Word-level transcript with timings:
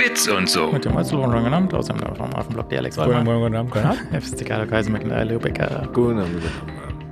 Bits 0.00 0.28
und 0.28 0.48
so. 0.48 0.72
Mit 0.72 0.86
dem 0.86 0.96
Einzellohn 0.96 1.30
schon 1.30 1.44
genannt, 1.44 1.74
aus 1.74 1.86
dem 1.86 1.98
vom 1.98 2.34
Affenblock 2.34 2.70
die 2.70 2.78
Alex 2.78 2.96
Guten 2.96 3.08
Wollmann. 3.08 3.24
Morgen, 3.24 3.42
guten 3.42 3.56
Abend, 3.56 3.72
guten 3.72 3.84
Abend. 3.84 4.24
FCK 4.24 4.66
Kaiser 4.66 4.90
mit 4.90 5.02
der 5.02 5.26
Lübecker. 5.26 5.90
Guten 5.92 6.20
Abend. 6.20 6.42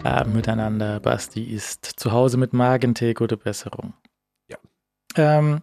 Abend 0.04 0.32
äh, 0.32 0.36
miteinander. 0.36 0.98
Basti 0.98 1.44
ist 1.44 1.84
zu 1.84 2.12
Hause 2.12 2.38
mit 2.38 2.54
Magentee. 2.54 3.12
Gute 3.12 3.36
Besserung. 3.36 3.92
Ja. 4.48 4.56
Ähm, 5.16 5.60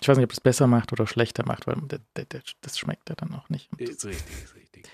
ich 0.00 0.08
weiß 0.08 0.16
nicht, 0.16 0.24
ob 0.24 0.32
es 0.32 0.40
besser 0.40 0.66
macht 0.66 0.92
oder 0.92 1.06
schlechter 1.06 1.46
macht, 1.46 1.68
weil 1.68 1.76
der, 1.82 2.00
der, 2.16 2.24
der, 2.24 2.42
das 2.62 2.76
schmeckt 2.80 3.08
ja 3.10 3.14
dann 3.14 3.32
auch 3.32 3.48
nicht. 3.48 3.70
Ist 3.78 4.04
richtig, 4.04 4.44
ist 4.44 4.54
richtig. 4.56 4.90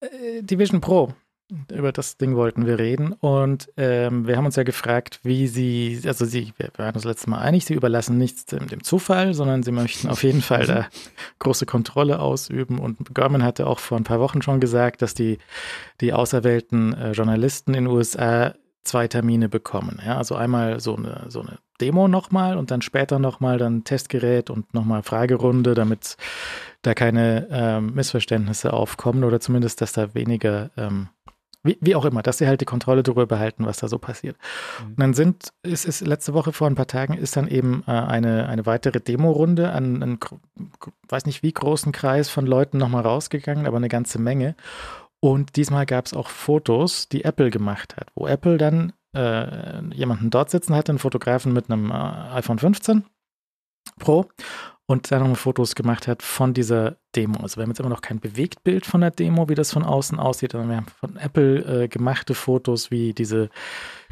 Äh, 0.00 0.42
Division 0.42 0.82
Pro. 0.82 1.14
Über 1.70 1.92
das 1.92 2.16
Ding 2.16 2.36
wollten 2.36 2.66
wir 2.66 2.78
reden 2.78 3.12
und 3.12 3.70
ähm, 3.76 4.26
wir 4.26 4.36
haben 4.36 4.46
uns 4.46 4.56
ja 4.56 4.62
gefragt, 4.62 5.20
wie 5.24 5.46
sie, 5.46 6.00
also 6.06 6.24
sie, 6.24 6.54
wir 6.56 6.70
waren 6.78 6.94
uns 6.94 7.04
letztes 7.04 7.26
Mal 7.26 7.38
einig, 7.38 7.66
sie 7.66 7.74
überlassen 7.74 8.16
nichts 8.16 8.46
dem, 8.46 8.66
dem 8.66 8.82
Zufall, 8.82 9.34
sondern 9.34 9.62
sie 9.62 9.72
möchten 9.72 10.08
auf 10.08 10.22
jeden 10.22 10.40
Fall 10.40 10.66
da 10.66 10.88
große 11.40 11.66
Kontrolle 11.66 12.18
ausüben 12.18 12.78
und 12.78 13.14
Gorman 13.14 13.42
hatte 13.42 13.66
auch 13.66 13.78
vor 13.78 13.98
ein 13.98 14.04
paar 14.04 14.20
Wochen 14.20 14.40
schon 14.40 14.58
gesagt, 14.58 15.02
dass 15.02 15.12
die, 15.12 15.38
die 16.00 16.14
auserwählten 16.14 16.94
äh, 16.94 17.12
Journalisten 17.12 17.74
in 17.74 17.84
den 17.84 17.92
USA 17.92 18.54
zwei 18.84 19.08
Termine 19.08 19.48
bekommen. 19.48 20.00
Ja? 20.04 20.16
Also 20.16 20.36
einmal 20.36 20.78
so 20.80 20.96
eine, 20.96 21.26
so 21.28 21.40
eine 21.40 21.58
Demo 21.80 22.06
nochmal 22.06 22.56
und 22.56 22.70
dann 22.70 22.82
später 22.82 23.18
nochmal 23.18 23.58
dann 23.58 23.84
Testgerät 23.84 24.50
und 24.50 24.72
nochmal 24.74 25.02
Fragerunde, 25.02 25.74
damit 25.74 26.16
da 26.82 26.94
keine 26.94 27.48
ähm, 27.50 27.94
Missverständnisse 27.94 28.72
aufkommen 28.72 29.24
oder 29.24 29.40
zumindest, 29.40 29.80
dass 29.80 29.92
da 29.92 30.14
weniger, 30.14 30.70
ähm, 30.76 31.08
wie, 31.64 31.78
wie 31.80 31.96
auch 31.96 32.04
immer, 32.04 32.22
dass 32.22 32.38
sie 32.38 32.46
halt 32.46 32.60
die 32.60 32.66
Kontrolle 32.66 33.02
darüber 33.02 33.26
behalten, 33.26 33.66
was 33.66 33.78
da 33.78 33.88
so 33.88 33.98
passiert. 33.98 34.36
Mhm. 34.80 34.86
Und 34.90 35.00
dann 35.00 35.14
sind, 35.14 35.48
es 35.62 35.84
ist 35.84 36.06
letzte 36.06 36.34
Woche 36.34 36.52
vor 36.52 36.68
ein 36.68 36.74
paar 36.74 36.86
Tagen 36.86 37.14
ist 37.14 37.36
dann 37.36 37.48
eben 37.48 37.82
äh, 37.86 37.90
eine, 37.90 38.48
eine 38.48 38.66
weitere 38.66 39.00
Demorunde 39.00 39.72
an 39.72 40.02
einen, 40.02 40.18
weiß 41.08 41.26
nicht 41.26 41.42
wie 41.42 41.52
großen 41.52 41.90
Kreis 41.92 42.28
von 42.28 42.46
Leuten 42.46 42.78
nochmal 42.78 43.02
rausgegangen, 43.02 43.66
aber 43.66 43.78
eine 43.78 43.88
ganze 43.88 44.20
Menge. 44.20 44.54
Und 45.20 45.56
diesmal 45.56 45.86
gab 45.86 46.04
es 46.06 46.12
auch 46.12 46.28
Fotos, 46.28 47.08
die 47.08 47.24
Apple 47.24 47.50
gemacht 47.50 47.96
hat, 47.96 48.08
wo 48.14 48.26
Apple 48.26 48.58
dann 48.58 48.92
äh, 49.16 49.82
jemanden 49.94 50.28
dort 50.28 50.50
sitzen 50.50 50.74
hatte, 50.74 50.92
einen 50.92 50.98
Fotografen 50.98 51.52
mit 51.52 51.70
einem 51.70 51.90
äh, 51.90 51.94
iPhone 51.94 52.58
15 52.58 53.04
Pro 53.98 54.26
und 54.86 55.10
dann 55.10 55.20
nochmal 55.20 55.36
Fotos 55.36 55.74
gemacht 55.74 56.06
hat 56.06 56.22
von 56.22 56.52
dieser 56.52 56.96
Demo. 57.16 57.40
Also 57.40 57.56
wir 57.56 57.62
haben 57.62 57.70
jetzt 57.70 57.80
immer 57.80 57.88
noch 57.88 58.02
kein 58.02 58.20
Bewegtbild 58.20 58.84
von 58.84 59.00
der 59.00 59.10
Demo, 59.10 59.48
wie 59.48 59.54
das 59.54 59.72
von 59.72 59.82
außen 59.82 60.18
aussieht, 60.18 60.52
sondern 60.52 60.70
wir 60.70 60.76
haben 60.76 60.86
von 61.00 61.16
Apple 61.16 61.84
äh, 61.84 61.88
gemachte 61.88 62.34
Fotos, 62.34 62.90
wie 62.90 63.14
diese 63.14 63.48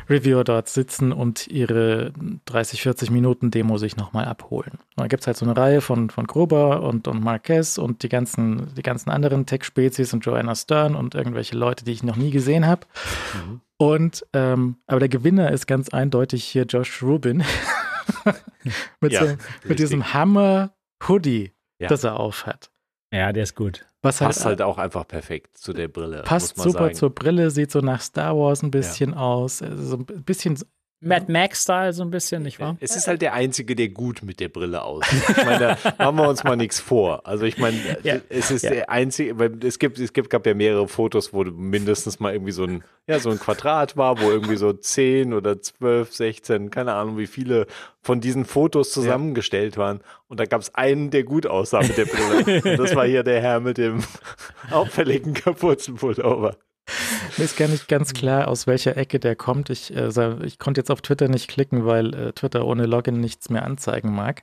Reviewer 0.08 0.44
dort 0.44 0.68
sitzen 0.68 1.12
und 1.12 1.46
ihre 1.48 2.12
30, 2.46 2.82
40 2.82 3.10
Minuten 3.10 3.50
Demo 3.50 3.78
sich 3.78 3.96
nochmal 3.96 4.24
abholen. 4.24 4.72
Und 4.96 5.04
da 5.04 5.06
gibt 5.06 5.22
es 5.22 5.26
halt 5.26 5.36
so 5.36 5.44
eine 5.44 5.56
Reihe 5.56 5.80
von, 5.80 6.10
von 6.10 6.26
Gruber 6.26 6.82
und, 6.82 7.06
und 7.06 7.22
Marquez 7.22 7.78
und 7.78 8.02
die 8.02 8.08
ganzen, 8.08 8.74
die 8.74 8.82
ganzen 8.82 9.10
anderen 9.10 9.46
Tech-Spezies 9.46 10.12
und 10.12 10.24
Joanna 10.24 10.54
Stern 10.54 10.94
und 10.94 11.14
irgendwelche 11.14 11.56
Leute, 11.56 11.84
die 11.84 11.92
ich 11.92 12.02
noch 12.02 12.16
nie 12.16 12.30
gesehen 12.30 12.66
habe. 12.66 12.86
Mhm. 13.34 13.60
Und 13.76 14.26
ähm, 14.32 14.76
aber 14.86 15.00
der 15.00 15.08
Gewinner 15.08 15.50
ist 15.50 15.66
ganz 15.66 15.88
eindeutig 15.88 16.44
hier 16.44 16.64
Josh 16.64 17.02
Rubin 17.02 17.42
mit, 19.00 19.12
Ja, 19.12 19.27
so, 19.27 19.36
mit 19.64 19.78
diesem 19.78 20.12
Hammer 20.14 20.75
Hoodie, 21.06 21.53
Ja. 21.78 21.89
das 21.89 22.05
er 22.05 22.19
aufhat. 22.19 22.70
Ja, 23.12 23.33
der 23.33 23.42
ist 23.42 23.55
gut. 23.55 23.84
Was 24.00 24.19
Passt 24.19 24.45
halt 24.45 24.62
auch 24.62 24.78
einfach 24.78 25.06
perfekt 25.06 25.58
zu 25.58 25.72
der 25.72 25.86
Brille. 25.89 26.23
passt 26.23 26.56
muss 26.56 26.64
man 26.67 26.73
super 26.73 26.84
sagen. 26.86 26.95
zur 26.97 27.11
Brille, 27.14 27.50
sieht 27.50 27.70
so 27.70 27.80
nach 27.80 28.00
Star 28.00 28.36
Wars 28.36 28.62
ein 28.62 28.70
bisschen 28.70 29.14
aus, 29.14 29.62
also 29.62 29.83
so 29.83 29.97
ein 29.98 30.05
bisschen 30.25 30.58
Mad 31.05 31.31
Max-Style 31.31 31.92
so 31.92 32.03
ein 32.05 32.11
bisschen, 32.11 32.42
nicht 32.45 32.61
wahr? 32.61 32.77
Es 32.81 32.95
ist 32.95 33.08
halt 33.08 33.22
der 33.22 33.33
Einzige, 33.34 33.75
der 33.75 33.89
gut 33.89 34.22
mit 34.22 34.39
der 34.41 34.48
Brille 34.48 34.83
aussieht. 34.83 35.22
Ich 35.28 35.45
meine, 35.45 35.77
da 35.83 35.92
machen 35.98 36.17
wir 36.17 36.28
uns 36.28 36.45
mal 36.45 36.56
nichts 36.56 36.78
vor. 36.78 37.27
Also 37.27 37.45
ich 37.45 37.58
meine, 37.58 37.77
Ja. 38.05 38.17
es 38.28 38.50
ist 38.53 38.62
Ja. 38.62 38.70
der 38.70 38.91
Einzige, 38.91 39.39
weil 39.39 39.53
es 39.64 39.78
gibt, 39.80 39.98
es 39.98 40.12
gibt, 40.12 40.30
gab 40.30 40.47
ja 40.47 40.55
mehrere 40.55 40.86
Fotos, 40.86 41.33
wo 41.33 41.42
mindestens 41.45 42.20
mal 42.20 42.33
irgendwie 42.33 42.52
so 42.52 42.64
ein, 42.64 42.85
ja, 43.08 43.18
so 43.18 43.30
ein 43.30 43.39
Quadrat 43.41 43.96
war, 43.96 44.20
wo 44.20 44.30
irgendwie 44.30 44.57
so 44.57 44.73
10 44.73 45.33
oder 45.35 45.61
12, 45.61 46.12
16, 46.14 46.70
keine 46.70 46.95
Ahnung, 46.95 47.18
wie 47.18 47.27
viele 47.27 47.67
von 48.01 48.20
diesen 48.20 48.45
Fotos 48.45 48.92
zusammengestellt 48.92 49.77
waren. 49.77 50.01
Und 50.29 50.39
da 50.41 50.45
gab 50.46 50.61
es 50.61 50.74
einen, 50.74 51.11
der 51.11 51.24
gut 51.24 51.46
aussah 51.46 51.80
mit 51.83 51.96
der 51.98 52.05
Brille. 52.07 52.62
Und 52.62 52.79
das 52.79 52.95
war 52.95 53.07
hier 53.07 53.23
der 53.24 53.41
Herr 53.41 53.58
mit 53.61 53.77
dem 53.79 54.02
auffälligen 54.70 55.35
Kapuzenpullover. 55.35 56.57
Mir 57.38 57.44
ist 57.44 57.56
gar 57.56 57.68
nicht 57.68 57.88
ganz 57.88 58.12
klar, 58.12 58.48
aus 58.48 58.66
welcher 58.66 58.96
Ecke 58.96 59.18
der 59.20 59.36
kommt. 59.36 59.70
Ich, 59.70 59.94
äh, 59.94 60.08
ich 60.44 60.58
konnte 60.58 60.80
jetzt 60.80 60.90
auf 60.90 61.00
Twitter 61.00 61.28
nicht 61.28 61.48
klicken, 61.48 61.86
weil 61.86 62.12
äh, 62.14 62.32
Twitter 62.32 62.66
ohne 62.66 62.86
Login 62.86 63.20
nichts 63.20 63.48
mehr 63.50 63.64
anzeigen 63.64 64.12
mag. 64.14 64.42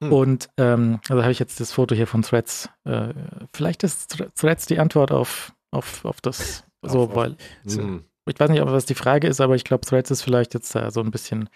Hm. 0.00 0.12
Und 0.12 0.48
ähm, 0.56 1.00
also 1.08 1.22
habe 1.22 1.32
ich 1.32 1.38
jetzt 1.38 1.60
das 1.60 1.72
Foto 1.72 1.94
hier 1.94 2.06
von 2.06 2.22
Threads. 2.22 2.68
Äh, 2.84 3.08
vielleicht 3.52 3.82
ist 3.82 4.12
Thre- 4.14 4.28
Threads 4.38 4.66
die 4.66 4.78
Antwort 4.78 5.10
auf, 5.12 5.52
auf, 5.70 6.04
auf 6.04 6.20
das, 6.20 6.64
so, 6.82 7.02
Auf- 7.02 7.10
auf- 7.10 7.16
weil 7.16 7.36
Mhm. 7.64 8.04
ich 8.26 8.38
weiß 8.40 8.48
nicht, 8.50 8.62
ob 8.62 8.70
was 8.70 8.86
die 8.86 8.94
Frage 8.94 9.26
ist, 9.26 9.40
aber 9.40 9.54
ich 9.56 9.64
glaube, 9.64 9.84
Threads 9.84 10.10
ist 10.10 10.22
vielleicht 10.22 10.54
jetzt 10.54 10.74
da 10.74 10.90
so 10.90 11.00
ein 11.00 11.10
bisschen 11.10 11.50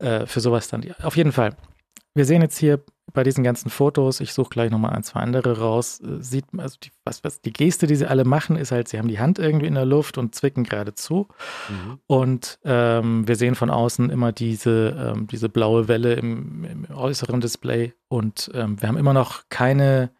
äh, 0.00 0.26
für 0.26 0.40
sowas 0.40 0.68
dann. 0.68 0.84
Auf 1.02 1.16
jeden 1.16 1.32
Fall. 1.32 1.56
Wir 2.14 2.24
sehen 2.24 2.42
jetzt 2.42 2.58
hier 2.58 2.80
bei 3.12 3.22
diesen 3.22 3.44
ganzen 3.44 3.70
Fotos, 3.70 4.20
ich 4.20 4.32
suche 4.32 4.50
gleich 4.50 4.70
nochmal 4.70 4.92
ein, 4.92 5.02
zwei 5.02 5.20
andere 5.20 5.58
raus, 5.58 6.00
äh, 6.00 6.22
sieht 6.22 6.52
man, 6.52 6.64
also 6.64 6.78
die, 6.82 6.90
was, 7.04 7.22
was, 7.22 7.40
die 7.40 7.52
Geste, 7.52 7.86
die 7.86 7.96
sie 7.96 8.06
alle 8.06 8.24
machen, 8.24 8.56
ist 8.56 8.72
halt, 8.72 8.88
sie 8.88 8.98
haben 8.98 9.08
die 9.08 9.20
Hand 9.20 9.38
irgendwie 9.38 9.66
in 9.66 9.74
der 9.74 9.84
Luft 9.84 10.18
und 10.18 10.34
zwicken 10.34 10.64
gerade 10.64 10.94
zu. 10.94 11.28
Mhm. 11.68 11.98
Und 12.06 12.58
ähm, 12.64 13.28
wir 13.28 13.36
sehen 13.36 13.54
von 13.54 13.70
außen 13.70 14.10
immer 14.10 14.32
diese, 14.32 15.14
ähm, 15.14 15.26
diese 15.26 15.48
blaue 15.48 15.86
Welle 15.86 16.14
im, 16.14 16.64
im 16.64 16.86
äußeren 16.92 17.40
Display. 17.40 17.94
Und 18.08 18.50
ähm, 18.54 18.80
wir 18.80 18.88
haben 18.88 18.98
immer 18.98 19.14
noch 19.14 19.44
keine 19.48 20.10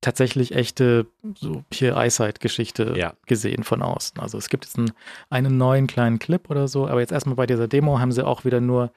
tatsächlich 0.00 0.54
echte 0.54 1.06
so 1.34 1.62
hier 1.72 1.94
Eyesight-Geschichte 1.96 2.94
Ja. 2.96 3.12
gesehen 3.26 3.64
von 3.64 3.82
außen. 3.82 4.18
Also 4.18 4.38
es 4.38 4.48
gibt 4.48 4.64
jetzt 4.64 4.78
einen, 4.78 4.92
einen 5.28 5.58
neuen 5.58 5.86
kleinen 5.86 6.18
Clip 6.18 6.48
oder 6.48 6.68
so, 6.68 6.86
aber 6.88 7.00
jetzt 7.00 7.12
erstmal 7.12 7.36
bei 7.36 7.46
dieser 7.46 7.68
Demo 7.68 7.98
haben 7.98 8.12
sie 8.12 8.26
auch 8.26 8.46
wieder 8.46 8.60
nur 8.62 8.92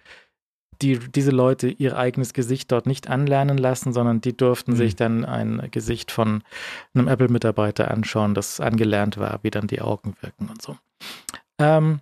die, 0.81 0.97
diese 1.00 1.31
Leute 1.31 1.67
ihr 1.69 1.97
eigenes 1.97 2.34
Gesicht 2.34 2.72
dort 2.72 2.85
nicht 2.85 3.09
anlernen 3.09 3.57
lassen, 3.57 3.94
sondern 3.94 4.22
die 4.22 4.35
durften 4.35 4.72
Mhm. 4.72 4.75
sich 4.78 4.95
dann 4.95 5.25
ein 5.25 5.67
Gesicht 5.72 6.11
von 6.11 6.44
einem 6.94 7.07
Apple-Mitarbeiter 7.07 7.89
anschauen, 7.91 8.34
das 8.34 8.59
angelernt 8.59 9.17
war, 9.17 9.39
wie 9.44 9.51
dann 9.51 9.67
die 9.67 9.81
Augen 9.81 10.16
wirken 10.22 10.50
und 10.50 10.62
so. 10.62 10.78
Ähm, 11.59 12.00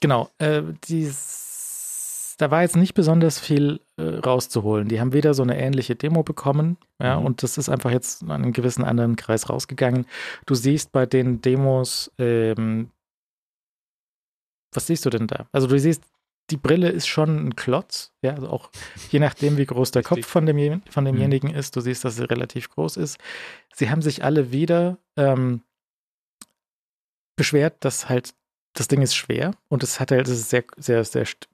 genau, 0.00 0.30
äh, 0.38 0.62
dies, 0.84 2.34
da 2.38 2.50
war 2.50 2.62
jetzt 2.62 2.76
nicht 2.76 2.94
besonders 2.94 3.38
viel 3.40 3.80
äh, 3.96 4.02
rauszuholen. 4.18 4.88
Die 4.88 5.00
haben 5.00 5.12
wieder 5.12 5.34
so 5.34 5.42
eine 5.42 5.58
ähnliche 5.58 5.96
Demo 5.96 6.22
bekommen, 6.22 6.76
ja, 7.02 7.18
Mhm. 7.18 7.26
und 7.26 7.42
das 7.42 7.58
ist 7.58 7.68
einfach 7.68 7.90
jetzt 7.90 8.22
an 8.22 8.30
einem 8.30 8.52
gewissen 8.52 8.84
anderen 8.84 9.16
Kreis 9.16 9.48
rausgegangen. 9.48 10.06
Du 10.46 10.54
siehst 10.54 10.92
bei 10.92 11.04
den 11.06 11.40
Demos, 11.42 12.12
ähm, 12.18 12.90
was 14.72 14.86
siehst 14.86 15.04
du 15.06 15.10
denn 15.10 15.26
da? 15.26 15.48
Also 15.50 15.66
du 15.66 15.78
siehst, 15.78 16.02
die 16.50 16.56
Brille 16.56 16.88
ist 16.88 17.06
schon 17.06 17.48
ein 17.48 17.56
Klotz, 17.56 18.12
ja, 18.22 18.32
also 18.34 18.48
auch 18.48 18.70
je 19.10 19.18
nachdem, 19.18 19.56
wie 19.58 19.66
groß 19.66 19.90
der. 19.90 20.02
Kopf 20.02 20.26
von, 20.26 20.46
dem, 20.46 20.82
von 20.90 21.04
demjenigen 21.04 21.50
ist, 21.50 21.76
du 21.76 21.80
siehst, 21.80 22.04
dass 22.04 22.16
sie 22.16 22.28
relativ 22.28 22.70
groß 22.70 22.96
ist. 22.96 23.18
Sie 23.74 23.90
haben 23.90 24.00
sich 24.02 24.24
alle 24.24 24.50
wieder 24.50 24.98
ähm, 25.16 25.62
beschwert, 27.36 27.76
dass 27.84 28.08
halt 28.08 28.34
das 28.74 28.88
Ding 28.88 29.02
ist 29.02 29.14
schwer 29.14 29.52
und 29.68 29.82
es 29.82 29.98
hat 29.98 30.10
halt, 30.10 30.28
es 30.28 30.38
ist 30.38 30.50
sehr, 30.50 30.64
sehr, 30.76 31.04
sehr 31.04 31.24
st- 31.26 31.46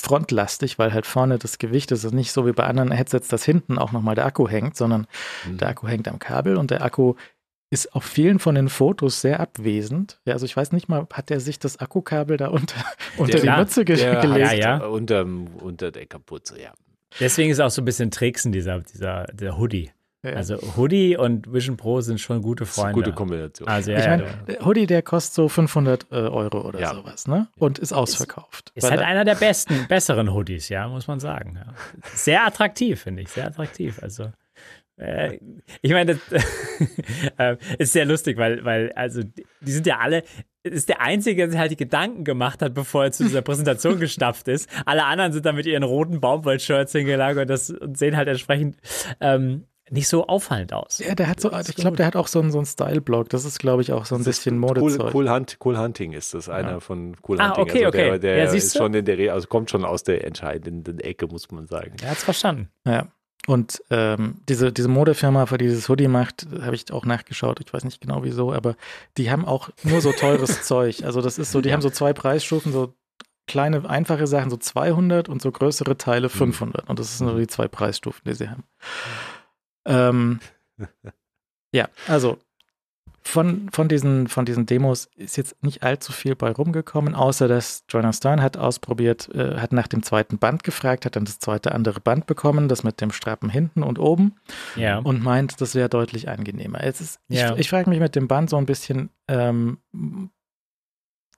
frontlastig, 0.00 0.78
weil 0.78 0.92
halt 0.92 1.06
vorne 1.06 1.38
das 1.38 1.58
Gewicht 1.58 1.92
ist, 1.92 2.00
es 2.00 2.04
ist 2.06 2.12
nicht 2.12 2.32
so 2.32 2.44
wie 2.46 2.52
bei 2.52 2.64
anderen 2.64 2.90
Headsets, 2.90 3.28
dass 3.28 3.44
hinten 3.44 3.78
auch 3.78 3.92
nochmal 3.92 4.14
der 4.16 4.26
Akku 4.26 4.48
hängt, 4.48 4.76
sondern 4.76 5.06
Mhm. 5.46 5.58
der 5.58 5.68
Akku 5.68 5.86
hängt 5.86 6.08
am 6.08 6.18
Kabel 6.18 6.56
und 6.56 6.70
der 6.70 6.82
Akku 6.82 7.14
ist 7.72 7.94
auf 7.94 8.04
vielen 8.04 8.38
von 8.38 8.54
den 8.54 8.68
Fotos 8.68 9.22
sehr 9.22 9.40
abwesend. 9.40 10.20
Ja, 10.26 10.34
also 10.34 10.44
ich 10.44 10.54
weiß 10.54 10.72
nicht 10.72 10.90
mal, 10.90 11.06
hat 11.10 11.30
er 11.30 11.40
sich 11.40 11.58
das 11.58 11.78
Akkukabel 11.78 12.36
da 12.36 12.48
unter, 12.48 12.84
unter 13.16 13.40
die 13.40 13.48
Mütze 13.48 13.86
ge 13.86 13.96
gelegt? 13.96 14.36
Ja, 14.36 14.52
ja. 14.52 14.84
Unter, 14.84 15.24
unter 15.24 15.90
der 15.90 16.04
Kapuze, 16.04 16.60
ja. 16.60 16.74
Deswegen 17.18 17.50
ist 17.50 17.60
auch 17.60 17.70
so 17.70 17.80
ein 17.80 17.86
bisschen 17.86 18.10
Tricksen, 18.10 18.52
dieser, 18.52 18.80
dieser 18.80 19.24
der 19.32 19.56
Hoodie. 19.56 19.90
Ja. 20.22 20.34
Also 20.34 20.58
Hoodie 20.76 21.16
und 21.16 21.50
Vision 21.50 21.78
Pro 21.78 22.02
sind 22.02 22.20
schon 22.20 22.42
gute 22.42 22.64
ist 22.64 22.74
Freunde. 22.74 22.92
gute 22.92 23.12
Kombination. 23.12 23.66
Also 23.66 23.90
ja, 23.90 23.98
ich 23.98 24.04
ja. 24.04 24.16
der 24.18 24.64
Hoodie, 24.66 24.86
der 24.86 25.00
kostet 25.00 25.34
so 25.34 25.48
500 25.48 26.06
äh, 26.10 26.14
Euro 26.14 26.60
oder 26.68 26.78
Ja. 26.78 26.94
sowas, 26.94 27.26
ne? 27.26 27.48
Und 27.58 27.78
ist 27.78 27.94
ausverkauft. 27.94 28.70
Ist 28.74 28.84
Weil 28.84 28.90
halt 28.90 29.00
einer 29.00 29.24
der 29.24 29.34
besten, 29.34 29.86
besseren 29.88 30.32
Hoodies, 30.32 30.68
ja, 30.68 30.86
muss 30.88 31.06
man 31.08 31.20
sagen. 31.20 31.56
Ja. 31.56 31.72
Sehr 32.14 32.46
attraktiv, 32.46 33.00
finde 33.00 33.22
ich, 33.22 33.30
sehr 33.30 33.46
attraktiv. 33.46 34.00
Also, 34.02 34.30
äh, 34.96 35.38
ich 35.80 35.90
meine, 35.92 36.14
das 36.16 36.42
äh, 37.38 37.56
ist 37.78 37.92
sehr 37.92 38.04
lustig, 38.04 38.36
weil, 38.36 38.64
weil, 38.64 38.92
also, 38.92 39.22
die 39.60 39.72
sind 39.72 39.86
ja 39.86 39.98
alle, 39.98 40.22
es 40.64 40.72
ist 40.74 40.88
der 40.88 41.00
Einzige, 41.00 41.36
der 41.42 41.50
sich 41.50 41.58
halt 41.58 41.70
die 41.72 41.76
Gedanken 41.76 42.24
gemacht 42.24 42.62
hat, 42.62 42.74
bevor 42.74 43.04
er 43.04 43.12
zu 43.12 43.24
dieser 43.24 43.42
Präsentation 43.42 43.98
gestapft 44.00 44.48
ist. 44.48 44.68
Alle 44.86 45.04
anderen 45.04 45.32
sind 45.32 45.44
da 45.46 45.52
mit 45.52 45.66
ihren 45.66 45.82
roten 45.82 46.20
Baumwollshirts 46.20 46.92
hingelagert 46.92 47.42
und, 47.42 47.48
das, 47.50 47.70
und 47.70 47.98
sehen 47.98 48.16
halt 48.16 48.28
entsprechend 48.28 48.76
ähm, 49.20 49.64
nicht 49.90 50.08
so 50.08 50.26
auffallend 50.26 50.72
aus. 50.72 51.00
Ja, 51.04 51.14
der 51.14 51.28
hat 51.28 51.40
so, 51.40 51.50
ich 51.52 51.74
glaube, 51.74 51.96
der 51.96 52.06
hat 52.06 52.16
auch 52.16 52.28
so 52.28 52.40
einen, 52.40 52.50
so 52.50 52.58
einen 52.58 52.66
Style-Blog. 52.66 53.28
Das 53.28 53.44
ist, 53.44 53.58
glaube 53.58 53.82
ich, 53.82 53.92
auch 53.92 54.06
so 54.06 54.14
ein 54.14 54.18
Das 54.24 54.36
bisschen 54.36 54.54
cool, 54.54 54.60
Modezeug. 54.80 55.14
cool, 55.14 55.28
Hunt, 55.28 55.58
cool 55.64 55.76
Hunting 55.76 56.12
ist 56.12 56.32
das, 56.32 56.48
einer 56.48 56.80
von 56.80 57.16
Cool 57.28 57.40
Ah, 57.40 57.48
Hunting. 57.56 57.62
okay, 57.64 57.84
also 57.84 57.98
der, 57.98 58.08
okay. 58.10 58.18
der 58.20 58.36
Ja, 58.38 58.46
siehst 58.46 58.66
ist 58.68 58.74
du? 58.76 58.78
schon 58.78 58.94
in 58.94 59.04
der, 59.04 59.32
also 59.34 59.48
kommt 59.48 59.68
schon 59.68 59.84
aus 59.84 60.02
der 60.04 60.24
entscheidenden 60.24 60.98
Ecke, 61.00 61.26
muss 61.26 61.50
man 61.50 61.66
sagen. 61.66 61.96
Er 62.02 62.10
hat's 62.12 62.24
verstanden. 62.24 62.68
Ja. 62.86 63.08
Und 63.46 63.82
ähm, 63.90 64.36
diese, 64.48 64.72
diese 64.72 64.88
Modefirma, 64.88 65.46
für 65.46 65.58
dieses 65.58 65.88
Hoodie 65.88 66.08
macht, 66.08 66.46
habe 66.60 66.76
ich 66.76 66.92
auch 66.92 67.04
nachgeschaut, 67.04 67.60
ich 67.64 67.72
weiß 67.72 67.84
nicht 67.84 68.00
genau 68.00 68.22
wieso, 68.22 68.52
aber 68.52 68.76
die 69.16 69.30
haben 69.30 69.44
auch 69.44 69.70
nur 69.82 70.00
so 70.00 70.12
teures 70.12 70.62
Zeug. 70.66 71.02
Also 71.04 71.20
das 71.20 71.38
ist 71.38 71.50
so, 71.50 71.60
die 71.60 71.70
ja. 71.70 71.74
haben 71.74 71.82
so 71.82 71.90
zwei 71.90 72.12
Preisstufen, 72.12 72.72
so 72.72 72.94
kleine, 73.48 73.88
einfache 73.88 74.28
Sachen, 74.28 74.50
so 74.50 74.56
200 74.56 75.28
und 75.28 75.42
so 75.42 75.50
größere 75.50 75.98
Teile 75.98 76.28
500. 76.28 76.84
Mhm. 76.84 76.90
Und 76.90 76.98
das 76.98 77.18
sind 77.18 77.26
so 77.26 77.36
die 77.36 77.48
zwei 77.48 77.66
Preisstufen, 77.66 78.22
die 78.24 78.34
sie 78.34 78.48
haben. 78.48 78.64
Ähm, 79.86 80.40
ja, 81.72 81.88
also 82.06 82.38
von, 83.24 83.68
von, 83.72 83.88
diesen, 83.88 84.26
von 84.28 84.44
diesen 84.44 84.66
Demos 84.66 85.08
ist 85.16 85.36
jetzt 85.36 85.62
nicht 85.62 85.82
allzu 85.82 86.12
viel 86.12 86.34
bei 86.34 86.50
rumgekommen, 86.50 87.14
außer 87.14 87.48
dass 87.48 87.84
Joanna 87.88 88.12
Stern 88.12 88.42
hat 88.42 88.56
ausprobiert, 88.56 89.28
äh, 89.34 89.58
hat 89.58 89.72
nach 89.72 89.88
dem 89.88 90.02
zweiten 90.02 90.38
Band 90.38 90.64
gefragt, 90.64 91.06
hat 91.06 91.16
dann 91.16 91.24
das 91.24 91.38
zweite 91.38 91.72
andere 91.72 92.00
Band 92.00 92.26
bekommen, 92.26 92.68
das 92.68 92.84
mit 92.84 93.00
dem 93.00 93.12
Strappen 93.12 93.48
hinten 93.48 93.82
und 93.82 93.98
oben 93.98 94.34
ja. 94.76 94.98
und 94.98 95.22
meint, 95.22 95.60
das 95.60 95.74
wäre 95.74 95.88
deutlich 95.88 96.28
angenehmer. 96.28 96.84
Jetzt 96.84 97.00
ist, 97.00 97.20
ja. 97.28 97.52
Ich, 97.54 97.60
ich 97.60 97.70
frage 97.70 97.88
mich 97.88 98.00
mit 98.00 98.16
dem 98.16 98.28
Band 98.28 98.50
so 98.50 98.56
ein 98.56 98.66
bisschen, 98.66 99.10
ähm, 99.28 99.78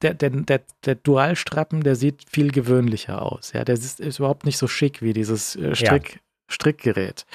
der, 0.03 0.15
der, 0.15 0.31
der, 0.31 0.63
der 0.85 0.95
Dualstrappen, 0.97 1.83
der 1.83 1.97
sieht 1.97 2.25
viel 2.31 2.51
gewöhnlicher 2.51 3.23
aus. 3.23 3.53
Ja, 3.53 3.65
der 3.65 3.75
ist, 3.75 4.01
ist 4.01 4.19
überhaupt 4.19 4.45
nicht 4.45 4.59
so 4.59 4.69
schick 4.69 5.03
wie 5.03 5.13
dieses 5.13 5.57
äh, 5.57 5.75
Strick, 5.75 6.15
ja. 6.15 6.21
Strickgerät. 6.49 7.27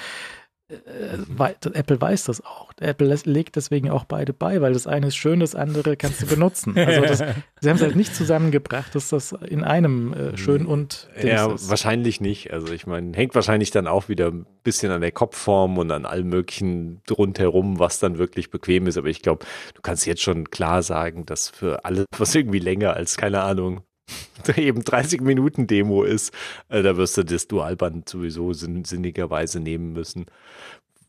Äh, 0.69 1.69
Apple 1.74 2.00
weiß 2.00 2.25
das 2.25 2.45
auch. 2.45 2.71
Apple 2.80 3.18
legt 3.25 3.56
deswegen 3.56 3.89
auch 3.89 4.06
beide 4.06 4.33
bei, 4.33 4.62
weil 4.62 4.74
das 4.74 4.86
eine 4.88 5.07
ist 5.07 5.16
schön, 5.16 5.39
das 5.39 5.56
andere 5.56 5.98
kannst 5.98 6.21
du 6.21 6.27
benutzen. 6.27 6.77
Also 6.77 7.01
das, 7.01 7.18
sie 7.62 7.69
haben 7.69 7.75
es 7.77 7.81
halt 7.81 7.95
nicht 7.95 8.16
zusammengebracht, 8.16 8.94
dass 8.94 9.10
das 9.10 9.31
in 9.31 9.63
einem 9.63 10.13
äh, 10.13 10.38
schön 10.38 10.66
und 10.66 11.10
Ja, 11.21 11.51
ist. 11.51 11.69
wahrscheinlich 11.69 12.21
nicht. 12.21 12.54
Also 12.54 12.71
ich 12.71 12.86
meine, 12.86 13.16
hängt 13.18 13.33
wahrscheinlich 13.36 13.71
dann 13.71 13.88
auch 13.88 14.10
wieder 14.10 14.27
ein 14.27 14.45
bisschen 14.63 14.92
an 14.92 15.01
der 15.01 15.12
Kopfform 15.12 15.77
und 15.77 15.92
an 15.92 16.06
allem 16.06 16.30
möglichen 16.30 17.01
rundherum, 17.10 17.80
was 17.80 18.00
dann 18.00 18.18
wirklich 18.18 18.51
bequem 18.51 18.86
ist. 18.88 18.98
Aber 18.98 19.07
ich 19.07 19.22
glaube, 19.22 19.45
du 19.74 19.81
kannst 19.81 20.06
jetzt 20.06 20.22
schon 20.22 20.50
klar 20.51 20.83
sagen, 20.83 21.25
dass 21.25 21.50
für 21.50 21.83
alles, 21.86 22.06
was 22.18 22.36
irgendwie 22.36 22.60
länger 22.60 22.94
als, 22.94 23.18
keine 23.18 23.42
Ahnung, 23.42 23.81
eben 24.57 24.83
30 24.83 25.21
Minuten 25.21 25.67
Demo 25.67 26.03
ist, 26.03 26.33
äh, 26.69 26.81
da 26.81 26.97
wirst 26.97 27.17
du 27.17 27.23
das 27.23 27.47
Dualband 27.47 28.09
sowieso 28.09 28.53
sinn 28.53 28.85
sinnigerweise 28.85 29.59
nehmen 29.59 29.94
müssen. 29.94 30.25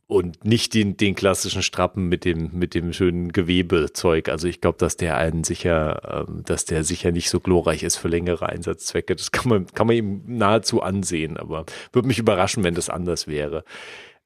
Und 0.06 0.44
nicht 0.44 0.74
den, 0.74 0.96
den 0.96 1.14
klassischen 1.14 1.62
Strappen 1.62 2.08
mit 2.08 2.24
dem, 2.24 2.50
mit 2.52 2.74
dem 2.74 2.92
schönen 2.92 3.30
Gewebezeug. 3.30 4.28
Also 4.28 4.48
ich 4.48 4.60
glaube, 4.60 4.76
dass 4.78 4.96
der 4.96 5.16
einen 5.16 5.44
sicher, 5.44 6.26
ähm, 6.28 6.42
dass 6.44 6.64
der 6.64 6.82
sicher 6.82 7.12
nicht 7.12 7.30
so 7.30 7.38
glorreich 7.38 7.84
ist 7.84 7.96
für 7.96 8.08
längere 8.08 8.48
Einsatzzwecke. 8.48 9.14
Das 9.14 9.30
kann 9.30 9.48
man, 9.48 9.66
kann 9.66 9.86
man 9.86 9.94
ihm 9.94 10.22
nahezu 10.26 10.82
ansehen, 10.82 11.36
aber 11.36 11.64
würde 11.92 12.08
mich 12.08 12.18
überraschen, 12.18 12.64
wenn 12.64 12.74
das 12.74 12.90
anders 12.90 13.28
wäre. 13.28 13.62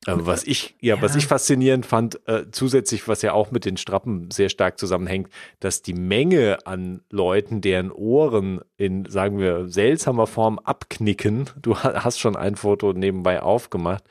Was 0.07 0.45
ich, 0.45 0.77
ja, 0.81 0.97
ja, 0.97 1.03
was 1.03 1.17
ich 1.17 1.27
faszinierend 1.27 1.87
fand, 1.87 2.21
äh, 2.29 2.51
zusätzlich, 2.51 3.09
was 3.09 3.23
ja 3.23 3.33
auch 3.33 3.51
mit 3.51 3.65
den 3.65 3.79
Strappen 3.79 4.31
sehr 4.31 4.51
stark 4.51 4.79
zusammenhängt, 4.79 5.31
dass 5.61 5.81
die 5.81 5.95
Menge 5.95 6.67
an 6.67 7.01
Leuten, 7.11 7.63
deren 7.63 7.91
Ohren 7.91 8.61
in, 8.77 9.07
sagen 9.07 9.39
wir, 9.39 9.69
seltsamer 9.69 10.27
Form 10.27 10.59
abknicken, 10.59 11.49
du 11.63 11.79
hast 11.79 12.21
schon 12.21 12.37
ein 12.37 12.57
Foto 12.57 12.93
nebenbei 12.93 13.41
aufgemacht, 13.43 14.05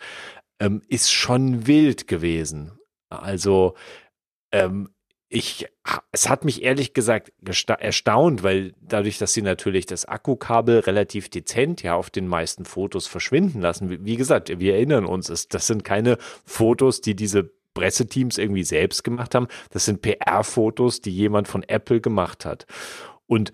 ähm, 0.59 0.81
ist 0.87 1.11
schon 1.11 1.67
wild 1.67 2.07
gewesen. 2.07 2.71
Also 3.09 3.75
ähm, 4.51 4.89
ich, 5.33 5.67
es 6.11 6.29
hat 6.29 6.45
mich 6.45 6.61
ehrlich 6.61 6.93
gesagt 6.93 7.33
erstaunt, 7.41 8.43
weil 8.43 8.73
dadurch, 8.81 9.17
dass 9.17 9.33
sie 9.33 9.41
natürlich 9.41 9.87
das 9.87 10.05
Akkukabel 10.05 10.79
relativ 10.79 11.27
dezent 11.27 11.81
ja 11.81 11.95
auf 11.95 12.11
den 12.11 12.27
meisten 12.27 12.65
Fotos 12.65 13.07
verschwinden 13.07 13.59
lassen. 13.59 14.05
Wie, 14.05 14.15
gesagt, 14.15 14.59
wir 14.59 14.75
erinnern 14.75 15.05
uns, 15.05 15.27
das 15.47 15.67
sind 15.67 15.83
keine 15.83 16.19
Fotos, 16.45 17.01
die 17.01 17.15
diese 17.15 17.49
Presseteams 17.73 18.37
irgendwie 18.37 18.63
selbst 18.63 19.03
gemacht 19.03 19.33
haben. 19.33 19.47
Das 19.71 19.85
sind 19.85 20.03
PR-Fotos, 20.03 21.01
die 21.01 21.09
jemand 21.09 21.47
von 21.47 21.63
Apple 21.63 21.99
gemacht 21.99 22.45
hat. 22.45 22.67
Und 23.25 23.53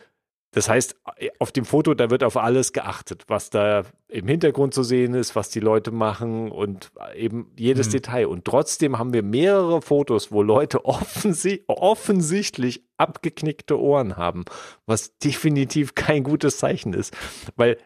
das 0.52 0.68
heißt, 0.68 0.96
auf 1.38 1.52
dem 1.52 1.64
Foto, 1.64 1.94
da 1.94 2.10
wird 2.10 2.24
auf 2.24 2.36
alles 2.36 2.74
geachtet, 2.74 3.26
was 3.28 3.52
da 3.52 3.84
im 4.08 4.28
Hintergrund 4.28 4.74
zu 4.74 4.82
sehen 4.82 5.14
ist, 5.14 5.36
was 5.36 5.50
die 5.50 5.60
Leute 5.60 5.92
machen 5.92 6.50
und 6.52 6.92
eben 7.16 7.52
jedes 7.56 7.88
mhm. 7.88 7.92
Detail. 7.92 8.28
Und 8.28 8.46
trotzdem 8.46 8.98
haben 8.98 9.14
wir 9.14 9.22
mehrere 9.22 9.84
Fotos, 9.84 10.32
wo 10.32 10.42
Leute 10.42 10.86
offensi 10.86 11.64
offensichtlich 11.68 12.84
abgeknickte 12.98 13.80
Ohren 13.80 14.18
haben, 14.18 14.46
was 14.88 15.18
definitiv 15.20 15.94
kein 15.94 16.24
gutes 16.24 16.58
Zeichen 16.58 16.94
ist, 16.94 17.16
weil 17.56 17.78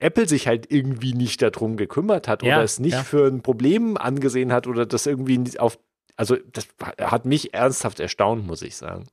Apple 0.00 0.28
sich 0.28 0.46
halt 0.46 0.70
irgendwie 0.70 1.12
nicht 1.12 1.42
darum 1.42 1.76
gekümmert 1.76 2.28
hat 2.28 2.42
ja, 2.42 2.56
oder 2.56 2.64
es 2.64 2.78
nicht 2.78 2.92
ja. 2.92 3.02
für 3.02 3.26
ein 3.26 3.42
Problem 3.42 3.96
angesehen 3.96 4.52
hat 4.52 4.66
oder 4.66 4.86
das 4.86 5.06
irgendwie 5.06 5.58
auf 5.58 5.78
also 6.16 6.36
das 6.52 6.66
hat 6.98 7.26
mich 7.26 7.52
ernsthaft 7.52 8.00
erstaunt, 8.00 8.46
muss 8.46 8.62
ich 8.62 8.74
sagen. 8.76 9.06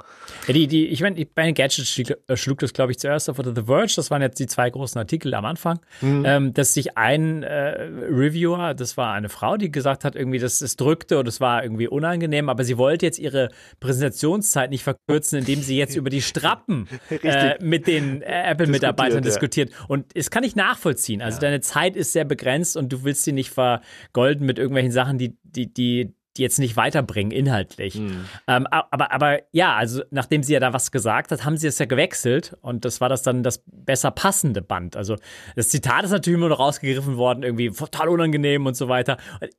Ja, 0.48 0.54
die, 0.54 0.68
die, 0.68 0.88
ich 0.88 1.02
meine, 1.02 1.26
bei 1.26 1.44
den 1.46 1.54
Gadgets 1.54 1.90
schlug, 1.90 2.18
äh, 2.28 2.38
schlug 2.38 2.60
das, 2.60 2.72
glaube 2.72 2.94
ich, 2.94 3.00
zuerst 3.00 3.30
auf 3.30 3.38
The 3.38 3.64
Verge, 3.66 3.94
das 3.98 4.10
waren 4.10 4.22
jetzt 4.22 4.40
die 4.40 4.48
zwei 4.48 4.70
großen 4.70 4.98
Artikel 4.98 5.34
am 5.34 5.44
Anfang, 5.44 5.80
mhm. 6.00 6.24
ähm, 6.26 6.54
dass 6.54 6.74
sich 6.74 6.98
ein 6.98 7.44
äh, 7.44 7.82
Reviewer, 7.82 8.74
das 8.74 8.96
war 8.96 9.14
eine 9.14 9.28
Frau, 9.28 9.58
die 9.58 9.70
gesagt 9.70 10.06
hat, 10.06 10.16
irgendwie, 10.16 10.40
dass 10.40 10.62
es 10.62 10.78
drückte 10.78 11.20
und 11.20 11.28
es 11.28 11.42
war 11.42 11.64
irgendwie 11.64 11.90
unangenehm, 11.90 12.48
aber 12.48 12.64
sie 12.64 12.78
wollte 12.78 13.06
jetzt 13.06 13.20
ihre 13.20 13.50
Präsentationszeit 13.82 14.70
nicht 14.70 14.84
verkürzen, 14.84 15.40
indem 15.40 15.62
sie 15.62 15.78
jetzt 15.78 15.98
über 15.98 16.10
die 16.10 16.22
Strappen 16.22 16.88
äh, 17.10 17.62
mit 17.62 17.86
den 17.86 18.22
äh, 18.22 18.44
Apple-Mitarbeitern 18.52 19.24
diskutiert. 19.24 19.72
Ja. 19.72 19.86
Und 19.90 20.16
das 20.16 20.32
kann 20.32 20.44
ich 20.44 20.56
nachvollziehen. 20.56 21.22
Also 21.22 21.36
ja. 21.36 21.42
deine 21.42 21.60
Zeit 21.60 21.98
ist 21.98 22.14
sehr 22.14 22.26
begrenzt 22.26 22.78
und 22.78 22.94
du 22.94 23.04
willst 23.04 23.24
sie 23.24 23.34
nicht 23.34 23.50
vergolden 23.50 24.46
mit 24.46 24.58
irgendwelchen 24.58 24.94
Sachen, 24.94 25.18
die, 25.18 25.36
die 25.44 25.74
die 25.74 26.14
jetzt 26.38 26.60
nicht 26.60 26.76
weiterbringen 26.78 27.32
inhaltlich. 27.32 27.96
Mhm. 27.96 28.26
Ähm, 28.48 28.68
aber, 28.68 29.12
aber 29.12 29.40
ja, 29.52 29.76
also 29.76 30.04
nachdem 30.12 30.44
sie 30.44 30.54
ja 30.54 30.60
da 30.60 30.74
was 30.74 30.92
gesagt 30.92 31.32
hat, 31.32 31.46
haben 31.46 31.58
sie 31.58 31.68
es 31.68 31.80
ja 31.80 31.86
gewechselt 31.86 32.58
und 32.62 32.86
das 32.86 33.02
war 33.02 33.10
das 33.10 33.24
dann 33.24 33.44
das 33.44 33.64
besser 33.66 34.12
passende 34.12 34.62
Band. 34.62 34.96
Also 34.96 35.16
das 35.56 35.70
Zitat 35.70 36.04
ist 36.04 36.12
natürlich 36.12 36.38
immer 36.38 36.50
noch 36.50 36.60
rausgegriffen 36.60 37.18
worden, 37.18 37.44
irgendwie 37.44 37.70
total 37.70 38.10
unangenehm 38.10 38.66
und 38.66 38.76
so 38.76 38.88
weiter. 38.88 39.18
Und 39.42 39.52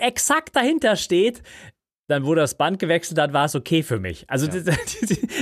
exakt 0.00 0.56
dahinter 0.56 0.96
steht, 0.96 1.42
dann 2.08 2.24
wurde 2.24 2.40
das 2.40 2.56
Band 2.56 2.78
gewechselt, 2.78 3.18
dann 3.18 3.32
war 3.32 3.44
es 3.44 3.54
okay 3.54 3.82
für 3.82 4.00
mich. 4.00 4.28
Also 4.28 4.46
ja. 4.46 4.60
der, 4.62 4.76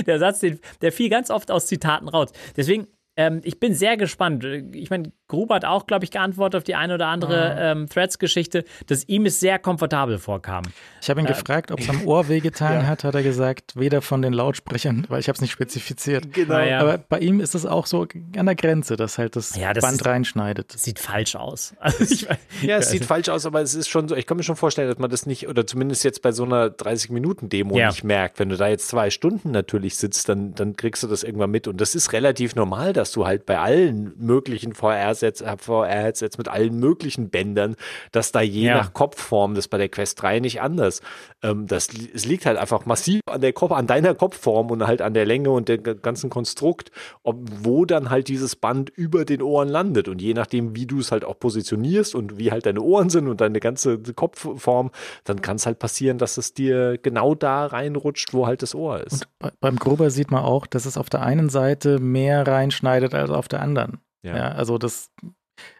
der 0.05 0.19
Satz, 0.19 0.45
der 0.81 0.91
fiel 0.91 1.09
ganz 1.09 1.31
oft 1.31 1.51
aus 1.51 1.67
Zitaten 1.67 2.07
raus. 2.07 2.31
Deswegen 2.55 2.87
ähm, 3.19 3.41
ich 3.43 3.59
bin 3.59 3.73
sehr 3.73 3.97
gespannt. 3.97 4.45
Ich 4.45 4.89
meine, 4.89 5.11
Gruber 5.29 5.55
hat 5.55 5.65
auch, 5.65 5.85
glaube 5.87 6.03
ich, 6.03 6.11
geantwortet 6.11 6.57
auf 6.57 6.63
die 6.63 6.75
eine 6.75 6.95
oder 6.95 7.07
andere 7.07 7.55
ah. 7.55 7.71
ähm, 7.71 7.87
Threads-Geschichte, 7.87 8.65
dass 8.87 9.07
ihm 9.07 9.27
es 9.27 9.39
sehr 9.39 9.59
komfortabel 9.59 10.17
vorkam. 10.17 10.63
Ich 11.01 11.09
habe 11.09 11.21
ihn 11.21 11.27
äh, 11.27 11.29
gefragt, 11.29 11.71
ob 11.71 11.79
es 11.79 11.89
am 11.89 12.05
Ohr 12.05 12.27
wehgetan 12.27 12.81
ja. 12.81 12.87
hat, 12.87 13.03
hat 13.03 13.13
er 13.13 13.21
gesagt, 13.21 13.73
weder 13.75 14.01
von 14.01 14.23
den 14.23 14.33
Lautsprechern, 14.33 15.05
weil 15.07 15.19
ich 15.19 15.27
habe 15.27 15.35
es 15.35 15.41
nicht 15.41 15.51
spezifiziert. 15.51 16.33
Genau. 16.33 16.57
Ja. 16.57 16.79
Aber 16.79 16.97
bei 16.97 17.19
ihm 17.19 17.39
ist 17.39 17.53
es 17.53 17.67
auch 17.67 17.85
so 17.85 18.07
an 18.35 18.45
der 18.47 18.55
Grenze, 18.55 18.95
dass 18.95 19.19
halt 19.19 19.35
das, 19.35 19.55
ja, 19.55 19.71
das 19.73 19.83
Band 19.83 20.01
ist, 20.01 20.05
reinschneidet. 20.07 20.71
Sieht 20.71 20.99
falsch 20.99 21.35
aus. 21.35 21.73
Also 21.89 22.03
ich, 22.03 22.27
ja, 22.61 22.77
es 22.77 22.91
sieht 22.91 23.05
falsch 23.05 23.29
aus, 23.29 23.45
aber 23.45 23.61
es 23.61 23.73
ist 23.73 23.87
schon 23.87 24.07
so, 24.07 24.15
ich 24.15 24.27
kann 24.27 24.37
mir 24.37 24.43
schon 24.43 24.55
vorstellen, 24.55 24.89
dass 24.89 24.99
man 24.99 25.09
das 25.09 25.25
nicht, 25.25 25.47
oder 25.47 25.65
zumindest 25.65 26.03
jetzt 26.03 26.21
bei 26.21 26.31
so 26.31 26.43
einer 26.43 26.67
30-Minuten-Demo 26.67 27.75
nicht 27.75 28.03
merkt. 28.03 28.39
Wenn 28.39 28.49
du 28.49 28.57
da 28.57 28.67
jetzt 28.67 28.89
zwei 28.89 29.09
Stunden 29.09 29.51
natürlich 29.51 29.97
sitzt, 29.97 30.29
dann, 30.29 30.53
dann 30.55 30.75
kriegst 30.75 31.01
du 31.01 31.07
das 31.07 31.23
irgendwann 31.23 31.51
mit. 31.51 31.67
Und 31.67 31.81
das 31.81 31.95
ist 31.95 32.13
relativ 32.13 32.55
normal, 32.55 32.93
dass 32.93 33.11
du 33.11 33.25
halt 33.25 33.45
bei 33.45 33.59
allen 33.59 34.13
möglichen 34.17 34.73
VR-Sets, 35.19 35.43
VR-Headsets 35.57 36.37
mit 36.37 36.47
allen 36.47 36.79
möglichen 36.79 37.29
Bändern, 37.29 37.75
dass 38.11 38.31
da 38.31 38.41
je 38.41 38.67
ja. 38.67 38.77
nach 38.77 38.93
Kopfform, 38.93 39.55
das 39.55 39.67
bei 39.67 39.77
der 39.77 39.89
Quest 39.89 40.21
3 40.21 40.39
nicht 40.39 40.61
anders. 40.61 41.01
Ähm, 41.43 41.67
das, 41.67 41.89
es 42.13 42.25
liegt 42.25 42.45
halt 42.45 42.57
einfach 42.57 42.85
massiv 42.85 43.21
an 43.25 43.41
der 43.41 43.53
Kopf, 43.53 43.71
an 43.71 43.87
deiner 43.87 44.15
Kopfform 44.15 44.71
und 44.71 44.85
halt 44.85 45.01
an 45.01 45.13
der 45.13 45.25
Länge 45.25 45.51
und 45.51 45.69
dem 45.69 45.83
ganzen 45.83 46.29
Konstrukt, 46.29 46.91
ob, 47.23 47.37
wo 47.63 47.85
dann 47.85 48.09
halt 48.09 48.27
dieses 48.27 48.55
Band 48.55 48.89
über 48.89 49.25
den 49.25 49.41
Ohren 49.41 49.69
landet. 49.69 50.07
Und 50.07 50.21
je 50.21 50.33
nachdem, 50.33 50.75
wie 50.75 50.85
du 50.85 50.99
es 50.99 51.11
halt 51.11 51.25
auch 51.25 51.39
positionierst 51.39 52.15
und 52.15 52.37
wie 52.37 52.51
halt 52.51 52.65
deine 52.65 52.81
Ohren 52.81 53.09
sind 53.09 53.27
und 53.27 53.41
deine 53.41 53.59
ganze 53.59 53.99
Kopfform, 53.99 54.91
dann 55.23 55.41
kann 55.41 55.57
es 55.57 55.65
halt 55.65 55.79
passieren, 55.79 56.17
dass 56.17 56.37
es 56.37 56.53
dir 56.53 56.97
genau 57.01 57.35
da 57.35 57.65
reinrutscht, 57.65 58.33
wo 58.33 58.47
halt 58.47 58.61
das 58.61 58.75
Ohr 58.75 59.01
ist. 59.01 59.27
Und 59.41 59.59
beim 59.59 59.77
Gruber 59.77 60.09
sieht 60.09 60.31
man 60.31 60.43
auch, 60.43 60.65
dass 60.65 60.85
es 60.85 60.97
auf 60.97 61.09
der 61.09 61.21
einen 61.21 61.49
Seite 61.49 61.99
mehr 61.99 62.47
reinschneidet 62.47 63.13
als 63.13 63.29
auf 63.29 63.47
der 63.47 63.61
anderen. 63.61 63.99
Ja. 64.23 64.35
ja. 64.35 64.47
also 64.49 64.77
das 64.77 65.11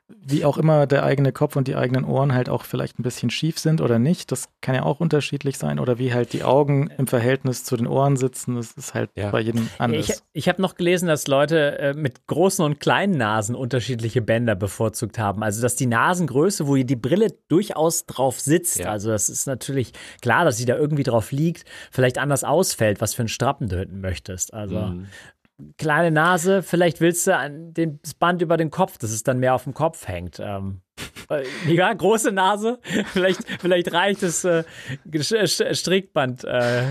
wie 0.08 0.44
auch 0.44 0.58
immer 0.58 0.88
der 0.88 1.04
eigene 1.04 1.32
Kopf 1.32 1.56
und 1.56 1.68
die 1.68 1.76
eigenen 1.76 2.04
Ohren 2.04 2.34
halt 2.34 2.50
auch 2.50 2.64
vielleicht 2.64 2.98
ein 2.98 3.04
bisschen 3.04 3.30
schief 3.30 3.60
sind 3.60 3.80
oder 3.80 4.00
nicht. 4.00 4.32
Das 4.32 4.50
kann 4.60 4.74
ja 4.74 4.84
auch 4.84 5.00
unterschiedlich 5.00 5.58
sein. 5.58 5.80
Oder 5.80 6.00
wie 6.00 6.14
halt 6.14 6.34
die 6.34 6.44
Augen 6.44 6.90
im 6.98 7.06
Verhältnis 7.06 7.64
zu 7.64 7.78
den 7.78 7.86
Ohren 7.86 8.18
sitzen. 8.18 8.56
Das 8.56 8.72
ist 8.72 8.96
halt 8.96 9.12
ja. 9.16 9.30
bei 9.30 9.40
jedem 9.40 9.70
anders. 9.78 10.10
Ich, 10.10 10.16
ich 10.34 10.50
habe 10.50 10.62
noch 10.64 10.76
gelesen, 10.76 11.08
dass 11.08 11.28
Leute 11.28 11.78
äh, 11.78 11.94
mit 11.94 12.26
großen 12.26 12.66
und 12.66 12.80
kleinen 12.80 13.18
Nasen 13.18 13.56
unterschiedliche 13.56 14.22
Bänder 14.22 14.56
bevorzugt 14.56 15.20
haben. 15.20 15.44
Also 15.44 15.62
dass 15.62 15.76
die 15.76 15.86
Nasengröße, 15.86 16.68
wo 16.68 16.76
die 16.76 16.96
Brille 16.96 17.28
durchaus 17.48 18.08
drauf 18.08 18.40
sitzt, 18.40 18.80
ja. 18.80 18.90
also 18.90 19.12
das 19.12 19.30
ist 19.30 19.46
natürlich 19.46 19.94
klar, 20.22 20.44
dass 20.44 20.58
sie 20.58 20.66
da 20.66 20.76
irgendwie 20.76 21.04
drauf 21.04 21.32
liegt, 21.32 21.66
vielleicht 21.92 22.18
anders 22.18 22.44
ausfällt, 22.44 23.00
was 23.00 23.14
für 23.14 23.22
einen 23.22 23.30
Strappen 23.30 23.70
du 23.70 23.78
hinten 23.78 24.02
möchtest. 24.02 24.54
Also 24.56 24.80
mhm 24.80 25.08
kleine 25.78 26.12
Nase, 26.12 26.64
vielleicht 26.64 27.02
willst 27.02 27.28
du 27.28 27.36
an 27.36 27.74
den, 27.74 28.00
das 28.02 28.14
Band 28.14 28.42
über 28.42 28.58
den 28.58 28.72
Kopf, 28.72 28.98
dass 28.98 29.12
es 29.12 29.24
dann 29.24 29.40
mehr 29.40 29.56
auf 29.56 29.64
dem 29.64 29.74
Kopf 29.74 30.08
hängt. 30.08 30.40
Ähm, 30.40 30.82
Ja, 31.68 31.94
große 31.94 32.32
Nase. 32.32 32.80
Vielleicht, 33.14 33.42
vielleicht 33.60 33.94
reicht 33.94 34.24
das 34.24 34.44
äh, 34.44 34.64
Strickband. 35.14 36.44
Äh, 36.44 36.84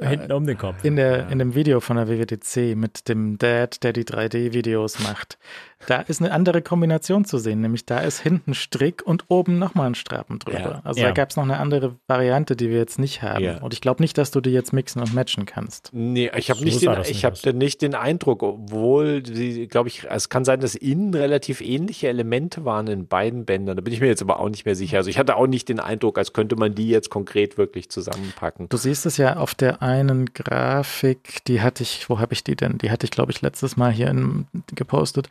Hinten 0.00 0.32
um 0.32 0.44
den 0.44 0.58
Kopf. 0.58 0.82
In, 0.82 0.96
der, 0.96 1.28
in 1.28 1.38
dem 1.38 1.54
Video 1.54 1.78
von 1.78 1.96
der 1.96 2.08
WWDC 2.08 2.76
mit 2.76 3.08
dem 3.08 3.38
Dad, 3.38 3.84
der 3.84 3.92
die 3.92 4.02
3D-Videos 4.02 4.98
macht, 5.00 5.38
da 5.86 6.00
ist 6.00 6.20
eine 6.20 6.32
andere 6.32 6.62
Kombination 6.62 7.24
zu 7.24 7.38
sehen, 7.38 7.60
nämlich 7.60 7.84
da 7.86 7.98
ist 7.98 8.20
hinten 8.20 8.54
Strick 8.54 9.02
und 9.04 9.24
oben 9.28 9.58
nochmal 9.58 9.88
ein 9.88 9.94
Strappen 9.94 10.38
drüber. 10.38 10.58
Ja. 10.58 10.80
Also 10.84 11.00
ja. 11.00 11.08
da 11.08 11.12
gab 11.12 11.30
es 11.30 11.36
noch 11.36 11.44
eine 11.44 11.58
andere 11.58 11.96
Variante, 12.06 12.56
die 12.56 12.70
wir 12.70 12.78
jetzt 12.78 12.98
nicht 12.98 13.22
haben. 13.22 13.44
Ja. 13.44 13.58
Und 13.58 13.74
ich 13.74 13.80
glaube 13.80 14.02
nicht, 14.02 14.16
dass 14.18 14.30
du 14.30 14.40
die 14.40 14.50
jetzt 14.50 14.72
mixen 14.72 15.00
und 15.00 15.14
matchen 15.14 15.46
kannst. 15.46 15.90
Nee, 15.92 16.30
ich 16.36 16.50
habe 16.50 16.58
so 16.58 16.64
nicht, 16.64 16.82
den, 16.82 16.96
ich 17.06 17.24
hab 17.24 17.44
nicht 17.54 17.82
den 17.82 17.94
Eindruck, 17.94 18.42
obwohl, 18.42 19.22
glaube 19.22 19.88
ich, 19.88 20.06
es 20.08 20.28
kann 20.28 20.44
sein, 20.44 20.60
dass 20.60 20.74
innen 20.74 21.14
relativ 21.14 21.60
ähnliche 21.60 22.08
Elemente 22.08 22.64
waren 22.64 22.86
in 22.86 23.06
beiden 23.06 23.44
Bändern. 23.44 23.76
Da 23.76 23.82
bin 23.82 23.92
ich 23.92 24.00
mir 24.00 24.08
jetzt 24.08 24.22
aber 24.22 24.40
auch 24.40 24.48
nicht 24.48 24.64
mehr 24.64 24.74
sicher. 24.74 24.98
Also 24.98 25.10
ich 25.10 25.18
hatte 25.18 25.36
auch 25.36 25.46
nicht 25.46 25.68
den 25.68 25.80
Eindruck, 25.80 26.18
als 26.18 26.32
könnte 26.32 26.56
man 26.56 26.74
die 26.74 26.88
jetzt 26.88 27.10
konkret 27.10 27.58
wirklich 27.58 27.90
zusammenpacken. 27.90 28.68
Du 28.68 28.76
siehst 28.76 29.06
es 29.06 29.16
ja 29.16 29.36
auf 29.36 29.54
der 29.54 29.82
einen 29.82 30.32
Grafik, 30.32 31.44
die 31.46 31.60
hatte 31.60 31.82
ich, 31.82 32.08
wo 32.08 32.18
habe 32.18 32.32
ich 32.32 32.44
die 32.44 32.56
denn? 32.56 32.78
Die 32.78 32.90
hatte 32.90 33.04
ich, 33.04 33.10
glaube 33.10 33.32
ich, 33.32 33.42
letztes 33.42 33.76
Mal 33.76 33.92
hier 33.92 34.08
in, 34.08 34.46
gepostet 34.74 35.28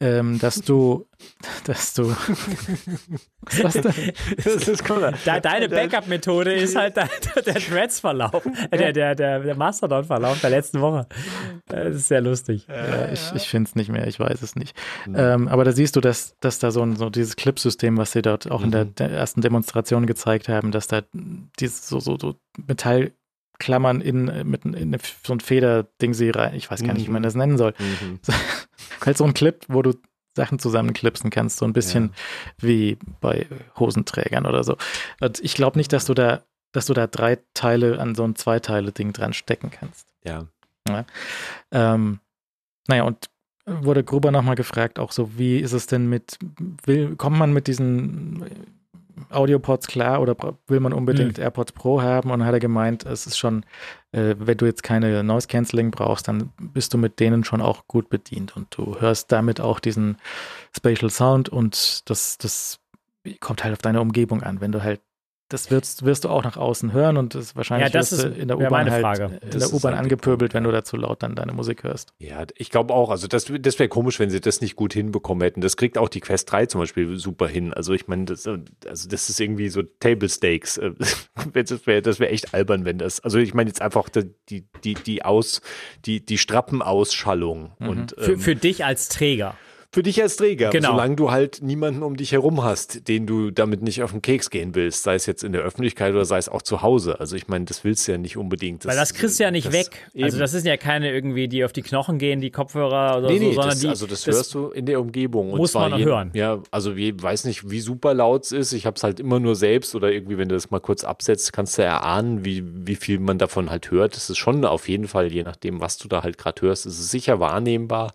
ähm, 0.00 0.38
dass 0.38 0.60
du, 0.60 1.06
dass 1.64 1.94
du, 1.94 2.10
was 2.10 3.76
ist 3.76 3.84
das 3.84 3.96
denn? 3.96 4.12
Das 4.44 4.68
ist 4.68 4.90
cool. 4.90 5.12
De, 5.24 5.40
deine 5.40 5.68
Backup-Methode 5.68 6.52
ist 6.52 6.76
halt 6.76 6.96
der, 6.96 7.08
der 7.44 7.54
Threads-Verlauf, 7.54 8.44
äh, 8.70 8.76
der, 8.76 8.92
der, 8.92 9.14
der, 9.14 9.40
der 9.40 9.54
Mastodon-Verlauf 9.54 10.40
der 10.40 10.50
letzten 10.50 10.80
Woche. 10.80 11.06
Das 11.66 11.94
ist 11.94 12.08
sehr 12.08 12.20
lustig. 12.20 12.66
Ja, 12.68 13.10
ich 13.10 13.32
ich 13.34 13.48
finde 13.48 13.68
es 13.68 13.74
nicht 13.74 13.90
mehr, 13.90 14.06
ich 14.06 14.20
weiß 14.20 14.42
es 14.42 14.54
nicht. 14.56 14.76
Mhm. 15.06 15.14
Ähm, 15.16 15.48
aber 15.48 15.64
da 15.64 15.72
siehst 15.72 15.96
du, 15.96 16.00
dass, 16.00 16.36
dass 16.40 16.58
da 16.58 16.70
so, 16.70 16.82
ein, 16.82 16.96
so 16.96 17.08
dieses 17.08 17.36
Clip-System, 17.36 17.96
was 17.96 18.12
sie 18.12 18.22
dort 18.22 18.50
auch 18.50 18.60
mhm. 18.60 18.66
in 18.66 18.70
der, 18.72 18.84
mhm. 18.84 18.94
der, 18.96 19.10
ersten 19.10 19.40
Demonstration 19.40 20.06
gezeigt 20.06 20.48
haben, 20.48 20.72
dass 20.72 20.88
da 20.88 21.02
dieses 21.58 21.88
so, 21.88 22.00
so, 22.00 22.18
so 22.18 22.34
Metall 22.66 23.12
Klammern 23.58 24.00
in, 24.00 24.24
mit 24.48 24.64
in 24.64 24.96
so 25.24 25.32
ein 25.32 25.40
Federding 25.40 26.14
sie 26.14 26.30
rein. 26.30 26.54
Ich 26.54 26.70
weiß 26.70 26.82
gar 26.82 26.94
nicht, 26.94 27.06
wie 27.06 27.10
man 27.10 27.22
mhm. 27.22 27.24
das 27.24 27.34
nennen 27.34 27.58
soll. 27.58 27.74
Mhm. 27.78 28.20
halt 29.04 29.16
so 29.16 29.24
ein 29.24 29.34
Clip, 29.34 29.64
wo 29.68 29.82
du 29.82 29.94
Sachen 30.34 30.58
zusammenklipsen 30.58 31.30
kannst, 31.30 31.58
so 31.58 31.64
ein 31.64 31.72
bisschen 31.72 32.04
ja. 32.04 32.68
wie 32.68 32.98
bei 33.20 33.46
Hosenträgern 33.78 34.46
oder 34.46 34.62
so. 34.62 34.76
Und 35.20 35.40
ich 35.40 35.54
glaube 35.54 35.78
nicht, 35.78 35.92
dass 35.92 36.04
du 36.04 36.14
da, 36.14 36.42
dass 36.72 36.86
du 36.86 36.94
da 36.94 37.06
drei 37.06 37.38
Teile 37.54 37.98
an 37.98 38.14
so 38.14 38.24
ein 38.24 38.36
Zweiteile-Ding 38.36 39.12
dran 39.12 39.32
stecken 39.32 39.70
kannst. 39.70 40.06
Ja. 40.24 40.46
ja. 40.88 41.06
Ähm, 41.72 42.20
naja, 42.86 43.04
und 43.04 43.30
wurde 43.66 44.04
Gruber 44.04 44.30
nochmal 44.30 44.54
gefragt, 44.54 44.98
auch 44.98 45.10
so, 45.10 45.38
wie 45.38 45.58
ist 45.58 45.72
es 45.72 45.86
denn 45.86 46.08
mit, 46.08 46.38
will, 46.84 47.16
kommt 47.16 47.38
man 47.38 47.52
mit 47.52 47.66
diesen 47.66 48.44
Audiopods 49.30 49.86
klar 49.86 50.20
oder 50.20 50.36
will 50.66 50.80
man 50.80 50.92
unbedingt 50.92 51.38
mhm. 51.38 51.42
AirPods 51.42 51.72
Pro 51.72 52.02
haben? 52.02 52.30
Und 52.30 52.44
hat 52.44 52.52
er 52.52 52.60
gemeint, 52.60 53.04
es 53.04 53.26
ist 53.26 53.38
schon, 53.38 53.64
äh, 54.12 54.34
wenn 54.38 54.58
du 54.58 54.66
jetzt 54.66 54.82
keine 54.82 55.22
Noise 55.24 55.48
Cancelling 55.48 55.90
brauchst, 55.90 56.28
dann 56.28 56.52
bist 56.60 56.94
du 56.94 56.98
mit 56.98 57.20
denen 57.20 57.44
schon 57.44 57.60
auch 57.60 57.86
gut 57.86 58.08
bedient 58.08 58.56
und 58.56 58.76
du 58.76 59.00
hörst 59.00 59.32
damit 59.32 59.60
auch 59.60 59.80
diesen 59.80 60.16
Spatial 60.76 61.10
Sound 61.10 61.48
und 61.48 62.08
das, 62.10 62.38
das 62.38 62.80
kommt 63.40 63.64
halt 63.64 63.72
auf 63.72 63.82
deine 63.82 64.00
Umgebung 64.00 64.42
an. 64.42 64.60
Wenn 64.60 64.72
du 64.72 64.82
halt 64.82 65.00
das 65.48 65.70
wirst, 65.70 66.04
wirst 66.04 66.24
du 66.24 66.28
auch 66.28 66.42
nach 66.42 66.56
außen 66.56 66.92
hören 66.92 67.16
und 67.16 67.34
das 67.34 67.54
wahrscheinlich 67.54 67.92
ja, 67.92 67.98
das 67.98 68.10
wirst 68.12 68.24
ist, 68.24 68.38
in 68.38 68.48
der 68.48 68.58
U-Bahn 68.58 68.90
halt 68.90 69.20
in 69.42 69.60
der 69.60 69.72
U-Bahn 69.72 69.92
halt 69.92 70.02
angepöbelt, 70.02 70.54
wenn 70.54 70.64
du 70.64 70.72
da 70.72 70.82
zu 70.82 70.96
laut 70.96 71.22
dann 71.22 71.36
deine 71.36 71.52
Musik 71.52 71.84
hörst. 71.84 72.12
Ja, 72.18 72.44
ich 72.56 72.70
glaube 72.70 72.92
auch. 72.92 73.10
Also 73.10 73.28
das, 73.28 73.50
das 73.60 73.78
wäre 73.78 73.88
komisch, 73.88 74.18
wenn 74.18 74.28
sie 74.28 74.40
das 74.40 74.60
nicht 74.60 74.74
gut 74.74 74.92
hinbekommen 74.92 75.42
hätten. 75.42 75.60
Das 75.60 75.76
kriegt 75.76 75.98
auch 75.98 76.08
die 76.08 76.20
Quest 76.20 76.50
3 76.50 76.66
zum 76.66 76.80
Beispiel 76.80 77.16
super 77.16 77.46
hin. 77.46 77.72
Also 77.72 77.92
ich 77.92 78.08
meine, 78.08 78.24
das, 78.24 78.46
also 78.46 79.08
das 79.08 79.30
ist 79.30 79.38
irgendwie 79.38 79.68
so 79.68 79.82
Table 79.82 80.28
Stakes. 80.28 80.80
das 81.52 81.86
wäre 81.86 82.02
das 82.02 82.18
wär 82.18 82.32
echt 82.32 82.52
albern, 82.52 82.84
wenn 82.84 82.98
das. 82.98 83.20
Also 83.20 83.38
ich 83.38 83.54
meine 83.54 83.70
jetzt 83.70 83.82
einfach 83.82 84.08
die, 84.08 84.66
die, 84.82 84.94
die 84.94 85.24
Aus, 85.24 85.60
die, 86.04 86.24
die 86.24 86.38
Strappenausschallung. 86.38 87.72
Mhm. 87.78 87.88
Und, 87.88 88.16
für, 88.18 88.32
ähm, 88.32 88.40
für 88.40 88.56
dich 88.56 88.84
als 88.84 89.08
Träger 89.08 89.56
für 89.96 90.02
dich 90.02 90.20
als 90.20 90.36
Träger, 90.36 90.68
genau. 90.68 90.90
solange 90.90 91.16
du 91.16 91.30
halt 91.30 91.62
niemanden 91.62 92.02
um 92.02 92.18
dich 92.18 92.32
herum 92.32 92.62
hast, 92.62 93.08
den 93.08 93.26
du 93.26 93.50
damit 93.50 93.80
nicht 93.80 94.02
auf 94.02 94.10
den 94.10 94.20
Keks 94.20 94.50
gehen 94.50 94.74
willst, 94.74 95.04
sei 95.04 95.14
es 95.14 95.24
jetzt 95.24 95.42
in 95.42 95.52
der 95.52 95.62
Öffentlichkeit 95.62 96.12
oder 96.12 96.26
sei 96.26 96.36
es 96.36 96.50
auch 96.50 96.60
zu 96.60 96.82
Hause. 96.82 97.18
Also 97.18 97.34
ich 97.34 97.48
meine, 97.48 97.64
das 97.64 97.82
willst 97.82 98.06
du 98.06 98.12
ja 98.12 98.18
nicht 98.18 98.36
unbedingt. 98.36 98.84
Das, 98.84 98.90
Weil 98.90 98.98
das 98.98 99.14
kriegst 99.14 99.40
du 99.40 99.44
ja 99.44 99.50
nicht 99.50 99.72
weg. 99.72 100.10
Eben. 100.12 100.24
Also 100.24 100.38
das 100.38 100.52
sind 100.52 100.66
ja 100.66 100.76
keine 100.76 101.10
irgendwie, 101.10 101.48
die 101.48 101.64
auf 101.64 101.72
die 101.72 101.80
Knochen 101.80 102.18
gehen, 102.18 102.42
die 102.42 102.50
Kopfhörer 102.50 103.16
oder 103.16 103.28
nee, 103.28 103.38
so, 103.38 103.44
nee, 103.44 103.54
sondern 103.54 103.70
das, 103.70 103.80
die. 103.80 103.88
Also 103.88 104.06
das, 104.06 104.24
das, 104.24 104.36
hörst 104.36 104.52
du 104.52 104.68
in 104.68 104.84
der 104.84 105.00
Umgebung. 105.00 105.56
muss 105.56 105.72
man 105.72 105.96
jeden, 105.96 106.10
hören. 106.10 106.30
Ja, 106.34 106.62
also 106.70 106.92
ich 106.92 107.14
weiß 107.22 107.46
nicht, 107.46 107.70
wie 107.70 107.80
super 107.80 108.12
laut 108.12 108.44
es 108.44 108.52
ist. 108.52 108.74
Ich 108.74 108.84
habe 108.84 108.96
es 108.96 109.02
halt 109.02 109.18
immer 109.18 109.40
nur 109.40 109.56
selbst 109.56 109.94
oder 109.94 110.12
irgendwie, 110.12 110.36
wenn 110.36 110.50
du 110.50 110.56
das 110.56 110.70
mal 110.70 110.80
kurz 110.80 111.04
absetzt, 111.04 111.54
kannst 111.54 111.78
du 111.78 111.82
erahnen, 111.84 112.44
wie, 112.44 112.62
wie 112.86 112.96
viel 112.96 113.18
man 113.18 113.38
davon 113.38 113.70
halt 113.70 113.90
hört. 113.90 114.14
Das 114.14 114.28
ist 114.28 114.36
schon 114.36 114.62
auf 114.66 114.90
jeden 114.90 115.08
Fall, 115.08 115.32
je 115.32 115.42
nachdem, 115.42 115.80
was 115.80 115.96
du 115.96 116.06
da 116.06 116.22
halt 116.22 116.36
gerade 116.36 116.60
hörst, 116.60 116.84
ist 116.84 116.98
es 116.98 117.10
sicher 117.10 117.40
wahrnehmbar. 117.40 118.12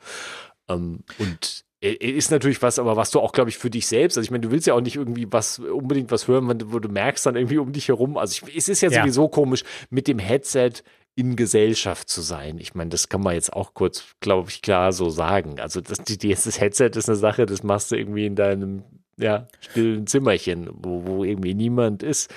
Ähm, 0.70 1.00
und 1.18 1.64
ist 1.82 2.30
natürlich 2.30 2.62
was, 2.62 2.78
aber 2.78 2.96
was 2.96 3.10
du 3.10 3.20
auch, 3.20 3.32
glaube 3.32 3.50
ich, 3.50 3.58
für 3.58 3.72
dich 3.72 3.88
selbst, 3.88 4.18
also 4.18 4.26
ich 4.26 4.32
meine, 4.32 4.42
du 4.42 4.52
willst 4.52 4.68
ja 4.68 4.76
auch 4.76 4.82
nicht 4.82 4.98
irgendwie 4.98 5.28
was, 5.32 5.58
unbedingt 5.60 6.12
was 6.12 6.28
hören, 6.28 6.62
wo 6.72 6.80
du 6.80 6.90
merkst 6.90 7.26
dann 7.26 7.36
irgendwie 7.36 7.58
um 7.58 7.74
dich 7.74 7.88
herum, 7.88 8.18
also 8.18 8.46
ich, 8.48 8.56
es 8.56 8.70
ist 8.70 8.82
ja, 8.82 8.90
ja 8.90 9.02
sowieso 9.02 9.28
komisch, 9.28 9.64
mit 9.90 10.08
dem 10.08 10.20
Headset 10.20 10.74
in 11.16 11.36
Gesellschaft 11.36 12.08
zu 12.08 12.22
sein. 12.22 12.58
Ich 12.60 12.76
meine, 12.76 12.90
das 12.90 13.10
kann 13.10 13.22
man 13.22 13.34
jetzt 13.34 13.54
auch 13.54 13.74
kurz, 13.74 14.16
glaube 14.20 14.50
ich, 14.50 14.62
klar 14.62 14.94
so 14.94 15.10
sagen. 15.10 15.60
Also 15.60 15.82
das, 15.82 15.98
die, 16.00 16.18
das 16.18 16.60
Headset 16.60 16.92
ist 16.96 17.10
eine 17.10 17.18
Sache, 17.18 17.46
das 17.46 17.64
machst 17.64 17.92
du 17.92 17.96
irgendwie 17.96 18.28
in 18.28 18.36
deinem, 18.36 18.84
ja, 19.18 19.48
stillen 19.60 20.08
Zimmerchen, 20.08 20.70
wo, 20.72 21.06
wo 21.06 21.24
irgendwie 21.24 21.54
niemand 21.54 22.04
ist. 22.04 22.32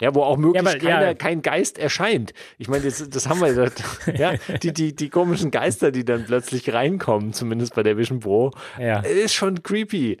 Ja, 0.00 0.14
wo 0.14 0.22
auch 0.22 0.36
möglichst 0.36 0.74
ja, 0.74 0.78
keiner, 0.78 1.06
ja. 1.06 1.14
kein 1.14 1.40
Geist 1.42 1.78
erscheint. 1.78 2.32
Ich 2.58 2.68
meine, 2.68 2.84
das, 2.84 3.08
das 3.08 3.28
haben 3.28 3.40
wir, 3.40 3.70
ja, 4.16 4.34
die, 4.62 4.72
die, 4.72 4.94
die 4.94 5.08
komischen 5.08 5.50
Geister, 5.50 5.92
die 5.92 6.04
dann 6.04 6.24
plötzlich 6.24 6.72
reinkommen, 6.72 7.32
zumindest 7.32 7.74
bei 7.74 7.82
der 7.82 7.96
Vision 7.96 8.20
Pro, 8.20 8.50
ja. 8.78 9.00
ist 9.00 9.34
schon 9.34 9.62
creepy. 9.62 10.18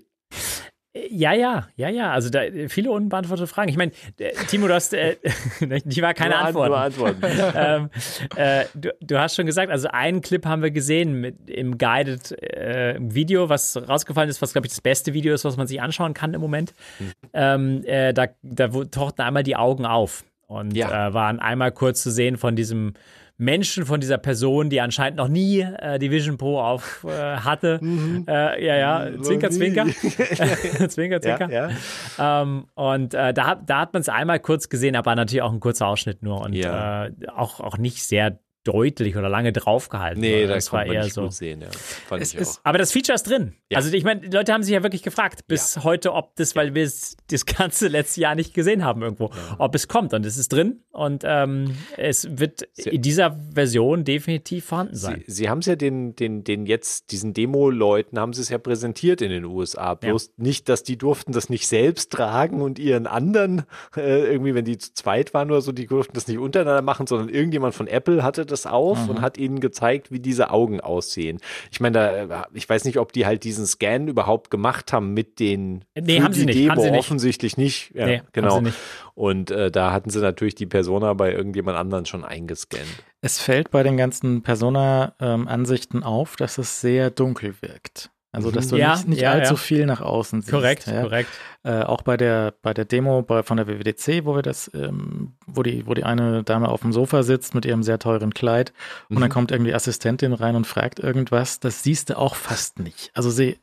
Ja, 1.10 1.32
ja, 1.32 1.66
ja, 1.74 1.88
ja. 1.88 2.12
Also 2.12 2.30
da 2.30 2.42
viele 2.68 2.92
unbeantwortete 2.92 3.48
Fragen. 3.48 3.68
Ich 3.68 3.76
meine, 3.76 3.90
äh, 4.18 4.32
Timo, 4.48 4.68
du 4.68 4.74
hast, 4.74 4.94
äh, 4.94 5.16
die 5.84 6.02
war 6.02 6.14
keine 6.14 6.36
Antwort. 6.36 6.72
Antworten. 6.72 7.20
ähm, 7.56 7.90
äh, 8.36 8.64
du, 8.74 8.94
du, 9.00 9.18
hast 9.18 9.34
schon 9.34 9.46
gesagt, 9.46 9.72
also 9.72 9.88
einen 9.88 10.20
Clip 10.20 10.46
haben 10.46 10.62
wir 10.62 10.70
gesehen 10.70 11.20
mit, 11.20 11.50
im 11.50 11.78
Guided 11.78 12.30
äh, 12.40 12.96
Video, 13.00 13.48
was 13.48 13.76
rausgefallen 13.76 14.30
ist, 14.30 14.40
was 14.40 14.52
glaube 14.52 14.68
ich 14.68 14.72
das 14.72 14.80
beste 14.80 15.14
Video 15.14 15.34
ist, 15.34 15.44
was 15.44 15.56
man 15.56 15.66
sich 15.66 15.82
anschauen 15.82 16.14
kann 16.14 16.32
im 16.32 16.40
Moment. 16.40 16.74
Mhm. 17.00 17.12
Ähm, 17.32 17.84
äh, 17.86 18.14
da, 18.14 18.28
da 18.42 18.68
tauchten 18.68 19.22
einmal 19.22 19.42
die 19.42 19.56
Augen 19.56 19.86
auf 19.86 20.24
und 20.46 20.76
ja. 20.76 21.08
Äh, 21.08 21.14
waren 21.14 21.40
einmal 21.40 21.72
kurz 21.72 22.04
zu 22.04 22.12
sehen 22.12 22.36
von 22.36 22.54
diesem 22.54 22.94
Menschen 23.36 23.84
von 23.84 24.00
dieser 24.00 24.18
Person, 24.18 24.70
die 24.70 24.80
anscheinend 24.80 25.16
noch 25.16 25.28
nie 25.28 25.60
äh, 25.60 25.98
die 25.98 26.10
Vision 26.10 26.38
Pro 26.38 26.60
auf 26.60 27.04
äh, 27.04 27.10
hatte. 27.10 27.80
Mhm. 27.94 28.24
Äh, 28.26 28.64
ja, 28.64 28.76
ja, 28.76 29.22
Zwinker, 29.22 29.50
Zwinker. 29.50 29.86
zwinker, 29.86 30.88
Zwinker. 31.20 31.50
Ja, 31.50 31.70
ja. 32.18 32.42
Ähm, 32.42 32.66
und 32.74 33.14
äh, 33.14 33.34
da, 33.34 33.54
da 33.56 33.80
hat 33.80 33.92
man 33.92 34.00
es 34.00 34.08
einmal 34.08 34.40
kurz 34.40 34.68
gesehen, 34.68 34.96
aber 34.96 35.14
natürlich 35.14 35.42
auch 35.42 35.52
ein 35.52 35.60
kurzer 35.60 35.86
Ausschnitt 35.86 36.22
nur 36.22 36.40
und 36.40 36.54
ja. 36.54 37.06
Äh, 37.06 37.12
auch, 37.34 37.60
auch 37.60 37.76
nicht 37.78 38.02
sehr 38.02 38.38
deutlich 38.64 39.16
oder 39.16 39.28
lange 39.28 39.52
draufgehalten. 39.52 40.20
Nee, 40.20 40.46
das 40.46 40.72
war 40.72 40.86
eher 40.86 41.04
so. 41.04 41.28
Sehen, 41.28 41.60
ja. 41.60 41.68
Fand 41.70 42.22
es, 42.22 42.34
ich 42.34 42.40
auch. 42.40 42.60
aber 42.64 42.78
das 42.78 42.92
Feature 42.92 43.14
ist 43.14 43.24
drin. 43.24 43.54
Ja. 43.70 43.78
Also 43.78 43.92
ich 43.92 44.04
meine, 44.04 44.22
die 44.22 44.34
Leute 44.34 44.52
haben 44.52 44.62
sich 44.62 44.72
ja 44.72 44.82
wirklich 44.82 45.02
gefragt 45.02 45.46
bis 45.46 45.76
ja. 45.76 45.84
heute, 45.84 46.12
ob 46.14 46.34
das, 46.36 46.56
weil 46.56 46.74
wir 46.74 46.84
es 46.84 47.16
das 47.30 47.44
ganze 47.46 47.88
letzte 47.88 48.22
Jahr 48.22 48.34
nicht 48.34 48.54
gesehen 48.54 48.84
haben 48.84 49.02
irgendwo, 49.02 49.30
ob 49.58 49.74
es 49.74 49.86
kommt. 49.86 50.14
Und 50.14 50.24
es 50.24 50.38
ist 50.38 50.52
drin 50.52 50.82
und 50.90 51.22
ähm, 51.26 51.76
es 51.96 52.38
wird 52.38 52.66
Sie, 52.72 52.90
in 52.90 53.02
dieser 53.02 53.38
Version 53.52 54.04
definitiv 54.04 54.64
vorhanden 54.64 54.96
sein. 54.96 55.22
Sie, 55.26 55.32
Sie 55.44 55.48
haben 55.48 55.58
es 55.58 55.66
ja 55.66 55.76
den, 55.76 56.16
den, 56.16 56.44
den 56.44 56.66
jetzt, 56.66 57.10
diesen 57.12 57.34
Demo-Leuten 57.34 58.18
haben 58.18 58.32
Sie 58.32 58.40
es 58.40 58.48
ja 58.48 58.58
präsentiert 58.58 59.20
in 59.20 59.30
den 59.30 59.44
USA. 59.44 59.94
Bloß 59.94 60.32
nicht, 60.36 60.68
dass 60.68 60.82
die 60.82 60.96
durften 60.96 61.32
das 61.32 61.50
nicht 61.50 61.66
selbst 61.66 62.12
tragen 62.12 62.62
und 62.62 62.78
ihren 62.78 63.06
anderen, 63.06 63.64
äh, 63.96 64.24
irgendwie, 64.32 64.54
wenn 64.54 64.64
die 64.64 64.78
zu 64.78 64.94
zweit 64.94 65.34
waren 65.34 65.50
oder 65.50 65.60
so, 65.60 65.72
die 65.72 65.86
durften 65.86 66.14
das 66.14 66.28
nicht 66.28 66.38
untereinander 66.38 66.82
machen, 66.82 67.06
sondern 67.06 67.28
irgendjemand 67.28 67.74
von 67.74 67.86
Apple 67.86 68.22
hatte 68.22 68.46
das 68.46 68.53
das 68.54 68.66
auf 68.66 69.04
mhm. 69.04 69.10
und 69.10 69.20
hat 69.20 69.38
ihnen 69.38 69.60
gezeigt, 69.60 70.10
wie 70.10 70.20
diese 70.20 70.50
Augen 70.50 70.80
aussehen. 70.80 71.40
Ich 71.70 71.80
meine, 71.80 72.26
da, 72.28 72.46
ich 72.52 72.68
weiß 72.68 72.84
nicht, 72.84 72.98
ob 72.98 73.12
die 73.12 73.26
halt 73.26 73.44
diesen 73.44 73.66
Scan 73.66 74.06
überhaupt 74.06 74.50
gemacht 74.50 74.92
haben 74.92 75.12
mit 75.12 75.40
den 75.40 75.84
nee, 75.98 76.20
haben 76.20 76.32
sie 76.32 76.46
nicht. 76.46 76.58
Demo 76.58 76.72
haben 76.72 76.80
sie 76.80 76.90
nicht. 76.90 77.00
offensichtlich 77.00 77.56
nicht. 77.56 77.92
Ja, 77.94 78.06
nee, 78.06 78.22
genau. 78.32 78.60
Nicht. 78.60 78.76
Und 79.14 79.50
äh, 79.50 79.70
da 79.70 79.92
hatten 79.92 80.10
sie 80.10 80.20
natürlich 80.20 80.54
die 80.54 80.66
Persona 80.66 81.14
bei 81.14 81.32
irgendjemand 81.32 81.76
anderen 81.76 82.06
schon 82.06 82.24
eingescannt. 82.24 83.04
Es 83.20 83.40
fällt 83.40 83.70
bei 83.70 83.82
den 83.82 83.96
ganzen 83.96 84.42
Persona-Ansichten 84.42 85.98
ähm, 85.98 86.02
auf, 86.02 86.36
dass 86.36 86.58
es 86.58 86.80
sehr 86.80 87.10
dunkel 87.10 87.54
wirkt. 87.60 88.10
Also, 88.34 88.50
dass 88.50 88.68
du 88.68 88.76
ja, 88.76 88.96
nicht, 88.96 89.08
nicht 89.08 89.20
ja, 89.22 89.30
allzu 89.30 89.54
ja. 89.54 89.58
viel 89.58 89.86
nach 89.86 90.00
außen 90.00 90.42
siehst. 90.42 90.52
Korrekt, 90.52 90.84
korrekt. 90.84 91.30
Äh, 91.62 91.82
auch 91.82 92.02
bei 92.02 92.16
der, 92.16 92.52
bei 92.62 92.74
der 92.74 92.84
Demo 92.84 93.22
bei, 93.22 93.42
von 93.42 93.56
der 93.56 93.68
WWDC, 93.68 94.24
wo 94.24 94.34
wir 94.34 94.42
das, 94.42 94.70
ähm, 94.74 95.34
wo 95.46 95.62
die, 95.62 95.86
wo 95.86 95.94
die 95.94 96.04
eine 96.04 96.42
Dame 96.42 96.68
auf 96.68 96.80
dem 96.80 96.92
Sofa 96.92 97.22
sitzt 97.22 97.54
mit 97.54 97.64
ihrem 97.64 97.82
sehr 97.82 97.98
teuren 97.98 98.34
Kleid 98.34 98.72
mhm. 99.08 99.16
und 99.16 99.20
dann 99.22 99.30
mhm. 99.30 99.32
kommt 99.32 99.52
irgendwie 99.52 99.72
Assistentin 99.72 100.32
rein 100.32 100.56
und 100.56 100.66
fragt 100.66 100.98
irgendwas, 100.98 101.60
das 101.60 101.82
siehst 101.82 102.10
du 102.10 102.18
auch 102.18 102.34
fast 102.34 102.80
nicht. 102.80 103.10
Also 103.14 103.30
sie, 103.30 103.58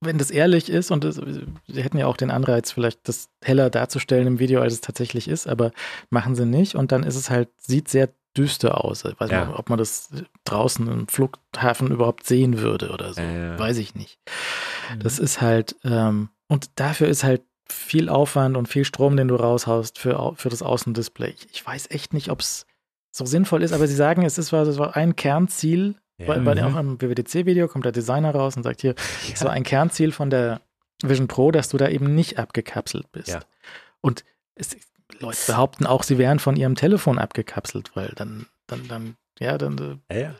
wenn 0.00 0.18
das 0.18 0.30
ehrlich 0.30 0.70
ist 0.70 0.90
und 0.90 1.04
das, 1.04 1.16
sie 1.16 1.82
hätten 1.82 1.98
ja 1.98 2.06
auch 2.06 2.16
den 2.16 2.30
Anreiz, 2.30 2.70
vielleicht 2.70 3.08
das 3.08 3.28
heller 3.42 3.70
darzustellen 3.70 4.26
im 4.26 4.38
Video, 4.38 4.60
als 4.60 4.74
es 4.74 4.80
tatsächlich 4.80 5.26
ist, 5.28 5.46
aber 5.48 5.72
machen 6.10 6.34
sie 6.36 6.46
nicht 6.46 6.74
und 6.74 6.92
dann 6.92 7.02
ist 7.02 7.16
es 7.16 7.28
halt, 7.28 7.48
sieht 7.58 7.88
sehr 7.88 8.08
düster 8.36 8.84
aus. 8.84 9.04
Ich 9.04 9.18
weiß 9.18 9.30
ja. 9.30 9.46
nicht, 9.46 9.58
ob 9.58 9.68
man 9.68 9.78
das 9.78 10.10
draußen 10.44 10.86
im 10.88 11.08
Flughafen 11.08 11.90
überhaupt 11.90 12.26
sehen 12.26 12.58
würde 12.58 12.90
oder 12.90 13.12
so. 13.12 13.20
Ja, 13.20 13.58
weiß 13.58 13.78
ich 13.78 13.94
nicht. 13.94 14.18
Mhm. 14.94 15.00
Das 15.00 15.18
ist 15.18 15.40
halt, 15.40 15.76
ähm, 15.84 16.30
und 16.48 16.70
dafür 16.76 17.08
ist 17.08 17.24
halt 17.24 17.42
viel 17.68 18.08
Aufwand 18.08 18.56
und 18.56 18.68
viel 18.68 18.84
Strom, 18.84 19.16
den 19.16 19.28
du 19.28 19.36
raushaust 19.36 19.98
für, 19.98 20.34
für 20.36 20.48
das 20.48 20.62
Außendisplay. 20.62 21.34
Ich 21.52 21.64
weiß 21.64 21.90
echt 21.90 22.12
nicht, 22.14 22.30
ob 22.30 22.40
es 22.40 22.66
so 23.10 23.24
sinnvoll 23.24 23.62
ist, 23.62 23.72
aber 23.72 23.86
sie 23.86 23.94
sagen, 23.94 24.22
es 24.22 24.38
ist 24.38 24.52
das 24.52 24.78
war 24.78 24.96
ein 24.96 25.16
Kernziel, 25.16 25.96
ja. 26.18 26.28
weil, 26.28 26.44
weil 26.44 26.60
auch 26.60 26.76
im 26.76 27.00
WWDC-Video 27.00 27.68
kommt 27.68 27.84
der 27.84 27.92
Designer 27.92 28.34
raus 28.34 28.56
und 28.56 28.62
sagt 28.62 28.80
hier, 28.80 28.94
es 29.32 29.40
ja. 29.40 29.46
war 29.46 29.52
ein 29.52 29.64
Kernziel 29.64 30.12
von 30.12 30.30
der 30.30 30.60
Vision 31.02 31.28
Pro, 31.28 31.50
dass 31.50 31.68
du 31.68 31.76
da 31.76 31.88
eben 31.88 32.14
nicht 32.14 32.38
abgekapselt 32.38 33.10
bist. 33.12 33.28
Ja. 33.28 33.40
Und 34.00 34.24
es, 34.54 34.76
Leute 35.22 35.38
behaupten 35.46 35.86
auch, 35.86 36.02
sie 36.02 36.18
wären 36.18 36.38
von 36.38 36.56
ihrem 36.56 36.74
Telefon 36.74 37.18
abgekapselt, 37.18 37.92
weil 37.94 38.12
dann, 38.16 38.46
dann, 38.66 38.88
dann, 38.88 39.16
ja, 39.38 39.58
dann. 39.58 40.02
Ja, 40.10 40.18
ja. 40.18 40.34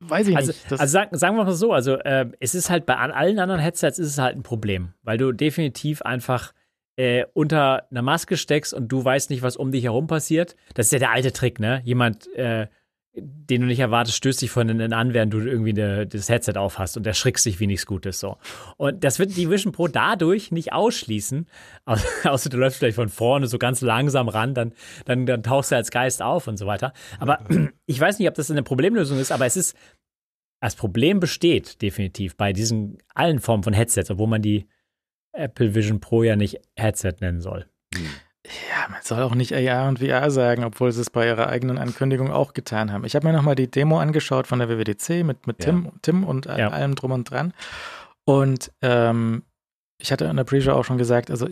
Weiß 0.00 0.26
ich 0.26 0.36
also, 0.36 0.50
nicht. 0.50 0.72
also 0.72 0.86
sagen, 0.86 1.16
sagen 1.16 1.36
wir 1.36 1.44
mal 1.44 1.52
so, 1.52 1.72
also 1.72 1.94
äh, 1.96 2.26
es 2.40 2.54
ist 2.56 2.70
halt 2.70 2.86
bei 2.86 2.96
allen 2.96 3.38
anderen 3.38 3.60
Headsets 3.60 4.00
ist 4.00 4.08
es 4.08 4.18
halt 4.18 4.36
ein 4.36 4.42
Problem, 4.42 4.94
weil 5.02 5.16
du 5.16 5.30
definitiv 5.30 6.02
einfach 6.02 6.52
äh, 6.96 7.24
unter 7.34 7.86
einer 7.90 8.02
Maske 8.02 8.36
steckst 8.36 8.74
und 8.74 8.88
du 8.88 9.04
weißt 9.04 9.30
nicht, 9.30 9.42
was 9.42 9.56
um 9.56 9.70
dich 9.70 9.84
herum 9.84 10.08
passiert. 10.08 10.56
Das 10.74 10.86
ist 10.86 10.92
ja 10.92 10.98
der 10.98 11.12
alte 11.12 11.32
Trick, 11.32 11.60
ne? 11.60 11.82
Jemand 11.84 12.32
äh, 12.34 12.66
den 13.14 13.60
du 13.60 13.66
nicht 13.66 13.80
erwartest, 13.80 14.16
stößt 14.16 14.40
dich 14.40 14.50
von 14.50 14.68
innen 14.68 14.94
an, 14.94 15.12
während 15.12 15.34
du 15.34 15.40
irgendwie 15.40 15.70
eine, 15.70 16.06
das 16.06 16.30
Headset 16.30 16.54
aufhast 16.56 16.96
und 16.96 17.06
erschrickst 17.06 17.44
dich 17.44 17.60
wie 17.60 17.66
nichts 17.66 17.84
Gutes 17.84 18.18
so. 18.18 18.38
Und 18.78 19.04
das 19.04 19.18
wird 19.18 19.36
die 19.36 19.50
Vision 19.50 19.72
Pro 19.72 19.86
dadurch 19.86 20.50
nicht 20.50 20.72
ausschließen, 20.72 21.46
außer 22.24 22.48
du 22.48 22.56
läufst 22.56 22.78
vielleicht 22.78 22.96
von 22.96 23.10
vorne 23.10 23.46
so 23.48 23.58
ganz 23.58 23.82
langsam 23.82 24.28
ran, 24.28 24.54
dann, 24.54 24.72
dann, 25.04 25.26
dann 25.26 25.42
tauchst 25.42 25.72
du 25.72 25.76
als 25.76 25.90
Geist 25.90 26.22
auf 26.22 26.48
und 26.48 26.56
so 26.56 26.66
weiter. 26.66 26.94
Aber 27.18 27.44
ich 27.86 28.00
weiß 28.00 28.18
nicht, 28.18 28.28
ob 28.28 28.34
das 28.34 28.50
eine 28.50 28.62
Problemlösung 28.62 29.18
ist, 29.18 29.30
aber 29.30 29.44
es 29.44 29.56
ist, 29.56 29.76
das 30.60 30.74
Problem 30.74 31.20
besteht 31.20 31.82
definitiv 31.82 32.36
bei 32.36 32.52
diesen 32.52 32.98
allen 33.14 33.40
Formen 33.40 33.62
von 33.62 33.74
Headsets, 33.74 34.10
obwohl 34.10 34.28
man 34.28 34.42
die 34.42 34.68
Apple 35.32 35.74
Vision 35.74 36.00
Pro 36.00 36.22
ja 36.22 36.36
nicht 36.36 36.60
Headset 36.76 37.16
nennen 37.20 37.40
soll. 37.40 37.66
Hm. 37.94 38.06
Ja, 38.70 38.88
man 38.88 39.00
soll 39.02 39.22
auch 39.22 39.34
nicht 39.34 39.54
AR 39.54 39.88
und 39.88 40.00
VR 40.00 40.30
sagen, 40.30 40.64
obwohl 40.64 40.92
sie 40.92 41.00
es 41.00 41.10
bei 41.10 41.26
ihrer 41.26 41.48
eigenen 41.48 41.78
Ankündigung 41.78 42.30
auch 42.30 42.52
getan 42.52 42.92
haben. 42.92 43.04
Ich 43.04 43.14
habe 43.14 43.26
mir 43.26 43.32
nochmal 43.32 43.54
die 43.54 43.70
Demo 43.70 43.98
angeschaut 43.98 44.46
von 44.46 44.58
der 44.58 44.68
WWDC 44.68 45.24
mit, 45.24 45.46
mit 45.46 45.60
Tim, 45.60 45.84
ja. 45.84 45.92
Tim 46.02 46.24
und 46.24 46.46
ja. 46.46 46.68
allem 46.68 46.94
drum 46.94 47.12
und 47.12 47.30
dran. 47.30 47.54
Und 48.24 48.72
ähm, 48.82 49.42
ich 49.98 50.12
hatte 50.12 50.26
in 50.26 50.36
der 50.36 50.44
Pre-Show 50.44 50.72
auch 50.72 50.84
schon 50.84 50.98
gesagt, 50.98 51.30
also 51.30 51.48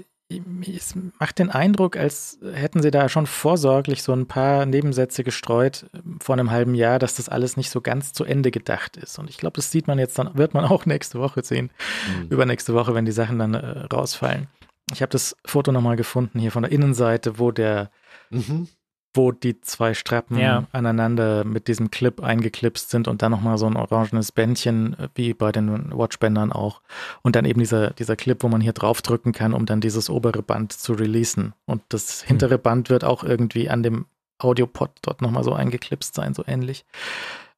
es 0.76 0.94
macht 1.18 1.40
den 1.40 1.50
Eindruck, 1.50 1.96
als 1.96 2.38
hätten 2.52 2.82
sie 2.82 2.92
da 2.92 3.08
schon 3.08 3.26
vorsorglich 3.26 4.02
so 4.02 4.12
ein 4.12 4.26
paar 4.26 4.64
Nebensätze 4.64 5.24
gestreut 5.24 5.86
ähm, 5.94 6.18
vor 6.20 6.34
einem 6.34 6.50
halben 6.50 6.74
Jahr, 6.74 6.98
dass 6.98 7.16
das 7.16 7.28
alles 7.28 7.56
nicht 7.56 7.70
so 7.70 7.80
ganz 7.80 8.12
zu 8.12 8.24
Ende 8.24 8.50
gedacht 8.50 8.96
ist. 8.96 9.18
Und 9.18 9.28
ich 9.28 9.38
glaube, 9.38 9.56
das 9.56 9.72
sieht 9.72 9.88
man 9.88 9.98
jetzt 9.98 10.18
dann, 10.18 10.36
wird 10.36 10.54
man 10.54 10.64
auch 10.64 10.86
nächste 10.86 11.18
Woche 11.18 11.42
sehen, 11.42 11.70
mhm. 12.16 12.28
übernächste 12.28 12.74
Woche, 12.74 12.94
wenn 12.94 13.04
die 13.04 13.12
Sachen 13.12 13.38
dann 13.38 13.54
äh, 13.54 13.86
rausfallen. 13.92 14.46
Ich 14.92 15.02
habe 15.02 15.10
das 15.10 15.36
Foto 15.44 15.72
nochmal 15.72 15.96
gefunden 15.96 16.38
hier 16.38 16.52
von 16.52 16.62
der 16.62 16.72
Innenseite, 16.72 17.38
wo 17.38 17.50
der, 17.50 17.90
mhm. 18.30 18.68
wo 19.14 19.32
die 19.32 19.60
zwei 19.60 19.94
Strappen 19.94 20.38
ja. 20.38 20.66
aneinander 20.72 21.44
mit 21.44 21.68
diesem 21.68 21.90
Clip 21.90 22.22
eingeklipst 22.22 22.90
sind 22.90 23.08
und 23.08 23.22
dann 23.22 23.32
nochmal 23.32 23.58
so 23.58 23.66
ein 23.66 23.76
orangenes 23.76 24.32
Bändchen, 24.32 24.98
äh, 24.98 25.08
wie 25.14 25.34
bei 25.34 25.52
den 25.52 25.96
Watchbändern 25.96 26.52
auch. 26.52 26.82
Und 27.22 27.36
dann 27.36 27.44
eben 27.44 27.60
dieser, 27.60 27.90
dieser 27.90 28.16
Clip, 28.16 28.42
wo 28.42 28.48
man 28.48 28.60
hier 28.60 28.72
draufdrücken 28.72 29.32
kann, 29.32 29.54
um 29.54 29.66
dann 29.66 29.80
dieses 29.80 30.10
obere 30.10 30.42
Band 30.42 30.72
zu 30.72 30.92
releasen. 30.92 31.54
Und 31.66 31.82
das 31.88 32.22
hintere 32.22 32.58
mhm. 32.58 32.62
Band 32.62 32.90
wird 32.90 33.04
auch 33.04 33.24
irgendwie 33.24 33.68
an 33.68 33.82
dem 33.82 34.06
Audiopod 34.38 34.90
dort 35.02 35.22
nochmal 35.22 35.44
so 35.44 35.52
eingeklipst 35.52 36.14
sein, 36.14 36.34
so 36.34 36.44
ähnlich. 36.46 36.84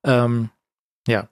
Ähm, 0.05 0.51
ja, 1.07 1.29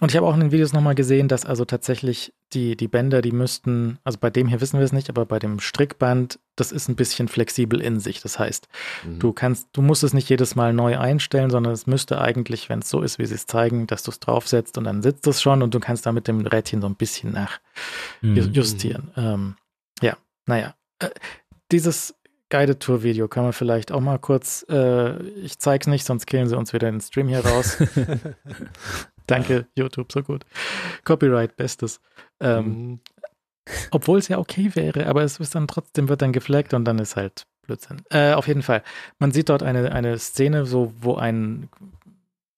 und 0.00 0.10
ich 0.10 0.16
habe 0.16 0.26
auch 0.26 0.34
in 0.34 0.40
den 0.40 0.52
Videos 0.52 0.72
nochmal 0.72 0.94
gesehen, 0.94 1.28
dass 1.28 1.44
also 1.44 1.66
tatsächlich 1.66 2.32
die, 2.54 2.74
die 2.74 2.88
Bänder, 2.88 3.20
die 3.20 3.32
müssten, 3.32 3.98
also 4.02 4.18
bei 4.18 4.30
dem 4.30 4.48
hier 4.48 4.60
wissen 4.60 4.78
wir 4.78 4.84
es 4.84 4.92
nicht, 4.92 5.10
aber 5.10 5.26
bei 5.26 5.38
dem 5.38 5.60
Strickband, 5.60 6.38
das 6.56 6.72
ist 6.72 6.88
ein 6.88 6.96
bisschen 6.96 7.28
flexibel 7.28 7.80
in 7.80 8.00
sich. 8.00 8.22
Das 8.22 8.38
heißt, 8.38 8.66
mhm. 9.04 9.18
du 9.18 9.32
kannst, 9.34 9.68
du 9.72 9.82
musst 9.82 10.02
es 10.02 10.14
nicht 10.14 10.30
jedes 10.30 10.56
Mal 10.56 10.72
neu 10.72 10.98
einstellen, 10.98 11.50
sondern 11.50 11.74
es 11.74 11.86
müsste 11.86 12.20
eigentlich, 12.20 12.70
wenn 12.70 12.78
es 12.78 12.88
so 12.88 13.02
ist, 13.02 13.18
wie 13.18 13.26
sie 13.26 13.34
es 13.34 13.46
zeigen, 13.46 13.86
dass 13.86 14.02
du 14.02 14.10
es 14.10 14.20
draufsetzt 14.20 14.78
und 14.78 14.84
dann 14.84 15.02
sitzt 15.02 15.26
es 15.26 15.42
schon 15.42 15.62
und 15.62 15.74
du 15.74 15.80
kannst 15.80 16.06
da 16.06 16.12
mit 16.12 16.28
dem 16.28 16.46
Rädchen 16.46 16.80
so 16.80 16.88
ein 16.88 16.96
bisschen 16.96 17.36
nachjustieren. 18.22 19.10
Mhm. 19.14 19.22
Ähm, 19.22 19.56
ja, 20.00 20.16
naja. 20.46 20.74
Äh, 21.00 21.10
dieses 21.70 22.14
Guided 22.48 22.80
Tour 22.80 23.02
Video 23.02 23.28
kann 23.28 23.44
man 23.44 23.52
vielleicht 23.52 23.92
auch 23.92 24.00
mal 24.00 24.18
kurz, 24.18 24.64
äh, 24.68 25.22
ich 25.34 25.58
zeig's 25.58 25.86
nicht, 25.86 26.04
sonst 26.04 26.26
killen 26.26 26.48
sie 26.48 26.56
uns 26.56 26.72
wieder 26.72 26.90
den 26.90 27.00
Stream 27.00 27.28
hier 27.28 27.44
raus. 27.44 27.76
Danke, 29.30 29.66
YouTube, 29.74 30.12
so 30.12 30.22
gut. 30.22 30.44
Copyright, 31.04 31.56
bestes. 31.56 32.00
Ähm, 32.40 32.64
mhm. 32.64 33.00
Obwohl 33.90 34.18
es 34.18 34.28
ja 34.28 34.38
okay 34.38 34.70
wäre, 34.74 35.06
aber 35.06 35.22
es 35.22 35.38
ist 35.38 35.54
dann 35.54 35.68
trotzdem, 35.68 36.08
wird 36.08 36.22
dann 36.22 36.32
geflaggt 36.32 36.74
und 36.74 36.84
dann 36.84 36.98
ist 36.98 37.16
halt 37.16 37.46
Blödsinn. 37.62 38.02
Äh, 38.10 38.32
auf 38.32 38.48
jeden 38.48 38.62
Fall. 38.62 38.82
Man 39.18 39.30
sieht 39.30 39.48
dort 39.48 39.62
eine, 39.62 39.92
eine 39.92 40.18
Szene, 40.18 40.66
so, 40.66 40.92
wo 40.98 41.14
ein 41.14 41.68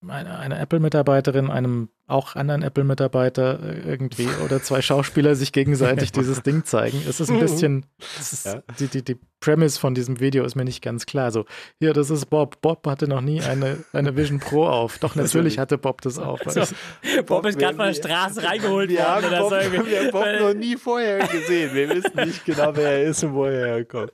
eine, 0.08 0.38
eine 0.38 0.58
Apple-Mitarbeiterin 0.58 1.50
einem 1.50 1.88
auch 2.06 2.34
anderen 2.34 2.62
Apple-Mitarbeiter 2.62 3.60
äh, 3.62 3.88
irgendwie 3.88 4.28
oder 4.44 4.62
zwei 4.62 4.82
Schauspieler 4.82 5.34
sich 5.34 5.52
gegenseitig 5.52 6.12
dieses 6.12 6.42
Ding 6.42 6.64
zeigen. 6.64 7.00
Es 7.08 7.20
ist 7.20 7.30
ein 7.30 7.40
bisschen, 7.40 7.86
ist, 8.18 8.46
ja. 8.46 8.62
die, 8.78 8.88
die, 8.88 9.02
die 9.04 9.16
Premise 9.40 9.78
von 9.78 9.94
diesem 9.94 10.20
Video 10.20 10.44
ist 10.44 10.54
mir 10.56 10.64
nicht 10.64 10.82
ganz 10.82 11.06
klar. 11.06 11.30
So, 11.30 11.46
hier, 11.78 11.92
das 11.92 12.10
ist 12.10 12.26
Bob. 12.26 12.60
Bob 12.60 12.86
hatte 12.86 13.08
noch 13.08 13.20
nie 13.20 13.42
eine, 13.42 13.78
eine 13.92 14.16
Vision 14.16 14.40
Pro 14.40 14.66
auf. 14.66 14.98
Doch, 14.98 15.14
natürlich 15.14 15.58
hatte 15.58 15.78
Bob 15.78 16.00
das 16.02 16.18
auf. 16.18 16.40
So, 16.46 16.60
Bob, 16.60 17.26
Bob 17.26 17.46
ist 17.46 17.58
gerade 17.58 17.76
von 17.76 17.86
der 17.86 17.94
Straße 17.94 18.42
reingeholt 18.42 18.90
wir 18.90 18.98
worden. 18.98 19.30
Haben 19.30 19.48
Bob, 19.48 19.50
so 19.50 19.72
wir 19.86 20.00
haben 20.00 20.10
Bob 20.10 20.26
noch 20.40 20.54
nie 20.54 20.76
vorher 20.76 21.26
gesehen. 21.28 21.74
Wir 21.74 21.88
wissen 21.88 22.16
nicht 22.16 22.44
genau, 22.44 22.74
wer 22.74 22.90
er 22.90 23.02
ist 23.04 23.22
und 23.24 23.34
wo 23.34 23.44
er 23.44 23.66
herkommt. 23.76 24.12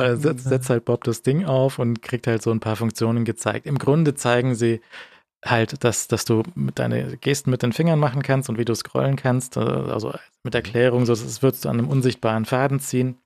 Äh, 0.00 0.16
setzt, 0.16 0.44
setzt 0.44 0.70
halt 0.70 0.84
Bob 0.84 1.04
das 1.04 1.22
Ding 1.22 1.44
auf 1.44 1.78
und 1.78 2.02
kriegt 2.02 2.26
halt 2.26 2.42
so 2.42 2.50
ein 2.50 2.60
paar 2.60 2.76
Funktionen 2.76 3.24
gezeigt. 3.24 3.66
Im 3.66 3.78
Grunde 3.78 4.14
zeigen 4.14 4.54
sie 4.54 4.80
halt, 5.44 5.84
dass, 5.84 6.08
dass 6.08 6.24
du 6.24 6.42
mit 6.54 6.78
deine 6.78 7.16
Gesten 7.16 7.50
mit 7.50 7.62
den 7.62 7.72
Fingern 7.72 7.98
machen 7.98 8.22
kannst 8.22 8.48
und 8.48 8.58
wie 8.58 8.64
du 8.64 8.74
scrollen 8.74 9.16
kannst. 9.16 9.56
Äh, 9.56 9.60
also 9.60 10.14
mit 10.42 10.54
Erklärung, 10.54 11.06
so 11.06 11.14
das 11.14 11.42
würdest 11.42 11.64
du 11.64 11.68
an 11.68 11.78
einem 11.78 11.88
unsichtbaren 11.88 12.44
Faden 12.44 12.80
ziehen 12.80 13.18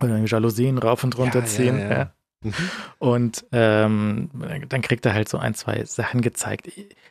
oder 0.00 0.18
Jalousien 0.18 0.78
rauf 0.78 1.04
und 1.04 1.18
runter 1.18 1.40
ja, 1.40 1.44
ziehen. 1.44 1.78
Ja, 1.78 1.90
ja. 1.90 2.12
Mhm. 2.44 2.54
Und 2.98 3.46
ähm, 3.52 4.30
dann 4.68 4.82
kriegt 4.82 5.04
er 5.06 5.14
halt 5.14 5.28
so 5.28 5.38
ein, 5.38 5.54
zwei 5.54 5.84
Sachen 5.84 6.20
gezeigt. 6.20 6.70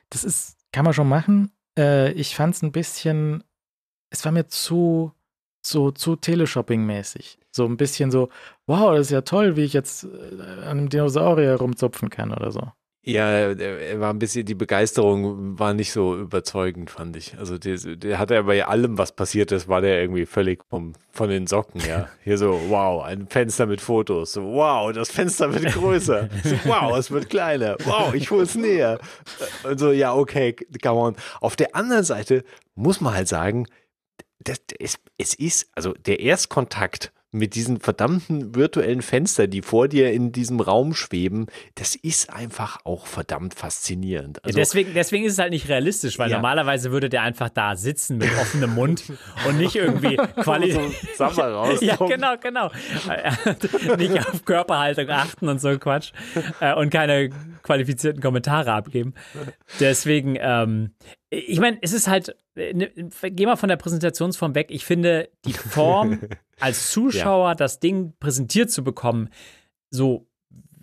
Das 0.09 0.23
ist, 0.23 0.57
kann 0.71 0.85
man 0.85 0.93
schon 0.93 1.09
machen. 1.09 1.51
Äh, 1.77 2.11
ich 2.13 2.35
fand 2.35 2.55
es 2.55 2.61
ein 2.61 2.71
bisschen, 2.71 3.43
es 4.09 4.23
war 4.23 4.31
mir 4.31 4.47
zu, 4.47 5.11
so 5.61 5.91
zu 5.91 6.13
Teleshopping-mäßig. 6.15 7.39
So 7.57 7.65
ein 7.65 7.75
bisschen 7.75 8.11
so, 8.11 8.29
wow, 8.65 8.93
das 8.93 9.07
ist 9.07 9.11
ja 9.11 9.21
toll, 9.21 9.57
wie 9.57 9.65
ich 9.65 9.73
jetzt 9.73 10.05
äh, 10.05 10.61
an 10.61 10.77
einem 10.79 10.89
Dinosaurier 10.89 11.55
rumzupfen 11.55 12.09
kann 12.09 12.31
oder 12.31 12.51
so. 12.51 12.61
Ja, 13.07 13.29
er 13.29 14.01
war 14.01 14.09
ein 14.09 14.19
bisschen, 14.19 14.45
die 14.45 14.53
Begeisterung 14.53 15.57
war 15.57 15.73
nicht 15.73 15.93
so 15.93 16.17
überzeugend, 16.17 16.89
fand 16.89 17.15
ich. 17.15 17.39
Also 17.39 17.57
der, 17.57 17.77
der 17.77 18.19
hatte 18.19 18.33
ja 18.33 18.41
bei 18.41 18.65
allem, 18.65 18.97
was 18.97 19.13
passiert 19.13 19.53
ist, 19.53 19.69
war 19.69 19.79
der 19.79 20.01
irgendwie 20.01 20.25
völlig 20.25 20.61
vom, 20.69 20.91
von 21.13 21.29
den 21.29 21.47
Socken, 21.47 21.79
ja. 21.87 22.09
Hier 22.25 22.37
so, 22.37 22.59
wow, 22.67 23.05
ein 23.05 23.27
Fenster 23.29 23.65
mit 23.65 23.79
Fotos. 23.79 24.33
So, 24.33 24.43
wow, 24.43 24.91
das 24.91 25.09
Fenster 25.09 25.53
wird 25.53 25.73
größer. 25.73 26.27
So, 26.43 26.55
wow, 26.65 26.97
es 26.97 27.09
wird 27.09 27.29
kleiner. 27.29 27.77
Wow, 27.85 28.13
ich 28.13 28.29
hole 28.29 28.43
es 28.43 28.55
näher. 28.55 28.99
Und 29.63 29.79
so, 29.79 29.93
ja, 29.93 30.13
okay, 30.13 30.53
come 30.83 30.99
on. 30.99 31.15
Auf 31.39 31.55
der 31.55 31.77
anderen 31.77 32.03
Seite 32.03 32.43
muss 32.75 32.99
man 32.99 33.13
halt 33.13 33.29
sagen, 33.29 33.67
das, 34.39 34.59
es, 34.79 34.99
es 35.17 35.33
ist, 35.33 35.69
also 35.75 35.93
der 35.93 36.19
Erstkontakt 36.19 37.13
mit 37.37 37.55
diesen 37.55 37.79
verdammten 37.79 38.55
virtuellen 38.55 39.01
Fenstern, 39.01 39.49
die 39.49 39.61
vor 39.61 39.87
dir 39.87 40.11
in 40.11 40.31
diesem 40.31 40.59
Raum 40.59 40.93
schweben, 40.93 41.47
das 41.75 41.95
ist 41.95 42.31
einfach 42.33 42.79
auch 42.83 43.05
verdammt 43.05 43.53
faszinierend. 43.53 44.43
Also, 44.43 44.57
ja, 44.57 44.61
deswegen, 44.61 44.93
deswegen 44.93 45.25
ist 45.25 45.33
es 45.33 45.39
halt 45.39 45.51
nicht 45.51 45.69
realistisch, 45.69 46.19
weil 46.19 46.29
ja. 46.29 46.37
normalerweise 46.37 46.91
würde 46.91 47.09
der 47.09 47.21
einfach 47.21 47.49
da 47.49 47.75
sitzen 47.75 48.17
mit 48.17 48.29
offenem 48.39 48.73
Mund 48.75 49.03
und 49.47 49.57
nicht 49.57 49.75
irgendwie 49.75 50.17
Qualität. 50.41 50.91
so 51.17 51.23
raus. 51.25 51.79
ja, 51.81 51.95
genau, 51.95 52.35
genau. 52.41 52.71
nicht 53.97 54.19
auf 54.19 54.45
Körperhaltung 54.45 55.09
achten 55.09 55.47
und 55.47 55.59
so 55.59 55.77
Quatsch 55.77 56.11
äh, 56.59 56.73
und 56.73 56.89
keine 56.89 57.29
qualifizierten 57.67 58.21
Kommentare 58.21 58.71
abgeben. 58.71 59.13
Deswegen, 59.79 60.37
ähm, 60.39 60.91
ich 61.29 61.59
meine, 61.59 61.77
es 61.81 61.93
ist 61.93 62.07
halt, 62.07 62.35
ne, 62.55 62.89
geh 63.21 63.45
mal 63.45 63.57
von 63.57 63.69
der 63.69 63.75
Präsentationsform 63.75 64.55
weg. 64.55 64.67
Ich 64.71 64.85
finde, 64.85 65.29
die 65.45 65.53
Form 65.53 66.21
als 66.59 66.89
Zuschauer 66.91 67.49
ja. 67.49 67.55
das 67.55 67.79
Ding 67.79 68.13
präsentiert 68.19 68.71
zu 68.71 68.83
bekommen, 68.83 69.29
so 69.89 70.27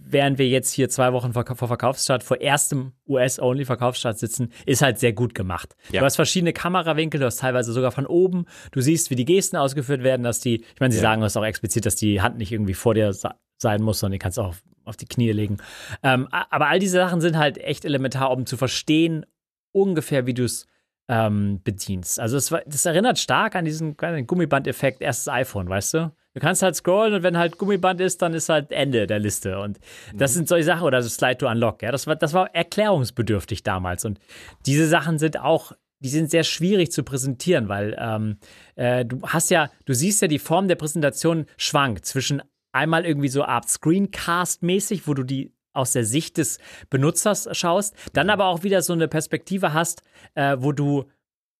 während 0.07 0.39
wir 0.39 0.47
jetzt 0.47 0.73
hier 0.73 0.91
zwei 0.91 1.15
Wochen 1.15 1.33
vor, 1.33 1.45
vor 1.57 1.69
Verkaufsstart, 1.69 2.23
vor 2.23 2.39
erstem 2.39 2.93
US-Only-Verkaufsstart 3.09 4.19
sitzen, 4.19 4.53
ist 4.67 4.83
halt 4.83 4.99
sehr 4.99 5.15
gut 5.15 5.35
gemacht. 5.35 5.75
Ja. 5.91 6.01
Du 6.01 6.07
hast 6.07 6.17
verschiedene 6.17 6.53
Kamerawinkel, 6.53 7.19
du 7.19 7.27
hast 7.27 7.41
teilweise 7.41 7.73
sogar 7.73 7.91
von 7.91 8.07
oben, 8.07 8.45
du 8.73 8.83
siehst, 8.83 9.09
wie 9.09 9.17
die 9.17 9.25
Gesten 9.25 9.57
ausgeführt 9.57 10.03
werden, 10.03 10.23
dass 10.23 10.41
die, 10.41 10.61
ich 10.61 10.81
meine, 10.81 10.93
sie 10.93 10.99
ja. 10.99 11.03
sagen 11.03 11.23
das 11.23 11.37
auch 11.39 11.45
explizit, 11.45 11.87
dass 11.87 11.97
die 11.97 12.21
Hand 12.21 12.37
nicht 12.37 12.53
irgendwie 12.53 12.75
vor 12.75 12.93
dir 12.93 13.13
sein 13.57 13.83
muss, 13.83 14.01
sondern 14.01 14.13
die 14.13 14.19
kannst 14.19 14.39
auch 14.39 14.55
auf 14.85 14.97
die 14.97 15.07
Knie 15.07 15.33
legen. 15.33 15.59
Ähm, 16.03 16.29
aber 16.31 16.69
all 16.69 16.79
diese 16.79 16.99
Sachen 16.99 17.21
sind 17.21 17.37
halt 17.37 17.59
echt 17.59 17.85
elementar, 17.85 18.31
um 18.31 18.47
zu 18.47 18.57
verstehen, 18.57 19.27
ungefähr, 19.73 20.27
wie 20.27 20.35
du 20.35 20.45
es 20.45 20.67
ähm, 21.09 21.61
bedienst. 21.63 22.19
Also 22.19 22.37
das, 22.37 22.55
das, 22.67 22.87
erinnert 22.87 23.19
stark 23.19 23.57
an 23.57 23.65
diesen 23.65 23.97
Gummiband-Effekt 23.97 25.03
erstes 25.03 25.29
iPhone, 25.29 25.69
weißt 25.69 25.95
du? 25.95 26.13
Du 26.33 26.41
kannst 26.41 26.63
halt 26.63 26.75
scrollen 26.75 27.15
und 27.15 27.23
wenn 27.23 27.39
halt 27.39 27.59
Gummiband 27.59 28.01
ist, 28.01 28.21
dann 28.21 28.35
ist 28.35 28.49
halt 28.49 28.73
Ende 28.73 29.07
der 29.07 29.21
Liste. 29.21 29.61
Und 29.61 29.79
das 30.15 30.33
mhm. 30.33 30.35
sind 30.35 30.49
solche 30.49 30.65
Sachen, 30.65 30.85
oder 30.85 30.99
das 30.99 31.15
Slide 31.15 31.39
to 31.39 31.49
Unlock, 31.49 31.83
ja. 31.83 31.93
Das 31.93 32.07
war, 32.07 32.17
das 32.17 32.33
war 32.33 32.53
erklärungsbedürftig 32.55 33.63
damals. 33.63 34.05
Und 34.05 34.19
diese 34.67 34.89
Sachen 34.89 35.19
sind 35.19 35.39
auch, 35.39 35.73
die 36.01 36.09
sind 36.09 36.31
sehr 36.31 36.43
schwierig 36.43 36.91
zu 36.91 37.05
präsentieren, 37.05 37.69
weil 37.69 37.97
ähm, 37.99 38.39
äh, 38.75 39.05
du 39.05 39.23
hast 39.23 39.51
ja, 39.51 39.71
du 39.85 39.95
siehst 39.95 40.23
ja, 40.23 40.29
die 40.29 40.41
Form 40.41 40.67
der 40.67 40.75
Präsentation 40.75 41.47
schwankt 41.57 42.05
zwischen 42.05 42.43
einmal 42.75 43.07
irgendwie 43.07 43.29
so 43.29 43.45
Art 43.45 43.69
Screencast-mäßig, 43.69 45.07
wo 45.07 45.15
du 45.15 45.23
die 45.23 45.53
aus 45.73 45.93
der 45.93 46.05
Sicht 46.05 46.39
des 46.39 46.59
Benutzers 46.89 47.49
schaust, 47.53 47.95
dann 48.13 48.31
aber 48.31 48.47
auch 48.47 48.63
wieder 48.63 48.81
so 48.83 48.93
eine 48.93 49.09
Perspektive 49.09 49.73
hast, 49.73 50.03
äh, 50.35 50.57
wo 50.59 50.73
du 50.73 51.05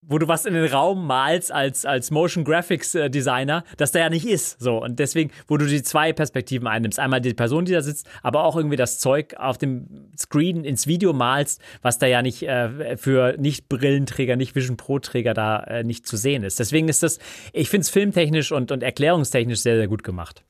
wo 0.07 0.19
du 0.19 0.29
was 0.29 0.45
in 0.45 0.55
den 0.55 0.67
Raum 0.67 1.07
malst 1.07 1.51
als, 1.51 1.87
als 1.87 2.11
Motion 2.11 2.45
Graphics 2.45 2.95
äh, 2.95 3.09
Designer, 3.09 3.65
das 3.77 3.93
da 3.93 4.01
ja 4.01 4.11
nicht 4.11 4.27
ist. 4.27 4.61
So. 4.61 4.83
Und 4.83 4.99
deswegen, 4.99 5.31
wo 5.49 5.57
du 5.57 5.67
die 5.67 5.83
zwei 5.83 6.13
Perspektiven 6.13 6.67
einnimmst. 6.67 6.99
Einmal 6.99 7.21
die 7.21 7.35
Person, 7.35 7.65
die 7.65 7.73
da 7.73 7.81
sitzt, 7.81 8.07
aber 8.23 8.45
auch 8.45 8.57
irgendwie 8.57 8.77
das 8.77 8.99
Zeug 8.99 9.35
auf 9.39 9.59
dem 9.59 10.11
Screen 10.19 10.65
ins 10.65 10.87
Video 10.87 11.13
malst, 11.13 11.61
was 11.83 11.99
da 11.99 12.07
ja 12.07 12.23
nicht 12.23 12.43
äh, 12.43 12.97
für 12.97 13.37
Nicht-Brillenträger, 13.39 14.37
Nicht-Vision 14.37 14.77
Pro-Träger 14.77 15.35
da 15.35 15.61
äh, 15.65 15.85
nicht 15.85 16.07
zu 16.07 16.17
sehen 16.17 16.43
ist. 16.43 16.59
Deswegen 16.59 16.89
ist 16.89 17.03
das, 17.03 17.19
ich 17.53 17.71
finde 17.71 17.83
es 17.83 17.91
filmtechnisch 17.91 18.53
und, 18.53 18.73
und 18.73 18.83
erklärungstechnisch 18.83 19.61
sehr, 19.61 19.77
sehr 19.77 19.89
gut 19.89 20.05
gemacht. 20.05 20.45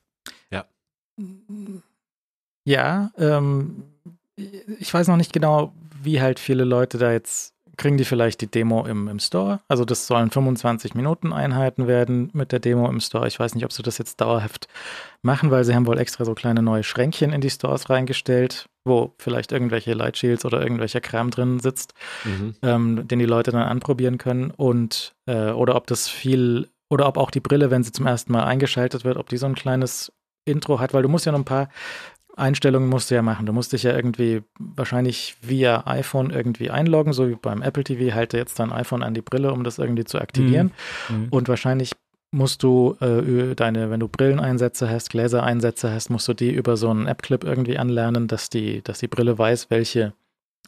Ja. 2.65 3.11
Ähm, 3.17 3.85
ich 4.37 4.93
weiß 4.93 5.09
noch 5.09 5.17
nicht 5.17 5.33
genau, 5.33 5.73
wie 6.03 6.21
halt 6.21 6.39
viele 6.39 6.65
Leute 6.65 6.99
da 6.99 7.13
jetzt 7.13 7.55
kriegen 7.77 7.97
die 7.97 8.05
vielleicht 8.05 8.41
die 8.41 8.47
Demo 8.47 8.87
im, 8.87 9.09
im 9.09 9.19
Store. 9.19 9.61
Also 9.69 9.85
das 9.85 10.07
sollen 10.07 10.31
25 10.31 10.95
Minuten 10.95 11.33
Einheiten 11.33 11.87
werden 11.87 12.31
mit 12.33 12.53
der 12.53 12.61
Demo 12.61 12.89
im 12.89 13.01
Store. 13.01 13.27
Ich 13.27 13.39
weiß 13.39 13.55
nicht, 13.55 13.65
ob 13.65 13.73
sie 13.73 13.83
das 13.83 13.99
jetzt 13.99 14.21
dauerhaft 14.21 14.69
machen, 15.23 15.51
weil 15.51 15.65
sie 15.65 15.75
haben 15.75 15.87
wohl 15.87 15.99
extra 15.99 16.25
so 16.25 16.35
kleine 16.35 16.63
neue 16.63 16.83
Schränkchen 16.83 17.33
in 17.33 17.41
die 17.41 17.51
Stores 17.51 17.91
reingestellt, 17.91 18.69
wo 18.85 19.15
vielleicht 19.19 19.53
irgendwelche 19.53 19.95
Light 19.95 20.19
Shields 20.19 20.45
oder 20.45 20.63
irgendwelcher 20.63 21.01
Kram 21.01 21.31
drin 21.31 21.59
sitzt, 21.59 21.95
mhm. 22.25 22.55
ähm, 22.63 23.09
den 23.09 23.19
die 23.19 23.27
Leute 23.27 23.51
dann 23.51 23.63
anprobieren 23.63 24.19
können. 24.19 24.51
Und 24.51 25.15
äh, 25.27 25.51
oder 25.51 25.75
ob 25.75 25.87
das 25.87 26.09
viel 26.09 26.69
oder 26.91 27.09
ob 27.09 27.17
auch 27.17 27.31
die 27.31 27.41
Brille, 27.41 27.71
wenn 27.71 27.83
sie 27.83 27.93
zum 27.93 28.07
ersten 28.07 28.33
Mal 28.33 28.45
eingeschaltet 28.45 29.05
wird, 29.05 29.17
ob 29.17 29.29
die 29.29 29.39
so 29.39 29.47
ein 29.47 29.55
kleines 29.55 30.13
Intro 30.45 30.81
hat, 30.81 30.95
weil 30.95 31.03
du 31.03 31.09
musst 31.09 31.27
ja 31.27 31.33
noch 31.33 31.39
ein 31.39 31.45
paar 31.45 31.69
Einstellungen 32.37 32.89
musst 32.89 33.11
du 33.11 33.15
ja 33.15 33.23
machen. 33.23 33.47
Du 33.47 33.53
musst 33.53 33.73
dich 33.73 33.85
ja 33.85 33.95
irgendwie 33.95 34.43
wahrscheinlich 34.59 35.37
via 35.41 35.87
iPhone 35.87 36.31
irgendwie 36.31 36.71
einloggen, 36.71 37.13
so 37.13 37.29
wie 37.29 37.37
beim 37.37 37.63
Apple 37.63 37.85
TV. 37.85 38.15
Halte 38.15 38.37
jetzt 38.37 38.59
dein 38.59 38.73
iPhone 38.73 39.03
an 39.03 39.15
die 39.15 39.23
Brille, 39.23 39.53
um 39.53 39.63
das 39.63 39.79
irgendwie 39.79 40.05
zu 40.05 40.19
aktivieren. 40.19 40.73
Mhm. 41.09 41.29
Und 41.31 41.49
wahrscheinlich 41.49 41.93
musst 42.33 42.65
du 42.65 42.97
äh, 43.01 43.55
deine, 43.55 43.91
wenn 43.91 44.01
du 44.01 44.09
Brilleneinsätze 44.09 44.91
hast, 44.91 45.11
Gläsereinsätze 45.11 45.93
hast, 45.93 46.11
musst 46.11 46.27
du 46.27 46.35
die 46.35 46.51
über 46.51 46.77
so 46.77 46.91
einen 46.91 47.07
App-Clip 47.07 47.45
irgendwie 47.45 47.79
anlernen, 47.79 48.27
dass 48.27 48.51
die, 48.51 48.83
dass 48.83 48.99
die 48.99 49.09
Brille 49.09 49.39
weiß, 49.39 49.71
welche, 49.71 50.13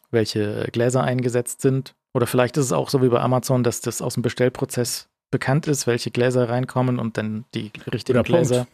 welche 0.09 0.69
Gläser 0.71 1.03
eingesetzt 1.03 1.61
sind. 1.61 1.95
Oder 2.13 2.25
vielleicht 2.27 2.55
ist 2.55 2.65
es 2.65 2.71
auch 2.71 2.89
so 2.89 3.01
wie 3.01 3.09
bei 3.09 3.19
Amazon, 3.19 3.63
dass 3.63 3.81
das 3.81 4.01
aus 4.01 4.13
dem 4.13 4.23
Bestellprozess 4.23 5.09
bekannt 5.31 5.67
ist, 5.67 5.87
welche 5.87 6.11
Gläser 6.11 6.49
reinkommen 6.49 6.99
und 6.99 7.17
dann 7.17 7.45
die 7.53 7.71
richtigen 7.91 8.23
Gläser 8.23 8.67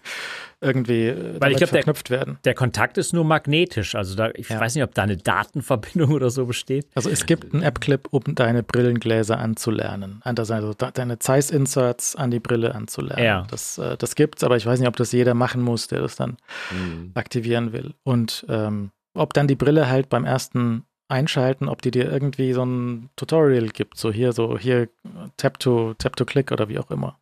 irgendwie 0.64 1.08
äh, 1.08 1.40
Weil 1.40 1.52
ich 1.52 1.58
glaub, 1.58 1.70
verknüpft 1.70 2.10
der, 2.10 2.20
werden. 2.20 2.38
Der 2.46 2.54
Kontakt 2.54 2.98
ist 2.98 3.14
nur 3.14 3.26
magnetisch. 3.26 3.96
Also 3.96 4.16
da, 4.16 4.30
ich 4.34 4.50
ja. 4.50 4.60
weiß 4.60 4.76
nicht, 4.76 4.84
ob 4.84 4.94
da 4.94 5.04
eine 5.04 5.18
Datenverbindung 5.18 6.12
oder 6.12 6.30
so 6.30 6.46
besteht. 6.46 6.88
Also 6.96 7.10
es 7.10 7.26
gibt 7.26 7.54
einen 7.54 7.64
App-Clip, 7.64 8.08
um 8.12 8.36
deine 8.36 8.64
Brillengläser 8.64 9.38
anzulernen. 9.40 10.22
Also 10.24 10.74
deine 10.74 11.20
Zeiss-Inserts 11.20 12.16
an 12.16 12.32
die 12.32 12.40
Brille 12.40 12.74
anzulernen. 12.74 13.24
Ja. 13.24 13.48
Das, 13.50 13.78
äh, 13.78 13.98
das 13.98 14.16
gibt's, 14.16 14.44
aber 14.44 14.58
ich 14.58 14.66
weiß 14.66 14.80
nicht, 14.80 14.88
ob 14.88 14.96
das 14.96 15.12
jeder 15.12 15.34
machen 15.34 15.62
muss, 15.62 15.88
der 15.88 16.02
das 16.02 16.16
dann 16.16 16.38
mhm. 16.72 17.12
aktivieren 17.14 17.74
will. 17.74 17.94
Und 18.04 18.46
ähm, 18.50 18.92
ob 19.14 19.34
dann 19.34 19.48
die 19.48 19.56
Brille 19.56 19.90
halt 19.90 20.10
beim 20.10 20.26
ersten 20.26 20.86
einschalten, 21.08 21.70
ob 21.70 21.82
die 21.82 21.92
dir 21.92 22.12
irgendwie 22.12 22.54
so 22.54 22.66
ein 22.66 23.10
Tutorial 23.16 23.68
gibt, 23.70 23.98
so 23.98 24.12
hier, 24.12 24.34
so 24.34 24.58
hier 24.58 24.90
Tap 25.38 25.60
to, 25.60 25.94
Tap 25.96 26.16
to 26.16 26.26
Click 26.26 26.52
oder 26.52 26.70
wie 26.70 26.80
auch 26.80 26.92
immer. 26.92 27.20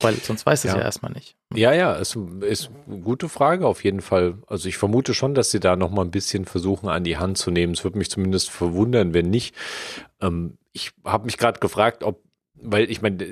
Weil 0.00 0.14
sonst 0.14 0.44
weiß 0.44 0.64
es 0.64 0.72
ja, 0.72 0.78
ja 0.78 0.82
erstmal 0.82 1.12
nicht. 1.12 1.36
Ja, 1.54 1.72
ja, 1.72 1.96
es 1.96 2.16
ist 2.40 2.70
eine 2.86 3.00
gute 3.00 3.28
Frage 3.28 3.66
auf 3.66 3.84
jeden 3.84 4.00
Fall. 4.00 4.38
Also 4.48 4.68
ich 4.68 4.76
vermute 4.76 5.14
schon, 5.14 5.34
dass 5.34 5.50
sie 5.50 5.60
da 5.60 5.76
noch 5.76 5.90
mal 5.90 6.02
ein 6.02 6.10
bisschen 6.10 6.44
versuchen 6.44 6.88
an 6.88 7.04
die 7.04 7.18
Hand 7.18 7.38
zu 7.38 7.50
nehmen. 7.50 7.74
Es 7.74 7.84
würde 7.84 7.98
mich 7.98 8.10
zumindest 8.10 8.50
verwundern, 8.50 9.14
wenn 9.14 9.30
nicht. 9.30 9.54
Ähm, 10.20 10.58
ich 10.72 10.92
habe 11.04 11.26
mich 11.26 11.38
gerade 11.38 11.60
gefragt, 11.60 12.02
ob 12.02 12.20
weil 12.62 12.90
ich 12.90 13.02
meine, 13.02 13.24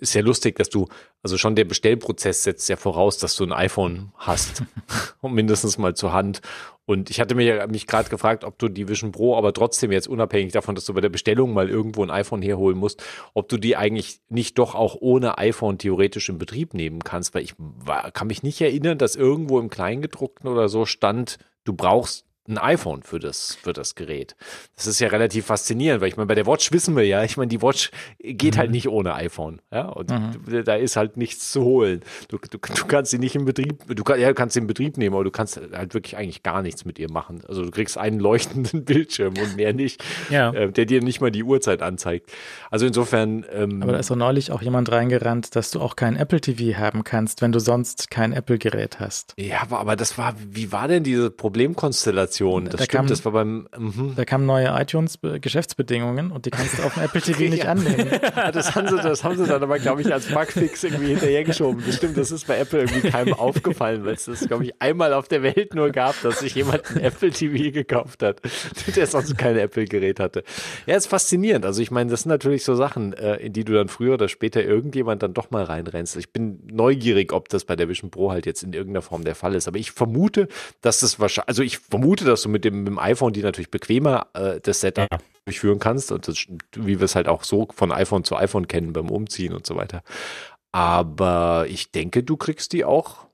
ist 0.00 0.14
ja 0.14 0.20
lustig, 0.20 0.56
dass 0.56 0.68
du, 0.68 0.88
also 1.22 1.38
schon 1.38 1.56
der 1.56 1.64
Bestellprozess 1.64 2.42
setzt 2.42 2.68
ja 2.68 2.76
voraus, 2.76 3.18
dass 3.18 3.34
du 3.34 3.44
ein 3.44 3.52
iPhone 3.52 4.12
hast, 4.16 4.62
mindestens 5.22 5.78
mal 5.78 5.94
zur 5.94 6.12
Hand. 6.12 6.42
Und 6.86 7.08
ich 7.08 7.20
hatte 7.20 7.34
mich, 7.34 7.50
mich 7.68 7.86
gerade 7.86 8.10
gefragt, 8.10 8.44
ob 8.44 8.58
du 8.58 8.68
die 8.68 8.88
Vision 8.88 9.12
Pro, 9.12 9.36
aber 9.36 9.52
trotzdem 9.52 9.90
jetzt 9.90 10.06
unabhängig 10.06 10.52
davon, 10.52 10.74
dass 10.74 10.84
du 10.84 10.92
bei 10.92 11.00
der 11.00 11.08
Bestellung 11.08 11.54
mal 11.54 11.70
irgendwo 11.70 12.02
ein 12.02 12.10
iPhone 12.10 12.42
herholen 12.42 12.76
musst, 12.76 13.02
ob 13.32 13.48
du 13.48 13.56
die 13.56 13.76
eigentlich 13.76 14.20
nicht 14.28 14.58
doch 14.58 14.74
auch 14.74 14.96
ohne 15.00 15.38
iPhone 15.38 15.78
theoretisch 15.78 16.28
in 16.28 16.38
Betrieb 16.38 16.74
nehmen 16.74 17.02
kannst, 17.02 17.34
weil 17.34 17.42
ich 17.42 17.54
war, 17.58 18.10
kann 18.10 18.26
mich 18.26 18.42
nicht 18.42 18.60
erinnern, 18.60 18.98
dass 18.98 19.16
irgendwo 19.16 19.58
im 19.60 19.70
Kleingedruckten 19.70 20.48
oder 20.48 20.68
so 20.68 20.84
stand, 20.84 21.38
du 21.64 21.72
brauchst 21.72 22.26
ein 22.46 22.58
iPhone 22.58 23.02
für 23.02 23.18
das, 23.18 23.54
für 23.54 23.72
das 23.72 23.94
Gerät. 23.94 24.36
Das 24.76 24.86
ist 24.86 25.00
ja 25.00 25.08
relativ 25.08 25.46
faszinierend, 25.46 26.02
weil 26.02 26.08
ich 26.08 26.16
meine, 26.16 26.26
bei 26.26 26.34
der 26.34 26.46
Watch 26.46 26.72
wissen 26.72 26.94
wir 26.94 27.04
ja, 27.04 27.24
ich 27.24 27.36
meine, 27.36 27.48
die 27.48 27.62
Watch 27.62 27.90
geht 28.18 28.42
halt 28.42 28.54
mhm. 28.54 28.58
halt 28.58 28.70
nicht 28.72 28.88
ohne 28.88 29.14
iPhone. 29.14 29.62
Ja, 29.72 29.86
und 29.86 30.10
mhm. 30.10 30.64
da 30.64 30.74
ist 30.74 30.96
halt 30.96 31.16
nichts 31.16 31.50
zu 31.52 31.62
holen. 31.62 32.00
Du, 32.28 32.36
du, 32.38 32.58
du 32.58 32.84
kannst 32.86 33.10
sie 33.10 33.18
nicht 33.18 33.34
in 33.34 33.46
Betrieb, 33.46 33.84
du, 33.86 34.04
kann, 34.04 34.20
ja, 34.20 34.28
du 34.28 34.34
kannst 34.34 34.54
sie 34.54 34.60
in 34.60 34.66
Betrieb 34.66 34.98
nehmen, 34.98 35.14
aber 35.14 35.24
du 35.24 35.30
kannst 35.30 35.58
halt 35.72 35.94
wirklich 35.94 36.16
eigentlich 36.18 36.42
gar 36.42 36.60
nichts 36.60 36.84
mit 36.84 36.98
ihr 36.98 37.10
machen. 37.10 37.42
Also 37.48 37.62
du 37.62 37.70
kriegst 37.70 37.96
einen 37.96 38.20
leuchtenden 38.20 38.84
Bildschirm 38.84 39.34
und 39.38 39.56
mehr 39.56 39.72
nicht, 39.72 40.04
ja. 40.28 40.52
äh, 40.52 40.70
der 40.70 40.84
dir 40.84 41.02
nicht 41.02 41.22
mal 41.22 41.30
die 41.30 41.44
Uhrzeit 41.44 41.80
anzeigt. 41.80 42.30
Also 42.70 42.84
insofern. 42.86 43.46
Ähm, 43.52 43.82
aber 43.82 43.92
da 43.92 43.98
ist 43.98 44.10
doch 44.10 44.16
neulich 44.16 44.52
auch 44.52 44.60
jemand 44.60 44.92
reingerannt, 44.92 45.56
dass 45.56 45.70
du 45.70 45.80
auch 45.80 45.96
kein 45.96 46.16
Apple 46.16 46.42
TV 46.42 46.78
haben 46.78 47.04
kannst, 47.04 47.40
wenn 47.40 47.52
du 47.52 47.58
sonst 47.58 48.10
kein 48.10 48.32
Apple-Gerät 48.32 49.00
hast. 49.00 49.32
Ja, 49.38 49.62
aber, 49.62 49.80
aber 49.80 49.96
das 49.96 50.18
war, 50.18 50.34
wie 50.38 50.72
war 50.72 50.88
denn 50.88 51.04
diese 51.04 51.30
Problemkonstellation? 51.30 52.33
Installation. 52.34 52.64
Das 52.64 52.72
da 52.72 52.84
stimmt, 52.84 52.90
kam, 52.90 53.06
das 53.06 53.24
war 53.24 53.32
beim. 53.32 53.68
Mhm. 53.76 54.12
Da 54.16 54.24
kamen 54.24 54.46
neue 54.46 54.68
iTunes-Geschäftsbedingungen 54.68 56.30
und 56.30 56.46
die 56.46 56.50
kannst 56.50 56.78
du 56.78 56.82
auf 56.82 56.94
dem 56.94 57.04
Apple 57.04 57.20
TV 57.20 57.40
nicht 57.50 57.66
annehmen. 57.66 58.08
das, 58.52 58.74
haben 58.74 58.88
sie, 58.88 58.96
das 58.96 59.24
haben 59.24 59.36
sie 59.36 59.46
dann 59.46 59.62
aber, 59.62 59.78
glaube 59.78 60.02
ich, 60.02 60.12
als 60.12 60.26
Bugfix 60.26 60.84
irgendwie 60.84 61.08
hinterhergeschoben. 61.08 61.82
Das 61.86 61.96
stimmt, 61.96 62.16
das 62.16 62.30
ist 62.30 62.46
bei 62.46 62.58
Apple 62.58 62.80
irgendwie 62.80 63.10
keinem 63.10 63.34
aufgefallen, 63.34 64.04
weil 64.04 64.14
es 64.14 64.24
das, 64.24 64.46
glaube 64.46 64.64
ich, 64.64 64.80
einmal 64.80 65.12
auf 65.12 65.28
der 65.28 65.42
Welt 65.42 65.74
nur 65.74 65.90
gab, 65.90 66.20
dass 66.22 66.40
sich 66.40 66.54
jemand 66.54 66.90
ein 66.90 67.00
Apple 67.00 67.30
TV 67.30 67.72
gekauft 67.72 68.22
hat, 68.22 68.40
der 68.96 69.06
sonst 69.06 69.36
kein 69.38 69.56
Apple-Gerät 69.56 70.20
hatte. 70.20 70.44
Ja, 70.86 70.96
ist 70.96 71.06
faszinierend. 71.06 71.64
Also 71.64 71.82
ich 71.82 71.90
meine, 71.90 72.10
das 72.10 72.22
sind 72.22 72.30
natürlich 72.30 72.64
so 72.64 72.74
Sachen, 72.74 73.12
äh, 73.14 73.36
in 73.36 73.52
die 73.52 73.64
du 73.64 73.72
dann 73.72 73.88
früher 73.88 74.14
oder 74.14 74.28
später 74.28 74.62
irgendjemand 74.62 75.22
dann 75.22 75.34
doch 75.34 75.50
mal 75.50 75.64
reinrennst. 75.64 76.16
Ich 76.16 76.32
bin 76.32 76.60
neugierig, 76.70 77.32
ob 77.32 77.48
das 77.48 77.64
bei 77.64 77.76
der 77.76 77.88
Vision 77.88 78.10
Pro 78.10 78.30
halt 78.30 78.46
jetzt 78.46 78.62
in 78.62 78.72
irgendeiner 78.72 79.02
Form 79.02 79.24
der 79.24 79.34
Fall 79.34 79.54
ist. 79.54 79.68
Aber 79.68 79.78
ich 79.78 79.92
vermute, 79.92 80.48
dass 80.80 81.00
das 81.00 81.20
wahrscheinlich, 81.20 81.48
also 81.48 81.62
ich 81.62 81.78
vermute, 81.78 82.23
Gute, 82.24 82.32
dass 82.32 82.42
du 82.42 82.48
mit 82.48 82.64
dem, 82.64 82.84
mit 82.84 82.88
dem 82.88 82.98
iPhone 82.98 83.34
die 83.34 83.42
natürlich 83.42 83.70
bequemer 83.70 84.28
äh, 84.32 84.58
das 84.58 84.80
Setup 84.80 85.08
ja. 85.12 85.18
durchführen 85.44 85.78
kannst 85.78 86.10
und 86.10 86.26
das, 86.26 86.46
wie 86.72 86.98
wir 86.98 87.04
es 87.04 87.14
halt 87.14 87.28
auch 87.28 87.44
so 87.44 87.68
von 87.74 87.92
iPhone 87.92 88.24
zu 88.24 88.34
iPhone 88.34 88.66
kennen 88.66 88.94
beim 88.94 89.10
Umziehen 89.10 89.52
und 89.52 89.66
so 89.66 89.76
weiter. 89.76 90.02
Aber 90.72 91.66
ich 91.68 91.90
denke, 91.90 92.22
du 92.22 92.38
kriegst 92.38 92.72
die 92.72 92.86
auch 92.86 93.26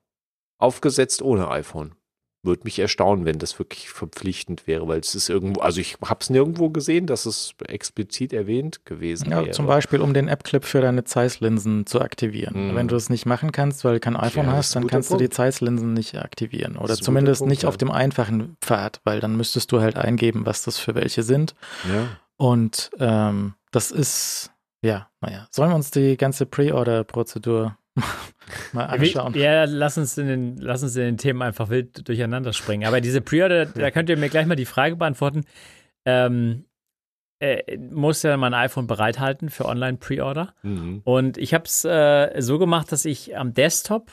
aufgesetzt 0.59 1.23
ohne 1.23 1.49
iPhone 1.51 1.95
würde 2.43 2.63
mich 2.65 2.79
erstaunen, 2.79 3.27
wenn 3.27 3.39
das 3.39 3.59
wirklich 3.59 3.91
verpflichtend 3.91 4.67
wäre, 4.67 4.89
weil 4.89 5.01
es 5.01 5.15
ist 5.15 5.29
irgendwo, 5.29 5.61
also 5.61 5.81
ich 5.81 5.99
habe 6.03 6.21
es 6.21 6.31
nirgendwo 6.31 6.71
gesehen, 6.71 7.07
dass 7.07 7.27
es 7.27 7.55
explizit 7.67 8.33
erwähnt 8.33 8.85
gewesen 8.87 9.31
ja, 9.31 9.43
wäre. 9.43 9.51
Zum 9.51 9.67
Beispiel, 9.67 10.01
um 10.01 10.15
den 10.15 10.29
App-Clip 10.29 10.65
für 10.65 10.81
deine 10.81 11.05
Zeiss-Linsen 11.05 11.85
zu 11.87 12.01
aktivieren. 12.01 12.71
Mhm. 12.71 12.77
Wenn 12.77 12.89
du 12.89 12.95
das 12.95 13.11
nicht 13.11 13.27
machen 13.27 13.53
kannst, 13.53 13.85
weil 13.85 13.95
du 13.95 14.01
kein 14.01 14.17
iPhone 14.17 14.47
ja, 14.47 14.53
hast, 14.53 14.75
dann 14.75 14.87
kannst 14.87 15.11
Punkt. 15.11 15.21
du 15.21 15.25
die 15.27 15.31
Zeiss-Linsen 15.31 15.93
nicht 15.93 16.17
aktivieren. 16.17 16.77
Oder 16.77 16.95
zumindest 16.95 17.41
Punkt, 17.41 17.51
nicht 17.51 17.63
ja. 17.65 17.69
auf 17.69 17.77
dem 17.77 17.91
einfachen 17.91 18.57
Pfad, 18.63 19.01
weil 19.05 19.21
dann 19.21 19.37
müsstest 19.37 19.71
du 19.73 19.81
halt 19.81 19.97
eingeben, 19.97 20.47
was 20.47 20.63
das 20.63 20.79
für 20.79 20.95
welche 20.95 21.23
sind. 21.23 21.55
Ja. 21.93 22.09
Und 22.37 22.91
ähm, 22.99 23.55
das 23.71 23.91
ist, 23.91 24.51
ja, 24.83 25.09
naja. 25.21 25.47
Sollen 25.51 25.71
wir 25.71 25.77
uns 25.77 25.91
die 25.91 26.17
ganze 26.17 26.47
Pre-Order-Prozedur 26.47 27.77
mal 28.73 28.87
anschauen. 28.87 29.35
Ja, 29.35 29.65
lass 29.65 29.99
uns, 29.99 30.17
in 30.19 30.27
den, 30.27 30.57
lass 30.57 30.83
uns 30.83 30.97
in 30.97 31.03
den 31.03 31.17
Themen 31.19 31.43
einfach 31.43 31.69
wild 31.71 32.07
durcheinander 32.09 32.53
springen. 32.53 32.87
Aber 32.87 33.01
diese 33.01 33.21
Pre-Order, 33.21 33.67
da 33.75 33.91
könnt 33.91 34.09
ihr 34.09 34.17
mir 34.17 34.29
gleich 34.29 34.47
mal 34.47 34.57
die 34.57 34.65
Frage 34.67 34.97
beantworten. 34.97 35.45
Ähm, 36.05 36.65
äh, 37.41 37.77
muss 37.79 38.23
ja 38.23 38.37
mein 38.37 38.53
iPhone 38.55 38.87
bereithalten 38.87 39.49
für 39.49 39.65
Online-Pre-Order. 39.67 40.55
Mhm. 40.63 41.01
Und 41.05 41.39
ich 41.39 41.55
habe 41.55 41.65
es 41.65 41.85
äh, 41.85 42.41
so 42.41 42.59
gemacht, 42.59 42.93
dass 42.93 43.05
ich 43.05 43.37
am 43.37 43.55
Desktop 43.55 44.11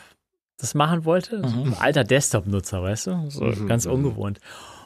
das 0.58 0.73
machen 0.76 1.06
wollte. 1.06 1.39
Mhm. 1.39 1.73
Ein 1.73 1.76
alter 1.80 2.04
Desktop-Nutzer, 2.04 2.82
weißt 2.82 3.08
du? 3.08 3.30
So 3.30 3.45
Mhm. 3.45 3.67
ganz 3.67 3.86
ungewohnt. 3.86 4.39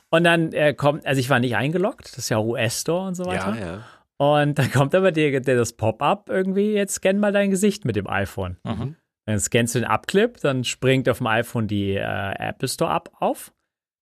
Und 0.09 0.23
dann 0.25 0.51
äh, 0.51 0.73
kommt, 0.73 1.05
also 1.05 1.19
ich 1.19 1.29
war 1.29 1.39
nicht 1.39 1.55
eingeloggt, 1.55 2.05
das 2.11 2.17
ist 2.17 2.29
ja 2.29 2.39
US-Store 2.39 3.07
und 3.07 3.15
so 3.15 3.25
weiter. 3.25 3.55
Ja, 3.57 3.65
ja. 3.65 3.83
Und 4.17 4.59
dann 4.59 4.71
kommt 4.71 4.93
aber 4.93 5.11
der, 5.11 5.39
der 5.39 5.55
das 5.55 5.73
Pop-up 5.73 6.29
irgendwie, 6.29 6.73
jetzt 6.73 6.95
scan 6.95 7.13
mal 7.17 7.31
dein 7.31 7.49
Gesicht 7.49 7.85
mit 7.85 7.95
dem 7.95 8.07
iPhone. 8.07 8.57
Mhm. 8.63 8.95
Dann 9.31 9.39
scannst 9.39 9.75
du 9.75 9.79
den 9.79 9.87
Abclip, 9.87 10.41
dann 10.41 10.65
springt 10.65 11.07
auf 11.07 11.19
dem 11.19 11.27
iPhone 11.27 11.67
die 11.67 11.95
äh, 11.95 12.33
Apple 12.37 12.67
Store 12.67 12.93
App 12.93 13.09
auf. 13.19 13.53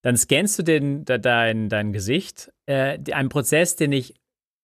Dann 0.01 0.17
scannst 0.17 0.57
du 0.57 0.63
den, 0.63 1.05
de, 1.05 1.19
dein, 1.19 1.69
dein 1.69 1.93
Gesicht. 1.93 2.51
Äh, 2.65 2.97
die, 2.97 3.13
ein 3.13 3.29
Prozess, 3.29 3.75
den 3.75 3.91
ich, 3.91 4.15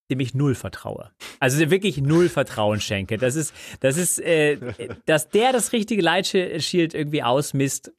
dem 0.10 0.20
ich 0.20 0.34
null 0.34 0.56
vertraue. 0.56 1.12
Also 1.40 1.70
wirklich 1.70 1.98
null 2.02 2.30
Vertrauen 2.30 2.80
schenke. 2.80 3.18
Das 3.18 3.36
ist, 3.36 3.54
das 3.80 3.98
ist, 3.98 4.20
äh, 4.20 4.58
dass 5.06 5.30
der 5.30 5.52
das 5.54 5.72
richtige 5.72 6.02
Lightshield 6.02 6.96
irgendwie 6.96 7.22
ausmisst. 7.22 7.94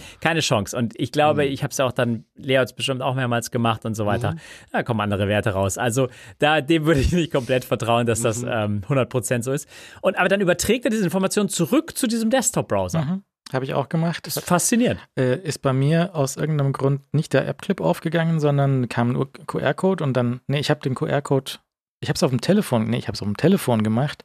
Ke- 0.00 0.18
Keine 0.20 0.40
Chance. 0.40 0.76
Und 0.76 0.98
ich 0.98 1.12
glaube, 1.12 1.44
ich 1.44 1.62
habe 1.62 1.70
es 1.72 1.80
auch 1.80 1.92
dann, 1.92 2.24
es 2.36 2.72
bestimmt 2.72 3.02
auch 3.02 3.14
mehrmals 3.14 3.50
gemacht 3.50 3.84
und 3.84 3.94
so 3.94 4.06
weiter. 4.06 4.36
Da 4.72 4.82
kommen 4.82 5.00
andere 5.00 5.28
Werte 5.28 5.50
raus. 5.50 5.78
Also 5.78 6.08
da, 6.38 6.60
dem 6.60 6.84
würde 6.86 7.00
ich 7.00 7.12
nicht 7.12 7.32
komplett 7.32 7.64
vertrauen, 7.64 8.06
dass 8.06 8.22
das 8.22 8.42
ähm, 8.42 8.82
100% 8.88 9.42
so 9.42 9.52
ist. 9.52 9.68
Und 10.02 10.18
aber 10.18 10.28
dann 10.28 10.40
überträgt 10.40 10.84
er 10.84 10.90
diese 10.90 11.04
Information 11.04 11.48
zurück 11.48 11.96
zu 11.96 12.06
diesem 12.06 12.30
Desktop-Browser. 12.30 13.02
Mhm. 13.02 13.22
Habe 13.52 13.64
ich 13.64 13.74
auch 13.74 13.88
gemacht. 13.88 14.26
Das 14.26 14.36
ist 14.36 14.44
faszinierend. 14.46 15.00
äh, 15.18 15.36
ist 15.40 15.58
bei 15.60 15.72
mir 15.72 16.14
aus 16.14 16.36
irgendeinem 16.36 16.72
Grund 16.72 17.00
nicht 17.12 17.32
der 17.32 17.48
App-Clip 17.48 17.80
aufgegangen, 17.80 18.38
sondern 18.38 18.88
kam 18.88 19.12
nur 19.12 19.32
QR-Code 19.32 20.04
und 20.04 20.12
dann, 20.16 20.40
nee, 20.46 20.60
ich 20.60 20.70
habe 20.70 20.78
den 20.80 20.94
QR-Code, 20.94 21.52
ich 22.00 22.08
habe 22.08 22.14
es 22.16 22.22
auf 22.22 22.30
dem 22.30 22.40
Telefon, 22.40 22.84
nee, 22.88 22.98
ich 22.98 23.08
habe 23.08 23.16
es 23.16 23.22
auf 23.22 23.26
dem 23.28 23.36
Telefon 23.36 23.82
gemacht 23.82 24.22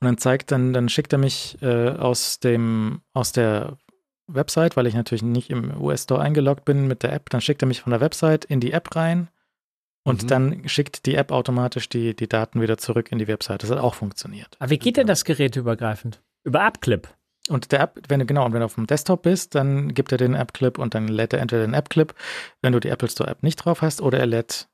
und 0.00 0.06
dann 0.06 0.18
zeigt 0.18 0.50
dann, 0.50 0.72
dann 0.72 0.88
schickt 0.88 1.12
er 1.12 1.20
mich 1.20 1.56
äh, 1.62 1.90
aus 1.90 2.40
dem, 2.40 3.00
aus 3.12 3.30
der 3.30 3.76
Website, 4.26 4.76
weil 4.76 4.86
ich 4.86 4.94
natürlich 4.94 5.22
nicht 5.22 5.50
im 5.50 5.80
US-Store 5.80 6.20
eingeloggt 6.20 6.64
bin 6.64 6.86
mit 6.86 7.02
der 7.02 7.12
App, 7.12 7.30
dann 7.30 7.40
schickt 7.40 7.62
er 7.62 7.68
mich 7.68 7.80
von 7.82 7.90
der 7.90 8.00
Website 8.00 8.44
in 8.44 8.60
die 8.60 8.72
App 8.72 8.94
rein 8.96 9.28
und 10.04 10.22
Mhm. 10.24 10.28
dann 10.28 10.68
schickt 10.68 11.06
die 11.06 11.14
App 11.14 11.30
automatisch 11.30 11.88
die, 11.88 12.14
die 12.16 12.28
Daten 12.28 12.60
wieder 12.60 12.78
zurück 12.78 13.12
in 13.12 13.18
die 13.18 13.28
Website. 13.28 13.62
Das 13.62 13.70
hat 13.70 13.78
auch 13.78 13.94
funktioniert. 13.94 14.56
Aber 14.58 14.70
wie 14.70 14.78
geht 14.78 14.96
denn 14.96 15.06
das 15.06 15.24
geräteübergreifend? 15.24 16.22
Über 16.44 16.62
Abclip. 16.62 17.08
Und 17.50 17.72
der 17.72 17.80
App, 17.80 18.00
wenn 18.08 18.20
du 18.20 18.26
genau, 18.26 18.46
und 18.46 18.54
wenn 18.54 18.60
du 18.60 18.64
auf 18.66 18.74
dem 18.76 18.86
Desktop 18.86 19.22
bist, 19.22 19.54
dann 19.54 19.92
gibt 19.92 20.12
er 20.12 20.18
den 20.18 20.34
App-Clip 20.34 20.78
und 20.78 20.94
dann 20.94 21.08
lädt 21.08 21.34
er 21.34 21.40
entweder 21.40 21.62
den 21.66 21.74
App-Clip, 21.74 22.14
wenn 22.62 22.72
du 22.72 22.80
die 22.80 22.88
Apple 22.88 23.10
Store 23.10 23.28
App 23.28 23.42
nicht 23.42 23.56
drauf 23.56 23.82
hast, 23.82 24.00
oder 24.00 24.18
er 24.18 24.26
lädt 24.26 24.66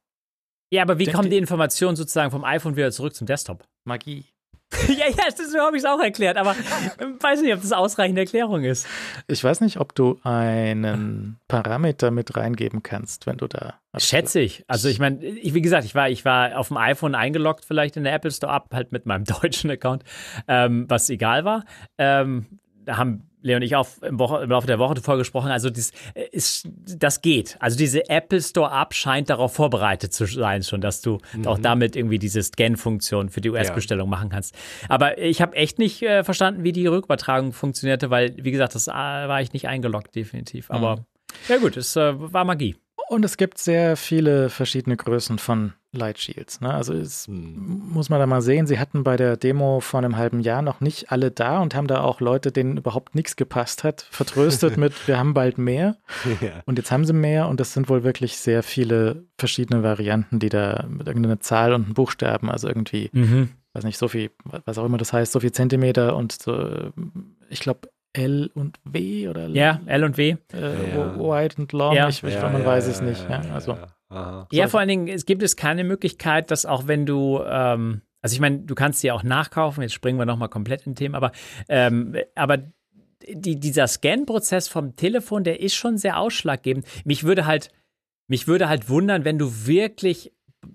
Ja, 0.72 0.82
aber 0.82 1.00
wie 1.00 1.06
kommen 1.06 1.30
die 1.30 1.36
Informationen 1.38 1.96
sozusagen 1.96 2.30
vom 2.30 2.44
iPhone 2.44 2.76
wieder 2.76 2.92
zurück 2.92 3.14
zum 3.16 3.26
Desktop? 3.26 3.66
Magie. 3.84 4.26
ja, 4.88 5.08
ja, 5.08 5.24
das 5.36 5.50
so 5.50 5.58
habe 5.58 5.76
ich 5.76 5.82
es 5.82 5.88
auch 5.88 6.00
erklärt, 6.00 6.36
aber 6.36 6.54
ich 6.54 7.22
weiß 7.22 7.42
nicht, 7.42 7.52
ob 7.52 7.60
das 7.60 7.72
ausreichende 7.72 8.20
Erklärung 8.20 8.62
ist. 8.62 8.86
Ich 9.26 9.42
weiß 9.42 9.60
nicht, 9.62 9.78
ob 9.78 9.94
du 9.94 10.20
einen 10.22 11.38
Parameter 11.48 12.10
mit 12.10 12.36
reingeben 12.36 12.82
kannst, 12.82 13.26
wenn 13.26 13.36
du 13.36 13.48
da. 13.48 13.74
Schätze 13.98 14.40
ich. 14.40 14.64
Also 14.68 14.88
ich 14.88 15.00
meine, 15.00 15.24
ich, 15.24 15.54
wie 15.54 15.62
gesagt, 15.62 15.84
ich 15.84 15.94
war, 15.94 16.08
ich 16.08 16.24
war 16.24 16.56
auf 16.56 16.68
dem 16.68 16.76
iPhone 16.76 17.16
eingeloggt, 17.16 17.64
vielleicht 17.64 17.96
in 17.96 18.04
der 18.04 18.14
Apple 18.14 18.30
Store 18.30 18.54
App, 18.54 18.72
halt 18.72 18.92
mit 18.92 19.06
meinem 19.06 19.24
deutschen 19.42 19.70
Account, 19.70 20.04
ähm, 20.46 20.84
was 20.88 21.10
egal 21.10 21.44
war. 21.44 21.64
Ähm, 21.98 22.46
da 22.84 22.96
haben 22.96 23.29
Leo 23.42 23.56
und 23.56 23.62
ich 23.62 23.76
auch 23.76 23.88
im, 24.02 24.18
Woche, 24.18 24.42
im 24.42 24.50
Laufe 24.50 24.66
der 24.66 24.78
Woche 24.78 24.94
davor 24.94 25.16
gesprochen. 25.16 25.50
Also 25.50 25.70
das, 25.70 25.92
äh, 26.14 26.24
ist, 26.32 26.68
das 26.86 27.22
geht. 27.22 27.56
Also 27.60 27.78
diese 27.78 28.08
Apple 28.08 28.40
Store 28.40 28.70
App 28.70 28.94
scheint 28.94 29.30
darauf 29.30 29.54
vorbereitet 29.54 30.12
zu 30.12 30.26
sein 30.26 30.62
schon, 30.62 30.80
dass 30.80 31.00
du 31.00 31.18
auch 31.46 31.58
damit 31.58 31.96
irgendwie 31.96 32.18
diese 32.18 32.42
Scan-Funktion 32.42 33.30
für 33.30 33.40
die 33.40 33.50
US-Bestellung 33.50 34.08
machen 34.08 34.28
kannst. 34.28 34.54
Aber 34.88 35.18
ich 35.18 35.40
habe 35.40 35.56
echt 35.56 35.78
nicht 35.78 36.02
äh, 36.02 36.24
verstanden, 36.24 36.64
wie 36.64 36.72
die 36.72 36.86
Rückübertragung 36.86 37.52
funktionierte, 37.52 38.10
weil, 38.10 38.34
wie 38.36 38.50
gesagt, 38.50 38.74
das 38.74 38.88
äh, 38.88 38.92
war 38.92 39.40
ich 39.40 39.52
nicht 39.52 39.68
eingeloggt, 39.68 40.14
definitiv. 40.14 40.70
Aber 40.70 41.04
ja 41.48 41.58
gut, 41.58 41.76
es 41.76 41.96
äh, 41.96 42.12
war 42.16 42.44
Magie. 42.44 42.76
Und 43.08 43.24
es 43.24 43.36
gibt 43.36 43.58
sehr 43.58 43.96
viele 43.96 44.50
verschiedene 44.50 44.96
Größen 44.96 45.38
von 45.38 45.72
Light 45.92 46.18
Shields. 46.18 46.60
Ne? 46.60 46.72
Also 46.72 46.94
es 46.94 47.26
Hm. 47.26 47.82
muss 47.92 48.10
man 48.10 48.20
da 48.20 48.26
mal 48.26 48.42
sehen, 48.42 48.66
sie 48.66 48.78
hatten 48.78 49.02
bei 49.02 49.16
der 49.16 49.36
Demo 49.36 49.80
vor 49.80 49.98
einem 49.98 50.16
halben 50.16 50.40
Jahr 50.40 50.62
noch 50.62 50.80
nicht 50.80 51.10
alle 51.10 51.30
da 51.32 51.60
und 51.60 51.74
haben 51.74 51.88
da 51.88 52.02
auch 52.02 52.20
Leute, 52.20 52.52
denen 52.52 52.76
überhaupt 52.76 53.14
nichts 53.16 53.34
gepasst 53.36 53.82
hat, 53.82 54.06
vertröstet 54.10 54.76
mit, 54.76 54.92
wir 55.08 55.18
haben 55.18 55.34
bald 55.34 55.58
mehr. 55.58 55.96
ja. 56.40 56.62
Und 56.66 56.78
jetzt 56.78 56.92
haben 56.92 57.04
sie 57.04 57.12
mehr 57.12 57.48
und 57.48 57.58
das 57.58 57.72
sind 57.72 57.88
wohl 57.88 58.04
wirklich 58.04 58.36
sehr 58.38 58.62
viele 58.62 59.24
verschiedene 59.38 59.82
Varianten, 59.82 60.38
die 60.38 60.48
da 60.48 60.84
mit 60.88 61.08
irgendeiner 61.08 61.40
Zahl 61.40 61.72
und 61.74 61.84
einem 61.86 61.94
Buchstaben, 61.94 62.50
also 62.50 62.68
irgendwie, 62.68 63.10
Mhm. 63.12 63.48
weiß 63.72 63.82
nicht, 63.84 63.98
so 63.98 64.06
viel, 64.08 64.30
was 64.64 64.78
auch 64.78 64.84
immer 64.84 64.98
das 64.98 65.12
heißt, 65.12 65.32
so 65.32 65.40
viel 65.40 65.52
Zentimeter 65.52 66.14
und 66.14 66.40
so, 66.40 66.92
ich 67.48 67.60
glaube 67.60 67.88
L 68.12 68.50
und 68.54 68.78
W 68.84 69.28
oder 69.28 69.48
Ja, 69.48 69.80
L 69.86 70.04
und 70.04 70.16
W. 70.18 70.36
äh, 70.52 70.94
Ja. 70.96 71.16
wide 71.16 71.56
and 71.58 71.72
long, 71.72 71.94
Ja. 71.94 72.08
ich, 72.08 72.22
ich, 72.24 72.34
man 72.40 72.64
weiß 72.64 72.86
es 72.86 73.00
nicht. 73.00 73.28
Ja, 73.28 73.42
also. 73.52 73.76
Aha. 74.10 74.48
Ja, 74.52 74.68
vor 74.68 74.80
allen 74.80 74.88
Dingen, 74.88 75.08
es 75.08 75.24
gibt 75.24 75.42
es 75.42 75.56
keine 75.56 75.84
Möglichkeit, 75.84 76.50
dass 76.50 76.66
auch 76.66 76.86
wenn 76.86 77.06
du, 77.06 77.40
ähm, 77.46 78.02
also 78.20 78.34
ich 78.34 78.40
meine, 78.40 78.58
du 78.58 78.74
kannst 78.74 79.00
sie 79.00 79.12
auch 79.12 79.22
nachkaufen, 79.22 79.82
jetzt 79.82 79.94
springen 79.94 80.18
wir 80.18 80.26
nochmal 80.26 80.48
komplett 80.48 80.86
in 80.86 80.96
Themen, 80.96 81.14
aber, 81.14 81.32
ähm, 81.68 82.16
aber 82.34 82.58
die, 83.28 83.58
dieser 83.60 83.86
Scan-Prozess 83.86 84.68
vom 84.68 84.96
Telefon, 84.96 85.44
der 85.44 85.60
ist 85.60 85.74
schon 85.74 85.96
sehr 85.96 86.18
ausschlaggebend. 86.18 86.86
Mich 87.04 87.24
würde 87.24 87.46
halt, 87.46 87.70
mich 88.26 88.48
würde 88.48 88.68
halt 88.68 88.88
wundern, 88.88 89.24
wenn 89.24 89.38
du 89.38 89.66
wirklich 89.66 90.32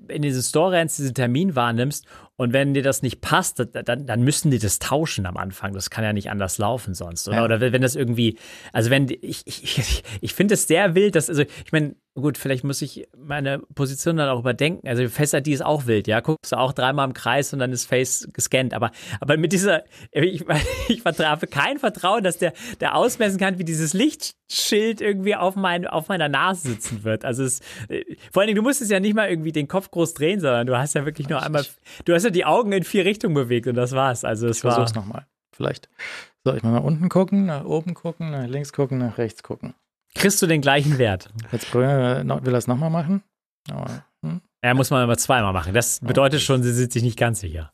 in 0.07 0.21
diesen 0.21 0.41
Store 0.41 0.71
rennst, 0.71 0.97
diesen 0.97 1.13
Termin 1.13 1.55
wahrnimmst 1.55 2.07
und 2.37 2.51
wenn 2.51 2.73
dir 2.73 2.83
das 2.83 3.01
nicht 3.01 3.21
passt, 3.21 3.65
dann, 3.73 4.05
dann 4.05 4.21
müssen 4.23 4.51
die 4.51 4.59
das 4.59 4.79
tauschen 4.79 5.25
am 5.25 5.37
Anfang. 5.37 5.73
Das 5.73 5.89
kann 5.89 6.03
ja 6.03 6.11
nicht 6.11 6.29
anders 6.29 6.57
laufen 6.57 6.93
sonst. 6.93 7.27
Oder, 7.27 7.37
Ja. 7.37 7.45
oder 7.45 7.59
wenn 7.71 7.81
das 7.81 7.95
irgendwie, 7.95 8.37
also 8.73 8.89
wenn, 8.89 9.07
ich, 9.09 9.43
ich, 9.45 10.03
ich, 10.21 10.33
finde 10.33 10.55
es 10.55 10.67
sehr 10.67 10.95
wild, 10.95 11.15
dass, 11.15 11.29
also 11.29 11.43
ich 11.43 11.71
meine, 11.71 11.95
gut, 12.15 12.37
vielleicht 12.37 12.63
muss 12.63 12.81
ich 12.81 13.07
meine 13.17 13.59
Position 13.73 14.17
dann 14.17 14.29
auch 14.29 14.39
überdenken. 14.39 14.87
Also 14.87 15.07
Face 15.09 15.33
ID 15.33 15.49
ist 15.49 15.65
auch 15.65 15.85
wild, 15.85 16.07
ja. 16.07 16.21
Guckst 16.21 16.51
du 16.53 16.57
auch 16.57 16.71
dreimal 16.71 17.07
im 17.07 17.13
Kreis 17.13 17.51
und 17.53 17.59
dann 17.59 17.71
ist 17.71 17.85
Face 17.85 18.27
gescannt. 18.33 18.73
Aber, 18.73 18.91
aber 19.19 19.37
mit 19.37 19.51
dieser, 19.51 19.83
ich, 20.11 20.45
ich 20.89 21.01
vertrafe 21.01 21.47
kein 21.47 21.77
Vertrauen, 21.77 22.23
dass 22.23 22.37
der, 22.37 22.53
der 22.79 22.95
ausmessen 22.95 23.37
kann, 23.37 23.59
wie 23.59 23.65
dieses 23.65 23.93
Lichtschild 23.93 25.01
irgendwie 25.01 25.35
auf, 25.35 25.55
mein, 25.55 25.87
auf 25.87 26.07
meiner 26.07 26.29
Nase 26.29 26.69
sitzen 26.69 27.03
wird. 27.03 27.25
Also 27.25 27.43
es, 27.43 27.59
äh, 27.89 28.03
vor 28.31 28.41
allen 28.41 28.47
Dingen, 28.47 28.57
du 28.57 28.63
musst 28.63 28.81
es 28.81 28.89
ja 28.89 28.99
nicht 28.99 29.13
mal 29.15 29.29
irgendwie 29.29 29.51
den 29.51 29.67
Kopf 29.67 29.91
groß 29.91 30.13
drehen, 30.13 30.39
sondern 30.39 30.67
du 30.67 30.77
hast 30.77 30.95
ja 30.95 31.05
wirklich 31.05 31.27
nur 31.27 31.41
einmal, 31.43 31.65
du 32.05 32.13
hast 32.13 32.24
ja 32.25 32.29
die 32.31 32.45
Augen 32.45 32.71
in 32.73 32.83
vier 32.83 33.05
Richtungen 33.05 33.33
bewegt 33.33 33.67
und 33.67 33.75
das 33.75 33.93
war's. 33.93 34.25
Also 34.25 34.47
es 34.47 34.57
Ich 34.57 34.63
war. 34.63 34.73
versuch's 34.73 34.95
nochmal. 34.95 35.25
Vielleicht. 35.55 35.89
So, 36.43 36.53
ich 36.53 36.61
mal 36.63 36.71
nach 36.71 36.83
unten 36.83 37.07
gucken, 37.09 37.45
nach 37.45 37.63
oben 37.63 37.93
gucken, 37.93 38.31
nach 38.31 38.45
links 38.47 38.73
gucken, 38.73 38.97
nach 38.97 39.17
rechts 39.17 39.41
gucken. 39.41 39.73
Kriegst 40.13 40.41
du 40.41 40.47
den 40.47 40.61
gleichen 40.61 40.97
Wert? 40.97 41.29
Jetzt 41.51 41.71
probieren 41.71 41.97
wir, 41.97 42.23
noch- 42.23 42.43
will 42.45 42.53
er 42.53 42.57
es 42.57 42.67
nochmal 42.67 42.89
machen? 42.89 43.23
Aber, 43.69 44.03
hm? 44.23 44.41
Ja, 44.63 44.73
muss 44.73 44.89
man 44.89 45.01
aber 45.01 45.17
zweimal 45.17 45.53
machen. 45.53 45.73
Das 45.73 45.99
bedeutet 46.01 46.41
schon, 46.41 46.61
sie 46.63 46.71
sind 46.73 46.91
sich 46.91 47.03
nicht 47.03 47.17
ganz 47.17 47.39
sicher. 47.39 47.71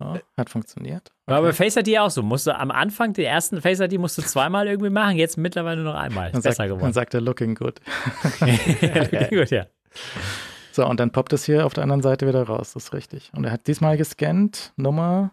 Ja, 0.00 0.18
hat 0.36 0.50
funktioniert. 0.50 1.12
Aber 1.26 1.42
bei 1.48 1.52
Face 1.52 1.76
ID 1.76 1.98
auch 1.98 2.10
so. 2.10 2.22
Musst 2.22 2.46
du 2.48 2.56
am 2.58 2.70
Anfang, 2.72 3.12
den 3.12 3.24
ersten 3.24 3.60
Face 3.62 3.78
ID 3.78 3.98
musst 3.98 4.18
du 4.18 4.22
zweimal 4.22 4.66
irgendwie 4.66 4.90
machen, 4.90 5.16
jetzt 5.16 5.38
mittlerweile 5.38 5.82
nur 5.82 5.92
noch 5.92 6.00
einmal. 6.00 6.26
Ist 6.26 6.34
Dann 6.34 6.42
besser 6.42 6.54
sagt, 6.56 6.70
dann 6.70 6.76
geworden. 6.78 6.92
sagt 6.92 7.14
er 7.14 7.20
looking 7.20 7.54
good. 7.54 7.80
Gut, 9.30 9.50
ja. 9.50 9.66
So, 10.72 10.86
und 10.86 10.98
dann 10.98 11.10
poppt 11.10 11.32
es 11.32 11.44
hier 11.44 11.66
auf 11.66 11.74
der 11.74 11.82
anderen 11.82 12.02
Seite 12.02 12.26
wieder 12.26 12.42
raus, 12.44 12.72
das 12.72 12.84
ist 12.84 12.92
richtig. 12.94 13.30
Und 13.36 13.44
er 13.44 13.52
hat 13.52 13.66
diesmal 13.66 13.96
gescannt, 13.96 14.72
Nummer. 14.76 15.32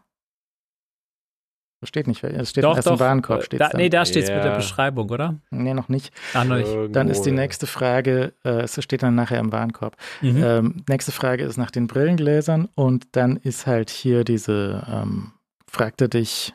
Das 1.81 1.87
steht 1.87 2.07
nicht, 2.07 2.21
es 2.21 2.49
steht 2.49 2.65
Doch, 2.65 2.75
erst 2.75 2.89
im 2.89 2.95
doch. 2.95 2.99
Warenkorb. 2.99 3.39
Äh, 3.39 3.45
Steht's 3.45 3.59
da, 3.59 3.69
dann. 3.69 3.79
nee, 3.79 3.89
da 3.89 4.05
steht 4.05 4.25
es 4.25 4.29
mit 4.29 4.43
der. 4.43 4.55
Beschreibung, 4.55 5.09
oder? 5.09 5.35
nee, 5.49 5.73
noch 5.73 5.87
nicht. 5.87 6.11
Ach, 6.33 6.43
noch 6.43 6.57
nicht. 6.57 6.93
Dann 6.93 7.07
ist 7.07 7.21
die 7.21 7.31
nächste 7.31 7.67
Frage, 7.67 8.33
äh, 8.43 8.63
es 8.63 8.83
steht 8.83 9.01
dann 9.01 9.15
nachher 9.15 9.39
im 9.39 9.53
Warenkorb. 9.53 9.95
Mhm. 10.21 10.43
Ähm, 10.43 10.83
nächste 10.89 11.13
Frage 11.13 11.45
ist 11.45 11.55
nach 11.55 11.71
den 11.71 11.87
Brillengläsern 11.87 12.67
und 12.75 13.07
dann 13.13 13.37
ist 13.37 13.65
halt 13.65 13.89
hier 13.89 14.25
diese, 14.25 14.85
ähm, 14.91 15.31
fragte 15.71 16.09
dich, 16.09 16.53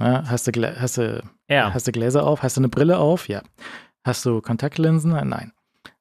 na, 0.00 0.28
hast, 0.28 0.48
du, 0.48 0.80
hast, 0.80 0.96
du, 0.98 1.22
ja. 1.48 1.72
hast 1.72 1.86
du 1.86 1.92
Gläser 1.92 2.26
auf? 2.26 2.42
Hast 2.42 2.56
du 2.56 2.60
eine 2.60 2.68
Brille 2.68 2.98
auf? 2.98 3.28
Ja. 3.28 3.42
Hast 4.02 4.24
du 4.24 4.40
Kontaktlinsen? 4.40 5.12
Nein. 5.12 5.52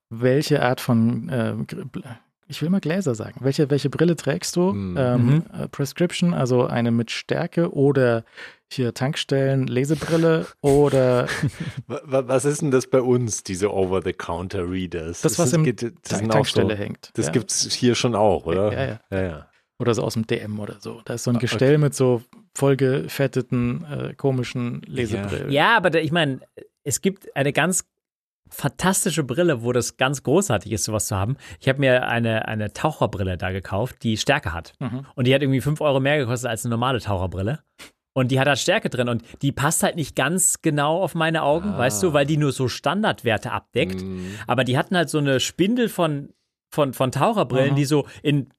Welche 0.09 0.61
Art 0.63 0.81
von, 0.81 1.29
äh, 1.29 1.53
ich 2.47 2.61
will 2.61 2.69
mal 2.69 2.79
Gläser 2.81 3.13
sagen, 3.13 3.41
welche, 3.41 3.69
welche 3.69 3.89
Brille 3.91 4.15
trägst 4.15 4.55
du? 4.55 4.73
Mhm. 4.73 4.97
Ähm, 4.97 5.25
Mhm. 5.25 5.43
äh, 5.53 5.67
Prescription, 5.67 6.33
also 6.33 6.65
eine 6.65 6.89
mit 6.91 7.11
Stärke 7.11 7.71
oder 7.73 8.23
hier 8.71 8.93
Tankstellen, 8.93 9.67
Lesebrille 9.67 10.47
oder 10.61 11.27
Wa- 11.87 12.01
wa- 12.05 12.27
Was 12.27 12.45
ist 12.45 12.61
denn 12.61 12.71
das 12.71 12.87
bei 12.87 13.01
uns, 13.01 13.43
diese 13.43 13.71
Over-the-Counter-Readers? 13.73 15.21
Das, 15.21 15.37
was 15.37 15.53
im 15.53 15.63
geht- 15.63 15.83
das 15.83 15.91
Tank 16.03 16.31
Tankstelle 16.31 16.75
so, 16.75 16.81
hängt. 16.83 17.11
Das 17.13 17.27
ja. 17.27 17.31
gibt's 17.31 17.71
hier 17.73 17.93
schon 17.95 18.15
auch, 18.15 18.45
oder? 18.47 18.71
Ja, 18.73 18.85
ja. 18.85 18.99
ja, 19.11 19.21
ja. 19.21 19.49
Oder 19.79 19.93
so 19.93 20.03
aus 20.03 20.15
dem 20.15 20.25
DM 20.27 20.59
oder 20.59 20.75
so. 20.79 21.01
Da 21.05 21.13
ist 21.13 21.23
so 21.23 21.29
ein 21.31 21.37
Ah, 21.37 21.39
Gestell 21.39 21.77
mit 21.77 21.93
so 21.95 22.21
vollgefetteten, 22.55 23.85
äh, 23.85 24.13
komischen 24.15 24.81
Lesebrillen. 24.85 25.51
Ja, 25.51 25.77
aber 25.77 25.89
da, 25.89 25.99
ich 25.99 26.11
meine, 26.11 26.39
es 26.83 27.01
gibt 27.01 27.33
eine 27.35 27.53
ganz 27.53 27.85
fantastische 28.49 29.23
Brille, 29.23 29.63
wo 29.63 29.71
das 29.71 29.97
ganz 29.97 30.23
großartig 30.23 30.71
ist, 30.71 30.83
sowas 30.83 31.07
zu 31.07 31.15
haben. 31.15 31.37
Ich 31.59 31.67
habe 31.69 31.79
mir 31.79 32.07
eine, 32.07 32.47
eine 32.47 32.73
Taucherbrille 32.73 33.37
da 33.37 33.51
gekauft, 33.51 33.97
die 34.03 34.17
Stärke 34.17 34.53
hat. 34.53 34.73
Mhm. 34.79 35.05
Und 35.15 35.27
die 35.27 35.33
hat 35.35 35.41
irgendwie 35.41 35.61
5 35.61 35.79
Euro 35.81 35.99
mehr 35.99 36.17
gekostet 36.17 36.49
als 36.49 36.65
eine 36.65 36.71
normale 36.71 36.99
Taucherbrille. 36.99 37.59
Und 38.13 38.31
die 38.31 38.39
hat 38.39 38.47
halt 38.47 38.57
Stärke 38.59 38.89
drin 38.89 39.07
und 39.07 39.23
die 39.43 39.51
passt 39.51 39.83
halt 39.83 39.95
nicht 39.95 40.15
ganz 40.15 40.61
genau 40.61 41.01
auf 41.01 41.13
meine 41.15 41.43
Augen, 41.43 41.69
Ah. 41.69 41.77
weißt 41.77 42.01
du, 42.03 42.11
weil 42.13 42.25
die 42.25 42.37
nur 42.37 42.51
so 42.51 42.67
Standardwerte 42.67 43.51
abdeckt. 43.51 44.01
Mhm. 44.01 44.33
Aber 44.47 44.63
die 44.63 44.77
hatten 44.77 44.97
halt 44.97 45.09
so 45.09 45.19
eine 45.19 45.39
Spindel 45.39 45.87
von, 45.89 46.33
von, 46.73 46.93
von 46.93 47.11
Taucherbrillen, 47.11 47.71
Mhm. 47.71 47.75
die 47.75 47.85
so 47.85 48.07
in, 48.23 48.49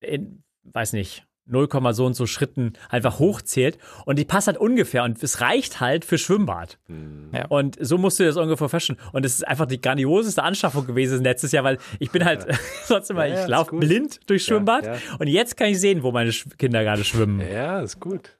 in, 0.00 0.44
weiß 0.62 0.92
nicht, 0.94 1.26
0, 1.52 1.68
so 1.92 2.06
und 2.06 2.14
so 2.14 2.26
Schritten 2.26 2.72
einfach 2.88 3.18
hochzählt. 3.18 3.78
Und 4.06 4.18
die 4.18 4.24
passt 4.24 4.46
halt 4.48 4.56
ungefähr 4.58 5.04
und 5.04 5.22
es 5.22 5.40
reicht 5.40 5.80
halt 5.80 6.04
für 6.04 6.18
Schwimmbad. 6.18 6.78
Mhm. 6.88 7.30
Ja. 7.32 7.46
Und 7.46 7.76
so 7.80 7.98
musst 7.98 8.18
du 8.18 8.24
das 8.24 8.36
ungefähr 8.36 8.68
vorstellen. 8.68 8.98
Und 9.12 9.24
es 9.26 9.34
ist 9.34 9.46
einfach 9.46 9.66
die 9.66 9.80
grandioseste 9.80 10.42
Anschaffung 10.42 10.86
gewesen 10.86 11.22
letztes 11.22 11.52
Jahr, 11.52 11.64
weil 11.64 11.78
ich 11.98 12.10
bin 12.10 12.24
halt 12.24 12.46
sonst 12.86 13.10
immer, 13.10 13.26
Ja, 13.26 13.34
ja, 13.34 13.42
ich 13.42 13.48
laufe 13.48 13.76
blind 13.76 14.20
durchs 14.28 14.46
Ja, 14.46 14.56
Schwimmbad. 14.56 14.86
ja. 14.86 14.96
Und 15.18 15.28
jetzt 15.28 15.56
kann 15.56 15.68
ich 15.68 15.78
sehen, 15.80 16.02
wo 16.02 16.10
meine 16.12 16.30
Sch- 16.30 16.56
Kinder 16.56 16.82
gerade 16.82 17.04
schwimmen, 17.04 17.40
Ja, 17.40 17.80
ist 17.80 18.00
gut. 18.00 18.36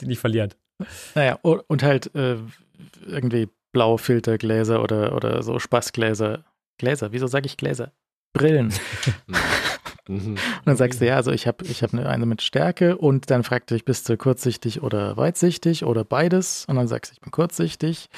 die 0.00 0.06
nicht 0.06 0.18
verliert. 0.20 0.56
Naja, 1.14 1.38
und 1.42 1.82
halt 1.82 2.14
äh, 2.14 2.36
irgendwie 3.06 3.48
blaue 3.72 3.98
Filtergläser 3.98 4.82
oder, 4.82 5.14
oder 5.14 5.42
so 5.42 5.58
Spaßgläser. 5.58 6.44
Gläser, 6.78 7.12
wieso 7.12 7.26
sage 7.26 7.46
ich 7.46 7.56
Gläser? 7.56 7.92
Brillen. 8.32 8.72
Mhm. 10.08 10.30
Und 10.32 10.38
dann 10.64 10.76
sagst 10.76 11.00
du, 11.00 11.06
ja, 11.06 11.16
also 11.16 11.30
ich 11.32 11.46
habe 11.46 11.64
ich 11.64 11.82
hab 11.82 11.92
eine, 11.92 12.08
eine 12.08 12.26
mit 12.26 12.42
Stärke 12.42 12.96
und 12.96 13.30
dann 13.30 13.44
fragt 13.44 13.70
dich, 13.70 13.84
bist 13.84 14.08
du 14.08 14.16
kurzsichtig 14.16 14.82
oder 14.82 15.16
weitsichtig 15.16 15.84
oder 15.84 16.04
beides? 16.04 16.64
Und 16.66 16.76
dann 16.76 16.88
sagst 16.88 17.12
du, 17.12 17.14
ich 17.14 17.20
bin 17.20 17.30
kurzsichtig. 17.30 18.08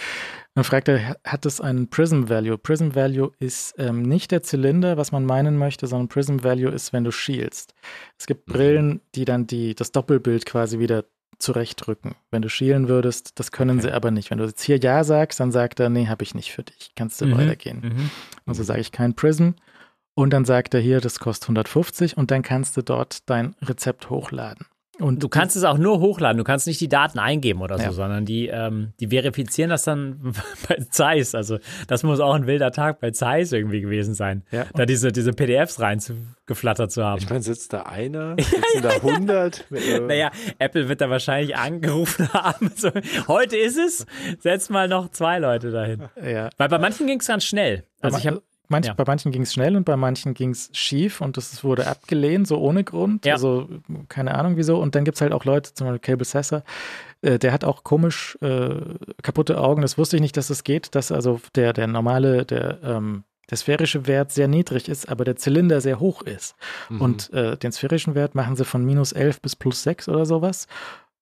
Dann 0.54 0.64
fragt 0.64 0.88
er, 0.88 1.16
hat 1.24 1.46
es 1.46 1.60
einen 1.60 1.88
Prism 1.90 2.28
Value? 2.28 2.58
Prism 2.58 2.94
Value 2.94 3.30
ist 3.38 3.74
ähm, 3.78 4.02
nicht 4.02 4.30
der 4.30 4.42
Zylinder, 4.42 4.96
was 4.96 5.12
man 5.12 5.24
meinen 5.24 5.58
möchte, 5.58 5.86
sondern 5.86 6.08
Prism 6.08 6.42
Value 6.42 6.70
ist, 6.70 6.92
wenn 6.92 7.04
du 7.04 7.12
schielst. 7.12 7.74
Es 8.18 8.26
gibt 8.26 8.48
Mhm. 8.48 8.52
Brillen, 8.52 9.00
die 9.14 9.24
dann 9.24 9.46
die, 9.46 9.74
das 9.74 9.92
Doppelbild 9.92 10.46
quasi 10.46 10.78
wieder 10.78 11.04
zurechtrücken. 11.38 12.14
Wenn 12.30 12.42
du 12.42 12.50
schielen 12.50 12.88
würdest, 12.88 13.38
das 13.38 13.50
können 13.50 13.78
Okay. 13.78 13.88
sie 13.88 13.92
aber 13.94 14.10
nicht. 14.10 14.30
Wenn 14.30 14.38
du 14.38 14.44
jetzt 14.44 14.62
hier 14.62 14.76
Ja 14.78 15.04
sagst, 15.04 15.40
dann 15.40 15.52
sagt 15.52 15.80
er, 15.80 15.88
nee, 15.88 16.06
habe 16.06 16.22
ich 16.22 16.34
nicht 16.34 16.52
für 16.52 16.62
dich. 16.62 16.90
Kannst 16.96 17.20
du 17.20 17.26
Mhm. 17.26 17.38
weitergehen. 17.38 17.80
Mhm. 17.82 18.10
Also 18.46 18.62
sage 18.62 18.80
ich 18.80 18.92
kein 18.92 19.14
Prism. 19.14 19.50
Und 20.20 20.30
dann 20.30 20.44
sagt 20.44 20.74
er 20.74 20.80
hier, 20.80 21.00
das 21.00 21.18
kostet 21.18 21.44
150 21.48 22.16
und 22.16 22.30
dann 22.30 22.42
kannst 22.42 22.76
du 22.76 22.82
dort 22.82 23.28
dein 23.30 23.54
Rezept 23.62 24.10
hochladen. 24.10 24.66
Und 24.98 25.22
Du 25.22 25.30
kannst 25.30 25.56
es 25.56 25.64
auch 25.64 25.78
nur 25.78 26.00
hochladen, 26.00 26.36
du 26.36 26.44
kannst 26.44 26.66
nicht 26.66 26.78
die 26.78 26.88
Daten 26.90 27.18
eingeben 27.18 27.62
oder 27.62 27.78
so, 27.78 27.84
Ja. 27.84 27.92
sondern 27.92 28.26
die, 28.26 28.48
ähm, 28.48 28.92
die 29.00 29.06
verifizieren 29.08 29.70
das 29.70 29.84
dann 29.84 30.34
bei 30.68 30.76
Zeiss. 30.90 31.34
Also 31.34 31.58
das 31.88 32.02
muss 32.02 32.20
auch 32.20 32.34
ein 32.34 32.46
wilder 32.46 32.70
Tag 32.70 33.00
bei 33.00 33.10
Zeiss 33.12 33.50
irgendwie 33.52 33.80
gewesen 33.80 34.12
sein, 34.12 34.42
Ja. 34.50 34.66
da 34.74 34.84
diese, 34.84 35.10
diese 35.10 35.32
PDFs 35.32 35.80
reingeflattert 35.80 36.92
zu 36.92 37.02
haben. 37.02 37.18
Ich 37.22 37.30
meine, 37.30 37.40
sitzt 37.42 37.72
da 37.72 37.84
einer? 37.84 38.36
Sitzen 38.38 38.82
da 38.82 38.90
100? 38.90 39.64
Äh, 39.72 40.00
Naja, 40.06 40.30
Apple 40.58 40.90
wird 40.90 41.00
da 41.00 41.08
wahrscheinlich 41.08 41.56
angerufen 41.56 42.30
haben. 42.34 42.70
So, 42.76 42.90
heute 43.26 43.56
ist 43.56 43.78
es, 43.78 44.04
setz 44.40 44.68
mal 44.68 44.86
noch 44.86 45.10
zwei 45.12 45.38
Leute 45.38 45.70
dahin. 45.70 46.02
ja, 46.22 46.50
Weil 46.58 46.68
bei 46.68 46.78
manchen 46.78 47.06
ging 47.06 47.20
es 47.20 47.26
ganz 47.26 47.44
schnell. 47.44 47.84
Also 48.02 48.18
ich 48.18 48.26
habe 48.26 48.42
Manch, 48.70 48.86
ja. 48.86 48.94
Bei 48.94 49.04
manchen 49.04 49.32
ging 49.32 49.42
es 49.42 49.52
schnell 49.52 49.76
und 49.76 49.84
bei 49.84 49.96
manchen 49.96 50.32
ging 50.32 50.50
es 50.50 50.70
schief 50.72 51.20
und 51.20 51.36
das 51.36 51.64
wurde 51.64 51.88
abgelehnt, 51.88 52.46
so 52.46 52.58
ohne 52.58 52.84
Grund. 52.84 53.26
Ja. 53.26 53.34
Also 53.34 53.68
keine 54.08 54.36
Ahnung 54.36 54.56
wieso. 54.56 54.78
Und 54.78 54.94
dann 54.94 55.04
gibt 55.04 55.16
es 55.16 55.20
halt 55.20 55.32
auch 55.32 55.44
Leute, 55.44 55.74
zum 55.74 55.88
Beispiel 55.88 55.98
Cable 55.98 56.24
Sasser, 56.24 56.62
äh, 57.22 57.38
der 57.38 57.52
hat 57.52 57.64
auch 57.64 57.82
komisch 57.82 58.38
äh, 58.40 58.70
kaputte 59.22 59.60
Augen. 59.60 59.82
Das 59.82 59.98
wusste 59.98 60.16
ich 60.16 60.22
nicht, 60.22 60.36
dass 60.36 60.46
das 60.46 60.62
geht, 60.62 60.94
dass 60.94 61.10
also 61.10 61.40
der, 61.56 61.72
der 61.72 61.88
normale, 61.88 62.46
der, 62.46 62.78
ähm, 62.84 63.24
der 63.50 63.56
sphärische 63.56 64.06
Wert 64.06 64.30
sehr 64.30 64.46
niedrig 64.46 64.88
ist, 64.88 65.08
aber 65.08 65.24
der 65.24 65.34
Zylinder 65.34 65.80
sehr 65.80 65.98
hoch 65.98 66.22
ist. 66.22 66.54
mhm. 66.90 67.00
Und 67.00 67.32
äh, 67.32 67.56
den 67.56 67.72
sphärischen 67.72 68.14
Wert 68.14 68.36
machen 68.36 68.54
sie 68.54 68.64
von 68.64 68.84
minus 68.84 69.10
11 69.10 69.40
bis 69.40 69.56
plus 69.56 69.82
6 69.82 70.08
oder 70.08 70.26
sowas. 70.26 70.68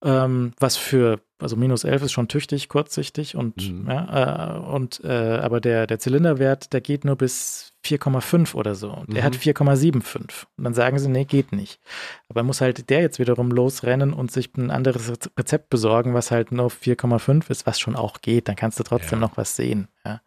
Ähm, 0.01 0.53
was 0.61 0.77
für, 0.77 1.21
also 1.41 1.57
minus 1.57 1.83
11 1.83 2.03
ist 2.05 2.13
schon 2.13 2.29
tüchtig, 2.29 2.69
kurzsichtig 2.69 3.35
und, 3.35 3.57
Mhm. 3.57 3.89
ja, 3.91 4.57
äh, 4.57 4.59
und 4.61 5.01
äh, 5.03 5.39
aber 5.43 5.61
der, 5.61 5.89
der 5.89 5.99
Zylinderwert, 5.99 6.73
der 6.73 6.81
geht 6.81 7.05
nur 7.05 7.17
bis 7.17 7.73
4,5 7.85 8.55
oder 8.55 8.77
so. 8.77 8.91
Und 8.93 9.13
der 9.13 9.23
Mhm. 9.23 9.27
hat 9.27 9.37
4,75. 9.37 10.47
Und 10.57 10.65
dann 10.65 10.75
sagen 10.75 10.99
sie, 11.01 11.09
nee, 11.09 11.25
geht 11.25 11.51
nicht. 11.53 11.81
Aber 12.29 12.45
muss 12.45 12.61
halt 12.61 12.91
der 12.91 13.01
jetzt 13.01 13.19
wiederum 13.19 13.51
losrennen 13.51 14.13
und 14.13 14.31
sich 14.31 14.55
ein 14.57 14.71
anderes 14.71 15.11
Rez- 15.11 15.31
Rezept 15.37 15.69
besorgen, 15.71 16.15
was 16.15 16.31
halt 16.31 16.53
nur 16.53 16.71
4,5 16.71 17.51
ist, 17.51 17.67
was 17.67 17.81
schon 17.81 17.97
auch 17.97 18.21
geht. 18.21 18.47
Dann 18.49 18.57
kannst 18.57 18.79
du 18.79 18.85
trotzdem 18.85 19.19
Ja. 19.21 19.27
noch 19.27 19.37
was 19.37 19.57
sehen. 19.57 19.89
Ja. 20.05 20.21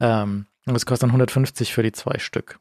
Ja, 0.00 0.22
Ähm, 0.22 0.46
und 0.66 0.74
es 0.74 0.84
kostet 0.86 1.04
dann 1.04 1.10
150 1.12 1.72
für 1.74 1.82
die 1.84 1.92
zwei 1.92 2.18
Stück. 2.18 2.58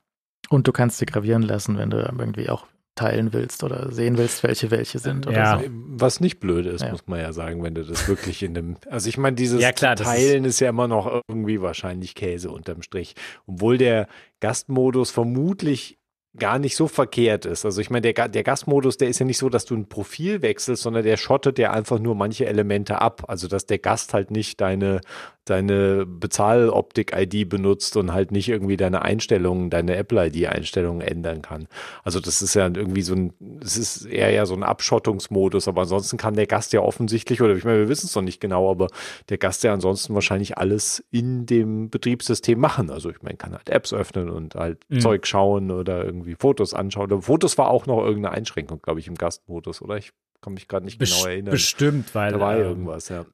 Und 0.49 0.67
du 0.67 0.71
kannst 0.71 0.97
sie 0.99 1.05
gravieren 1.05 1.41
lassen, 1.41 1.77
wenn 1.77 1.89
du 1.89 1.97
irgendwie 1.97 2.49
auch 2.49 2.67
teilen 2.99 3.31
willst 3.33 3.63
oder 3.63 3.91
sehen 3.91 4.17
willst, 4.17 4.43
welche 4.43 4.71
welche 4.71 4.99
sind 4.99 5.27
oder 5.27 5.37
Ja. 5.37 5.59
so. 5.59 5.65
Was 5.69 6.19
nicht 6.19 6.39
blöd 6.39 6.65
ist, 6.65 6.81
Ja. 6.81 6.91
muss 6.91 7.07
man 7.07 7.19
ja 7.19 7.31
sagen, 7.33 7.61
wenn 7.63 7.75
du 7.75 7.83
das 7.83 8.07
wirklich 8.07 8.41
in 8.43 8.53
dem. 8.53 8.75
Also 8.89 9.07
ich 9.09 9.17
meine, 9.17 9.35
dieses 9.35 9.61
Ja, 9.61 9.71
klar, 9.71 9.95
Teilen 9.95 10.45
ist, 10.45 10.59
ja 10.59 10.69
immer 10.69 10.87
noch 10.87 11.21
irgendwie 11.27 11.61
wahrscheinlich 11.61 12.15
Käse 12.15 12.49
unterm 12.51 12.81
Strich. 12.81 13.15
Obwohl 13.47 13.77
der 13.77 14.07
Gastmodus 14.39 15.11
vermutlich 15.11 15.98
gar 16.37 16.59
nicht 16.59 16.75
so 16.75 16.87
verkehrt 16.87 17.45
ist. 17.45 17.65
Also 17.65 17.81
ich 17.81 17.89
meine, 17.89 18.13
der, 18.13 18.27
der 18.27 18.43
Gastmodus, 18.43 18.97
der 18.97 19.09
ist 19.09 19.19
ja 19.19 19.25
nicht 19.25 19.39
so, 19.39 19.49
dass 19.49 19.65
du 19.65 19.75
ein 19.75 19.89
Profil 19.89 20.41
wechselst, 20.41 20.83
sondern 20.83 21.03
der 21.03 21.17
schottet 21.17 21.57
ja 21.57 21.71
einfach 21.71 21.99
nur 21.99 22.15
manche 22.15 22.45
Elemente 22.45 23.01
ab. 23.01 23.23
Also 23.27 23.47
dass 23.47 23.65
der 23.65 23.79
Gast 23.79 24.13
halt 24.13 24.29
nicht 24.29 24.61
deine, 24.61 25.01
deine 25.45 26.05
Bezahloptik-ID 26.05 27.49
benutzt 27.49 27.97
und 27.97 28.13
halt 28.13 28.31
nicht 28.31 28.47
irgendwie 28.49 28.77
deine 28.77 29.01
Einstellungen, 29.01 29.71
deine 29.71 29.95
Apple-ID-Einstellungen 29.95 31.01
ändern 31.01 31.41
kann. 31.41 31.67
Also 32.03 32.19
das 32.19 32.43
ist 32.43 32.53
ja 32.53 32.67
irgendwie 32.67 33.01
so 33.01 33.15
ein, 33.15 33.33
es 33.61 33.77
ist 33.77 34.05
eher 34.05 34.29
ja 34.31 34.45
so 34.45 34.53
ein 34.53 34.63
Abschottungsmodus, 34.63 35.67
aber 35.67 35.81
ansonsten 35.81 36.17
kann 36.17 36.35
der 36.35 36.45
Gast 36.45 36.73
ja 36.73 36.81
offensichtlich, 36.81 37.41
oder 37.41 37.55
ich 37.55 37.63
meine, 37.63 37.79
wir 37.79 37.89
wissen 37.89 38.05
es 38.05 38.15
noch 38.15 38.21
nicht 38.21 38.39
genau, 38.39 38.69
aber 38.69 38.87
der 39.29 39.39
Gast 39.39 39.63
ja 39.63 39.73
ansonsten 39.73 40.13
wahrscheinlich 40.13 40.57
alles 40.59 41.03
in 41.09 41.47
dem 41.47 41.89
Betriebssystem 41.89 42.59
machen. 42.59 42.91
Also 42.91 43.09
ich 43.09 43.23
meine, 43.23 43.37
kann 43.37 43.53
halt 43.53 43.69
Apps 43.69 43.93
öffnen 43.93 44.29
und 44.29 44.53
halt 44.55 44.77
Mhm. 44.89 44.99
Zeug 45.01 45.27
schauen 45.27 45.71
oder 45.71 46.03
irgendwie 46.03 46.18
Fotos 46.35 46.73
anschauen. 46.73 47.21
Fotos 47.21 47.57
war 47.57 47.69
auch 47.69 47.85
noch 47.85 48.03
irgendeine 48.03 48.35
Einschränkung, 48.35 48.81
glaube 48.81 48.99
ich, 48.99 49.07
im 49.07 49.15
Gastmodus, 49.15 49.81
oder? 49.81 49.97
Ich 49.97 50.11
kann 50.41 50.53
mich 50.53 50.67
gerade 50.67 50.85
nicht 50.85 50.99
bes 50.99 51.15
genau 51.15 51.27
erinnern. 51.27 51.51
bestimmt, 51.51 52.15
weil 52.15 52.33
Da 52.33 52.39
war 52.39 52.55
ähm, 52.57 52.63
irgendwas, 52.63 53.09
ja. 53.09 53.25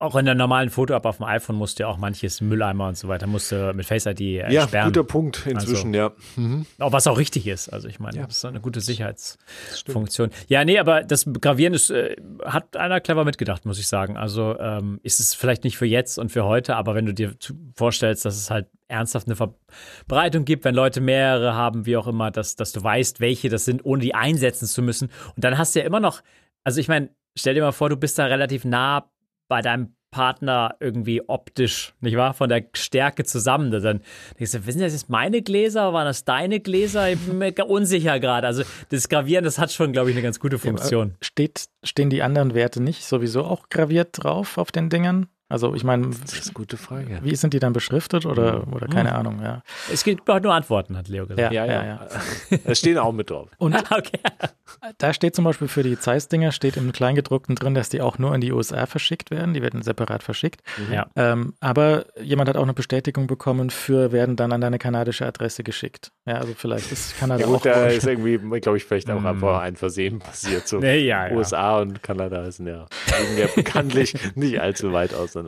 Auch 0.00 0.16
in 0.16 0.24
der 0.24 0.34
normalen 0.34 0.70
Foto-App 0.70 1.04
auf 1.04 1.18
dem 1.18 1.26
iPhone 1.26 1.56
musst 1.56 1.78
du 1.78 1.82
ja 1.82 1.88
auch 1.88 1.98
manches 1.98 2.40
Mülleimer 2.40 2.88
und 2.88 2.96
so 2.96 3.06
weiter, 3.08 3.26
musst 3.26 3.52
du 3.52 3.72
mit 3.74 3.84
Face 3.84 4.06
ID 4.06 4.20
äh, 4.20 4.50
Ja, 4.52 4.66
sperren. 4.66 4.86
guter 4.88 5.04
Punkt 5.04 5.46
inzwischen, 5.46 5.92
ja. 5.92 6.10
Mhm. 6.36 6.64
Auch 6.78 6.92
was 6.92 7.06
auch 7.06 7.18
richtig 7.18 7.46
ist. 7.46 7.68
Also 7.68 7.86
ich 7.86 8.00
meine, 8.00 8.16
Ja. 8.16 8.26
das 8.26 8.38
ist 8.38 8.44
eine 8.46 8.60
gute 8.60 8.80
Sicherheitsfunktion. 8.80 10.30
Ja, 10.48 10.64
nee, 10.64 10.78
aber 10.78 11.02
das 11.02 11.26
Gravieren 11.40 11.74
ist, 11.74 11.90
äh, 11.90 12.16
hat 12.44 12.76
einer 12.76 13.00
clever 13.00 13.24
mitgedacht, 13.24 13.66
muss 13.66 13.78
ich 13.78 13.88
sagen. 13.88 14.16
Also 14.16 14.58
ähm, 14.58 15.00
ist 15.02 15.20
es 15.20 15.34
vielleicht 15.34 15.64
nicht 15.64 15.76
für 15.76 15.86
jetzt 15.86 16.18
und 16.18 16.30
für 16.32 16.44
heute, 16.44 16.76
aber 16.76 16.94
wenn 16.94 17.04
du 17.06 17.12
dir 17.14 17.34
vorstellst, 17.76 18.24
dass 18.24 18.36
es 18.36 18.50
halt 18.50 18.68
ernsthaft 18.88 19.26
eine 19.28 19.36
Verbreitung 19.36 20.44
gibt, 20.46 20.64
wenn 20.64 20.74
Leute 20.74 21.00
mehrere 21.00 21.54
haben, 21.54 21.84
wie 21.86 21.96
auch 21.96 22.06
immer, 22.06 22.30
dass, 22.30 22.56
dass 22.56 22.72
du 22.72 22.82
weißt, 22.82 23.20
welche 23.20 23.48
das 23.50 23.64
sind, 23.66 23.84
ohne 23.84 24.02
die 24.02 24.14
einsetzen 24.14 24.66
zu 24.66 24.82
müssen. 24.82 25.10
Und 25.36 25.44
dann 25.44 25.58
hast 25.58 25.74
du 25.74 25.80
ja 25.80 25.84
immer 25.84 26.00
noch, 26.00 26.22
also 26.64 26.80
ich 26.80 26.88
meine, 26.88 27.10
stell 27.36 27.54
dir 27.54 27.60
mal 27.62 27.72
vor, 27.72 27.88
du 27.90 27.96
bist 27.96 28.18
da 28.18 28.24
relativ 28.26 28.64
nah 28.64 29.10
bei 29.50 29.60
deinem 29.60 29.94
Partner 30.10 30.76
irgendwie 30.80 31.22
optisch, 31.28 31.92
nicht 32.00 32.16
wahr? 32.16 32.34
Von 32.34 32.48
der 32.48 32.64
Stärke 32.72 33.24
zusammen. 33.24 33.70
Dann 33.70 34.00
denkst 34.38 34.52
du, 34.52 34.66
wissen 34.66 34.80
das 34.80 34.92
jetzt 34.92 35.08
meine 35.08 35.42
Gläser? 35.42 35.92
Waren 35.92 36.06
das 36.06 36.24
deine 36.24 36.60
Gläser? 36.60 37.10
Ich 37.10 37.18
bin 37.18 37.38
mir 37.38 37.52
unsicher 37.66 38.18
gerade. 38.18 38.46
Also 38.46 38.62
das 38.88 39.08
Gravieren, 39.08 39.44
das 39.44 39.58
hat 39.58 39.72
schon, 39.72 39.92
glaube 39.92 40.10
ich, 40.10 40.16
eine 40.16 40.22
ganz 40.22 40.40
gute 40.40 40.58
Funktion. 40.58 41.14
Steht, 41.20 41.66
stehen 41.84 42.10
die 42.10 42.22
anderen 42.22 42.54
Werte 42.54 42.82
nicht 42.82 43.04
sowieso 43.04 43.44
auch 43.44 43.68
graviert 43.68 44.10
drauf 44.12 44.56
auf 44.56 44.72
den 44.72 44.88
Dingern? 44.88 45.26
Also 45.50 45.74
ich 45.74 45.84
meine, 45.84 46.08
Das 46.08 46.32
ist 46.32 46.46
eine 46.46 46.54
gute 46.54 46.76
Frage. 46.78 47.18
wie 47.22 47.34
sind 47.36 47.52
die 47.52 47.58
dann 47.58 47.72
beschriftet 47.72 48.24
oder, 48.24 48.64
Mhm. 48.64 48.72
oder 48.72 48.86
keine 48.86 49.14
Ahnung, 49.14 49.42
ja. 49.42 49.62
Es 49.92 50.04
gibt 50.04 50.30
auch 50.30 50.40
nur 50.40 50.54
Antworten, 50.54 50.96
hat 50.96 51.08
Leo 51.08 51.26
gesagt. 51.26 51.52
Ja, 51.52 51.66
Ja, 51.66 51.72
ja, 51.72 51.84
ja. 51.84 52.08
ja. 52.50 52.58
Es 52.64 52.78
stehen 52.78 52.96
auch 52.98 53.12
mit 53.12 53.28
drauf. 53.30 53.48
Und 53.58 53.74
Okay. 53.90 54.20
da 54.98 55.12
steht 55.12 55.34
zum 55.34 55.44
Beispiel 55.44 55.66
für 55.68 55.82
die 55.82 55.98
Zeiss-Dinger, 55.98 56.52
steht 56.52 56.76
im 56.76 56.92
Kleingedruckten 56.92 57.56
drin, 57.56 57.74
dass 57.74 57.88
die 57.88 58.00
auch 58.00 58.18
nur 58.18 58.34
in 58.34 58.40
die 58.40 58.52
USA 58.52 58.86
verschickt 58.86 59.30
werden. 59.32 59.52
Die 59.52 59.60
werden 59.60 59.82
separat 59.82 60.22
verschickt. 60.22 60.62
Ja. 60.90 61.08
Ähm, 61.16 61.54
aber 61.60 62.06
jemand 62.22 62.48
hat 62.48 62.56
auch 62.56 62.62
eine 62.62 62.72
Bestätigung 62.72 63.26
bekommen 63.26 63.70
für, 63.70 64.12
werden 64.12 64.36
dann 64.36 64.52
an 64.52 64.60
deine 64.60 64.78
kanadische 64.78 65.26
Adresse 65.26 65.64
geschickt. 65.64 66.12
Ja, 66.26 66.36
also 66.36 66.54
vielleicht 66.56 66.92
ist 66.92 67.18
Kanada 67.18 67.40
Ja 67.42 67.48
auch 67.48 67.54
gut, 67.54 67.66
da 67.66 67.86
ist 67.86 68.06
irgendwie, 68.06 68.38
glaube 68.60 68.78
ich, 68.78 68.84
vielleicht 68.84 69.10
auch 69.10 69.20
Mm. 69.20 69.26
einfach 69.26 69.60
ein 69.62 69.74
Versehen 69.74 70.20
passiert. 70.20 70.68
So 70.68 70.78
Nee, 70.78 70.98
ja, 71.00 71.26
ja. 71.26 71.34
USA 71.36 71.78
und 71.80 72.02
Kanada 72.04 72.48
sind 72.52 72.68
ja, 72.68 72.86
ja 73.36 73.46
bekanntlich 73.56 74.14
nicht 74.36 74.60
allzu 74.60 74.92
weit 74.92 75.12
auseinander. 75.14 75.39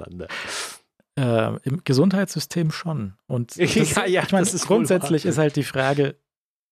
Äh, 1.18 1.56
Im 1.64 1.82
Gesundheitssystem 1.84 2.70
schon. 2.70 3.14
Und 3.26 3.50
das, 3.60 3.94
Ja, 3.94 4.06
ja, 4.06 4.22
ich 4.22 4.32
meine, 4.32 4.46
ist 4.46 4.66
grundsätzlich 4.66 5.24
wahr. 5.24 5.30
ist 5.30 5.38
halt 5.38 5.56
die 5.56 5.62
Frage, 5.64 6.16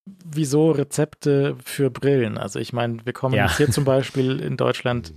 wieso 0.07 0.71
Rezepte 0.71 1.57
für 1.65 1.91
Brillen? 1.91 2.39
Also 2.39 2.59
ich 2.59 2.73
meine, 2.73 3.05
wir 3.05 3.13
kommen 3.13 3.35
Ja. 3.35 3.55
hier 3.57 3.71
zum 3.71 3.85
Beispiel 3.85 4.41
in 4.41 4.57
Deutschland 4.57 5.13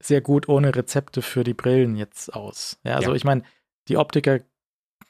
sehr 0.00 0.20
gut 0.20 0.48
ohne 0.48 0.74
Rezepte 0.74 1.22
für 1.22 1.44
die 1.44 1.54
Brillen 1.54 1.96
jetzt 1.96 2.32
aus. 2.34 2.78
Ja, 2.84 2.96
also 2.96 3.10
Ja. 3.10 3.16
ich 3.16 3.24
meine, 3.24 3.42
die 3.88 3.96
Optiker, 3.96 4.40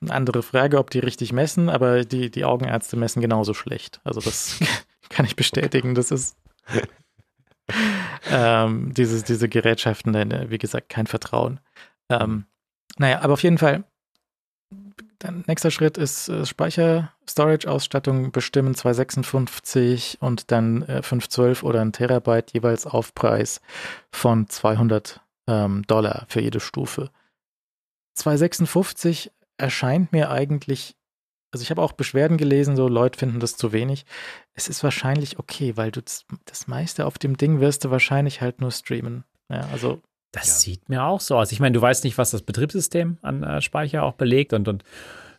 eine 0.01 0.12
andere 0.12 0.43
Frage, 0.43 0.78
ob 0.78 0.91
die 0.91 0.99
richtig 0.99 1.33
messen, 1.33 1.68
aber 1.68 2.05
die, 2.05 2.30
die 2.30 2.45
Augenärzte 2.45 2.97
messen 2.97 3.20
genauso 3.22 3.55
schlecht. 3.55 4.01
Also 4.05 4.20
das 4.20 4.59
kann 5.11 5.24
ich 5.26 5.37
bestätigen. 5.37 5.95
Das 5.95 6.11
ist 6.11 6.37
ähm, 8.30 8.93
dieses, 8.95 9.24
diese 9.24 9.49
Gerätschaften, 9.49 10.14
wie 10.51 10.59
gesagt, 10.59 10.89
kein 10.89 11.07
Vertrauen. 11.07 11.61
Ähm, 12.09 12.47
naja, 12.99 13.21
aber 13.21 13.35
auf 13.35 13.43
jeden 13.43 13.59
Fall, 13.59 13.85
dann 15.19 15.45
nächster 15.47 15.71
Schritt 15.71 15.99
ist 15.99 16.29
äh, 16.29 16.45
Speicher-Storage-Ausstattung 16.45 18.33
bestimmen 18.33 18.75
256 18.75 20.19
und 20.21 20.51
dann 20.51 20.83
äh, 20.83 21.03
512 21.03 21.63
oder 21.63 21.81
ein 21.81 21.93
Terabyte 21.93 22.53
jeweils 22.53 22.87
Aufpreis 22.87 23.61
von 24.11 24.49
200 24.49 25.21
ähm, 25.47 25.85
Dollar 25.87 26.27
für 26.29 26.41
jede 26.41 26.61
Stufe. 26.61 27.11
256 28.15 29.31
erscheint 29.59 30.13
mir 30.13 30.31
eigentlich, 30.31 30.97
also 31.53 31.63
ich 31.63 31.71
habe 31.71 31.83
auch 31.83 31.93
Beschwerden 31.93 32.37
gelesen, 32.37 32.77
so 32.77 32.89
Leute 32.89 33.19
finden 33.19 33.41
das 33.41 33.57
zu 33.57 33.73
wenig. 33.73 34.05
Es 34.55 34.69
ist 34.69 34.83
wahrscheinlich 34.83 35.39
okay, 35.39 35.77
weil 35.77 35.93
du 35.93 36.03
das, 36.03 36.25
das 36.47 36.67
meiste 36.67 37.07
auf 37.07 37.19
dem 37.19 37.37
Ding 37.37 37.61
wirst 37.61 37.85
du 37.85 37.91
wahrscheinlich 37.91 38.41
halt 38.41 38.61
nur 38.61 38.71
streamen. 38.71 39.25
Ja, 39.49 39.69
also 39.73 40.03
Das 40.33 40.47
Ja. 40.47 40.53
sieht 40.55 40.89
mir 40.89 41.05
auch 41.05 41.20
so 41.20 41.37
aus. 41.37 41.53
Ich 41.53 41.61
meine, 41.61 41.74
du 41.74 41.80
weißt 41.83 42.05
nicht, 42.05 42.18
was 42.18 42.30
das 42.30 42.43
Betriebssystem 42.43 43.18
an 43.22 43.43
äh, 43.43 43.61
Speicher 43.61 44.03
auch 44.03 44.14
belegt 44.14 44.53
und, 44.55 44.66
und 44.66 44.83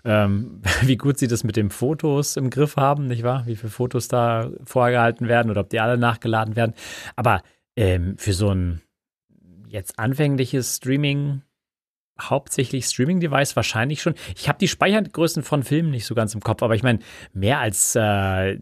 ähm, 0.06 0.62
wie 0.84 0.98
gut 0.98 1.18
sie 1.18 1.28
das 1.28 1.44
mit 1.44 1.56
den 1.56 1.70
Fotos 1.72 2.38
im 2.38 2.50
Griff 2.50 2.76
haben, 2.78 3.08
nicht 3.08 3.24
wahr? 3.24 3.46
Wie 3.48 3.56
viele 3.56 3.72
Fotos 3.72 4.08
da 4.08 4.50
vorgehalten 4.64 5.28
werden 5.28 5.50
oder 5.50 5.62
ob 5.62 5.70
die 5.70 5.80
alle 5.80 5.98
nachgeladen 5.98 6.56
werden. 6.56 6.74
Aber 7.16 7.42
ähm, 7.76 8.18
für 8.18 8.34
so 8.34 8.50
ein 8.54 8.82
jetzt 9.68 9.98
anfängliches 9.98 10.76
Streaming, 10.76 11.42
hauptsächlich 12.22 12.86
Streaming-Device 12.86 13.56
wahrscheinlich 13.56 14.02
schon. 14.04 14.14
Ich 14.38 14.48
habe 14.48 14.60
die 14.60 14.68
Speichergrößen 14.68 15.42
von 15.42 15.64
Filmen 15.64 15.90
nicht 15.90 16.06
so 16.06 16.14
ganz 16.14 16.36
im 16.36 16.42
Kopf, 16.42 16.62
aber 16.62 16.76
ich 16.76 16.84
meine, 16.84 17.00
mehr 17.34 17.58
als 17.60 17.96
äh, 17.96 18.60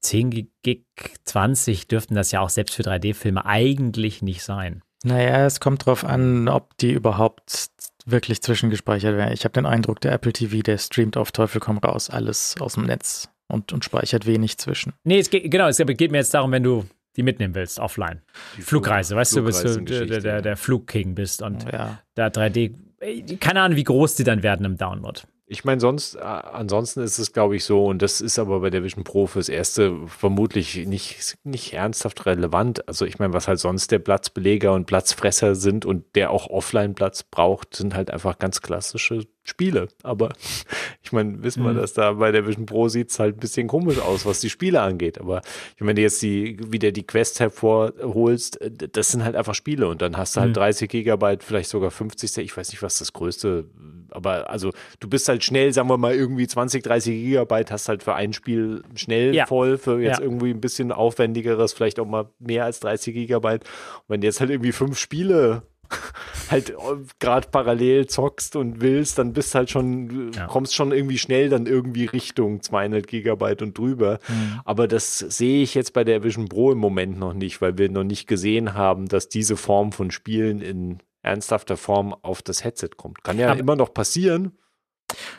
10 0.00 0.48
Gig, 0.62 0.86
20 1.24 1.86
dürften 1.86 2.16
das 2.16 2.32
ja 2.32 2.40
auch 2.40 2.48
selbst 2.48 2.74
für 2.74 2.82
3D-Filme 2.82 3.44
eigentlich 3.44 4.22
nicht 4.22 4.42
sein. 4.42 4.82
Naja, 5.02 5.46
es 5.46 5.60
kommt 5.60 5.86
drauf 5.86 6.04
an, 6.04 6.48
ob 6.48 6.76
die 6.78 6.92
überhaupt 6.92 7.70
wirklich 8.04 8.42
zwischengespeichert 8.42 9.16
werden. 9.16 9.32
Ich 9.32 9.44
habe 9.44 9.52
den 9.52 9.66
Eindruck, 9.66 10.00
der 10.00 10.12
Apple 10.12 10.32
TV, 10.32 10.62
der 10.62 10.78
streamt 10.78 11.16
auf 11.16 11.32
Teufel 11.32 11.60
komm 11.60 11.78
raus 11.78 12.10
alles 12.10 12.56
aus 12.60 12.74
dem 12.74 12.84
Netz 12.84 13.28
und, 13.48 13.72
und 13.72 13.84
speichert 13.84 14.26
wenig 14.26 14.58
zwischen. 14.58 14.92
Nee, 15.04 15.18
es 15.18 15.30
geht, 15.30 15.50
genau, 15.50 15.68
es 15.68 15.78
geht 15.78 16.10
mir 16.10 16.18
jetzt 16.18 16.34
darum, 16.34 16.52
wenn 16.52 16.62
du 16.62 16.84
die 17.16 17.22
mitnehmen 17.22 17.54
willst, 17.54 17.78
offline. 17.78 18.22
Die 18.56 18.62
Flugreise, 18.62 19.16
weißt 19.16 19.36
du, 19.36 19.42
bist 19.42 19.64
du 19.64 19.80
der, 19.80 20.20
der, 20.20 20.42
der 20.42 20.56
Flugking 20.56 21.14
bist 21.14 21.42
und 21.42 21.64
Ja. 21.72 22.00
da 22.14 22.28
3D, 22.28 22.74
ey, 23.00 23.22
keine 23.38 23.62
Ahnung, 23.62 23.76
wie 23.76 23.84
groß 23.84 24.14
die 24.14 24.24
dann 24.24 24.42
werden 24.42 24.64
im 24.64 24.76
Download. 24.76 25.20
Ich 25.52 25.64
meine, 25.64 25.80
sonst, 25.80 26.16
ansonsten 26.16 27.00
ist 27.00 27.18
es, 27.18 27.32
glaube 27.32 27.56
ich, 27.56 27.64
so, 27.64 27.86
und 27.86 28.02
das 28.02 28.20
ist 28.20 28.38
aber 28.38 28.60
bei 28.60 28.70
der 28.70 28.84
Vision 28.84 29.02
Pro 29.02 29.26
fürs 29.26 29.48
Erste 29.48 29.96
vermutlich 30.06 30.86
nicht, 30.86 31.38
nicht 31.42 31.72
ernsthaft 31.72 32.24
relevant. 32.24 32.86
Also 32.86 33.04
ich 33.04 33.18
meine, 33.18 33.32
was 33.32 33.48
halt 33.48 33.58
sonst 33.58 33.90
der 33.90 33.98
Platzbeleger 33.98 34.72
und 34.72 34.86
Platzfresser 34.86 35.56
sind 35.56 35.84
und 35.84 36.14
der 36.14 36.30
auch 36.30 36.48
Offline-Platz 36.48 37.24
braucht, 37.24 37.74
sind 37.74 37.96
halt 37.96 38.12
einfach 38.12 38.38
ganz 38.38 38.62
klassische 38.62 39.26
Spiele. 39.42 39.88
Aber 40.02 40.30
ich 41.02 41.12
meine, 41.12 41.42
wissen 41.42 41.64
wir, 41.64 41.72
Mhm. 41.72 41.76
dass 41.78 41.94
da 41.94 42.12
bei 42.12 42.30
der 42.32 42.46
Vision 42.46 42.66
Pro 42.66 42.88
sieht 42.88 43.10
es 43.10 43.18
halt 43.18 43.36
ein 43.36 43.40
bisschen 43.40 43.66
komisch 43.68 43.98
aus, 43.98 44.26
was 44.26 44.40
die 44.40 44.50
Spiele 44.50 44.80
angeht. 44.80 45.18
Aber 45.18 45.40
ich 45.74 45.80
meine, 45.80 45.88
wenn 45.90 45.96
du 45.96 46.02
jetzt 46.02 46.22
die, 46.22 46.58
wieder 46.70 46.92
die 46.92 47.06
Quest 47.06 47.40
hervorholst, 47.40 48.60
äh, 48.60 48.70
das 48.70 49.10
sind 49.10 49.24
halt 49.24 49.36
einfach 49.36 49.54
Spiele 49.54 49.88
und 49.88 50.02
dann 50.02 50.16
hast 50.16 50.36
du 50.36 50.40
halt 50.40 50.50
Mhm. 50.50 50.54
30 50.54 50.90
Gigabyte, 50.90 51.42
vielleicht 51.42 51.70
sogar 51.70 51.90
50, 51.90 52.38
ich 52.38 52.56
weiß 52.56 52.70
nicht, 52.70 52.82
was 52.82 52.98
das 52.98 53.12
größte, 53.12 53.64
aber 54.10 54.50
also 54.50 54.70
du 55.00 55.08
bist 55.08 55.28
halt 55.28 55.42
schnell, 55.44 55.72
sagen 55.72 55.88
wir 55.88 55.96
mal, 55.98 56.14
irgendwie 56.14 56.46
20, 56.46 56.82
30 56.82 57.14
Gigabyte, 57.24 57.70
hast 57.70 57.88
halt 57.88 58.02
für 58.02 58.14
ein 58.14 58.32
Spiel 58.32 58.82
schnell 58.94 59.34
Ja. 59.34 59.46
voll, 59.46 59.78
für 59.78 60.00
jetzt 60.00 60.18
Ja. 60.18 60.24
irgendwie 60.24 60.50
ein 60.50 60.60
bisschen 60.60 60.92
aufwendigeres, 60.92 61.72
vielleicht 61.72 61.98
auch 62.00 62.06
mal 62.06 62.28
mehr 62.38 62.64
als 62.64 62.80
30 62.80 63.14
Gigabyte. 63.14 63.62
Und 63.64 64.04
wenn 64.08 64.20
du 64.20 64.26
jetzt 64.26 64.40
halt 64.40 64.50
irgendwie 64.50 64.72
fünf 64.72 64.98
Spiele 64.98 65.62
halt 66.50 66.74
gerade 67.18 67.48
parallel 67.48 68.06
zockst 68.06 68.56
und 68.56 68.80
willst, 68.80 69.18
dann 69.18 69.32
bist 69.32 69.54
halt 69.54 69.70
schon, 69.70 70.32
Ja. 70.32 70.46
kommst 70.46 70.74
schon 70.74 70.92
irgendwie 70.92 71.18
schnell 71.18 71.48
dann 71.48 71.66
irgendwie 71.66 72.06
Richtung 72.06 72.62
200 72.62 73.06
Gigabyte 73.06 73.62
und 73.62 73.76
drüber. 73.76 74.18
Mhm. 74.28 74.60
Aber 74.64 74.88
das 74.88 75.18
sehe 75.18 75.62
ich 75.62 75.74
jetzt 75.74 75.92
bei 75.92 76.04
der 76.04 76.22
Vision 76.22 76.48
Pro 76.48 76.72
im 76.72 76.78
Moment 76.78 77.18
noch 77.18 77.34
nicht, 77.34 77.60
weil 77.60 77.78
wir 77.78 77.88
noch 77.90 78.04
nicht 78.04 78.26
gesehen 78.26 78.74
haben, 78.74 79.06
dass 79.08 79.28
diese 79.28 79.56
Form 79.56 79.92
von 79.92 80.10
Spielen 80.10 80.60
in 80.60 80.98
ernsthafter 81.22 81.76
Form 81.76 82.14
auf 82.22 82.40
das 82.42 82.64
Headset 82.64 82.90
kommt. 82.96 83.22
Kann 83.24 83.38
ja 83.38 83.50
Aber- 83.50 83.60
immer 83.60 83.76
noch 83.76 83.92
passieren. 83.92 84.52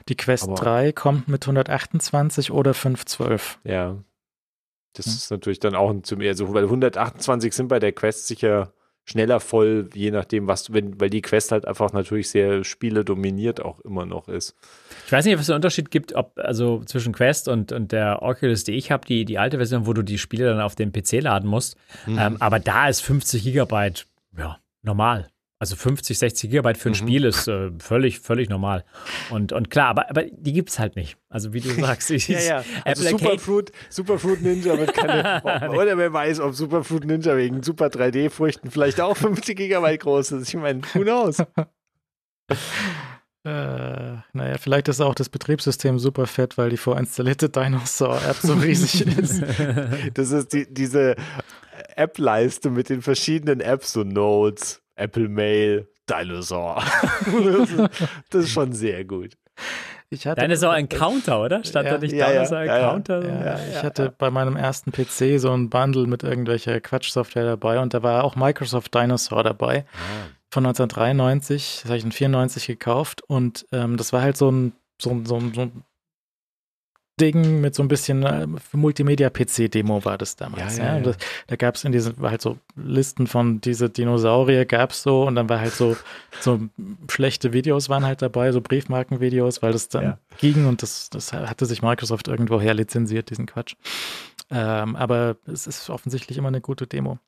Die 0.10 0.16
Quest 0.18 0.43
Aber- 0.49 0.56
3 0.56 0.91
kommt 0.91 1.28
mit 1.28 1.47
128 1.47 2.52
oder 2.52 2.74
512. 2.74 3.60
Ja. 3.64 3.97
Das 4.93 5.06
Hm. 5.06 5.12
ist 5.14 5.32
natürlich 5.32 5.60
dann 5.60 5.74
auch 5.76 5.89
ein 5.89 6.04
zu 6.04 6.18
mehr, 6.18 6.30
also, 6.32 6.54
weil 6.54 6.66
128 6.70 7.54
sind 7.54 7.70
bei 7.70 7.80
der 7.80 7.93
Quest 7.93 8.28
sicher 8.28 8.74
schneller 9.12 9.39
voll, 9.39 9.89
je 9.93 10.12
nachdem, 10.12 10.47
was 10.47 10.64
du, 10.64 10.74
wenn, 10.74 10.99
weil 10.99 11.09
die 11.09 11.22
Quest 11.22 11.51
halt 11.51 11.68
einfach 11.68 11.93
natürlich 11.93 12.30
sehr 12.30 12.64
Spiele 12.64 13.05
dominiert 13.05 13.62
auch 13.62 13.80
immer 13.82 14.05
noch 14.05 14.28
ist. 14.28 14.55
Ich 15.05 15.12
weiß 15.12 15.26
nicht, 15.26 15.36
ob 15.36 15.41
es 15.41 15.49
einen 15.49 15.57
Unterschied 15.57 15.91
gibt, 15.91 16.14
ob 16.16 16.38
also 16.38 16.84
zwischen 16.86 17.14
Quest 17.14 17.47
und, 17.47 17.72
und 17.72 17.91
der 17.91 18.22
Oculus, 18.22 18.64
die 18.64 18.74
ich 18.74 18.91
habe, 18.91 19.05
die, 19.05 19.26
die 19.26 19.38
alte 19.38 19.57
Version, 19.57 19.86
wo 19.86 19.93
du 19.93 20.01
die 20.01 20.18
Spiele 20.18 20.45
dann 20.45 20.62
auf 20.62 20.76
den 20.76 20.91
PC 20.91 21.22
laden 21.22 21.49
musst. 21.49 21.78
Mhm. 22.05 22.18
Ähm, 22.20 22.38
aber 22.39 22.59
da 22.59 22.89
ist 22.89 23.01
50 23.01 23.43
Gigabyte 23.43 24.07
ja 24.38 24.57
normal. 24.82 25.30
Also 25.62 25.76
50, 25.76 26.18
60 26.18 26.49
Gigabyte 26.49 26.76
für 26.80 26.89
ein 26.89 26.93
Mhm. 26.93 26.95
Spiel 26.95 27.24
ist 27.24 27.47
äh, 27.47 27.70
völlig, 27.78 28.20
völlig 28.20 28.49
normal. 28.49 28.84
Und, 29.30 29.53
und 29.53 29.70
klar, 29.70 29.89
aber, 29.89 30.09
aber 30.09 30.24
die 30.24 30.53
gibt 30.53 30.70
es 30.70 30.80
halt 30.80 30.95
nicht. 30.95 31.18
Also 31.30 31.53
wie 31.53 31.62
du 31.62 31.70
sagst, 31.80 32.09
ich, 32.09 32.28
Also 32.36 32.64
Apple 32.84 32.86
Arcade, 32.86 33.09
Superfruit, 33.09 33.72
Superfruit 33.91 34.41
Ninja 34.41 34.76
wird 34.80 34.91
keine, 34.91 35.43
oder 35.70 35.99
wer 35.99 36.12
weiß, 36.12 36.39
ob 36.39 36.55
Superfruit 36.55 37.05
Ninja 37.05 37.38
wegen 37.38 37.62
Super 37.62 37.89
3D-Früchten 37.89 38.72
vielleicht 38.72 38.99
auch 38.99 39.16
50 39.16 39.55
Gigabyte 39.55 39.99
groß 40.01 40.32
ist. 40.32 40.47
Ich 40.47 40.55
meine, 40.55 40.82
who 40.95 41.01
knows? 41.01 41.38
Äh, 43.43 44.18
naja, 44.34 44.57
vielleicht 44.59 44.88
ist 44.88 45.01
auch 45.01 45.16
das 45.16 45.28
Betriebssystem 45.30 45.97
super 45.97 46.28
fett, 46.28 46.59
weil 46.59 46.70
die 46.70 46.78
vorinstallierte 46.78 47.49
Dinosaur-App 47.49 48.36
so 48.36 48.53
riesig 48.53 49.07
ist. 49.18 49.41
Das 50.14 50.30
ist 50.30 50.53
die, 50.53 50.72
diese 50.72 51.16
App-Leiste 51.95 52.70
mit 52.70 52.89
den 52.89 53.01
verschiedenen 53.01 53.59
Apps, 53.59 53.93
so 53.93 54.03
Notes, 54.03 54.80
Apple 54.95 55.29
Mail, 55.29 55.87
Dinosaur. 56.09 56.83
das, 58.29 58.43
ist, 58.45 58.51
schon 58.51 58.73
sehr 58.73 59.05
gut. 59.05 59.37
Ich 60.09 60.27
hatte, 60.27 60.41
Deine 60.41 60.55
ist 60.55 60.63
auch 60.63 60.71
ein 60.71 60.89
Counter, 60.89 61.41
oder? 61.41 61.63
Stand 61.63 61.85
Ja, 61.85 61.93
da 61.93 61.97
nicht 61.99 62.13
ja, 62.13 62.27
ja, 62.27 62.33
Dinosaur 62.33 62.63
ja, 62.63 62.77
ja. 62.77 62.89
Counter? 62.89 63.45
Ja, 63.45 63.59
ich 63.69 63.83
hatte 63.83 64.13
bei 64.17 64.29
meinem 64.29 64.57
ersten 64.57 64.91
PC 64.91 65.39
so 65.39 65.51
ein 65.53 65.69
Bundle 65.69 66.07
mit 66.07 66.23
irgendwelcher 66.23 66.81
Quatschsoftware 66.81 67.45
dabei 67.45 67.79
und 67.79 67.93
da 67.93 68.03
war 68.03 68.23
auch 68.23 68.35
Microsoft 68.35 68.93
Dinosaur 68.93 69.43
dabei 69.43 69.85
von 70.49 70.65
1993. 70.65 71.79
Das 71.83 71.89
habe 71.89 71.97
ich 71.97 72.03
in 72.03 72.11
94 72.11 72.67
gekauft 72.67 73.21
und 73.25 73.65
ähm, 73.71 73.95
das 73.95 74.11
war 74.11 74.21
halt 74.21 74.35
so 74.35 74.51
ein, 74.51 74.73
so 75.01 75.11
ein, 75.11 75.25
so 75.25 75.37
ein, 75.37 75.53
so 75.53 75.61
ein 75.61 75.83
Ding 77.22 77.61
mit 77.61 77.76
so 77.76 77.84
ein 77.84 77.88
bisschen 77.88 78.24
äh, 78.24 78.47
Multimedia-PC-Demo 78.74 80.03
war 80.03 80.17
das 80.17 80.36
damals. 80.36 80.78
Ja, 80.78 80.84
ja, 80.86 80.95
Ja, 80.97 81.01
das, 81.01 81.17
da 81.47 81.55
gab 81.55 81.76
es 81.76 81.84
in 81.84 81.91
diesen, 81.91 82.17
halt 82.22 82.41
so 82.41 82.57
Listen 82.76 83.28
von 83.28 83.61
diese 83.61 83.89
Dinosaurier 83.89 84.65
gab 84.65 84.91
es 84.91 85.03
so 85.03 85.24
und 85.24 85.36
dann 85.36 85.47
war 85.47 85.59
halt 85.59 85.74
so, 85.74 85.95
so 86.39 86.59
schlechte 87.09 87.53
Videos 87.53 87.89
waren 87.89 88.05
halt 88.05 88.22
dabei, 88.22 88.51
so 88.51 88.61
Briefmarkenvideos, 88.61 89.61
weil 89.61 89.72
das 89.72 89.88
dann 89.88 90.17
ging 90.39 90.65
und 90.65 90.82
das, 90.82 91.09
das 91.09 91.32
hatte 91.32 91.65
sich 91.65 91.82
Microsoft 91.82 92.28
irgendwo 92.28 92.59
her 92.59 92.74
lizenziert, 92.74 93.30
diesen 93.30 93.45
Quatsch. 93.45 93.76
Ähm, 94.49 94.95
aber 94.95 95.38
es 95.45 95.67
ist 95.67 95.89
offensichtlich 95.89 96.38
immer 96.38 96.49
eine 96.49 96.61
gute 96.61 96.88
Demo. 96.88 97.19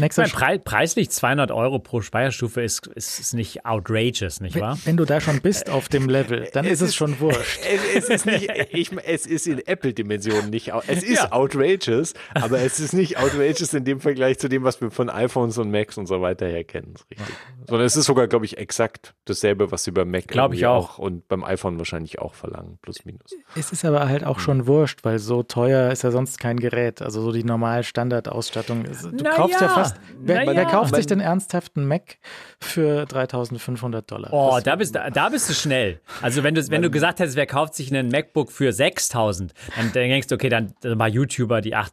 Ich 0.00 0.02
Nächster 0.02 0.22
meine, 0.22 0.32
Pre 0.32 0.58
preislich 0.60 1.10
200 1.10 1.50
Euro 1.50 1.80
pro 1.80 2.00
Speicherstufe 2.02 2.62
ist, 2.62 2.86
ist, 2.86 3.18
ist 3.18 3.34
nicht 3.34 3.66
outrageous, 3.66 4.40
nicht 4.40 4.54
wahr? 4.60 4.74
Wenn, 4.84 4.92
wenn 4.92 4.96
du 4.96 5.04
da 5.04 5.20
schon 5.20 5.40
bist 5.40 5.70
auf 5.70 5.88
dem 5.88 6.08
Level, 6.08 6.48
dann 6.52 6.64
Es 6.64 6.74
ist 6.74 6.82
es 6.82 6.88
ist- 6.90 6.94
schon 6.94 7.18
wurscht. 7.18 7.58
Es, 7.68 8.04
es 8.04 8.08
ist 8.08 8.26
nicht, 8.26 8.48
ich, 8.70 8.92
es 9.04 9.26
ist 9.26 9.48
in 9.48 9.58
Apple-Dimensionen 9.66 10.50
nicht, 10.50 10.70
es 10.86 11.02
ist 11.02 11.24
Ja. 11.24 11.32
outrageous, 11.32 12.14
aber 12.34 12.60
es 12.60 12.78
ist 12.78 12.92
nicht 12.92 13.18
outrageous 13.18 13.74
in 13.74 13.84
dem 13.84 13.98
Vergleich 13.98 14.38
zu 14.38 14.48
dem, 14.48 14.62
was 14.62 14.80
wir 14.80 14.92
von 14.92 15.10
iPhones 15.10 15.58
und 15.58 15.72
Macs 15.72 15.98
und 15.98 16.06
so 16.06 16.20
weiter 16.20 16.46
her 16.46 16.62
kennen. 16.62 16.94
Richtig. 17.10 17.26
Sondern 17.66 17.84
es 17.84 17.96
ist 17.96 18.04
sogar, 18.06 18.28
glaube 18.28 18.44
ich, 18.44 18.56
exakt 18.56 19.14
dasselbe, 19.24 19.72
was 19.72 19.82
sie 19.82 19.90
beim 19.90 20.12
Mac 20.12 20.26
ich 20.30 20.36
irgendwie 20.36 20.64
auch. 20.66 20.98
und 20.98 21.26
beim 21.26 21.42
iPhone 21.42 21.76
wahrscheinlich 21.76 22.20
auch 22.20 22.34
verlangen, 22.34 22.78
plus 22.82 23.04
minus. 23.04 23.32
Es 23.56 23.72
ist 23.72 23.84
aber 23.84 24.08
halt 24.08 24.22
auch 24.22 24.38
schon 24.38 24.68
wurscht, 24.68 25.00
weil 25.02 25.18
so 25.18 25.42
teuer 25.42 25.90
ist 25.90 26.04
ja 26.04 26.12
sonst 26.12 26.38
kein 26.38 26.60
Gerät. 26.60 27.02
Also 27.02 27.20
so 27.20 27.32
die 27.32 27.42
normal 27.42 27.82
Standardausstattung. 27.82 28.84
Du 28.84 29.24
Na 29.24 29.30
kaufst 29.34 29.60
ja, 29.60 29.66
ja. 29.66 29.74
fast 29.74 29.87
ernst, 29.92 30.00
wer, 30.20 30.44
na 30.44 30.46
wer 30.54 30.62
ja. 30.62 30.68
kauft 30.70 30.94
sich 30.94 31.06
den 31.06 31.20
ernsthaften 31.20 31.86
Mac 31.86 32.18
für 32.60 33.06
3500 33.06 34.10
Dollar? 34.10 34.32
Oh, 34.32 34.52
Das- 34.54 34.64
da 34.64 34.76
bist, 34.76 34.94
du- 34.94 35.10
da 35.12 35.28
bist 35.28 35.48
du 35.48 35.54
schnell. 35.54 36.00
Also 36.22 36.42
wenn 36.42 36.54
du, 36.54 36.68
wenn 36.70 36.82
du 36.82 36.90
gesagt 36.90 37.20
hättest, 37.20 37.36
wer 37.36 37.46
kauft 37.46 37.74
sich 37.74 37.92
einen 37.94 38.10
MacBook 38.10 38.50
für 38.52 38.72
6000, 38.72 39.52
dann, 39.76 39.92
dann 39.92 39.92
denkst 40.08 40.28
du, 40.28 40.34
okay, 40.34 40.48
dann, 40.48 40.74
dann 40.80 40.96
mal 40.98 41.08
YouTuber, 41.12 41.60
die 41.60 41.74
8, 41.74 41.92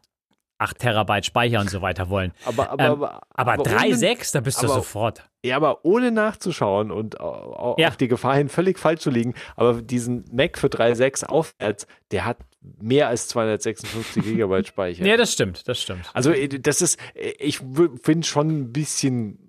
8 0.58 0.80
Terabyte 0.80 1.26
Speicher 1.26 1.60
und 1.60 1.70
so 1.70 1.82
weiter 1.82 2.10
wollen. 2.10 2.32
Aber, 2.46 2.70
aber, 2.72 2.84
Ähm, 2.86 2.92
aber, 2.92 3.22
Aber, 3.34 3.60
ohne- 3.60 3.70
3,6, 3.70 4.32
da 4.32 4.40
bist 4.40 4.62
du 4.62 4.68
aber- 4.68 4.76
sofort. 4.76 5.24
Ja, 5.44 5.58
aber 5.58 5.84
ohne 5.86 6.12
nachzuschauen 6.12 6.92
und 6.92 7.20
au- 7.20 7.54
au- 7.54 7.76
Ja. 7.78 7.90
auf 7.90 7.98
die 7.98 8.08
Gefahr 8.08 8.36
hin 8.38 8.50
völlig 8.50 8.80
falsch 8.80 9.02
zu 9.02 9.10
liegen. 9.12 9.34
Aber 9.58 9.82
diesen 9.82 10.26
Mac 10.32 10.58
für 10.58 10.70
3.6 10.70 11.24
aufwärts, 11.26 11.86
der 12.12 12.26
hat 12.26 12.38
mehr 12.82 13.10
als 13.10 13.28
256 13.30 14.24
Gigabyte 14.24 14.68
Speicher. 14.68 15.06
Ja, 15.06 15.18
das 15.18 15.34
stimmt, 15.34 15.68
das 15.68 15.82
stimmt. 15.82 16.10
Also 16.14 16.32
äh, 16.32 16.48
das 16.48 16.82
ist, 16.82 17.00
äh, 17.14 17.34
ich 17.40 17.60
finde 18.02 18.28
schon 18.28 18.50
ein 18.50 18.74
bisschen 18.74 19.40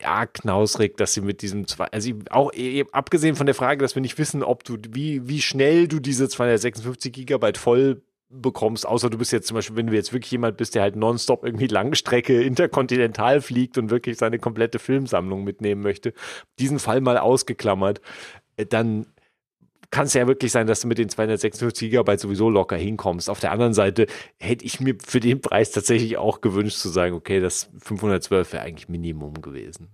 ja, 0.00 0.26
knausrig, 0.26 0.96
dass 0.96 1.14
sie 1.14 1.20
mit 1.20 1.42
diesem 1.42 1.66
zwei, 1.66 1.86
also 1.86 2.12
auch 2.30 2.52
eh, 2.52 2.84
abgesehen 2.92 3.36
von 3.36 3.46
der 3.46 3.54
Frage, 3.54 3.82
dass 3.82 3.94
wir 3.94 4.02
nicht 4.02 4.18
wissen, 4.18 4.42
ob 4.42 4.64
du, 4.64 4.76
wie, 4.90 5.28
wie 5.28 5.42
schnell 5.42 5.88
du 5.88 5.98
diese 5.98 6.28
256 6.28 7.12
Gigabyte 7.12 7.58
voll 7.58 8.02
bekommst, 8.32 8.86
außer 8.86 9.10
du 9.10 9.18
bist 9.18 9.32
jetzt 9.32 9.48
zum 9.48 9.56
Beispiel, 9.56 9.76
wenn 9.76 9.88
du 9.88 9.94
jetzt 9.94 10.12
wirklich 10.12 10.32
jemand 10.32 10.56
bist, 10.56 10.74
der 10.74 10.82
halt 10.82 10.96
nonstop 10.96 11.44
irgendwie 11.44 11.66
Langstrecke 11.66 12.42
interkontinental 12.42 13.40
fliegt 13.40 13.76
und 13.76 13.90
wirklich 13.90 14.16
seine 14.16 14.38
komplette 14.38 14.78
Filmsammlung 14.78 15.44
mitnehmen 15.44 15.82
möchte, 15.82 16.14
diesen 16.58 16.78
Fall 16.78 17.00
mal 17.00 17.18
ausgeklammert, 17.18 18.00
äh, 18.56 18.66
dann 18.66 19.06
kann 19.92 20.06
es 20.06 20.14
ja 20.14 20.26
wirklich 20.26 20.50
sein, 20.50 20.66
dass 20.66 20.80
du 20.80 20.88
mit 20.88 20.98
den 20.98 21.08
256 21.08 21.90
Gigabyte 21.90 22.18
sowieso 22.18 22.50
locker 22.50 22.76
hinkommst. 22.76 23.30
Auf 23.30 23.38
der 23.38 23.52
anderen 23.52 23.74
Seite 23.74 24.06
hätte 24.40 24.64
ich 24.64 24.80
mir 24.80 24.96
für 25.06 25.20
den 25.20 25.40
Preis 25.40 25.70
tatsächlich 25.70 26.16
auch 26.16 26.40
gewünscht 26.40 26.78
zu 26.78 26.88
sagen, 26.88 27.14
okay, 27.14 27.38
das 27.38 27.70
512 27.78 28.52
wäre 28.54 28.62
eigentlich 28.64 28.88
Minimum 28.88 29.40
gewesen. 29.42 29.90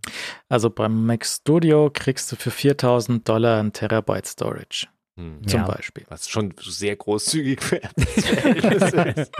Also 0.48 0.70
beim 0.70 1.04
Mac 1.04 1.26
Studio 1.26 1.90
kriegst 1.92 2.32
du 2.32 2.36
für 2.36 2.50
4000 2.50 3.28
Dollar 3.28 3.60
ein 3.60 3.72
Terabyte 3.74 4.26
Storage 4.26 4.86
Hm. 5.16 5.46
zum 5.46 5.60
Ja. 5.60 5.66
Beispiel. 5.66 6.04
Was 6.08 6.28
schon 6.28 6.54
sehr 6.60 6.94
großzügig 6.94 7.60
ist. 7.96 9.32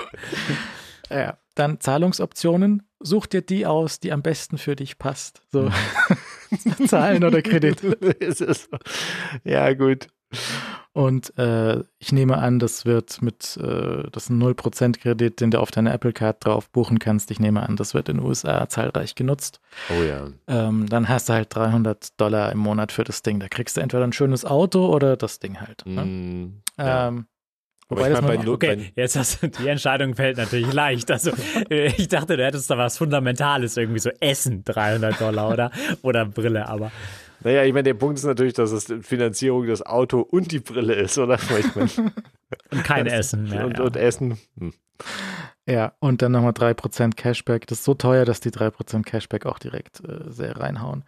Ja. 1.08 1.38
Dann 1.54 1.80
Zahlungsoptionen. 1.80 2.82
Such 3.00 3.26
dir 3.26 3.42
die 3.42 3.64
aus, 3.64 4.00
die 4.00 4.10
am 4.12 4.22
besten 4.22 4.58
für 4.58 4.74
dich 4.74 4.98
passt. 4.98 5.42
So 5.52 5.70
Zahlen 6.86 7.22
oder 7.22 7.42
Kredit. 7.42 7.80
Ja, 9.44 9.72
gut. 9.74 10.08
Und 10.92 11.36
äh, 11.38 11.84
ich 11.98 12.12
nehme 12.12 12.38
an, 12.38 12.58
das 12.58 12.84
wird 12.84 13.22
mit, 13.22 13.56
äh, 13.56 14.10
das 14.10 14.24
ist 14.24 14.30
ein 14.30 14.42
0% 14.42 14.98
Kredit, 14.98 15.40
den 15.40 15.50
du 15.50 15.60
auf 15.60 15.70
deine 15.70 15.92
Apple 15.92 16.12
Card 16.12 16.44
drauf 16.44 16.70
buchen 16.70 16.98
kannst. 16.98 17.30
Ich 17.30 17.38
nehme 17.38 17.62
an, 17.62 17.76
das 17.76 17.94
wird 17.94 18.08
in 18.08 18.16
den 18.16 18.26
USA 18.26 18.68
zahlreich 18.68 19.14
genutzt. 19.14 19.60
Oh 19.90 20.02
ja. 20.02 20.28
Ähm, 20.48 20.88
dann 20.88 21.08
hast 21.08 21.28
du 21.28 21.34
halt 21.34 21.54
300 21.54 22.20
Dollar 22.20 22.50
im 22.52 22.58
Monat 22.58 22.90
für 22.92 23.04
das 23.04 23.22
Ding. 23.22 23.38
Da 23.38 23.48
kriegst 23.48 23.76
du 23.76 23.80
entweder 23.80 24.04
ein 24.04 24.12
schönes 24.12 24.44
Auto 24.44 24.86
oder 24.86 25.16
das 25.16 25.38
Ding 25.38 25.60
halt. 25.60 25.84
Ne? 25.86 26.04
Mm, 26.04 26.62
ja. 26.78 27.08
Ähm, 27.08 27.26
Aber 27.88 28.00
wobei 28.00 28.08
ich 28.08 28.16
das 28.16 28.24
mein, 28.26 28.44
bei 28.44 28.48
Okay, 28.50 28.92
jetzt 28.96 29.16
hast 29.16 29.42
du, 29.42 29.48
die 29.48 29.68
Entscheidung 29.68 30.14
fällt 30.16 30.36
natürlich 30.36 30.72
leicht. 30.72 31.10
Also, 31.12 31.30
äh, 31.70 31.92
ich 31.96 32.08
dachte, 32.08 32.36
du 32.36 32.44
hättest 32.44 32.70
da 32.70 32.76
was 32.76 32.98
Fundamentales, 32.98 33.76
irgendwie 33.76 34.00
so 34.00 34.10
Essen, 34.20 34.64
300 34.64 35.20
Dollar 35.20 35.50
oder, 35.50 35.70
oder 36.02 36.24
Brille, 36.24 36.68
aber 36.68 36.90
Naja, 37.42 37.64
ich 37.64 37.72
meine, 37.72 37.84
der 37.84 37.94
Punkt 37.94 38.18
ist 38.18 38.24
natürlich, 38.24 38.54
dass 38.54 38.72
es 38.72 38.92
Finanzierung 39.02 39.66
das 39.66 39.84
Auto 39.84 40.20
und 40.20 40.52
die 40.52 40.60
Brille 40.60 40.94
ist, 40.94 41.18
oder? 41.18 41.38
Ich 41.58 41.74
mein, 41.74 42.12
und 42.70 42.84
kein 42.84 43.06
Essen 43.06 43.48
mehr. 43.48 43.66
und, 43.66 43.78
ja. 43.78 43.84
und 43.84 43.96
Essen. 43.96 44.38
Hm. 44.58 44.72
Ja, 45.68 45.92
und 45.98 46.22
dann 46.22 46.32
nochmal 46.32 46.52
3% 46.52 47.14
Cashback. 47.14 47.66
Das 47.66 47.80
ist 47.80 47.84
so 47.84 47.92
teuer, 47.92 48.24
dass 48.24 48.40
die 48.40 48.50
3% 48.50 49.02
Cashback 49.02 49.44
auch 49.44 49.58
direkt 49.58 50.00
äh, 50.00 50.30
sehr 50.30 50.56
reinhauen. 50.56 51.04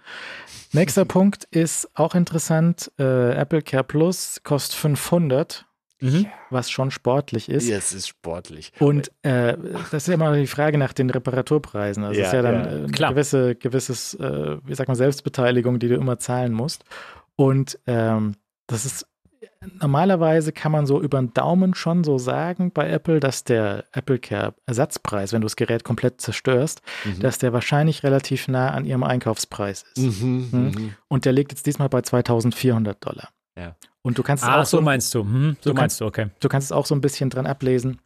Nächster 0.73 1.05
Punkt 1.07 1.45
ist 1.51 1.89
auch 1.95 2.15
interessant. 2.15 2.93
Äh, 2.99 3.33
Apple 3.33 3.63
Care 3.63 3.85
Plus 3.85 4.43
kostet 4.45 4.77
500, 4.77 5.67
Mhm. 6.01 6.27
was 6.51 6.71
schon 6.71 6.91
sportlich 6.91 7.49
ist. 7.49 7.69
Ja, 7.69 7.77
es 7.77 7.93
ist 7.93 8.09
sportlich. 8.09 8.73
Und 8.81 9.11
äh, 9.23 9.57
das 9.91 10.03
ist 10.05 10.09
ja 10.09 10.15
immer 10.15 10.35
die 10.35 10.47
Frage 10.47 10.79
nach 10.79 10.93
den 10.93 11.11
Reparaturpreisen. 11.11 12.03
Das 12.03 12.17
Ja, 12.17 12.25
ist 12.27 12.33
ja 12.33 12.43
dann 12.43 12.55
ja, 12.65 12.71
äh, 12.71 12.75
eine 12.85 12.87
klar. 12.89 13.11
gewisse, 13.13 13.55
gewisses, 13.55 14.15
äh, 14.15 14.57
wie 14.65 14.75
sagt 14.75 14.89
man, 14.89 14.97
Selbstbeteiligung, 14.97 15.79
die 15.79 15.89
du 15.89 15.97
immer 15.97 16.19
zahlen 16.19 16.53
musst. 16.53 16.85
Und 17.37 17.79
ähm, 17.87 18.35
das 18.67 18.85
ist 18.87 19.07
normalerweise 19.81 20.53
kann 20.53 20.73
man 20.73 20.87
so 20.87 21.01
über 21.03 21.19
den 21.19 21.35
Daumen 21.35 21.75
schon 21.75 22.03
so 22.05 22.17
sagen 22.19 22.71
bei 22.73 22.89
Apple, 22.89 23.21
dass 23.21 23.45
der 23.45 23.85
Apple 23.93 24.19
Care 24.19 24.55
Ersatzpreis, 24.67 25.33
wenn 25.33 25.41
du 25.43 25.47
das 25.47 25.57
Gerät 25.57 25.85
komplett 25.85 26.21
zerstörst, 26.21 26.81
Mhm. 27.05 27.21
dass 27.21 27.39
der 27.39 27.53
wahrscheinlich 27.53 28.03
relativ 28.03 28.49
nah 28.49 28.71
an 28.71 28.85
ihrem 28.87 29.03
Einkaufspreis 29.03 29.85
ist. 29.97 30.23
Mhm, 30.23 30.49
Hm? 30.51 30.61
mhm. 30.71 30.95
Und 31.09 31.25
der 31.27 31.33
liegt 31.33 31.53
jetzt 31.53 31.67
diesmal 31.67 31.89
bei 31.91 32.01
2400 32.03 33.05
Dollar. 33.05 33.29
Ja. 33.59 33.75
Und 34.03 34.17
du 34.19 34.23
kannst 34.23 34.45
es 34.45 34.49
Ach, 34.51 34.59
auch 34.61 34.65
so 34.67 34.79
so, 34.79 34.83
meinst 34.83 35.15
du. 35.15 35.21
Hm, 35.23 35.57
so 35.61 35.71
Du 35.71 35.77
meinst 35.77 36.01
du, 36.01 36.07
okay. 36.07 36.29
du 36.41 36.49
kannst 36.49 36.67
es 36.67 36.73
auch 36.73 36.87
so 36.87 36.95
ein 36.95 37.01
bisschen 37.01 37.29
dran 37.31 37.47
ablesen, 37.47 37.99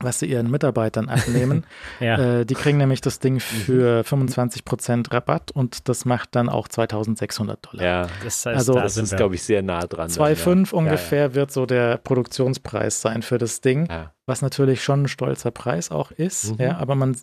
was 0.00 0.18
sie 0.18 0.26
ihren 0.26 0.50
Mitarbeitern 0.50 1.08
abnehmen. 1.08 1.64
Ja. 2.00 2.40
Äh, 2.40 2.44
die 2.46 2.54
kriegen 2.54 2.78
nämlich 2.78 3.00
das 3.00 3.20
Ding 3.20 3.38
für 3.40 4.02
25% 4.02 5.12
Rabatt 5.12 5.52
und 5.52 5.88
das 5.88 6.04
macht 6.04 6.34
dann 6.34 6.48
auch 6.48 6.66
2600 6.68 7.64
Dollar. 7.72 7.84
Ja, 7.84 8.06
Das 8.24 8.44
heißt, 8.44 8.56
also- 8.56 8.74
da 8.74 8.82
das 8.82 8.94
sind 8.94 9.04
ist, 9.04 9.16
glaube 9.16 9.36
ich, 9.36 9.42
sehr 9.44 9.62
nah 9.62 9.80
dran. 9.86 10.08
dann, 10.08 10.10
2,5 10.10 10.72
ja. 10.72 10.78
ungefähr 10.78 11.34
wird 11.34 11.50
so 11.52 11.66
der 11.66 11.96
Produktionspreis 11.98 13.00
sein 13.00 13.22
für 13.22 13.38
das 13.38 13.60
Ding, 13.60 13.86
Ja, 13.86 13.94
ja. 13.94 14.12
was 14.26 14.42
natürlich 14.42 14.82
schon 14.84 15.02
ein 15.04 15.08
stolzer 15.08 15.50
Preis 15.52 15.90
auch 15.90 16.10
ist. 16.10 16.52
Mhm. 16.58 16.60
Ja, 16.64 16.76
aber 16.78 16.94
man 16.94 17.16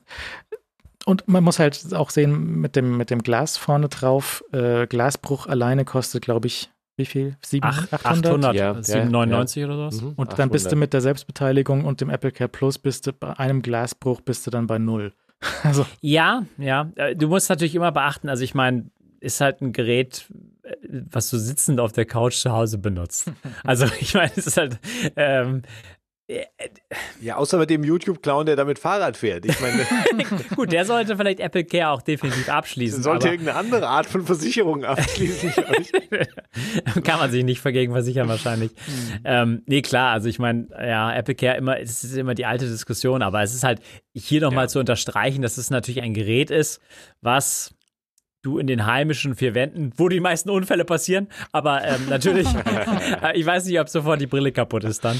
und 1.05 1.28
man 1.28 1.43
muss 1.43 1.57
halt 1.59 1.93
auch 1.93 2.12
sehen, 2.12 2.59
mit 2.62 2.76
dem, 2.76 2.95
mit 2.95 3.09
dem 3.09 3.24
Glas 3.24 3.57
vorne 3.57 3.89
drauf, 3.89 4.43
äh, 4.53 4.86
Glasbruch 4.88 5.47
alleine 5.47 5.84
kostet, 5.84 6.24
glaube 6.24 6.45
ich, 6.47 6.70
wie 7.02 7.06
viel? 7.06 7.36
Sieben, 7.43 7.68
Ach, 7.68 7.91
800? 7.91 8.26
800, 8.26 8.56
Ja, 8.56 8.74
ja, 8.74 8.84
799 8.84 9.66
oder 9.66 9.76
sowas? 9.76 10.02
Mhm, 10.02 10.14
Und 10.16 10.39
dann 10.39 10.49
bist 10.49 10.66
du 10.66 10.70
800. 10.70 10.80
mit 10.80 10.93
der 10.93 11.02
Selbstbeteiligung 11.02 11.84
und 11.86 11.99
dem 12.02 12.10
Apple 12.10 12.32
Care 12.32 12.47
Plus 12.49 12.78
bist 12.80 13.08
du 13.08 13.14
bei 13.14 13.38
einem 13.38 13.62
Glasbruch 13.62 14.22
bist 14.22 14.45
du 14.47 14.52
dann 14.52 14.68
bei 14.68 14.78
null. 14.78 15.14
Also 15.64 15.86
Ja, 16.02 16.45
ja. 16.58 16.91
Äh, 16.95 17.16
Du 17.16 17.28
musst 17.28 17.49
natürlich 17.49 17.76
immer 17.76 17.91
beachten, 17.91 18.30
also 18.30 18.43
ich 18.43 18.54
meine, 18.54 18.86
ist 19.20 19.41
halt 19.41 19.62
ein 19.62 19.72
Gerät, 19.74 20.26
äh, 20.64 20.76
was 21.10 21.30
du 21.30 21.38
sitzend 21.38 21.80
auf 21.80 21.91
der 21.91 22.06
Couch 22.06 22.36
zu 22.36 22.52
Hause 22.52 22.78
benutzt. 22.78 23.32
Also 23.64 23.86
ich 23.99 24.14
meine, 24.14 24.32
es 24.36 24.45
ist 24.47 24.58
halt, 24.58 24.80
ähm, 25.16 25.64
Ja, 27.19 27.36
außer 27.36 27.57
mit 27.57 27.69
dem 27.69 27.84
YouTube-Clown, 27.84 28.45
der 28.45 28.55
damit 28.55 28.80
Fahrrad 28.80 29.17
fährt. 29.17 29.45
Ich 29.45 29.59
meine, 29.59 29.86
gut, 30.55 30.72
der 30.72 30.86
sollte 30.86 31.17
vielleicht 31.17 31.41
Apple 31.41 31.65
Care 31.65 31.89
auch 31.89 32.01
definitiv 32.01 32.47
abschließen. 32.47 33.03
sollte 33.03 33.28
irgendeine 33.28 33.57
andere 33.59 33.88
Art 33.88 34.05
von 34.05 34.26
Versicherung 34.26 34.86
abschließen. 34.86 35.51
kann 37.03 37.19
man 37.19 37.32
sich 37.32 37.43
nicht 37.43 37.59
vergegen 37.59 37.91
versichern 37.91 38.30
wahrscheinlich. 38.30 38.72
ähm, 39.26 39.63
nee, 39.65 39.82
klar, 39.82 40.13
also 40.13 40.30
ich 40.30 40.39
meine, 40.39 40.67
ja, 40.72 41.13
Apple 41.13 41.36
Care 41.36 41.57
immer, 41.57 41.80
es 41.80 42.03
ist 42.03 42.15
immer 42.15 42.34
die 42.34 42.45
alte 42.45 42.65
Diskussion, 42.67 43.22
aber 43.22 43.41
es 43.43 43.53
ist 43.53 43.63
halt 43.63 43.82
hier 44.15 44.39
nochmal 44.41 44.65
Ja. 44.65 44.69
zu 44.69 44.80
unterstreichen, 44.80 45.41
dass 45.41 45.57
es 45.57 45.69
natürlich 45.69 46.01
ein 46.01 46.13
Gerät 46.13 46.49
ist, 46.49 46.80
was 47.22 47.74
du 48.42 48.58
in 48.58 48.68
den 48.68 48.86
heimischen 48.86 49.36
vier 49.36 49.54
Wänden, 49.54 49.92
wo 49.98 50.10
die 50.10 50.20
meisten 50.20 50.50
Unfälle 50.50 50.86
passieren, 50.86 51.28
aber 51.52 51.84
ähm, 51.84 52.08
natürlich, 52.10 52.48
äh, 53.24 53.38
ich 53.38 53.46
weiß 53.46 53.66
nicht, 53.66 53.80
ob 53.80 53.89
sofort 53.89 54.22
die 54.22 54.28
Brille 54.28 54.52
kaputt 54.52 54.84
ist 54.84 55.04
dann. 55.06 55.20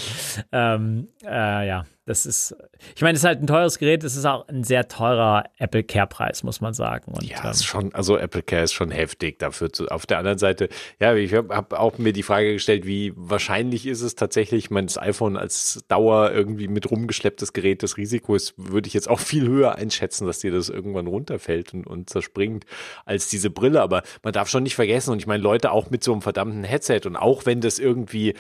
Ähm, 0.51 1.07
äh, 1.24 1.67
ja, 1.67 1.86
das 2.12 2.26
ist, 2.26 2.53
ich 2.93 3.01
meine, 3.01 3.16
es 3.16 3.22
ist 3.22 3.26
halt 3.26 3.41
ein 3.41 3.47
teures 3.47 3.80
Gerät, 3.80 4.03
es 4.03 4.18
ist 4.18 4.26
auch 4.26 4.47
ein 4.49 4.66
sehr 4.66 4.89
teurer 4.89 5.45
Apple 5.57 5.82
Care-Preis, 5.84 6.43
muss 6.43 6.59
man 6.59 6.74
sagen. 6.74 7.14
Und, 7.14 7.24
Ja, 7.24 7.45
ähm, 7.45 7.51
ist 7.51 7.64
schon, 7.64 7.95
also 7.95 8.18
Apple 8.18 8.43
Care 8.43 8.64
ist 8.64 8.74
schon 8.74 8.91
heftig 8.91 9.39
dafür. 9.39 9.72
Zu, 9.72 9.88
auf 9.88 10.05
der 10.05 10.18
anderen 10.18 10.38
Seite, 10.38 10.68
ja, 10.99 11.16
ich 11.16 11.34
habe 11.34 11.55
hab 11.55 11.74
auch 11.74 11.97
mir 11.97 12.12
die 12.12 12.24
Frage 12.24 12.53
gestellt, 12.53 12.86
wie 12.86 13.14
wahrscheinlich 13.16 13.88
ist 13.88 14.01
es 14.01 14.16
tatsächlich, 14.16 14.70
mein 14.70 14.88
iPhone 14.97 15.38
als 15.38 15.86
Dauer 15.88 16.32
irgendwie 16.32 16.68
mit 16.68 16.91
rumgeschlepptes 16.91 17.53
Gerät, 17.53 17.82
das 17.82 17.95
Risiko 17.95 18.36
ist, 18.36 18.53
würde 18.57 18.88
ich 18.88 18.93
jetzt 18.93 19.09
auch 19.09 19.20
viel 19.20 19.47
höher 19.47 19.76
einschätzen, 19.76 20.28
dass 20.28 20.39
dir 20.39 20.51
das 20.51 20.68
irgendwann 20.68 21.07
runterfällt 21.07 21.74
und, 21.74 21.88
und 21.88 22.09
zerspringt, 22.09 22.66
als 23.05 23.30
diese 23.30 23.49
Brille. 23.49 23.82
Aber 23.82 24.03
man 24.22 24.34
darf 24.34 24.49
schon 24.49 24.64
nicht 24.64 24.76
vergessen, 24.76 25.12
und 25.12 25.20
ich 25.20 25.28
meine, 25.28 25.41
Leute 25.41 25.72
auch 25.72 25.89
mit 25.89 26.03
so 26.03 26.12
einem 26.12 26.22
verdammten 26.22 26.66
Headset 26.66 27.01
und 27.05 27.16
auch 27.16 27.45
wenn 27.45 27.62
das 27.62 27.80
irgendwie 27.80 28.34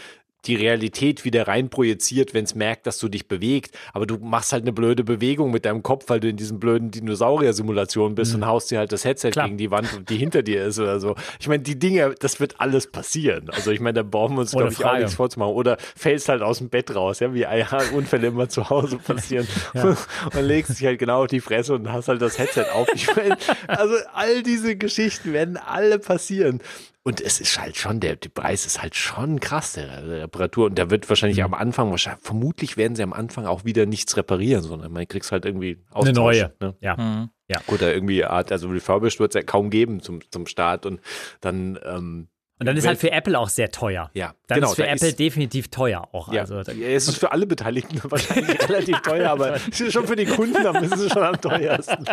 die 0.45 0.55
Realität 0.55 1.23
wieder 1.23 1.47
rein 1.47 1.69
projiziert, 1.69 2.33
wenn 2.33 2.45
es 2.45 2.55
merkt, 2.55 2.87
dass 2.87 2.97
du 2.97 3.09
dich 3.09 3.27
bewegt. 3.27 3.77
Aber 3.93 4.07
du 4.07 4.17
machst 4.17 4.53
halt 4.53 4.63
eine 4.63 4.73
blöde 4.73 5.03
Bewegung 5.03 5.51
mit 5.51 5.65
deinem 5.65 5.83
Kopf, 5.83 6.05
weil 6.07 6.19
du 6.19 6.29
in 6.29 6.37
diesen 6.37 6.59
blöden 6.59 6.91
Dinosaurier-Simulationen 6.91 8.15
bist 8.15 8.33
und 8.33 8.45
haust 8.45 8.71
dir 8.71 8.79
halt 8.79 8.91
das 8.91 9.05
Headset 9.05 9.31
Klar. 9.31 9.45
gegen 9.45 9.57
die 9.57 9.71
Wand, 9.71 10.09
die 10.09 10.17
hinter 10.17 10.41
dir 10.41 10.65
ist 10.65 10.79
oder 10.79 10.99
so. 10.99 11.15
Ich 11.39 11.47
meine, 11.47 11.61
die 11.61 11.77
Dinge, 11.77 12.15
das 12.19 12.39
wird 12.39 12.59
alles 12.59 12.87
passieren. 12.87 13.49
Also 13.51 13.71
ich 13.71 13.79
meine, 13.79 13.93
da 13.93 14.03
brauchen 14.03 14.35
wir 14.35 14.41
uns, 14.41 14.51
glaube 14.51 14.71
ich, 14.71 14.83
auch 14.83 14.97
nichts 14.97 15.13
vorzumachen. 15.13 15.53
Oder 15.53 15.77
fällst 15.95 16.29
halt 16.29 16.41
aus 16.41 16.57
dem 16.57 16.69
Bett 16.69 16.95
raus, 16.95 17.19
ja, 17.19 17.33
wie 17.33 17.41
ja, 17.41 17.81
Unfälle 17.93 18.27
immer 18.27 18.49
zu 18.49 18.69
Hause 18.69 18.97
passieren. 19.05 19.47
Und 19.73 20.41
legst 20.41 20.79
dich 20.79 20.85
halt 20.85 20.99
genau 20.99 21.23
auf 21.23 21.27
die 21.27 21.41
Fresse 21.41 21.75
und 21.75 21.91
hast 21.91 22.07
halt 22.07 22.21
das 22.21 22.39
Headset 22.39 22.65
auf. 22.73 22.87
Ich 22.93 23.15
meine, 23.15 23.37
also 23.67 23.95
all 24.13 24.43
diese 24.43 24.75
Geschichten 24.75 25.33
werden 25.33 25.57
alle 25.57 25.99
passieren. 25.99 26.61
Und 27.03 27.19
es 27.19 27.41
ist 27.41 27.59
halt 27.59 27.77
schon, 27.77 27.99
der, 27.99 28.15
der 28.15 28.29
Preis 28.29 28.65
ist 28.67 28.79
halt 28.81 28.95
schon 28.95 29.39
krass, 29.39 29.73
der, 29.73 30.01
der 30.01 30.21
Reparatur. 30.23 30.67
Und 30.67 30.77
da 30.77 30.91
wird 30.91 31.09
wahrscheinlich 31.09 31.39
Mhm. 31.39 31.45
am 31.45 31.53
Anfang, 31.55 31.89
wahrscheinlich, 31.89 32.23
vermutlich 32.23 32.77
werden 32.77 32.95
sie 32.95 33.01
am 33.01 33.13
Anfang 33.13 33.47
auch 33.47 33.65
wieder 33.65 33.87
nichts 33.87 34.15
reparieren, 34.17 34.61
sondern 34.61 34.91
man 34.91 35.07
kriegst 35.07 35.31
halt 35.31 35.45
irgendwie 35.45 35.79
eine 35.89 35.95
Austausch, 35.95 36.15
neue. 36.15 36.53
Ne? 36.59 36.75
Ja. 36.79 36.95
Mhm. 36.97 37.29
Ja. 37.49 37.59
Oder 37.67 37.91
irgendwie 37.93 38.23
Art, 38.23 38.51
also 38.51 38.69
refurbished 38.69 39.19
wird 39.19 39.33
es 39.33 39.39
ja 39.39 39.43
kaum 39.43 39.71
geben 39.71 40.01
zum, 40.01 40.19
zum 40.29 40.45
Start 40.45 40.85
und 40.85 41.01
dann 41.41 41.79
ähm, 41.83 42.27
Und 42.59 42.67
dann 42.67 42.77
ist 42.77 42.85
halt 42.85 42.99
für 42.99 43.11
Apple 43.11 43.37
auch 43.39 43.49
sehr 43.49 43.71
teuer. 43.71 44.11
ja, 44.13 44.35
Dann 44.45 44.57
genau, 44.59 44.69
ist 44.69 44.75
für 44.75 44.83
da 44.83 44.89
Apple 44.89 45.13
definitiv 45.13 45.69
teuer 45.69 46.07
auch. 46.13 46.31
ja, 46.31 46.41
Also, 46.41 46.59
es 46.59 47.07
ist 47.07 47.17
für 47.17 47.31
alle 47.31 47.47
Beteiligten 47.47 47.99
wahrscheinlich 48.11 48.69
relativ 48.69 48.99
teuer, 49.01 49.31
aber 49.31 49.55
es 49.71 49.81
ist 49.81 49.91
schon 49.91 50.05
für 50.05 50.15
die 50.15 50.27
Kunden, 50.27 50.67
aber 50.67 50.83
es 50.83 50.91
ist 50.91 51.13
schon 51.13 51.23
am 51.23 51.41
teuersten. 51.41 52.05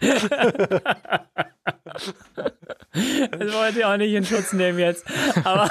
das 3.30 3.52
wollte 3.52 3.78
ich 3.80 3.84
auch 3.84 3.96
nicht 3.96 4.12
in 4.12 4.24
Schutz 4.24 4.52
nehmen 4.52 4.78
jetzt. 4.78 5.04
Aber 5.44 5.68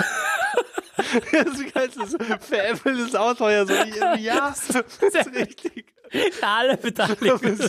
Das 1.32 1.60
ist, 1.60 2.18
für 2.46 2.62
Apple 2.64 2.92
ist 3.06 3.16
teuer. 3.34 3.66
So, 3.66 3.74
ja, 4.20 4.50
das 4.50 4.70
ist 4.70 5.34
richtig. 5.36 5.86
für 6.10 6.48
alle 6.48 6.78
Beteiligten. 6.78 7.60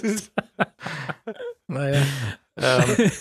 Naja. 1.66 2.02
ähm, 2.56 3.12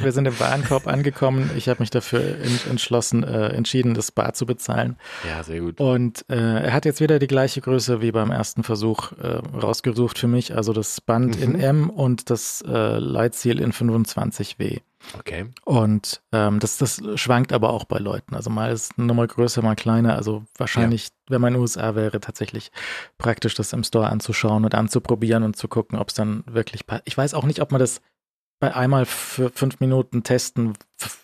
wir, 0.00 0.12
sind- 0.12 0.26
im 0.26 0.38
Warenkorb 0.38 0.86
angekommen. 0.86 1.50
Ich 1.56 1.68
habe 1.68 1.80
mich 1.80 1.90
dafür 1.90 2.20
en- 2.20 2.60
entschlossen, 2.70 3.24
äh, 3.24 3.48
entschieden, 3.48 3.94
das 3.94 4.12
Bar 4.12 4.32
zu 4.34 4.46
bezahlen. 4.46 4.96
ja, 5.28 5.42
sehr 5.42 5.60
gut. 5.60 5.80
Und 5.80 6.24
äh, 6.28 6.36
er 6.66 6.72
hat 6.72 6.84
jetzt 6.84 7.00
wieder 7.00 7.18
die 7.18 7.26
gleiche 7.26 7.60
Größe 7.60 8.00
wie 8.00 8.12
beim 8.12 8.30
ersten 8.30 8.62
Versuch 8.62 9.12
äh, 9.20 9.26
rausgesucht 9.56 10.18
für 10.18 10.28
mich. 10.28 10.54
Also 10.54 10.72
das 10.72 11.00
Band 11.00 11.36
in 11.36 11.58
M 11.58 11.90
und 11.90 12.30
das 12.30 12.62
äh, 12.66 12.98
Leitziel 12.98 13.60
in 13.60 13.72
25W. 13.72 14.80
Okay. 15.18 15.46
Und 15.64 16.22
ähm, 16.32 16.58
das, 16.60 16.78
das 16.78 17.02
schwankt 17.16 17.52
aber 17.52 17.70
auch 17.70 17.84
bei 17.84 17.98
Leuten. 17.98 18.34
Also 18.34 18.50
mal 18.50 18.72
ist 18.72 18.92
eine 18.96 19.06
Nummer 19.06 19.26
größer, 19.26 19.62
mal 19.62 19.74
kleiner. 19.74 20.16
Also 20.16 20.44
wahrscheinlich, 20.56 21.08
wenn 21.28 21.40
man 21.40 21.48
in 21.48 21.54
den 21.54 21.62
USA 21.62 21.94
wäre, 21.94 22.20
tatsächlich 22.20 22.72
praktisch, 23.18 23.54
das 23.54 23.72
im 23.72 23.84
Store 23.84 24.08
anzuschauen 24.08 24.64
und 24.64 24.74
anzuprobieren 24.74 25.42
und 25.42 25.56
zu 25.56 25.68
gucken, 25.68 25.98
ob 25.98 26.08
es 26.08 26.14
dann 26.14 26.44
wirklich 26.46 26.86
passt. 26.86 27.02
Ich 27.04 27.16
weiß 27.16 27.34
auch 27.34 27.44
nicht, 27.44 27.60
ob 27.60 27.72
man 27.72 27.80
das 27.80 28.00
bei 28.60 28.74
einmal 28.74 29.04
für 29.04 29.50
fünf 29.50 29.80
Minuten 29.80 30.22
testen 30.22 30.74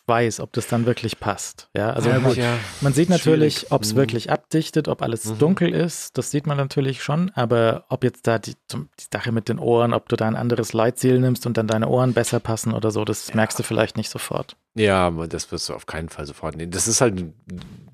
weiß, 0.06 0.40
ob 0.40 0.52
das 0.52 0.66
dann 0.66 0.84
wirklich 0.84 1.20
passt. 1.20 1.68
Ja, 1.74 1.92
also 1.92 2.10
Ja, 2.10 2.18
man, 2.18 2.34
ja. 2.34 2.58
man 2.80 2.92
sieht 2.92 3.08
natürlich, 3.08 3.70
ob 3.70 3.82
es 3.82 3.92
Mhm. 3.94 3.98
wirklich 3.98 4.30
abdichtet, 4.30 4.88
ob 4.88 5.00
alles 5.00 5.24
Mhm. 5.24 5.38
dunkel 5.38 5.72
ist. 5.72 6.18
Das 6.18 6.30
sieht 6.30 6.46
man 6.46 6.56
natürlich 6.56 7.02
schon. 7.02 7.30
Aber 7.34 7.84
ob 7.88 8.02
jetzt 8.04 8.26
da 8.26 8.38
die, 8.38 8.54
die 8.72 9.04
Sache 9.12 9.32
mit 9.32 9.48
den 9.48 9.58
Ohren, 9.58 9.94
ob 9.94 10.08
du 10.08 10.16
da 10.16 10.26
ein 10.26 10.36
anderes 10.36 10.72
Leitziel 10.72 11.20
nimmst 11.20 11.46
und 11.46 11.56
dann 11.56 11.66
deine 11.68 11.88
Ohren 11.88 12.12
besser 12.12 12.40
passen 12.40 12.74
oder 12.74 12.90
so, 12.90 13.04
das 13.04 13.32
merkst 13.32 13.58
du 13.58 13.62
vielleicht 13.62 13.96
nicht 13.96 14.10
sofort. 14.10 14.56
Ja, 14.76 15.10
das 15.10 15.50
wirst 15.50 15.68
du 15.68 15.74
auf 15.74 15.86
keinen 15.86 16.08
Fall 16.08 16.26
sofort 16.26 16.56
nehmen. 16.56 16.70
Das 16.70 16.86
ist 16.86 17.00
halt 17.00 17.24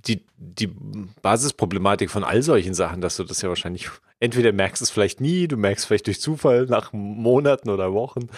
die, 0.07 0.23
die 0.39 0.71
Basisproblematik 1.23 2.11
von 2.11 2.23
all 2.23 2.43
solchen 2.43 2.75
Sachen, 2.75 3.01
dass 3.01 3.17
du 3.17 3.25
das 3.25 3.41
ja 3.43 3.49
wahrscheinlich 3.49 3.89
entweder 4.21 4.51
merkst 4.53 4.81
es 4.81 4.89
vielleicht 4.91 5.21
nie, 5.21 5.47
du 5.47 5.59
merkst 5.59 5.85
vielleicht 5.87 6.07
durch 6.07 6.21
Zufall 6.23 6.65
nach 6.67 6.93
Monaten 6.95 7.69
oder 7.69 7.93
Wochen 7.93 8.29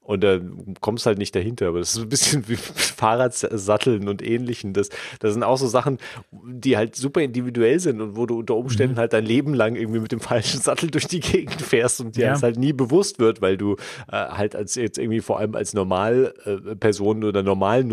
und 0.00 0.24
dann 0.24 0.74
kommst 0.80 1.06
halt 1.06 1.18
nicht 1.18 1.32
dahinter. 1.34 1.68
Aber 1.68 1.78
das 1.78 1.90
ist 1.94 1.98
ein 2.02 2.08
bisschen 2.08 2.48
wie 2.48 2.56
Fahrradsatteln 2.56 4.08
und 4.08 4.20
ähnlichen. 4.22 4.72
Das, 4.72 4.88
das 5.20 5.34
sind 5.34 5.44
auch 5.44 5.56
so 5.58 5.66
Sachen, 5.68 5.98
die 6.32 6.76
halt 6.76 6.96
super 6.96 7.20
individuell 7.20 7.78
sind 7.78 8.00
und 8.00 8.16
wo 8.16 8.26
du 8.26 8.38
unter 8.38 8.56
Umständen 8.56 8.96
halt 8.96 9.12
dein 9.12 9.24
Leben 9.24 9.54
lang 9.54 9.76
irgendwie 9.76 10.00
mit 10.00 10.10
dem 10.12 10.20
falschen 10.20 10.60
Sattel 10.60 10.90
durch 10.90 11.06
die 11.06 11.20
Gegend 11.20 11.60
fährst 11.62 12.00
und 12.00 12.16
dir 12.16 12.26
Ja. 12.26 12.32
das 12.32 12.42
halt 12.42 12.58
nie 12.58 12.72
bewusst 12.72 13.18
wird, 13.20 13.40
weil 13.40 13.56
du 13.56 13.74
äh, 14.10 14.12
halt 14.16 14.56
als 14.56 14.74
jetzt 14.74 14.98
irgendwie 14.98 15.20
vor 15.20 15.38
allem 15.38 15.54
als 15.54 15.72
Normalperson 15.72 17.22
äh, 17.22 17.26
oder 17.26 17.42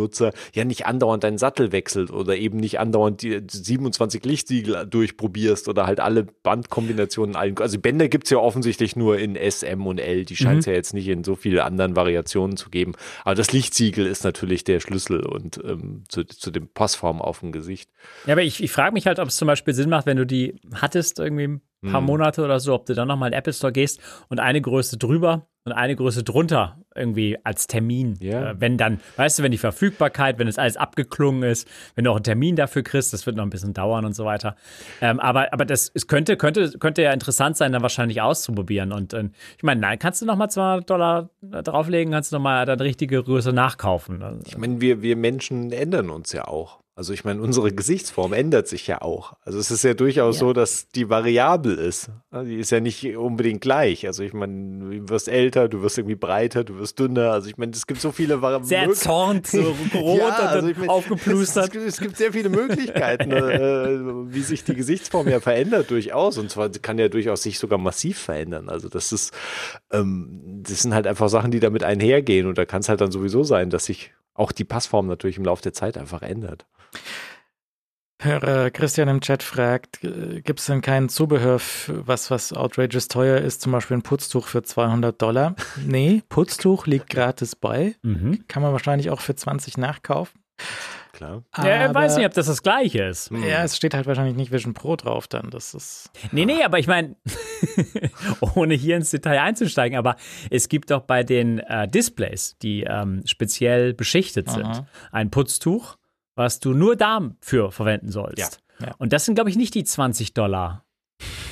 Normalnutzer 0.05 0.31
ja 0.53 0.65
nicht 0.65 0.85
andauernd 0.85 1.23
deinen 1.23 1.37
Sattel 1.37 1.71
wechselt 1.71 2.11
oder 2.11 2.35
eben 2.35 2.57
nicht 2.57 2.79
andauernd 2.79 3.21
die 3.21 3.41
27 3.47 4.23
Lichtsiegel 4.25 4.85
durchprobierst 4.85 5.67
oder 5.67 5.85
halt 5.85 5.99
alle 5.99 6.23
Bandkombinationen 6.23 7.35
allen. 7.35 7.57
Also 7.57 7.79
Bänder 7.79 8.07
gibt's 8.07 8.29
ja 8.29 8.37
offensichtlich 8.37 8.95
nur 8.95 9.17
in 9.17 9.35
S, 9.35 9.63
M 9.63 9.85
und 9.87 9.99
L. 9.99 10.25
Die 10.25 10.35
scheint 10.35 10.59
es 10.59 10.65
ja 10.65 10.73
jetzt 10.73 10.93
nicht 10.93 11.07
in 11.07 11.23
so 11.23 11.35
viele 11.35 11.63
anderen 11.63 11.95
Variationen 11.95 12.57
zu 12.57 12.69
geben. 12.69 12.93
Aber 13.23 13.35
das 13.35 13.51
Lichtsiegel 13.51 14.05
ist 14.05 14.23
natürlich 14.23 14.63
der 14.63 14.79
Schlüssel 14.79 15.25
und 15.25 15.59
ähm, 15.63 16.03
zu, 16.07 16.23
zu 16.23 16.51
dem 16.51 16.67
Passform 16.67 17.21
auf 17.21 17.39
dem 17.39 17.51
Gesicht. 17.51 17.89
Ja, 18.25 18.33
aber 18.33 18.43
ich, 18.43 18.63
ich 18.63 18.71
frage 18.71 18.93
mich 18.93 19.07
halt, 19.07 19.19
ob 19.19 19.27
es 19.29 19.37
zum 19.37 19.47
Beispiel 19.47 19.73
Sinn 19.73 19.89
macht, 19.89 20.05
wenn 20.05 20.17
du 20.17 20.25
die 20.25 20.59
hattest, 20.73 21.19
irgendwie 21.19 21.47
ein 21.47 21.61
paar 21.91 22.01
Mhm. 22.01 22.07
Monate 22.07 22.43
oder 22.43 22.59
so, 22.59 22.73
ob 22.73 22.85
du 22.85 22.95
dann 22.95 23.07
nochmal 23.07 23.27
in 23.29 23.31
den 23.33 23.39
Apple 23.39 23.53
Store 23.53 23.71
gehst 23.71 23.99
und 24.29 24.39
eine 24.39 24.59
Größe 24.59 24.97
drüber 24.97 25.47
und 25.65 25.71
eine 25.71 25.95
Größe 25.95 26.23
drunter 26.23 26.77
irgendwie 26.93 27.37
als 27.43 27.65
Termin. 27.65 28.17
Ja. 28.19 28.51
Äh, 28.51 28.61
wenn 28.61 28.77
dann, 28.77 28.99
weißt 29.15 29.39
du, 29.39 29.43
wenn 29.43 29.51
die 29.51 29.57
Verfügbarkeit, 29.57 30.37
wenn 30.37 30.47
es 30.47 30.59
alles 30.59 30.77
abgeklungen 30.77 31.41
ist, 31.41 31.67
wenn 31.95 32.05
du 32.05 32.11
auch 32.11 32.17
einen 32.17 32.23
Termin 32.23 32.55
dafür 32.55 32.83
kriegst, 32.83 33.13
das 33.13 33.25
wird 33.25 33.35
noch 33.35 33.43
ein 33.43 33.49
bisschen 33.49 33.73
dauern 33.73 34.05
und 34.05 34.13
so 34.13 34.25
weiter. 34.25 34.55
Ähm, 35.01 35.19
aber 35.19 35.51
aber 35.51 35.65
das 35.65 35.91
es 35.93 36.05
könnte, 36.07 36.37
könnte, 36.37 36.77
könnte 36.77 37.01
ja 37.01 37.11
interessant 37.11 37.57
sein, 37.57 37.71
dann 37.71 37.81
wahrscheinlich 37.81 38.21
auszuprobieren. 38.21 38.91
Und 38.91 39.13
äh, 39.13 39.29
ich 39.57 39.63
meine, 39.63 39.81
nein, 39.81 39.97
kannst 39.97 40.21
du 40.21 40.27
nochmal 40.27 40.51
200 40.51 40.87
Dollar 40.87 41.29
drauflegen, 41.41 42.13
kannst 42.13 42.31
du 42.31 42.35
nochmal 42.35 42.65
dann 42.67 42.79
richtige 42.79 43.23
Größe 43.23 43.51
nachkaufen. 43.51 44.23
Ich 44.45 44.57
meine, 44.57 44.81
wir, 44.81 45.01
wir 45.01 45.15
Menschen 45.15 45.71
ändern 45.71 46.11
uns 46.11 46.31
ja 46.31 46.47
auch. 46.47 46.84
Also 46.97 47.11
ich 47.11 47.25
meine, 47.25 47.41
unsere 47.41 47.73
Gesichtsform 47.73 48.31
ändert 48.31 48.69
sich 48.69 48.87
ja 48.87 49.01
auch. 49.01 49.33
Also 49.41 49.59
es 49.59 49.69
ist 49.69 49.83
ja 49.83 49.93
durchaus 49.93 50.35
Ja. 50.35 50.39
so, 50.39 50.53
dass 50.53 50.87
die 50.87 51.09
variabel 51.09 51.77
ist. 51.77 52.09
Also 52.31 52.47
Die 52.49 52.55
ist 52.55 52.71
ja 52.71 52.79
nicht 52.79 53.17
unbedingt 53.17 53.59
gleich. 53.59 54.07
Also 54.07 54.23
ich 54.23 54.31
meine, 54.31 55.01
du 55.01 55.09
wirst 55.09 55.27
älter, 55.27 55.67
du 55.67 55.81
wirst 55.81 55.97
irgendwie 55.97 56.15
breiter, 56.15 56.63
du 56.63 56.79
wirst 56.79 56.97
dünner. 56.97 57.33
Also 57.33 57.49
ich 57.49 57.57
meine, 57.57 57.73
es 57.73 57.85
gibt 57.85 57.99
so 57.99 58.13
viele 58.13 58.35
Sehr 58.35 58.41
Variablen. 58.41 58.93
zornt, 58.95 59.47
so 59.47 59.75
rot 59.93 60.19
Ja, 60.19 60.29
also 60.37 60.69
ich 60.69 60.77
meine, 60.77 60.89
aufgeplustert. 60.89 61.75
Es, 61.75 61.81
es, 61.83 61.93
es 61.95 61.99
gibt 61.99 62.15
sehr 62.15 62.31
viele 62.31 62.47
Möglichkeiten, 62.47 63.29
äh, 63.31 64.33
wie 64.33 64.41
sich 64.41 64.63
die 64.63 64.73
Gesichtsform 64.75 65.27
ja 65.27 65.41
verändert 65.41 65.91
durchaus. 65.91 66.37
Und 66.37 66.49
zwar 66.49 66.69
kann 66.69 66.97
ja 66.97 67.09
durchaus 67.09 67.43
sich 67.43 67.59
sogar 67.59 67.77
massiv 67.77 68.19
verändern. 68.19 68.69
Also 68.69 68.87
das 68.87 69.11
ist, 69.11 69.33
ähm, 69.91 70.61
das 70.63 70.83
sind 70.83 70.93
halt 70.93 71.07
einfach 71.07 71.27
Sachen, 71.27 71.51
die 71.51 71.59
damit 71.59 71.83
einhergehen. 71.83 72.47
Und 72.47 72.57
da 72.57 72.63
kann 72.63 72.79
es 72.79 72.87
halt 72.87 73.01
dann 73.01 73.11
sowieso 73.11 73.43
sein, 73.43 73.69
dass 73.69 73.83
sich 73.83 74.13
auch 74.33 74.53
die 74.53 74.63
Passform 74.65 75.07
natürlich 75.07 75.37
im 75.37 75.43
Laufe 75.45 75.61
der 75.63 75.73
Zeit 75.73 75.97
einfach 75.97 76.21
ändert. 76.21 76.65
Hörer 78.21 78.71
Christian 78.71 79.09
im 79.09 79.19
Chat 79.19 79.43
fragt, 79.43 79.99
gibt 80.01 80.59
es 80.59 80.65
denn 80.67 80.81
kein 80.81 81.09
Zubehör, 81.09 81.59
für 81.59 82.07
was, 82.07 82.31
was 82.31 82.53
outrageous 82.53 83.09
teuer 83.09 83.39
ist, 83.39 83.61
zum 83.61 83.73
Beispiel 83.73 83.97
ein 83.97 84.03
Putztuch 84.03 84.47
für 84.47 84.63
200 84.63 85.21
Dollar? 85.21 85.55
Nee, 85.85 86.23
Putztuch 86.29 86.87
liegt 86.87 87.09
gratis 87.09 87.55
bei. 87.55 87.95
Mhm. 88.03 88.45
Kann 88.47 88.63
man 88.63 88.71
wahrscheinlich 88.71 89.09
auch 89.09 89.19
für 89.19 89.35
20 89.35 89.77
nachkaufen. 89.77 90.39
Klar. 91.11 91.43
Ja, 91.57 91.65
er 91.65 91.93
weiß 91.93 92.13
Aber- 92.13 92.19
nicht, 92.19 92.27
ob 92.27 92.33
das 92.33 92.47
das 92.47 92.63
gleiche 92.63 93.03
ist. 93.03 93.31
Ja, 93.31 93.63
es 93.63 93.75
steht 93.75 93.93
halt 93.93 94.05
wahrscheinlich 94.07 94.35
nicht 94.35 94.51
Vision 94.51 94.73
Pro 94.73 94.95
drauf 94.95 95.27
dann. 95.27 95.49
Das 95.49 95.73
ist. 95.73 96.09
Nee, 96.31 96.45
nee, 96.45 96.63
aber 96.63 96.79
ich 96.79 96.87
meine, 96.87 97.15
ohne 98.55 98.73
hier 98.75 98.95
ins 98.95 99.11
Detail 99.11 99.41
einzusteigen, 99.41 99.97
aber 99.97 100.15
es 100.49 100.69
gibt 100.69 100.89
doch 100.91 101.01
bei 101.01 101.23
den 101.23 101.59
äh, 101.59 101.87
Displays, 101.87 102.55
die 102.61 102.83
ähm, 102.83 103.23
speziell 103.25 103.93
beschichtet 103.93 104.49
sind, 104.49 104.65
Aha. 104.65 104.87
ein 105.11 105.29
Putztuch, 105.31 105.97
was 106.35 106.59
du 106.59 106.73
nur 106.73 106.95
dafür 106.95 107.71
verwenden 107.71 108.11
sollst. 108.11 108.61
Ja, 108.79 108.87
ja. 108.87 108.95
Und 108.97 109.13
das 109.13 109.25
sind, 109.25 109.35
glaube 109.35 109.49
ich, 109.49 109.55
nicht 109.55 109.73
die 109.73 109.83
20 109.83 110.33
Dollar 110.33 110.85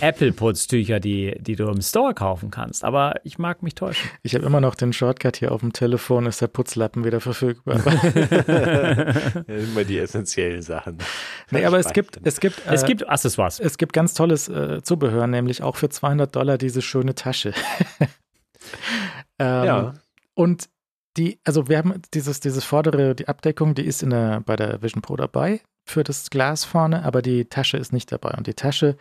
Apple-Putztücher, 0.02 1.00
die, 1.00 1.38
die 1.40 1.56
du 1.56 1.70
im 1.70 1.82
Store 1.82 2.14
kaufen 2.14 2.52
kannst. 2.52 2.84
Aber 2.84 3.16
ich 3.24 3.38
mag 3.40 3.64
mich 3.64 3.76
täuschen. 3.76 4.10
Ich 4.22 4.36
habe 4.36 4.46
immer 4.46 4.60
noch 4.60 4.76
den 4.76 4.92
Shortcut 4.92 5.38
hier 5.38 5.54
auf 5.54 5.62
dem 5.62 5.72
Telefon, 5.72 6.26
ist 6.26 6.42
der 6.42 6.48
Putzlappen 6.48 7.06
wieder 7.06 7.22
verfügbar. 7.22 7.78
Immer 9.48 9.86
die 9.86 9.98
essentiellen 9.98 10.62
Sachen. 10.62 10.98
nee, 11.52 11.64
aber 11.66 11.80
es 11.80 11.94
gibt, 11.94 12.20
es 12.24 12.42
gibt, 12.42 12.62
Es 12.66 12.84
äh, 12.84 12.88
gibt 12.88 13.08
Accessoires. 13.08 13.62
es 13.62 13.78
gibt 13.78 13.94
ganz 13.94 14.14
tolles 14.14 14.50
äh, 14.50 14.82
Zubehör, 14.84 15.28
nämlich 15.28 15.64
auch 15.64 15.78
für 15.78 15.88
200 15.88 16.36
Dollar 16.36 16.58
diese 16.58 16.82
schöne 16.82 17.16
Tasche. 17.16 17.54
ähm, 19.40 19.66
Ja. 19.66 19.94
Und 20.36 20.68
die, 21.18 21.40
also 21.44 21.68
wir 21.68 21.78
haben 21.78 22.02
dieses, 22.14 22.40
dieses 22.40 22.64
vordere, 22.64 23.16
die 23.16 23.28
Abdeckung, 23.28 23.76
die 23.76 23.86
ist 23.86 24.04
in 24.04 24.10
der, 24.10 24.42
bei 24.42 24.56
der 24.56 24.82
Vision 24.82 25.02
Pro 25.02 25.16
dabei 25.16 25.62
für 25.86 26.04
das 26.04 26.30
Glas 26.30 26.64
vorne, 26.64 27.04
aber 27.04 27.22
die 27.22 27.46
Tasche 27.46 27.78
ist 27.78 27.94
nicht 27.94 28.12
dabei. 28.12 28.32
Und 28.38 28.48
die 28.48 28.54
Tasche 28.54 28.98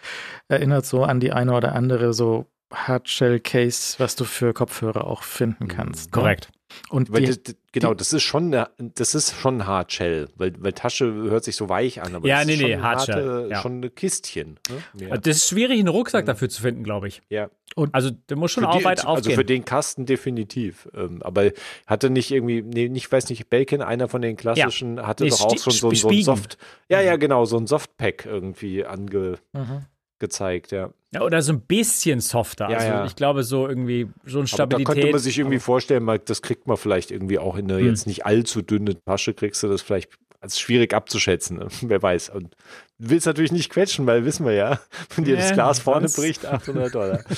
erinnert 0.49 0.85
so 0.85 1.05
an 1.05 1.21
die 1.21 1.33
eine 1.33 1.55
oder 1.55 1.75
andere 1.75 2.13
so 2.13 2.47
Hardshell-Case, 2.73 3.97
was 3.99 4.17
du 4.17 4.25
für 4.25 4.53
Kopfhörer 4.53 5.07
auch 5.07 5.23
finden 5.23 5.69
kannst. 5.69 6.11
ne? 6.49 6.59
Und 6.91 7.16
die, 7.16 7.25
das, 7.27 7.41
genau, 7.73 7.95
das 7.95 8.12
ist 8.12 8.23
schon 8.23 8.47
eine, 8.55 8.68
das 8.79 9.14
ist 9.14 9.35
schon 9.35 9.66
Hardshell, 9.66 10.29
weil, 10.37 10.53
weil 10.59 10.73
Tasche 10.73 11.07
hört 11.12 11.45
sich 11.45 11.57
so 11.57 11.68
weich 11.68 12.03
an, 12.03 12.14
aber 12.14 12.27
Ja, 12.29 12.39
das 12.39 12.47
nee, 12.47 12.55
ist 12.55 12.62
nee, 12.62 12.73
schon, 12.75 12.83
Hardshell, 12.83 13.14
harte, 13.14 13.49
ja. 13.51 13.62
schon 13.62 13.81
ein 13.85 13.95
Kistchen. 13.95 14.59
Ne? 14.97 15.07
Ja. 15.09 15.16
Das 15.16 15.37
ist 15.37 15.49
schwierig, 15.49 15.79
einen 15.79 15.89
Rucksack 15.89 16.27
dafür 16.27 16.49
zu 16.49 16.62
finden, 16.62 16.85
glaube 16.85 17.09
ich. 17.09 17.23
ja. 17.29 17.49
und 17.75 17.95
Also 17.95 18.11
der 18.11 18.37
muss 18.37 18.53
schon 18.53 18.64
auch 18.64 18.79
die- 18.79 18.85
weit 18.85 18.99
also 19.01 19.09
aufgehen. 19.20 19.35
für 19.35 19.45
den 19.45 19.64
Kasten 19.64 20.05
definitiv. 20.07 20.89
Ähm, 20.95 21.23
aber 21.23 21.51
hatte 21.87 22.11
nicht 22.11 22.31
irgendwie, 22.31 22.62
nee, 22.62 22.91
ich 22.95 23.11
weiß 23.11 23.29
nicht, 23.31 23.49
Belkin, 23.49 23.81
einer 23.83 24.09
von 24.09 24.20
den 24.23 24.37
klassischen, 24.37 25.07
hatte 25.07 25.25
Nee, 25.25 25.31
doch 25.31 25.41
auch 25.41 25.59
schon 25.59 25.73
so, 25.73 25.89
ein- 25.91 25.95
so 25.97 26.09
ein. 26.11 26.23
Soft, 26.23 26.59
ja, 26.89 27.01
ja, 27.01 27.16
genau, 27.16 27.45
so 27.47 27.57
ein 27.57 27.66
Softpack 27.66 28.27
irgendwie 28.27 28.85
Mhm. 28.85 29.87
Angezeigt, 30.23 30.73
ja. 30.73 30.91
ja, 31.12 31.23
oder 31.23 31.43
so 31.43 31.53
ein 31.53 31.61
bisschen 31.61 32.20
softer. 32.20 32.70
Ja, 32.70 32.77
also 32.79 32.89
ja. 32.89 33.05
ich 33.07 33.16
glaube, 33.16 33.43
so 33.43 33.68
irgendwie, 33.68 34.09
so 34.25 34.39
eine 34.39 34.41
Aber 34.41 34.43
da 34.43 34.47
Stabilität. 34.47 34.87
könnte 34.87 35.11
man 35.11 35.20
sich 35.20 35.39
irgendwie 35.39 35.59
vorstellen, 35.59 36.05
mal, 36.05 36.18
das 36.18 36.43
kriegt 36.43 36.66
man 36.66 36.77
vielleicht 36.77 37.11
irgendwie 37.11 37.39
auch 37.39 37.57
in 37.57 37.70
eine 37.70 37.81
Hm. 37.81 37.87
jetzt 37.89 38.07
nicht 38.07 38.25
allzu 38.25 38.62
dünne 38.62 39.03
Tasche, 39.05 39.35
kriegst 39.35 39.62
du 39.62 39.68
das 39.68 39.83
vielleicht 39.83 40.11
als 40.41 40.59
schwierig 40.59 40.95
abzuschätzen, 40.95 41.59
ne? 41.59 41.68
wer 41.83 42.03
weiß. 42.03 42.31
Und 42.31 42.55
du 42.99 43.11
willst 43.11 43.27
natürlich 43.27 43.53
nicht 43.53 43.70
quetschen, 43.70 44.07
weil 44.07 44.25
wissen 44.25 44.47
wir 44.47 44.53
ja, 44.55 44.81
wenn 45.16 45.25
dir 45.25 45.37
das 45.37 45.53
Glas 45.53 45.79
vorne 45.81 46.09
sonst- 46.09 46.16
bricht, 46.25 46.47
800 46.47 46.95
Dollar. 46.95 47.25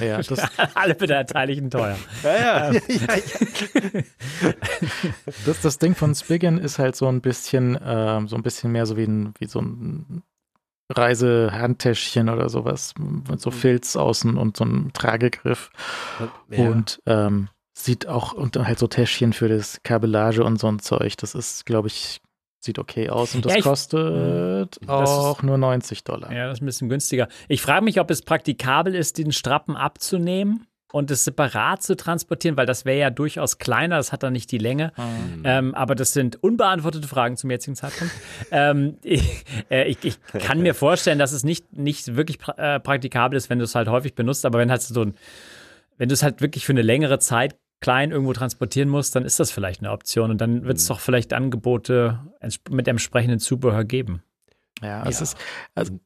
Ja, 0.00 0.20
das, 0.22 0.40
Alle 0.74 0.94
Beteiligten 0.94 1.68
teuer. 1.70 1.98
Ja, 2.22 2.72
ja. 2.72 2.80
das, 5.44 5.60
das 5.60 5.78
Ding 5.78 5.94
von 5.94 6.14
Spigen 6.14 6.58
ist 6.58 6.78
halt 6.78 6.96
so 6.96 7.06
ein 7.06 7.20
bisschen, 7.20 7.78
ähm, 7.84 8.26
so 8.26 8.34
ein 8.34 8.42
bisschen 8.42 8.72
mehr 8.72 8.86
so 8.86 8.96
wie, 8.96 9.04
ein, 9.04 9.34
wie 9.38 9.46
so 9.46 9.60
ein 9.60 10.22
Reisehandtäschchen 10.90 12.28
oder 12.28 12.48
sowas 12.48 12.94
mit 12.98 13.40
so 13.40 13.50
Filz 13.50 13.96
außen 13.96 14.36
und 14.36 14.56
so 14.56 14.64
einem 14.64 14.92
Tragegriff 14.92 15.70
ja. 16.50 16.68
und 16.68 17.00
ähm, 17.06 17.48
sieht 17.76 18.06
auch 18.06 18.32
und 18.32 18.56
dann 18.56 18.66
halt 18.66 18.78
so 18.78 18.86
Täschchen 18.86 19.32
für 19.32 19.48
das 19.48 19.82
Kabellage 19.82 20.44
und 20.44 20.58
so 20.60 20.68
ein 20.68 20.78
Zeug. 20.78 21.16
Das 21.16 21.34
ist, 21.34 21.66
glaube 21.66 21.88
ich, 21.88 22.20
sieht 22.60 22.78
okay 22.78 23.10
aus 23.10 23.34
und 23.34 23.44
das 23.44 23.52
Ja, 23.52 23.58
ich- 23.58 23.64
kostet 23.64 24.78
Das 24.86 25.10
auch 25.10 25.42
nur 25.42 25.58
90 25.58 26.04
Dollar. 26.04 26.32
Ja, 26.32 26.46
das 26.48 26.58
ist 26.58 26.62
ein 26.62 26.66
bisschen 26.66 26.88
günstiger. 26.88 27.28
Ich 27.48 27.62
frage 27.62 27.84
mich, 27.84 28.00
ob 28.00 28.10
es 28.10 28.22
praktikabel 28.22 28.94
ist, 28.94 29.18
den 29.18 29.32
Strappen 29.32 29.76
abzunehmen 29.76 30.66
und 30.94 31.10
es 31.10 31.24
separat 31.24 31.82
zu 31.82 31.96
transportieren, 31.96 32.56
weil 32.56 32.66
das 32.66 32.84
wäre 32.84 32.98
ja 32.98 33.10
durchaus 33.10 33.58
kleiner, 33.58 33.96
das 33.96 34.12
hat 34.12 34.22
dann 34.22 34.32
nicht 34.32 34.52
die 34.52 34.58
Länge. 34.58 34.92
Mhm. 34.96 35.42
Ähm, 35.44 35.74
aber 35.74 35.96
das 35.96 36.12
sind 36.12 36.40
unbeantwortete 36.40 37.08
Fragen 37.08 37.36
zum 37.36 37.50
jetzigen 37.50 37.74
Zeitpunkt. 37.74 38.14
ähm, 38.52 38.96
ich, 39.02 39.44
äh, 39.70 39.88
ich, 39.88 39.98
ich 40.04 40.18
kann 40.38 40.60
mir 40.60 40.72
vorstellen, 40.72 41.18
dass 41.18 41.32
es 41.32 41.42
nicht, 41.42 41.76
nicht 41.76 42.14
wirklich 42.14 42.38
pra 42.38 42.76
äh, 42.76 42.78
praktikabel 42.78 43.36
ist, 43.36 43.50
wenn 43.50 43.58
du 43.58 43.64
es 43.64 43.74
halt 43.74 43.88
häufig 43.88 44.14
benutzt, 44.14 44.46
aber 44.46 44.60
wenn 44.60 44.70
halt 44.70 44.82
so 44.82 45.02
ein, 45.02 45.14
wenn 45.98 46.08
du 46.08 46.12
es 46.12 46.22
halt 46.22 46.40
wirklich 46.40 46.64
für 46.64 46.72
eine 46.72 46.82
längere 46.82 47.18
Zeit 47.18 47.56
klein 47.80 48.12
irgendwo 48.12 48.32
transportieren 48.32 48.88
musst, 48.88 49.16
dann 49.16 49.24
ist 49.24 49.40
das 49.40 49.50
vielleicht 49.50 49.80
eine 49.80 49.90
Option 49.90 50.30
und 50.30 50.40
dann 50.40 50.64
wird 50.64 50.78
es 50.78 50.86
doch 50.86 51.00
vielleicht 51.00 51.32
Angebote 51.32 52.20
mit 52.70 52.86
entsprechendem 52.86 53.40
Zubehör 53.40 53.82
geben. 53.84 54.22
Ja, 54.80 55.04
es 55.08 55.18
Ja. 55.18 55.22
ist, 55.24 55.36
also, 55.74 55.98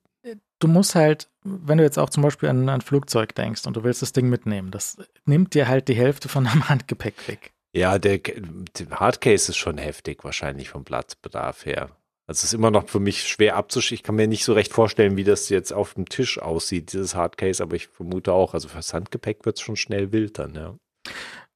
du 0.60 0.66
musst 0.68 0.94
halt, 0.94 1.28
wenn 1.64 1.78
du 1.78 1.84
jetzt 1.84 1.98
auch 1.98 2.10
zum 2.10 2.22
Beispiel 2.22 2.48
an 2.48 2.68
ein 2.68 2.80
Flugzeug 2.80 3.34
denkst 3.34 3.66
und 3.66 3.76
du 3.76 3.84
willst 3.84 4.02
das 4.02 4.12
Ding 4.12 4.28
mitnehmen, 4.28 4.70
das 4.70 4.96
nimmt 5.24 5.54
dir 5.54 5.68
halt 5.68 5.88
die 5.88 5.94
Hälfte 5.94 6.28
von 6.28 6.44
deinem 6.44 6.68
Handgepäck 6.68 7.28
weg. 7.28 7.52
Ja, 7.72 7.98
der, 7.98 8.18
der 8.18 8.90
Hardcase 8.90 9.52
ist 9.52 9.56
schon 9.56 9.78
heftig, 9.78 10.24
wahrscheinlich 10.24 10.70
vom 10.70 10.84
Platzbedarf 10.84 11.66
her. 11.66 11.90
Also 12.26 12.40
es 12.40 12.44
ist 12.44 12.54
immer 12.54 12.70
noch 12.70 12.88
für 12.88 13.00
mich 13.00 13.26
schwer 13.26 13.56
abzuschieben. 13.56 14.00
Ich 14.00 14.02
kann 14.02 14.14
mir 14.14 14.28
nicht 14.28 14.44
so 14.44 14.52
recht 14.52 14.72
vorstellen, 14.72 15.16
wie 15.16 15.24
das 15.24 15.48
jetzt 15.48 15.72
auf 15.72 15.94
dem 15.94 16.08
Tisch 16.08 16.38
aussieht, 16.38 16.92
dieses 16.92 17.14
Hardcase, 17.14 17.62
aber 17.62 17.76
ich 17.76 17.88
vermute 17.88 18.32
auch, 18.32 18.52
also 18.52 18.68
fürs 18.68 18.92
Handgepäck 18.92 19.46
wird 19.46 19.56
es 19.56 19.62
schon 19.62 19.76
schnell 19.76 20.12
wild 20.12 20.38
dann, 20.38 20.54
ja. 20.54 20.74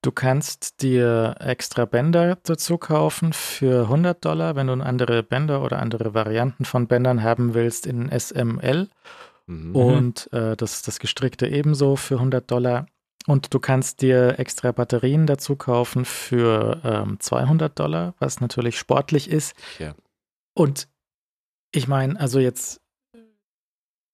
Du 0.05 0.11
kannst 0.11 0.83
dir 0.83 1.37
extra 1.39 1.85
Bänder 1.85 2.37
dazu 2.43 2.77
kaufen 2.77 3.33
für 3.33 3.83
100 3.83 4.25
Dollar, 4.25 4.57
wenn 4.57 4.67
du 4.67 4.73
andere 4.73 5.23
Bänder 5.23 5.63
oder 5.63 5.79
andere 5.79 6.13
Varianten 6.13 6.65
von 6.65 6.89
Bändern 6.89 7.23
haben 7.23 7.55
willst 7.55 7.87
in 7.87 8.11
SML 8.11 8.89
Mhm. 9.53 9.77
und 9.77 10.33
äh, 10.33 10.57
das, 10.57 10.83
das 10.83 10.99
gestrickte 10.99 11.47
ebenso 11.47 11.97
für 11.97 12.17
100 12.17 12.51
Dollar. 12.51 12.87
Und 13.27 13.55
du 13.55 13.61
kannst 13.61 14.03
dir 14.03 14.39
extra 14.39 14.73
Batterien 14.73 15.27
dazu 15.27 15.55
kaufen 15.55 16.05
für 16.05 16.81
ähm, 16.85 17.21
200 17.21 17.79
Dollar, 17.79 18.15
was 18.19 18.41
natürlich 18.41 18.77
sportlich 18.77 19.31
ist. 19.31 19.55
Ja. 19.79 19.95
Und 20.55 20.89
ich 21.73 21.87
meine, 21.87 22.19
also 22.19 22.41
jetzt, 22.41 22.81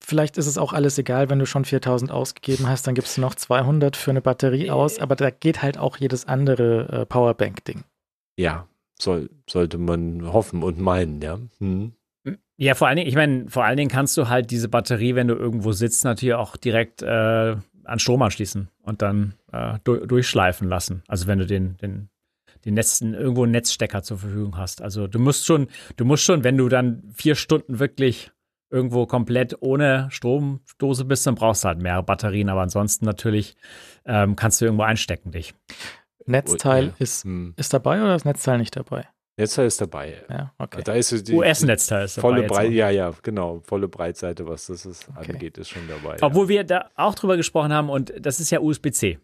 vielleicht 0.04 0.36
ist 0.36 0.46
es 0.46 0.58
auch 0.58 0.72
alles 0.72 0.98
egal, 0.98 1.30
wenn 1.30 1.38
du 1.38 1.46
schon 1.46 1.64
4000 1.64 2.10
ausgegeben 2.10 2.68
hast, 2.68 2.86
dann 2.86 2.94
gibst 2.94 3.16
du 3.16 3.22
noch 3.22 3.34
200 3.34 3.96
für 3.96 4.10
eine 4.10 4.20
Batterie 4.20 4.70
aus, 4.70 4.98
aber 4.98 5.16
da 5.16 5.30
geht 5.30 5.62
halt 5.62 5.78
auch 5.78 5.96
jedes 5.96 6.26
andere 6.26 6.88
äh, 6.88 7.06
Powerbank-Ding. 7.06 7.84
Ja, 8.38 8.68
soll, 9.00 9.30
sollte 9.48 9.78
man 9.78 10.32
hoffen 10.32 10.62
und 10.62 10.78
meinen, 10.78 11.20
ja. 11.22 11.38
Mhm. 11.58 11.94
Ja, 12.60 12.74
vor 12.74 12.88
allen 12.88 12.96
Dingen, 12.96 13.08
ich 13.08 13.14
meine, 13.14 13.48
vor 13.48 13.64
allen 13.64 13.76
Dingen 13.76 13.90
kannst 13.90 14.16
du 14.16 14.28
halt 14.28 14.50
diese 14.50 14.68
Batterie, 14.68 15.14
wenn 15.14 15.28
du 15.28 15.34
irgendwo 15.34 15.70
sitzt, 15.70 16.04
natürlich 16.04 16.34
auch 16.34 16.56
direkt 16.56 17.02
äh, 17.02 17.56
an 17.84 17.98
Strom 18.00 18.20
anschließen 18.20 18.68
und 18.82 19.00
dann 19.00 19.34
äh, 19.52 19.78
du 19.84 20.04
durchschleifen 20.06 20.68
lassen. 20.68 21.04
Also 21.06 21.28
wenn 21.28 21.38
du 21.38 21.46
den, 21.46 21.76
den, 21.76 22.08
den 22.64 22.74
Netzen, 22.74 23.14
irgendwo 23.14 23.44
einen 23.44 23.52
Netzstecker 23.52 24.02
zur 24.02 24.18
Verfügung 24.18 24.56
hast. 24.56 24.82
Also 24.82 25.06
du 25.06 25.20
musst 25.20 25.46
schon, 25.46 25.68
du 25.96 26.04
musst 26.04 26.24
schon, 26.24 26.42
wenn 26.42 26.56
du 26.56 26.68
dann 26.68 27.04
vier 27.14 27.36
Stunden 27.36 27.78
wirklich 27.78 28.32
irgendwo 28.70 29.06
komplett 29.06 29.56
ohne 29.60 30.08
Stromdose 30.10 31.04
bist, 31.04 31.26
dann 31.28 31.36
brauchst 31.36 31.62
du 31.62 31.68
halt 31.68 31.80
mehrere 31.80 32.02
Batterien, 32.02 32.48
aber 32.48 32.62
ansonsten 32.62 33.04
natürlich 33.06 33.56
ähm, 34.04 34.34
kannst 34.34 34.60
du 34.60 34.64
irgendwo 34.64 34.82
einstecken 34.82 35.30
dich. 35.30 35.54
Netzteil 36.26 36.86
ja. 36.86 36.92
ist, 36.98 37.24
Mhm. 37.24 37.54
ist 37.56 37.72
dabei 37.72 38.02
oder 38.02 38.16
ist 38.16 38.24
Netzteil 38.24 38.58
nicht 38.58 38.76
dabei? 38.76 39.06
Netzteil 39.38 39.66
ist 39.66 39.80
dabei. 39.80 40.22
Ja, 40.28 40.52
okay. 40.58 40.82
Da 40.84 40.92
ist 40.94 41.26
die 41.28 41.32
US-Netzteil 41.34 42.04
ist 42.04 42.18
dabei 42.18 42.28
volle 42.28 42.40
jetzt 42.42 42.50
Breite, 42.50 42.68
auch. 42.68 42.72
ja, 42.74 42.90
ja, 42.90 43.12
genau, 43.22 43.60
volle 43.64 43.88
Breitseite, 43.88 44.46
was 44.46 44.66
das 44.66 44.84
ist, 44.84 45.08
Okay. 45.16 45.32
angeht, 45.32 45.56
ist 45.58 45.68
schon 45.70 45.82
dabei. 45.88 46.16
Obwohl 46.20 46.48
wir 46.48 46.64
da 46.64 46.90
auch 46.96 47.14
drüber 47.14 47.36
gesprochen 47.36 47.72
haben 47.72 47.88
und 47.88 48.12
das 48.20 48.40
ist 48.40 48.50
ja 48.50 48.60
USB-C. 48.60 49.18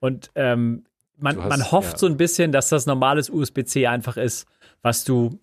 Und 0.00 0.30
ähm, 0.34 0.84
man, 1.16 1.36
hast- 1.42 1.48
man 1.48 1.70
hofft 1.72 1.92
ja. 1.92 1.98
so 1.98 2.06
ein 2.06 2.16
bisschen, 2.16 2.52
dass 2.52 2.68
das 2.68 2.86
normales 2.86 3.30
USB-C 3.30 3.86
einfach 3.86 4.16
ist, 4.16 4.46
was 4.82 5.04
du 5.04 5.38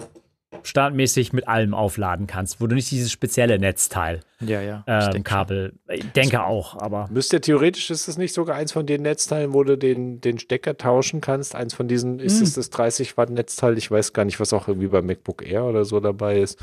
standmäßig 0.64 1.34
mit 1.34 1.48
allem 1.48 1.74
aufladen 1.74 2.28
kannst, 2.28 2.62
wo 2.62 2.68
du 2.68 2.76
nicht 2.76 2.92
dieses 2.92 3.12
spezielle 3.12 3.58
Netzteil, 3.58 4.20
ja, 4.40 4.62
ja. 4.62 4.84
ich 4.86 4.94
ähm, 4.94 5.00
denk 5.00 5.14
schon. 5.14 5.24
Kabel, 5.24 5.74
ich 5.90 6.06
denke 6.12 6.44
auch, 6.44 6.78
aber 6.78 7.08
Müsste 7.12 7.42
theoretisch 7.42 7.90
ist 7.90 8.08
es 8.08 8.18
nicht 8.18 8.34
sogar 8.34 8.56
eins 8.56 8.72
von 8.72 8.86
den 8.86 9.02
Netzteilen, 9.02 9.54
wo 9.54 9.64
du 9.64 9.78
den, 9.78 10.22
den 10.22 10.40
Stecker 10.40 10.78
tauschen 10.78 11.22
kannst. 11.22 11.56
Eins 11.56 11.74
von 11.74 11.88
diesen, 11.88 12.20
ist 12.20 12.38
Hm. 12.38 12.44
es 12.44 12.54
das 12.54 12.70
30 12.70 13.18
Watt 13.18 13.30
Netzteil? 13.30 13.78
Ich 13.78 13.90
weiß 13.90 14.14
gar 14.14 14.26
nicht, 14.26 14.40
was 14.40 14.54
auch 14.54 14.68
irgendwie 14.68 14.88
bei 14.88 15.02
MacBook 15.02 15.46
Air 15.46 15.66
oder 15.66 15.86
so 15.86 16.00
dabei 16.00 16.40
ist. 16.40 16.60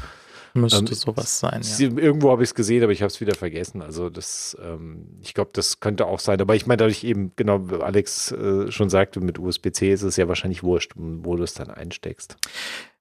Müsste 0.55 0.79
ähm, 0.79 0.87
sowas 0.87 1.41
sein, 1.41 1.63
ja. 1.63 1.87
Irgendwo 1.87 2.31
habe 2.31 2.43
ich 2.43 2.51
es 2.51 2.55
gesehen, 2.55 2.83
aber 2.83 2.93
ich 2.93 3.03
habe 3.03 3.09
es 3.09 3.21
wieder 3.21 3.35
vergessen. 3.35 3.83
Also 3.83 4.11
das, 4.11 4.57
ähm, 4.63 5.07
ich 5.23 5.35
glaube, 5.35 5.51
das 5.53 5.81
könnte 5.81 6.07
auch 6.07 6.21
sein. 6.21 6.41
Aber 6.41 6.55
ich 6.55 6.67
meine, 6.67 6.79
dadurch 6.79 7.05
eben, 7.05 7.33
genau, 7.37 7.71
wie 7.71 7.83
Alex 7.83 8.33
äh, 8.33 8.71
schon 8.71 8.91
sagte, 8.91 9.21
mit 9.21 9.39
USB-C 9.39 9.93
ist 9.93 10.03
es 10.03 10.17
ja 10.17 10.29
wahrscheinlich 10.29 10.63
wurscht, 10.63 10.93
wo 10.97 11.37
du 11.37 11.43
es 11.43 11.55
dann 11.55 11.71
einsteckst. 11.71 12.37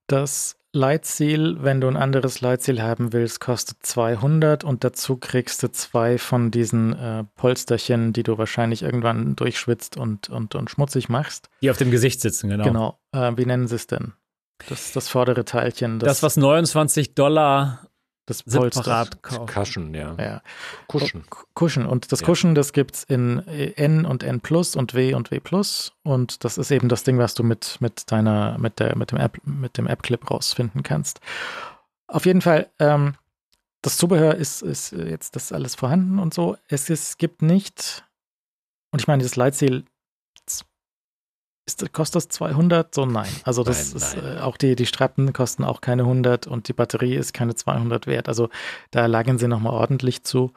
Das 0.08 0.58
Leitziel, 0.74 1.58
wenn 1.62 1.82
du 1.82 1.88
ein 1.88 1.98
anderes 1.98 2.42
Leitziel 2.42 2.82
haben 2.82 3.12
willst, 3.12 3.40
kostet 3.40 3.78
200 3.82 4.64
und 4.64 4.84
dazu 4.84 5.18
kriegst 5.18 5.64
du 5.64 5.72
zwei 5.72 6.18
von 6.18 6.52
diesen 6.52 6.94
äh, 6.94 7.24
Polsterchen, 7.36 8.14
die 8.14 8.24
du 8.24 8.38
wahrscheinlich 8.38 8.84
irgendwann 8.84 9.36
durchschwitzt 9.36 9.98
und, 9.98 10.30
und, 10.30 10.56
und 10.56 10.70
schmutzig 10.70 11.10
machst. 11.10 11.50
die 11.62 11.72
auf 11.72 11.78
dem 11.78 11.92
Gesicht 11.92 12.22
sitzen, 12.22 12.50
genau. 12.50 12.64
Genau. 12.64 13.00
Äh, 13.12 13.34
wie 13.38 13.46
nennen 13.46 13.68
sie 13.68 13.76
es 13.76 13.88
denn? 13.88 14.14
Das, 14.70 14.92
das 14.92 15.08
vordere 15.08 15.46
Teilchen. 15.46 16.00
Das, 16.00 16.24
was 16.24 16.36
29 16.36 17.14
Dollar 17.14 17.87
das 18.28 18.44
Polster. 18.44 18.84
separat 18.84 19.24
kauft. 19.24 19.54
Cushion, 19.54 19.94
ja. 19.96 20.16
Ja. 20.20 20.42
Kuschen. 20.88 21.24
Kuschen. 21.56 21.86
Und 21.86 22.12
das 22.12 22.20
Ja. 22.20 22.26
Kuschen, 22.28 22.54
das 22.56 22.74
gibt 22.74 22.96
es 22.96 23.04
in 23.06 23.40
äh, 23.48 23.72
N 23.78 24.06
und 24.06 24.22
N 24.22 24.42
Plus 24.42 24.76
und 24.76 24.94
W 24.94 25.16
und 25.16 25.32
W 25.32 25.40
Plus. 25.40 25.94
Und 26.04 26.44
das 26.44 26.58
ist 26.58 26.70
eben 26.70 26.90
das 26.90 27.04
Ding, 27.04 27.18
was 27.18 27.34
du 27.34 27.44
mit, 27.44 27.78
mit 27.80 28.12
deiner, 28.12 28.58
mit 28.60 28.80
der, 28.80 28.96
mit 28.98 29.12
dem 29.12 29.18
App, 29.18 29.40
mit 29.46 29.78
dem 29.78 29.88
App-Clip 29.88 30.30
rausfinden 30.30 30.84
kannst. 30.84 31.20
Auf 32.08 32.26
jeden 32.26 32.42
Fall, 32.42 32.70
ähm, 32.80 33.16
das 33.82 33.98
Zubehör 33.98 34.36
ist, 34.36 34.62
ist 34.62 34.92
jetzt 34.92 35.36
das 35.36 35.52
alles 35.54 35.76
vorhanden 35.76 36.20
und 36.20 36.34
so. 36.34 36.58
Es, 36.68 36.90
es 36.90 37.18
gibt 37.18 37.42
nicht, 37.42 38.04
und 38.92 39.02
ich 39.02 39.08
meine, 39.08 39.24
das 39.24 39.36
Leitziel 39.38 39.86
ist, 41.68 41.94
kostet 41.94 42.16
das 42.16 42.30
200? 42.30 42.96
So 42.96 43.06
nein. 43.06 43.30
Also 43.44 43.64
das 43.64 43.94
Nein, 43.94 43.98
ist 43.98 44.18
nein. 44.18 44.38
äh, 44.38 44.40
auch 44.40 44.58
die, 44.58 44.76
die 44.76 44.86
Strappen 44.86 45.34
kosten 45.34 45.64
auch 45.64 45.82
keine 45.82 46.04
100 46.04 46.48
und 46.48 46.68
die 46.68 46.74
Batterie 46.74 47.16
ist 47.16 47.34
keine 47.34 47.56
200 47.56 48.08
wert. 48.08 48.28
Also 48.30 48.50
da 48.92 49.06
lagen 49.06 49.38
sie 49.38 49.48
nochmal 49.48 49.74
ordentlich 49.74 50.24
zu. 50.24 50.54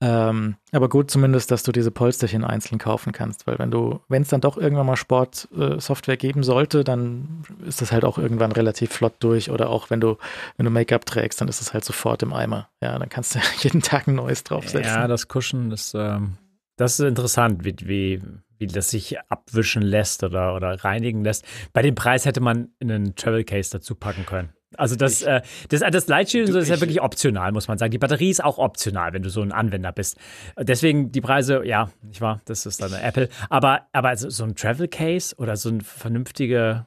Ähm, 0.00 0.54
aber 0.70 0.88
gut 0.88 1.10
zumindest, 1.10 1.50
dass 1.50 1.64
du 1.64 1.72
diese 1.72 1.90
Polsterchen 1.90 2.44
einzeln 2.44 2.78
kaufen 2.78 3.12
kannst, 3.12 3.48
weil 3.48 3.58
wenn 3.58 3.72
du, 3.72 4.00
wenn 4.08 4.22
es 4.22 4.28
dann 4.28 4.40
doch 4.40 4.56
irgendwann 4.56 4.86
mal 4.86 4.96
Sportsoftware 4.96 6.16
geben 6.16 6.44
sollte, 6.44 6.84
dann 6.84 7.42
ist 7.66 7.82
das 7.82 7.90
halt 7.90 8.04
auch 8.04 8.16
irgendwann 8.16 8.52
relativ 8.52 8.92
flott 8.92 9.14
durch 9.18 9.50
oder 9.50 9.70
auch 9.70 9.90
wenn 9.90 10.00
du, 10.00 10.16
wenn 10.56 10.64
du 10.64 10.70
Make-up 10.70 11.04
trägst, 11.04 11.40
dann 11.40 11.48
ist 11.48 11.60
es 11.60 11.74
halt 11.74 11.84
sofort 11.84 12.22
im 12.22 12.32
Eimer. 12.32 12.68
Ja, 12.80 12.96
dann 12.96 13.08
kannst 13.08 13.34
du 13.34 13.40
jeden 13.58 13.82
Tag 13.82 14.06
ein 14.06 14.14
neues 14.14 14.44
draufsetzen. 14.44 14.84
Ja, 14.84 15.08
das 15.08 15.26
Kuschen, 15.26 15.68
das, 15.68 15.92
ähm, 15.94 16.34
das 16.76 17.00
ist 17.00 17.06
interessant, 17.06 17.64
wie, 17.64 17.74
wie, 17.80 18.22
wie 18.58 18.66
das 18.66 18.90
sich 18.90 19.16
abwischen 19.28 19.82
lässt 19.82 20.22
oder, 20.24 20.54
oder 20.54 20.84
reinigen 20.84 21.24
lässt. 21.24 21.44
Bei 21.72 21.82
dem 21.82 21.94
Preis 21.94 22.24
hätte 22.24 22.40
man 22.40 22.68
einen 22.80 23.14
Travel 23.16 23.44
Case 23.44 23.70
dazu 23.70 23.94
packen 23.94 24.26
können. 24.26 24.50
Also 24.76 24.96
das, 24.96 25.22
äh, 25.22 25.40
das, 25.70 25.80
das 25.80 26.08
Lightshield 26.08 26.48
so 26.48 26.58
ist 26.58 26.68
ja 26.68 26.74
ich- 26.74 26.80
wirklich 26.82 27.00
optional, 27.00 27.52
muss 27.52 27.68
man 27.68 27.78
sagen. 27.78 27.90
Die 27.90 27.98
Batterie 27.98 28.28
ist 28.28 28.44
auch 28.44 28.58
optional, 28.58 29.14
wenn 29.14 29.22
du 29.22 29.30
so 29.30 29.40
ein 29.40 29.50
Anwender 29.50 29.92
bist. 29.92 30.18
Deswegen 30.60 31.10
die 31.10 31.22
Preise, 31.22 31.64
ja, 31.64 31.90
nicht 32.02 32.20
wahr? 32.20 32.42
Das 32.44 32.66
ist 32.66 32.82
dann 32.82 32.92
eine 32.92 33.02
Apple. 33.02 33.30
Aber, 33.48 33.86
aber 33.92 34.14
so 34.16 34.28
so 34.28 34.44
ein 34.44 34.54
Travel 34.54 34.86
Case 34.88 35.34
oder 35.38 35.56
so 35.56 35.70
eine 35.70 35.80
vernünftige 35.82 36.86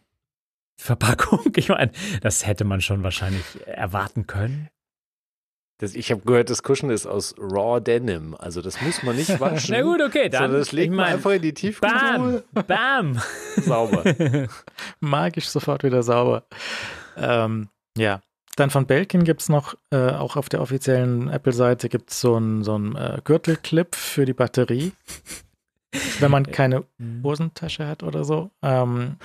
Verpackung, 0.77 1.39
ich 1.55 1.69
meine, 1.69 1.91
das 2.21 2.45
hätte 2.45 2.65
man 2.65 2.81
schon 2.81 3.03
wahrscheinlich 3.03 3.43
erwarten 3.65 4.27
können. 4.27 4.69
Das, 5.81 5.95
ich 5.95 6.11
habe 6.11 6.21
gehört, 6.21 6.51
das 6.51 6.61
Kuschen 6.61 6.91
ist 6.91 7.07
aus 7.07 7.33
Raw 7.39 7.81
Denim. 7.81 8.35
Also 8.37 8.61
das 8.61 8.79
muss 8.81 9.01
man 9.01 9.15
nicht 9.15 9.39
waschen. 9.39 9.73
Na 9.75 9.81
gut, 9.81 9.99
okay, 9.99 10.29
dann. 10.29 10.43
sondern 10.43 10.59
das 10.59 10.71
legt 10.71 10.85
ich 10.85 10.89
man 10.91 11.05
mein, 11.05 11.13
einfach 11.15 11.31
in 11.31 11.41
die 11.41 11.55
Tiefkühltruhe. 11.55 12.43
Bam! 12.53 12.65
Bam! 12.67 13.21
Sauber. 13.57 14.03
Magisch 14.99 15.47
sofort 15.47 15.83
wieder 15.83 16.03
sauber. 16.03 16.43
Ähm, 17.17 17.69
ja, 17.97 18.21
Dann 18.57 18.69
von 18.69 18.85
Belkin 18.85 19.23
gibt 19.23 19.41
es 19.41 19.49
noch, 19.49 19.73
äh, 19.89 20.11
auch 20.11 20.35
auf 20.35 20.49
der 20.49 20.61
offiziellen 20.61 21.29
Apple-Seite 21.29 21.89
gibt 21.89 22.11
es 22.11 22.21
so 22.21 22.35
einen 22.35 22.63
so 22.63 22.77
äh, 22.77 23.19
Gürtelclip 23.23 23.95
für 23.95 24.25
die 24.25 24.33
Batterie. 24.33 24.91
wenn 26.19 26.29
man 26.29 26.45
keine. 26.45 26.85
Hosentasche 27.23 27.87
hat 27.87 28.03
oder 28.03 28.23
so. 28.23 28.51
Ähm, 28.61 29.15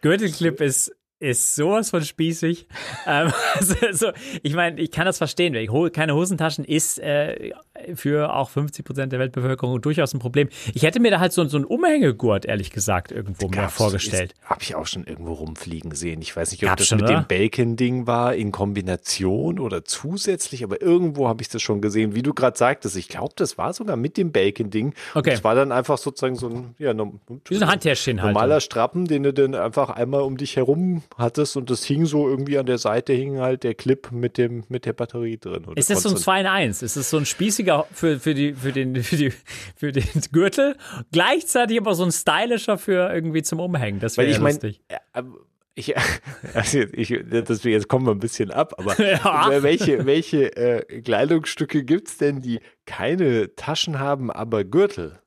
Gürtelclip 0.00 0.62
ist 0.62 0.96
ist 1.20 1.54
sowas 1.54 1.90
von 1.90 2.02
spießig. 2.02 2.66
ähm, 3.06 3.32
also, 3.54 3.74
also, 3.86 4.06
ich 4.42 4.54
meine, 4.54 4.80
ich 4.80 4.90
kann 4.90 5.04
das 5.04 5.18
verstehen. 5.18 5.54
Keine 5.92 6.14
Hosentaschen 6.14 6.64
ist 6.64 6.98
äh, 6.98 7.52
für 7.94 8.34
auch 8.34 8.50
50 8.50 8.84
Prozent 8.84 9.12
der 9.12 9.20
Weltbevölkerung 9.20 9.80
durchaus 9.82 10.14
ein 10.14 10.18
Problem. 10.18 10.48
Ich 10.74 10.82
hätte 10.82 10.98
mir 10.98 11.10
da 11.10 11.20
halt 11.20 11.32
so, 11.32 11.44
so 11.44 11.58
einen 11.58 11.66
Umhängegurt, 11.66 12.46
ehrlich 12.46 12.70
gesagt, 12.70 13.12
irgendwo 13.12 13.48
mehr 13.48 13.68
vorgestellt. 13.68 14.34
Habe 14.44 14.62
ich 14.62 14.74
auch 14.74 14.86
schon 14.86 15.04
irgendwo 15.04 15.34
rumfliegen 15.34 15.94
sehen. 15.94 16.22
Ich 16.22 16.34
weiß 16.34 16.52
nicht, 16.52 16.62
ob 16.62 16.70
Gab's 16.70 16.82
das 16.82 16.88
schon, 16.88 16.98
mit 16.98 17.08
oder? 17.08 17.20
dem 17.20 17.26
Bacon-Ding 17.26 18.06
war, 18.06 18.34
in 18.34 18.50
Kombination 18.50 19.58
oder 19.58 19.84
zusätzlich, 19.84 20.64
aber 20.64 20.80
irgendwo 20.80 21.28
habe 21.28 21.42
ich 21.42 21.48
das 21.48 21.60
schon 21.60 21.82
gesehen. 21.82 22.14
Wie 22.14 22.22
du 22.22 22.32
gerade 22.32 22.56
sagtest, 22.56 22.96
ich 22.96 23.08
glaube, 23.08 23.34
das 23.36 23.58
war 23.58 23.74
sogar 23.74 23.96
mit 23.96 24.16
dem 24.16 24.32
Bacon-Ding. 24.32 24.94
Okay. 25.14 25.30
Das 25.30 25.44
war 25.44 25.54
dann 25.54 25.70
einfach 25.70 25.98
sozusagen 25.98 26.36
so 26.36 26.48
ein, 26.48 26.74
ja, 26.78 26.94
so 26.96 27.20
ein 27.50 27.68
Handtäschchen 27.68 28.22
halt. 28.22 28.32
Normaler 28.32 28.60
Strappen, 28.60 29.06
den 29.06 29.22
du 29.22 29.34
dann 29.34 29.54
einfach 29.54 29.90
einmal 29.90 30.22
um 30.22 30.38
dich 30.38 30.56
herum 30.56 31.02
hattest 31.16 31.56
und 31.56 31.70
das 31.70 31.84
hing 31.84 32.06
so 32.06 32.28
irgendwie 32.28 32.58
an 32.58 32.66
der 32.66 32.78
Seite, 32.78 33.12
hing 33.12 33.38
halt 33.38 33.64
der 33.64 33.74
Clip 33.74 34.10
mit, 34.12 34.38
dem, 34.38 34.64
mit 34.68 34.86
der 34.86 34.92
Batterie 34.92 35.38
drin. 35.38 35.66
Ist 35.74 35.90
das 35.90 36.02
so 36.02 36.10
ein 36.10 36.16
2 36.16 36.40
in 36.40 36.46
1? 36.46 36.82
Ist 36.82 36.96
das 36.96 37.10
so 37.10 37.16
ein 37.16 37.26
spießiger 37.26 37.86
für, 37.92 38.18
für, 38.18 38.34
die, 38.34 38.54
für, 38.54 38.72
den, 38.72 38.96
für, 39.02 39.16
die, 39.16 39.32
für 39.76 39.92
den 39.92 40.04
Gürtel, 40.32 40.76
gleichzeitig 41.12 41.78
aber 41.78 41.94
so 41.94 42.04
ein 42.04 42.12
stylischer 42.12 42.78
für 42.78 43.12
irgendwie 43.12 43.42
zum 43.42 43.60
Umhängen? 43.60 44.00
Das 44.00 44.16
wäre 44.16 44.30
ja 44.30 44.38
lustig. 44.38 44.80
Mein, 44.88 45.34
ich, 45.74 45.94
also 46.54 46.80
ich, 46.92 47.18
das, 47.28 47.64
jetzt 47.64 47.88
kommen 47.88 48.06
wir 48.06 48.12
ein 48.12 48.20
bisschen 48.20 48.50
ab, 48.50 48.74
aber 48.78 49.00
ja. 49.04 49.62
welche, 49.62 50.06
welche 50.06 50.56
äh, 50.56 51.00
Kleidungsstücke 51.02 51.84
gibt 51.84 52.08
es 52.08 52.18
denn, 52.18 52.40
die 52.40 52.60
keine 52.86 53.54
Taschen 53.56 53.98
haben, 53.98 54.30
aber 54.30 54.64
Gürtel? 54.64 55.20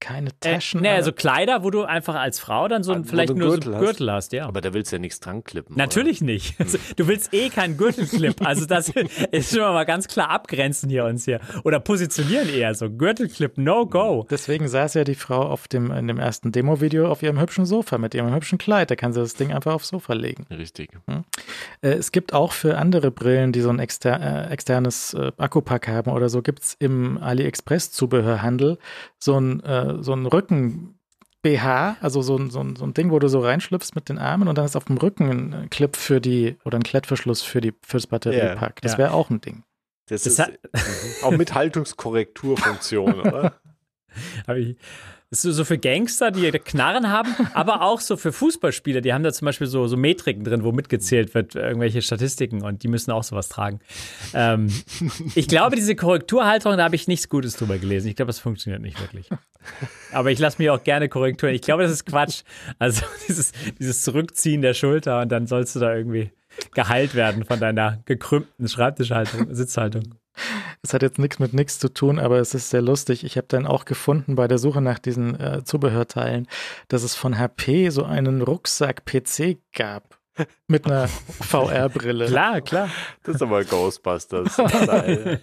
Keine 0.00 0.30
äh, 0.30 0.32
Taschen. 0.40 0.80
Äh, 0.80 0.88
nee, 0.88 0.94
also 0.96 1.12
Kleider, 1.12 1.62
wo 1.62 1.70
du 1.70 1.84
einfach 1.84 2.14
als 2.14 2.40
Frau 2.40 2.66
dann 2.68 2.82
so 2.82 2.92
ein, 2.92 3.04
vielleicht 3.04 3.34
nur 3.34 3.50
Gürtel 3.50 3.64
so 3.64 3.70
einen 3.72 3.84
Gürtel 3.84 4.12
hast. 4.12 4.32
ja. 4.32 4.46
Aber 4.46 4.60
da 4.60 4.72
willst 4.74 4.90
du 4.90 4.96
ja 4.96 5.00
nichts 5.00 5.20
dran 5.20 5.44
klippen. 5.44 5.76
Natürlich 5.76 6.22
oder? 6.22 6.32
nicht. 6.32 6.54
Also, 6.60 6.78
du 6.96 7.08
willst 7.08 7.32
eh 7.34 7.48
keinen 7.48 7.76
Gürtelclip. 7.76 8.44
Also 8.44 8.66
das 8.66 8.88
ist 9.30 9.50
schon 9.54 9.60
mal 9.60 9.84
ganz 9.84 10.08
klar 10.08 10.30
abgrenzen 10.30 10.88
hier 10.88 11.04
uns 11.04 11.24
hier. 11.24 11.40
Oder 11.64 11.80
positionieren 11.80 12.48
eher 12.48 12.74
so. 12.74 12.90
Gürtelclip, 12.90 13.58
no 13.58 13.86
go. 13.86 14.26
Deswegen 14.30 14.68
saß 14.68 14.94
ja 14.94 15.04
die 15.04 15.14
Frau 15.14 15.42
auf 15.42 15.68
dem, 15.68 15.90
in 15.90 16.08
dem 16.08 16.18
ersten 16.18 16.52
Demo-Video 16.52 17.10
auf 17.10 17.22
ihrem 17.22 17.40
hübschen 17.40 17.66
Sofa 17.66 17.98
mit 17.98 18.14
ihrem 18.14 18.34
hübschen 18.34 18.58
Kleid. 18.58 18.90
Da 18.90 18.96
kann 18.96 19.12
sie 19.12 19.20
das 19.20 19.34
Ding 19.34 19.52
einfach 19.52 19.74
aufs 19.74 19.88
Sofa 19.88 20.14
legen. 20.14 20.46
Richtig. 20.50 20.90
Hm? 21.06 21.24
Äh, 21.82 21.90
es 21.90 22.12
gibt 22.12 22.32
auch 22.32 22.52
für 22.52 22.78
andere 22.78 23.10
Brillen, 23.10 23.52
die 23.52 23.60
so 23.60 23.70
ein 23.70 23.78
exter 23.78 24.48
äh, 24.48 24.52
externes 24.52 25.14
äh, 25.14 25.32
Akkupack 25.36 25.88
haben 25.88 26.10
oder 26.10 26.28
so, 26.28 26.42
gibt 26.42 26.62
es 26.62 26.76
im 26.78 27.18
AliExpress-Zubehörhandel 27.18 28.78
so 29.18 29.38
ein 29.38 29.60
so 30.02 30.12
ein 30.12 30.26
Rücken- 30.26 30.96
BH, 31.42 31.96
also 32.02 32.20
so 32.20 32.36
ein, 32.36 32.50
so, 32.50 32.60
ein, 32.60 32.76
so 32.76 32.84
ein 32.84 32.92
Ding, 32.92 33.10
wo 33.10 33.18
du 33.18 33.28
so 33.28 33.40
reinschlüpfst 33.40 33.94
mit 33.94 34.10
den 34.10 34.18
Armen 34.18 34.46
und 34.46 34.58
dann 34.58 34.66
ist 34.66 34.76
auf 34.76 34.84
dem 34.84 34.98
Rücken 34.98 35.54
ein 35.54 35.70
Clip 35.70 35.96
für 35.96 36.20
die 36.20 36.58
oder 36.64 36.76
ein 36.76 36.82
Klettverschluss 36.82 37.40
für 37.40 37.62
die 37.62 37.72
fürs 37.82 38.06
Batteriepack. 38.06 38.60
Yeah, 38.60 38.80
das 38.82 38.98
wäre 38.98 39.12
auch 39.12 39.30
ein 39.30 39.40
Ding. 39.40 39.64
Das, 40.08 40.24
das 40.24 40.38
ist 40.38 40.52
auch 41.24 41.30
mit 41.30 41.54
Haltungskorrekturfunktion, 41.54 43.20
oder? 43.20 43.54
Habe 44.46 44.60
ich, 44.60 44.76
ist 45.30 45.42
so 45.42 45.64
für 45.64 45.78
Gangster, 45.78 46.32
die 46.32 46.50
Knarren 46.50 47.08
haben, 47.08 47.34
aber 47.54 47.82
auch 47.82 48.00
so 48.00 48.16
für 48.16 48.32
Fußballspieler. 48.32 49.00
Die 49.00 49.12
haben 49.12 49.22
da 49.22 49.32
zum 49.32 49.46
Beispiel 49.46 49.68
so, 49.68 49.86
so 49.86 49.96
Metriken 49.96 50.42
drin, 50.42 50.64
wo 50.64 50.72
mitgezählt 50.72 51.34
wird, 51.34 51.54
irgendwelche 51.54 52.02
Statistiken 52.02 52.62
und 52.62 52.82
die 52.82 52.88
müssen 52.88 53.12
auch 53.12 53.22
sowas 53.22 53.48
tragen. 53.48 53.78
Ähm, 54.34 54.72
ich 55.36 55.46
glaube, 55.46 55.76
diese 55.76 55.94
Korrekturhalterung, 55.94 56.76
da 56.76 56.84
habe 56.84 56.96
ich 56.96 57.06
nichts 57.06 57.28
Gutes 57.28 57.54
drüber 57.54 57.78
gelesen. 57.78 58.08
Ich 58.08 58.16
glaube, 58.16 58.28
das 58.28 58.40
funktioniert 58.40 58.82
nicht 58.82 59.00
wirklich. 59.00 59.30
Aber 60.12 60.32
ich 60.32 60.38
lasse 60.40 60.60
mir 60.60 60.74
auch 60.74 60.82
gerne 60.82 61.08
Korrekturen. 61.08 61.54
Ich 61.54 61.62
glaube, 61.62 61.84
das 61.84 61.92
ist 61.92 62.06
Quatsch. 62.06 62.42
Also 62.80 63.02
dieses, 63.28 63.52
dieses 63.78 64.02
Zurückziehen 64.02 64.62
der 64.62 64.74
Schulter 64.74 65.20
und 65.20 65.30
dann 65.30 65.46
sollst 65.46 65.76
du 65.76 65.80
da 65.80 65.94
irgendwie 65.94 66.32
geheilt 66.74 67.14
werden 67.14 67.44
von 67.44 67.60
deiner 67.60 68.02
gekrümmten 68.04 68.68
Schreibtischhaltung, 68.68 69.54
Sitzhaltung. 69.54 70.14
Es 70.82 70.94
hat 70.94 71.02
jetzt 71.02 71.18
nichts 71.18 71.38
mit 71.38 71.52
nichts 71.52 71.78
zu 71.78 71.92
tun, 71.92 72.18
aber 72.18 72.38
es 72.38 72.54
ist 72.54 72.70
sehr 72.70 72.82
lustig. 72.82 73.24
Ich 73.24 73.36
habe 73.36 73.46
dann 73.48 73.66
auch 73.66 73.84
gefunden 73.84 74.34
bei 74.34 74.48
der 74.48 74.58
Suche 74.58 74.80
nach 74.80 74.98
diesen 74.98 75.38
äh, 75.38 75.62
Zubehörteilen, 75.64 76.46
dass 76.88 77.02
es 77.02 77.14
von 77.14 77.38
HP 77.38 77.90
so 77.90 78.04
einen 78.04 78.42
Rucksack-PC 78.42 79.58
gab. 79.74 80.20
Mit 80.66 80.86
einer 80.86 81.08
VR-Brille. 81.08 82.26
Klar, 82.26 82.60
klar. 82.60 82.88
Das 83.22 83.36
ist 83.36 83.42
aber 83.42 83.64
Ghostbusters. 83.64 84.56
das 84.56 85.40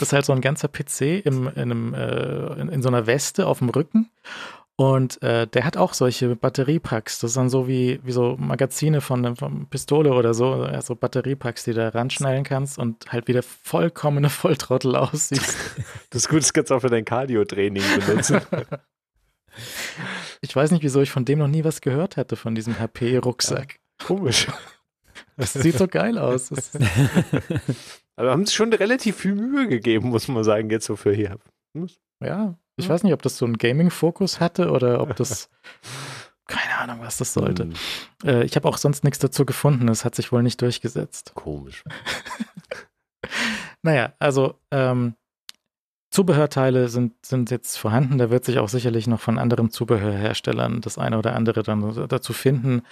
ist 0.00 0.12
halt 0.12 0.24
so 0.24 0.32
ein 0.32 0.40
ganzer 0.40 0.68
PC 0.68 1.24
im, 1.24 1.48
in, 1.48 1.58
einem, 1.58 1.94
äh, 1.94 2.60
in, 2.60 2.68
in 2.68 2.82
so 2.82 2.88
einer 2.88 3.06
Weste 3.06 3.46
auf 3.46 3.58
dem 3.58 3.68
Rücken. 3.68 4.10
Und 4.78 5.22
äh, 5.22 5.46
der 5.46 5.64
hat 5.64 5.78
auch 5.78 5.94
solche 5.94 6.36
Batteriepacks. 6.36 7.18
Das 7.20 7.32
sind 7.32 7.48
so 7.48 7.66
wie, 7.66 7.98
wie 8.02 8.12
so 8.12 8.36
Magazine 8.38 9.00
von, 9.00 9.34
von 9.34 9.66
Pistole 9.68 10.12
oder 10.12 10.34
so. 10.34 10.52
Also 10.52 10.94
Batteriepacks, 10.94 11.64
die 11.64 11.72
du 11.72 11.94
ranschnallen 11.94 12.44
kannst 12.44 12.78
und 12.78 13.10
halt 13.10 13.26
wieder 13.26 13.42
vollkommene 13.42 14.28
Volltrottel 14.28 14.94
aussiehst. 14.96 15.56
Das 16.10 16.26
ist, 16.26 16.52
kannst 16.52 16.70
du 16.70 16.74
auch 16.74 16.80
für 16.80 16.90
dein 16.90 17.06
Cardio-Training 17.06 17.82
benutzen. 18.06 18.42
ich 20.42 20.54
weiß 20.54 20.70
nicht, 20.72 20.82
wieso 20.82 21.00
ich 21.00 21.10
von 21.10 21.24
dem 21.24 21.38
noch 21.38 21.48
nie 21.48 21.64
was 21.64 21.80
gehört 21.80 22.18
hatte, 22.18 22.36
von 22.36 22.54
diesem 22.54 22.78
HP-Rucksack. 22.78 23.78
Ja, 24.00 24.06
komisch. 24.06 24.46
Das 25.38 25.54
sieht 25.54 25.78
so 25.78 25.88
geil 25.88 26.18
aus. 26.18 26.50
Aber 28.16 28.30
haben 28.30 28.44
sie 28.44 28.54
schon 28.54 28.72
relativ 28.72 29.16
viel 29.16 29.34
Mühe 29.34 29.68
gegeben, 29.68 30.10
muss 30.10 30.28
man 30.28 30.44
sagen, 30.44 30.68
jetzt 30.68 30.86
so 30.86 30.96
für 30.96 31.14
hier. 31.14 31.38
Ja, 32.22 32.58
ich 32.76 32.88
weiß 32.88 33.02
nicht, 33.02 33.12
ob 33.12 33.22
das 33.22 33.38
so 33.38 33.44
einen 33.46 33.58
Gaming-Fokus 33.58 34.40
hatte 34.40 34.70
oder 34.70 35.00
ob 35.00 35.16
das. 35.16 35.48
Keine 36.48 36.78
Ahnung, 36.78 37.00
was 37.00 37.16
das 37.16 37.32
sollte. 37.32 37.64
Hm. 37.64 37.72
Äh, 38.24 38.44
ich 38.44 38.54
habe 38.54 38.68
auch 38.68 38.78
sonst 38.78 39.02
nichts 39.02 39.18
dazu 39.18 39.44
gefunden. 39.44 39.88
Es 39.88 40.04
hat 40.04 40.14
sich 40.14 40.30
wohl 40.30 40.44
nicht 40.44 40.62
durchgesetzt. 40.62 41.32
Komisch. 41.34 41.82
naja, 43.82 44.12
also 44.20 44.54
ähm, 44.70 45.16
Zubehörteile 46.10 46.88
sind, 46.88 47.14
sind 47.26 47.50
jetzt 47.50 47.76
vorhanden. 47.76 48.18
Da 48.18 48.30
wird 48.30 48.44
sich 48.44 48.58
auch 48.58 48.68
sicherlich 48.68 49.08
noch 49.08 49.20
von 49.20 49.38
anderen 49.38 49.70
Zubehörherstellern 49.70 50.80
das 50.80 50.98
eine 50.98 51.18
oder 51.18 51.34
andere 51.34 51.64
dann 51.64 52.06
dazu 52.08 52.32
finden. 52.32 52.82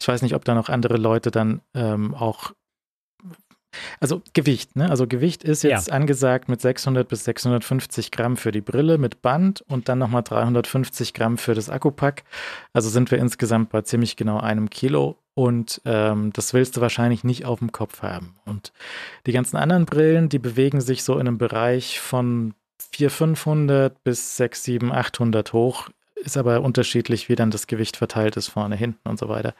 Ich 0.00 0.08
weiß 0.08 0.22
nicht, 0.22 0.34
ob 0.34 0.44
da 0.44 0.54
noch 0.54 0.68
andere 0.68 0.96
Leute 0.96 1.30
dann 1.30 1.60
ähm, 1.72 2.14
auch 2.14 2.52
also 4.00 4.22
Gewicht, 4.32 4.76
ne? 4.76 4.90
Also 4.90 5.06
Gewicht 5.06 5.44
ist 5.44 5.62
jetzt 5.62 5.88
ja. 5.88 5.94
angesagt 5.94 6.48
mit 6.48 6.60
600 6.60 7.08
bis 7.08 7.24
650 7.24 8.10
Gramm 8.10 8.36
für 8.36 8.52
die 8.52 8.60
Brille 8.60 8.98
mit 8.98 9.22
Band 9.22 9.62
und 9.62 9.88
dann 9.88 9.98
nochmal 9.98 10.22
350 10.22 11.14
Gramm 11.14 11.38
für 11.38 11.54
das 11.54 11.70
Akkupack. 11.70 12.24
Also 12.72 12.88
sind 12.88 13.10
wir 13.10 13.18
insgesamt 13.18 13.70
bei 13.70 13.82
ziemlich 13.82 14.16
genau 14.16 14.38
einem 14.38 14.70
Kilo 14.70 15.16
und 15.34 15.80
ähm, 15.84 16.32
das 16.32 16.54
willst 16.54 16.76
du 16.76 16.80
wahrscheinlich 16.80 17.24
nicht 17.24 17.44
auf 17.44 17.58
dem 17.58 17.72
Kopf 17.72 18.02
haben. 18.02 18.36
Und 18.46 18.72
die 19.26 19.32
ganzen 19.32 19.56
anderen 19.56 19.84
Brillen, 19.84 20.28
die 20.28 20.38
bewegen 20.38 20.80
sich 20.80 21.02
so 21.02 21.14
in 21.14 21.26
einem 21.26 21.38
Bereich 21.38 22.00
von 22.00 22.54
400, 22.92 23.12
500 23.36 24.04
bis 24.04 24.36
6, 24.36 24.64
7, 24.64 24.92
800 24.92 25.52
hoch 25.52 25.88
ist 26.16 26.36
aber 26.36 26.62
unterschiedlich, 26.62 27.28
wie 27.28 27.34
dann 27.34 27.50
das 27.50 27.66
Gewicht 27.66 27.96
verteilt 27.96 28.36
ist, 28.36 28.48
vorne, 28.48 28.76
hinten 28.76 29.08
und 29.08 29.18
so 29.18 29.28
weiter. 29.28 29.54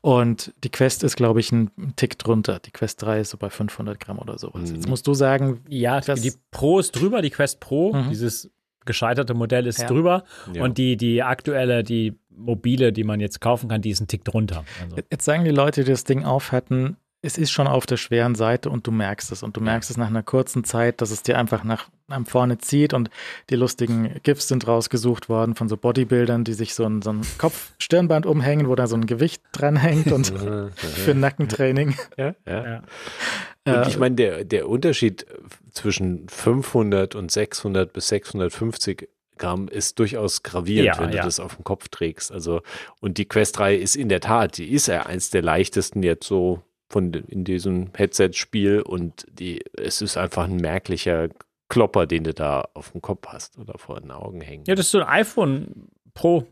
Und 0.00 0.52
die 0.62 0.70
Quest 0.70 1.04
ist, 1.04 1.16
glaube 1.16 1.40
ich, 1.40 1.52
ein 1.52 1.70
Tick 1.96 2.18
drunter. 2.18 2.58
Die 2.58 2.70
Quest 2.70 3.02
3 3.02 3.20
ist 3.20 3.30
so 3.30 3.38
bei 3.38 3.50
500 3.50 3.98
Gramm 4.00 4.18
oder 4.18 4.38
sowas. 4.38 4.70
Mhm. 4.70 4.76
Jetzt 4.76 4.88
musst 4.88 5.06
du 5.06 5.14
sagen. 5.14 5.60
Ja, 5.68 6.00
die 6.00 6.32
Pro 6.50 6.78
ist 6.78 6.92
drüber, 6.92 7.22
die 7.22 7.30
Quest 7.30 7.60
Pro, 7.60 7.92
mhm. 7.92 8.08
dieses 8.08 8.50
gescheiterte 8.84 9.34
Modell 9.34 9.66
ist 9.66 9.80
ja. 9.80 9.86
drüber. 9.86 10.24
Ja. 10.52 10.64
Und 10.64 10.78
die, 10.78 10.96
die 10.96 11.22
aktuelle, 11.22 11.82
die 11.82 12.18
mobile, 12.28 12.92
die 12.92 13.04
man 13.04 13.20
jetzt 13.20 13.40
kaufen 13.40 13.68
kann, 13.68 13.80
die 13.80 13.90
ist 13.90 14.00
ein 14.00 14.08
Tick 14.08 14.24
drunter. 14.24 14.64
Also. 14.82 14.96
Jetzt 15.10 15.24
sagen 15.24 15.44
die 15.44 15.50
Leute, 15.50 15.84
die 15.84 15.90
das 15.90 16.04
Ding 16.04 16.24
aufhatten, 16.24 16.96
es 17.24 17.38
ist 17.38 17.50
schon 17.50 17.66
auf 17.66 17.86
der 17.86 17.96
schweren 17.96 18.34
Seite 18.34 18.68
und 18.68 18.86
du 18.86 18.90
merkst 18.90 19.32
es. 19.32 19.42
Und 19.42 19.56
du 19.56 19.60
merkst 19.62 19.90
es 19.90 19.96
nach 19.96 20.08
einer 20.08 20.22
kurzen 20.22 20.62
Zeit, 20.62 21.00
dass 21.00 21.10
es 21.10 21.22
dir 21.22 21.38
einfach 21.38 21.64
nach, 21.64 21.88
nach 22.06 22.26
vorne 22.26 22.58
zieht 22.58 22.92
und 22.92 23.08
die 23.48 23.56
lustigen 23.56 24.20
GIFs 24.22 24.48
sind 24.48 24.66
rausgesucht 24.66 25.30
worden 25.30 25.54
von 25.54 25.70
so 25.70 25.78
Bodybuildern, 25.78 26.44
die 26.44 26.52
sich 26.52 26.74
so 26.74 26.84
ein, 26.84 27.00
so 27.00 27.10
ein 27.10 27.22
Kopf-Stirnband 27.38 28.26
umhängen, 28.26 28.68
wo 28.68 28.74
da 28.74 28.86
so 28.86 28.96
ein 28.96 29.06
Gewicht 29.06 29.42
dranhängt 29.52 30.12
und 30.12 30.34
für 30.76 31.14
Nackentraining. 31.14 31.94
Ja, 32.18 32.34
ja. 32.46 32.64
ja. 32.64 32.82
Und 33.66 33.88
ich 33.88 33.98
meine, 33.98 34.16
der, 34.16 34.44
der 34.44 34.68
Unterschied 34.68 35.26
zwischen 35.70 36.28
500 36.28 37.14
und 37.14 37.30
600 37.30 37.90
bis 37.90 38.08
650 38.08 39.08
Gramm 39.38 39.68
ist 39.68 39.98
durchaus 39.98 40.42
gravierend, 40.42 40.96
ja, 40.96 40.98
wenn 41.02 41.10
du 41.10 41.16
ja. 41.16 41.24
das 41.24 41.40
auf 41.40 41.56
dem 41.56 41.64
Kopf 41.64 41.88
trägst. 41.88 42.30
Also, 42.30 42.60
und 43.00 43.16
die 43.16 43.24
Quest 43.24 43.58
3 43.58 43.74
ist 43.74 43.96
in 43.96 44.10
der 44.10 44.20
Tat, 44.20 44.58
die 44.58 44.70
ist 44.70 44.86
ja 44.86 45.06
eins 45.06 45.30
der 45.30 45.42
leichtesten 45.42 46.02
jetzt 46.02 46.26
so 46.26 46.62
von 46.94 47.12
in 47.12 47.42
diesem 47.42 47.90
Headset-Spiel 47.92 48.80
und 48.80 49.26
die, 49.28 49.64
es 49.76 50.00
ist 50.00 50.16
einfach 50.16 50.44
ein 50.44 50.58
merklicher 50.58 51.28
Klopper, 51.68 52.06
den 52.06 52.22
du 52.22 52.32
da 52.32 52.68
auf 52.72 52.92
dem 52.92 53.02
Kopf 53.02 53.26
hast 53.26 53.58
oder 53.58 53.78
vor 53.78 54.00
den 54.00 54.12
Augen 54.12 54.40
hängen. 54.40 54.62
Ja, 54.68 54.76
das 54.76 54.86
ist 54.86 54.92
so 54.92 55.00
ein 55.00 55.08
iPhone 55.08 55.88
Pro, 56.14 56.46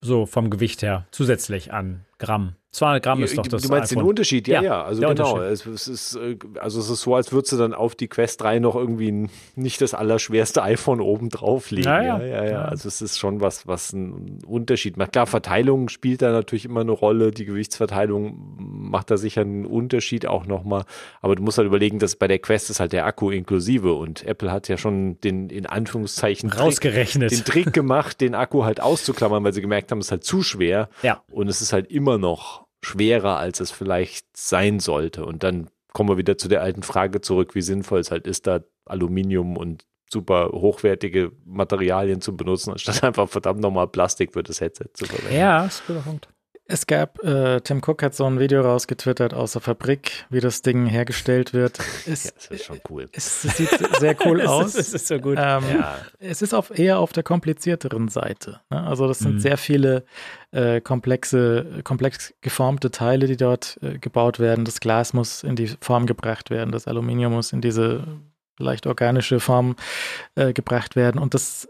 so 0.00 0.24
vom 0.24 0.48
Gewicht 0.48 0.80
her, 0.80 1.06
zusätzlich 1.10 1.70
an 1.74 2.06
Gramm. 2.16 2.56
200 2.74 3.02
Gramm 3.02 3.22
ist 3.22 3.38
doch 3.38 3.46
das. 3.46 3.62
Du 3.62 3.68
meinst 3.68 3.92
iPhone. 3.92 4.02
den 4.04 4.08
Unterschied? 4.08 4.48
Ja, 4.48 4.60
Ja, 4.60 4.62
ja. 4.62 4.84
Also 4.84 5.00
genau. 5.00 5.40
Es, 5.40 5.64
es 5.64 5.88
ist, 5.88 6.16
äh, 6.16 6.36
also 6.60 6.80
es 6.80 6.90
ist 6.90 7.00
so, 7.02 7.14
als 7.14 7.32
würdest 7.32 7.52
du 7.52 7.56
dann 7.56 7.72
auf 7.72 7.94
die 7.94 8.08
Quest 8.08 8.40
3 8.42 8.58
noch 8.58 8.74
irgendwie 8.76 9.08
n- 9.08 9.30
nicht 9.54 9.80
das 9.80 9.94
allerschwerste 9.94 10.62
iPhone 10.62 11.00
oben 11.00 11.28
drauflegen. 11.28 11.84
Ja, 11.90 12.02
Ja, 12.02 12.18
ja. 12.20 12.26
ja, 12.26 12.50
ja. 12.50 12.62
Also 12.64 12.88
es 12.88 13.00
ist 13.00 13.18
schon 13.18 13.40
was, 13.40 13.66
was 13.66 13.94
einen 13.94 14.40
Unterschied 14.46 14.96
macht. 14.96 15.12
Klar, 15.12 15.26
Verteilung 15.26 15.88
spielt 15.88 16.20
da 16.22 16.32
natürlich 16.32 16.64
immer 16.64 16.80
eine 16.80 16.92
Rolle. 16.92 17.30
Die 17.30 17.44
Gewichtsverteilung 17.44 18.36
macht 18.58 19.10
da 19.10 19.16
sicher 19.16 19.42
einen 19.42 19.66
Unterschied 19.66 20.26
auch 20.26 20.46
nochmal. 20.46 20.84
Aber 21.20 21.36
du 21.36 21.42
musst 21.42 21.58
halt 21.58 21.66
überlegen, 21.66 21.98
dass 21.98 22.16
bei 22.16 22.26
der 22.28 22.38
Quest 22.38 22.70
ist 22.70 22.80
halt 22.80 22.92
der 22.92 23.06
Akku 23.06 23.30
inklusive 23.30 23.92
und 23.94 24.24
Apple 24.24 24.50
hat 24.50 24.68
ja 24.68 24.76
schon 24.76 25.20
den, 25.20 25.48
in 25.50 25.66
Anführungszeichen, 25.66 26.50
Trick, 26.50 26.60
Rausgerechnet. 26.60 27.30
den 27.30 27.44
Trick 27.44 27.72
gemacht, 27.72 28.20
den 28.20 28.34
Akku 28.34 28.64
halt 28.64 28.80
auszuklammern, 28.80 29.44
weil 29.44 29.52
sie 29.52 29.60
gemerkt 29.60 29.90
haben, 29.92 29.98
es 30.00 30.06
ist 30.06 30.10
halt 30.12 30.24
zu 30.24 30.42
schwer. 30.42 30.88
Ja. 31.02 31.22
Und 31.30 31.48
es 31.48 31.60
ist 31.60 31.72
halt 31.72 31.90
immer 31.90 32.18
noch 32.18 32.63
schwerer, 32.84 33.38
als 33.38 33.60
es 33.60 33.70
vielleicht 33.70 34.36
sein 34.36 34.80
sollte. 34.80 35.24
Und 35.24 35.42
dann 35.42 35.68
kommen 35.92 36.10
wir 36.10 36.18
wieder 36.18 36.38
zu 36.38 36.48
der 36.48 36.62
alten 36.62 36.82
Frage 36.82 37.20
zurück, 37.20 37.54
wie 37.54 37.62
sinnvoll 37.62 38.00
es 38.00 38.10
halt 38.10 38.26
ist, 38.26 38.46
da 38.46 38.60
Aluminium 38.84 39.56
und 39.56 39.86
super 40.10 40.50
hochwertige 40.52 41.32
Materialien 41.44 42.20
zu 42.20 42.36
benutzen, 42.36 42.72
anstatt 42.72 43.02
einfach 43.04 43.28
verdammt 43.28 43.60
nochmal 43.60 43.88
Plastik 43.88 44.32
für 44.32 44.42
das 44.42 44.60
Headset 44.60 44.86
zu 44.94 45.06
verwenden. 45.06 45.36
Ja, 45.36 45.64
ist 45.64 45.82
ein 45.82 45.94
guter 45.94 46.00
Punkt. 46.00 46.28
Es 46.66 46.86
gab, 46.86 47.22
äh, 47.22 47.60
Tim 47.60 47.82
Cook 47.86 48.02
hat 48.02 48.14
so 48.14 48.24
ein 48.24 48.38
Video 48.40 48.62
rausgetwittert 48.62 49.34
aus 49.34 49.52
der 49.52 49.60
Fabrik, 49.60 50.24
wie 50.30 50.40
das 50.40 50.62
Ding 50.62 50.86
hergestellt 50.86 51.52
wird. 51.52 51.78
Es, 52.06 52.24
Ja, 52.24 52.30
das 52.36 52.46
ist 52.46 52.64
schon 52.64 52.80
cool. 52.88 53.06
es 53.12 53.42
sieht 53.42 53.68
sehr 54.00 54.16
cool 54.24 54.40
aus. 54.46 54.72
Das 54.72 54.94
ist 54.94 55.06
so 55.08 55.18
gut. 55.18 55.36
Ähm, 55.38 55.62
Ja. 55.78 55.98
Es 56.20 56.40
ist 56.40 56.54
auf, 56.54 56.76
eher 56.78 57.00
auf 57.00 57.12
der 57.12 57.22
komplizierteren 57.22 58.08
Seite. 58.08 58.60
Ne? 58.70 58.82
Also 58.82 59.06
das 59.06 59.18
sind 59.18 59.34
Mhm. 59.34 59.40
sehr 59.40 59.58
viele 59.58 60.04
äh, 60.52 60.80
komplexe, 60.80 61.66
komplex 61.84 62.32
geformte 62.40 62.90
Teile, 62.90 63.26
die 63.26 63.36
dort 63.36 63.78
äh, 63.82 63.98
gebaut 63.98 64.38
werden. 64.38 64.64
Das 64.64 64.80
Glas 64.80 65.12
muss 65.12 65.42
in 65.42 65.56
die 65.56 65.70
Form 65.82 66.06
gebracht 66.06 66.48
werden, 66.48 66.72
das 66.72 66.86
Aluminium 66.88 67.32
muss 67.34 67.52
in 67.52 67.60
diese 67.60 68.06
leicht 68.58 68.86
organische 68.86 69.38
Form 69.40 69.76
äh, 70.36 70.52
gebracht 70.54 70.96
werden. 70.96 71.20
Und 71.20 71.34
das 71.34 71.68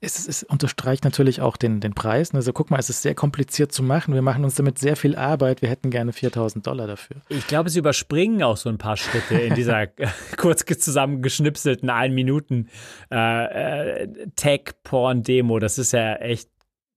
es, 0.00 0.28
es 0.28 0.42
unterstreicht 0.42 1.04
natürlich 1.04 1.40
auch 1.40 1.56
den, 1.56 1.80
den 1.80 1.94
Preis. 1.94 2.34
Also 2.34 2.52
guck 2.52 2.70
mal, 2.70 2.78
es 2.78 2.90
ist 2.90 3.02
sehr 3.02 3.14
kompliziert 3.14 3.72
zu 3.72 3.82
machen. 3.82 4.12
Wir 4.14 4.22
machen 4.22 4.44
uns 4.44 4.54
damit 4.54 4.78
sehr 4.78 4.96
viel 4.96 5.16
Arbeit. 5.16 5.62
Wir 5.62 5.70
hätten 5.70 5.90
gerne 5.90 6.12
4000 6.12 6.66
Dollar 6.66 6.86
dafür. 6.86 7.16
Ich 7.28 7.46
glaube, 7.46 7.70
sie 7.70 7.78
überspringen 7.78 8.42
auch 8.42 8.56
so 8.56 8.68
ein 8.68 8.78
paar 8.78 8.96
Schritte 8.96 9.36
in 9.36 9.54
dieser 9.54 9.86
kurz 10.36 10.64
zusammengeschnipselten 10.64 11.88
ein 11.88 12.12
Minuten 12.12 12.68
äh, 13.10 14.02
äh, 14.02 14.08
Tech-Porn-Demo. 14.36 15.58
Das 15.58 15.78
ist 15.78 15.92
ja 15.92 16.16
echt 16.16 16.50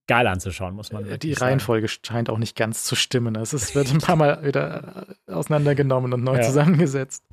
geil 0.07 0.27
anzuschauen, 0.27 0.75
muss 0.75 0.91
man 0.91 1.03
Die 1.05 1.09
wirklich 1.11 1.35
sagen. 1.39 1.51
Reihenfolge 1.51 1.87
scheint 1.87 2.29
auch 2.29 2.37
nicht 2.37 2.55
ganz 2.57 2.83
zu 2.83 2.95
stimmen. 2.95 3.35
Es 3.35 3.53
ist, 3.53 3.73
wird 3.73 3.89
ein 3.91 3.99
paar 3.99 4.15
Mal 4.17 4.43
wieder 4.43 5.07
auseinandergenommen 5.27 6.13
und 6.13 6.23
neu 6.23 6.37
Ja. 6.37 6.41
zusammengesetzt. 6.43 7.23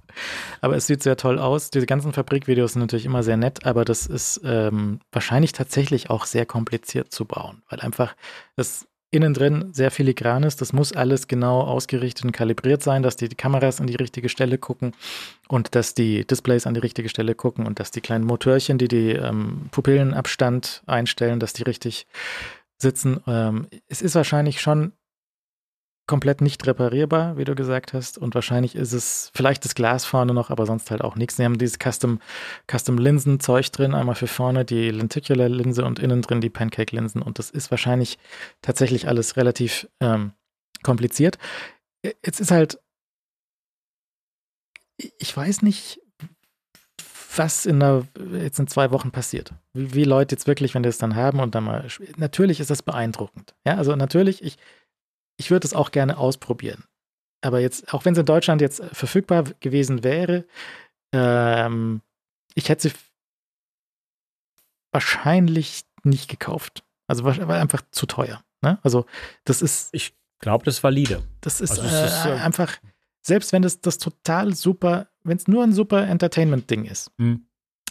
Aber 0.61 0.77
es 0.77 0.87
sieht 0.87 1.03
sehr 1.03 1.17
toll 1.17 1.39
aus. 1.39 1.71
Diese 1.71 1.87
ganzen 1.87 2.13
Fabrikvideos 2.13 2.73
sind 2.75 2.81
natürlich 2.83 3.07
immer 3.07 3.23
sehr 3.23 3.37
nett, 3.37 3.65
aber 3.67 3.85
das 3.85 4.07
ist 4.07 4.41
ähm, 4.45 5.01
wahrscheinlich 5.13 5.53
tatsächlich 5.53 6.11
auch 6.11 6.25
sehr 6.27 6.47
kompliziert 6.47 7.13
zu 7.13 7.25
bauen, 7.25 7.63
weil 7.69 7.81
einfach 7.81 8.15
das 8.57 8.87
innen 9.13 9.35
drin 9.35 9.71
sehr 9.73 9.91
filigran 9.91 10.45
ist. 10.45 10.61
Das 10.61 10.73
muss 10.73 10.93
alles 10.93 11.27
genau 11.27 11.63
ausgerichtet 11.63 12.25
und 12.25 12.31
kalibriert 12.31 12.81
sein, 12.81 13.03
dass 13.03 13.17
die, 13.17 13.29
die 13.29 13.35
Kameras 13.35 13.81
an 13.81 13.89
die 13.89 13.97
richtige 13.97 14.29
Stelle 14.29 14.57
gucken 14.57 14.93
und 15.49 15.75
dass 15.75 15.95
die 15.95 16.25
Displays 16.25 16.65
an 16.69 16.75
die 16.75 16.81
richtige 16.81 17.09
Stelle 17.09 17.35
gucken 17.35 17.67
und 17.67 17.81
dass 17.81 17.91
die 17.91 18.01
kleinen 18.01 18.25
Motörchen, 18.25 18.79
die 18.79 18.87
die 18.87 19.11
ähm, 19.11 19.67
Pupillenabstand 19.73 20.85
einstellen, 20.87 21.41
dass 21.41 21.53
die 21.53 21.65
richtig 21.65 22.07
sitzen. 22.81 23.21
Ähm, 23.27 23.67
es 23.89 24.03
ist 24.03 24.15
wahrscheinlich 24.15 24.61
schon 24.61 24.93
komplett 26.11 26.41
nicht 26.41 26.67
reparierbar, 26.67 27.37
wie 27.37 27.45
du 27.45 27.55
gesagt 27.55 27.93
hast. 27.93 28.19
Und 28.19 28.35
wahrscheinlich 28.35 28.75
ist 28.75 28.93
es 28.93 29.31
vielleicht 29.33 29.65
das 29.65 29.77
Glas 29.77 30.05
vorne 30.05 30.35
noch, 30.35 30.51
aber 30.51 30.67
sonst 30.67 30.91
halt 30.91 31.03
auch 31.03 31.15
nichts. 31.15 31.37
Sie 31.37 31.45
haben 31.45 31.57
dieses 31.57 31.79
Custom, 31.79 32.19
Custom 32.69 32.99
Linsen-Zeug 32.99 33.71
drin, 33.71 33.95
einmal 33.95 34.17
für 34.17 34.27
vorne 34.27 34.65
die 34.65 34.91
Lenticular-Linse 34.91 35.85
und 35.85 36.01
innen 36.01 36.21
drin 36.21 36.41
die 36.41 36.51
Pancake-Linsen. 36.51 37.23
Und 37.23 37.39
das 37.39 37.51
ist 37.51 37.71
wahrscheinlich 37.71 38.19
tatsächlich 38.61 39.07
alles 39.07 39.37
relativ 39.37 39.89
ähm, 40.01 40.33
kompliziert. 40.83 41.39
Jetzt 42.03 42.41
ist 42.41 42.51
halt, 42.51 42.81
ich 44.97 45.37
weiß 45.37 45.63
nicht, 45.63 46.00
was 47.37 47.67
in 47.67 47.81
der, 47.81 48.07
jetzt 48.33 48.59
in 48.59 48.67
zwei 48.67 48.91
Wochen 48.91 49.11
passiert. 49.11 49.53
Wie, 49.73 49.95
wie 49.95 50.05
Leute 50.05 50.35
jetzt 50.35 50.47
wirklich, 50.47 50.75
wenn 50.75 50.83
die 50.83 50.89
es 50.89 50.99
dann 50.99 51.15
haben 51.15 51.41
und 51.41 51.55
dann 51.55 51.65
mal, 51.65 51.87
natürlich 52.17 52.61
ist 52.61 52.71
das 52.71 52.83
beeindruckend. 52.83 53.55
Ja, 53.65 53.77
also 53.77 53.95
natürlich, 53.97 54.43
ich, 54.43 54.59
ich 55.39 55.51
würde 55.51 55.67
es 55.67 55.75
auch 55.75 55.91
gerne 55.91 56.19
ausprobieren. 56.19 56.85
Aber 57.43 57.61
jetzt, 57.61 57.95
auch 57.95 58.05
wenn 58.05 58.13
es 58.13 58.19
in 58.19 58.27
Deutschland 58.27 58.61
jetzt 58.61 58.83
verfügbar 58.93 59.45
gewesen 59.61 60.05
wäre, 60.05 60.45
ähm, 61.13 62.03
ich 62.55 62.69
hätte 62.69 62.89
sie 62.89 62.95
wahrscheinlich 64.93 65.85
nicht 66.03 66.29
gekauft. 66.29 66.85
Also 67.07 67.25
war, 67.25 67.39
einfach 67.51 67.83
zu 67.91 68.07
teuer. 68.07 68.43
Ne? 68.63 68.79
Also 68.83 69.07
das 69.45 69.63
ist, 69.63 69.91
Ich 69.93 70.15
glaube, 70.41 70.65
das 70.65 70.77
ist 70.77 70.83
valide. 70.85 71.23
das 71.41 71.61
ist, 71.61 71.71
Also 71.71 71.83
äh, 71.83 72.07
ist, 72.07 72.27
äh, 72.27 72.43
einfach, 72.43 72.77
selbst 73.23 73.53
wenn 73.53 73.63
das, 73.63 73.81
das 73.81 73.99
total 73.99 74.55
super, 74.55 75.09
wenn 75.25 75.37
es 75.37 75.49
nur 75.49 75.63
ein 75.63 75.73
super 75.73 76.07
Entertainment-Ding 76.07 76.85
ist, 76.85 77.11
Mhm. 77.19 77.47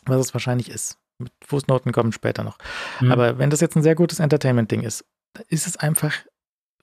was 0.06 0.20
es 0.28 0.34
wahrscheinlich 0.34 0.70
ist. 0.70 0.98
Mit 1.18 1.32
Fußnoten 1.46 1.92
kommen 1.92 2.12
später 2.14 2.44
noch. 2.44 2.58
Mhm. 3.02 3.12
Aber 3.12 3.38
wenn 3.38 3.50
das 3.50 3.60
jetzt 3.62 3.76
ein 3.76 3.84
sehr 3.84 3.96
gutes 3.96 4.20
Entertainment-Ding 4.20 4.82
ist, 4.84 5.06
dann 5.34 5.44
ist 5.50 5.68
es 5.68 5.78
einfach 5.78 6.14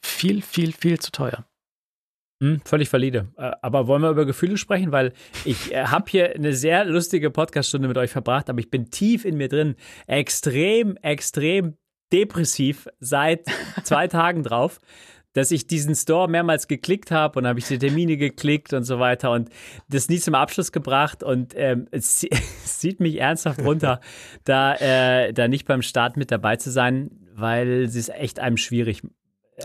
viel, 0.02 0.42
viel, 0.42 0.72
viel 0.72 0.98
zu 1.00 1.10
teuer. 1.10 1.46
Hm, 2.42 2.60
völlig 2.66 2.92
valide. 2.92 3.28
Äh, 3.38 3.52
Aber 3.62 3.86
wollen 3.86 4.02
wir 4.02 4.10
über 4.10 4.26
Gefühle 4.26 4.58
sprechen? 4.58 4.92
Weil 4.92 5.14
ich 5.46 5.72
äh, 5.72 5.86
habe 5.86 6.10
hier 6.10 6.34
eine 6.34 6.52
sehr 6.52 6.84
lustige 6.84 7.30
Podcaststunde 7.30 7.88
mit 7.88 7.96
euch 7.96 8.10
verbracht, 8.10 8.50
aber 8.50 8.60
ich 8.60 8.70
bin 8.70 8.90
tief 8.90 9.24
in 9.24 9.38
mir 9.38 9.48
drin. 9.48 9.74
Extrem, 10.06 10.96
extrem 10.98 11.78
depressiv 12.12 12.88
seit 13.00 13.46
zwei 13.84 14.06
Tagen 14.08 14.42
drauf, 14.42 14.80
dass 15.36 15.50
ich 15.50 15.66
diesen 15.66 15.94
Store 15.94 16.28
mehrmals 16.30 16.66
geklickt 16.66 17.10
habe 17.10 17.38
und 17.38 17.46
habe 17.46 17.58
ich 17.58 17.66
die 17.68 17.78
Termine 17.78 18.16
geklickt 18.16 18.72
und 18.72 18.84
so 18.84 18.98
weiter 18.98 19.30
und 19.32 19.50
das 19.88 20.08
nie 20.08 20.18
zum 20.18 20.34
Abschluss 20.34 20.72
gebracht 20.72 21.22
und 21.22 21.52
ähm, 21.56 21.86
es, 21.90 22.24
es 22.64 22.78
zieht 22.78 23.00
mich 23.00 23.20
ernsthaft 23.20 23.60
runter, 23.62 24.00
da, 24.44 24.74
äh, 24.76 25.32
da 25.34 25.46
nicht 25.48 25.66
beim 25.66 25.82
Start 25.82 26.16
mit 26.16 26.30
dabei 26.30 26.56
zu 26.56 26.70
sein, 26.70 27.10
weil 27.34 27.88
sie 27.88 27.98
es 28.00 28.08
echt 28.08 28.40
einem 28.40 28.56
schwierig 28.56 29.02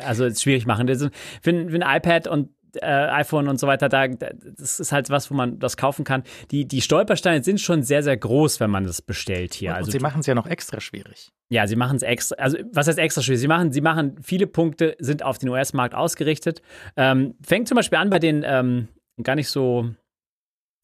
also 0.05 0.29
schwierig 0.33 0.65
machen. 0.65 0.87
Ist- 0.87 1.01
Für, 1.41 1.51
für 1.69 1.83
ein 1.85 1.97
iPad 1.97 2.27
und 2.27 2.49
äh, 2.77 2.85
iPhone 2.85 3.47
und 3.47 3.59
so 3.59 3.67
weiter, 3.67 3.89
da, 3.89 4.07
da- 4.07 4.29
das 4.57 4.79
ist 4.79 4.91
halt 4.91 5.09
was, 5.09 5.29
wo 5.31 5.35
man 5.35 5.59
das 5.59 5.77
kaufen 5.77 6.05
kann. 6.05 6.23
Die, 6.51 6.65
die 6.67 6.81
Stolpersteine 6.81 7.43
sind 7.43 7.59
schon 7.61 7.83
sehr, 7.83 8.03
sehr 8.03 8.17
groß, 8.17 8.59
wenn 8.59 8.69
man 8.69 8.85
das 8.85 9.01
bestellt 9.01 9.53
hier. 9.53 9.71
Und, 9.71 9.75
Also 9.77 9.87
und 9.87 9.91
sie 9.91 9.99
machen 9.99 10.19
es 10.21 10.27
ja 10.27 10.35
noch 10.35 10.47
extra 10.47 10.79
schwierig. 10.79 11.31
ja, 11.49 11.67
sie 11.67 11.75
machen 11.75 11.97
es 11.97 12.03
extra, 12.03 12.35
also 12.37 12.57
was 12.71 12.87
heißt 12.87 12.99
extra 12.99 13.21
schwierig? 13.21 13.41
Sie 13.41 13.47
machen, 13.47 13.71
sie 13.71 13.81
machen 13.81 14.15
viele 14.21 14.47
Punkte, 14.47 14.95
sind 14.99 15.23
auf 15.23 15.37
den 15.37 15.49
US-Markt 15.49 15.95
ausgerichtet. 15.95 16.61
Ähm, 16.97 17.35
fängt 17.45 17.67
zum 17.67 17.75
Beispiel 17.75 17.97
an 17.97 18.09
bei 18.09 18.19
den 18.19 18.43
ähm, 18.45 18.87
gar 19.23 19.35
nicht 19.35 19.49
so, 19.49 19.89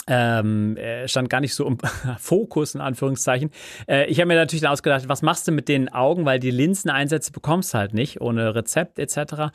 ähm, 0.09 0.77
äh, 0.77 1.05
stand 1.07 1.29
gar 1.29 1.41
nicht 1.41 1.53
so 1.53 1.65
im 1.67 1.77
Fokus, 2.17 2.75
in 2.75 2.81
Anführungszeichen. 2.81 3.51
Äh, 3.89 4.05
ich 4.07 4.19
habe 4.19 4.27
mir 4.27 4.35
natürlich 4.35 4.61
dann 4.61 4.71
ausgedacht, 4.71 5.09
was 5.09 5.21
machst 5.21 5.47
du 5.47 5.51
mit 5.51 5.67
den 5.67 5.89
Augen, 5.89 6.25
weil 6.25 6.39
die 6.39 6.51
Linseneinsätze 6.51 7.31
bekommst 7.33 7.73
du 7.73 7.77
halt 7.79 7.93
nicht, 7.93 8.21
ohne 8.21 8.55
Rezept 8.55 8.99
etc. 8.99 9.51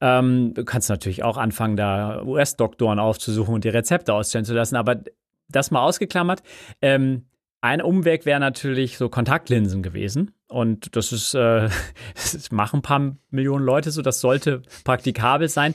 Ähm, 0.00 0.54
du 0.54 0.64
kannst 0.64 0.88
natürlich 0.88 1.22
auch 1.22 1.36
anfangen, 1.36 1.76
da 1.76 2.22
US-Doktoren 2.22 2.98
aufzusuchen 2.98 3.54
und 3.54 3.64
die 3.64 3.68
Rezepte 3.68 4.14
ausstellen 4.14 4.44
zu 4.44 4.54
lassen, 4.54 4.76
aber 4.76 5.02
das 5.48 5.70
mal 5.70 5.82
ausgeklammert. 5.82 6.42
Ähm, 6.80 7.26
ein 7.60 7.82
Umweg 7.82 8.24
wäre 8.24 8.40
natürlich 8.40 8.96
so 8.96 9.08
Kontaktlinsen 9.08 9.82
gewesen. 9.82 10.32
Und 10.48 10.96
das 10.96 11.12
ist, 11.12 11.34
äh, 11.34 11.68
das 12.14 12.50
machen 12.50 12.78
ein 12.78 12.82
paar 12.82 13.16
Millionen 13.30 13.64
Leute 13.64 13.90
so, 13.90 14.02
das 14.02 14.20
sollte 14.20 14.62
praktikabel 14.84 15.48
sein. 15.48 15.74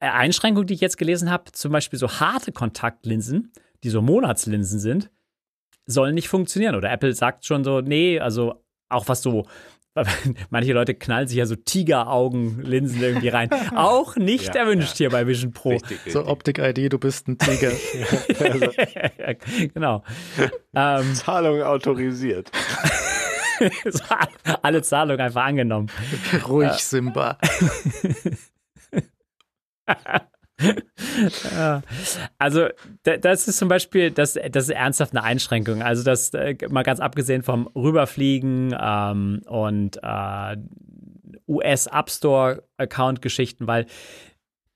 Äh, 0.00 0.08
Einschränkung, 0.08 0.66
die 0.66 0.74
ich 0.74 0.80
jetzt 0.80 0.96
gelesen 0.96 1.30
habe, 1.30 1.52
zum 1.52 1.72
Beispiel 1.72 1.98
so 1.98 2.08
harte 2.08 2.52
Kontaktlinsen, 2.52 3.52
die 3.84 3.90
so 3.90 4.00
Monatslinsen 4.00 4.80
sind, 4.80 5.10
sollen 5.86 6.14
nicht 6.14 6.28
funktionieren. 6.28 6.74
Oder 6.74 6.90
Apple 6.90 7.12
sagt 7.12 7.44
schon 7.44 7.64
so, 7.64 7.80
nee, 7.80 8.18
also 8.18 8.64
auch 8.88 9.08
was 9.08 9.22
so, 9.22 9.46
manche 10.50 10.72
Leute 10.72 10.94
knallen 10.94 11.28
sich 11.28 11.38
ja 11.38 11.46
so 11.46 11.56
Tigeraugenlinsen 11.56 13.00
irgendwie 13.02 13.28
rein. 13.28 13.50
Auch 13.74 14.16
nicht 14.16 14.54
Ja, 14.54 14.62
erwünscht 14.62 14.96
hier 14.96 15.10
bei 15.10 15.26
Vision 15.26 15.52
Pro. 15.52 15.70
Richtig, 15.70 15.98
So 16.06 16.20
richtig. 16.20 16.26
Optik-ID, 16.26 16.92
du 16.92 16.98
bist 16.98 17.28
ein 17.28 17.38
Tiger. 17.38 17.72
genau. 19.74 20.04
ähm, 20.74 21.14
Zahlung 21.14 21.62
autorisiert. 21.62 22.50
so 23.90 24.04
alle 24.62 24.82
Zahlungen 24.82 25.20
einfach 25.20 25.44
angenommen. 25.44 25.88
Ruhig, 26.46 26.72
Simba. 26.72 27.38
Also, 32.38 32.68
da- 33.04 33.16
das 33.16 33.48
ist 33.48 33.58
zum 33.58 33.68
Beispiel, 33.68 34.10
das, 34.10 34.38
das 34.50 34.64
ist 34.64 34.70
ernsthaft 34.70 35.12
eine 35.12 35.22
Einschränkung. 35.24 35.82
Also, 35.82 36.02
das 36.02 36.32
äh, 36.34 36.56
mal 36.68 36.82
ganz 36.82 37.00
abgesehen 37.00 37.42
vom 37.42 37.66
Rüberfliegen 37.68 38.76
ähm, 38.80 39.42
und 39.46 39.98
äh, 40.02 40.56
US-App 41.48 42.10
Store-Account-Geschichten, 42.10 43.66
weil 43.66 43.86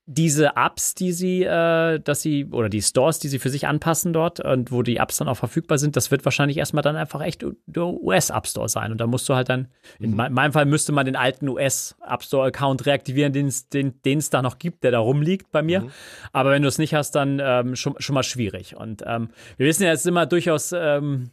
diese 0.07 0.55
Apps, 0.55 0.93
die 0.93 1.11
sie, 1.11 1.43
äh, 1.43 1.99
dass 1.99 2.21
sie, 2.21 2.45
oder 2.45 2.69
die 2.69 2.81
Stores, 2.81 3.17
die 3.17 3.27
sie 3.27 3.39
für 3.39 3.49
sich 3.49 3.65
anpassen 3.65 4.13
dort 4.13 4.39
und 4.39 4.71
wo 4.71 4.83
die 4.83 4.97
Apps 4.97 5.17
dann 5.17 5.27
auch 5.27 5.37
verfügbar 5.37 5.79
sind, 5.79 5.95
das 5.95 6.11
wird 6.11 6.25
wahrscheinlich 6.25 6.57
erstmal 6.57 6.83
dann 6.83 6.95
einfach 6.95 7.21
echt 7.21 7.43
der 7.65 7.85
US-App 7.85 8.45
Store 8.45 8.69
sein. 8.69 8.91
Und 8.91 9.01
da 9.01 9.07
musst 9.07 9.27
du 9.27 9.33
halt 9.33 9.49
dann, 9.49 9.67
in 9.99 10.11
mhm. 10.11 10.31
meinem 10.31 10.53
Fall 10.53 10.65
müsste 10.65 10.91
man 10.91 11.07
den 11.07 11.15
alten 11.15 11.49
US-App 11.49 12.21
Store-Account 12.21 12.85
reaktivieren, 12.85 13.33
den 13.33 13.47
es 13.47 14.29
da 14.29 14.41
noch 14.43 14.59
gibt, 14.59 14.83
der 14.83 14.91
da 14.91 14.99
rumliegt 14.99 15.51
bei 15.51 15.63
mir. 15.63 15.81
Mhm. 15.81 15.91
Aber 16.31 16.51
wenn 16.51 16.61
du 16.61 16.67
es 16.67 16.77
nicht 16.77 16.93
hast, 16.93 17.11
dann 17.11 17.41
ähm, 17.43 17.75
schon, 17.75 17.95
schon 17.97 18.13
mal 18.13 18.23
schwierig. 18.23 18.75
Und 18.75 19.03
ähm, 19.07 19.29
wir 19.57 19.65
wissen 19.65 19.83
ja, 19.83 19.91
es 19.91 20.01
ist 20.01 20.07
immer 20.07 20.27
durchaus 20.27 20.71
ähm, 20.71 21.31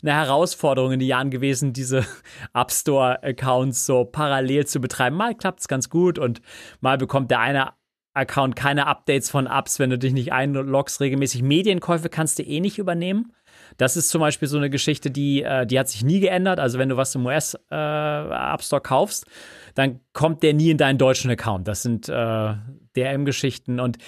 eine 0.00 0.12
Herausforderung 0.12 0.92
in 0.92 1.00
den 1.00 1.08
Jahren 1.08 1.30
gewesen, 1.30 1.72
diese 1.72 2.06
App 2.54 2.70
Store-Accounts 2.70 3.84
so 3.84 4.04
parallel 4.04 4.66
zu 4.66 4.80
betreiben. 4.80 5.16
Mal 5.16 5.34
klappt 5.34 5.58
es 5.58 5.66
ganz 5.66 5.90
gut 5.90 6.20
und 6.20 6.40
mal 6.80 6.98
bekommt 6.98 7.32
der 7.32 7.40
eine 7.40 7.72
Account 8.14 8.56
keine 8.56 8.86
Updates 8.86 9.30
von 9.30 9.46
Apps, 9.46 9.78
wenn 9.78 9.90
du 9.90 9.98
dich 9.98 10.12
nicht 10.12 10.32
einloggst 10.32 11.00
regelmäßig. 11.00 11.42
Medienkäufe 11.42 12.08
kannst 12.08 12.38
du 12.38 12.42
eh 12.42 12.60
nicht 12.60 12.78
übernehmen. 12.78 13.32
Das 13.78 13.96
ist 13.96 14.10
zum 14.10 14.20
Beispiel 14.20 14.48
so 14.48 14.58
eine 14.58 14.70
Geschichte, 14.70 15.10
die, 15.10 15.42
äh, 15.42 15.66
die 15.66 15.78
hat 15.78 15.88
sich 15.88 16.04
nie 16.04 16.20
geändert. 16.20 16.60
Also 16.60 16.78
wenn 16.78 16.88
du 16.88 16.96
was 16.96 17.14
im 17.14 17.24
US 17.24 17.54
äh, 17.70 18.80
kaufst, 18.82 19.26
dann 19.74 20.00
kommt 20.12 20.42
der 20.42 20.52
nie 20.52 20.70
in 20.70 20.78
deinen 20.78 20.98
deutschen 20.98 21.30
Account. 21.30 21.68
Das 21.68 21.82
sind 21.82 22.08
äh, 22.08 22.54
DRM-Geschichten 22.96 23.80
und 23.80 23.98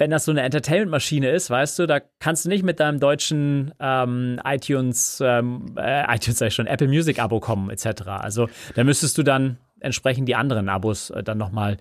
wenn 0.00 0.10
das 0.10 0.24
so 0.24 0.32
eine 0.32 0.40
Entertainment-Maschine 0.40 1.28
ist, 1.30 1.50
weißt 1.50 1.78
du, 1.78 1.86
da 1.86 2.00
kannst 2.18 2.46
du 2.46 2.48
nicht 2.48 2.64
mit 2.64 2.80
deinem 2.80 2.98
deutschen 3.00 3.72
ähm, 3.78 4.40
iTunes, 4.44 5.22
ähm, 5.22 5.74
äh, 5.76 6.04
iTunes 6.14 6.38
sag 6.38 6.48
ich 6.48 6.54
schon, 6.54 6.66
Apple 6.66 6.88
Music-Abo 6.88 7.38
kommen, 7.38 7.68
etc. 7.68 8.02
Also 8.06 8.48
da 8.74 8.82
müsstest 8.82 9.18
du 9.18 9.22
dann 9.22 9.58
entsprechend 9.78 10.26
die 10.26 10.34
anderen 10.34 10.70
Abos 10.70 11.10
äh, 11.10 11.22
dann 11.22 11.36
nochmal 11.36 11.76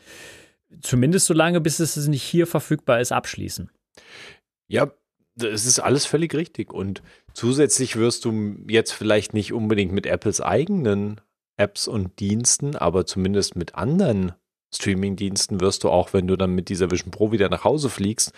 zumindest 0.82 1.26
so 1.26 1.34
lange, 1.34 1.62
bis 1.62 1.80
es 1.80 1.96
nicht 2.08 2.24
hier 2.24 2.48
verfügbar 2.48 3.00
ist, 3.00 3.12
abschließen. 3.12 3.70
Ja, 4.68 4.92
es 5.42 5.66
ist 5.66 5.80
alles 5.80 6.06
völlig 6.06 6.34
richtig. 6.36 6.74
Und 6.74 7.02
zusätzlich 7.34 7.96
wirst 7.96 8.26
du 8.26 8.56
jetzt 8.68 8.92
vielleicht 8.92 9.34
nicht 9.34 9.54
unbedingt 9.54 9.92
mit 9.92 10.06
Apples 10.06 10.42
eigenen 10.42 11.22
Apps 11.58 11.88
und 11.88 12.20
Diensten, 12.20 12.76
aber 12.76 13.06
zumindest 13.06 13.56
mit 13.56 13.76
anderen 13.76 14.34
Streaming-Diensten 14.74 15.60
wirst 15.60 15.84
du 15.84 15.90
auch, 15.90 16.14
wenn 16.14 16.28
du 16.28 16.36
dann 16.36 16.56
mit 16.56 16.70
dieser 16.70 16.92
Vision 16.92 17.12
Pro 17.12 17.32
wieder 17.32 17.50
nach 17.50 17.64
Hause 17.64 17.90
fliegst, 17.90 18.32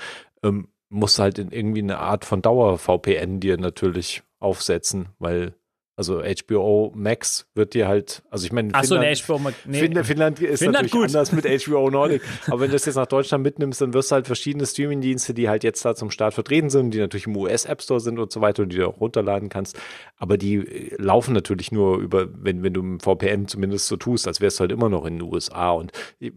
ähm, 0.44 0.70
musst 0.90 1.18
du 1.18 1.24
halt 1.24 1.38
in 1.38 1.52
irgendwie 1.52 1.82
eine 1.82 2.00
Art 2.00 2.26
von 2.26 2.42
Dauer-VPN 2.42 3.40
dir 3.40 3.58
natürlich 3.58 4.24
aufsetzen, 4.40 5.10
weil 5.20 5.54
also 5.98 6.22
HBO 6.22 6.92
Max 6.96 7.48
wird 7.54 7.74
dir 7.74 7.88
halt, 7.88 8.24
also 8.30 8.46
ich 8.46 8.52
meine, 8.52 8.74
Achso, 8.74 8.96
Finnland, 8.96 9.24
HBO 9.28 9.40
Max. 9.40 9.58
Nee. 9.66 9.80
Finnland, 9.80 10.08
Finnland 10.08 10.42
ist 10.42 10.60
Finnland 10.60 10.86
natürlich 10.86 10.92
gut. 10.92 11.16
anders 11.16 11.32
mit 11.32 11.46
HBO 11.46 11.90
Nordic. 11.90 12.22
aber 12.48 12.62
wenn 12.62 12.68
du 12.68 12.74
das 12.74 12.86
jetzt 12.86 12.96
nach 12.96 13.08
Deutschland 13.08 13.44
mitnimmst, 13.44 13.82
dann 13.82 13.94
wirst 13.94 14.10
du 14.10 14.16
halt 14.16 14.26
verschiedene 14.26 14.66
Streaming-Dienste, 14.66 15.34
die 15.34 15.50
halt 15.50 15.64
jetzt 15.64 15.84
da 15.84 15.94
zum 15.94 16.10
Start 16.10 16.34
vertreten 16.34 16.70
sind, 16.70 16.94
die 16.94 17.00
natürlich 17.00 17.28
im 17.28 17.36
US-App 17.36 17.82
Store 17.82 18.00
sind 18.00 18.20
und 18.20 18.32
so 18.32 18.42
weiter 18.42 18.64
und 18.64 18.72
die 18.72 18.78
du 18.78 18.88
auch 18.88 19.00
runterladen 19.02 19.50
kannst. 19.50 19.78
Aber 20.18 20.38
die 20.38 20.56
äh, 20.56 20.96
laufen 20.98 21.34
natürlich 21.34 21.72
nur 21.72 21.98
über, 21.98 22.28
wenn, 22.34 22.64
wenn 22.64 22.74
du 22.74 22.82
im 22.82 23.00
VPN 23.00 23.48
zumindest 23.48 23.88
so 23.88 23.98
tust, 23.98 24.28
als 24.28 24.40
wärst 24.40 24.60
du 24.60 24.62
halt 24.62 24.72
immer 24.72 24.90
noch 24.90 25.06
in 25.06 25.20
den 25.20 25.32
USA. 25.32 25.72
Und 25.72 25.92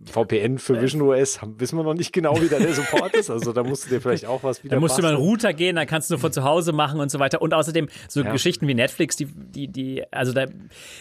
VPN 0.05 0.59
für 0.59 0.83
Vision 0.83 1.01
OS 1.03 1.39
wissen 1.59 1.79
wir 1.79 1.85
noch 1.85 1.95
nicht 1.95 2.13
genau, 2.13 2.41
wie 2.43 2.49
da 2.49 2.59
der 2.59 2.75
Support 2.75 3.15
ist. 3.15 3.31
Also 3.31 3.53
da 3.53 3.63
musst 3.63 3.87
du 3.87 3.91
dir 3.91 4.01
vielleicht 4.01 4.27
auch 4.27 4.43
was 4.43 4.65
wieder. 4.65 4.75
Da 4.75 4.81
musst 4.81 4.97
basteln. 4.97 5.13
du 5.13 5.15
mal 5.15 5.23
einen 5.23 5.31
Router 5.31 5.53
gehen, 5.53 5.77
dann 5.77 5.87
kannst 5.87 6.11
du 6.11 6.19
von 6.19 6.33
zu 6.33 6.45
Hause 6.45 6.73
machen 6.73 7.01
und 7.01 7.11
so 7.11 7.19
weiter. 7.19 7.41
Und 7.41 7.55
außerdem 7.55 7.89
so 8.09 8.23
ja. 8.23 8.33
Geschichten 8.33 8.67
wie 8.67 8.75
Netflix, 8.75 9.17
die 9.17 9.29
die, 9.45 9.69
die, 9.69 10.05
also 10.13 10.33
da 10.33 10.47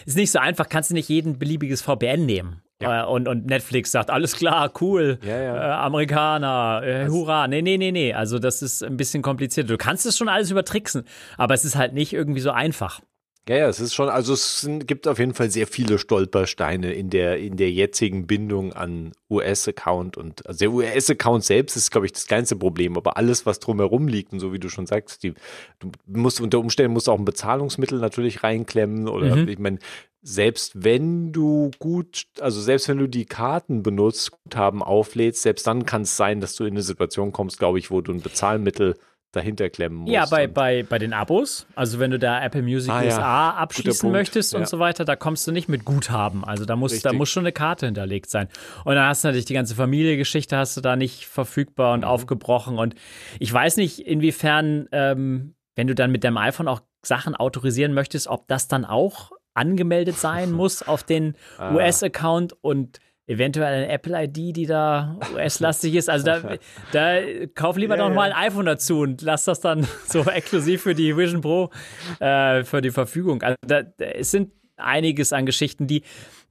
ist 0.06 0.16
nicht 0.16 0.30
so 0.30 0.38
einfach, 0.38 0.68
kannst 0.68 0.90
du 0.90 0.94
nicht 0.94 1.08
jeden 1.08 1.38
beliebiges 1.38 1.82
VPN 1.82 2.26
nehmen. 2.26 2.62
Ja. 2.82 3.02
Äh, 3.02 3.06
und, 3.06 3.28
und 3.28 3.46
Netflix 3.46 3.92
sagt, 3.92 4.10
alles 4.10 4.36
klar, 4.36 4.72
cool, 4.80 5.18
ja, 5.22 5.40
ja. 5.40 5.56
Äh, 5.56 5.72
Amerikaner, 5.86 6.82
äh, 6.84 7.08
hurra. 7.08 7.48
Nee, 7.48 7.62
nee, 7.62 7.78
nee, 7.78 7.92
nee. 7.92 8.12
Also 8.12 8.38
das 8.38 8.62
ist 8.62 8.82
ein 8.82 8.96
bisschen 8.96 9.22
kompliziert. 9.22 9.70
Du 9.70 9.76
kannst 9.76 10.06
es 10.06 10.16
schon 10.16 10.28
alles 10.28 10.50
übertricksen, 10.50 11.04
aber 11.36 11.54
es 11.54 11.64
ist 11.64 11.76
halt 11.76 11.92
nicht 11.94 12.12
irgendwie 12.12 12.40
so 12.40 12.50
einfach. 12.50 13.00
Ja, 13.46 13.56
ja, 13.56 13.68
es 13.68 13.78
ist 13.78 13.92
schon, 13.92 14.08
also 14.08 14.32
es 14.32 14.66
gibt 14.86 15.06
auf 15.06 15.18
jeden 15.18 15.34
Fall 15.34 15.50
sehr 15.50 15.66
viele 15.66 15.98
Stolpersteine 15.98 16.94
in 16.94 17.10
der, 17.10 17.38
in 17.38 17.58
der 17.58 17.70
jetzigen 17.70 18.26
Bindung 18.26 18.72
an 18.72 19.12
US-Account 19.28 20.16
und 20.16 20.46
also 20.46 20.58
der 20.60 20.72
US-Account 20.72 21.44
selbst 21.44 21.76
ist, 21.76 21.90
glaube 21.90 22.06
ich, 22.06 22.12
das 22.12 22.26
kleinste 22.26 22.56
Problem, 22.56 22.96
aber 22.96 23.18
alles, 23.18 23.44
was 23.44 23.60
drumherum 23.60 24.08
liegt 24.08 24.32
und 24.32 24.40
so 24.40 24.54
wie 24.54 24.58
du 24.58 24.70
schon 24.70 24.86
sagst, 24.86 25.22
die, 25.22 25.34
du 25.80 25.92
musst 26.06 26.40
unter 26.40 26.58
Umständen 26.58 26.94
musst 26.94 27.06
auch 27.06 27.18
ein 27.18 27.26
Bezahlungsmittel 27.26 27.98
natürlich 27.98 28.42
reinklemmen 28.42 29.08
oder 29.08 29.36
mhm. 29.36 29.48
ich 29.48 29.58
meine, 29.58 29.78
selbst 30.22 30.82
wenn 30.82 31.32
du 31.32 31.70
gut, 31.78 32.24
also 32.40 32.62
selbst 32.62 32.88
wenn 32.88 32.96
du 32.96 33.06
die 33.06 33.26
Karten 33.26 33.82
benutzt, 33.82 34.30
Guthaben 34.30 34.82
auflädst, 34.82 35.42
selbst 35.42 35.66
dann 35.66 35.84
kann 35.84 36.02
es 36.02 36.16
sein, 36.16 36.40
dass 36.40 36.56
du 36.56 36.64
in 36.64 36.72
eine 36.72 36.82
Situation 36.82 37.30
kommst, 37.30 37.58
glaube 37.58 37.78
ich, 37.78 37.90
wo 37.90 38.00
du 38.00 38.10
ein 38.12 38.22
Bezahlmittel 38.22 38.94
dahinter 39.34 39.70
klemmen 39.70 39.98
musst. 39.98 40.12
Ja, 40.12 40.26
bei, 40.26 40.46
bei, 40.46 40.82
bei 40.82 40.98
den 40.98 41.12
Abos, 41.12 41.66
also 41.74 41.98
wenn 41.98 42.10
du 42.10 42.18
da 42.18 42.42
Apple 42.42 42.62
Music 42.62 42.90
ah, 42.92 43.02
USA 43.02 43.20
ja. 43.20 43.54
abschließen 43.54 44.10
möchtest 44.10 44.52
ja. 44.52 44.58
und 44.58 44.68
so 44.68 44.78
weiter, 44.78 45.04
da 45.04 45.16
kommst 45.16 45.46
du 45.46 45.52
nicht 45.52 45.68
mit 45.68 45.84
Guthaben. 45.84 46.44
Also 46.44 46.64
da 46.64 46.76
muss, 46.76 47.00
da 47.02 47.12
muss 47.12 47.28
schon 47.28 47.42
eine 47.44 47.52
Karte 47.52 47.86
hinterlegt 47.86 48.30
sein. 48.30 48.48
Und 48.84 48.94
dann 48.94 49.06
hast 49.06 49.24
du 49.24 49.28
natürlich 49.28 49.46
die 49.46 49.54
ganze 49.54 49.74
Familiengeschichte 49.74 50.56
hast 50.56 50.76
du 50.76 50.80
da 50.80 50.96
nicht 50.96 51.26
verfügbar 51.26 51.94
und 51.94 52.00
mhm. 52.00 52.06
aufgebrochen. 52.06 52.78
Und 52.78 52.94
ich 53.38 53.52
weiß 53.52 53.76
nicht, 53.76 54.00
inwiefern, 54.00 54.88
ähm, 54.92 55.54
wenn 55.76 55.86
du 55.86 55.94
dann 55.94 56.10
mit 56.10 56.24
deinem 56.24 56.38
iPhone 56.38 56.68
auch 56.68 56.80
Sachen 57.02 57.34
autorisieren 57.34 57.94
möchtest, 57.94 58.28
ob 58.28 58.48
das 58.48 58.68
dann 58.68 58.84
auch 58.84 59.32
angemeldet 59.54 60.16
sein 60.16 60.52
muss 60.52 60.82
auf 60.82 61.02
den 61.02 61.34
ah. 61.58 61.74
US-Account 61.74 62.56
und 62.60 62.98
eventuell 63.26 63.74
eine 63.74 63.88
Apple-ID, 63.88 64.56
die 64.56 64.66
da 64.66 65.18
US-lastig 65.34 65.94
ist. 65.94 66.10
Also 66.10 66.26
da, 66.26 66.40
da 66.92 67.20
kauf 67.54 67.76
lieber 67.76 67.96
ja, 67.96 68.08
noch 68.08 68.14
mal 68.14 68.32
ein 68.32 68.48
iPhone 68.50 68.66
dazu 68.66 69.00
und 69.00 69.22
lass 69.22 69.44
das 69.44 69.60
dann 69.60 69.86
so 70.06 70.22
exklusiv 70.24 70.82
für 70.82 70.94
die 70.94 71.16
Vision 71.16 71.40
Pro 71.40 71.70
äh, 72.20 72.64
für 72.64 72.80
die 72.80 72.90
Verfügung. 72.90 73.42
Also 73.42 73.56
da, 73.66 73.82
da, 73.82 74.04
es 74.04 74.30
sind 74.30 74.52
einiges 74.76 75.32
an 75.32 75.46
Geschichten, 75.46 75.86
die 75.86 76.02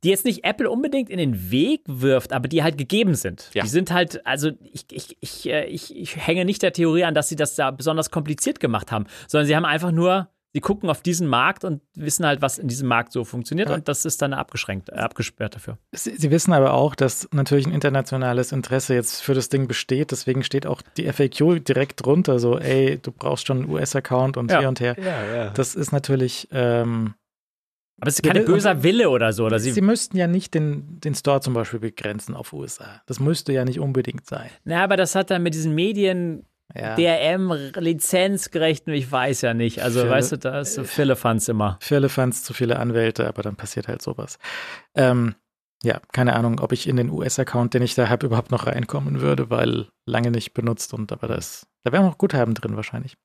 die 0.04 0.10
jetzt 0.10 0.26
nicht 0.26 0.44
Apple 0.44 0.70
unbedingt 0.70 1.10
in 1.10 1.18
den 1.18 1.50
Weg 1.50 1.82
wirft, 1.88 2.34
aber 2.34 2.48
die 2.48 2.62
halt 2.62 2.78
gegeben 2.78 3.16
sind. 3.16 3.50
Ja. 3.54 3.64
Die 3.64 3.70
sind 3.70 3.92
halt, 3.92 4.26
also 4.28 4.52
ich, 4.62 4.86
ich, 4.92 5.18
ich, 5.22 5.50
äh, 5.50 5.66
ich, 5.68 5.96
ich 5.96 6.18
hänge 6.28 6.44
nicht 6.44 6.62
der 6.62 6.74
Theorie 6.74 7.06
an, 7.06 7.14
dass 7.14 7.30
sie 7.30 7.38
das 7.38 7.56
da 7.56 7.72
besonders 7.72 8.12
kompliziert 8.12 8.60
gemacht 8.60 8.92
haben, 8.92 9.06
sondern 9.28 9.48
sie 9.48 9.56
haben 9.56 9.66
einfach 9.66 9.92
nur 9.92 10.28
sie 10.54 10.62
gucken 10.62 10.90
auf 10.90 11.02
diesen 11.02 11.28
Markt 11.28 11.64
und 11.64 11.82
wissen 11.96 12.26
halt, 12.26 12.42
was 12.42 12.60
in 12.60 12.68
diesem 12.68 12.88
Markt 12.88 13.12
so 13.12 13.24
funktioniert 13.24 13.70
ja. 13.70 13.76
und 13.76 13.88
das 13.88 14.06
ist 14.06 14.22
dann 14.22 14.34
abgeschränkt, 14.34 14.90
äh, 14.90 14.94
abgesperrt 14.94 15.56
dafür. 15.56 15.78
Sie, 15.92 16.16
sie, 16.16 16.32
wissen 16.32 16.54
aber 16.54 16.74
auch, 16.74 16.96
dass 16.96 17.28
natürlich 17.32 17.66
ein 17.66 17.74
internationales 17.74 18.52
Interesse 18.52 18.94
jetzt 18.94 19.22
für 19.22 19.34
das 19.34 19.50
Ding 19.50 19.68
besteht, 19.68 20.12
deswegen 20.12 20.44
steht 20.44 20.66
auch 20.68 20.82
die 20.98 21.12
FAQ 21.12 21.64
direkt 21.66 22.06
drunter, 22.06 22.40
so, 22.40 22.60
ey, 22.60 23.00
du 23.02 23.12
brauchst 23.12 23.48
schon 23.48 23.64
einen 23.64 23.70
US-Account 23.70 24.38
und 24.38 24.52
ja. 24.52 24.60
hier 24.60 24.70
und 24.70 24.80
her. 24.80 24.96
Ja, 25.04 25.50
das 25.50 25.76
ist 25.76 25.92
natürlich 25.92 26.48
ähm, 26.52 27.16
aber 28.00 28.10
es 28.10 28.16
ist 28.16 28.24
kein 28.24 28.44
böser 28.44 28.84
Wille 28.84 29.10
oder 29.10 29.32
so. 29.32 29.46
Oder 29.46 29.60
sie, 29.60 29.72
sie 29.72 29.82
müssten 29.82 30.18
ja 30.18 30.28
nicht 30.28 30.54
den, 30.54 31.00
den 31.00 31.16
Store 31.16 31.40
zum 31.40 31.54
Beispiel 31.54 31.80
begrenzen 31.80 32.36
auf 32.36 32.52
USA. 32.52 33.02
Das 33.06 33.22
müsste 33.22 33.54
ja 33.54 33.64
nicht 33.64 33.80
unbedingt 33.80 34.26
sein. 34.26 34.50
Na, 34.66 34.84
aber 34.84 34.98
das 34.98 35.16
hat 35.16 35.32
dann 35.32 35.42
mit 35.42 35.54
diesen 35.54 35.74
Medien 35.74 36.46
ja. 36.76 36.96
DRM 36.96 37.52
lizenzgerecht, 37.76 38.88
ich 38.88 39.12
weiß 39.12 39.42
ja 39.42 39.54
nicht. 39.54 39.82
Also, 39.82 40.02
Fille, 40.02 40.12
weißt 40.12 40.32
du, 40.34 40.38
da 40.38 40.60
ist 40.62 40.74
so 40.74 40.84
Firlefanz 40.84 41.48
immer. 41.48 41.78
Firlefanz, 41.82 42.44
zu 42.44 42.54
viele 42.54 42.80
Anwälte, 42.80 43.28
aber 43.28 43.44
dann 43.44 43.56
passiert 43.56 43.88
halt 43.88 44.02
sowas. 44.02 44.40
Ähm, 44.96 45.36
ja, 45.84 46.00
keine 46.14 46.36
Ahnung, 46.36 46.60
ob 46.60 46.72
ich 46.72 46.88
in 46.88 46.96
den 46.96 47.10
US-Account, 47.10 47.74
den 47.74 47.84
ich 47.84 47.94
da 47.94 48.08
habe, 48.10 48.26
überhaupt 48.26 48.52
noch 48.52 48.68
reinkommen 48.68 49.22
würde, 49.22 49.50
weil 49.50 49.88
lange 50.06 50.32
nicht 50.32 50.54
benutzt 50.54 50.94
und 50.94 51.12
aber 51.12 51.28
das, 51.28 51.68
da 51.84 51.92
wären 51.92 52.06
noch 52.06 52.18
Guthaben 52.18 52.54
drin 52.54 52.76
wahrscheinlich. 52.76 53.18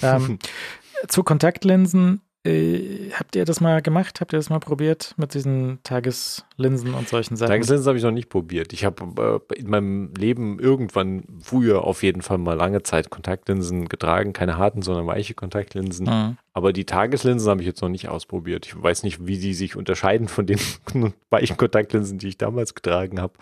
Ähm, 0.00 0.38
zu 1.08 1.24
Kontaktlinsen 1.24 2.20
äh, 2.46 3.10
habt 3.12 3.36
ihr 3.36 3.46
das 3.46 3.62
mal 3.62 3.80
gemacht? 3.80 4.20
Habt 4.20 4.34
ihr 4.34 4.38
das 4.38 4.50
mal 4.50 4.60
probiert 4.60 5.14
mit 5.16 5.32
diesen 5.32 5.78
Tageslinsen 5.82 6.92
und 6.92 7.08
solchen 7.08 7.36
Sachen? 7.36 7.50
Tageslinsen 7.50 7.86
habe 7.88 7.96
ich 7.96 8.04
noch 8.04 8.10
nicht 8.10 8.28
probiert. 8.28 8.74
Ich 8.74 8.84
habe 8.84 9.40
äh, 9.50 9.58
in 9.58 9.70
meinem 9.70 10.12
Leben 10.14 10.58
irgendwann 10.58 11.24
früher 11.40 11.84
auf 11.84 12.02
jeden 12.02 12.20
Fall 12.20 12.36
mal 12.36 12.54
lange 12.54 12.82
Zeit 12.82 13.08
Kontaktlinsen 13.08 13.88
getragen. 13.88 14.34
Keine 14.34 14.58
harten, 14.58 14.82
sondern 14.82 15.06
weiche 15.06 15.32
Kontaktlinsen. 15.32 16.06
Mhm. 16.06 16.36
Aber 16.52 16.74
die 16.74 16.84
Tageslinsen 16.84 17.48
habe 17.48 17.62
ich 17.62 17.66
jetzt 17.66 17.80
noch 17.80 17.88
nicht 17.88 18.08
ausprobiert. 18.08 18.66
Ich 18.66 18.80
weiß 18.80 19.04
nicht, 19.04 19.26
wie 19.26 19.38
die 19.38 19.54
sich 19.54 19.74
unterscheiden 19.74 20.28
von 20.28 20.44
den 20.44 20.60
weichen 21.30 21.56
Kontaktlinsen, 21.56 22.18
die 22.18 22.28
ich 22.28 22.36
damals 22.36 22.74
getragen 22.74 23.22
habe. 23.22 23.34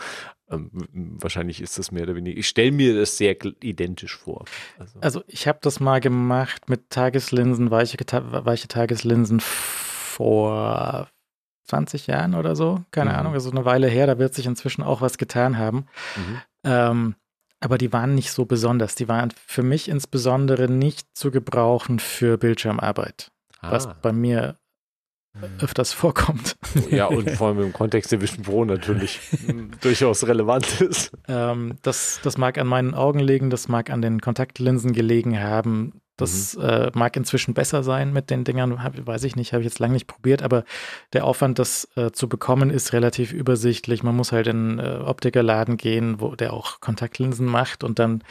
Ähm, 0.52 1.18
wahrscheinlich 1.20 1.60
ist 1.60 1.78
das 1.78 1.90
mehr 1.90 2.04
oder 2.04 2.14
weniger. 2.14 2.38
Ich 2.38 2.48
stelle 2.48 2.72
mir 2.72 2.98
das 2.98 3.16
sehr 3.16 3.36
identisch 3.62 4.16
vor. 4.16 4.44
Also, 4.78 4.98
also 5.00 5.24
ich 5.26 5.48
habe 5.48 5.58
das 5.62 5.80
mal 5.80 6.00
gemacht 6.00 6.68
mit 6.68 6.90
Tageslinsen, 6.90 7.70
weiche, 7.70 7.96
weiche 7.98 8.68
Tageslinsen 8.68 9.40
vor 9.40 11.08
20 11.64 12.06
Jahren 12.06 12.34
oder 12.34 12.54
so. 12.54 12.84
Keine 12.90 13.10
mhm. 13.10 13.16
Ahnung, 13.16 13.32
also 13.34 13.50
eine 13.50 13.64
Weile 13.64 13.88
her. 13.88 14.06
Da 14.06 14.18
wird 14.18 14.34
sich 14.34 14.46
inzwischen 14.46 14.82
auch 14.82 15.00
was 15.00 15.18
getan 15.18 15.58
haben. 15.58 15.86
Mhm. 16.16 16.40
Ähm, 16.64 17.14
aber 17.60 17.78
die 17.78 17.92
waren 17.92 18.14
nicht 18.14 18.32
so 18.32 18.44
besonders. 18.44 18.96
Die 18.96 19.08
waren 19.08 19.32
für 19.46 19.62
mich 19.62 19.88
insbesondere 19.88 20.68
nicht 20.68 21.16
zu 21.16 21.30
gebrauchen 21.30 22.00
für 22.00 22.36
Bildschirmarbeit. 22.36 23.30
Ah. 23.60 23.70
Was 23.70 23.88
bei 24.00 24.12
mir 24.12 24.56
öfters 25.60 25.92
vorkommt. 25.92 26.56
Ja, 26.90 27.06
und 27.06 27.30
vor 27.30 27.48
allem 27.48 27.60
im 27.60 27.72
Kontext 27.72 28.12
der 28.12 28.20
Vision 28.20 28.44
Pro 28.44 28.64
natürlich 28.64 29.20
durchaus 29.80 30.26
relevant 30.26 30.80
ist. 30.80 31.12
Ähm, 31.26 31.76
das, 31.82 32.20
das 32.22 32.38
mag 32.38 32.58
an 32.58 32.66
meinen 32.66 32.94
Augen 32.94 33.18
liegen, 33.18 33.50
das 33.50 33.68
mag 33.68 33.90
an 33.90 34.02
den 34.02 34.20
Kontaktlinsen 34.20 34.92
gelegen 34.92 35.40
haben. 35.40 36.02
Das 36.16 36.56
mhm. 36.56 36.62
äh, 36.62 36.90
mag 36.94 37.16
inzwischen 37.16 37.54
besser 37.54 37.82
sein 37.82 38.12
mit 38.12 38.30
den 38.30 38.44
Dingern, 38.44 38.82
hab, 38.82 39.06
weiß 39.06 39.24
ich 39.24 39.34
nicht, 39.34 39.52
habe 39.52 39.62
ich 39.62 39.68
jetzt 39.68 39.78
lange 39.78 39.94
nicht 39.94 40.06
probiert, 40.06 40.42
aber 40.42 40.64
der 41.14 41.24
Aufwand, 41.24 41.58
das 41.58 41.88
äh, 41.96 42.12
zu 42.12 42.28
bekommen, 42.28 42.70
ist 42.70 42.92
relativ 42.92 43.32
übersichtlich. 43.32 44.02
Man 44.02 44.14
muss 44.14 44.30
halt 44.30 44.46
in 44.46 44.78
äh, 44.78 45.00
Optikerladen 45.04 45.78
gehen, 45.78 46.20
wo 46.20 46.34
der 46.36 46.52
auch 46.52 46.80
Kontaktlinsen 46.80 47.46
macht 47.46 47.82
und 47.82 47.98
dann 47.98 48.22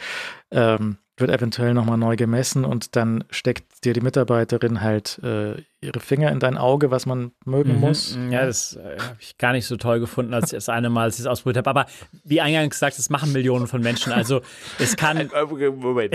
ähm, 0.52 0.98
wird 1.18 1.30
eventuell 1.30 1.74
nochmal 1.74 1.98
neu 1.98 2.16
gemessen 2.16 2.64
und 2.64 2.96
dann 2.96 3.24
steckt 3.30 3.84
dir 3.84 3.92
die 3.92 4.00
Mitarbeiterin 4.00 4.80
halt 4.80 5.20
äh, 5.22 5.62
ihre 5.82 6.00
Finger 6.00 6.30
in 6.30 6.40
dein 6.40 6.56
Auge, 6.56 6.90
was 6.90 7.04
man 7.04 7.32
mögen 7.44 7.74
mhm. 7.74 7.80
muss. 7.80 8.18
Ja, 8.30 8.46
das 8.46 8.76
äh, 8.76 8.98
habe 8.98 9.18
ich 9.20 9.36
gar 9.36 9.52
nicht 9.52 9.66
so 9.66 9.76
toll 9.76 10.00
gefunden, 10.00 10.32
als 10.32 10.52
ich 10.52 10.56
das 10.56 10.68
eine 10.70 10.88
Mal, 10.88 11.04
als 11.04 11.16
ich 11.16 11.20
es 11.20 11.26
ausprobiert 11.26 11.58
habe. 11.58 11.68
Aber 11.68 11.86
wie 12.24 12.40
eingangs 12.40 12.76
gesagt, 12.76 12.98
das 12.98 13.10
machen 13.10 13.32
Millionen 13.32 13.66
von 13.66 13.82
Menschen. 13.82 14.12
Also 14.12 14.40
es 14.78 14.96
kann. 14.96 15.12
Äh, 15.32 15.70
Moment, 15.70 16.14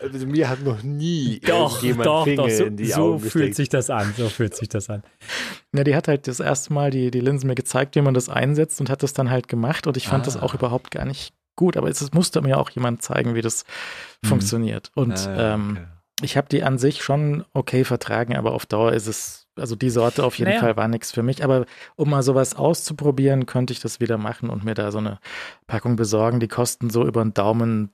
also, 0.00 0.26
mir 0.26 0.48
hat 0.48 0.62
noch 0.62 0.82
nie 0.82 1.40
doch, 1.46 1.82
jemand 1.82 2.06
doch, 2.06 2.24
Finger 2.24 2.42
doch, 2.44 2.50
so, 2.50 2.64
in 2.64 2.76
die 2.76 2.86
so 2.86 3.14
Augen 3.14 3.20
fühlt 3.20 3.54
sich 3.54 3.68
das 3.68 3.90
an. 3.90 4.14
So 4.16 4.28
fühlt 4.28 4.54
sich 4.54 4.68
das 4.68 4.88
an. 4.90 5.02
Ja, 5.72 5.84
die 5.84 5.94
hat 5.94 6.08
halt 6.08 6.26
das 6.26 6.40
erste 6.40 6.72
Mal 6.72 6.90
die, 6.90 7.10
die 7.10 7.20
Linsen 7.20 7.46
mir 7.46 7.54
gezeigt, 7.54 7.96
wie 7.96 8.00
man 8.00 8.14
das 8.14 8.28
einsetzt 8.28 8.80
und 8.80 8.90
hat 8.90 9.02
das 9.02 9.12
dann 9.12 9.30
halt 9.30 9.48
gemacht. 9.48 9.86
Und 9.86 9.96
ich 9.96 10.08
fand 10.08 10.22
ah. 10.22 10.26
das 10.26 10.36
auch 10.36 10.54
überhaupt 10.54 10.90
gar 10.90 11.04
nicht 11.04 11.34
gut, 11.56 11.76
aber 11.76 11.88
es 11.88 12.12
musste 12.12 12.42
mir 12.42 12.58
auch 12.58 12.70
jemand 12.70 13.02
zeigen, 13.02 13.34
wie 13.34 13.42
das 13.42 13.64
mhm. 14.22 14.28
funktioniert. 14.28 14.90
Und 14.94 15.26
ah, 15.26 15.54
ähm, 15.54 15.70
okay. 15.72 15.86
ich 16.22 16.36
habe 16.36 16.48
die 16.48 16.62
an 16.62 16.78
sich 16.78 17.02
schon 17.02 17.44
okay 17.52 17.84
vertragen, 17.84 18.36
aber 18.36 18.52
auf 18.52 18.66
Dauer 18.66 18.92
ist 18.92 19.06
es, 19.06 19.46
also 19.56 19.76
die 19.76 19.90
Sorte 19.90 20.24
auf 20.24 20.38
jeden 20.38 20.50
naja. 20.50 20.60
Fall 20.60 20.76
war 20.76 20.88
nichts 20.88 21.12
für 21.12 21.22
mich. 21.22 21.44
Aber 21.44 21.66
um 21.96 22.10
mal 22.10 22.22
sowas 22.22 22.54
auszuprobieren, 22.54 23.46
könnte 23.46 23.72
ich 23.72 23.80
das 23.80 24.00
wieder 24.00 24.18
machen 24.18 24.50
und 24.50 24.64
mir 24.64 24.74
da 24.74 24.90
so 24.90 24.98
eine 24.98 25.18
Packung 25.66 25.96
besorgen. 25.96 26.40
Die 26.40 26.48
kosten 26.48 26.90
so 26.90 27.06
über 27.06 27.22
den 27.22 27.34
Daumen 27.34 27.90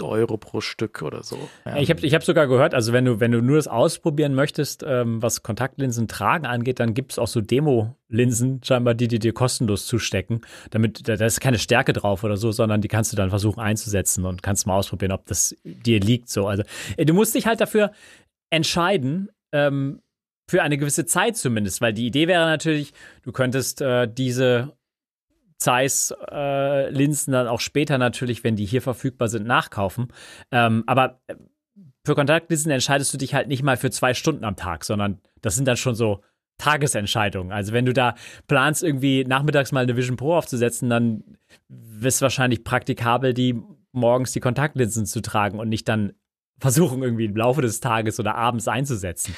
Euro 0.00 0.36
pro 0.36 0.60
Stück 0.60 1.02
oder 1.02 1.22
so. 1.22 1.38
Ja. 1.64 1.76
Ich 1.76 1.90
habe 1.90 2.00
ich 2.04 2.14
hab 2.14 2.24
sogar 2.24 2.46
gehört, 2.46 2.74
also 2.74 2.92
wenn 2.92 3.04
du, 3.04 3.20
wenn 3.20 3.32
du 3.32 3.40
nur 3.40 3.56
das 3.56 3.68
ausprobieren 3.68 4.34
möchtest, 4.34 4.84
ähm, 4.86 5.22
was 5.22 5.42
Kontaktlinsen 5.42 6.08
tragen 6.08 6.46
angeht, 6.46 6.80
dann 6.80 6.94
gibt 6.94 7.12
es 7.12 7.18
auch 7.18 7.28
so 7.28 7.40
Demo-Linsen, 7.40 8.60
scheinbar, 8.64 8.94
die, 8.94 9.08
die 9.08 9.18
dir 9.18 9.32
kostenlos 9.32 9.86
zustecken. 9.86 10.40
Damit, 10.70 11.08
da, 11.08 11.16
da 11.16 11.26
ist 11.26 11.40
keine 11.40 11.58
Stärke 11.58 11.92
drauf 11.92 12.24
oder 12.24 12.36
so, 12.36 12.52
sondern 12.52 12.80
die 12.80 12.88
kannst 12.88 13.12
du 13.12 13.16
dann 13.16 13.30
versuchen 13.30 13.60
einzusetzen 13.60 14.24
und 14.24 14.42
kannst 14.42 14.66
mal 14.66 14.76
ausprobieren, 14.76 15.12
ob 15.12 15.26
das 15.26 15.56
dir 15.64 16.00
liegt. 16.00 16.28
So. 16.28 16.46
Also 16.46 16.62
äh, 16.96 17.04
du 17.04 17.14
musst 17.14 17.34
dich 17.34 17.46
halt 17.46 17.60
dafür 17.60 17.92
entscheiden, 18.50 19.30
ähm, 19.52 20.00
für 20.48 20.62
eine 20.62 20.76
gewisse 20.76 21.06
Zeit 21.06 21.36
zumindest, 21.36 21.80
weil 21.80 21.92
die 21.92 22.06
Idee 22.06 22.28
wäre 22.28 22.44
natürlich, 22.44 22.92
du 23.22 23.32
könntest 23.32 23.80
äh, 23.80 24.06
diese 24.06 24.72
Zeiss-Linsen 25.58 27.32
äh, 27.32 27.36
dann 27.36 27.48
auch 27.48 27.60
später 27.60 27.98
natürlich, 27.98 28.44
wenn 28.44 28.56
die 28.56 28.66
hier 28.66 28.82
verfügbar 28.82 29.28
sind, 29.28 29.46
nachkaufen. 29.46 30.08
Ähm, 30.50 30.84
aber 30.86 31.20
äh, 31.26 31.36
für 32.04 32.14
Kontaktlinsen 32.14 32.70
entscheidest 32.70 33.12
du 33.14 33.18
dich 33.18 33.34
halt 33.34 33.48
nicht 33.48 33.62
mal 33.62 33.76
für 33.76 33.90
zwei 33.90 34.14
Stunden 34.14 34.44
am 34.44 34.56
Tag, 34.56 34.84
sondern 34.84 35.20
das 35.40 35.54
sind 35.54 35.66
dann 35.66 35.76
schon 35.76 35.94
so 35.94 36.22
Tagesentscheidungen. 36.58 37.52
Also 37.52 37.72
wenn 37.72 37.86
du 37.86 37.92
da 37.92 38.14
planst, 38.46 38.82
irgendwie 38.82 39.24
nachmittags 39.24 39.72
mal 39.72 39.82
eine 39.82 39.96
Vision 39.96 40.16
Pro 40.16 40.34
aufzusetzen, 40.34 40.88
dann 40.88 41.24
du 41.68 42.20
wahrscheinlich 42.20 42.62
praktikabel, 42.64 43.34
die 43.34 43.60
morgens 43.92 44.32
die 44.32 44.40
Kontaktlinsen 44.40 45.06
zu 45.06 45.20
tragen 45.20 45.58
und 45.58 45.68
nicht 45.68 45.88
dann 45.88 46.12
versuchen, 46.60 47.02
irgendwie 47.02 47.24
im 47.24 47.36
Laufe 47.36 47.62
des 47.62 47.80
Tages 47.80 48.20
oder 48.20 48.34
abends 48.36 48.68
einzusetzen. 48.68 49.34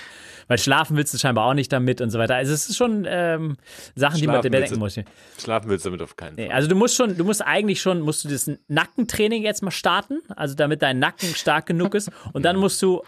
Weil 0.48 0.58
schlafen 0.58 0.96
willst 0.96 1.12
du 1.12 1.18
scheinbar 1.18 1.46
auch 1.46 1.54
nicht 1.54 1.72
damit 1.72 2.00
und 2.00 2.10
so 2.10 2.18
weiter. 2.18 2.36
Also 2.36 2.52
es 2.52 2.68
ist 2.68 2.76
schon 2.76 3.06
ähm, 3.08 3.56
Sachen, 3.94 4.18
schlafen 4.18 4.20
die 4.20 4.26
man 4.26 4.40
bedenken 4.40 4.78
muss. 4.78 4.98
Schlafen 5.38 5.70
willst 5.70 5.84
du 5.84 5.90
damit 5.90 6.02
auf 6.02 6.16
keinen 6.16 6.36
Fall. 6.36 6.46
Nee, 6.46 6.52
also 6.52 6.68
du 6.68 6.76
musst 6.76 6.96
schon, 6.96 7.16
du 7.16 7.24
musst 7.24 7.42
eigentlich 7.42 7.80
schon, 7.80 8.00
musst 8.00 8.24
du 8.24 8.28
das 8.28 8.50
Nackentraining 8.68 9.42
jetzt 9.42 9.62
mal 9.62 9.70
starten, 9.70 10.20
also 10.34 10.54
damit 10.54 10.82
dein 10.82 10.98
Nacken 10.98 11.34
stark 11.34 11.66
genug 11.66 11.94
ist. 11.94 12.10
Und 12.32 12.44
dann 12.44 12.56
musst 12.56 12.80
du 12.82 13.02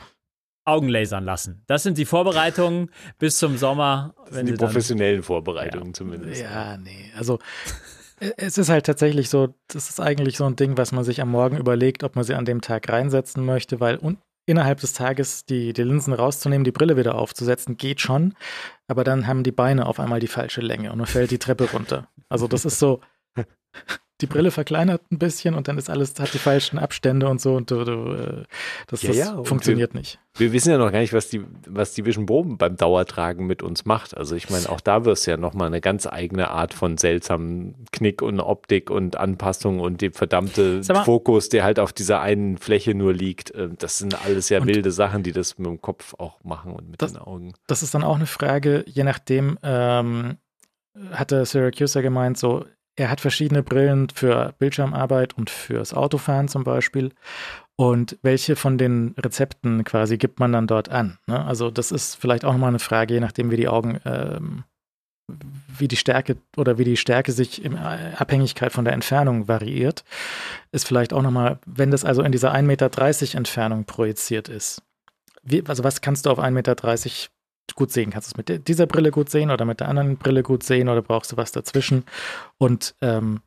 Augenlasern 0.64 1.24
lassen. 1.24 1.62
Das 1.66 1.82
sind 1.82 1.96
die 1.96 2.04
Vorbereitungen 2.04 2.90
bis 3.18 3.38
zum 3.38 3.56
Sommer. 3.56 4.14
Das 4.26 4.34
sind 4.34 4.46
die 4.46 4.52
professionellen 4.52 5.22
Vorbereitungen 5.22 5.88
ja. 5.88 5.94
zumindest. 5.94 6.42
Ja, 6.42 6.76
nee. 6.76 7.10
Also 7.16 7.38
es 8.36 8.58
ist 8.58 8.68
halt 8.68 8.86
tatsächlich 8.86 9.28
so, 9.28 9.54
das 9.68 9.88
ist 9.88 10.00
eigentlich 10.00 10.36
so 10.36 10.44
ein 10.44 10.56
Ding, 10.56 10.76
was 10.76 10.92
man 10.92 11.04
sich 11.04 11.20
am 11.20 11.30
Morgen 11.30 11.56
überlegt, 11.56 12.04
ob 12.04 12.16
man 12.16 12.24
sie 12.24 12.34
an 12.34 12.44
dem 12.44 12.60
Tag 12.60 12.88
reinsetzen 12.88 13.44
möchte, 13.44 13.80
weil 13.80 13.98
un 13.98 14.18
innerhalb 14.48 14.80
des 14.80 14.94
Tages 14.94 15.44
die, 15.44 15.72
die 15.72 15.82
Linsen 15.82 16.14
rauszunehmen, 16.14 16.64
die 16.64 16.72
Brille 16.72 16.96
wieder 16.96 17.16
aufzusetzen, 17.16 17.76
geht 17.76 18.00
schon, 18.00 18.34
aber 18.86 19.04
dann 19.04 19.26
haben 19.26 19.42
die 19.42 19.52
Beine 19.52 19.86
auf 19.86 20.00
einmal 20.00 20.20
die 20.20 20.26
falsche 20.26 20.62
Länge 20.62 20.90
und 20.90 20.98
man 20.98 21.06
fällt 21.06 21.30
die 21.30 21.38
Treppe 21.38 21.70
runter. 21.70 22.08
Also 22.28 22.48
das 22.48 22.64
ist 22.64 22.78
so, 22.78 23.00
die 24.20 24.26
Brille 24.26 24.50
verkleinert 24.50 25.02
ein 25.12 25.18
bisschen 25.18 25.54
und 25.54 25.68
dann 25.68 25.78
ist 25.78 25.88
alles, 25.88 26.18
hat 26.18 26.34
die 26.34 26.38
falschen 26.38 26.78
Abstände 26.78 27.28
und 27.28 27.40
so 27.40 27.54
und 27.54 27.70
du, 27.70 27.84
du, 27.84 28.12
äh, 28.12 28.44
das, 28.88 29.02
ja, 29.02 29.08
das 29.08 29.16
ja, 29.16 29.44
funktioniert 29.44 29.94
wir, 29.94 30.00
nicht. 30.00 30.18
Wir 30.34 30.52
wissen 30.52 30.70
ja 30.70 30.78
noch 30.78 30.90
gar 30.90 31.00
nicht, 31.00 31.12
was 31.12 31.28
die, 31.28 31.44
was 31.66 31.94
die 31.94 32.04
Vision 32.04 32.26
Pro 32.26 32.42
beim 32.42 32.76
Dauertragen 32.76 33.46
mit 33.46 33.62
uns 33.62 33.84
macht. 33.84 34.16
Also 34.16 34.34
ich 34.34 34.50
meine, 34.50 34.68
auch 34.68 34.80
da 34.80 35.04
wirst 35.04 35.26
du 35.26 35.30
ja 35.30 35.36
nochmal 35.36 35.68
eine 35.68 35.80
ganz 35.80 36.06
eigene 36.06 36.50
Art 36.50 36.74
von 36.74 36.98
seltsamen 36.98 37.86
Knick 37.92 38.20
und 38.20 38.40
Optik 38.40 38.90
und 38.90 39.16
Anpassung 39.16 39.78
und 39.80 40.00
dem 40.00 40.12
verdammte 40.12 40.82
Fokus, 41.04 41.48
der 41.48 41.64
halt 41.64 41.78
auf 41.78 41.92
dieser 41.92 42.20
einen 42.20 42.58
Fläche 42.58 42.94
nur 42.94 43.12
liegt. 43.12 43.54
Ähm, 43.54 43.76
das 43.78 43.98
sind 43.98 44.24
alles 44.24 44.48
ja 44.48 44.64
wilde 44.64 44.90
Sachen, 44.90 45.22
die 45.22 45.32
das 45.32 45.58
mit 45.58 45.66
dem 45.66 45.80
Kopf 45.80 46.14
auch 46.18 46.42
machen 46.42 46.72
und 46.72 46.90
mit 46.90 47.00
das, 47.00 47.12
den 47.12 47.22
Augen. 47.22 47.52
Das 47.68 47.82
ist 47.82 47.94
dann 47.94 48.02
auch 48.02 48.16
eine 48.16 48.26
Frage, 48.26 48.84
je 48.86 49.04
nachdem, 49.04 49.58
ähm, 49.62 50.38
hatte 51.12 51.44
Syracuse 51.46 52.02
gemeint, 52.02 52.38
so 52.38 52.64
er 52.98 53.10
hat 53.10 53.20
verschiedene 53.20 53.62
Brillen 53.62 54.08
für 54.10 54.54
Bildschirmarbeit 54.58 55.38
und 55.38 55.50
fürs 55.50 55.94
Autofahren 55.94 56.48
zum 56.48 56.64
Beispiel. 56.64 57.12
Und 57.76 58.18
welche 58.22 58.56
von 58.56 58.76
den 58.76 59.14
Rezepten 59.16 59.84
quasi 59.84 60.18
gibt 60.18 60.40
man 60.40 60.52
dann 60.52 60.66
dort 60.66 60.88
an? 60.88 61.18
Ne? 61.28 61.44
Also 61.44 61.70
das 61.70 61.92
ist 61.92 62.16
vielleicht 62.16 62.44
auch 62.44 62.52
nochmal 62.52 62.70
eine 62.70 62.80
Frage, 62.80 63.14
je 63.14 63.20
nachdem, 63.20 63.52
wie 63.52 63.56
die 63.56 63.68
Augen, 63.68 64.00
ähm, 64.04 64.64
wie 65.78 65.86
die 65.86 65.96
Stärke 65.96 66.38
oder 66.56 66.76
wie 66.78 66.84
die 66.84 66.96
Stärke 66.96 67.30
sich 67.30 67.64
in 67.64 67.76
Abhängigkeit 67.76 68.72
von 68.72 68.84
der 68.84 68.94
Entfernung 68.94 69.46
variiert, 69.46 70.02
ist 70.72 70.86
vielleicht 70.86 71.12
auch 71.12 71.22
nochmal, 71.22 71.60
wenn 71.66 71.92
das 71.92 72.04
also 72.04 72.22
in 72.22 72.32
dieser 72.32 72.52
1,30 72.52 72.62
Meter 72.62 73.38
Entfernung 73.38 73.84
projiziert 73.84 74.48
ist. 74.48 74.82
Wie, 75.44 75.62
also 75.68 75.84
was 75.84 76.00
kannst 76.00 76.26
du 76.26 76.30
auf 76.30 76.40
1,30 76.40 76.50
Meter 76.50 76.72
gut 77.74 77.92
sehen. 77.92 78.10
Kannst 78.10 78.28
du 78.28 78.40
es 78.40 78.48
mit 78.48 78.68
dieser 78.68 78.86
Brille 78.86 79.10
gut 79.10 79.30
sehen 79.30 79.50
oder 79.50 79.64
mit 79.64 79.80
der 79.80 79.88
anderen 79.88 80.16
Brille 80.16 80.42
gut 80.42 80.62
sehen 80.62 80.88
oder 80.88 81.02
brauchst 81.02 81.32
du 81.32 81.36
was 81.36 81.52
dazwischen? 81.52 82.04
Und 82.58 82.94
ähm, 83.00 83.40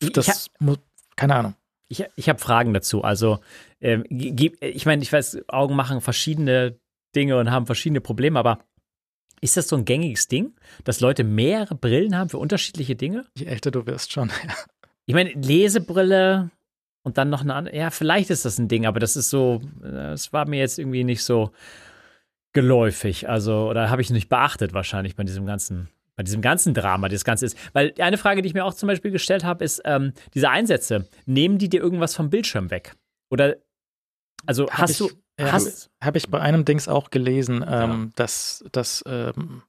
das 0.00 0.50
muss, 0.58 0.78
keine 1.16 1.36
Ahnung. 1.36 1.54
Ich, 1.88 2.04
ich 2.16 2.28
habe 2.28 2.38
Fragen 2.38 2.72
dazu. 2.72 3.02
Also, 3.02 3.40
ähm, 3.80 4.04
ich 4.08 4.86
meine, 4.86 5.02
ich 5.02 5.12
weiß, 5.12 5.48
Augen 5.48 5.76
machen 5.76 6.00
verschiedene 6.00 6.78
Dinge 7.14 7.36
und 7.38 7.50
haben 7.50 7.66
verschiedene 7.66 8.00
Probleme, 8.00 8.38
aber 8.38 8.60
ist 9.42 9.56
das 9.56 9.68
so 9.68 9.76
ein 9.76 9.84
gängiges 9.84 10.28
Ding, 10.28 10.54
dass 10.84 11.00
Leute 11.00 11.24
mehrere 11.24 11.74
Brillen 11.74 12.16
haben 12.16 12.30
für 12.30 12.38
unterschiedliche 12.38 12.96
Dinge? 12.96 13.26
Je 13.36 13.46
älter 13.46 13.70
du 13.70 13.86
wirst, 13.86 14.12
schon. 14.12 14.30
Ja. 14.46 14.54
Ich 15.04 15.14
meine, 15.14 15.30
Lesebrille 15.30 16.50
und 17.02 17.18
dann 17.18 17.28
noch 17.28 17.40
eine 17.40 17.54
andere. 17.54 17.76
Ja, 17.76 17.90
vielleicht 17.90 18.30
ist 18.30 18.44
das 18.44 18.58
ein 18.58 18.68
Ding, 18.68 18.86
aber 18.86 19.00
das 19.00 19.16
ist 19.16 19.30
so, 19.30 19.60
das 19.80 20.32
war 20.32 20.46
mir 20.48 20.60
jetzt 20.60 20.78
irgendwie 20.78 21.02
nicht 21.02 21.24
so 21.24 21.50
geläufig. 22.52 23.28
Also, 23.28 23.68
oder 23.68 23.90
habe 23.90 24.02
ich 24.02 24.10
nicht 24.10 24.28
beachtet 24.28 24.72
wahrscheinlich 24.72 25.16
bei 25.16 25.24
diesem 25.24 25.46
ganzen, 25.46 25.88
bei 26.16 26.22
diesem 26.22 26.42
ganzen 26.42 26.74
Drama, 26.74 27.08
das 27.08 27.24
Ganze 27.24 27.46
ist. 27.46 27.56
Weil 27.72 27.94
eine 27.98 28.18
Frage, 28.18 28.42
die 28.42 28.48
ich 28.48 28.54
mir 28.54 28.64
auch 28.64 28.74
zum 28.74 28.86
Beispiel 28.86 29.10
gestellt 29.10 29.44
habe, 29.44 29.64
ist, 29.64 29.82
ähm, 29.84 30.12
diese 30.34 30.50
Einsätze, 30.50 31.08
nehmen 31.26 31.58
die 31.58 31.68
dir 31.68 31.80
irgendwas 31.80 32.14
vom 32.14 32.30
Bildschirm 32.30 32.70
weg? 32.70 32.94
Oder, 33.30 33.56
also 34.46 34.68
hab 34.68 34.78
hast 34.78 34.90
ich, 34.90 34.98
du. 34.98 35.10
Ja, 35.40 35.50
hast, 35.50 35.90
habe 36.02 36.18
ich 36.18 36.28
bei 36.28 36.40
einem 36.40 36.66
Dings 36.66 36.88
auch 36.88 37.08
gelesen, 37.08 37.64
ähm, 37.66 37.90
ja. 37.90 38.08
dass, 38.16 38.64
dass 38.70 39.02
ähm, 39.06 39.62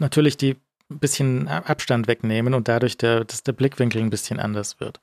natürlich 0.00 0.36
die 0.36 0.56
ein 0.92 0.98
bisschen 0.98 1.48
Abstand 1.48 2.06
wegnehmen 2.06 2.54
und 2.54 2.68
dadurch 2.68 2.96
der, 2.96 3.24
dass 3.24 3.42
der 3.42 3.52
Blickwinkel 3.52 4.00
ein 4.00 4.10
bisschen 4.10 4.38
anders 4.38 4.80
wird. 4.80 5.00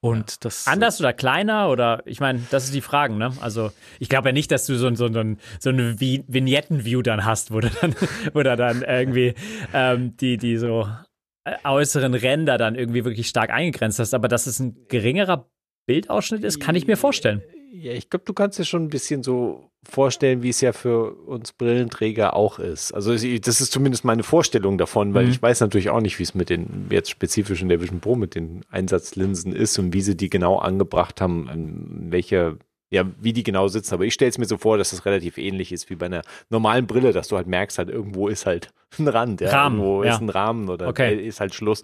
Und 0.00 0.44
das 0.44 0.66
anders 0.66 1.00
oder 1.00 1.12
kleiner 1.12 1.70
oder 1.70 2.02
ich 2.04 2.20
meine, 2.20 2.42
das 2.50 2.64
ist 2.64 2.74
die 2.74 2.80
Frage, 2.80 3.14
ne? 3.14 3.32
Also 3.40 3.72
ich 3.98 4.08
glaube 4.08 4.28
ja 4.28 4.32
nicht, 4.32 4.50
dass 4.50 4.66
du 4.66 4.76
so, 4.76 4.94
so, 4.94 5.08
so, 5.08 5.22
so 5.58 5.70
eine 5.70 5.98
Vignetten-View 6.00 7.02
dann 7.02 7.24
hast, 7.24 7.52
wo 7.52 7.60
du 7.60 7.70
dann, 7.70 7.94
wo 8.34 8.42
du 8.42 8.56
dann 8.56 8.82
irgendwie 8.82 9.34
ähm, 9.72 10.16
die, 10.18 10.36
die 10.36 10.56
so 10.58 10.88
äh, 11.44 11.56
äußeren 11.64 12.14
Ränder 12.14 12.58
dann 12.58 12.74
irgendwie 12.74 13.04
wirklich 13.04 13.28
stark 13.28 13.50
eingegrenzt 13.50 13.98
hast, 13.98 14.14
aber 14.14 14.28
dass 14.28 14.46
es 14.46 14.60
ein 14.60 14.76
geringerer 14.88 15.48
Bildausschnitt 15.86 16.44
ist, 16.44 16.60
kann 16.60 16.74
ich 16.74 16.86
mir 16.86 16.96
vorstellen. 16.96 17.42
Ja, 17.76 17.92
ich 17.92 18.08
glaube, 18.08 18.24
du 18.24 18.32
kannst 18.32 18.56
dir 18.56 18.64
schon 18.64 18.84
ein 18.84 18.88
bisschen 18.88 19.24
so 19.24 19.68
vorstellen, 19.82 20.44
wie 20.44 20.50
es 20.50 20.60
ja 20.60 20.72
für 20.72 21.12
uns 21.26 21.52
Brillenträger 21.52 22.36
auch 22.36 22.60
ist. 22.60 22.92
Also 22.94 23.12
das 23.12 23.60
ist 23.60 23.72
zumindest 23.72 24.04
meine 24.04 24.22
Vorstellung 24.22 24.78
davon, 24.78 25.12
weil 25.12 25.24
mhm. 25.24 25.32
ich 25.32 25.42
weiß 25.42 25.58
natürlich 25.58 25.90
auch 25.90 26.00
nicht, 26.00 26.20
wie 26.20 26.22
es 26.22 26.36
mit 26.36 26.50
den 26.50 26.86
jetzt 26.90 27.10
spezifisch 27.10 27.62
in 27.62 27.68
der 27.68 27.80
Vision 27.80 27.98
Pro 27.98 28.14
mit 28.14 28.36
den 28.36 28.64
Einsatzlinsen 28.70 29.52
ist 29.52 29.76
und 29.80 29.92
wie 29.92 30.02
sie 30.02 30.16
die 30.16 30.30
genau 30.30 30.58
angebracht 30.58 31.20
haben, 31.20 31.48
an 31.48 32.06
welcher 32.10 32.56
ja, 32.90 33.06
wie 33.20 33.32
die 33.32 33.42
genau 33.42 33.66
sitzen. 33.66 33.94
Aber 33.94 34.04
ich 34.04 34.14
stelle 34.14 34.28
es 34.28 34.38
mir 34.38 34.44
so 34.44 34.56
vor, 34.56 34.78
dass 34.78 34.90
das 34.90 35.04
relativ 35.04 35.36
ähnlich 35.36 35.72
ist 35.72 35.90
wie 35.90 35.96
bei 35.96 36.06
einer 36.06 36.22
normalen 36.50 36.86
Brille, 36.86 37.12
dass 37.12 37.26
du 37.26 37.36
halt 37.36 37.48
merkst, 37.48 37.78
halt 37.78 37.88
irgendwo 37.88 38.28
ist 38.28 38.46
halt 38.46 38.72
ein 39.00 39.08
Rand, 39.08 39.40
ja, 39.40 39.50
Rahmen, 39.50 39.80
irgendwo 39.80 40.04
ja. 40.04 40.14
ist 40.14 40.20
ein 40.20 40.28
Rahmen 40.28 40.68
oder 40.68 40.86
Okay. 40.86 41.16
ist 41.16 41.40
halt 41.40 41.54
Schluss. 41.54 41.82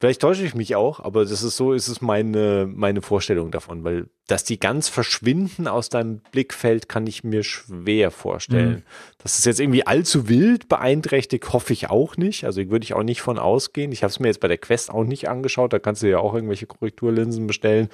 Vielleicht 0.00 0.22
täusche 0.22 0.44
ich 0.46 0.54
mich 0.54 0.76
auch, 0.76 0.98
aber 1.00 1.26
das 1.26 1.42
ist 1.42 1.58
so, 1.58 1.74
ist 1.74 1.88
es 1.88 2.00
meine, 2.00 2.66
meine 2.66 3.02
Vorstellung 3.02 3.50
davon, 3.50 3.84
weil 3.84 4.06
dass 4.26 4.44
die 4.44 4.58
ganz 4.58 4.88
verschwinden 4.88 5.68
aus 5.68 5.90
deinem 5.90 6.20
Blickfeld, 6.32 6.88
kann 6.88 7.06
ich 7.06 7.22
mir 7.22 7.42
schwer 7.42 8.10
vorstellen. 8.10 8.70
Mhm. 8.76 8.82
Dass 9.18 9.38
es 9.38 9.44
jetzt 9.44 9.60
irgendwie 9.60 9.86
allzu 9.86 10.28
wild 10.28 10.68
beeinträchtigt, 10.68 11.52
hoffe 11.52 11.74
ich 11.74 11.90
auch 11.90 12.16
nicht. 12.16 12.44
Also 12.44 12.70
würde 12.70 12.84
ich 12.84 12.94
auch 12.94 13.02
nicht 13.02 13.20
von 13.20 13.38
ausgehen. 13.38 13.92
Ich 13.92 14.02
habe 14.02 14.10
es 14.10 14.20
mir 14.20 14.28
jetzt 14.28 14.40
bei 14.40 14.48
der 14.48 14.56
Quest 14.56 14.90
auch 14.90 15.04
nicht 15.04 15.28
angeschaut. 15.28 15.72
Da 15.72 15.78
kannst 15.78 16.02
du 16.02 16.08
ja 16.08 16.18
auch 16.18 16.32
irgendwelche 16.32 16.66
Korrekturlinsen 16.66 17.46
bestellen. 17.46 17.90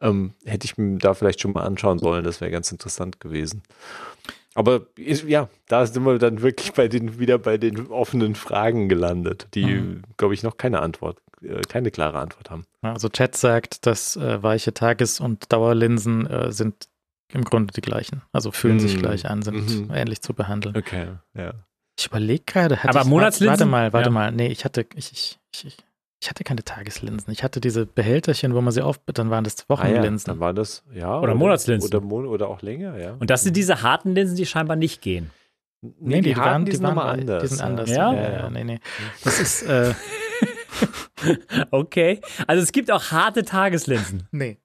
Ähm, 0.00 0.34
hätte 0.44 0.66
ich 0.66 0.78
mir 0.78 0.98
da 0.98 1.14
vielleicht 1.14 1.40
schon 1.40 1.52
mal 1.52 1.64
anschauen 1.64 1.98
sollen. 1.98 2.24
Das 2.24 2.40
wäre 2.40 2.50
ganz 2.52 2.70
interessant 2.70 3.18
gewesen. 3.20 3.62
Aber 4.54 4.86
ja, 4.96 5.48
da 5.68 5.86
sind 5.86 6.04
wir 6.04 6.18
dann 6.18 6.42
wirklich 6.42 6.72
bei 6.74 6.88
den, 6.88 7.18
wieder 7.18 7.38
bei 7.38 7.56
den 7.56 7.86
offenen 7.88 8.34
Fragen 8.34 8.88
gelandet, 8.88 9.48
die, 9.54 9.64
Mhm. 9.64 10.02
glaube 10.16 10.34
ich, 10.34 10.42
noch 10.42 10.56
keine 10.56 10.80
Antwort, 10.80 11.18
äh, 11.42 11.60
keine 11.62 11.90
klare 11.90 12.18
Antwort 12.18 12.50
haben. 12.50 12.64
Ja, 12.82 12.92
Also 12.92 13.08
Chat 13.08 13.36
sagt, 13.36 13.86
dass 13.86 14.16
äh, 14.16 14.42
weiche 14.42 14.72
Tages- 14.74 15.20
und 15.20 15.52
Dauerlinsen 15.52 16.26
äh, 16.26 16.52
sind 16.52 16.88
im 17.32 17.44
Grunde 17.44 17.72
die 17.72 17.80
gleichen. 17.80 18.22
Also 18.32 18.50
fühlen 18.50 18.80
sich 18.80 18.96
Mhm. 18.96 19.00
gleich 19.02 19.28
an, 19.30 19.42
sind 19.42 19.88
Mhm. 19.88 19.94
ähnlich 19.94 20.20
zu 20.20 20.34
behandeln. 20.34 20.76
Okay, 20.76 21.08
ja. 21.34 21.52
Ich 21.98 22.06
überlege 22.06 22.42
gerade, 22.46 22.78
hatte 22.78 22.88
Aber 22.90 23.00
ich, 23.02 23.06
Monatslinsen? 23.06 23.50
Warte 23.50 23.66
mal, 23.66 23.92
warte 23.92 24.08
Ja. 24.08 24.12
mal. 24.12 24.32
Nee, 24.32 24.48
ich 24.48 24.64
hatte, 24.64 24.86
ich, 24.94 25.12
ich, 25.12 25.38
ich, 25.54 25.66
ich- 25.66 25.76
ich 26.22 26.28
hatte 26.28 26.44
keine 26.44 26.62
Tageslinsen. 26.62 27.32
Ich 27.32 27.42
hatte 27.42 27.62
diese 27.62 27.86
Behälterchen, 27.86 28.54
wo 28.54 28.60
man 28.60 28.72
sie 28.74 28.82
auf, 28.82 29.00
dann 29.06 29.30
waren 29.30 29.42
das 29.44 29.54
Ah, 29.60 29.62
ja, 29.62 29.68
Wochenlinsen. 29.70 30.26
dann 30.26 30.38
war 30.40 30.52
das, 30.52 30.82
ja. 30.92 31.18
Oder 31.18 31.34
Monatslinsen. 31.34 31.88
Oder, 31.88 32.02
Mon 32.04 32.26
oder 32.26 32.48
auch 32.48 32.60
länger, 32.60 32.98
ja. 32.98 33.14
Und 33.18 33.30
das 33.30 33.42
sind 33.42 33.56
diese 33.56 33.80
harten 33.80 34.14
Linsen, 34.14 34.36
die 34.36 34.44
scheinbar 34.44 34.76
nicht 34.76 35.00
gehen. 35.00 35.30
Nee, 35.98 36.20
die, 36.20 36.36
waren, 36.36 36.66
die, 36.66 36.72
sind 36.72 36.82
waren 36.82 36.94
nochmal 36.94 37.16
wei- 37.16 37.20
anders. 37.22 37.42
Die 37.42 37.48
sind 37.48 37.62
anders. 37.62 37.88
Ja? 37.88 38.12
ja, 38.12 38.30
ja, 38.32 38.50
nee, 38.50 38.64
nee. 38.64 38.80
Das 39.24 39.40
ist, 39.40 39.62
äh, 39.62 39.94
Okay. 41.70 42.20
Also 42.46 42.62
es 42.62 42.72
gibt 42.72 42.90
auch 42.90 43.10
harte 43.10 43.44
Tageslinsen. 43.44 44.26
nee. 44.32 44.58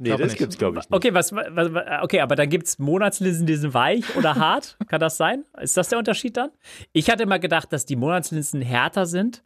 Nee, 0.00 0.10
das 0.10 0.20
nicht. 0.20 0.38
gibt's, 0.38 0.56
glaube 0.56 0.78
ich, 0.78 0.84
nicht. 0.88 0.94
Okay, 0.96 1.12
was, 1.12 1.32
was, 1.32 1.74
was- 1.74 2.02
okay, 2.04 2.20
aber 2.20 2.36
dann 2.36 2.48
gibt 2.48 2.68
es 2.68 2.78
Monatslinsen, 2.78 3.46
die 3.46 3.56
sind 3.56 3.74
weich 3.74 4.14
oder 4.14 4.34
hart. 4.36 4.76
Kann 4.86 5.00
das 5.00 5.16
sein? 5.16 5.44
Ist 5.60 5.76
das 5.76 5.88
der 5.88 5.98
Unterschied 5.98 6.36
dann? 6.36 6.50
Ich 6.92 7.10
hatte 7.10 7.24
immer 7.24 7.40
gedacht, 7.40 7.72
dass 7.72 7.84
die 7.84 7.96
Monatslinsen 7.96 8.62
härter 8.62 9.06
sind, 9.06 9.42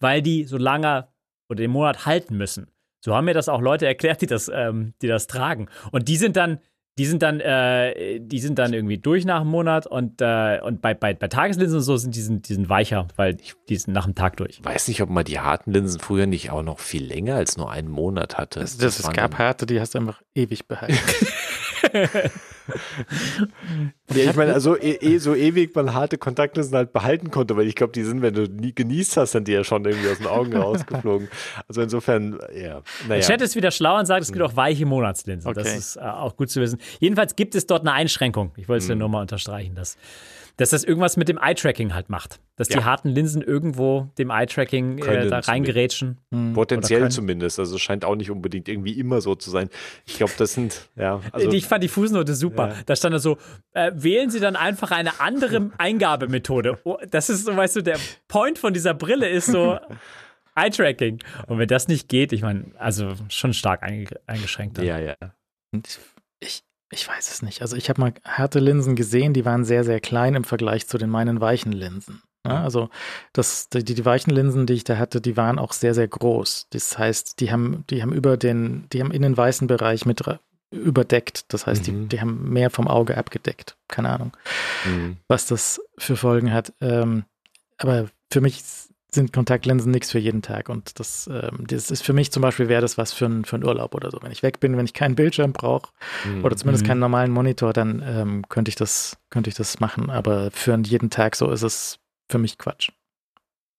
weil 0.00 0.20
die 0.20 0.44
so 0.44 0.58
lange 0.58 1.08
oder 1.48 1.56
den 1.62 1.70
Monat 1.70 2.04
halten 2.04 2.36
müssen. 2.36 2.66
So 3.02 3.14
haben 3.14 3.24
mir 3.24 3.32
das 3.32 3.48
auch 3.48 3.62
Leute 3.62 3.86
erklärt, 3.86 4.20
die 4.20 4.26
das, 4.26 4.50
ähm, 4.52 4.92
die 5.00 5.06
das 5.08 5.26
tragen. 5.26 5.68
Und 5.90 6.06
die 6.08 6.16
sind 6.18 6.36
dann, 6.36 6.58
die 6.96 7.06
sind 7.06 7.22
dann, 7.22 7.40
äh, 7.40 8.20
die 8.20 8.38
sind 8.38 8.58
dann 8.58 8.72
irgendwie 8.72 8.98
durch 8.98 9.24
nach 9.24 9.40
einem 9.40 9.50
Monat 9.50 9.86
und, 9.86 10.20
äh, 10.20 10.60
und 10.62 10.80
bei, 10.80 10.94
bei, 10.94 11.12
bei 11.12 11.26
Tageslinsen 11.26 11.78
und 11.78 11.82
so 11.82 11.96
sind 11.96 12.14
die, 12.14 12.20
sind, 12.20 12.48
die 12.48 12.54
sind 12.54 12.68
weicher, 12.68 13.08
weil 13.16 13.36
die 13.68 13.76
sind 13.76 13.92
nach 13.92 14.04
dem 14.04 14.14
Tag 14.14 14.36
durch. 14.36 14.58
Ich 14.58 14.64
weiß 14.64 14.86
nicht, 14.88 15.02
ob 15.02 15.10
man 15.10 15.24
die 15.24 15.40
harten 15.40 15.72
Linsen 15.72 15.98
früher 15.98 16.26
nicht 16.26 16.50
auch 16.50 16.62
noch 16.62 16.78
viel 16.78 17.04
länger 17.04 17.34
als 17.34 17.56
nur 17.56 17.70
einen 17.70 17.88
Monat 17.88 18.38
hatte. 18.38 18.60
Das, 18.60 18.78
das, 18.78 19.00
es 19.00 19.12
gab 19.12 19.38
harte, 19.38 19.66
die 19.66 19.80
hast 19.80 19.94
du 19.94 19.98
einfach 19.98 20.22
ewig 20.34 20.68
behalten. 20.68 20.98
Ja, 24.14 24.30
ich 24.30 24.36
meine, 24.36 24.52
also 24.52 24.76
eh, 24.76 24.96
eh, 25.00 25.18
so 25.18 25.34
ewig 25.34 25.74
man 25.74 25.94
harte 25.94 26.18
Kontaktlinsen 26.18 26.76
halt 26.76 26.92
behalten 26.92 27.30
konnte, 27.30 27.56
weil 27.56 27.66
ich 27.66 27.74
glaube, 27.74 27.92
die 27.92 28.04
sind, 28.04 28.20
wenn 28.22 28.34
du 28.34 28.42
nie 28.42 28.74
genießt 28.74 29.16
hast, 29.16 29.32
sind 29.32 29.48
die 29.48 29.52
ja 29.52 29.64
schon 29.64 29.84
irgendwie 29.84 30.08
aus 30.10 30.18
den 30.18 30.26
Augen 30.26 30.54
rausgeflogen. 30.56 31.28
Also 31.68 31.80
insofern, 31.82 32.38
ja. 32.54 32.82
Der 33.00 33.08
Naja. 33.08 33.20
Chat 33.22 33.40
ist 33.40 33.56
wieder 33.56 33.70
schlau 33.70 33.98
und 33.98 34.06
sagt, 34.06 34.22
es 34.22 34.30
gibt 34.32 34.44
auch 34.44 34.56
weiche 34.56 34.84
Monatslinsen. 34.86 35.52
Das 35.54 35.66
Okay. 35.66 35.76
ist 35.78 35.96
äh, 35.96 36.00
auch 36.00 36.36
gut 36.36 36.50
zu 36.50 36.60
wissen. 36.60 36.78
Jedenfalls 37.00 37.34
gibt 37.34 37.54
es 37.54 37.66
dort 37.66 37.80
eine 37.82 37.92
Einschränkung. 37.92 38.52
Ich 38.56 38.68
wollte 38.68 38.82
es 38.82 38.88
Mhm. 38.88 38.92
dir 38.92 38.96
nur 38.96 39.08
mal 39.08 39.20
unterstreichen, 39.22 39.74
dass, 39.74 39.96
dass 40.56 40.70
das 40.70 40.84
irgendwas 40.84 41.16
mit 41.16 41.28
dem 41.28 41.36
Eye-Tracking 41.38 41.94
halt 41.94 42.08
macht. 42.10 42.38
Dass 42.56 42.68
die 42.68 42.78
Ja. 42.78 42.84
harten 42.84 43.08
Linsen 43.08 43.42
irgendwo 43.42 44.10
dem 44.18 44.30
Eye-Tracking 44.30 44.98
äh, 44.98 45.28
da 45.28 45.40
reingerätschen. 45.40 46.18
Potenziell 46.54 47.00
können. 47.00 47.10
zumindest. 47.10 47.58
Also 47.58 47.74
es 47.74 47.82
scheint 47.82 48.04
auch 48.04 48.14
nicht 48.14 48.30
unbedingt 48.30 48.68
irgendwie 48.68 48.92
immer 48.98 49.20
so 49.20 49.34
zu 49.34 49.50
sein. 49.50 49.68
Ich 50.06 50.16
glaube, 50.16 50.32
das 50.38 50.52
sind, 50.52 50.88
ja. 50.94 51.20
Also, 51.32 51.50
ich 51.50 51.66
fand 51.66 51.82
die 51.82 51.88
Fußnote 51.88 52.34
super. 52.34 52.68
Ja. 52.68 52.74
Da 52.86 52.94
stand 52.94 53.14
da 53.14 53.18
so, 53.18 53.38
äh, 53.72 53.90
wählen 53.94 54.30
Sie 54.30 54.38
dann 54.40 54.54
einfach 54.54 54.92
eine 54.92 55.18
andere 55.20 55.72
Eingabemethode. 55.78 56.78
Oh, 56.84 56.98
das 57.10 57.30
ist 57.30 57.44
so, 57.46 57.56
weißt 57.56 57.76
du, 57.76 57.82
der 57.82 57.98
Point 58.28 58.58
von 58.58 58.72
dieser 58.72 58.94
Brille 58.94 59.28
ist 59.28 59.46
so 59.46 59.78
Eye-Tracking. 60.54 61.18
Und 61.48 61.58
wenn 61.58 61.66
das 61.68 61.88
nicht 61.88 62.08
geht, 62.08 62.32
ich 62.32 62.42
meine, 62.42 62.66
also 62.78 63.12
schon 63.28 63.52
stark 63.54 63.82
einge 63.82 64.06
eingeschränkt. 64.28 64.78
dann. 64.78 64.84
ja, 64.86 64.98
ja. 65.00 65.14
Ich, 66.94 67.08
weiß 67.08 67.30
es 67.30 67.42
nicht. 67.42 67.60
Also 67.62 67.76
ich 67.76 67.88
habe 67.90 68.00
mal 68.00 68.12
harte 68.24 68.58
Linsen 68.60 68.94
gesehen, 68.96 69.32
die 69.34 69.44
waren 69.44 69.64
sehr, 69.64 69.84
sehr 69.84 70.00
klein 70.00 70.34
im 70.34 70.44
Vergleich 70.44 70.86
zu 70.86 70.96
den 70.98 71.10
meinen 71.10 71.40
weichen 71.40 71.72
Linsen. 71.72 72.22
Ja, 72.46 72.62
also 72.62 72.90
das, 73.32 73.68
die, 73.70 73.82
die 73.84 74.04
weichen 74.04 74.30
Linsen, 74.30 74.66
die 74.66 74.74
ich 74.74 74.84
da 74.84 74.98
hatte, 74.98 75.20
die 75.22 75.36
waren 75.36 75.58
auch 75.58 75.72
sehr, 75.72 75.94
sehr 75.94 76.06
groß. 76.08 76.66
Das 76.70 76.98
heißt, 76.98 77.40
die 77.40 77.50
haben, 77.50 77.84
die 77.88 78.02
haben 78.02 78.12
über 78.12 78.36
den, 78.36 78.86
die 78.92 79.00
haben 79.00 79.10
in 79.12 79.22
den 79.22 79.34
weißen 79.36 79.66
Bereich 79.66 80.04
mit 80.04 80.22
überdeckt. 80.70 81.52
Das 81.52 81.66
heißt, 81.66 81.88
Mhm. 81.88 82.02
die, 82.02 82.08
die 82.16 82.20
haben 82.20 82.50
mehr 82.52 82.68
vom 82.70 82.86
Auge 82.86 83.16
abgedeckt. 83.16 83.76
Keine 83.88 84.10
Ahnung, 84.10 84.36
Mhm. 84.84 85.16
was 85.28 85.46
das 85.46 85.80
für 85.96 86.16
Folgen 86.16 86.52
hat. 86.52 86.72
Ähm, 86.80 87.24
aber 87.78 88.08
für 88.30 88.40
mich 88.42 88.62
sind 89.14 89.32
Kontaktlinsen 89.32 89.90
nichts 89.90 90.10
für 90.10 90.18
jeden 90.18 90.42
Tag. 90.42 90.68
Und 90.68 90.98
das, 91.00 91.28
ähm, 91.32 91.66
das 91.66 91.90
ist 91.90 92.02
für 92.02 92.12
mich 92.12 92.30
zum 92.32 92.42
Beispiel, 92.42 92.68
wäre 92.68 92.82
das 92.82 92.98
was 92.98 93.12
für, 93.12 93.26
ein, 93.26 93.44
für 93.44 93.56
einen 93.56 93.64
Urlaub 93.64 93.94
oder 93.94 94.10
so. 94.10 94.18
Wenn 94.22 94.32
ich 94.32 94.42
weg 94.42 94.60
bin, 94.60 94.76
wenn 94.76 94.84
ich 94.84 94.94
keinen 94.94 95.14
Bildschirm 95.14 95.52
brauche, 95.52 95.90
Mhm. 96.24 96.44
oder 96.44 96.56
zumindest 96.56 96.84
Mhm. 96.84 96.88
keinen 96.88 96.98
normalen 97.00 97.30
Monitor, 97.30 97.72
dann 97.72 98.02
ähm, 98.06 98.48
könnte 98.48 98.68
ich 98.68 98.74
das, 98.76 99.16
könnte 99.30 99.48
ich 99.50 99.56
das 99.56 99.80
machen. 99.80 100.10
Aber 100.10 100.50
für 100.50 100.76
jeden 100.84 101.10
Tag 101.10 101.36
so 101.36 101.50
ist 101.50 101.62
es 101.62 101.98
für 102.30 102.38
mich 102.38 102.58
Quatsch. 102.58 102.90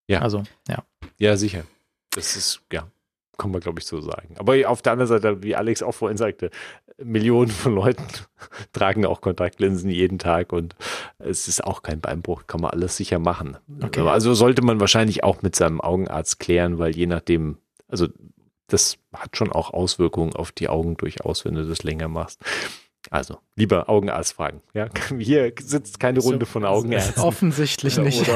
Ja. 0.07 0.21
Also, 0.21 0.43
ja. 0.67 0.83
Ja, 1.17 1.35
sicher. 1.37 1.63
Das 2.11 2.35
ist, 2.35 2.61
ja, 2.71 2.87
kann 3.37 3.51
man, 3.51 3.61
glaube 3.61 3.79
ich, 3.79 3.85
so 3.85 4.01
sagen. 4.01 4.35
Aber 4.37 4.55
auf 4.69 4.81
der 4.81 4.93
anderen 4.93 5.07
Seite, 5.09 5.43
wie 5.43 5.55
Alex 5.55 5.81
auch 5.83 5.93
vorhin 5.93 6.17
sagte, 6.17 6.49
Millionen 7.03 7.51
von 7.51 7.75
Leuten 7.75 8.03
tragen 8.73 9.05
auch 9.05 9.21
Kontaktlinsen 9.21 9.89
jeden 9.89 10.17
Tag 10.19 10.53
und 10.53 10.75
es 11.19 11.47
ist 11.47 11.63
auch 11.63 11.81
kein 11.83 11.99
Beinbruch, 12.01 12.47
kann 12.47 12.61
man 12.61 12.71
alles 12.71 12.95
sicher 12.97 13.19
machen. 13.19 13.57
Okay. 13.83 14.01
Also 14.07 14.33
sollte 14.33 14.61
man 14.61 14.79
wahrscheinlich 14.79 15.23
auch 15.23 15.41
mit 15.41 15.55
seinem 15.55 15.81
Augenarzt 15.81 16.39
klären, 16.39 16.79
weil 16.79 16.95
je 16.95 17.05
nachdem, 17.07 17.57
also 17.87 18.07
das 18.67 18.97
hat 19.13 19.35
schon 19.37 19.51
auch 19.51 19.71
Auswirkungen 19.73 20.33
auf 20.35 20.51
die 20.51 20.69
Augen 20.69 20.97
durchaus, 20.97 21.45
wenn 21.45 21.55
du 21.55 21.67
das 21.67 21.83
länger 21.83 22.07
machst. 22.07 22.39
Also, 23.11 23.37
lieber 23.55 23.87
Augenarzt 23.87 24.33
fragen. 24.33 24.61
Ja, 24.73 24.87
hier 25.19 25.53
sitzt 25.61 25.99
keine 25.99 26.21
So- 26.21 26.29
Runde 26.29 26.47
von 26.47 26.65
Augenärzten. 26.65 27.21
Offensichtlich 27.21 27.97
nicht. 27.99 28.25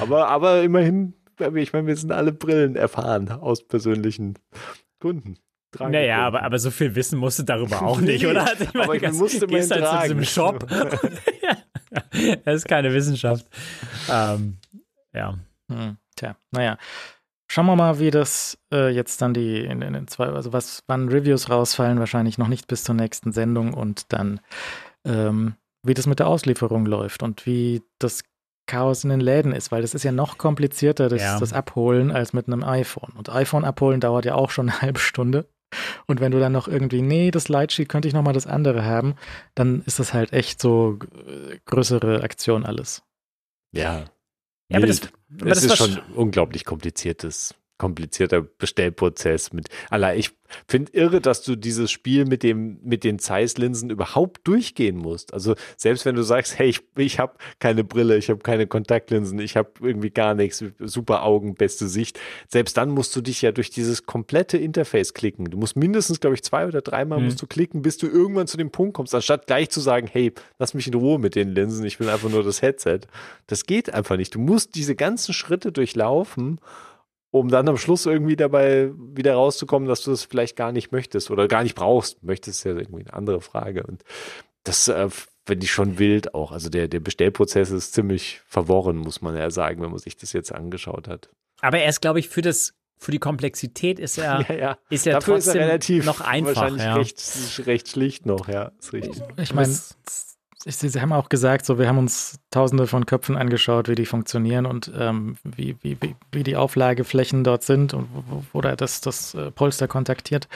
Aber, 0.00 0.28
aber 0.28 0.62
immerhin, 0.62 1.12
ich 1.56 1.72
meine, 1.72 1.86
wir 1.86 1.96
sind 1.96 2.12
alle 2.12 2.32
Brillen 2.32 2.76
erfahren 2.76 3.30
aus 3.30 3.66
persönlichen 3.66 4.38
Gründen. 5.00 5.38
Tragen 5.70 5.92
Naja, 5.92 6.16
Gründen. 6.16 6.26
aber, 6.36 6.42
aber 6.44 6.58
so 6.58 6.70
viel 6.70 6.94
wissen 6.94 7.18
musst 7.18 7.38
du 7.38 7.42
darüber 7.42 7.82
auch 7.86 8.00
Nee, 8.00 8.12
nicht, 8.12 8.26
oder? 8.26 8.46
Also 8.46 8.64
ich 8.64 8.74
aber 8.74 8.94
ich 8.94 9.02
ganz- 9.02 9.18
musste 9.18 9.46
gehst 9.46 9.70
halt 9.70 9.84
zu 9.86 10.14
diesem 10.14 10.24
Shop. 10.24 10.60
tragen. 10.68 11.18
ja, 11.42 12.36
das 12.44 12.54
ist 12.56 12.68
keine 12.68 12.92
Wissenschaft. 12.94 13.46
Ähm, 14.10 14.56
ja. 15.12 15.34
Hm, 15.70 15.96
tja, 16.16 16.36
naja. 16.50 16.78
Schauen 17.50 17.64
wir 17.66 17.76
mal, 17.76 17.98
wie 17.98 18.10
das 18.10 18.58
äh, 18.72 18.90
jetzt 18.90 19.22
dann 19.22 19.32
die 19.32 19.60
in, 19.60 19.80
in 19.80 19.94
den 19.94 20.06
zwei, 20.06 20.26
also 20.26 20.52
was, 20.52 20.82
wann 20.86 21.08
Reviews 21.08 21.48
rausfallen, 21.48 21.98
wahrscheinlich 21.98 22.36
noch 22.36 22.48
nicht 22.48 22.66
bis 22.68 22.84
zur 22.84 22.94
nächsten 22.94 23.32
Sendung 23.32 23.72
und 23.72 24.12
dann, 24.12 24.40
ähm, 25.06 25.54
wie 25.82 25.94
das 25.94 26.06
mit 26.06 26.18
der 26.18 26.26
Auslieferung 26.28 26.84
läuft 26.84 27.22
und 27.22 27.46
wie 27.46 27.82
das 27.98 28.22
Chaos 28.68 29.02
in 29.02 29.10
den 29.10 29.18
Läden 29.20 29.52
ist, 29.52 29.72
weil 29.72 29.82
das 29.82 29.94
ist 29.94 30.04
ja 30.04 30.12
noch 30.12 30.38
komplizierter, 30.38 31.08
das, 31.08 31.20
Ja. 31.22 31.40
das 31.40 31.52
Abholen, 31.52 32.12
als 32.12 32.32
mit 32.32 32.46
einem 32.46 32.62
iPhone. 32.62 33.12
Und 33.16 33.28
iPhone 33.30 33.64
abholen 33.64 34.00
dauert 34.00 34.24
ja 34.24 34.36
auch 34.36 34.50
schon 34.50 34.68
eine 34.70 34.80
halbe 34.82 35.00
Stunde. 35.00 35.48
Und 36.06 36.20
wenn 36.20 36.32
du 36.32 36.38
dann 36.38 36.52
noch 36.52 36.68
irgendwie, 36.68 37.02
nee, 37.02 37.30
das 37.30 37.48
Lightsheet 37.48 37.88
könnte 37.88 38.08
ich 38.08 38.14
nochmal 38.14 38.32
das 38.32 38.46
andere 38.46 38.84
haben, 38.84 39.16
dann 39.54 39.82
ist 39.84 39.98
das 39.98 40.14
halt 40.14 40.32
echt 40.32 40.62
so 40.62 40.98
äh, 41.26 41.58
größere 41.66 42.22
Aktion 42.22 42.64
alles. 42.64 43.02
Ja. 43.72 44.04
Ja, 44.70 44.76
aber 44.78 44.86
das, 44.86 45.00
es 45.00 45.10
das 45.44 45.64
ist 45.64 45.76
schon 45.76 45.98
unglaublich 46.14 46.64
kompliziertes, 46.64 47.54
komplizierter 47.78 48.42
Bestellprozess 48.42 49.52
mit. 49.52 49.68
Allein 49.90 50.18
ich 50.18 50.30
finde 50.66 50.92
irre, 50.92 51.20
dass 51.20 51.42
du 51.42 51.56
dieses 51.56 51.90
Spiel 51.90 52.24
mit 52.24 52.42
dem 52.42 52.78
mit 52.82 53.04
den 53.04 53.18
Zeiss-Linsen 53.18 53.90
überhaupt 53.90 54.46
durchgehen 54.46 54.96
musst. 54.96 55.34
Also 55.34 55.54
selbst 55.76 56.04
wenn 56.06 56.14
du 56.14 56.22
sagst, 56.22 56.58
hey, 56.58 56.68
ich, 56.70 56.80
ich 56.96 57.18
habe 57.18 57.34
keine 57.58 57.84
Brille, 57.84 58.16
ich 58.16 58.30
habe 58.30 58.40
keine 58.40 58.66
Kontaktlinsen, 58.66 59.38
ich 59.40 59.56
habe 59.56 59.70
irgendwie 59.80 60.10
gar 60.10 60.34
nichts, 60.34 60.64
super 60.80 61.22
Augen, 61.22 61.54
beste 61.54 61.86
Sicht. 61.86 62.18
Selbst 62.48 62.76
dann 62.76 62.90
musst 62.90 63.14
du 63.14 63.20
dich 63.20 63.42
ja 63.42 63.52
durch 63.52 63.70
dieses 63.70 64.06
komplette 64.06 64.56
Interface 64.56 65.12
klicken. 65.14 65.46
Du 65.46 65.58
musst 65.58 65.76
mindestens, 65.76 66.20
glaube 66.20 66.34
ich, 66.34 66.42
zwei 66.42 66.66
oder 66.66 66.80
dreimal 66.80 67.18
Mhm. 67.18 67.26
musst 67.26 67.42
du 67.42 67.46
klicken, 67.46 67.82
bis 67.82 67.98
du 67.98 68.06
irgendwann 68.06 68.46
zu 68.46 68.56
dem 68.56 68.70
Punkt 68.70 68.94
kommst, 68.94 69.14
anstatt 69.14 69.46
gleich 69.46 69.70
zu 69.70 69.80
sagen, 69.80 70.08
hey, 70.10 70.32
lass 70.58 70.72
mich 70.74 70.86
in 70.86 70.94
Ruhe 70.94 71.18
mit 71.18 71.34
den 71.34 71.50
Linsen, 71.50 71.84
ich 71.84 72.00
will 72.00 72.08
einfach 72.08 72.30
nur 72.30 72.42
das 72.42 72.62
Headset. 72.62 73.00
Das 73.46 73.64
geht 73.64 73.92
einfach 73.92 74.16
nicht. 74.16 74.34
Du 74.34 74.38
musst 74.38 74.74
diese 74.74 74.94
ganzen 74.94 75.32
Schritte 75.34 75.72
durchlaufen 75.72 76.58
um 77.30 77.48
dann 77.48 77.68
am 77.68 77.76
Schluss 77.76 78.06
irgendwie 78.06 78.36
dabei 78.36 78.90
wieder 79.14 79.34
rauszukommen, 79.34 79.88
dass 79.88 80.02
du 80.02 80.10
das 80.10 80.24
vielleicht 80.24 80.56
gar 80.56 80.72
nicht 80.72 80.92
möchtest 80.92 81.30
oder 81.30 81.46
gar 81.48 81.62
nicht 81.62 81.74
brauchst. 81.74 82.22
Möchtest 82.22 82.64
ja 82.64 82.72
irgendwie 82.76 83.04
eine 83.04 83.12
andere 83.14 83.40
Frage. 83.40 83.82
Und 83.84 84.02
das 84.64 84.88
äh, 84.88 85.08
finde 85.46 85.64
ich 85.64 85.70
schon 85.72 85.98
wild 85.98 86.34
auch. 86.34 86.52
Also 86.52 86.68
der, 86.70 86.88
der 86.88 87.00
Bestellprozess 87.00 87.70
ist 87.70 87.92
ziemlich 87.92 88.40
verworren, 88.46 88.96
muss 88.96 89.20
man 89.20 89.36
ja 89.36 89.50
sagen, 89.50 89.82
wenn 89.82 89.90
man 89.90 89.98
sich 89.98 90.16
das 90.16 90.32
jetzt 90.32 90.52
angeschaut 90.52 91.08
hat. 91.08 91.28
Aber 91.60 91.78
er 91.78 91.88
ist, 91.88 92.00
glaube 92.00 92.18
ich, 92.20 92.28
für 92.28 92.42
das 92.42 92.74
für 93.00 93.12
die 93.12 93.18
Komplexität 93.20 94.00
ist 94.00 94.18
er, 94.18 94.40
Ja, 94.48 94.54
ja. 94.54 94.78
ist 94.90 95.06
er 95.06 95.14
Dafür 95.14 95.34
trotzdem 95.34 95.50
ist 95.52 95.56
er 95.56 95.66
relativ 95.68 96.04
noch 96.04 96.20
einfach. 96.20 96.56
wahrscheinlich 96.56 96.82
Ja. 96.82 96.94
recht, 96.96 97.22
recht 97.66 97.88
schlicht 97.88 98.26
noch, 98.26 98.48
ja. 98.48 98.72
Ist 98.80 98.92
richtig. 98.92 99.22
Ich 99.40 99.54
meine, 99.54 99.72
Sie, 100.60 100.88
Sie 100.88 101.00
haben 101.00 101.12
auch 101.12 101.28
gesagt, 101.28 101.64
so 101.66 101.78
wir 101.78 101.86
haben 101.88 101.98
uns 101.98 102.40
tausende 102.50 102.86
von 102.86 103.06
Köpfen 103.06 103.36
angeschaut, 103.36 103.88
wie 103.88 103.94
die 103.94 104.06
funktionieren 104.06 104.66
und 104.66 104.90
ähm, 104.96 105.36
wie, 105.44 105.76
wie, 105.82 105.96
wie, 106.00 106.16
wie 106.32 106.42
die 106.42 106.56
Auflageflächen 106.56 107.44
dort 107.44 107.62
sind 107.62 107.94
und 107.94 108.08
wo, 108.12 108.44
wo- 108.52 108.60
da 108.60 108.74
das, 108.74 109.00
das 109.00 109.34
äh, 109.34 109.50
Polster 109.52 109.86
kontaktiert. 109.86 110.48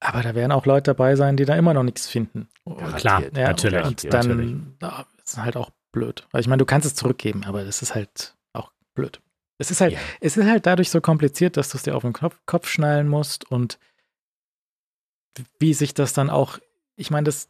Aber 0.00 0.22
da 0.22 0.34
werden 0.34 0.52
auch 0.52 0.66
Leute 0.66 0.90
dabei 0.90 1.16
sein, 1.16 1.36
die 1.36 1.44
da 1.44 1.54
immer 1.56 1.72
noch 1.74 1.84
nichts 1.84 2.08
finden. 2.08 2.48
Klar, 2.96 3.22
Garantiert. 3.22 3.36
Ja, 3.36 3.48
natürlich. 3.48 3.84
Und 3.86 4.04
natürlich. 4.04 4.56
dann 4.80 4.90
ah, 4.90 5.06
ist 5.24 5.38
halt 5.38 5.56
auch 5.56 5.70
blöd. 5.92 6.26
Also 6.32 6.40
ich 6.44 6.48
meine, 6.48 6.58
du 6.58 6.66
kannst 6.66 6.86
es 6.86 6.94
zurückgeben, 6.94 7.44
aber 7.44 7.64
das 7.64 7.82
ist 7.82 7.94
halt 7.94 8.34
auch 8.52 8.70
blöd. 8.94 9.20
Es 9.58 9.70
ist 9.70 9.80
halt, 9.80 9.92
Ja. 9.92 9.98
es 10.20 10.36
ist 10.36 10.46
halt 10.46 10.66
dadurch 10.66 10.90
so 10.90 11.00
kompliziert, 11.00 11.56
dass 11.56 11.68
du 11.70 11.76
es 11.78 11.84
dir 11.84 11.94
auf 11.96 12.02
den 12.02 12.12
Kopf, 12.12 12.36
Kopf 12.46 12.68
schnallen 12.68 13.08
musst 13.08 13.50
und 13.50 13.78
wie 15.58 15.72
sich 15.72 15.94
das 15.94 16.12
dann 16.12 16.28
auch, 16.30 16.58
ich 16.96 17.10
meine, 17.10 17.24
das 17.24 17.48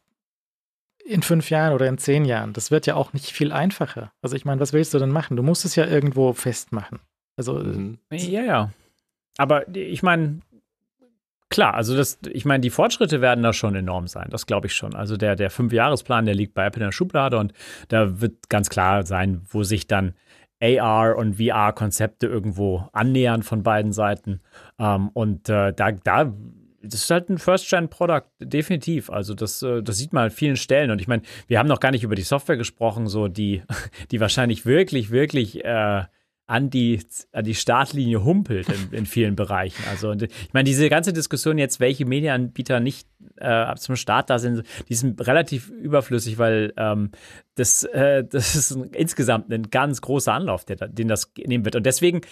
in 1.05 1.23
fünf 1.23 1.51
Jahren 1.51 1.73
oder 1.73 1.89
in 1.89 1.99
zehn 1.99 2.24
Jahren, 2.24 2.53
das 2.53 2.70
wird 2.70 2.87
ja 2.87 2.95
auch 2.95 3.12
nicht 3.12 3.33
viel 3.33 3.53
einfacher. 3.53 4.12
Also 4.23 4.37
ich 4.37 4.45
meine, 4.45 4.61
was 4.61 4.73
willst 4.73 4.95
du 4.95 4.99
denn 4.99 5.11
machen? 5.11 5.37
Du 5.37 5.43
musst 5.43 5.65
es 5.65 5.74
ja 5.77 5.87
irgendwo 5.87 6.33
festmachen. 6.33 7.01
Also 7.37 7.55
Mhm. 7.55 7.99
Ja, 8.11 8.43
ja. 8.43 8.70
Aber 9.39 9.66
ich 9.74 10.03
meine, 10.03 10.41
klar, 11.49 11.74
also 11.74 11.97
das, 11.97 12.19
ich 12.31 12.45
meine, 12.45 12.61
die 12.61 12.70
Fortschritte 12.70 13.20
werden 13.20 13.43
da 13.43 13.53
schon 13.53 13.74
enorm 13.74 14.07
sein, 14.07 14.29
das 14.31 14.47
glaube 14.47 14.66
ich 14.66 14.74
schon. 14.74 14.95
Also 14.95 15.16
der, 15.16 15.37
der 15.37 15.51
Fünfjahresplan, 15.51 16.27
der 16.27 16.35
liegt 16.35 16.55
bei 16.55 16.66
Apple 16.66 16.83
in 16.83 16.89
der 16.89 16.93
Schublade 16.93 17.39
und 17.39 17.53
da 17.89 18.20
wird 18.20 18.49
ganz 18.49 18.69
klar 18.69 19.07
sein, 19.07 19.43
wo 19.49 19.62
sich 19.62 19.87
dann 19.87 20.15
AR 20.62 21.16
und 21.16 21.37
VR-Konzepte 21.37 22.27
irgendwo 22.27 22.89
annähern 22.93 23.43
von 23.43 23.62
beiden 23.62 23.93
Seiten. 23.93 24.41
Ähm, 24.79 25.09
und 25.09 25.49
äh, 25.49 25.73
da, 25.73 25.91
da, 25.93 26.33
das 26.83 27.05
ist 27.05 27.11
halt 27.11 27.29
ein 27.31 27.39
First-Gen-Product, 27.39 28.27
definitiv. 28.41 29.11
Also 29.11 29.35
das, 29.35 29.63
äh, 29.63 29.83
das 29.83 29.99
sieht 29.99 30.13
man 30.13 30.25
an 30.25 30.31
vielen 30.31 30.57
Stellen. 30.57 30.91
Und 30.91 31.01
ich 31.01 31.09
meine, 31.09 31.23
wir 31.47 31.59
haben 31.59 31.69
noch 31.69 31.81
gar 31.81 31.91
nicht 31.91 32.05
über 32.05 32.15
die 32.15 32.23
Software 32.23 32.57
gesprochen, 32.57 33.07
so 33.07 33.29
die, 33.29 33.63
die 34.11 34.21
wahrscheinlich 34.21 34.67
wirklich, 34.67 35.11
wirklich 35.11 35.65
äh, 35.65 36.05
an 36.47 36.71
die, 36.71 37.01
an 37.33 37.45
die 37.45 37.55
Startlinie 37.55 38.25
humpelt 38.25 38.69
in, 38.69 38.99
in 38.99 39.07
vielen 39.07 39.37
Bereichen. 39.37 39.83
Also 39.89 40.11
und 40.11 40.23
ich 40.23 40.53
meine, 40.53 40.65
diese 40.65 40.89
ganze 40.91 41.13
Diskussion 41.13 41.57
jetzt, 41.57 41.81
welche 41.81 42.05
Medienanbieter 42.05 42.81
nicht 42.81 43.09
äh, 43.37 43.75
zum 43.77 43.97
Start 43.97 44.29
da 44.29 44.39
sind, 44.39 44.65
die 44.89 44.95
sind 44.95 45.25
relativ 45.27 45.71
überflüssig, 45.71 46.39
weil 46.39 46.75
ähm, 46.77 47.11
das, 47.55 47.85
äh, 47.85 48.25
das 48.25 48.55
ist 48.55 48.73
ein, 48.73 48.91
insgesamt 48.91 49.53
ein 49.53 49.71
ganz 49.71 50.01
großer 50.01 50.33
Anlauf, 50.35 50.65
der, 50.65 50.77
den 50.89 51.09
das 51.09 51.33
nehmen 51.39 51.65
wird. 51.65 51.77
Und 51.77 51.87
deswegen, 51.87 52.23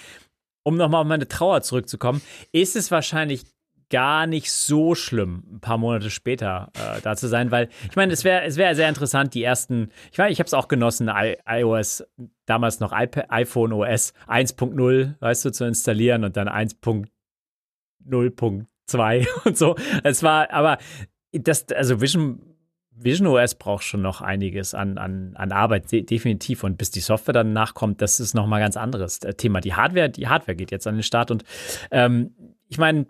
um 0.65 0.77
nochmal 0.77 1.03
auf 1.03 1.09
meine 1.09 1.29
Trauer 1.29 1.63
zurückzukommen, 1.63 2.21
ist 2.53 2.77
es 2.77 2.91
wahrscheinlich 2.91 3.45
gar 3.91 4.27
nicht 4.27 4.51
so 4.53 4.95
schlimm, 4.95 5.43
ein 5.53 5.61
paar 5.61 5.77
Monate 5.77 6.09
später 6.11 6.71
äh, 6.75 7.03
da 7.03 7.17
zu 7.17 7.29
sein, 7.29 7.51
weil 7.51 7.69
ich 7.89 7.97
meine, 7.97 8.13
es 8.13 8.25
wäre 8.25 8.45
es 8.45 8.57
wäre 8.57 8.75
sehr 8.75 8.89
interessant, 8.89 9.35
die 9.35 9.43
ersten, 9.43 9.91
ich 10.13 10.19
meine, 10.19 10.31
ich 10.31 10.39
habe 10.39 10.47
es 10.47 10.55
auch 10.55 10.69
genossen, 10.69 11.09
I 11.09 11.37
iOS, 11.47 12.05
damals 12.47 12.81
noch 12.81 12.93
iPad, 12.93 13.27
iPhone 13.31 13.73
OS 13.73 14.15
1.0, 14.27 15.15
weißt 15.21 15.45
du, 15.45 15.51
zu 15.51 15.65
installieren 15.65 16.25
und 16.25 16.37
dann 16.37 16.49
1.0.2 16.49 19.27
und 19.45 19.59
so. 19.59 19.75
Es 20.05 20.23
war, 20.23 20.53
aber 20.53 20.79
das, 21.33 21.69
also 21.71 22.01
Vision, 22.01 22.41
Vision 22.93 23.27
OS 23.27 23.55
braucht 23.55 23.85
schon 23.85 24.03
noch 24.03 24.21
einiges 24.21 24.75
an, 24.75 24.99
an, 24.99 25.33
an 25.35 25.53
Arbeit, 25.53 25.91
de 25.91 26.03
definitiv. 26.03 26.65
Und 26.65 26.79
bis 26.79 26.91
die 26.91 27.01
Software 27.01 27.33
dann 27.33 27.53
nachkommt, 27.53 28.03
das 28.03 28.21
ist 28.21 28.35
nochmal 28.35 28.61
ganz 28.61 28.77
anderes 28.77 29.19
äh, 29.19 29.35
Thema. 29.35 29.61
Die 29.61 29.75
Hardware, 29.75 30.11
die 30.11 30.29
Hardware 30.29 30.55
geht 30.55 30.71
jetzt 30.71 30.87
an 30.87 30.97
den 30.97 31.03
Start 31.03 31.31
und 31.31 31.45
ähm, 31.91 32.35
ich 32.69 32.79
meine, 32.79 33.07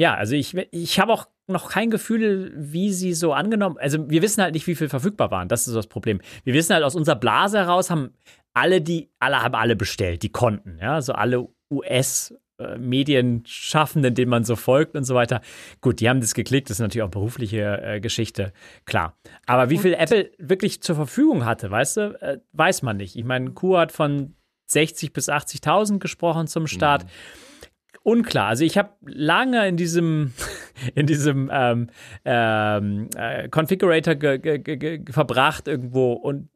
ja, 0.00 0.14
also 0.14 0.34
ich, 0.34 0.56
ich 0.70 0.98
habe 0.98 1.12
auch 1.12 1.28
noch 1.46 1.68
kein 1.68 1.90
Gefühl, 1.90 2.54
wie 2.56 2.90
sie 2.90 3.12
so 3.12 3.34
angenommen. 3.34 3.76
Also 3.78 4.08
wir 4.08 4.22
wissen 4.22 4.42
halt 4.42 4.54
nicht, 4.54 4.66
wie 4.66 4.74
viel 4.74 4.88
verfügbar 4.88 5.30
waren. 5.30 5.46
Das 5.46 5.68
ist 5.68 5.74
das 5.74 5.88
Problem. 5.88 6.22
Wir 6.42 6.54
wissen 6.54 6.72
halt 6.72 6.84
aus 6.84 6.96
unserer 6.96 7.16
Blase 7.16 7.58
heraus 7.58 7.90
haben 7.90 8.14
alle 8.54 8.80
die, 8.80 9.10
alle 9.18 9.42
haben 9.42 9.54
alle 9.54 9.76
bestellt, 9.76 10.22
die 10.22 10.30
konnten. 10.30 10.78
Ja, 10.80 10.94
also 10.94 11.12
alle 11.12 11.48
US 11.70 12.34
Medienschaffenden, 12.78 14.14
denen 14.14 14.30
man 14.30 14.44
so 14.44 14.56
folgt 14.56 14.96
und 14.96 15.04
so 15.04 15.14
weiter. 15.14 15.42
Gut, 15.82 16.00
die 16.00 16.08
haben 16.08 16.22
das 16.22 16.32
geklickt, 16.32 16.70
das 16.70 16.76
ist 16.76 16.80
natürlich 16.80 17.02
auch 17.02 17.10
berufliche 17.10 17.82
äh, 17.82 18.00
Geschichte, 18.00 18.52
klar. 18.86 19.18
Aber 19.46 19.70
wie 19.70 19.78
viel 19.78 19.94
Apple 19.94 20.30
wirklich 20.38 20.82
zur 20.82 20.96
Verfügung 20.96 21.44
hatte, 21.44 21.70
weißt 21.70 21.96
du, 21.98 22.22
äh, 22.22 22.38
weiß 22.52 22.82
man 22.82 22.96
nicht. 22.96 23.16
Ich 23.16 23.24
meine, 23.24 23.52
Kuh 23.52 23.76
hat 23.76 23.92
von 23.92 24.34
60 24.66 25.12
bis 25.12 25.28
80.000 25.28 25.98
gesprochen 25.98 26.46
zum 26.46 26.66
Start. 26.66 27.06
Unklar. 28.02 28.46
Also 28.46 28.64
ich 28.64 28.78
habe 28.78 28.90
lange 29.04 29.66
in 29.68 29.76
diesem 29.76 30.32
in 30.94 31.06
diesem 31.06 31.50
ähm, 31.52 31.90
ähm, 32.24 33.08
äh, 33.16 33.48
Configurator 33.48 34.14
verbracht 35.10 35.68
irgendwo 35.68 36.12
und 36.12 36.48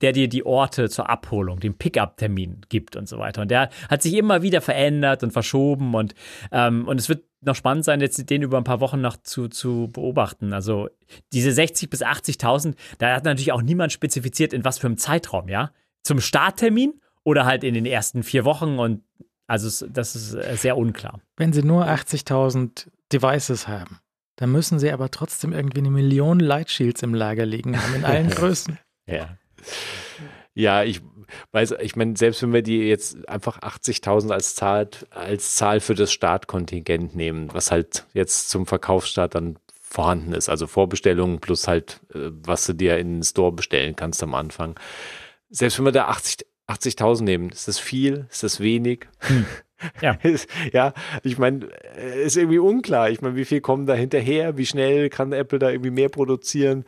der 0.00 0.12
dir 0.12 0.28
die 0.28 0.44
Orte 0.44 0.88
zur 0.88 1.08
Abholung, 1.08 1.60
den 1.60 1.76
Pickup-Termin 1.76 2.62
gibt 2.68 2.96
und 2.96 3.08
so 3.08 3.18
weiter. 3.18 3.42
Und 3.42 3.50
der 3.50 3.70
hat 3.88 4.02
sich 4.02 4.14
immer 4.14 4.42
wieder 4.42 4.60
verändert 4.60 5.22
und 5.22 5.32
verschoben 5.32 5.94
und, 5.94 6.14
ähm, 6.52 6.86
und 6.88 6.98
es 6.98 7.08
wird 7.08 7.24
noch 7.40 7.54
spannend 7.54 7.84
sein, 7.84 8.00
jetzt 8.00 8.28
den 8.30 8.42
über 8.42 8.58
ein 8.58 8.64
paar 8.64 8.80
Wochen 8.80 9.00
noch 9.00 9.16
zu, 9.18 9.48
zu 9.48 9.88
beobachten. 9.92 10.52
Also 10.52 10.88
diese 11.32 11.50
60.000 11.50 11.90
bis 11.90 12.02
80.000, 12.02 12.74
da 12.98 13.14
hat 13.14 13.24
natürlich 13.24 13.52
auch 13.52 13.62
niemand 13.62 13.92
spezifiziert, 13.92 14.52
in 14.52 14.64
was 14.64 14.78
für 14.78 14.86
einem 14.86 14.96
Zeitraum, 14.96 15.48
ja? 15.48 15.70
Zum 16.02 16.20
Starttermin 16.20 17.00
oder 17.22 17.46
halt 17.46 17.64
in 17.64 17.74
den 17.74 17.86
ersten 17.86 18.22
vier 18.22 18.44
Wochen 18.44 18.78
und 18.78 19.02
also 19.46 19.68
es, 19.68 19.84
das 19.88 20.16
ist 20.16 20.34
äh, 20.34 20.56
sehr 20.56 20.76
unklar. 20.76 21.20
wenn 21.36 21.52
sie 21.52 21.62
nur 21.62 21.86
80.000 21.86 22.88
Devices 23.12 23.68
haben, 23.68 23.98
dann 24.36 24.50
müssen 24.50 24.78
sie 24.78 24.90
aber 24.90 25.10
trotzdem 25.10 25.52
irgendwie 25.52 25.78
eine 25.78 25.90
Million 25.90 26.40
Light 26.40 26.70
Shields 26.70 27.02
im 27.02 27.14
Lager 27.14 27.46
liegen 27.46 27.80
haben, 27.80 27.94
in 27.94 28.04
allen 28.04 28.30
Größen. 28.30 28.78
Ja. 29.06 29.38
Ja, 30.54 30.84
ich 30.84 31.00
weiß, 31.52 31.74
ich 31.80 31.96
meine, 31.96 32.16
selbst 32.16 32.42
wenn 32.42 32.52
wir 32.52 32.62
die 32.62 32.78
jetzt 32.78 33.28
einfach 33.28 33.58
80.000 33.60 34.30
als 34.30 34.54
Zahl, 34.54 34.88
als 35.10 35.56
Zahl 35.56 35.80
für 35.80 35.94
das 35.94 36.12
Startkontingent 36.12 37.16
nehmen, 37.16 37.52
was 37.52 37.70
halt 37.70 38.06
jetzt 38.12 38.50
zum 38.50 38.66
Verkaufsstart 38.66 39.34
dann 39.34 39.58
vorhanden 39.80 40.32
ist, 40.32 40.48
also 40.48 40.66
Vorbestellungen 40.66 41.40
plus 41.40 41.68
halt, 41.68 42.00
äh, 42.14 42.30
was 42.30 42.66
du 42.66 42.72
dir 42.72 42.98
in 42.98 43.14
den 43.14 43.22
Store 43.22 43.52
bestellen 43.52 43.96
kannst 43.96 44.22
am 44.22 44.34
Anfang. 44.34 44.78
Selbst 45.50 45.78
wenn 45.78 45.84
wir 45.84 45.92
da 45.92 46.06
80 46.06 46.46
80.000 46.68 47.22
nehmen, 47.24 47.50
ist 47.50 47.68
das 47.68 47.78
viel, 47.78 48.26
ist 48.30 48.42
das 48.42 48.60
wenig? 48.60 49.06
Ja. 50.00 50.12
Ist- 50.22 50.48
ja, 50.72 50.94
ich 51.22 51.36
meine, 51.36 51.66
äh, 51.96 52.24
ist 52.24 52.36
irgendwie 52.36 52.58
unklar. 52.58 53.10
Ich 53.10 53.20
meine, 53.20 53.36
wie 53.36 53.44
viel 53.44 53.60
kommen 53.60 53.86
da 53.86 53.94
hinterher? 53.94 54.56
Wie 54.56 54.64
schnell 54.66 55.10
kann 55.10 55.32
Apple 55.32 55.58
da 55.58 55.70
irgendwie 55.70 55.90
mehr 55.90 56.08
produzieren? 56.08 56.84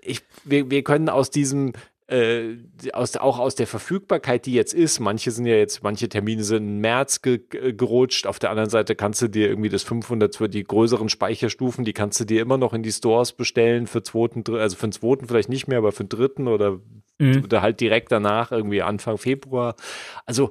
Ich, 0.00 0.20
wir, 0.44 0.70
wir 0.70 0.84
können 0.84 1.08
aus 1.08 1.30
diesem, 1.30 1.72
äh, 2.08 2.56
aus, 2.92 3.16
auch 3.16 3.38
aus 3.38 3.54
der 3.54 3.66
Verfügbarkeit, 3.66 4.46
die 4.46 4.52
jetzt 4.54 4.74
ist, 4.74 5.00
manche 5.00 5.30
sind 5.30 5.46
ja 5.46 5.54
jetzt, 5.56 5.82
manche 5.82 6.08
Termine 6.08 6.44
sind 6.44 6.64
im 6.68 6.78
März 6.80 7.22
ge, 7.22 7.38
ge- 7.38 7.72
gerutscht. 7.72 8.26
Auf 8.26 8.38
der 8.38 8.50
anderen 8.50 8.70
Seite 8.70 8.94
kannst 8.96 9.22
du 9.22 9.28
dir 9.28 9.48
irgendwie 9.48 9.68
das 9.68 9.82
500, 9.82 10.36
für 10.36 10.48
die 10.48 10.64
größeren 10.64 11.08
Speicherstufen, 11.08 11.84
die 11.84 11.92
kannst 11.92 12.20
du 12.20 12.24
dir 12.24 12.42
immer 12.42 12.58
noch 12.58 12.72
in 12.74 12.82
die 12.82 12.92
Stores 12.92 13.32
bestellen 13.32 13.86
für 13.86 14.02
zweiten, 14.02 14.44
also 14.54 14.76
für 14.76 14.86
den 14.88 14.92
zweiten 14.92 15.26
vielleicht 15.26 15.48
nicht 15.48 15.68
mehr, 15.68 15.78
aber 15.78 15.92
für 15.92 16.04
den 16.04 16.08
dritten 16.10 16.48
oder 16.48 16.80
Mhm. 17.18 17.44
oder 17.44 17.60
halt 17.62 17.78
direkt 17.80 18.10
danach, 18.10 18.50
irgendwie 18.52 18.82
Anfang 18.82 19.18
Februar. 19.18 19.76
Also, 20.24 20.50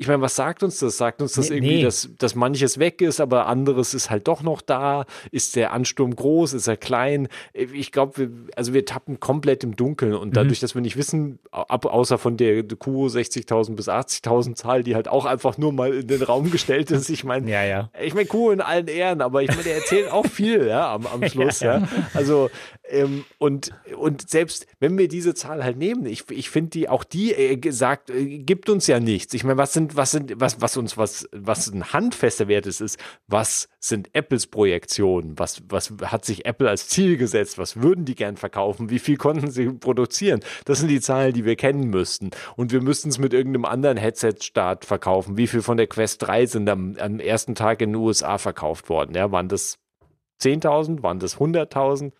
ich 0.00 0.06
meine, 0.06 0.20
was 0.22 0.36
sagt 0.36 0.62
uns 0.62 0.78
das? 0.78 0.96
Sagt 0.96 1.20
uns 1.20 1.32
das 1.32 1.50
Nee, 1.50 1.56
irgendwie, 1.56 1.76
nee. 1.78 1.82
dass, 1.82 2.08
dass 2.18 2.34
manches 2.36 2.78
weg 2.78 3.02
ist, 3.02 3.20
aber 3.20 3.46
anderes 3.46 3.94
ist 3.94 4.10
halt 4.10 4.28
doch 4.28 4.42
noch 4.42 4.60
da? 4.62 5.04
Ist 5.32 5.56
der 5.56 5.72
Ansturm 5.72 6.14
groß? 6.14 6.52
Ist 6.54 6.68
er 6.68 6.76
klein? 6.76 7.26
Ich 7.52 7.90
glaube, 7.90 8.16
wir, 8.16 8.30
also 8.54 8.72
wir 8.74 8.84
tappen 8.84 9.18
komplett 9.18 9.64
im 9.64 9.74
Dunkeln 9.74 10.12
Mhm. 10.12 10.18
und 10.18 10.36
dadurch, 10.36 10.60
dass 10.60 10.74
wir 10.76 10.82
nicht 10.82 10.96
wissen, 10.96 11.40
ab, 11.50 11.84
außer 11.84 12.16
von 12.16 12.36
der 12.36 12.62
Q 12.62 13.06
60.000 13.08 13.74
bis 13.74 13.88
80.000 13.88 14.54
Zahl, 14.54 14.82
die 14.84 14.94
halt 14.94 15.08
auch 15.08 15.24
einfach 15.24 15.58
nur 15.58 15.72
mal 15.72 15.92
in 15.92 16.06
den 16.06 16.22
Raum 16.22 16.50
gestellt 16.52 16.90
ist. 16.92 17.10
Ich 17.10 17.24
meine, 17.24 17.50
Ja, 17.50 17.64
ja. 17.64 17.90
ich 18.00 18.14
meine, 18.14 18.26
Q 18.26 18.50
in 18.52 18.60
allen 18.60 18.86
Ehren, 18.86 19.20
aber 19.20 19.42
ich 19.42 19.48
meine, 19.50 19.64
der 19.64 19.76
erzählt 19.76 20.10
auch 20.12 20.26
viel, 20.26 20.66
ja, 20.68 20.94
am, 20.94 21.06
am 21.06 21.22
Schluss, 21.28 21.58
ja. 21.60 21.88
Also, 22.14 22.50
Ähm, 22.90 23.24
und, 23.38 23.72
und 23.96 24.28
selbst 24.28 24.66
wenn 24.80 24.96
wir 24.96 25.08
diese 25.08 25.34
Zahl 25.34 25.62
halt 25.62 25.76
nehmen, 25.76 26.06
ich, 26.06 26.30
ich 26.30 26.50
finde 26.50 26.70
die, 26.70 26.88
auch 26.88 27.04
die 27.04 27.34
äh, 27.34 27.70
sagt, 27.70 28.10
äh, 28.10 28.38
gibt 28.38 28.68
uns 28.70 28.86
ja 28.86 29.00
nichts. 29.00 29.34
Ich 29.34 29.44
meine, 29.44 29.58
was 29.58 29.72
sind, 29.72 29.96
was 29.96 30.10
sind, 30.10 30.34
was, 30.36 30.60
was 30.60 30.76
uns, 30.76 30.96
was, 30.96 31.28
was 31.32 31.68
ein 31.68 31.92
handfester 31.92 32.48
Wert 32.48 32.66
ist, 32.66 32.80
ist, 32.80 32.98
was 33.26 33.68
sind 33.78 34.14
Apples 34.14 34.46
Projektionen? 34.46 35.38
Was, 35.38 35.62
was 35.68 35.92
hat 36.02 36.24
sich 36.24 36.46
Apple 36.46 36.68
als 36.68 36.88
Ziel 36.88 37.16
gesetzt? 37.16 37.58
Was 37.58 37.80
würden 37.82 38.04
die 38.04 38.14
gern 38.14 38.36
verkaufen? 38.36 38.90
Wie 38.90 38.98
viel 38.98 39.16
konnten 39.16 39.50
sie 39.50 39.68
produzieren? 39.70 40.40
Das 40.64 40.78
sind 40.80 40.88
die 40.88 41.00
Zahlen, 41.00 41.32
die 41.32 41.44
wir 41.44 41.56
kennen 41.56 41.90
müssten. 41.90 42.30
Und 42.56 42.72
wir 42.72 42.80
müssten 42.80 43.10
es 43.10 43.18
mit 43.18 43.32
irgendeinem 43.32 43.64
anderen 43.64 43.96
Headset-Start 43.96 44.84
verkaufen. 44.84 45.36
Wie 45.36 45.46
viel 45.46 45.62
von 45.62 45.76
der 45.76 45.86
Quest 45.86 46.22
3 46.22 46.46
sind 46.46 46.68
am, 46.68 46.96
am 46.98 47.20
ersten 47.20 47.54
Tag 47.54 47.82
in 47.82 47.90
den 47.90 47.96
USA 47.96 48.38
verkauft 48.38 48.88
worden? 48.88 49.14
Ja, 49.14 49.30
waren 49.30 49.48
das 49.48 49.78
10.000? 50.40 51.02
Waren 51.02 51.18
das 51.18 51.36
100.000? 51.38 52.12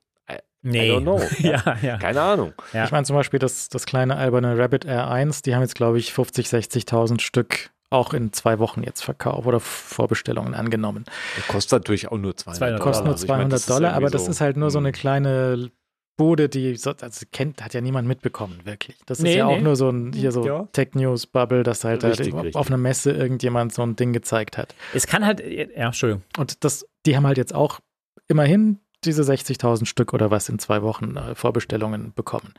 Nee. 0.62 0.88
I 0.88 0.92
don't 0.92 1.02
know. 1.02 1.20
ja, 1.38 1.76
ja. 1.82 1.98
Keine 1.98 2.20
Ahnung. 2.20 2.52
Ja. 2.72 2.84
Ich 2.84 2.90
meine 2.90 3.04
zum 3.04 3.16
Beispiel 3.16 3.38
das, 3.38 3.68
das 3.68 3.86
kleine 3.86 4.16
alberne 4.16 4.58
Rabbit 4.58 4.84
Air 4.84 5.08
1, 5.08 5.42
die 5.42 5.54
haben 5.54 5.62
jetzt, 5.62 5.74
glaube 5.74 5.98
ich, 5.98 6.12
50, 6.12 6.46
60.000 6.48 7.20
Stück 7.20 7.70
auch 7.90 8.12
in 8.12 8.32
zwei 8.32 8.58
Wochen 8.58 8.82
jetzt 8.82 9.02
verkauft 9.02 9.46
oder 9.46 9.60
Vorbestellungen 9.60 10.54
angenommen. 10.54 11.04
Das 11.36 11.48
kostet 11.48 11.72
natürlich 11.72 12.08
auch 12.08 12.18
nur 12.18 12.36
200 12.36 12.58
200 12.58 12.80
Kostet 12.80 13.04
nur 13.04 13.12
Also 13.14 13.24
ich 13.24 13.28
meine, 13.28 13.48
200 13.48 13.52
das 13.52 13.60
ist 13.60 13.70
Dollar, 13.70 13.94
aber 13.94 14.10
das 14.10 14.24
so, 14.26 14.30
ist 14.30 14.40
halt 14.40 14.56
nur 14.56 14.70
so 14.70 14.78
eine 14.78 14.88
hm. 14.88 14.94
kleine 14.94 15.70
Bude, 16.18 16.48
die 16.48 16.76
so, 16.76 16.92
also 17.00 17.26
kennt, 17.32 17.62
hat 17.62 17.74
ja 17.74 17.80
niemand 17.80 18.08
mitbekommen, 18.08 18.58
wirklich. 18.64 18.96
Das 19.06 19.18
ist 19.18 19.22
Nee, 19.22 19.38
ja 19.38 19.46
auch 19.46 19.56
nee. 19.56 19.62
nur 19.62 19.76
so 19.76 19.88
ein 19.88 20.12
hier 20.12 20.32
so 20.32 20.44
Ja. 20.44 20.68
Tech 20.72 20.88
News 20.94 21.26
Bubble, 21.26 21.62
dass 21.62 21.84
halt 21.84 22.02
Richtig, 22.02 22.34
auf 22.34 22.42
richtig. 22.42 22.66
einer 22.66 22.76
Messe 22.76 23.12
irgendjemand 23.12 23.72
so 23.72 23.82
ein 23.82 23.94
Ding 23.94 24.12
gezeigt 24.12 24.58
hat. 24.58 24.74
Es 24.92 25.06
kann 25.06 25.24
halt, 25.24 25.40
ja, 25.40 25.86
Entschuldigung. 25.86 26.24
Und 26.36 26.64
das, 26.64 26.86
die 27.06 27.16
haben 27.16 27.26
halt 27.26 27.38
jetzt 27.38 27.54
auch 27.54 27.78
immerhin 28.26 28.80
diese 29.04 29.22
60.000 29.22 29.86
Stück 29.86 30.12
oder 30.12 30.30
was 30.30 30.48
in 30.48 30.58
zwei 30.58 30.82
Wochen 30.82 31.16
äh, 31.16 31.34
Vorbestellungen 31.34 32.12
bekommen. 32.14 32.54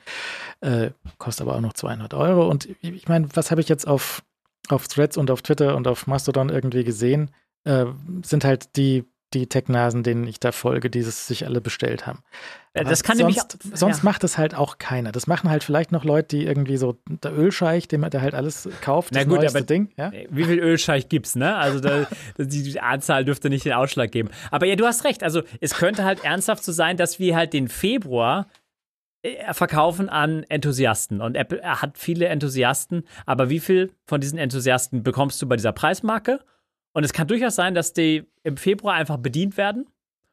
Äh, 0.62 0.92
kostet 1.18 1.48
aber 1.48 1.56
auch 1.56 1.62
noch 1.62 1.74
200 1.74 2.14
Euro. 2.14 2.48
Und 2.48 2.68
ich, 2.82 3.08
meine, 3.08 3.28
was 3.34 3.52
habe 3.52 3.62
ich 3.62 3.70
jetzt 3.70 3.88
auf, 3.88 4.24
auf 4.70 4.88
Threads 4.88 5.18
und 5.18 5.32
auf 5.32 5.42
Twitter 5.42 5.76
und 5.76 5.88
auf 5.88 6.08
Mastodon 6.08 6.50
irgendwie 6.50 6.84
gesehen? 6.84 7.32
Äh, 7.66 7.88
sind 8.24 8.46
halt 8.46 8.76
die, 8.78 9.06
die 9.34 9.48
Tech-Nasen, 9.48 10.04
denen 10.04 10.26
ich 10.28 10.40
da 10.40 10.52
folge, 10.52 10.90
die 10.90 11.00
es 11.00 11.28
sich 11.28 11.46
alle 11.46 11.62
bestellt 11.62 12.08
haben. 12.08 12.20
Äh, 12.74 12.82
Aber 12.82 12.90
Das 12.90 13.04
kann 13.04 13.18
nämlich. 13.18 13.38
sonst, 13.38 13.78
sonst 13.78 13.98
ja. 14.00 14.04
macht 14.04 14.24
es 14.24 14.38
halt 14.38 14.56
auch 14.56 14.78
keiner. 14.78 15.12
Das 15.12 15.28
machen 15.28 15.50
halt 15.50 15.64
vielleicht 15.64 15.92
noch 15.92 16.04
Leute, 16.04 16.38
die 16.38 16.46
irgendwie 16.46 16.78
so 16.78 16.98
der 17.08 17.38
Ölscheich, 17.38 17.88
dem 17.88 18.08
der 18.10 18.22
halt 18.22 18.34
alles 18.34 18.68
kauft, 18.82 19.12
Na 19.14 19.20
das 19.20 19.28
gut, 19.28 19.38
neueste 19.42 19.58
aber- 19.60 19.66
Ding. 19.66 19.90
Ja? 19.98 20.12
Wie 20.30 20.44
viel 20.46 20.60
Ölscheich 20.60 21.10
gibt's, 21.10 21.36
ne? 21.36 21.56
Also 21.56 21.80
da, 21.80 22.08
die 22.38 22.80
Anzahl 22.80 23.26
dürfte 23.26 23.50
nicht 23.50 23.66
den 23.66 23.74
Ausschlag 23.74 24.12
geben. 24.12 24.30
Aber 24.52 24.66
ja, 24.66 24.76
du 24.76 24.86
hast 24.86 25.04
recht. 25.04 25.24
Also 25.24 25.44
es 25.62 25.76
könnte 25.76 26.04
halt 26.04 26.24
ernsthaft 26.24 26.64
so 26.64 26.72
sein, 26.72 26.98
dass 26.98 27.20
wir 27.20 27.36
halt 27.36 27.54
den 27.54 27.68
Februar 27.68 28.48
äh, 29.22 29.54
verkaufen 29.54 30.10
an 30.10 30.44
Enthusiasten. 30.50 31.22
Und 31.22 31.36
Apple 31.36 31.62
hat 31.64 31.98
viele 31.98 32.28
Enthusiasten. 32.28 33.04
Aber 33.26 33.50
wie 33.50 33.60
viel 33.60 33.92
von 34.06 34.22
diesen 34.22 34.40
Enthusiasten 34.40 35.04
bekommst 35.04 35.42
du 35.42 35.48
bei 35.48 35.56
dieser 35.56 35.74
Preismarke? 35.74 36.40
Und 37.00 37.06
es 37.06 37.14
kann 37.14 37.30
durchaus 37.30 37.56
sein, 37.56 37.76
dass 37.76 37.94
die 37.94 38.26
im 38.44 38.58
Februar 38.58 38.96
einfach 38.96 39.16
bedient 39.16 39.56
werden. 39.56 39.86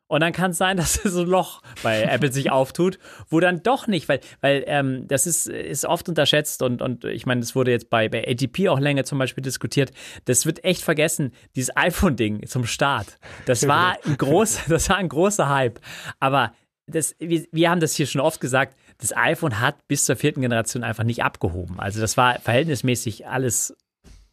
Und 0.09 0.21
dann 0.21 0.33
kann 0.33 0.51
es 0.51 0.59
sein, 0.59 0.77
dass 0.77 0.95
so 0.95 1.21
ein 1.21 1.29
Loch 1.29 1.63
bei 1.85 2.03
Apple 2.03 2.33
sich 2.33 2.51
auftut, 2.51 2.99
wo 3.31 3.39
dann 3.39 3.63
doch 3.63 3.87
nicht, 3.87 4.09
weil, 4.09 4.19
weil 4.41 4.65
ähm, 4.67 5.07
das 5.07 5.29
ist, 5.29 5.47
ist 5.47 5.85
oft 5.85 6.09
unterschätzt 6.09 6.63
und, 6.63 6.83
und 6.83 7.05
ich 7.05 7.25
meine, 7.25 7.41
das 7.41 7.55
wurde 7.55 7.71
jetzt 7.71 7.89
bei, 7.89 8.09
bei 8.09 8.27
ATP 8.27 8.69
auch 8.69 8.81
länger 8.81 9.05
zum 9.05 9.17
Beispiel 9.17 9.43
diskutiert. 9.43 9.93
Das 10.25 10.45
wird 10.45 10.65
echt 10.65 10.83
vergessen, 10.83 11.31
dieses 11.55 11.77
iPhone-Ding 11.77 12.45
zum 12.49 12.67
Start. 12.67 13.17
Das 13.45 13.69
war 13.69 13.97
ein 14.05 14.17
großer, 14.17 14.63
das 14.69 14.89
war 14.89 14.97
ein 14.97 15.09
großer 15.09 15.49
Hype. 15.49 15.79
Aber 16.19 16.53
das, 16.89 17.15
wir, 17.21 17.47
wir 17.53 17.71
haben 17.71 17.79
das 17.79 17.95
hier 17.95 18.09
schon 18.09 18.23
oft 18.23 18.41
gesagt, 18.41 18.77
das 18.99 19.17
iPhone 19.17 19.61
hat 19.61 19.87
bis 19.87 20.05
zur 20.05 20.17
vierten 20.17 20.41
Generation 20.41 20.83
einfach 20.83 21.05
nicht 21.05 21.23
abgehoben. 21.23 21.79
Also 21.79 22.01
das 22.01 22.17
war 22.17 22.41
verhältnismäßig 22.41 23.29
alles 23.29 23.77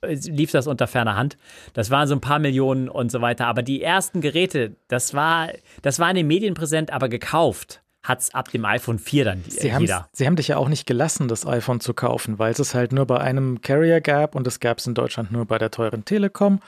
lief 0.08 0.52
das 0.52 0.68
unter 0.68 0.88
ferner 0.88 1.16
Hand. 1.16 1.38
Das 1.74 1.90
waren 1.90 2.08
so 2.08 2.16
ein 2.16 2.22
paar 2.22 2.40
Millionen 2.40 2.90
und 2.90 3.12
so 3.12 3.22
weiter. 3.22 3.48
Aber 3.48 3.64
die 3.64 3.82
ersten 3.82 4.22
Geräte, 4.22 4.76
das 4.88 5.14
war, 5.14 5.50
das 5.82 6.00
war 6.00 6.10
in 6.10 6.16
den 6.16 6.28
Medien 6.28 6.54
präsent, 6.54 6.92
aber 6.92 7.10
gekauft 7.10 7.82
hat 8.04 8.20
es 8.20 8.34
ab 8.34 8.52
dem 8.52 8.66
iPhone 8.66 9.00
4 9.00 9.24
dann 9.26 9.44
Sie, 9.48 9.70
jeder. 9.70 10.10
sie 10.12 10.26
haben 10.26 10.36
dich 10.36 10.50
ja 10.50 10.58
auch 10.58 10.68
nicht 10.68 10.86
gelassen, 10.86 11.30
das 11.30 11.48
iPhone 11.48 11.80
zu 11.80 11.94
kaufen, 11.94 12.38
weil 12.38 12.52
es 12.52 12.60
es 12.60 12.76
halt 12.76 12.92
nur 12.92 13.06
bei 13.06 13.20
einem 13.20 13.62
Carrier 13.62 14.02
gab 14.02 14.36
und 14.36 14.46
es 14.46 14.60
gab 14.60 14.80
es 14.80 14.88
in 14.88 14.94
Deutschland 14.94 15.32
nur 15.32 15.46
bei 15.46 15.58
der 15.58 15.72
teuren 15.72 16.04
Telekom 16.04 16.60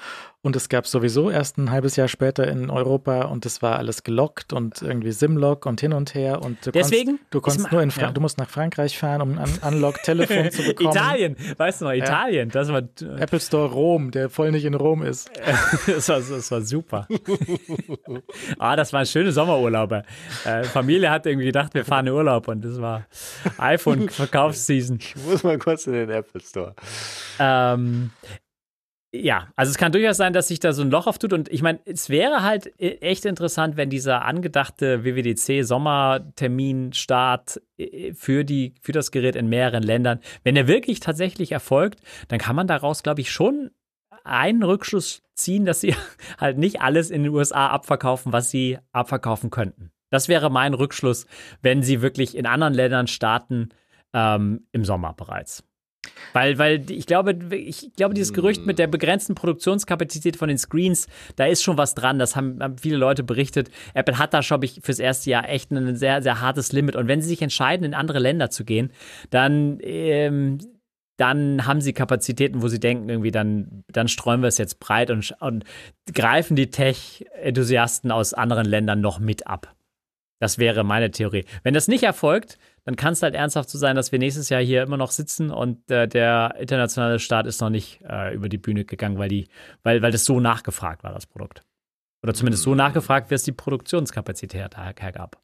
und 0.45 0.55
es 0.55 0.69
gab 0.69 0.85
sowieso 0.85 1.31
erst 1.31 1.57
ein 1.57 1.72
halbes 1.72 1.95
Jahr 1.95 2.07
später 2.07 2.47
in 2.47 2.69
Europa 2.69 3.23
und 3.23 3.47
es 3.47 3.63
war 3.63 3.80
alles 3.80 4.03
gelockt 4.03 4.53
und 4.53 4.80
irgendwie 4.80 5.11
Simlock 5.11 5.65
und 5.65 5.81
hin 5.81 5.91
und 5.91 6.13
her 6.13 6.43
und 6.43 6.63
du 6.63 6.72
Deswegen 6.72 7.17
konntest, 7.17 7.34
du 7.34 7.41
konntest 7.41 7.72
nur 7.72 7.81
in 7.81 7.89
Fra 7.89 8.01
ja. 8.03 8.11
du 8.11 8.22
musst 8.22 8.38
nach 8.38 8.47
Frankreich 8.47 8.95
fahren, 8.95 9.23
um 9.23 9.39
ein 9.39 9.39
Un- 9.63 9.73
Unlock-Telefon 9.73 10.51
zu 10.51 10.61
bekommen. 10.67 10.91
Italien, 10.91 11.35
weißt 11.57 11.81
du 11.81 11.85
noch, 11.85 11.93
Italien, 11.93 12.49
das 12.49 12.69
war, 12.69 12.84
Apple 13.17 13.39
Store 13.39 13.72
Rom, 13.72 14.11
der 14.11 14.30
voll 14.30 14.51
nicht 14.51 14.65
in 14.65 14.76
Rom 14.76 15.01
ist. 15.01 15.31
das 15.88 16.07
war, 16.09 16.19
das 16.19 16.51
war 16.51 16.61
super. 16.61 17.07
ah, 18.59 18.76
das 18.76 18.93
waren 18.93 19.07
schöne 19.07 19.31
Sommerurlaube. 19.31 20.03
Äh, 20.45 20.63
Familie 20.65 21.09
hat 21.09 21.26
irgendwie 21.26 21.47
gedacht, 21.47 21.73
wir 21.73 21.85
fahren 21.85 22.05
in 22.05 22.13
Urlaub 22.13 22.47
und 22.49 22.63
das 22.63 22.80
war 22.80 23.07
iPhone-Verkaufsseason. 23.57 24.99
Ich 24.99 25.15
muss 25.26 25.43
mal 25.43 25.57
kurz 25.57 25.88
in 25.88 25.93
den 25.93 26.11
Apple 26.11 26.41
Store. 26.41 26.76
Ähm, 27.39 28.11
ja, 29.21 29.47
also 29.55 29.69
es 29.69 29.77
kann 29.77 29.91
durchaus 29.91 30.17
sein, 30.17 30.33
dass 30.33 30.47
sich 30.47 30.59
da 30.59 30.73
so 30.73 30.81
ein 30.81 30.91
Loch 30.91 31.07
auftut. 31.07 31.33
Und 31.33 31.49
ich 31.49 31.61
meine, 31.61 31.79
es 31.85 32.09
wäre 32.09 32.43
halt 32.43 32.67
e- 32.79 32.97
echt 32.97 33.25
interessant, 33.25 33.77
wenn 33.77 33.89
dieser 33.89 34.25
angedachte 34.25 35.03
WWDC-Sommerterminstart 35.03 37.61
äh, 37.77 38.13
für, 38.13 38.45
für 38.81 38.91
das 38.91 39.11
Gerät 39.11 39.35
in 39.35 39.47
mehreren 39.47 39.83
Ländern, 39.83 40.19
wenn 40.43 40.55
er 40.55 40.67
wirklich 40.67 40.99
tatsächlich 40.99 41.51
erfolgt, 41.51 41.99
dann 42.27 42.39
kann 42.39 42.55
man 42.55 42.67
daraus, 42.67 43.03
glaube 43.03 43.21
ich, 43.21 43.31
schon 43.31 43.71
einen 44.23 44.63
Rückschluss 44.63 45.21
ziehen, 45.33 45.65
dass 45.65 45.81
sie 45.81 45.95
halt 46.39 46.57
nicht 46.57 46.81
alles 46.81 47.11
in 47.11 47.23
den 47.23 47.33
USA 47.33 47.67
abverkaufen, 47.67 48.33
was 48.33 48.49
sie 48.49 48.79
abverkaufen 48.91 49.49
könnten. 49.49 49.91
Das 50.09 50.27
wäre 50.27 50.49
mein 50.49 50.73
Rückschluss, 50.73 51.25
wenn 51.61 51.83
sie 51.83 52.01
wirklich 52.01 52.37
in 52.37 52.45
anderen 52.45 52.73
Ländern 52.73 53.07
starten 53.07 53.69
ähm, 54.13 54.67
im 54.71 54.85
Sommer 54.85 55.13
bereits. 55.13 55.63
Weil, 56.33 56.57
weil 56.57 56.89
ich 56.91 57.05
glaube, 57.05 57.37
ich 57.55 57.91
glaube, 57.95 58.13
dieses 58.13 58.33
Gerücht 58.33 58.65
mit 58.65 58.79
der 58.79 58.87
begrenzten 58.87 59.35
Produktionskapazität 59.35 60.35
von 60.37 60.47
den 60.47 60.57
Screens, 60.57 61.07
da 61.35 61.45
ist 61.45 61.63
schon 61.63 61.77
was 61.77 61.95
dran. 61.95 62.19
Das 62.19 62.35
haben, 62.35 62.61
haben 62.61 62.77
viele 62.77 62.97
Leute 62.97 63.23
berichtet. 63.23 63.69
Apple 63.93 64.17
hat 64.17 64.33
da, 64.33 64.41
glaube 64.41 64.65
ich, 64.65 64.79
fürs 64.83 64.99
erste 64.99 65.29
Jahr 65.29 65.49
echt 65.49 65.71
ein 65.71 65.95
sehr, 65.95 66.21
sehr 66.21 66.41
hartes 66.41 66.71
Limit. 66.71 66.95
Und 66.95 67.07
wenn 67.07 67.21
sie 67.21 67.29
sich 67.29 67.41
entscheiden, 67.41 67.85
in 67.85 67.93
andere 67.93 68.19
Länder 68.19 68.49
zu 68.49 68.65
gehen, 68.65 68.91
dann, 69.29 69.79
ähm, 69.81 70.59
dann 71.17 71.65
haben 71.65 71.81
sie 71.81 71.93
Kapazitäten, 71.93 72.61
wo 72.61 72.67
sie 72.67 72.79
denken, 72.79 73.09
irgendwie, 73.09 73.31
dann, 73.31 73.83
dann 73.87 74.07
streuen 74.07 74.41
wir 74.41 74.47
es 74.47 74.57
jetzt 74.57 74.79
breit 74.79 75.11
und, 75.11 75.33
und 75.39 75.63
greifen 76.13 76.55
die 76.55 76.69
Tech-Enthusiasten 76.69 78.11
aus 78.11 78.33
anderen 78.33 78.65
Ländern 78.65 78.99
noch 79.01 79.19
mit 79.19 79.47
ab. 79.47 79.73
Das 80.39 80.57
wäre 80.57 80.83
meine 80.83 81.11
Theorie. 81.11 81.45
Wenn 81.63 81.73
das 81.73 81.87
nicht 81.87 82.03
erfolgt, 82.03 82.57
dann 82.86 82.95
kann 82.95 83.14
es 83.14 83.24
halt 83.24 83.36
ernsthaft 83.36 83.70
so 83.70 83.78
sein, 83.78 83.95
dass 83.95 84.12
wir 84.12 84.20
nächstes 84.20 84.49
Jahr 84.49 84.62
hier 84.62 84.84
immer 84.84 84.98
noch 84.98 85.12
sitzen 85.12 85.52
und 85.52 85.90
äh, 85.91 86.07
der 86.07 86.56
internationale 86.60 87.20
Start 87.20 87.48
ist 87.48 87.60
noch 87.62 87.70
nicht 87.70 88.02
äh, 88.07 88.34
über 88.34 88.48
die 88.48 88.57
Bühne 88.60 88.86
gegangen, 88.86 89.18
weil, 89.18 89.30
die, 89.30 89.48
weil, 89.84 90.02
weil 90.02 90.12
das 90.12 90.26
so 90.26 90.40
nachgefragt 90.40 91.03
war, 91.03 91.14
das 91.14 91.26
Produkt. 91.26 91.64
Oder 92.24 92.34
zumindest 92.34 92.64
so 92.64 92.74
nachgefragt, 92.76 93.30
wie 93.30 93.36
es 93.36 93.44
die 93.44 93.52
Produktionskapazität 93.52 94.76
her- 94.76 94.94
hergab. 94.98 95.41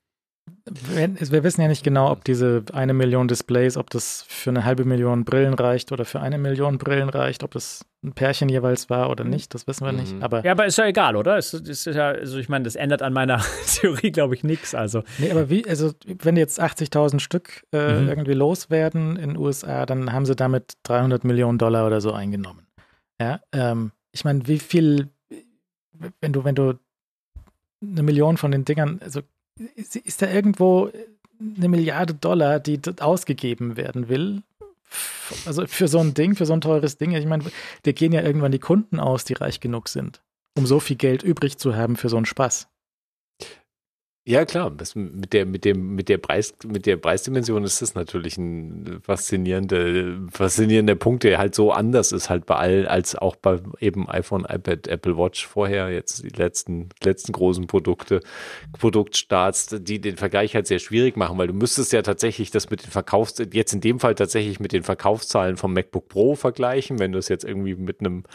Wir, 0.65 1.43
wissen 1.43 1.61
ja 1.61 1.67
nicht 1.67 1.83
genau, 1.83 2.11
ob 2.11 2.23
diese 2.23 2.63
eine 2.73 2.93
Million 2.93 3.27
Displays, 3.27 3.77
ob 3.77 3.89
das 3.89 4.23
für 4.27 4.49
eine 4.51 4.63
halbe 4.63 4.85
Million 4.85 5.25
Brillen 5.25 5.53
reicht 5.53 5.91
oder 5.91 6.05
für 6.05 6.19
eine 6.19 6.37
Million 6.37 6.77
Brillen 6.77 7.09
reicht, 7.09 7.43
ob 7.43 7.51
das 7.51 7.85
ein 8.03 8.13
Pärchen 8.13 8.47
jeweils 8.49 8.89
war 8.89 9.09
oder 9.09 9.23
nicht, 9.23 9.53
das 9.53 9.67
wissen 9.67 9.85
wir 9.85 9.91
nicht. 9.91 10.15
Mhm. 10.15 10.23
Aber, 10.23 10.43
Ja, 10.43 10.51
aber 10.51 10.65
ist 10.65 10.77
ja 10.77 10.85
egal, 10.85 11.15
oder? 11.15 11.37
Es 11.37 11.53
ist 11.53 11.85
ja, 11.85 12.09
also 12.09 12.37
ich 12.37 12.49
meine, 12.49 12.63
das 12.63 12.75
ändert 12.75 13.01
an 13.01 13.13
meiner 13.13 13.43
Theorie, 13.67 14.11
glaube 14.11 14.35
ich, 14.35 14.43
nichts. 14.43 14.73
Also, 14.75 15.03
nee, 15.17 15.31
aber 15.31 15.49
wie, 15.49 15.67
also 15.67 15.93
wenn 16.05 16.37
jetzt 16.37 16.61
80.000 16.61 17.19
Stück 17.19 17.63
äh, 17.73 18.01
Mhm. 18.01 18.07
irgendwie 18.09 18.33
loswerden 18.33 19.17
in 19.17 19.29
den 19.31 19.37
USA, 19.37 19.85
dann 19.85 20.11
haben 20.13 20.25
sie 20.25 20.35
damit 20.35 20.73
300 20.83 21.23
Millionen 21.23 21.57
Dollar 21.57 21.85
oder 21.87 22.01
so 22.01 22.13
eingenommen. 22.13 22.67
Ja, 23.19 23.39
ähm, 23.51 23.91
ich 24.11 24.23
meine, 24.23 24.47
wie 24.47 24.59
viel, 24.59 25.09
wenn 26.21 26.33
du, 26.33 26.43
wenn 26.43 26.55
du 26.55 26.79
eine 27.83 28.03
Million 28.03 28.37
von 28.37 28.51
den 28.51 28.65
Dingern, 28.65 28.99
also 29.03 29.21
ist, 29.75 30.21
da 30.21 30.31
irgendwo 30.31 30.91
eine 31.39 31.69
Milliarde 31.69 32.13
Dollar, 32.13 32.59
die 32.59 32.79
ausgegeben 32.99 33.77
werden 33.77 34.09
will? 34.09 34.43
Also 35.45 35.65
für 35.67 35.87
so 35.87 35.99
ein 35.99 36.13
Ding, 36.13 36.35
für 36.35 36.45
so 36.45 36.53
ein 36.53 36.61
teures 36.61 36.97
Ding, 36.97 37.13
ich 37.13 37.25
meine, 37.25 37.45
dir 37.85 37.93
gehen 37.93 38.11
ja 38.11 38.21
irgendwann 38.21 38.51
die 38.51 38.59
Kunden 38.59 38.99
aus, 38.99 39.23
die 39.23 39.33
reich 39.33 39.59
genug 39.59 39.87
sind, 39.87 40.21
um 40.57 40.65
so 40.65 40.79
viel 40.79 40.97
Geld 40.97 41.23
übrig 41.23 41.57
zu 41.57 41.75
haben 41.75 41.95
für 41.95 42.09
so 42.09 42.17
einen 42.17 42.25
Spaß. 42.25 42.67
Ja, 44.23 44.45
klar. 44.45 44.69
Das, 44.69 44.93
mit, 44.93 45.33
der, 45.33 45.47
mit, 45.47 45.65
dem, 45.65 45.95
mit, 45.95 46.07
der 46.07 46.19
Preis, 46.19 46.53
mit 46.63 46.85
der 46.85 46.95
Preisdimension 46.97 47.63
ist 47.63 47.81
das 47.81 47.95
natürlich 47.95 48.37
ein 48.37 48.99
faszinierender, 49.01 50.29
faszinierender 50.31 50.93
Punkt, 50.93 51.23
der 51.23 51.39
halt 51.39 51.55
so 51.55 51.71
anders 51.71 52.11
ist, 52.11 52.29
halt 52.29 52.45
bei 52.45 52.55
all, 52.55 52.87
als 52.87 53.15
auch 53.15 53.35
bei 53.35 53.59
eben 53.79 54.07
iPhone, 54.07 54.45
iPad, 54.47 54.87
Apple 54.87 55.17
Watch 55.17 55.47
vorher, 55.47 55.89
jetzt 55.89 56.23
die 56.23 56.39
letzten, 56.39 56.89
letzten 57.03 57.31
großen 57.31 57.65
Produkte, 57.65 58.19
Produktstarts, 58.77 59.75
die 59.79 59.99
den 59.99 60.17
Vergleich 60.17 60.53
halt 60.53 60.67
sehr 60.67 60.77
schwierig 60.77 61.17
machen, 61.17 61.39
weil 61.39 61.47
du 61.47 61.53
müsstest 61.53 61.91
ja 61.91 62.03
tatsächlich 62.03 62.51
das 62.51 62.69
mit 62.69 62.83
den 62.83 62.91
Verkaufs, 62.91 63.41
jetzt 63.51 63.73
in 63.73 63.81
dem 63.81 63.99
Fall 63.99 64.13
tatsächlich 64.13 64.59
mit 64.59 64.71
den 64.71 64.83
Verkaufszahlen 64.83 65.57
vom 65.57 65.73
MacBook 65.73 66.09
Pro 66.09 66.35
vergleichen, 66.35 66.99
wenn 66.99 67.11
du 67.11 67.17
es 67.17 67.27
jetzt 67.27 67.43
irgendwie 67.43 67.73
mit 67.73 68.01
einem, 68.01 68.25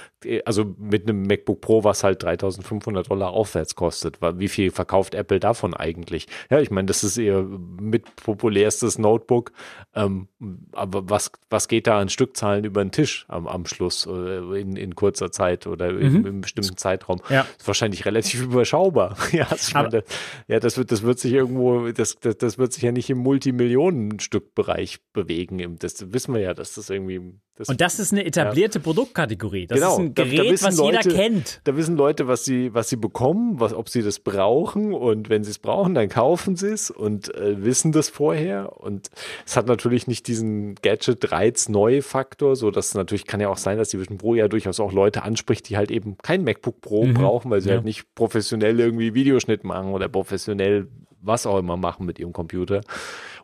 also 0.46 0.74
mit 0.78 1.04
einem 1.04 1.22
MacBook 1.22 1.60
Pro, 1.60 1.84
was 1.84 2.02
halt 2.02 2.24
3500 2.24 3.08
Dollar 3.08 3.30
aufwärts 3.30 3.76
kostet, 3.76 4.18
wie 4.20 4.48
viel 4.48 4.72
verkauft 4.72 5.14
Apple 5.14 5.38
davon 5.38 5.76
eigentlich? 5.86 6.26
Ja, 6.50 6.60
ich 6.60 6.70
meine, 6.70 6.86
das 6.86 7.04
ist 7.04 7.16
ihr 7.16 7.42
mit 7.42 8.16
populärstes 8.16 8.98
Notebook. 8.98 9.52
Ähm, 9.94 10.28
aber 10.72 11.08
was, 11.08 11.30
was 11.48 11.68
geht 11.68 11.86
da 11.86 12.00
an 12.00 12.08
Stückzahlen 12.08 12.64
über 12.64 12.84
den 12.84 12.90
Tisch 12.90 13.24
am, 13.28 13.46
am 13.46 13.66
Schluss 13.66 14.06
äh, 14.06 14.60
in, 14.60 14.76
in 14.76 14.94
kurzer 14.94 15.30
Zeit 15.30 15.66
oder 15.66 15.92
mhm. 15.92 16.00
in, 16.00 16.16
einem 16.16 16.40
bestimmten 16.40 16.76
Zeitraum? 16.76 17.20
Ja. 17.30 17.46
Ist 17.58 17.66
wahrscheinlich 17.66 18.04
relativ 18.04 18.42
überschaubar. 18.44 19.16
ja, 19.32 19.46
also 19.48 19.72
meine, 19.74 19.88
das, 19.88 20.04
ja, 20.48 20.60
das 20.60 20.76
wird, 20.76 20.90
das 20.90 21.02
wird 21.02 21.18
sich 21.18 21.32
irgendwo, 21.32 21.88
das, 21.88 22.16
das, 22.20 22.36
das 22.38 22.58
wird 22.58 22.72
sich 22.72 22.82
ja 22.82 22.92
nicht 22.92 23.08
im 23.10 23.18
Multimillionen-Stück-Bereich 23.18 24.98
bewegen. 25.12 25.78
Das 25.78 26.12
wissen 26.12 26.34
wir 26.34 26.40
ja, 26.40 26.54
dass 26.54 26.74
das 26.74 26.90
irgendwie. 26.90 27.20
Das, 27.56 27.70
und 27.70 27.80
das 27.80 27.98
ist 27.98 28.12
eine 28.12 28.26
etablierte 28.26 28.78
ja. 28.78 28.82
Produktkategorie. 28.82 29.66
Das 29.66 29.78
genau. 29.78 29.94
ist 29.94 29.98
ein 29.98 30.14
Gerät, 30.14 30.38
da, 30.38 30.44
da 30.44 30.66
was 30.66 30.76
Leute, 30.76 31.08
jeder 31.08 31.22
kennt. 31.22 31.60
Da 31.64 31.74
wissen 31.74 31.96
Leute, 31.96 32.28
was 32.28 32.44
sie, 32.44 32.74
was 32.74 32.90
sie 32.90 32.96
bekommen, 32.96 33.58
was, 33.58 33.72
ob 33.72 33.88
sie 33.88 34.02
das 34.02 34.20
brauchen 34.20 34.92
und 34.92 35.30
wenn 35.30 35.42
sie 35.42 35.52
es 35.52 35.58
brauchen, 35.58 35.94
dann 35.94 36.10
kaufen 36.10 36.56
sie 36.56 36.68
es 36.68 36.90
und 36.90 37.34
äh, 37.34 37.64
wissen 37.64 37.92
das 37.92 38.10
vorher. 38.10 38.78
Und 38.78 39.10
es 39.46 39.56
hat 39.56 39.66
natürlich 39.68 40.06
nicht 40.06 40.26
diesen 40.28 40.74
Gadget-Reiz-Neu-Faktor, 40.74 42.56
so 42.56 42.70
dass 42.70 42.94
natürlich 42.94 43.26
kann 43.26 43.40
ja 43.40 43.48
auch 43.48 43.56
sein, 43.56 43.78
dass 43.78 43.88
die 43.88 43.98
Vision 43.98 44.18
Pro 44.18 44.34
ja 44.34 44.48
durchaus 44.48 44.78
auch 44.78 44.92
Leute 44.92 45.22
anspricht, 45.22 45.66
die 45.70 45.78
halt 45.78 45.90
eben 45.90 46.18
kein 46.18 46.44
MacBook 46.44 46.82
Pro 46.82 47.06
mhm. 47.06 47.14
brauchen, 47.14 47.50
weil 47.50 47.62
sie 47.62 47.70
ja. 47.70 47.76
halt 47.76 47.86
nicht 47.86 48.14
professionell 48.14 48.78
irgendwie 48.78 49.14
Videoschnitt 49.14 49.64
machen 49.64 49.94
oder 49.94 50.10
professionell 50.10 50.88
was 51.22 51.46
auch 51.46 51.58
immer 51.58 51.76
machen 51.76 52.06
mit 52.06 52.18
ihrem 52.18 52.32
Computer 52.32 52.82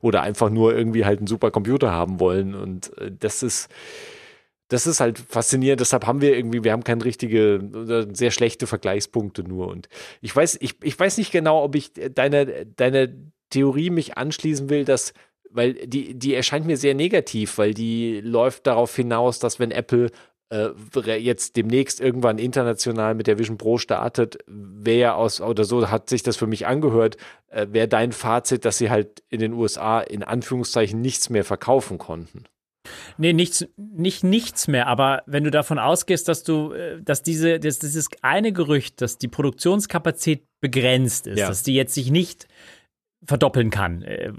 oder 0.03 0.21
einfach 0.21 0.51
nur 0.51 0.77
irgendwie 0.77 1.07
halt 1.07 1.21
einen 1.21 1.27
super 1.27 1.51
Computer 1.51 1.91
haben 1.91 2.21
wollen. 2.21 2.55
Und 2.55 2.97
äh, 2.99 3.11
das 3.19 3.43
ist 3.43 3.71
das 4.73 4.87
ist 4.87 5.01
halt 5.01 5.19
faszinierend. 5.19 5.81
Deshalb 5.81 6.07
haben 6.07 6.23
wir 6.23 6.35
irgendwie, 6.35 6.65
wir 6.65 6.73
haben 6.73 6.85
keine 6.85 7.05
richtige, 7.05 7.61
sehr 8.13 8.31
schlechte 8.31 8.67
Vergleichspunkte 8.67 9.45
nur. 9.45 9.69
Und 9.69 9.89
ich 10.23 10.35
weiß, 10.35 10.57
ich, 10.61 10.77
ich 10.83 10.99
weiß 10.99 11.19
nicht 11.19 11.31
genau, 11.31 11.63
ob 11.63 11.75
ich 11.75 11.93
deine, 11.93 12.65
deine 12.65 13.15
Theorie 13.51 13.91
mich 13.91 14.17
anschließen 14.17 14.71
will, 14.71 14.87
dass, 14.87 15.13
weil 15.51 15.75
die, 15.75 16.15
die 16.15 16.35
erscheint 16.35 16.67
mir 16.67 16.79
sehr 16.79 16.95
negativ, 16.95 17.59
weil 17.59 17.75
die 17.75 18.21
läuft 18.23 18.67
darauf 18.67 18.97
hinaus, 18.97 19.39
dass 19.39 19.59
wenn 19.59 19.73
Apple 19.73 20.07
äh, 20.07 20.11
jetzt 20.53 21.57
demnächst 21.57 22.01
irgendwann 22.01 22.39
international 22.39 23.15
mit 23.15 23.27
der 23.27 23.39
Vision 23.39 23.57
Pro 23.57 23.79
startet, 23.79 24.39
wäre 24.47 25.15
aus, 25.15 25.41
oder 25.41 25.65
so 25.65 25.91
hat 25.91 26.11
sich 26.11 26.23
das 26.23 26.37
für 26.37 26.47
mich 26.47 26.67
angehört, 26.67 27.17
äh, 27.49 27.67
wäre 27.71 27.89
dein 27.89 28.13
Fazit, 28.13 28.65
dass 28.65 28.79
sie 28.79 28.91
halt 28.91 29.23
in 29.29 29.41
den 29.41 29.53
USA 29.55 30.01
in 30.01 30.23
Anführungszeichen 30.23 31.01
nichts 31.01 31.31
mehr 31.31 31.45
verkaufen 31.45 31.99
konnten. 31.99 32.45
Nee, 33.17 33.33
nichts, 33.33 33.67
nicht 33.77 34.25
nichts 34.25 34.69
mehr, 34.69 34.89
aber 34.89 35.23
wenn 35.27 35.45
du 35.45 35.51
davon 35.51 35.79
ausgehst, 35.79 36.29
dass 36.29 36.43
du, 36.43 36.73
äh, 36.73 37.01
dass 37.01 37.23
diese, 37.23 37.61
dass 37.61 37.79
dieses 37.79 38.09
eine 38.23 38.53
Gerücht, 38.53 39.01
dass 39.01 39.19
die 39.19 39.29
Produktionskapazität 39.29 40.47
begrenzt 40.61 41.27
ist, 41.27 41.39
ja. 41.39 41.49
dass 41.49 41.63
die 41.63 41.75
jetzt 41.75 41.95
sich 41.95 42.11
nicht 42.11 42.49
verdoppeln 43.25 43.71
kann, 43.71 44.03
äh, 44.03 44.33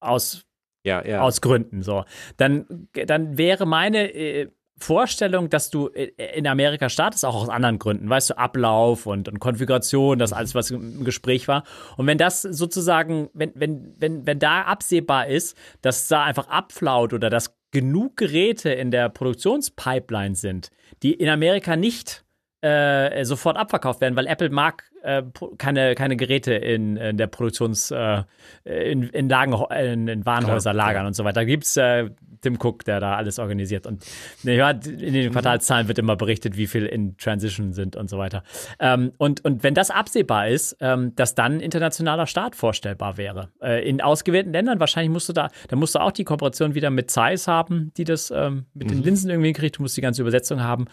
aus, 0.00 0.44
ja, 0.84 1.04
ja. 1.04 1.20
aus 1.20 1.40
Gründen, 1.40 1.82
so, 1.82 2.04
dann, 2.36 2.88
dann 2.92 3.36
wäre 3.38 3.66
meine 3.66 4.12
äh, 4.12 4.48
Vorstellung, 4.78 5.48
dass 5.48 5.70
du 5.70 5.86
in 5.88 6.46
Amerika 6.46 6.90
startest, 6.90 7.24
auch 7.24 7.34
aus 7.34 7.48
anderen 7.48 7.78
Gründen, 7.78 8.10
weißt 8.10 8.30
du, 8.30 8.38
Ablauf 8.38 9.06
und, 9.06 9.26
und 9.26 9.38
Konfiguration, 9.38 10.18
das 10.18 10.34
alles, 10.34 10.54
was 10.54 10.70
im 10.70 11.02
Gespräch 11.04 11.48
war. 11.48 11.64
Und 11.96 12.06
wenn 12.06 12.18
das 12.18 12.42
sozusagen, 12.42 13.30
wenn, 13.32 13.52
wenn, 13.54 13.94
wenn, 13.98 14.26
wenn 14.26 14.38
da 14.38 14.62
absehbar 14.62 15.28
ist, 15.28 15.56
dass 15.80 16.08
da 16.08 16.24
einfach 16.24 16.48
abflaut 16.48 17.14
oder 17.14 17.30
dass 17.30 17.56
genug 17.70 18.16
Geräte 18.16 18.70
in 18.70 18.90
der 18.90 19.08
Produktionspipeline 19.08 20.34
sind, 20.34 20.70
die 21.02 21.14
in 21.14 21.28
Amerika 21.28 21.76
nicht 21.76 22.24
äh, 22.60 23.24
sofort 23.24 23.56
abverkauft 23.56 24.00
werden, 24.00 24.16
weil 24.16 24.26
Apple 24.26 24.50
mag 24.50 24.84
äh, 25.02 25.22
keine, 25.58 25.94
keine 25.94 26.16
Geräte 26.16 26.54
in, 26.54 26.96
in 26.96 27.16
der 27.16 27.28
Produktions, 27.28 27.90
äh, 27.90 28.24
in, 28.64 29.04
in, 29.04 29.28
Lagen, 29.28 29.54
in, 29.70 30.08
in 30.08 30.26
Warenhäuser 30.26 30.72
lagern 30.72 31.06
und 31.06 31.14
so 31.14 31.24
weiter. 31.24 31.40
Da 31.40 31.44
gibt 31.44 31.64
es 31.64 31.76
äh, 31.76 32.10
Tim 32.46 32.58
Cook, 32.62 32.84
der 32.84 33.00
da 33.00 33.16
alles 33.16 33.40
organisiert. 33.40 33.86
Und 33.86 34.06
ja, 34.44 34.70
in 34.70 35.12
den 35.12 35.32
Quartalszahlen 35.32 35.88
wird 35.88 35.98
immer 35.98 36.14
berichtet, 36.14 36.56
wie 36.56 36.68
viel 36.68 36.86
in 36.86 37.16
Transition 37.16 37.72
sind 37.72 37.96
und 37.96 38.08
so 38.08 38.18
weiter. 38.18 38.44
Ähm, 38.78 39.12
und, 39.18 39.44
und 39.44 39.64
wenn 39.64 39.74
das 39.74 39.90
absehbar 39.90 40.48
ist, 40.48 40.76
ähm, 40.78 41.12
dass 41.16 41.34
dann 41.34 41.58
internationaler 41.58 42.28
Start 42.28 42.54
vorstellbar 42.54 43.16
wäre. 43.16 43.48
Äh, 43.60 43.88
in 43.88 44.00
ausgewählten 44.00 44.52
Ländern 44.52 44.78
wahrscheinlich 44.78 45.10
musst 45.10 45.28
du 45.28 45.32
da, 45.32 45.50
da 45.66 45.74
musst 45.74 45.96
du 45.96 45.98
auch 45.98 46.12
die 46.12 46.22
Kooperation 46.22 46.76
wieder 46.76 46.90
mit 46.90 47.10
Zeiss 47.10 47.48
haben, 47.48 47.92
die 47.96 48.04
das 48.04 48.30
ähm, 48.30 48.66
mit 48.74 48.88
mhm. 48.88 48.92
den 48.92 49.02
Linsen 49.02 49.30
irgendwie 49.30 49.52
kriegt. 49.52 49.78
Du 49.78 49.82
musst 49.82 49.96
die 49.96 50.02
ganze 50.02 50.22
Übersetzung 50.22 50.62
haben. 50.62 50.84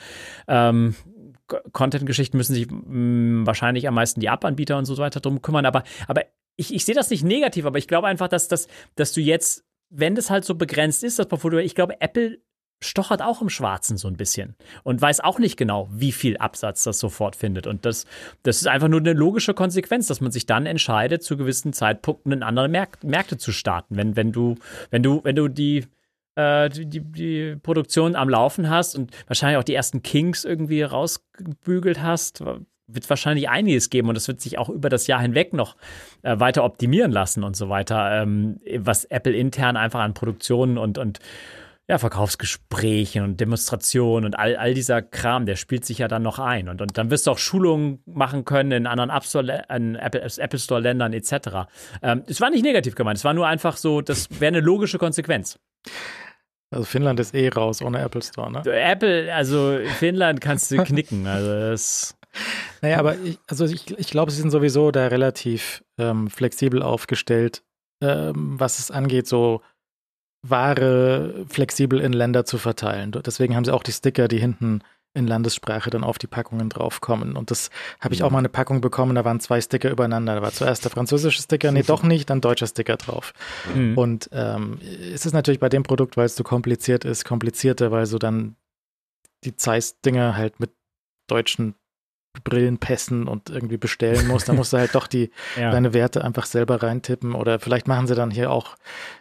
Ähm, 0.47 0.95
Content-Geschichten 1.71 2.37
müssen 2.37 2.55
sich 2.55 2.71
mh, 2.71 2.79
mm, 2.81 3.45
wahrscheinlich 3.45 3.87
am 3.87 3.93
meisten 3.93 4.21
die 4.21 4.27
App-Anbieter 4.27 4.77
und 4.79 4.85
so 4.85 4.97
weiter 4.97 5.19
drum 5.19 5.43
kümmern. 5.43 5.67
Aber, 5.67 5.83
aber 6.07 6.23
ich, 6.55 6.73
ich 6.73 6.83
sehe 6.85 6.95
das 6.95 7.11
nicht 7.11 7.23
negativ, 7.23 7.65
aber 7.65 7.77
ich 7.77 7.87
glaube 7.87 8.07
einfach, 8.07 8.27
dass, 8.27 8.47
dass, 8.47 8.67
dass 8.95 9.13
du 9.13 9.21
jetzt, 9.21 9.65
wenn 9.93 10.15
das 10.15 10.29
halt 10.29 10.43
so 10.43 10.55
begrenzt 10.55 11.03
ist, 11.03 11.19
das 11.19 11.27
Portfolio, 11.27 11.59
ich 11.59 11.75
glaube, 11.75 12.01
Apple 12.01 12.39
stochert 12.81 13.21
auch 13.21 13.41
im 13.41 13.49
Schwarzen 13.49 13.95
so 13.95 14.07
ein 14.07 14.17
bisschen 14.17 14.55
und 14.83 15.01
weiß 15.01 15.21
auch 15.21 15.39
nicht 15.39 15.55
genau, 15.55 15.87
wie 15.91 16.11
viel 16.11 16.35
Absatz 16.37 16.83
das 16.83 16.99
sofort 16.99 17.35
findet. 17.35 17.65
Und 17.65 17.85
das, 17.85 18.05
das 18.41 18.57
ist 18.57 18.67
einfach 18.67 18.89
nur 18.89 18.99
eine 18.99 19.13
logische 19.13 19.53
Konsequenz, 19.53 20.07
dass 20.07 20.19
man 20.19 20.31
sich 20.31 20.45
dann 20.45 20.65
entscheidet, 20.65 21.23
zu 21.23 21.37
gewissen 21.37 21.71
Zeitpunkten 21.71 22.31
in 22.33 22.43
andere 22.43 22.67
Märk 22.67 23.03
Märkte 23.03 23.37
zu 23.37 23.53
starten. 23.53 23.95
Wenn, 23.95 24.15
wenn 24.17 24.31
du, 24.31 24.55
wenn 24.89 25.03
du, 25.03 25.21
wenn 25.23 25.35
du 25.35 25.47
die 25.47 25.85
äh, 26.35 26.69
die, 26.69 26.99
die 26.99 27.55
Produktion 27.61 28.15
am 28.15 28.29
Laufen 28.29 28.69
hast 28.69 28.95
und 28.95 29.11
wahrscheinlich 29.27 29.57
auch 29.57 29.63
die 29.63 29.75
ersten 29.75 30.01
Kings 30.01 30.43
irgendwie 30.43 30.81
rausgebügelt 30.81 32.01
hast, 32.01 32.43
wird 32.93 33.09
wahrscheinlich 33.09 33.49
einiges 33.49 33.89
geben 33.89 34.09
und 34.09 34.15
das 34.15 34.27
wird 34.27 34.41
sich 34.41 34.57
auch 34.57 34.69
über 34.69 34.89
das 34.89 35.07
Jahr 35.07 35.21
hinweg 35.21 35.53
noch 35.53 35.75
äh, 36.21 36.39
weiter 36.39 36.63
optimieren 36.63 37.11
lassen 37.11 37.43
und 37.43 37.55
so 37.55 37.69
weiter, 37.69 38.21
ähm, 38.21 38.59
was 38.77 39.05
Apple 39.05 39.33
intern 39.33 39.77
einfach 39.77 39.99
an 39.99 40.13
Produktionen 40.13 40.77
und, 40.77 40.97
und 40.97 41.19
ja, 41.87 41.97
Verkaufsgesprächen 41.97 43.23
und 43.23 43.41
Demonstrationen 43.41 44.25
und 44.25 44.39
all, 44.39 44.55
all 44.55 44.73
dieser 44.73 45.01
Kram, 45.01 45.45
der 45.45 45.57
spielt 45.57 45.83
sich 45.83 45.97
ja 45.97 46.07
dann 46.07 46.23
noch 46.23 46.39
ein. 46.39 46.69
Und, 46.69 46.81
und 46.81 46.97
dann 46.97 47.11
wirst 47.11 47.27
du 47.27 47.31
auch 47.31 47.37
Schulungen 47.37 48.01
machen 48.05 48.45
können 48.45 48.71
in 48.71 48.87
anderen 48.87 49.09
App 49.09 49.25
Store, 49.25 49.63
in 49.69 49.95
Apple, 49.95 50.21
Apple 50.21 50.59
Store-Ländern 50.59 51.11
etc. 51.11 51.67
Ähm, 52.01 52.23
es 52.27 52.39
war 52.39 52.49
nicht 52.51 52.63
negativ 52.63 52.95
gemeint, 52.95 53.17
es 53.17 53.25
war 53.25 53.33
nur 53.33 53.47
einfach 53.47 53.75
so, 53.75 54.01
das 54.01 54.29
wäre 54.39 54.47
eine 54.47 54.61
logische 54.61 54.97
Konsequenz. 54.97 55.59
Also 56.71 56.85
Finnland 56.85 57.19
ist 57.19 57.35
eh 57.35 57.49
raus 57.49 57.81
ohne 57.81 57.99
Apple 57.99 58.21
Store, 58.21 58.51
ne? 58.51 58.63
Apple, 58.65 59.31
also 59.33 59.77
Finnland 59.99 60.41
kannst 60.41 60.71
du 60.71 60.83
knicken. 60.83 61.27
Also 61.27 61.47
das. 61.51 62.15
Naja, 62.81 62.99
aber 62.99 63.17
ich, 63.19 63.39
also 63.47 63.65
ich, 63.65 63.97
ich 63.97 64.09
glaube, 64.09 64.31
sie 64.31 64.41
sind 64.41 64.51
sowieso 64.51 64.91
da 64.91 65.07
relativ 65.07 65.83
ähm, 65.97 66.29
flexibel 66.29 66.81
aufgestellt, 66.81 67.63
ähm, 68.01 68.59
was 68.59 68.79
es 68.79 68.91
angeht, 68.91 69.27
so 69.27 69.61
Ware 70.45 71.45
flexibel 71.47 72.01
in 72.01 72.13
Länder 72.13 72.45
zu 72.45 72.57
verteilen. 72.57 73.11
Deswegen 73.11 73.55
haben 73.55 73.63
sie 73.63 73.73
auch 73.73 73.83
die 73.83 73.93
Sticker, 73.93 74.27
die 74.27 74.39
hinten 74.39 74.81
in 75.15 75.27
Landessprache 75.27 75.89
dann 75.89 76.03
auf 76.03 76.17
die 76.17 76.27
Packungen 76.27 76.69
draufkommen. 76.69 77.37
Und 77.37 77.51
das 77.51 77.69
habe 77.99 78.13
ich 78.13 78.23
auch 78.23 78.29
mhm. 78.29 78.33
mal 78.33 78.39
eine 78.39 78.49
Packung 78.49 78.81
bekommen, 78.81 79.15
da 79.15 79.23
waren 79.23 79.39
zwei 79.39 79.61
Sticker 79.61 79.91
übereinander. 79.91 80.35
Da 80.35 80.41
war 80.41 80.51
zuerst 80.51 80.83
der 80.83 80.91
französische 80.91 81.41
Sticker, 81.41 81.71
nee, 81.71 81.83
doch 81.83 82.03
nicht, 82.03 82.29
dann 82.29 82.41
deutscher 82.41 82.67
Sticker 82.67 82.97
drauf. 82.97 83.33
Mhm. 83.73 83.97
Und 83.97 84.29
ähm, 84.33 84.79
es 85.13 85.25
ist 85.25 85.33
natürlich 85.33 85.59
bei 85.59 85.69
dem 85.69 85.83
Produkt, 85.83 86.17
weil 86.17 86.25
es 86.25 86.35
so 86.35 86.43
kompliziert 86.43 87.05
ist, 87.05 87.25
komplizierter, 87.25 87.91
weil 87.91 88.05
so 88.05 88.17
dann 88.17 88.55
die 89.43 89.55
Zeiss-Dinger 89.55 90.35
halt 90.35 90.59
mit 90.59 90.71
deutschen 91.27 91.75
Brillenpässen 92.41 93.27
und 93.27 93.49
irgendwie 93.49 93.77
bestellen 93.77 94.27
muss, 94.27 94.45
dann 94.45 94.55
musst 94.55 94.73
du 94.73 94.77
halt 94.77 94.95
doch 94.95 95.07
die 95.07 95.31
ja. 95.57 95.71
deine 95.71 95.93
Werte 95.93 96.23
einfach 96.23 96.45
selber 96.45 96.81
reintippen 96.81 97.35
oder 97.35 97.59
vielleicht 97.59 97.87
machen 97.87 98.07
sie 98.07 98.15
dann 98.15 98.31
hier 98.31 98.51
auch 98.51 98.75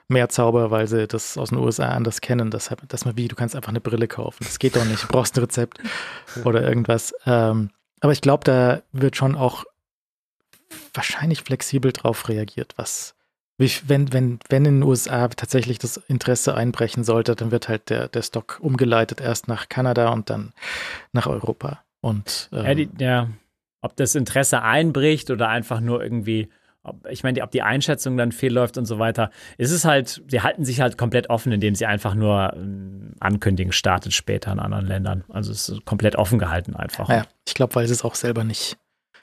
mehr 0.08 0.28
Zauber, 0.28 0.70
weil 0.70 0.88
sie 0.88 1.06
das 1.06 1.36
aus 1.36 1.50
den 1.50 1.58
USA 1.58 1.88
anders 1.90 2.20
kennen, 2.20 2.50
dass, 2.50 2.70
dass 2.88 3.04
man 3.04 3.16
wie, 3.16 3.28
du 3.28 3.36
kannst 3.36 3.54
einfach 3.54 3.70
eine 3.70 3.80
Brille 3.80 4.08
kaufen. 4.08 4.44
Das 4.44 4.58
geht 4.58 4.76
doch 4.76 4.84
nicht, 4.84 5.02
du 5.02 5.08
brauchst 5.08 5.36
ein 5.36 5.44
Rezept 5.44 5.78
oder 6.44 6.62
irgendwas. 6.62 7.14
Ähm, 7.26 7.70
aber 8.00 8.12
ich 8.12 8.20
glaube, 8.20 8.44
da 8.44 8.82
wird 8.92 9.16
schon 9.16 9.36
auch 9.36 9.64
wahrscheinlich 10.94 11.42
flexibel 11.42 11.92
drauf 11.92 12.28
reagiert, 12.28 12.72
was 12.76 13.14
wie, 13.58 13.70
wenn, 13.86 14.12
wenn, 14.12 14.38
wenn 14.48 14.64
in 14.64 14.76
den 14.76 14.82
USA 14.82 15.28
tatsächlich 15.28 15.78
das 15.78 15.96
Interesse 15.96 16.54
einbrechen 16.54 17.04
sollte, 17.04 17.36
dann 17.36 17.50
wird 17.50 17.68
halt 17.68 17.90
der, 17.90 18.08
der 18.08 18.22
Stock 18.22 18.58
umgeleitet 18.60 19.20
erst 19.20 19.46
nach 19.46 19.68
Kanada 19.68 20.10
und 20.10 20.30
dann 20.30 20.52
nach 21.12 21.26
Europa. 21.26 21.84
Und, 22.02 22.50
ähm, 22.52 22.66
ja, 22.66 22.74
die, 22.74 22.90
ja, 22.98 23.30
ob 23.80 23.96
das 23.96 24.14
Interesse 24.14 24.62
einbricht 24.62 25.30
oder 25.30 25.48
einfach 25.48 25.80
nur 25.80 26.02
irgendwie 26.02 26.50
ob, 26.84 27.06
ich 27.08 27.22
meine, 27.22 27.42
ob 27.42 27.50
die 27.50 27.62
Einschätzung 27.62 28.16
dann 28.16 28.32
fehlläuft 28.32 28.76
und 28.76 28.86
so 28.86 28.98
weiter, 28.98 29.30
ist 29.56 29.70
es 29.70 29.84
halt, 29.84 30.22
sie 30.26 30.40
halten 30.40 30.64
sich 30.64 30.80
halt 30.80 30.98
komplett 30.98 31.30
offen, 31.30 31.52
indem 31.52 31.74
sie 31.74 31.86
einfach 31.86 32.14
nur 32.14 32.52
ähm, 32.56 33.14
ankündigen, 33.20 33.72
startet 33.72 34.12
später 34.12 34.52
in 34.52 34.58
anderen 34.58 34.86
Ländern. 34.86 35.24
Also 35.28 35.52
es 35.52 35.68
ist 35.68 35.84
komplett 35.84 36.16
offen 36.16 36.38
gehalten 36.38 36.74
einfach. 36.74 37.08
Ja, 37.08 37.24
ich 37.46 37.54
glaube, 37.54 37.74
weil 37.76 37.86
sie 37.86 37.92
es 37.92 38.04
auch 38.04 38.16
selber 38.16 38.42
nicht, 38.42 38.78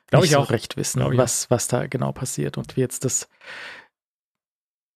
Glaub 0.08 0.22
nicht 0.22 0.32
ich 0.32 0.36
so 0.36 0.42
auch. 0.42 0.52
recht 0.52 0.78
wissen, 0.78 1.02
was, 1.18 1.52
was 1.52 1.68
da 1.68 1.88
genau 1.88 2.12
passiert 2.14 2.58
und 2.58 2.78
wie 2.78 2.82
jetzt 2.82 3.04
das. 3.04 3.30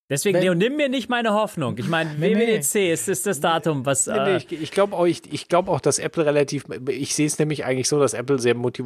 Deswegen, 0.09 0.35
Wenn- 0.35 0.43
Leo, 0.43 0.53
nimm 0.53 0.75
mir 0.75 0.89
nicht 0.89 1.09
meine 1.09 1.33
Hoffnung. 1.33 1.75
Ich 1.77 1.87
meine, 1.87 2.11
Nee, 2.19 2.35
nee. 2.35 2.57
WWDC 2.59 2.91
ist, 2.91 3.07
ist 3.07 3.25
das 3.25 3.39
Datum, 3.39 3.85
was. 3.85 4.05
Nee, 4.07 4.13
nee, 4.13 4.29
Äh, 4.33 4.37
ich 4.37 4.51
ich 4.51 4.71
glaube 4.71 4.95
auch, 4.95 5.05
ich, 5.05 5.21
ich 5.31 5.47
glaub 5.47 5.69
auch, 5.69 5.79
dass 5.79 5.97
Apple 5.97 6.25
relativ, 6.25 6.65
ich 6.89 7.15
sehe 7.15 7.25
es 7.25 7.39
nämlich 7.39 7.63
eigentlich 7.65 7.87
so, 7.87 7.99
dass 7.99 8.13
Apple 8.13 8.37
sehr, 8.37 8.53
motiv 8.53 8.85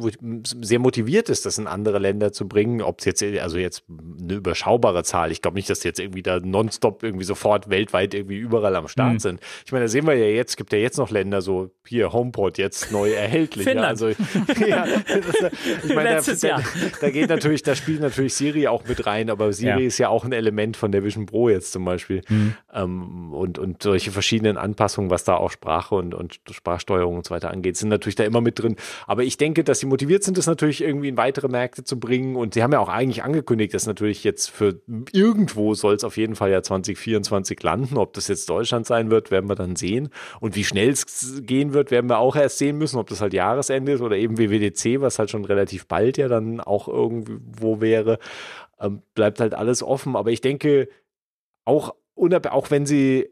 sehr 0.60 0.78
motiviert 0.78 1.28
ist, 1.28 1.44
das 1.44 1.58
in 1.58 1.66
andere 1.66 1.98
Länder 1.98 2.32
zu 2.32 2.46
bringen. 2.46 2.80
Ob 2.82 3.00
es 3.00 3.04
jetzt, 3.04 3.22
also 3.22 3.58
jetzt 3.58 3.82
eine 4.22 4.34
überschaubare 4.34 5.02
Zahl, 5.02 5.32
ich 5.32 5.42
glaube 5.42 5.56
nicht, 5.56 5.68
dass 5.68 5.82
jetzt 5.82 5.98
irgendwie 5.98 6.22
da 6.22 6.38
nonstop 6.40 7.02
irgendwie 7.02 7.24
sofort 7.24 7.68
weltweit 7.68 8.14
irgendwie 8.14 8.36
überall 8.36 8.76
am 8.76 8.86
Start 8.88 9.12
Hm. 9.14 9.18
sind. 9.18 9.40
Ich 9.66 9.72
meine, 9.72 9.84
da 9.86 9.88
sehen 9.88 10.06
wir 10.06 10.14
ja 10.14 10.26
jetzt, 10.26 10.56
gibt 10.56 10.72
ja 10.72 10.78
jetzt 10.78 10.98
noch 10.98 11.10
Länder 11.10 11.42
so, 11.42 11.70
hier 11.86 12.12
HomePod 12.12 12.58
jetzt 12.58 12.92
neu 12.92 13.10
erhältlich. 13.10 13.66
Ja, 13.66 13.72
Finnland. 13.72 13.88
also, 13.90 14.08
ja, 14.66 14.86
das, 14.86 15.52
ich 15.84 15.94
meine, 15.94 16.10
da, 16.10 16.14
Letztes 16.16 16.40
da, 16.40 16.48
Jahr. 16.48 16.62
da 17.00 17.10
geht 17.10 17.28
natürlich, 17.28 17.62
da 17.64 17.74
spielt 17.74 18.00
natürlich 18.00 18.34
Siri 18.34 18.68
auch 18.68 18.84
mit 18.86 19.04
rein, 19.04 19.30
aber 19.30 19.52
Siri 19.52 19.80
Ja. 19.82 19.86
ist 19.86 19.98
ja 19.98 20.08
auch 20.10 20.24
ein 20.24 20.32
Element 20.32 20.76
von 20.76 20.92
der 20.92 21.02
Vision 21.08 21.26
Pro 21.26 21.48
jetzt 21.48 21.72
zum 21.72 21.84
Beispiel. 21.84 22.22
Mhm. 22.28 22.54
Ähm, 22.72 23.32
und, 23.32 23.58
und 23.58 23.82
solche 23.82 24.10
verschiedenen 24.10 24.56
Anpassungen, 24.56 25.10
was 25.10 25.24
da 25.24 25.36
auch 25.36 25.50
Sprache 25.50 25.94
und, 25.94 26.14
und 26.14 26.40
Sprachsteuerung 26.50 27.16
und 27.16 27.26
so 27.26 27.34
weiter 27.34 27.50
angeht, 27.50 27.76
sind 27.76 27.88
natürlich 27.88 28.14
da 28.14 28.24
immer 28.24 28.40
mit 28.40 28.58
drin. 28.58 28.76
Aber 29.06 29.24
ich 29.24 29.36
denke, 29.38 29.64
dass 29.64 29.80
sie 29.80 29.86
motiviert 29.86 30.22
sind, 30.22 30.38
das 30.38 30.46
natürlich 30.46 30.82
irgendwie 30.82 31.08
in 31.08 31.16
weitere 31.16 31.48
Märkte 31.48 31.82
zu 31.82 31.98
bringen. 31.98 32.36
Und 32.36 32.54
sie 32.54 32.62
haben 32.62 32.72
ja 32.72 32.80
auch 32.80 32.88
eigentlich 32.88 33.22
angekündigt, 33.22 33.74
dass 33.74 33.86
natürlich 33.86 34.22
jetzt 34.24 34.50
für 34.50 34.80
irgendwo 35.12 35.74
soll 35.74 35.94
es 35.94 36.04
auf 36.04 36.16
jeden 36.16 36.36
Fall 36.36 36.50
ja 36.50 36.62
2024 36.62 37.62
landen. 37.62 37.96
Ob 37.96 38.12
das 38.12 38.28
jetzt 38.28 38.48
Deutschland 38.48 38.86
sein 38.86 39.10
wird, 39.10 39.30
werden 39.30 39.48
wir 39.48 39.56
dann 39.56 39.76
sehen. 39.76 40.10
Und 40.40 40.54
wie 40.54 40.64
schnell 40.64 40.90
es 40.90 41.42
gehen 41.42 41.72
wird, 41.72 41.90
werden 41.90 42.10
wir 42.10 42.18
auch 42.18 42.36
erst 42.36 42.58
sehen 42.58 42.76
müssen, 42.78 42.98
ob 42.98 43.08
das 43.08 43.20
halt 43.20 43.32
Jahresende 43.32 43.92
ist 43.92 44.00
oder 44.00 44.16
eben 44.16 44.38
WWDC, 44.38 45.00
was 45.00 45.18
halt 45.18 45.30
schon 45.30 45.44
relativ 45.44 45.86
bald 45.86 46.18
ja 46.18 46.28
dann 46.28 46.60
auch 46.60 46.88
irgendwo 46.88 47.80
wäre. 47.80 48.18
Ähm, 48.80 49.02
bleibt 49.14 49.40
halt 49.40 49.54
alles 49.54 49.82
offen. 49.82 50.16
Aber 50.16 50.30
ich 50.30 50.40
denke, 50.40 50.88
auch, 51.64 51.94
auch 52.52 52.70
wenn 52.70 52.86
sie, 52.86 53.28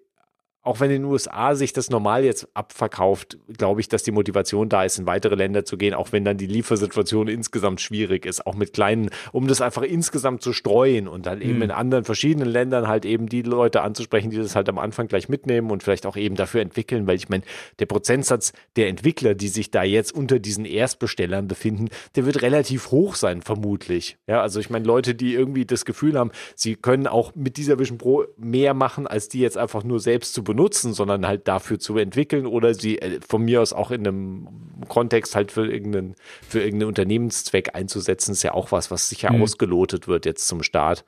auch 0.66 0.80
wenn 0.80 0.90
in 0.90 1.02
den 1.02 1.10
USA 1.10 1.54
sich 1.54 1.72
das 1.72 1.90
normal 1.90 2.24
jetzt 2.24 2.48
abverkauft, 2.54 3.38
glaube 3.56 3.80
ich, 3.80 3.88
dass 3.88 4.02
die 4.02 4.10
Motivation 4.10 4.68
da 4.68 4.84
ist, 4.84 4.98
in 4.98 5.06
weitere 5.06 5.36
Länder 5.36 5.64
zu 5.64 5.76
gehen, 5.76 5.94
auch 5.94 6.10
wenn 6.12 6.24
dann 6.24 6.36
die 6.36 6.46
Liefersituation 6.46 7.28
insgesamt 7.28 7.80
schwierig 7.80 8.26
ist, 8.26 8.46
auch 8.46 8.54
mit 8.56 8.72
kleinen, 8.72 9.10
um 9.32 9.46
das 9.46 9.60
einfach 9.60 9.82
insgesamt 9.82 10.42
zu 10.42 10.52
streuen 10.52 11.06
und 11.06 11.26
dann 11.26 11.40
eben 11.40 11.56
Mhm. 11.56 11.62
in 11.62 11.70
anderen 11.70 12.04
verschiedenen 12.04 12.48
Ländern 12.48 12.88
halt 12.88 13.04
eben 13.04 13.28
die 13.28 13.42
Leute 13.42 13.82
anzusprechen, 13.82 14.30
die 14.30 14.38
das 14.38 14.56
halt 14.56 14.68
am 14.68 14.78
Anfang 14.78 15.06
gleich 15.06 15.28
mitnehmen 15.28 15.70
und 15.70 15.84
vielleicht 15.84 16.04
auch 16.04 16.16
eben 16.16 16.34
dafür 16.34 16.60
entwickeln, 16.62 17.06
weil 17.06 17.14
ich 17.16 17.28
meine, 17.28 17.44
der 17.78 17.86
Prozentsatz 17.86 18.52
der 18.74 18.88
Entwickler, 18.88 19.34
die 19.36 19.48
sich 19.48 19.70
da 19.70 19.84
jetzt 19.84 20.12
unter 20.12 20.40
diesen 20.40 20.64
Erstbestellern 20.64 21.46
befinden, 21.46 21.90
der 22.16 22.26
wird 22.26 22.42
relativ 22.42 22.90
hoch 22.90 23.14
sein, 23.14 23.40
vermutlich. 23.40 24.16
Ja, 24.26 24.42
also 24.42 24.58
ich 24.58 24.68
meine, 24.68 24.84
Leute, 24.84 25.14
die 25.14 25.32
irgendwie 25.32 25.64
das 25.64 25.84
Gefühl 25.84 26.18
haben, 26.18 26.32
sie 26.56 26.74
können 26.74 27.06
auch 27.06 27.36
mit 27.36 27.56
dieser 27.56 27.78
Vision 27.78 27.98
Pro 27.98 28.24
mehr 28.36 28.74
machen, 28.74 29.06
als 29.06 29.28
die 29.28 29.38
jetzt 29.38 29.56
einfach 29.56 29.84
nur 29.84 30.00
selbst 30.00 30.34
zu 30.34 30.42
benutzen, 30.42 30.55
sondern 30.92 31.26
halt 31.26 31.48
dafür 31.48 31.78
zu 31.78 31.96
entwickeln 31.96 32.46
oder 32.46 32.74
sie 32.74 32.98
äh, 32.98 33.20
von 33.26 33.42
mir 33.42 33.62
aus 33.62 33.72
auch 33.72 33.90
in 33.90 34.06
einem 34.06 34.48
Kontext 34.88 35.34
halt 35.36 35.52
für 35.52 35.66
irgendeinen, 35.66 36.14
für 36.48 36.60
irgendeinen 36.60 36.88
Unternehmenszweck 36.88 37.74
einzusetzen, 37.74 38.32
ist 38.32 38.42
ja 38.42 38.54
auch 38.54 38.72
was, 38.72 38.90
was 38.90 39.08
sicher 39.08 39.32
Mhm. 39.32 39.42
ausgelotet 39.42 40.08
wird 40.08 40.26
jetzt 40.26 40.48
zum 40.48 40.62
Start 40.62 41.04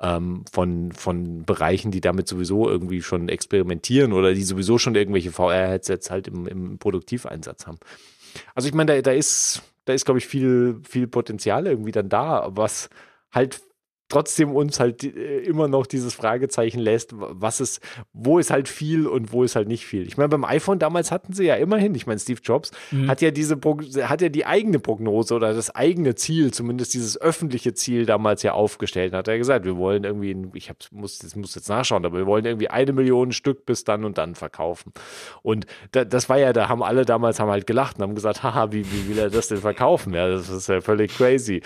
ähm, 0.00 0.44
von, 0.50 0.92
von 0.92 1.44
Bereichen, 1.44 1.90
die 1.90 2.00
damit 2.00 2.28
sowieso 2.28 2.68
irgendwie 2.68 3.02
schon 3.02 3.28
experimentieren 3.28 4.12
oder 4.12 4.34
die 4.34 4.44
sowieso 4.44 4.78
schon 4.78 4.94
irgendwelche 4.94 5.32
VR-Headsets 5.32 6.10
halt 6.10 6.28
im, 6.28 6.46
im 6.46 6.78
Produktiveinsatz 6.78 7.66
haben. 7.66 7.78
Also 8.54 8.68
ich 8.68 8.74
meine, 8.74 8.94
da, 8.94 9.02
da 9.02 9.12
ist, 9.12 9.62
da 9.84 9.92
ist, 9.92 10.04
glaube 10.04 10.18
ich, 10.18 10.26
viel, 10.26 10.80
viel 10.88 11.06
Potenzial 11.06 11.66
irgendwie 11.66 11.92
dann 11.92 12.08
da, 12.08 12.48
was 12.50 12.90
halt 13.32 13.60
trotzdem 14.08 14.54
uns 14.54 14.80
halt 14.80 15.04
äh, 15.04 15.38
immer 15.40 15.68
noch 15.68 15.86
dieses 15.86 16.14
Fragezeichen 16.14 16.78
lässt, 16.78 17.12
was 17.14 17.60
ist, 17.60 17.80
wo 18.12 18.38
ist 18.38 18.50
halt 18.50 18.68
viel 18.68 19.06
und 19.06 19.32
wo 19.32 19.44
ist 19.44 19.56
halt 19.56 19.68
nicht 19.68 19.86
viel. 19.86 20.06
Ich 20.06 20.16
meine, 20.16 20.28
beim 20.28 20.44
iPhone 20.44 20.78
damals 20.78 21.10
hatten 21.10 21.32
sie 21.32 21.44
ja 21.44 21.56
immerhin, 21.56 21.94
ich 21.94 22.06
meine, 22.06 22.18
Steve 22.18 22.40
Jobs 22.42 22.70
hat 23.06 23.20
ja 23.20 23.30
diese 23.30 23.58
hat 24.02 24.22
ja 24.22 24.28
die 24.28 24.46
eigene 24.46 24.78
Prognose 24.78 25.34
oder 25.34 25.52
das 25.52 25.74
eigene 25.74 26.14
Ziel, 26.14 26.52
zumindest 26.52 26.94
dieses 26.94 27.20
öffentliche 27.20 27.74
Ziel 27.74 28.06
damals 28.06 28.42
ja 28.42 28.52
aufgestellt. 28.52 29.12
Hat 29.12 29.28
er 29.28 29.38
gesagt, 29.38 29.64
wir 29.64 29.76
wollen 29.76 30.04
irgendwie, 30.04 30.36
ich 30.54 30.70
hab, 30.70 30.78
muss, 30.90 31.18
das 31.18 31.36
muss 31.36 31.54
jetzt 31.54 31.68
nachschauen, 31.68 32.04
aber 32.04 32.18
wir 32.18 32.26
wollen 32.26 32.44
irgendwie 32.44 32.68
eine 32.68 32.92
Million 32.92 33.32
Stück 33.32 33.66
bis 33.66 33.84
dann 33.84 34.04
und 34.04 34.18
dann 34.18 34.34
verkaufen. 34.34 34.92
Und 35.42 35.66
da, 35.92 36.04
das 36.04 36.28
war 36.28 36.38
ja, 36.38 36.52
da 36.52 36.68
haben 36.68 36.82
alle 36.82 37.04
damals 37.04 37.40
haben 37.40 37.50
halt 37.50 37.66
gelacht 37.66 37.96
und 37.96 38.02
haben 38.02 38.14
gesagt, 38.14 38.42
haha, 38.42 38.72
wie, 38.72 38.84
wie 38.90 39.08
will 39.08 39.18
er 39.18 39.30
das 39.30 39.48
denn 39.48 39.58
verkaufen? 39.58 40.14
Ja, 40.14 40.28
das 40.28 40.48
ist 40.48 40.68
ja 40.68 40.80
völlig 40.80 41.16
crazy. 41.16 41.62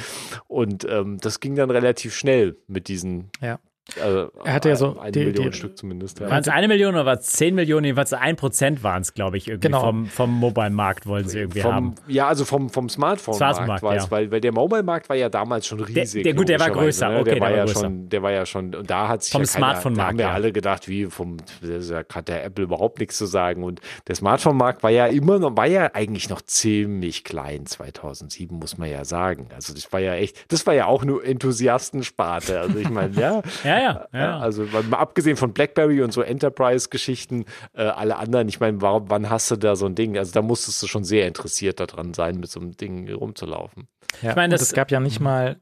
Und 0.49 0.87
ähm, 0.89 1.19
das 1.21 1.41
ging 1.41 1.55
dann 1.55 1.71
relativ 1.71 2.15
schnell 2.15 2.32
mit 2.67 2.89
diesen 2.89 3.31
Ja. 3.41 3.61
Äh, 3.97 4.27
Er 4.45 4.53
hatte 4.55 4.69
ja 4.69 4.77
so 4.77 4.99
eine 4.99 5.11
die- 5.13 5.25
Million 5.25 5.51
die- 5.51 5.57
Stück 5.57 5.77
zumindest. 5.77 6.21
Ja. 6.21 6.31
Waren 6.31 6.41
es 6.41 6.49
eine 6.49 6.69
Million 6.69 6.95
oder 6.95 7.05
war 7.05 7.19
es 7.19 7.27
zehn 7.27 7.55
Millionen? 7.55 7.85
Jedenfalls 7.85 8.13
ein 8.13 8.37
Prozent 8.37 8.83
waren 8.85 9.03
es, 9.03 9.13
glaube 9.13 9.37
ich, 9.37 9.49
irgendwie 9.49 9.69
Genau. 9.69 9.81
vom, 9.81 10.07
vom 10.07 10.31
Mobile-Markt 10.31 11.07
wollen 11.07 11.29
sie 11.29 11.41
irgendwie 11.41 11.61
vom, 11.61 11.73
haben. 11.75 11.95
Ja, 12.07 12.29
also 12.29 12.45
vom, 12.45 12.71
vom 12.71 12.89
Smartphone-Markt 12.89 13.83
war 13.83 13.97
es, 13.97 14.05
ja. 14.05 14.11
weil, 14.11 14.31
weil 14.31 14.41
der 14.41 14.53
Mobile-Markt 14.53 15.09
war 15.09 15.17
ja 15.17 15.29
damals 15.29 15.67
schon 15.67 15.81
riesig. 15.81 16.23
der- 16.23 16.35
gut, 16.35 16.49
der 16.49 16.61
war 16.61 16.69
logischerweise, 16.69 16.85
größer. 16.87 17.09
Ne? 17.11 17.21
Okay, 17.21 17.31
der, 17.33 17.41
war 17.41 17.49
der 17.49 17.51
war 17.51 17.59
ja 17.59 17.65
größer. 17.65 17.81
schon, 17.81 18.09
der 18.09 18.23
war 18.23 18.31
ja 18.33 18.47
schon, 18.47 18.75
und 18.75 18.91
da 18.91 19.09
hat 19.09 19.23
sich 19.25 19.33
Vom 19.33 19.43
ja 19.43 19.47
keiner, 19.47 19.59
Smartphone-Markt, 19.67 19.99
da 20.01 20.09
haben 20.09 20.19
wir 20.19 20.25
ja. 20.27 20.33
alle 20.33 20.53
gedacht, 20.53 20.89
wie 20.89 21.07
vom, 21.07 21.37
ja, 21.61 22.03
hat 22.15 22.29
der 22.29 22.45
Apple 22.45 22.65
überhaupt 22.65 23.01
nichts 23.01 23.19
zu 23.19 23.27
sagen. 23.27 23.65
Und 23.65 23.81
der 24.07 24.15
Smartphone-Markt 24.15 24.83
war 24.83 24.91
ja 24.91 25.07
immer 25.07 25.39
noch, 25.39 25.57
war 25.57 25.67
ja 25.67 25.91
eigentlich 25.93 26.29
noch 26.31 26.41
ziemlich 26.43 27.25
klein 27.25 27.67
2007, 27.67 28.57
muss 28.59 28.79
man 28.79 28.89
ja 28.89 29.05
sagen. 29.05 29.49
Also 29.55 29.75
das 29.75 29.93
war 29.93 30.01
ja 30.01 30.15
echt, 30.15 30.51
das 30.53 30.67
war 30.67 30.75
ja 30.75 30.87
auch 30.87 31.05
nur 31.05 31.25
Enthusiastensparte. 31.25 32.61
Also 32.61 32.79
ich 32.79 32.89
meine, 32.91 33.15
ja, 33.21 33.43
Ja, 33.65 33.72
ja, 33.79 34.09
ja, 34.13 34.19
ja. 34.19 34.39
also 34.39 34.65
mal 34.65 34.99
abgesehen 34.99 35.37
von 35.37 35.53
BlackBerry 35.53 36.03
und 36.03 36.13
so 36.13 36.23
Enterprise-Geschichten, 36.23 37.45
äh, 37.75 37.83
alle 37.83 38.17
anderen, 38.17 38.49
ich 38.49 38.61
meine, 38.61 38.81
warum, 38.81 39.11
wann 39.11 39.31
hast 39.31 39.51
du 39.51 39.57
da 39.57 39.77
so 39.77 39.87
ein 39.87 39.95
Ding? 39.95 40.19
Also 40.19 40.33
da 40.33 40.43
musstest 40.43 40.83
du 40.83 40.87
schon 40.87 41.05
sehr 41.05 41.27
interessiert 41.27 41.81
daran 41.81 42.15
sein, 42.15 42.39
mit 42.39 42.51
so 42.51 42.61
einem 42.61 42.77
Ding 42.77 43.13
rumzulaufen. 43.13 43.89
Ja, 44.23 44.31
Ich 44.31 44.37
meine, 44.37 44.55
es 44.55 44.73
gab 44.73 44.91
ja 44.91 45.01
nicht 45.01 45.21
mal 45.21 45.61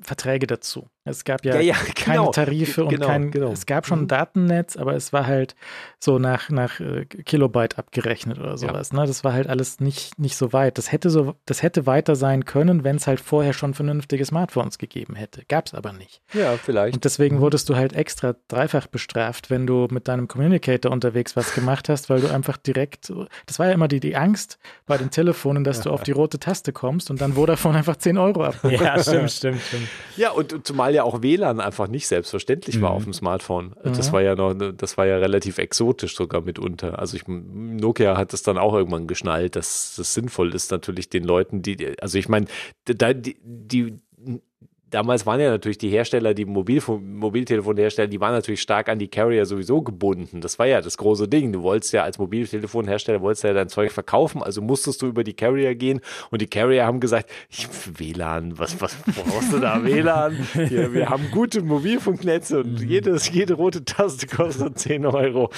Verträge 0.00 0.46
dazu. 0.46 0.88
Es 1.06 1.24
gab 1.24 1.44
ja, 1.44 1.54
Ja, 1.56 1.60
ja, 1.60 1.74
keine 1.94 2.18
genau. 2.18 2.30
Tarife 2.32 2.84
und 2.84 2.90
Genau, 2.90 3.06
kein, 3.06 3.30
genau. 3.30 3.52
es 3.52 3.64
gab 3.66 3.86
schon 3.86 4.00
Mhm. 4.00 4.04
ein 4.04 4.08
Datennetz, 4.08 4.76
aber 4.76 4.94
es 4.94 5.12
war 5.12 5.26
halt 5.26 5.54
so 5.98 6.18
nach, 6.18 6.50
nach 6.50 6.80
äh, 6.80 7.04
Kilobyte 7.06 7.78
abgerechnet 7.78 8.38
oder 8.38 8.58
sowas. 8.58 8.92
Ne? 8.92 9.06
Das 9.06 9.24
war 9.24 9.32
halt 9.32 9.46
alles 9.48 9.80
nicht, 9.80 10.18
nicht 10.18 10.36
so 10.36 10.52
weit. 10.52 10.78
Das 10.78 10.92
hätte 10.92 11.08
so, 11.10 11.34
das 11.46 11.62
hätte 11.62 11.86
weiter 11.86 12.16
sein 12.16 12.44
können, 12.44 12.84
wenn 12.84 12.96
es 12.96 13.06
halt 13.06 13.20
vorher 13.20 13.52
schon 13.52 13.72
vernünftige 13.74 14.24
Smartphones 14.24 14.78
gegeben 14.78 15.14
hätte. 15.14 15.42
Gab 15.48 15.66
es 15.66 15.74
aber 15.74 15.92
nicht. 15.92 16.20
Ja, 16.34 16.56
vielleicht. 16.56 16.94
Und 16.96 17.04
deswegen 17.04 17.40
wurdest 17.40 17.68
du 17.68 17.76
halt 17.76 17.92
extra 17.94 18.34
dreifach 18.48 18.86
bestraft, 18.88 19.48
wenn 19.50 19.66
du 19.66 19.86
mit 19.90 20.08
deinem 20.08 20.28
Communicator 20.28 20.90
unterwegs 20.92 21.36
was 21.36 21.54
gemacht 21.54 21.88
hast, 21.88 22.10
weil 22.10 22.20
du 22.20 22.28
einfach 22.32 22.56
direkt, 22.56 23.12
das 23.46 23.58
war 23.58 23.66
ja 23.66 23.72
immer 23.72 23.88
die, 23.88 24.00
die 24.00 24.16
Angst 24.16 24.58
bei 24.86 24.98
den 24.98 25.10
Telefonen, 25.10 25.64
dass 25.64 25.80
du 25.82 25.90
auf 25.90 26.02
die 26.02 26.12
rote 26.16 26.38
Taste 26.38 26.72
kommst 26.72 27.10
und 27.10 27.20
dann 27.20 27.34
Vodafone 27.34 27.78
einfach 27.78 27.96
10 27.96 28.18
Euro 28.18 28.44
ab. 28.44 28.56
Ja, 28.64 28.98
stimmt, 29.00 29.30
stimmt, 29.32 29.60
stimmt. 29.62 29.88
Ja, 30.16 30.30
und, 30.30 30.52
und 30.52 30.66
zumal 30.66 30.94
ja 30.96 31.04
auch 31.04 31.22
WLAN 31.22 31.60
einfach 31.60 31.88
nicht 31.88 32.06
selbstverständlich 32.08 32.80
war 32.82 32.90
Mhm. 32.90 32.96
auf 32.96 33.04
dem 33.04 33.12
Smartphone. 33.12 33.74
Das 33.84 34.08
Mhm. 34.08 34.12
war 34.12 34.22
ja 34.22 34.34
noch, 34.34 34.54
das 34.54 34.96
war 34.98 35.06
ja 35.06 35.16
relativ 35.18 35.58
exotisch 35.58 36.16
sogar 36.16 36.40
mitunter. 36.42 36.98
Also 36.98 37.16
ich, 37.16 37.22
Nokia 37.28 38.16
hat 38.16 38.34
es 38.34 38.42
dann 38.42 38.58
auch 38.58 38.74
irgendwann 38.74 39.06
geschnallt, 39.06 39.54
dass 39.56 39.94
das 39.96 40.12
sinnvoll 40.14 40.54
ist 40.54 40.70
natürlich 40.70 41.08
den 41.08 41.24
Leuten, 41.24 41.62
die, 41.62 41.94
also 42.00 42.18
ich 42.18 42.28
meine, 42.28 42.46
da, 42.84 43.12
die, 43.14 43.36
die 43.42 43.98
Damals 44.96 45.26
waren 45.26 45.38
ja 45.40 45.50
natürlich 45.50 45.76
die 45.76 45.90
Hersteller, 45.90 46.32
die 46.32 46.46
Mobilfon 46.46 47.16
Mobiltelefonhersteller, 47.16 48.08
die 48.08 48.18
waren 48.18 48.32
natürlich 48.32 48.62
stark 48.62 48.88
an 48.88 48.98
die 48.98 49.08
Carrier 49.08 49.44
sowieso 49.44 49.82
gebunden. 49.82 50.40
Das 50.40 50.58
war 50.58 50.64
ja 50.64 50.80
das 50.80 50.96
große 50.96 51.28
Ding. 51.28 51.52
Du 51.52 51.62
wolltest 51.62 51.92
ja 51.92 52.02
als 52.02 52.16
Mobiltelefonhersteller 52.16 53.20
wolltest 53.20 53.44
ja 53.44 53.52
dein 53.52 53.68
Zeug 53.68 53.92
verkaufen, 53.92 54.42
also 54.42 54.62
musstest 54.62 55.02
du 55.02 55.06
über 55.08 55.22
die 55.22 55.34
Carrier 55.34 55.74
gehen 55.74 56.00
und 56.30 56.40
die 56.40 56.46
Carrier 56.46 56.86
haben 56.86 57.00
gesagt, 57.00 57.28
WLAN, 57.92 58.58
was, 58.58 58.80
was 58.80 58.96
brauchst 59.04 59.52
du 59.52 59.58
da 59.58 59.84
WLAN? 59.84 60.34
Hier, 60.54 60.94
wir 60.94 61.10
haben 61.10 61.30
gute 61.30 61.60
Mobilfunknetze 61.60 62.60
und 62.60 62.80
jedes, 62.80 63.30
jede 63.30 63.52
rote 63.52 63.84
Taste 63.84 64.26
kostet 64.26 64.78
10 64.78 65.04
Euro. 65.04 65.50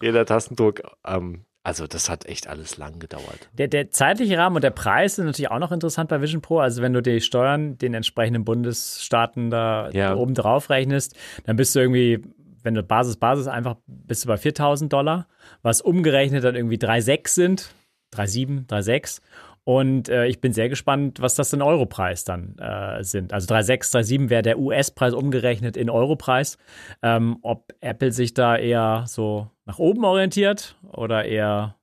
Jeder 0.00 0.24
Tastendruck. 0.24 0.82
Ähm, 1.04 1.40
also 1.64 1.86
das 1.86 2.08
hat 2.10 2.26
echt 2.26 2.46
alles 2.46 2.76
lang 2.76 2.98
gedauert. 3.00 3.48
Der, 3.54 3.68
der 3.68 3.90
zeitliche 3.90 4.36
Rahmen 4.38 4.54
und 4.56 4.62
der 4.62 4.70
Preis 4.70 5.16
sind 5.16 5.24
natürlich 5.26 5.50
auch 5.50 5.58
noch 5.58 5.72
interessant 5.72 6.10
bei 6.10 6.20
Vision 6.20 6.42
Pro. 6.42 6.58
Also 6.58 6.82
wenn 6.82 6.92
du 6.92 7.00
die 7.02 7.20
Steuern 7.22 7.78
den 7.78 7.94
entsprechenden 7.94 8.44
Bundesstaaten 8.44 9.50
da 9.50 9.88
Ja. 9.90 10.14
oben 10.14 10.34
drauf 10.34 10.68
rechnest, 10.70 11.16
dann 11.46 11.56
bist 11.56 11.74
du 11.74 11.80
irgendwie, 11.80 12.22
wenn 12.62 12.74
du 12.74 12.82
Basis, 12.82 13.16
Basis 13.16 13.46
einfach, 13.48 13.76
bist 13.86 14.24
du 14.24 14.28
bei 14.28 14.36
4000 14.36 14.92
Dollar, 14.92 15.26
was 15.62 15.80
umgerechnet 15.80 16.44
dann 16.44 16.54
irgendwie 16.54 16.76
3,6 16.76 17.28
sind, 17.28 17.70
3,7, 18.14 18.66
3,6. 18.68 19.20
Und 19.64 20.10
äh, 20.10 20.26
ich 20.26 20.42
bin 20.42 20.52
sehr 20.52 20.68
gespannt, 20.68 21.20
was 21.20 21.34
das 21.34 21.52
in 21.54 21.62
Europreis 21.62 22.24
dann 22.24 22.56
äh, 22.58 23.02
sind. 23.02 23.32
Also 23.32 23.52
3,6, 23.52 23.94
3,7 23.94 24.30
wäre 24.30 24.42
der 24.42 24.58
US-Preis 24.58 25.14
umgerechnet 25.14 25.76
in 25.76 25.88
Europreis. 25.88 26.58
Ähm, 27.02 27.38
ob 27.40 27.72
Apple 27.80 28.12
sich 28.12 28.34
da 28.34 28.56
eher 28.56 29.04
so 29.06 29.50
nach 29.64 29.78
oben 29.78 30.04
orientiert 30.04 30.76
oder 30.92 31.24
eher 31.24 31.76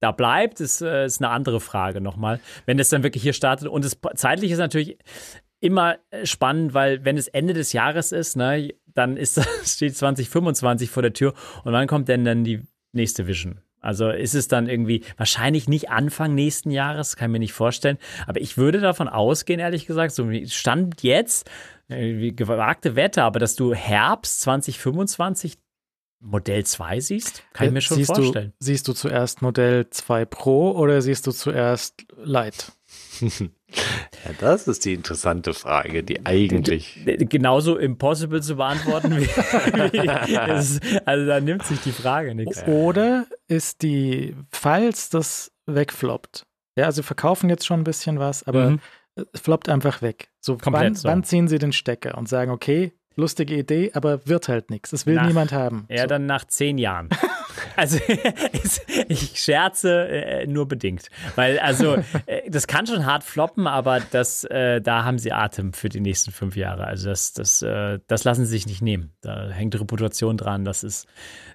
da 0.00 0.12
bleibt, 0.12 0.60
ist, 0.60 0.80
äh, 0.80 1.06
ist 1.06 1.20
eine 1.20 1.30
andere 1.30 1.58
Frage 1.58 2.00
nochmal. 2.00 2.38
Wenn 2.66 2.78
es 2.78 2.88
dann 2.88 3.02
wirklich 3.02 3.24
hier 3.24 3.32
startet. 3.32 3.66
Und 3.66 3.84
das 3.84 3.98
zeitlich 4.14 4.52
ist 4.52 4.58
natürlich 4.58 4.96
immer 5.60 5.98
äh, 6.10 6.24
spannend, 6.24 6.72
weil 6.72 7.04
wenn 7.04 7.16
es 7.16 7.26
Ende 7.26 7.52
des 7.52 7.72
Jahres 7.72 8.12
ist, 8.12 8.36
ne, 8.36 8.74
dann 8.86 9.16
ist, 9.16 9.40
steht 9.64 9.96
2025 9.96 10.88
vor 10.88 11.02
der 11.02 11.12
Tür 11.12 11.34
und 11.64 11.72
wann 11.72 11.88
kommt 11.88 12.08
denn 12.08 12.24
dann 12.24 12.44
die 12.44 12.62
nächste 12.92 13.26
Vision? 13.26 13.60
Also 13.80 14.10
ist 14.10 14.34
es 14.34 14.48
dann 14.48 14.68
irgendwie 14.68 15.04
wahrscheinlich 15.16 15.68
nicht 15.68 15.90
Anfang 15.90 16.34
nächsten 16.34 16.70
Jahres, 16.70 17.16
kann 17.16 17.30
ich 17.30 17.32
mir 17.32 17.38
nicht 17.38 17.52
vorstellen. 17.52 17.98
Aber 18.26 18.40
ich 18.40 18.56
würde 18.56 18.80
davon 18.80 19.08
ausgehen, 19.08 19.60
ehrlich 19.60 19.86
gesagt, 19.86 20.12
so 20.12 20.28
Stand 20.46 21.02
jetzt, 21.02 21.48
äh, 21.88 22.32
gewagte 22.32 22.96
Wette, 22.96 23.22
aber 23.22 23.38
dass 23.38 23.54
du 23.54 23.74
Herbst 23.74 24.40
2025 24.40 25.58
Modell 26.20 26.64
2 26.64 27.00
siehst, 27.00 27.44
kann 27.52 27.68
ich 27.68 27.72
mir 27.72 27.80
schon 27.80 27.98
siehst 27.98 28.14
vorstellen. 28.14 28.52
Du, 28.58 28.64
siehst 28.64 28.88
du 28.88 28.92
zuerst 28.92 29.40
Modell 29.40 29.88
2 29.88 30.24
Pro 30.24 30.72
oder 30.72 31.00
siehst 31.00 31.26
du 31.26 31.32
zuerst 31.32 32.06
Lite? 32.16 32.72
Ja, 33.74 34.32
das 34.40 34.66
ist 34.66 34.84
die 34.84 34.94
interessante 34.94 35.54
Frage, 35.54 36.02
die 36.02 36.24
eigentlich. 36.24 36.98
Genauso 37.04 37.76
impossible 37.76 38.42
zu 38.42 38.56
beantworten 38.56 39.16
wie. 39.16 39.26
wie 39.26 40.38
also 41.04 41.26
da 41.26 41.40
nimmt 41.40 41.64
sich 41.64 41.80
die 41.80 41.92
Frage 41.92 42.34
nichts. 42.34 42.62
Oder 42.66 43.26
ist 43.46 43.82
die, 43.82 44.34
falls 44.50 45.10
das 45.10 45.52
wegfloppt, 45.66 46.46
ja, 46.76 46.86
also 46.86 47.02
verkaufen 47.02 47.50
jetzt 47.50 47.66
schon 47.66 47.80
ein 47.80 47.84
bisschen 47.84 48.18
was, 48.18 48.44
aber 48.44 48.70
mhm. 48.70 48.80
es 49.32 49.40
floppt 49.40 49.68
einfach 49.68 50.00
weg. 50.00 50.30
So, 50.40 50.56
Komplett 50.56 50.84
wann, 50.84 50.94
so. 50.94 51.08
wann 51.08 51.24
ziehen 51.24 51.48
sie 51.48 51.58
den 51.58 51.72
Stecker 51.72 52.16
und 52.16 52.28
sagen, 52.28 52.50
okay, 52.50 52.92
lustige 53.16 53.56
Idee, 53.56 53.90
aber 53.94 54.26
wird 54.26 54.48
halt 54.48 54.70
nichts. 54.70 54.90
Das 54.90 55.04
will 55.04 55.16
nach, 55.16 55.26
niemand 55.26 55.52
haben. 55.52 55.86
Ja, 55.88 56.02
so. 56.02 56.06
dann 56.06 56.26
nach 56.26 56.46
zehn 56.46 56.78
Jahren. 56.78 57.08
Also 57.78 57.98
ich 59.08 59.40
scherze 59.40 60.08
äh, 60.08 60.46
nur 60.48 60.66
bedingt, 60.66 61.10
weil 61.36 61.60
also 61.60 61.96
äh, 62.26 62.50
das 62.50 62.66
kann 62.66 62.88
schon 62.88 63.06
hart 63.06 63.22
floppen, 63.22 63.68
aber 63.68 64.00
das, 64.00 64.42
äh, 64.44 64.80
da 64.80 65.04
haben 65.04 65.20
sie 65.20 65.32
Atem 65.32 65.72
für 65.72 65.88
die 65.88 66.00
nächsten 66.00 66.32
fünf 66.32 66.56
Jahre. 66.56 66.88
Also 66.88 67.08
das, 67.08 67.34
das, 67.34 67.62
äh, 67.62 68.00
das 68.08 68.24
lassen 68.24 68.46
sie 68.46 68.50
sich 68.50 68.66
nicht 68.66 68.82
nehmen. 68.82 69.12
Da 69.20 69.48
hängt 69.50 69.78
Reputation 69.78 70.36
dran. 70.36 70.64
Das 70.64 70.82
ist 70.82 71.06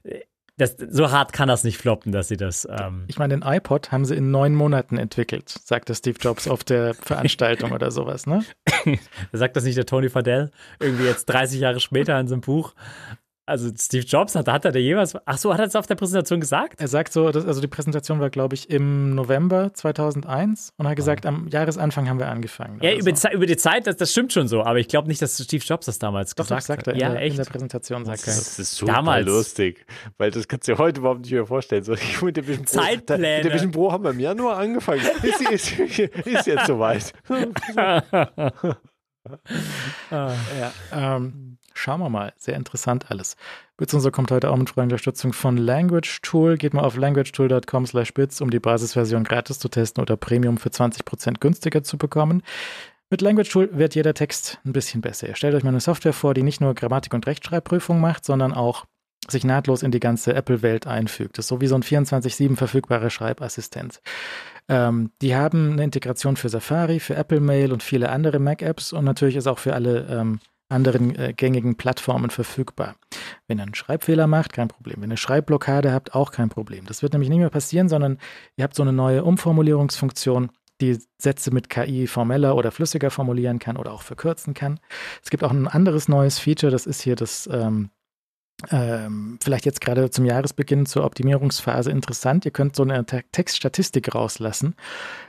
äh, 0.03 0.21
das, 0.57 0.77
so 0.77 1.11
hart 1.11 1.33
kann 1.33 1.47
das 1.47 1.63
nicht 1.63 1.77
floppen, 1.77 2.11
dass 2.11 2.27
sie 2.27 2.37
das. 2.37 2.67
Ähm 2.69 3.05
ich 3.07 3.17
meine, 3.17 3.35
den 3.35 3.41
iPod 3.41 3.91
haben 3.91 4.05
sie 4.05 4.15
in 4.15 4.29
neun 4.29 4.53
Monaten 4.53 4.97
entwickelt, 4.97 5.49
sagte 5.49 5.95
Steve 5.95 6.17
Jobs 6.21 6.47
auf 6.47 6.63
der 6.63 6.93
Veranstaltung 6.93 7.71
oder 7.71 7.89
sowas, 7.89 8.27
ne? 8.27 8.45
sagt 9.33 9.57
das 9.57 9.63
nicht 9.63 9.77
der 9.77 9.87
Tony 9.87 10.09
Fadell 10.09 10.51
irgendwie 10.79 11.05
jetzt 11.05 11.25
30 11.25 11.59
Jahre 11.59 11.79
später 11.79 12.19
in 12.19 12.27
seinem 12.27 12.41
Buch? 12.41 12.75
Also 13.45 13.69
Steve 13.77 14.05
Jobs, 14.05 14.35
hat, 14.35 14.47
hat 14.47 14.63
er 14.63 14.71
da 14.71 14.79
jemals, 14.79 15.17
ach 15.25 15.37
so, 15.37 15.51
hat 15.51 15.59
er 15.59 15.65
das 15.65 15.75
auf 15.75 15.85
der 15.85 15.95
Präsentation 15.95 16.39
gesagt? 16.39 16.79
Er 16.79 16.87
sagt 16.87 17.11
so, 17.11 17.29
dass, 17.29 17.45
also 17.45 17.59
die 17.59 17.67
Präsentation 17.67 18.21
war, 18.21 18.29
glaube 18.29 18.55
ich, 18.55 18.69
im 18.69 19.15
November 19.15 19.73
2001 19.73 20.71
und 20.77 20.87
hat 20.87 20.95
gesagt, 20.95 21.25
am 21.25 21.49
Jahresanfang 21.49 22.07
haben 22.07 22.19
wir 22.19 22.29
angefangen. 22.29 22.79
Ja, 22.81 22.93
über, 22.93 23.13
so. 23.13 23.27
die, 23.27 23.35
über 23.35 23.45
die 23.45 23.57
Zeit, 23.57 23.85
das, 23.85 23.97
das 23.97 24.11
stimmt 24.13 24.31
schon 24.31 24.47
so, 24.47 24.63
aber 24.63 24.79
ich 24.79 24.87
glaube 24.87 25.09
nicht, 25.09 25.21
dass 25.21 25.37
Steve 25.43 25.61
Jobs 25.61 25.87
das 25.87 25.99
damals 25.99 26.35
Doch, 26.35 26.45
gesagt 26.45 26.59
das 26.59 26.67
sagt 26.67 26.87
er 26.87 26.93
hat. 26.93 27.01
Ja, 27.01 27.07
in, 27.07 27.13
der, 27.15 27.21
echt? 27.21 27.31
in 27.31 27.43
der 27.43 27.51
Präsentation. 27.51 28.05
Sagt 28.05 28.25
das, 28.27 28.37
das 28.37 28.59
ist 28.59 28.75
super 28.75 28.93
damals. 28.93 29.25
lustig, 29.25 29.85
weil 30.17 30.31
das 30.31 30.47
kannst 30.47 30.69
du 30.69 30.73
dir 30.73 30.77
heute 30.77 31.01
überhaupt 31.01 31.21
nicht 31.21 31.33
mehr 31.33 31.45
vorstellen. 31.45 31.83
So, 31.83 31.95
mit 32.21 32.37
der 32.37 32.47
Vision 32.47 32.63
Pro, 32.63 32.71
Zeitpläne. 32.79 33.23
Da, 33.23 33.35
mit 33.35 33.45
der 33.45 33.53
Vision 33.55 33.71
Pro 33.71 33.91
haben 33.91 34.05
wir 34.05 34.11
im 34.11 34.21
Januar 34.21 34.55
angefangen. 34.55 35.01
ist, 35.21 35.41
ist, 35.41 35.99
ist 35.99 36.47
jetzt 36.47 36.67
soweit. 36.67 37.11
ah. 37.75 38.01
ja, 40.09 40.71
ähm, 40.93 41.57
schauen 41.73 41.99
wir 41.99 42.09
mal. 42.09 42.33
Sehr 42.37 42.55
interessant 42.55 43.09
alles. 43.09 43.35
Beziehungsweise 43.77 44.11
kommt 44.11 44.31
heute 44.31 44.51
auch 44.51 44.57
mit 44.57 44.69
freier 44.69 44.83
Unterstützung 44.83 45.33
von 45.33 45.57
Language 45.57 46.21
Tool. 46.21 46.57
Geht 46.57 46.73
mal 46.73 46.83
auf 46.83 46.95
languagetool.com 46.95 47.85
slash 47.85 48.13
bits, 48.13 48.41
um 48.41 48.49
die 48.49 48.59
Basisversion 48.59 49.23
gratis 49.23 49.59
zu 49.59 49.69
testen 49.69 50.01
oder 50.01 50.17
Premium 50.17 50.57
für 50.57 50.69
20% 50.69 51.39
günstiger 51.39 51.83
zu 51.83 51.97
bekommen. 51.97 52.43
Mit 53.09 53.21
Language 53.21 53.49
Tool 53.49 53.69
wird 53.71 53.95
jeder 53.95 54.13
Text 54.13 54.59
ein 54.65 54.73
bisschen 54.73 55.01
besser. 55.01 55.27
Ihr 55.27 55.35
stellt 55.35 55.53
euch 55.53 55.63
mal 55.63 55.69
eine 55.69 55.79
Software 55.79 56.13
vor, 56.13 56.33
die 56.33 56.43
nicht 56.43 56.61
nur 56.61 56.73
Grammatik- 56.73 57.13
und 57.13 57.27
Rechtschreibprüfung 57.27 58.01
macht, 58.01 58.25
sondern 58.25 58.53
auch 58.53 58.85
sich 59.29 59.43
nahtlos 59.43 59.83
in 59.83 59.91
die 59.91 59.99
ganze 59.99 60.33
Apple-Welt 60.33 60.87
einfügt. 60.87 61.37
Das 61.37 61.45
ist 61.45 61.49
so 61.49 61.61
wie 61.61 61.67
so 61.67 61.75
ein 61.75 61.83
24-7 61.83 62.55
verfügbarer 62.55 63.09
Schreibassistent. 63.09 64.01
Ähm, 64.67 65.11
die 65.21 65.35
haben 65.35 65.73
eine 65.73 65.83
Integration 65.83 66.37
für 66.37 66.49
Safari, 66.49 66.99
für 66.99 67.15
Apple 67.15 67.39
Mail 67.39 67.71
und 67.71 67.83
viele 67.83 68.09
andere 68.09 68.39
Mac-Apps 68.39 68.93
und 68.93 69.05
natürlich 69.05 69.35
ist 69.35 69.47
auch 69.47 69.59
für 69.59 69.73
alle 69.73 70.07
ähm, 70.09 70.39
anderen 70.73 71.15
äh, 71.15 71.33
gängigen 71.33 71.75
Plattformen 71.75 72.29
verfügbar. 72.29 72.95
Wenn 73.47 73.59
ihr 73.59 73.63
einen 73.63 73.75
Schreibfehler 73.75 74.27
macht, 74.27 74.53
kein 74.53 74.67
Problem. 74.67 74.97
Wenn 74.97 75.03
ihr 75.03 75.13
eine 75.13 75.17
Schreibblockade 75.17 75.93
habt, 75.93 76.13
auch 76.15 76.31
kein 76.31 76.49
Problem. 76.49 76.85
Das 76.85 77.01
wird 77.01 77.13
nämlich 77.13 77.29
nicht 77.29 77.39
mehr 77.39 77.49
passieren, 77.49 77.87
sondern 77.87 78.17
ihr 78.57 78.63
habt 78.63 78.75
so 78.75 78.83
eine 78.83 78.93
neue 78.93 79.23
Umformulierungsfunktion, 79.23 80.49
die 80.81 80.99
Sätze 81.17 81.51
mit 81.51 81.69
KI 81.69 82.07
formeller 82.07 82.55
oder 82.55 82.71
flüssiger 82.71 83.11
formulieren 83.11 83.59
kann 83.59 83.77
oder 83.77 83.93
auch 83.93 84.01
verkürzen 84.01 84.53
kann. 84.53 84.79
Es 85.23 85.29
gibt 85.29 85.43
auch 85.43 85.51
ein 85.51 85.67
anderes 85.67 86.07
neues 86.07 86.39
Feature, 86.39 86.71
das 86.71 86.85
ist 86.85 87.01
hier 87.01 87.15
das 87.15 87.47
ähm, 87.51 87.89
ähm, 88.69 89.39
vielleicht 89.41 89.65
jetzt 89.65 89.81
gerade 89.81 90.09
zum 90.09 90.25
Jahresbeginn 90.25 90.85
zur 90.85 91.03
Optimierungsphase 91.03 91.91
interessant. 91.91 92.45
Ihr 92.45 92.51
könnt 92.51 92.75
so 92.75 92.83
eine 92.83 93.05
Te 93.05 93.23
Textstatistik 93.31 94.13
rauslassen. 94.13 94.75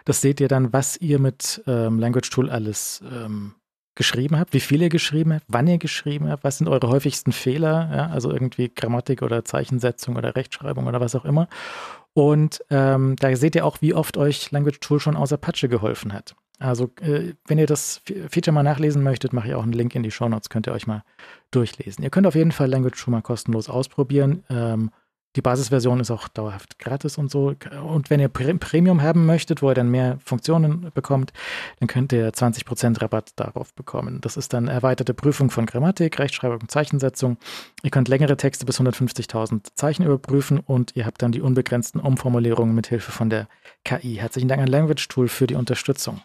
Das 0.05 0.21
seht 0.21 0.41
ihr 0.41 0.49
dann, 0.49 0.73
was 0.73 0.97
ihr 0.99 1.19
mit 1.19 1.63
ähm, 1.67 1.99
Language 1.99 2.31
Tool 2.31 2.51
alles 2.51 3.03
ähm, 3.11 3.55
geschrieben 3.95 4.39
habt, 4.39 4.53
wie 4.53 4.61
viel 4.61 4.83
ihr 4.83 4.89
geschrieben 4.89 5.35
habt, 5.35 5.45
wann 5.49 5.67
ihr 5.67 5.79
geschrieben 5.79 6.29
habt, 6.29 6.45
was 6.45 6.59
sind 6.59 6.69
eure 6.69 6.89
häufigsten 6.89 7.33
Fehler, 7.33 7.91
ja, 7.95 8.07
also 8.07 8.31
irgendwie 8.31 8.71
Grammatik 8.75 9.23
oder 9.23 9.45
Zeichensetzung 9.45 10.17
oder 10.17 10.35
Rechtschreibung 10.37 10.87
oder 10.87 11.01
was 11.01 11.15
auch 11.15 11.25
immer. 11.25 11.49
Und 12.13 12.65
ähm, 12.71 13.17
da 13.17 13.35
seht 13.35 13.57
ihr 13.57 13.67
auch, 13.67 13.79
wie 13.81 13.95
oft 13.95 14.17
euch 14.17 14.51
Language 14.51 14.81
Tool 14.81 15.01
schon 15.01 15.17
aus 15.17 15.33
Apache 15.33 15.69
geholfen 15.69 16.13
hat. 16.13 16.35
Also, 16.61 16.91
äh, 17.01 17.35
wenn 17.47 17.59
ihr 17.59 17.67
das 17.67 18.01
Feature 18.31 18.53
mal 18.53 18.63
nachlesen 18.63 19.03
möchtet, 19.03 19.33
mache 19.33 19.49
ich 19.49 19.55
auch 19.55 19.65
einen 19.65 19.73
Link 19.73 19.95
in 19.95 20.05
die 20.05 20.13
Show 20.13 20.29
Notes, 20.29 20.49
könnt 20.49 20.69
ihr 20.69 20.73
euch 20.73 20.87
mal 20.87 21.03
durchlesen. 21.51 22.05
Ihr 22.05 22.11
könnt 22.11 22.27
auf 22.27 22.37
jeden 22.37 22.53
Fall 22.53 22.71
Language 22.71 23.03
Tool 23.03 23.13
mal 23.13 23.23
kostenlos 23.23 23.69
ausprobieren. 23.69 24.45
Ähm, 24.49 24.91
die 25.37 25.43
Basisversion 25.43 26.01
ist 26.01 26.11
auch 26.11 26.29
dauerhaft 26.29 26.79
gratis 26.79 27.19
und 27.19 27.31
so. 27.31 27.55
Und 27.87 28.11
wenn 28.11 28.21
ihr 28.21 28.29
Premium 28.29 29.03
haben 29.03 29.27
möchtet, 29.27 29.63
wo 29.63 29.71
ihr 29.71 29.75
dann 29.75 29.91
mehr 29.91 30.19
Funktionen 30.25 30.91
bekommt, 30.95 31.33
dann 31.81 31.89
könnt 31.89 32.13
ihr 32.13 32.33
20% 32.33 33.03
Rabatt 33.03 33.33
darauf 33.37 33.75
bekommen. 33.75 34.21
Das 34.21 34.37
ist 34.37 34.53
dann 34.53 34.69
erweiterte 34.69 35.13
Prüfung 35.15 35.51
von 35.51 35.67
Grammatik, 35.67 36.19
Rechtschreibung 36.19 36.61
und 36.61 36.71
Zeichensetzung. 36.71 37.37
Ihr 37.83 37.91
könnt 37.91 38.09
längere 38.09 38.37
Texte 38.37 38.65
bis 38.65 38.81
150.000 38.81 39.75
Zeichen 39.75 40.05
überprüfen 40.05 40.61
und 40.61 40.95
ihr 40.95 41.05
habt 41.07 41.21
dann 41.23 41.33
die 41.33 41.41
unbegrenzten 41.41 42.01
Umformulierungen 42.01 42.75
mit 42.75 42.87
Hilfe 42.87 43.11
von 43.11 43.29
der 43.29 43.49
KI. 43.85 44.17
Herzlichen 44.17 44.49
Dank 44.49 44.63
an 44.63 44.69
Language 44.69 45.09
Tool 45.09 45.29
für 45.29 45.47
die 45.47 45.57
Unterstützung. 45.57 46.21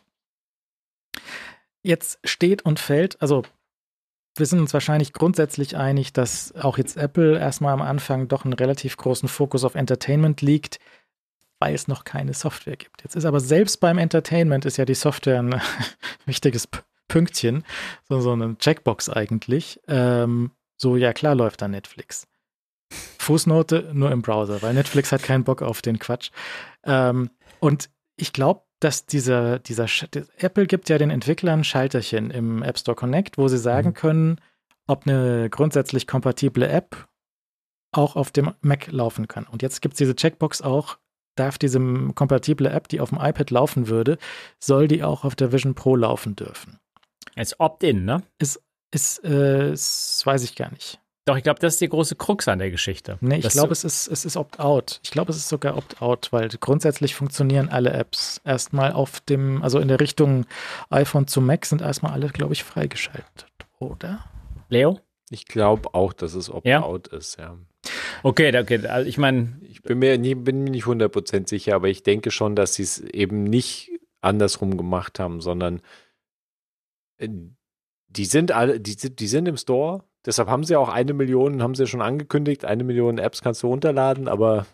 Jetzt 1.82 2.20
steht 2.24 2.64
und 2.64 2.80
fällt, 2.80 3.22
also 3.22 3.44
wir 4.40 4.46
sind 4.46 4.60
uns 4.60 4.74
wahrscheinlich 4.74 5.14
grundsätzlich 5.14 5.78
einig, 5.78 6.14
dass 6.14 6.54
auch 6.56 6.78
jetzt 6.78 6.98
Apple 6.98 7.38
erstmal 7.38 7.74
am 7.74 7.82
Anfang 7.82 8.28
doch 8.28 8.46
einen 8.46 8.54
relativ 8.54 8.98
großen 8.98 9.30
Fokus 9.30 9.64
auf 9.64 9.76
Entertainment 9.76 10.42
liegt, 10.42 10.80
weil 11.60 11.76
es 11.76 11.88
noch 11.88 12.06
keine 12.06 12.34
Software 12.34 12.78
gibt. 12.78 13.04
Jetzt 13.04 13.16
ist 13.16 13.26
aber 13.26 13.40
selbst 13.40 13.80
beim 13.80 13.98
Entertainment 13.98 14.66
ist 14.66 14.78
ja 14.78 14.86
die 14.86 14.96
Software 14.96 15.42
ein 15.42 15.62
wichtiges 16.26 16.68
Pünktchen, 17.08 17.64
so, 18.08 18.22
so 18.22 18.32
eine 18.32 18.58
Checkbox 18.58 19.10
eigentlich. 19.10 19.80
Ähm, 19.88 20.52
so, 20.78 20.96
ja 20.96 21.14
klar 21.14 21.36
läuft 21.36 21.62
da 21.62 21.68
Netflix. 21.68 22.28
Fußnote 23.20 23.92
nur 23.94 24.12
im 24.12 24.22
Browser, 24.22 24.62
weil 24.62 24.74
Netflix 24.74 25.12
hat 25.12 25.22
keinen 25.22 25.44
Bock 25.44 25.62
auf 25.62 25.82
den 25.82 26.00
Quatsch. 26.00 26.32
Ähm, 26.84 27.30
und 27.60 27.90
ich 28.16 28.34
glaube, 28.34 28.62
dass 28.80 29.06
dieser, 29.06 29.60
dieser 29.60 29.88
Apple 30.38 30.66
gibt 30.66 30.90
ja 30.90 30.98
den 30.98 31.10
Entwicklern 31.10 31.64
Schalterchen 31.64 32.32
im 32.32 32.64
App 32.64 32.80
Store 32.80 32.96
Connect, 32.96 33.38
wo 33.38 33.48
sie 33.48 33.58
sagen 33.58 33.90
mhm. 33.90 33.94
können, 33.94 34.42
ob 34.88 35.06
eine 35.06 35.50
grundsätzlich 35.50 36.08
kompatible 36.08 36.68
App 36.68 37.08
auch 37.92 38.16
auf 38.16 38.32
dem 38.32 38.54
Mac 38.62 38.88
laufen 38.92 39.28
kann. 39.28 39.46
Und 39.46 39.62
jetzt 39.62 39.82
gibt 39.82 39.94
es 39.94 39.98
diese 39.98 40.16
Checkbox 40.16 40.62
auch, 40.62 40.98
darf 41.36 41.58
diese 41.58 41.80
kompatible 42.16 42.70
App, 42.70 42.88
die 42.88 43.00
auf 43.00 43.10
dem 43.10 43.20
iPad 43.20 43.50
laufen 43.52 43.88
würde, 43.88 44.18
soll 44.60 44.88
die 44.88 45.04
auch 45.04 45.24
auf 45.24 45.36
der 45.36 45.52
Vision 45.52 45.76
Pro 45.76 45.96
laufen 45.96 46.36
dürfen. 46.36 46.80
Als 47.36 47.60
Opt-in, 47.60 48.06
ne? 48.06 48.24
Ist, 48.38 48.62
ist, 48.92 49.24
äh, 49.24 49.72
ist, 49.72 50.26
weiß 50.26 50.44
ich 50.44 50.56
gar 50.56 50.72
nicht. 50.72 51.00
Doch, 51.30 51.38
ich 51.38 51.44
glaube, 51.44 51.60
das 51.60 51.76
ist 51.76 51.82
die 51.82 51.90
große 51.90 52.16
Krux 52.16 52.48
an 52.48 52.58
der 52.58 52.72
Geschichte. 52.72 53.20
Nee, 53.22 53.38
ich 53.38 53.50
glaube, 53.50 53.72
es 53.72 53.84
ist, 53.84 54.08
es 54.08 54.26
ist 54.26 54.36
Opt-out. 54.36 55.00
Ich 55.04 55.12
glaube, 55.12 55.30
es 55.30 55.38
ist 55.38 55.48
sogar 55.48 55.78
Opt-out, 55.78 56.30
weil 56.32 56.50
grundsätzlich 56.50 57.14
funktionieren 57.14 57.70
alle 57.70 57.94
Apps 57.94 58.42
erstmal 58.44 58.94
auf 58.94 59.20
dem, 59.20 59.62
also 59.62 59.78
in 59.78 59.90
der 59.90 60.00
Richtung 60.00 60.48
iPhone 60.90 61.28
zu 61.28 61.40
Mac 61.40 61.68
sind 61.68 61.84
erstmal 61.84 62.14
alle, 62.14 62.30
glaube 62.30 62.54
ich, 62.54 62.64
freigeschaltet, 62.64 63.46
oder? 63.78 64.26
Leo? 64.70 65.02
Ich 65.30 65.46
glaube 65.46 65.94
auch, 65.94 66.14
dass 66.14 66.34
es 66.34 66.50
Opt-out 66.50 67.12
ja? 67.12 67.18
ist, 67.20 67.38
ja. 67.38 67.60
Okay, 68.24 68.58
okay. 68.60 68.88
Also 68.88 69.08
ich 69.08 69.20
meine, 69.20 69.60
Ich 69.62 69.84
bin 69.84 70.00
mir, 70.00 70.18
nie, 70.18 70.34
bin 70.34 70.64
mir 70.64 70.72
nicht 70.72 70.86
100% 70.86 71.48
sicher, 71.48 71.76
aber 71.76 71.90
ich 71.90 72.02
denke 72.02 72.32
schon, 72.32 72.56
dass 72.56 72.74
sie 72.74 72.82
es 72.82 73.02
eben 73.02 73.44
nicht 73.44 73.92
andersrum 74.20 74.78
gemacht 74.78 75.20
haben, 75.20 75.42
sondern 75.42 75.84
äh, 77.18 77.30
die 78.08 78.26
sind 78.26 78.52
alle, 78.52 78.80
die, 78.80 78.96
die 78.96 79.28
sind 79.28 79.48
im 79.48 79.58
Store. 79.58 80.09
Deshalb 80.26 80.50
haben 80.50 80.64
sie 80.64 80.76
auch 80.76 80.90
eine 80.90 81.14
Million, 81.14 81.64
haben 81.64 81.76
sie 81.76 81.88
schon 81.88 82.02
angekündigt, 82.02 82.66
eine 82.66 82.84
Million 82.84 83.18
Apps 83.18 83.42
kannst 83.42 83.64
du 83.64 83.68
runterladen, 83.68 84.28
aber 84.28 84.66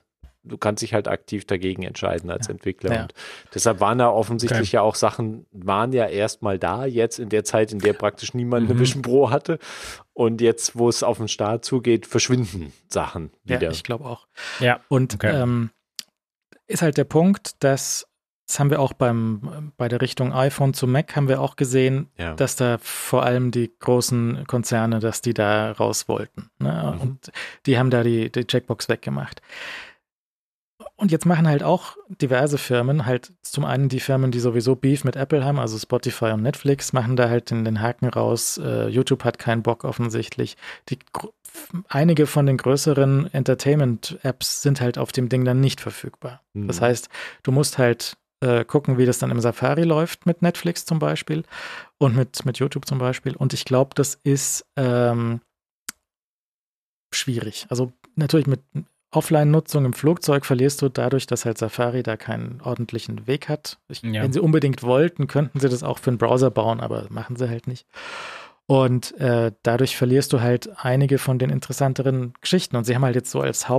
du 0.46 0.58
kannst 0.58 0.84
dich 0.84 0.94
halt 0.94 1.08
aktiv 1.08 1.46
dagegen 1.46 1.84
entscheiden 1.84 2.30
als 2.30 2.48
ja. 2.48 2.54
Entwickler. 2.54 2.94
Ja. 2.94 3.02
Und 3.04 3.14
deshalb 3.54 3.80
waren 3.80 3.98
da 3.98 4.10
offensichtlich 4.10 4.70
okay. 4.70 4.76
ja 4.76 4.82
auch 4.82 4.96
Sachen, 4.96 5.46
waren 5.52 5.92
ja 5.92 6.08
erstmal 6.08 6.60
da, 6.60 6.86
jetzt 6.86 7.20
in 7.20 7.30
der 7.30 7.44
Zeit, 7.44 7.72
in 7.72 7.80
der 7.80 7.94
praktisch 7.94 8.34
niemand 8.34 8.66
mhm. 8.66 8.72
eine 8.72 8.80
Vision 8.80 9.02
Pro 9.02 9.30
hatte. 9.30 9.60
Und 10.14 10.42
jetzt, 10.42 10.78
wo 10.78 10.88
es 10.88 11.04
auf 11.04 11.18
den 11.18 11.28
Start 11.28 11.66
zugeht, 11.66 12.06
verschwinden 12.06 12.72
Sachen 12.88 13.32
wieder. 13.44 13.64
Ja, 13.64 13.72
ich 13.72 13.84
glaube 13.84 14.06
auch. 14.06 14.28
Ja. 14.60 14.80
Und 14.88 15.16
okay. 15.16 15.42
ähm, 15.42 15.72
ist 16.68 16.82
halt 16.82 16.98
der 16.98 17.04
Punkt, 17.04 17.64
dass 17.64 18.08
das 18.48 18.60
haben 18.60 18.70
wir 18.70 18.80
auch 18.80 18.94
beim, 18.94 19.72
bei 19.76 19.88
der 19.88 20.02
Richtung 20.02 20.32
iPhone 20.32 20.74
zu 20.74 20.86
Mac 20.86 21.16
haben 21.16 21.28
wir 21.28 21.42
auch 21.42 21.56
gesehen, 21.56 22.10
ja. 22.18 22.34
dass 22.36 22.56
da 22.56 22.78
vor 22.80 23.24
allem 23.24 23.52
die 23.52 23.72
großen 23.80 24.46
Konzerne, 24.46 25.00
dass 25.00 25.22
die 25.22 25.34
da 25.34 25.72
raus 25.72 26.08
wollten. 26.08 26.50
Ne? 26.60 26.94
Mhm. 26.96 27.02
Und 27.02 27.32
die 27.66 27.80
haben 27.80 27.90
da 27.90 28.04
die, 28.04 28.32
die 28.32 28.46
Checkbox 28.46 28.88
weggemacht. 28.88 29.42
Und 30.98 31.12
jetzt 31.12 31.26
machen 31.26 31.48
halt 31.48 31.64
auch 31.64 31.98
diverse 32.22 32.58
Firmen, 32.58 33.06
halt 33.06 33.34
zum 33.42 33.66
einen 33.66 33.90
die 33.90 34.00
Firmen, 34.00 34.32
die 34.32 34.40
sowieso 34.40 34.76
Beef 34.76 35.04
mit 35.04 35.16
Apple 35.16 35.44
haben, 35.44 35.60
also 35.60 35.78
Spotify 35.78 36.26
und 36.26 36.42
Netflix, 36.42 36.94
machen 36.94 37.16
da 37.16 37.28
halt 37.28 37.50
den, 37.50 37.66
den 37.66 37.82
Haken 37.82 38.08
raus. 38.08 38.58
Uh, 38.58 38.88
YouTube 38.88 39.24
hat 39.26 39.40
keinen 39.40 39.62
Bock 39.62 39.84
offensichtlich. 39.84 40.56
Die, 40.90 41.00
einige 41.90 42.28
von 42.28 42.46
den 42.46 42.58
größeren 42.58 43.34
Entertainment-Apps 43.34 44.62
sind 44.62 44.80
halt 44.80 44.98
auf 44.98 45.12
dem 45.12 45.28
Ding 45.28 45.44
dann 45.44 45.60
nicht 45.60 45.82
verfügbar. 45.82 46.42
Mhm. 46.54 46.68
Das 46.68 46.80
heißt, 46.80 47.10
du 47.44 47.52
musst 47.52 47.78
halt 47.78 48.18
uh, 48.46 48.64
gucken, 48.66 48.98
wie 48.98 49.06
das 49.06 49.20
dann 49.20 49.32
im 49.32 49.40
Safari 49.40 49.84
läuft 49.84 50.26
mit 50.26 50.42
Netflix 50.42 50.86
zum 50.86 51.00
Beispiel 51.00 51.44
und 51.98 52.16
mit, 52.16 52.46
mit 52.46 52.60
YouTube 52.60 52.86
zum 52.86 53.00
Beispiel. 53.00 53.36
Und 53.36 53.54
ich 53.54 53.66
glaube, 53.66 53.92
das 53.96 54.20
ist 54.24 54.66
ähm, 54.76 55.42
schwierig. 57.14 57.66
Also 57.70 57.92
natürlich 58.16 58.48
mit 58.48 58.62
Offline-Nutzung 59.12 59.86
im 59.86 59.94
Flugzeug 59.94 60.46
verlierst 60.46 60.82
du 60.82 60.90
dadurch, 60.90 61.26
dass 61.26 61.46
halt 61.46 61.58
Safari 61.58 62.04
da 62.04 62.18
keinen 62.18 62.62
ordentlichen 62.62 63.28
Weg 63.28 63.50
hat. 63.50 63.78
Ich, 63.88 64.02
ja. 64.04 64.22
Wenn 64.22 64.34
sie 64.34 64.42
unbedingt 64.42 64.84
wollten, 64.84 65.28
könnten 65.28 65.60
sie 65.60 65.70
das 65.70 65.84
auch 65.84 66.00
für 66.00 66.12
einen 66.12 66.18
Browser 66.18 66.52
bauen, 66.52 66.82
aber 66.82 67.08
machen 67.10 67.36
sie 67.38 67.50
halt 67.50 67.68
nicht. 67.68 67.88
Und 68.68 69.18
äh, 69.20 69.52
dadurch 69.64 69.96
verlierst 69.96 70.34
du 70.34 70.42
halt 70.42 70.70
einige 70.84 71.18
von 71.20 71.40
den 71.40 71.50
interessanteren 71.50 72.34
Geschichten. 72.42 72.76
Und 72.76 72.86
sie 72.86 72.96
haben 72.96 73.06
halt 73.06 73.16
jetzt 73.16 73.32
so 73.32 73.42
als 73.42 73.70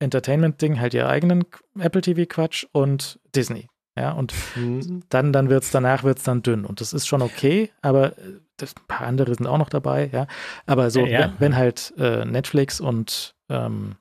Haupt-Entertainment-Ding 0.00 0.80
halt 0.80 0.94
ihr 0.94 1.08
eigenen 1.08 1.44
Apple 1.78 2.00
TV-Quatsch 2.00 2.66
und 2.72 3.20
Disney. 3.34 3.68
Ja, 3.98 4.12
und 4.12 4.32
mhm. 4.56 5.02
dann, 5.08 5.32
dann 5.32 5.50
wird 5.50 5.64
es 5.64 5.70
danach 5.70 6.04
wird's 6.04 6.22
dann 6.22 6.42
dünn. 6.42 6.64
Und 6.64 6.80
das 6.80 6.92
ist 6.92 7.06
schon 7.06 7.22
okay, 7.22 7.70
aber 7.82 8.16
äh, 8.18 8.40
das, 8.56 8.74
ein 8.76 8.86
paar 8.86 9.06
andere 9.06 9.34
sind 9.34 9.46
auch 9.46 9.58
noch 9.58 9.68
dabei, 9.68 10.08
ja. 10.12 10.26
Aber 10.64 10.90
so, 10.90 11.00
ja, 11.00 11.06
ja. 11.06 11.20
Wenn, 11.20 11.40
wenn, 11.40 11.56
halt 11.56 11.92
äh, 11.98 12.24
Netflix 12.24 12.80
und 12.80 13.34
ähm, 13.48 13.96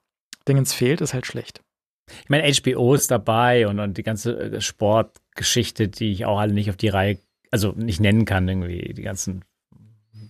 Dingens 0.48 0.74
fehlt, 0.74 1.02
ist 1.02 1.14
halt 1.14 1.26
schlecht. 1.26 1.62
Ich 2.24 2.30
meine, 2.30 2.52
HBO 2.52 2.94
ist 2.94 3.12
dabei 3.12 3.68
und, 3.68 3.80
und 3.80 3.98
die 3.98 4.04
ganze 4.04 4.40
äh, 4.40 4.62
Sportgeschichte, 4.62 5.90
die 5.90 6.12
ich 6.12 6.26
auch 6.26 6.40
alle 6.40 6.54
nicht 6.54 6.70
auf 6.70 6.78
die 6.78 6.90
Reihe, 6.90 7.18
also 7.52 7.74
nicht 7.76 8.00
nennen 8.00 8.26
kann, 8.26 8.48
irgendwie, 8.48 8.94
die 8.94 9.02
ganzen 9.04 9.44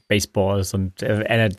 Baseballs 0.08 0.74
und 0.74 1.04
äh, 1.04 1.50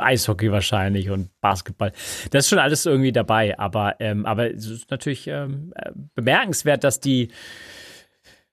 Eishockey 0.00 0.50
wahrscheinlich 0.52 1.10
und 1.10 1.30
Basketball. 1.40 1.92
Das 2.30 2.44
ist 2.44 2.50
schon 2.50 2.58
alles 2.58 2.86
irgendwie 2.86 3.12
dabei, 3.12 3.58
aber, 3.58 3.96
ähm, 4.00 4.26
aber 4.26 4.52
es 4.52 4.66
ist 4.66 4.90
natürlich 4.90 5.26
ähm, 5.26 5.72
äh, 5.76 5.90
bemerkenswert, 6.14 6.84
dass 6.84 7.00
die 7.00 7.28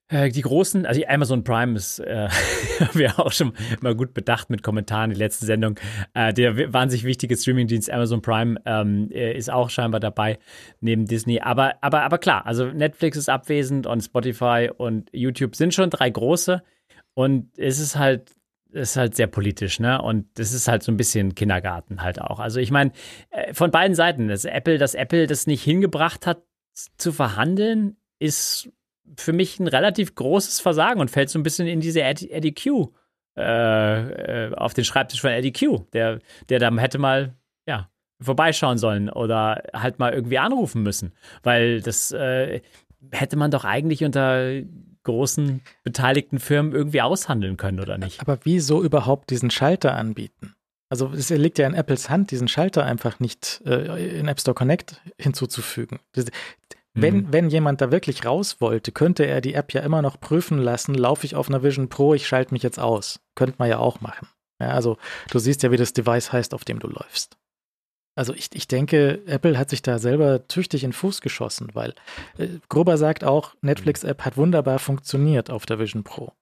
äh, 0.09 0.29
die 0.29 0.41
großen, 0.41 0.85
also 0.85 1.01
Amazon 1.05 1.43
Prime 1.43 1.75
ist, 1.75 1.99
äh, 1.99 2.29
haben 2.79 2.99
wir 2.99 3.19
auch 3.19 3.31
schon 3.31 3.53
mal 3.81 3.93
gut 3.93 4.13
bedacht 4.13 4.49
mit 4.49 4.63
Kommentaren, 4.63 5.09
die 5.09 5.17
letzte 5.17 5.45
Sendung. 5.45 5.77
Äh, 6.13 6.33
der 6.33 6.73
wahnsinnig 6.73 7.03
wichtige 7.03 7.35
Streamingdienst 7.35 7.91
Amazon 7.91 8.21
Prime 8.21 8.59
ähm, 8.65 9.09
äh, 9.11 9.33
ist 9.33 9.51
auch 9.51 9.69
scheinbar 9.69 9.99
dabei, 9.99 10.39
neben 10.79 11.05
Disney. 11.05 11.41
Aber, 11.41 11.75
aber, 11.81 12.03
aber 12.03 12.17
klar, 12.19 12.45
also 12.45 12.65
Netflix 12.67 13.17
ist 13.17 13.29
abwesend 13.29 13.85
und 13.85 14.01
Spotify 14.01 14.69
und 14.75 15.09
YouTube 15.11 15.55
sind 15.55 15.73
schon 15.73 15.89
drei 15.89 16.09
große. 16.09 16.63
Und 17.13 17.49
es 17.57 17.79
ist 17.79 17.97
halt, 17.97 18.31
ist 18.77 18.95
halt 18.95 19.15
sehr 19.15 19.27
politisch, 19.27 19.79
ne? 19.79 20.01
Und 20.01 20.39
es 20.39 20.53
ist 20.53 20.67
halt 20.67 20.83
so 20.83 20.91
ein 20.91 20.97
bisschen 20.97 21.35
Kindergarten 21.35 22.01
halt 22.01 22.21
auch. 22.21 22.39
Also 22.39 22.59
ich 22.59 22.71
meine, 22.71 22.91
äh, 23.31 23.53
von 23.53 23.71
beiden 23.71 23.95
Seiten, 23.95 24.27
dass 24.27 24.45
Apple, 24.45 24.77
dass 24.77 24.93
Apple 24.93 25.27
das 25.27 25.47
nicht 25.47 25.63
hingebracht 25.63 26.25
hat, 26.25 26.43
zu 26.97 27.11
verhandeln, 27.11 27.97
ist 28.19 28.69
für 29.15 29.33
mich 29.33 29.59
ein 29.59 29.67
relativ 29.67 30.15
großes 30.15 30.59
Versagen 30.59 30.99
und 30.99 31.09
fällt 31.09 31.29
so 31.29 31.39
ein 31.39 31.43
bisschen 31.43 31.67
in 31.67 31.79
diese 31.79 32.01
Eddie, 32.01 32.53
Q 32.53 32.93
äh, 33.37 34.47
äh, 34.47 34.55
auf 34.55 34.73
den 34.73 34.83
Schreibtisch 34.83 35.21
von 35.21 35.31
Eddie 35.31 35.53
Q, 35.53 35.85
der, 35.93 36.19
der 36.49 36.59
dann 36.59 36.77
hätte 36.77 36.97
mal, 36.97 37.35
ja, 37.67 37.89
vorbeischauen 38.19 38.77
sollen 38.77 39.09
oder 39.09 39.63
halt 39.73 39.99
mal 39.99 40.13
irgendwie 40.13 40.39
anrufen 40.39 40.81
müssen, 40.81 41.13
weil 41.43 41.81
das 41.81 42.11
äh, 42.11 42.61
hätte 43.11 43.37
man 43.37 43.51
doch 43.51 43.63
eigentlich 43.63 44.03
unter 44.03 44.61
großen 45.07 45.61
beteiligten 45.83 46.39
Firmen 46.39 46.73
irgendwie 46.73 47.01
aushandeln 47.01 47.57
können, 47.57 47.79
oder 47.79 47.97
nicht? 47.97 48.21
Aber 48.21 48.37
wieso 48.43 48.83
überhaupt 48.83 49.31
diesen 49.31 49.49
Schalter 49.49 49.95
anbieten? 49.95 50.53
Also 50.89 51.11
es 51.13 51.29
liegt 51.29 51.57
ja 51.57 51.67
in 51.67 51.73
Apples 51.73 52.09
Hand, 52.09 52.31
diesen 52.31 52.47
Schalter 52.47 52.85
einfach 52.85 53.19
nicht 53.19 53.61
äh, 53.65 54.19
in 54.19 54.27
App 54.27 54.39
Store 54.39 54.55
Connect 54.55 55.01
hinzuzufügen. 55.17 55.99
Wenn, 56.93 57.17
mhm. 57.17 57.33
wenn 57.33 57.49
jemand 57.49 57.81
da 57.81 57.91
wirklich 57.91 58.25
raus 58.25 58.57
wollte, 58.59 58.91
könnte 58.91 59.25
er 59.25 59.41
die 59.41 59.53
App 59.53 59.73
ja 59.73 59.81
immer 59.81 60.01
noch 60.01 60.19
prüfen 60.19 60.57
lassen, 60.57 60.95
laufe 60.95 61.25
ich 61.25 61.35
auf 61.35 61.49
einer 61.49 61.63
Vision 61.63 61.89
Pro, 61.89 62.13
ich 62.13 62.27
schalte 62.27 62.53
mich 62.53 62.63
jetzt 62.63 62.79
aus. 62.79 63.19
Könnte 63.35 63.55
man 63.59 63.69
ja 63.69 63.79
auch 63.79 64.01
machen. 64.01 64.27
Ja, 64.61 64.69
also 64.69 64.97
du 65.29 65.39
siehst 65.39 65.63
ja, 65.63 65.71
wie 65.71 65.77
das 65.77 65.93
Device 65.93 66.31
heißt, 66.31 66.53
auf 66.53 66.65
dem 66.65 66.79
du 66.79 66.87
läufst. 66.87 67.37
Also 68.17 68.33
ich, 68.33 68.49
ich 68.53 68.67
denke, 68.67 69.21
Apple 69.27 69.59
hat 69.59 69.69
sich 69.69 69.83
da 69.83 69.99
selber 69.99 70.47
tüchtig 70.47 70.83
in 70.83 70.89
den 70.89 70.93
Fuß 70.93 71.21
geschossen, 71.21 71.69
weil 71.73 71.93
äh, 72.39 72.47
Grober 72.67 72.97
sagt 72.97 73.23
auch, 73.23 73.53
Netflix-App 73.61 74.25
hat 74.25 74.37
wunderbar 74.37 74.79
funktioniert 74.79 75.51
auf 75.51 75.67
der 75.67 75.77
Vision 75.77 76.03
Pro. 76.03 76.33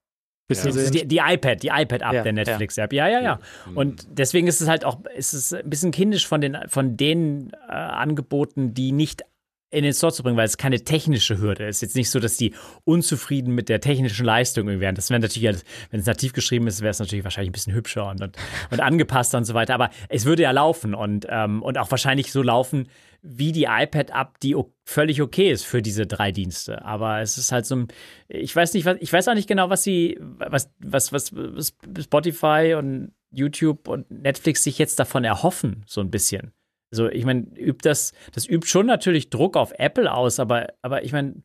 Ja. 0.50 0.72
Die, 0.72 1.08
die, 1.08 1.18
iPad, 1.18 1.64
die 1.64 1.68
iPad-App 1.68 2.14
ja, 2.14 2.24
der 2.24 2.32
Netflix-App. 2.32 2.94
Ja, 2.94 3.10
ja, 3.10 3.20
ja. 3.20 3.40
Und 3.74 4.08
deswegen 4.10 4.48
ist 4.48 4.62
es 4.62 4.70
halt 4.70 4.86
auch, 4.86 5.04
ist 5.18 5.34
es 5.34 5.54
ein 5.54 5.70
bisschen 5.70 5.92
kindisch 5.92 6.28
von 6.28 6.40
den, 6.40 6.58
von 6.68 6.96
den 6.96 7.52
äh, 7.68 7.72
Angeboten, 7.74 8.74
die 8.74 8.92
nicht 8.92 9.24
in 9.72 9.84
den 9.84 9.94
Store 9.94 10.14
zu 10.14 10.24
bringen, 10.24 10.38
weil 10.38 10.46
es 10.46 10.58
keine 10.58 10.84
technische 10.84 11.38
Hürde 11.40 11.68
ist. 11.68 11.82
Jetzt 11.82 11.96
nicht 11.96 12.10
so, 12.10 12.20
dass 12.20 12.38
die 12.38 12.54
unzufrieden 12.84 13.54
mit 13.54 13.68
der 13.68 13.82
technischen 13.82 14.26
Leistung 14.26 14.68
wären. 14.80 14.96
Das 14.96 15.10
wäre 15.10 15.20
natürlich, 15.20 15.64
wenn 15.92 16.00
es 16.00 16.06
nativ 16.06 16.34
geschrieben 16.34 16.68
ist, 16.68 16.82
wäre 16.82 16.92
es 16.92 17.00
natürlich 17.00 17.24
wahrscheinlich 17.24 17.50
ein 17.50 17.54
bisschen 17.54 17.74
hübscher 17.74 18.10
und, 18.10 18.22
und, 18.22 18.38
und 18.72 18.80
angepasster 18.80 19.38
und 19.38 19.46
so 19.46 19.54
weiter. 19.54 19.74
Aber 19.74 19.90
es 20.10 20.26
würde 20.26 20.44
ja 20.44 20.52
laufen 20.52 20.94
und, 20.94 21.28
ähm, 21.30 21.62
und 21.62 21.78
auch 21.78 21.92
wahrscheinlich 21.92 22.32
so 22.32 22.42
laufen 22.42 22.88
wie 23.28 23.52
die 23.52 23.64
iPad-App, 23.64 24.40
die 24.40 24.56
völlig 24.84 25.22
okay 25.22 25.52
ist 25.52 25.66
für 25.66 25.82
diese 25.82 26.06
drei 26.06 26.32
Dienste. 26.32 26.86
Aber 26.86 27.22
es 27.22 27.40
ist 27.40 27.52
halt 27.52 27.66
so 27.66 27.76
ein, 27.76 27.88
ich 28.28 28.56
weiß 28.56 28.76
nicht, 28.76 28.86
was, 28.86 28.98
ich 29.00 29.12
weiß 29.12 29.28
auch 29.28 29.34
nicht 29.34 29.48
genau, 29.48 29.72
was 29.72 29.84
sie, 29.84 30.20
was, 30.20 30.70
was, 30.80 31.12
was 31.12 31.74
Spotify 32.00 32.76
und 32.78 33.14
YouTube 33.32 33.88
und 33.88 34.10
Netflix 34.12 34.64
sich 34.64 34.78
jetzt 34.78 35.00
davon 35.00 35.24
erhoffen, 35.24 35.84
so 35.88 36.02
ein 36.02 36.12
bisschen. 36.12 36.54
Also 36.92 37.10
ich 37.10 37.26
meine, 37.26 37.42
übt 37.58 37.88
das, 37.88 38.14
das 38.34 38.48
übt 38.48 38.68
schon 38.68 38.86
natürlich 38.86 39.30
Druck 39.30 39.58
auf 39.58 39.74
Apple 39.78 40.12
aus, 40.14 40.40
aber, 40.40 40.68
aber 40.82 41.04
ich 41.04 41.12
meine, 41.12 41.44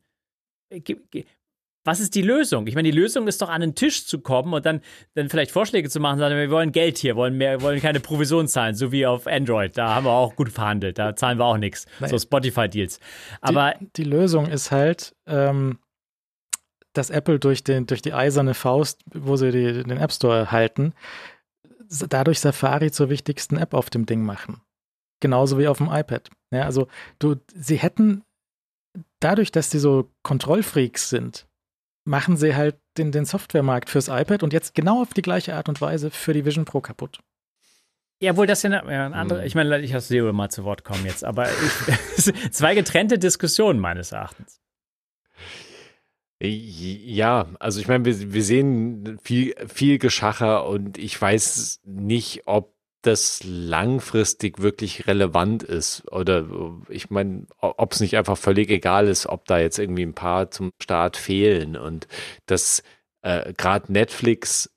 was 1.83 1.99
ist 1.99 2.13
die 2.13 2.21
Lösung? 2.21 2.67
Ich 2.67 2.75
meine, 2.75 2.91
die 2.91 2.97
Lösung 2.97 3.27
ist 3.27 3.41
doch 3.41 3.49
an 3.49 3.61
den 3.61 3.73
Tisch 3.73 4.05
zu 4.05 4.19
kommen 4.19 4.53
und 4.53 4.65
dann, 4.65 4.81
dann 5.15 5.29
vielleicht 5.29 5.51
Vorschläge 5.51 5.89
zu 5.89 5.99
machen, 5.99 6.19
sagen, 6.19 6.35
wir 6.35 6.51
wollen 6.51 6.71
Geld 6.71 6.99
hier, 6.99 7.15
wollen 7.15 7.37
mehr, 7.37 7.61
wollen 7.61 7.79
keine 7.81 7.99
Provision 7.99 8.47
zahlen, 8.47 8.75
so 8.75 8.91
wie 8.91 9.05
auf 9.05 9.25
Android. 9.25 9.77
Da 9.77 9.95
haben 9.95 10.05
wir 10.05 10.11
auch 10.11 10.35
gut 10.35 10.49
verhandelt, 10.49 10.99
da 10.99 11.15
zahlen 11.15 11.39
wir 11.39 11.45
auch 11.45 11.57
nichts. 11.57 11.87
So 12.07 12.19
Spotify-Deals. 12.19 12.99
Aber 13.41 13.73
die, 13.79 14.03
die, 14.03 14.03
Lösung 14.03 14.47
ist 14.47 14.71
halt, 14.71 15.15
ähm, 15.25 15.79
dass 16.93 17.09
Apple 17.09 17.39
durch, 17.39 17.63
den, 17.63 17.87
durch 17.87 18.01
die 18.01 18.13
eiserne 18.13 18.53
Faust, 18.53 19.01
wo 19.13 19.35
sie 19.35 19.51
die, 19.51 19.83
den 19.83 19.97
App 19.97 20.11
Store 20.11 20.51
halten, 20.51 20.93
dadurch 22.09 22.39
Safari 22.39 22.91
zur 22.91 23.09
wichtigsten 23.09 23.57
App 23.57 23.73
auf 23.73 23.89
dem 23.89 24.05
Ding 24.05 24.23
machen. 24.23 24.61
Genauso 25.21 25.57
wie 25.57 25.67
auf 25.67 25.77
dem 25.77 25.87
iPad. 25.89 26.29
Ja, 26.51 26.63
also 26.63 26.87
du, 27.19 27.37
sie 27.55 27.77
hätten 27.77 28.23
dadurch, 29.21 29.51
dass 29.51 29.71
sie 29.71 29.79
so 29.79 30.11
Kontrollfreaks 30.23 31.09
sind, 31.09 31.47
machen 32.03 32.35
sie 32.35 32.55
halt 32.55 32.77
den, 32.97 33.11
den 33.11 33.25
Softwaremarkt 33.25 33.89
fürs 33.89 34.09
iPad 34.09 34.43
und 34.43 34.51
jetzt 34.51 34.75
genau 34.75 35.01
auf 35.01 35.13
die 35.13 35.21
gleiche 35.21 35.55
Art 35.55 35.69
und 35.69 35.79
Weise 35.79 36.11
für 36.11 36.33
die 36.33 36.43
Vision 36.43 36.65
Pro 36.65 36.81
kaputt. 36.81 37.19
Ja, 38.21 38.37
wohl 38.37 38.47
das 38.47 38.61
ja 38.63 38.69
eine, 38.69 38.91
ja, 38.91 39.05
eine 39.05 39.15
andere. 39.15 39.39
Hm. 39.39 39.47
Ich 39.47 39.55
meine, 39.55 39.79
ich 39.79 39.93
lasse 39.93 40.13
Leo 40.13 40.31
mal 40.33 40.49
zu 40.49 40.63
Wort 40.63 40.83
kommen 40.83 41.05
jetzt, 41.05 41.23
aber 41.23 41.47
ich, 41.49 42.51
zwei 42.51 42.75
getrennte 42.75 43.17
Diskussionen 43.17 43.79
meines 43.79 44.11
Erachtens. 44.11 44.59
Ja, 46.43 47.49
also 47.59 47.79
ich 47.79 47.87
meine, 47.87 48.03
wir, 48.05 48.33
wir 48.33 48.43
sehen 48.43 49.19
viel, 49.23 49.53
viel 49.67 49.99
Geschacher 49.99 50.67
und 50.67 50.97
ich 50.97 51.19
weiß 51.19 51.81
nicht, 51.85 52.43
ob 52.47 52.73
das 53.01 53.41
langfristig 53.43 54.61
wirklich 54.61 55.07
relevant 55.07 55.63
ist. 55.63 56.03
Oder 56.11 56.45
ich 56.89 57.09
meine, 57.09 57.47
ob 57.59 57.93
es 57.93 57.99
nicht 57.99 58.17
einfach 58.17 58.37
völlig 58.37 58.69
egal 58.69 59.07
ist, 59.07 59.25
ob 59.25 59.45
da 59.45 59.59
jetzt 59.59 59.79
irgendwie 59.79 60.03
ein 60.03 60.13
paar 60.13 60.51
zum 60.51 60.71
Start 60.81 61.17
fehlen. 61.17 61.75
Und 61.75 62.07
dass 62.45 62.83
äh, 63.21 63.53
gerade 63.53 63.91
Netflix 63.91 64.69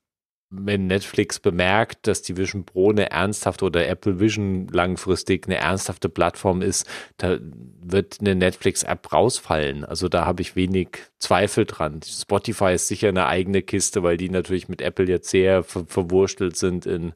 wenn 0.57 0.87
Netflix 0.87 1.41
bemerkt, 1.41 2.07
dass 2.07 2.23
die 2.23 2.37
Vision 2.37 2.65
Pro 2.65 2.91
eine 2.91 3.11
ernsthafte 3.11 3.65
oder 3.65 3.89
Apple 3.89 4.21
Vision 4.21 4.69
langfristig 4.69 5.47
eine 5.47 5.57
ernsthafte 5.57 6.09
Plattform 6.09 6.63
ist, 6.63 6.87
da 7.17 7.39
wird 7.41 8.19
eine 8.21 8.35
Netflix-App 8.35 9.13
rausfallen. 9.13 9.85
Also 9.85 10.09
da 10.09 10.25
habe 10.27 10.43
ich 10.43 10.57
wenig 10.57 10.89
Zweifel 11.19 11.65
dran. 11.65 12.01
Spotify 12.05 12.75
ist 12.75 12.89
sicher 12.89 13.09
eine 13.09 13.27
eigene 13.27 13.63
Kiste, 13.63 14.03
weil 14.03 14.17
die 14.17 14.31
natürlich 14.31 14.69
mit 14.69 14.81
Apple 14.81 15.07
jetzt 15.07 15.31
sehr 15.31 15.63
ver 15.65 15.85
verwurstelt 15.87 16.57
sind 16.57 16.87
in, 16.87 17.13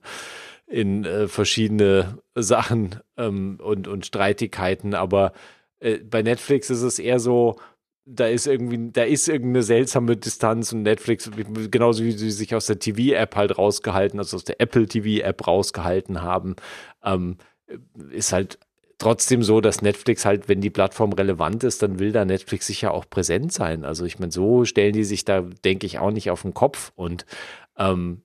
in 0.68 1.04
äh, 1.04 1.28
verschiedene 1.28 2.18
Sachen 2.34 2.96
ähm, 3.16 3.58
und, 3.62 3.88
und 3.88 4.06
Streitigkeiten. 4.06 4.94
Aber 4.94 5.32
äh, 5.80 5.98
bei 5.98 6.22
Netflix 6.22 6.70
ist 6.70 6.82
es 6.82 6.98
eher 6.98 7.20
so, 7.20 7.56
da 8.04 8.26
ist 8.26 8.46
irgendwie, 8.46 8.90
da 8.92 9.02
ist 9.02 9.28
irgendeine 9.28 9.62
seltsame 9.62 10.16
Distanz 10.16 10.72
und 10.72 10.82
Netflix, 10.82 11.30
genauso 11.70 12.04
wie 12.04 12.12
sie 12.12 12.30
sich 12.30 12.54
aus 12.54 12.66
der 12.66 12.78
TV-App 12.78 13.36
halt 13.36 13.58
rausgehalten, 13.58 14.18
also 14.18 14.36
aus 14.36 14.44
der 14.44 14.60
Apple 14.60 14.86
TV-App 14.86 15.46
rausgehalten 15.46 16.22
haben, 16.22 16.56
ähm, 17.04 17.36
ist 18.10 18.32
halt 18.32 18.58
trotzdem 18.96 19.42
so, 19.42 19.60
dass 19.60 19.82
Netflix 19.82 20.24
halt, 20.24 20.48
wenn 20.48 20.60
die 20.60 20.70
Plattform 20.70 21.12
relevant 21.12 21.64
ist, 21.64 21.82
dann 21.82 21.98
will 21.98 22.12
da 22.12 22.24
Netflix 22.24 22.66
sicher 22.66 22.92
auch 22.92 23.08
präsent 23.08 23.52
sein. 23.52 23.84
Also 23.84 24.04
ich 24.04 24.18
meine, 24.18 24.32
so 24.32 24.64
stellen 24.64 24.94
die 24.94 25.04
sich 25.04 25.24
da, 25.24 25.42
denke 25.42 25.86
ich, 25.86 25.98
auch 25.98 26.10
nicht 26.10 26.30
auf 26.30 26.42
den 26.42 26.54
Kopf 26.54 26.92
und 26.96 27.26
ähm, 27.76 28.22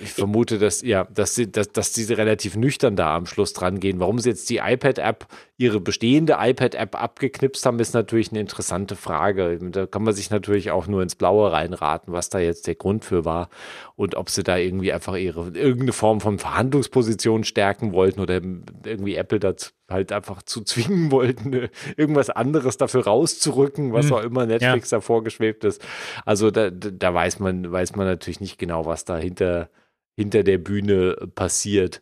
ich 0.00 0.12
vermute, 0.12 0.58
dass, 0.58 0.82
ja, 0.82 1.04
dass 1.12 1.34
sie, 1.34 1.50
dass, 1.50 1.72
dass 1.72 1.92
sie 1.92 2.12
relativ 2.12 2.54
nüchtern 2.54 2.94
da 2.94 3.16
am 3.16 3.26
Schluss 3.26 3.52
dran 3.52 3.80
gehen. 3.80 3.98
Warum 3.98 4.20
sie 4.20 4.28
jetzt 4.28 4.48
die 4.48 4.58
iPad-App, 4.58 5.26
ihre 5.56 5.80
bestehende 5.80 6.36
iPad-App 6.38 6.94
abgeknipst 6.94 7.66
haben, 7.66 7.80
ist 7.80 7.92
natürlich 7.92 8.30
eine 8.30 8.40
interessante 8.40 8.94
Frage. 8.94 9.58
Da 9.70 9.86
kann 9.86 10.04
man 10.04 10.14
sich 10.14 10.30
natürlich 10.30 10.70
auch 10.70 10.86
nur 10.86 11.02
ins 11.02 11.16
Blaue 11.16 11.50
reinraten, 11.50 12.12
was 12.12 12.28
da 12.28 12.38
jetzt 12.38 12.68
der 12.68 12.76
Grund 12.76 13.04
für 13.04 13.24
war 13.24 13.48
und 13.96 14.14
ob 14.14 14.30
sie 14.30 14.44
da 14.44 14.56
irgendwie 14.56 14.92
einfach 14.92 15.16
ihre 15.16 15.48
irgendeine 15.48 15.92
Form 15.92 16.20
von 16.20 16.38
Verhandlungsposition 16.38 17.42
stärken 17.42 17.92
wollten 17.92 18.20
oder 18.20 18.34
irgendwie 18.34 19.16
Apple 19.16 19.40
dazu 19.40 19.70
halt 19.92 20.12
einfach 20.12 20.42
zu 20.42 20.62
zwingen 20.62 21.10
wollten, 21.10 21.68
irgendwas 21.96 22.30
anderes 22.30 22.76
dafür 22.76 23.04
rauszurücken, 23.04 23.92
was 23.92 24.06
hm, 24.06 24.12
auch 24.14 24.22
immer 24.22 24.46
Netflix 24.46 24.90
ja. 24.90 24.98
davor 24.98 25.22
geschwebt 25.22 25.64
ist. 25.64 25.84
Also 26.24 26.50
da, 26.50 26.70
da 26.70 27.14
weiß 27.14 27.38
man, 27.38 27.70
weiß 27.70 27.96
man 27.96 28.06
natürlich 28.06 28.40
nicht 28.40 28.58
genau, 28.58 28.86
was 28.86 29.04
da 29.04 29.16
hinter, 29.16 29.70
hinter 30.16 30.42
der 30.42 30.58
Bühne 30.58 31.16
passiert. 31.34 32.00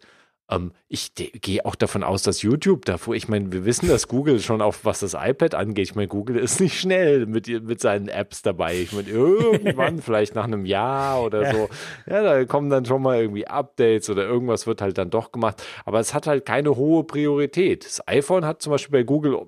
Ähm, 0.50 0.72
ich 0.92 1.14
gehe 1.14 1.64
auch 1.64 1.76
davon 1.76 2.02
aus, 2.02 2.24
dass 2.24 2.42
YouTube 2.42 2.84
davor, 2.84 3.14
ich 3.14 3.28
meine, 3.28 3.52
wir 3.52 3.64
wissen, 3.64 3.88
dass 3.88 4.08
Google 4.08 4.40
schon 4.40 4.60
auf 4.60 4.84
was 4.84 4.98
das 4.98 5.14
iPad 5.14 5.54
angeht. 5.54 5.90
Ich 5.90 5.94
meine, 5.94 6.08
Google 6.08 6.36
ist 6.36 6.60
nicht 6.60 6.80
schnell 6.80 7.26
mit, 7.26 7.46
mit 7.46 7.80
seinen 7.80 8.08
Apps 8.08 8.42
dabei. 8.42 8.74
Ich 8.74 8.90
meine, 8.92 9.08
irgendwann, 9.08 9.98
vielleicht 10.02 10.34
nach 10.34 10.46
einem 10.46 10.66
Jahr 10.66 11.22
oder 11.22 11.42
ja. 11.42 11.52
so, 11.52 11.68
ja, 12.08 12.22
da 12.24 12.44
kommen 12.44 12.70
dann 12.70 12.86
schon 12.86 13.02
mal 13.02 13.20
irgendwie 13.20 13.46
Updates 13.46 14.10
oder 14.10 14.24
irgendwas 14.24 14.66
wird 14.66 14.82
halt 14.82 14.98
dann 14.98 15.10
doch 15.10 15.30
gemacht. 15.30 15.62
Aber 15.84 16.00
es 16.00 16.12
hat 16.12 16.26
halt 16.26 16.44
keine 16.44 16.74
hohe 16.74 17.04
Priorität. 17.04 17.84
Das 17.84 18.08
iPhone 18.08 18.44
hat 18.44 18.60
zum 18.60 18.72
Beispiel 18.72 18.98
bei 18.98 19.04
Google, 19.04 19.46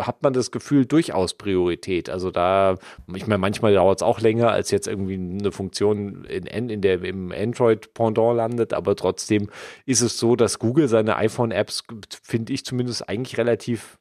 hat 0.00 0.24
man 0.24 0.32
das 0.32 0.50
Gefühl, 0.50 0.86
durchaus 0.86 1.34
Priorität. 1.34 2.10
Also 2.10 2.32
da, 2.32 2.78
ich 3.14 3.28
meine, 3.28 3.38
manchmal 3.38 3.74
dauert 3.74 4.00
es 4.00 4.02
auch 4.02 4.20
länger, 4.20 4.50
als 4.50 4.72
jetzt 4.72 4.88
irgendwie 4.88 5.14
eine 5.14 5.52
Funktion 5.52 6.24
in, 6.24 6.68
in 6.68 6.80
der, 6.80 7.00
im 7.04 7.30
Android-Pendant 7.30 8.36
landet, 8.36 8.74
aber 8.74 8.96
trotzdem 8.96 9.50
ist 9.86 10.00
es 10.00 10.18
so, 10.18 10.34
dass 10.34 10.58
Google 10.64 10.88
seine 10.88 11.16
iPhone-Apps, 11.16 11.84
finde 12.22 12.54
ich 12.54 12.64
zumindest, 12.64 13.06
eigentlich 13.06 13.36
relativ 13.36 13.98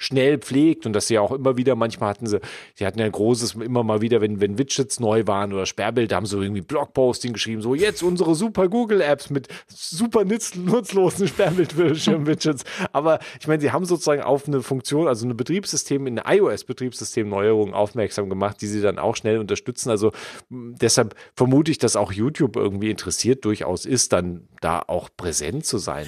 schnell 0.00 0.38
pflegt 0.38 0.86
und 0.86 0.94
dass 0.94 1.08
sie 1.08 1.18
auch 1.18 1.30
immer 1.30 1.58
wieder, 1.58 1.76
manchmal 1.76 2.08
hatten 2.08 2.26
sie, 2.26 2.40
sie 2.74 2.86
hatten 2.86 2.98
ja 2.98 3.04
ein 3.04 3.12
großes, 3.12 3.54
immer 3.56 3.84
mal 3.84 4.00
wieder, 4.00 4.22
wenn, 4.22 4.40
wenn 4.40 4.56
Widgets 4.56 4.98
neu 4.98 5.26
waren 5.26 5.52
oder 5.52 5.66
Sperrbilder, 5.66 6.16
haben 6.16 6.24
so 6.24 6.40
irgendwie 6.40 6.62
Blogposting 6.62 7.34
geschrieben, 7.34 7.60
so 7.60 7.74
jetzt 7.74 8.02
unsere 8.02 8.34
super 8.34 8.68
Google-Apps 8.68 9.28
mit 9.28 9.48
super 9.68 10.24
nutz, 10.24 10.54
nutzlosen 10.54 11.28
Sperrbild-Widgets. 11.28 12.64
Aber 12.92 13.18
ich 13.38 13.46
meine, 13.46 13.60
sie 13.60 13.72
haben 13.72 13.84
sozusagen 13.84 14.22
auf 14.22 14.48
eine 14.48 14.62
Funktion, 14.62 15.06
also 15.06 15.26
ein 15.26 15.36
Betriebssystem, 15.36 16.06
in 16.06 16.18
eine 16.18 16.38
iOS-Betriebssystem-Neuerung 16.38 17.74
aufmerksam 17.74 18.30
gemacht, 18.30 18.62
die 18.62 18.68
sie 18.68 18.80
dann 18.80 18.98
auch 18.98 19.16
schnell 19.16 19.38
unterstützen. 19.38 19.90
Also 19.90 20.12
deshalb 20.48 21.14
vermute 21.34 21.70
ich, 21.70 21.78
dass 21.78 21.96
auch 21.96 22.10
YouTube 22.10 22.56
irgendwie 22.56 22.90
interessiert 22.90 23.44
durchaus 23.44 23.84
ist, 23.84 24.14
dann 24.14 24.48
da 24.62 24.82
auch 24.86 25.10
präsent 25.14 25.66
zu 25.66 25.76
sein. 25.76 26.06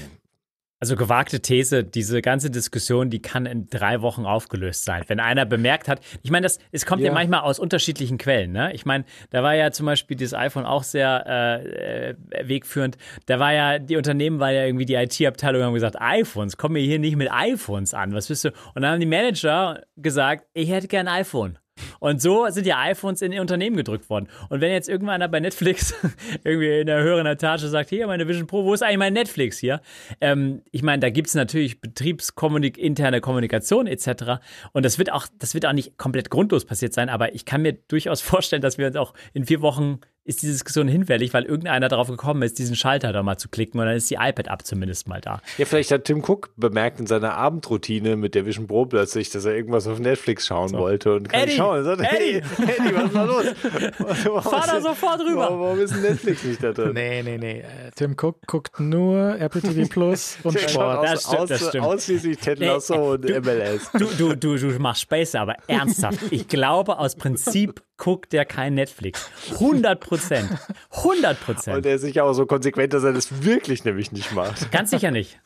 Also 0.82 0.96
gewagte 0.96 1.38
These, 1.38 1.84
diese 1.84 2.22
ganze 2.22 2.50
Diskussion, 2.50 3.08
die 3.08 3.22
kann 3.22 3.46
in 3.46 3.68
drei 3.68 4.02
Wochen 4.02 4.26
aufgelöst 4.26 4.84
sein. 4.84 5.04
Wenn 5.06 5.20
einer 5.20 5.46
bemerkt 5.46 5.86
hat, 5.86 6.00
ich 6.24 6.32
meine, 6.32 6.42
das, 6.42 6.58
es 6.72 6.86
kommt 6.86 7.02
ja. 7.02 7.06
ja 7.06 7.12
manchmal 7.12 7.42
aus 7.42 7.60
unterschiedlichen 7.60 8.18
Quellen. 8.18 8.50
Ne? 8.50 8.72
Ich 8.74 8.84
meine, 8.84 9.04
da 9.30 9.44
war 9.44 9.54
ja 9.54 9.70
zum 9.70 9.86
Beispiel 9.86 10.16
dieses 10.16 10.34
iPhone 10.34 10.66
auch 10.66 10.82
sehr 10.82 11.24
äh, 11.24 12.08
äh 12.10 12.14
wegführend. 12.48 12.98
Da 13.26 13.38
war 13.38 13.52
ja, 13.52 13.78
die 13.78 13.96
Unternehmen 13.96 14.40
war 14.40 14.50
ja 14.50 14.66
irgendwie 14.66 14.84
die 14.84 14.94
IT-Abteilung 14.94 15.62
haben 15.62 15.72
gesagt, 15.72 16.00
iPhones, 16.00 16.56
komm 16.56 16.72
mir 16.72 16.82
hier 16.82 16.98
nicht 16.98 17.14
mit 17.14 17.28
iPhones 17.30 17.94
an. 17.94 18.12
Was 18.12 18.26
bist 18.26 18.44
du? 18.44 18.48
Und 18.74 18.82
dann 18.82 18.94
haben 18.94 19.00
die 19.00 19.06
Manager 19.06 19.82
gesagt, 19.96 20.48
ich 20.52 20.68
hätte 20.68 20.88
gern 20.88 21.06
ein 21.06 21.20
iPhone. 21.20 21.58
Und 22.00 22.20
so 22.20 22.48
sind 22.48 22.66
ja 22.66 22.78
iPhones 22.80 23.22
in 23.22 23.38
Unternehmen 23.38 23.76
gedrückt 23.76 24.10
worden. 24.10 24.28
Und 24.48 24.60
wenn 24.60 24.72
jetzt 24.72 24.88
irgendwann 24.88 25.28
bei 25.30 25.40
Netflix 25.40 25.94
irgendwie 26.44 26.80
in 26.80 26.86
der 26.86 27.02
höheren 27.02 27.26
Etage 27.26 27.62
sagt, 27.62 27.90
hier, 27.90 28.06
meine 28.06 28.28
Vision 28.28 28.46
Pro, 28.46 28.64
wo 28.64 28.74
ist 28.74 28.82
eigentlich 28.82 28.98
mein 28.98 29.12
Netflix 29.12 29.58
hier? 29.58 29.80
Ähm, 30.20 30.62
ich 30.70 30.82
meine, 30.82 31.00
da 31.00 31.10
gibt 31.10 31.28
es 31.28 31.34
natürlich 31.34 31.80
betriebsinterne 31.80 33.20
Kommunikation 33.20 33.86
etc. 33.86 34.40
Und 34.72 34.84
das 34.84 34.98
wird 34.98 35.12
auch, 35.12 35.26
das 35.38 35.54
wird 35.54 35.66
auch 35.66 35.72
nicht 35.72 35.96
komplett 35.96 36.30
grundlos 36.30 36.64
passiert 36.64 36.92
sein, 36.92 37.08
aber 37.08 37.34
ich 37.34 37.44
kann 37.44 37.62
mir 37.62 37.72
durchaus 37.72 38.20
vorstellen, 38.22 38.62
dass 38.62 38.78
wir 38.78 38.86
uns 38.86 38.96
auch 38.96 39.14
in 39.32 39.46
vier 39.46 39.62
Wochen 39.62 40.00
ist 40.24 40.42
die 40.42 40.46
Diskussion 40.46 40.86
hinfällig, 40.86 41.34
weil 41.34 41.44
irgendeiner 41.44 41.88
darauf 41.88 42.08
gekommen 42.08 42.42
ist, 42.42 42.58
diesen 42.58 42.76
Schalter 42.76 43.12
da 43.12 43.22
mal 43.22 43.38
zu 43.38 43.48
klicken 43.48 43.80
und 43.80 43.86
dann 43.86 43.96
ist 43.96 44.08
die 44.08 44.14
iPad-App 44.14 44.64
zumindest 44.64 45.08
mal 45.08 45.20
da. 45.20 45.40
Ja, 45.58 45.64
vielleicht 45.64 45.90
hat 45.90 46.04
Tim 46.04 46.22
Cook 46.22 46.50
bemerkt 46.56 47.00
in 47.00 47.06
seiner 47.06 47.34
Abendroutine 47.34 48.16
mit 48.16 48.36
der 48.36 48.46
Vision 48.46 48.68
Pro 48.68 48.86
plötzlich, 48.86 49.30
dass 49.30 49.44
er 49.44 49.56
irgendwas 49.56 49.88
auf 49.88 49.98
Netflix 49.98 50.46
schauen 50.46 50.68
so. 50.68 50.78
wollte 50.78 51.14
und 51.14 51.28
kann 51.28 51.42
Eddie, 51.42 51.56
schauen. 51.56 51.82
Sagt, 51.82 52.02
Eddie, 52.02 52.42
hey, 52.56 52.66
Eddie, 52.66 52.94
was 52.94 53.12
da 53.12 53.24
los? 53.24 53.46
Fahr 54.44 54.66
da 54.66 54.80
sofort 54.80 55.20
rüber. 55.20 55.40
Warum, 55.40 55.60
warum 55.60 55.80
ist 55.80 56.00
Netflix 56.00 56.44
nicht 56.44 56.62
da 56.62 56.72
drin? 56.72 56.92
Nee, 56.94 57.22
nee, 57.24 57.38
nee. 57.38 57.60
Äh, 57.60 57.90
Tim 57.96 58.12
Cook 58.12 58.46
guckt 58.46 58.78
nur 58.78 59.36
Apple 59.40 59.60
TV 59.60 59.88
Plus 59.88 60.38
und 60.44 60.58
Sport. 60.58 61.04
Das 61.04 61.24
stimmt, 61.24 61.50
das 61.50 61.68
stimmt. 61.68 61.84
Ausschließlich 61.84 62.38
Ted 62.38 62.60
Lasso 62.60 62.94
nee, 62.94 63.00
und 63.00 63.28
du, 63.28 63.40
MLS. 63.40 63.90
Du, 63.92 64.04
du, 64.16 64.36
du, 64.36 64.56
du 64.56 64.78
machst 64.78 65.02
Space, 65.02 65.34
aber 65.34 65.56
ernsthaft. 65.66 66.20
Ich 66.30 66.46
glaube, 66.46 66.98
aus 66.98 67.16
Prinzip 67.16 67.82
guckt 68.02 68.32
der 68.32 68.44
kein 68.44 68.74
Netflix. 68.74 69.30
100 69.52 70.00
Prozent. 70.18 70.50
100 70.90 71.40
Prozent. 71.40 71.76
Und 71.78 71.86
er 71.86 71.94
ist 71.94 72.02
sicher 72.02 72.24
auch 72.24 72.32
so 72.32 72.46
konsequent, 72.46 72.92
dass 72.92 73.04
er 73.04 73.12
das 73.12 73.44
wirklich 73.44 73.84
nämlich 73.84 74.12
nicht 74.12 74.32
macht. 74.32 74.70
Ganz 74.70 74.90
sicher 74.90 75.10
nicht. 75.10 75.40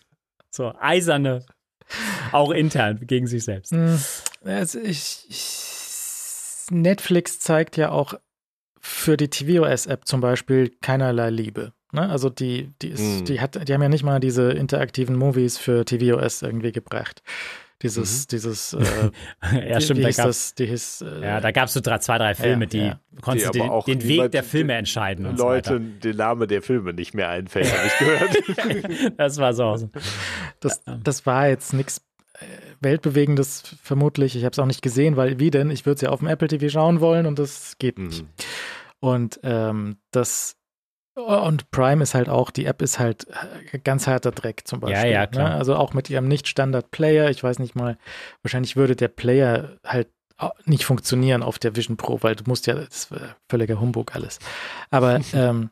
So, 0.51 0.73
eiserne, 0.81 1.45
auch 2.33 2.51
intern 2.51 3.01
gegen 3.07 3.27
sich 3.27 3.45
selbst. 3.45 3.73
Hm, 3.73 3.99
also 4.45 4.81
ich, 4.81 5.27
ich, 5.29 6.71
Netflix 6.71 7.39
zeigt 7.39 7.77
ja 7.77 7.91
auch 7.91 8.15
für 8.81 9.17
die 9.17 9.29
tvOS-App 9.29 10.07
zum 10.07 10.21
Beispiel 10.21 10.73
keinerlei 10.81 11.31
Liebe. 11.31 11.73
Ne? 11.93 12.09
Also 12.09 12.31
die, 12.31 12.73
die, 12.83 12.89
ist, 12.89 13.01
hm. 13.01 13.25
die, 13.25 13.41
hat, 13.41 13.69
die 13.69 13.73
haben 13.73 13.83
ja 13.83 13.89
nicht 13.89 14.05
mal 14.05 14.21
diese 14.21 14.51
interaktiven 14.51 15.17
Movies 15.17 15.59
für 15.59 15.85
tvOS 15.85 16.43
irgendwie 16.43 16.73
gebracht. 16.73 17.23
Dieses, 17.83 18.23
mhm. 18.23 18.27
dieses, 18.31 18.73
äh, 19.53 19.71
ja, 19.71 19.81
stimmt, 19.81 20.03
da 20.03 20.09
das, 20.11 20.55
die 20.55 20.67
hieß, 20.67 21.03
äh, 21.03 21.23
ja, 21.23 21.41
da 21.41 21.51
gab 21.51 21.67
es 21.67 21.75
so 21.75 21.81
drei, 21.81 21.99
zwei, 21.99 22.17
drei 22.17 22.35
Filme, 22.35 22.65
ja, 22.65 22.69
die 22.69 22.79
ja. 22.79 23.01
konntest 23.21 23.55
die 23.55 23.59
den, 23.59 23.83
den 23.87 24.09
Weg 24.09 24.31
der 24.33 24.43
Filme 24.43 24.75
entscheiden. 24.75 25.27
Und 25.27 25.39
Leute, 25.39 25.75
so 25.75 25.79
den 25.79 26.17
Name 26.17 26.47
der 26.47 26.63
Filme 26.63 26.95
nicht 26.95 27.13
mehr 27.15 27.29
einfällt, 27.29 27.71
habe 27.71 27.87
ich 27.87 27.99
gehört. 27.99 29.13
das 29.19 29.37
war 29.39 29.53
so. 29.53 29.91
Das, 30.61 30.83
das 31.03 31.27
war 31.27 31.49
jetzt 31.49 31.75
nichts 31.75 32.01
äh, 32.35 32.45
Weltbewegendes 32.81 33.77
vermutlich. 33.83 34.37
Ich 34.37 34.45
habe 34.45 34.53
es 34.53 34.59
auch 34.59 34.67
nicht 34.67 34.83
gesehen, 34.83 35.17
weil 35.17 35.39
wie 35.39 35.51
denn? 35.51 35.71
Ich 35.71 35.85
würde 35.85 35.97
es 35.97 36.01
ja 36.01 36.11
auf 36.11 36.21
dem 36.21 36.29
Apple 36.29 36.49
TV 36.49 36.71
schauen 36.71 37.01
wollen 37.01 37.27
und 37.27 37.39
das 37.39 37.77
geht 37.79 37.99
nicht. 37.99 38.23
Mhm. 38.23 38.29
Und 39.01 39.41
ähm, 39.43 39.97
das 40.11 40.57
und 41.17 41.71
Prime 41.71 42.03
ist 42.03 42.15
halt 42.15 42.29
auch, 42.29 42.51
die 42.51 42.67
App 42.67 42.83
ist 42.83 42.99
halt 42.99 43.27
äh, 43.73 43.79
ganz 43.79 44.07
harter 44.07 44.33
Dreck 44.33 44.63
zum 44.67 44.81
Beispiel. 44.81 44.99
Ja, 44.99 45.07
ja, 45.07 45.21
ne? 45.23 45.29
klar. 45.29 45.49
Ne? 45.51 45.55
Also 45.57 45.75
auch 45.75 45.95
mit 45.95 46.11
ihrem 46.11 46.29
Nicht-Standard-Player. 46.29 47.31
Ich 47.31 47.43
weiß 47.43 47.59
nicht 47.59 47.75
mal, 47.75 47.97
wahrscheinlich 48.43 48.77
würde 48.77 48.97
der 48.97 49.09
Player 49.09 49.79
halt 49.85 50.09
nicht 50.67 50.85
funktionieren 50.85 51.43
auf 51.43 51.59
der 51.59 51.75
Vision 51.77 51.97
Pro, 51.97 52.23
weil 52.23 52.37
du 52.37 52.45
musst 52.47 52.67
ja, 52.67 52.75
das 52.75 52.89
ist 52.89 53.15
völliger 53.49 53.81
Humbug 53.81 54.15
alles. 54.15 54.39
Aber 54.91 55.21
ähm, 55.33 55.71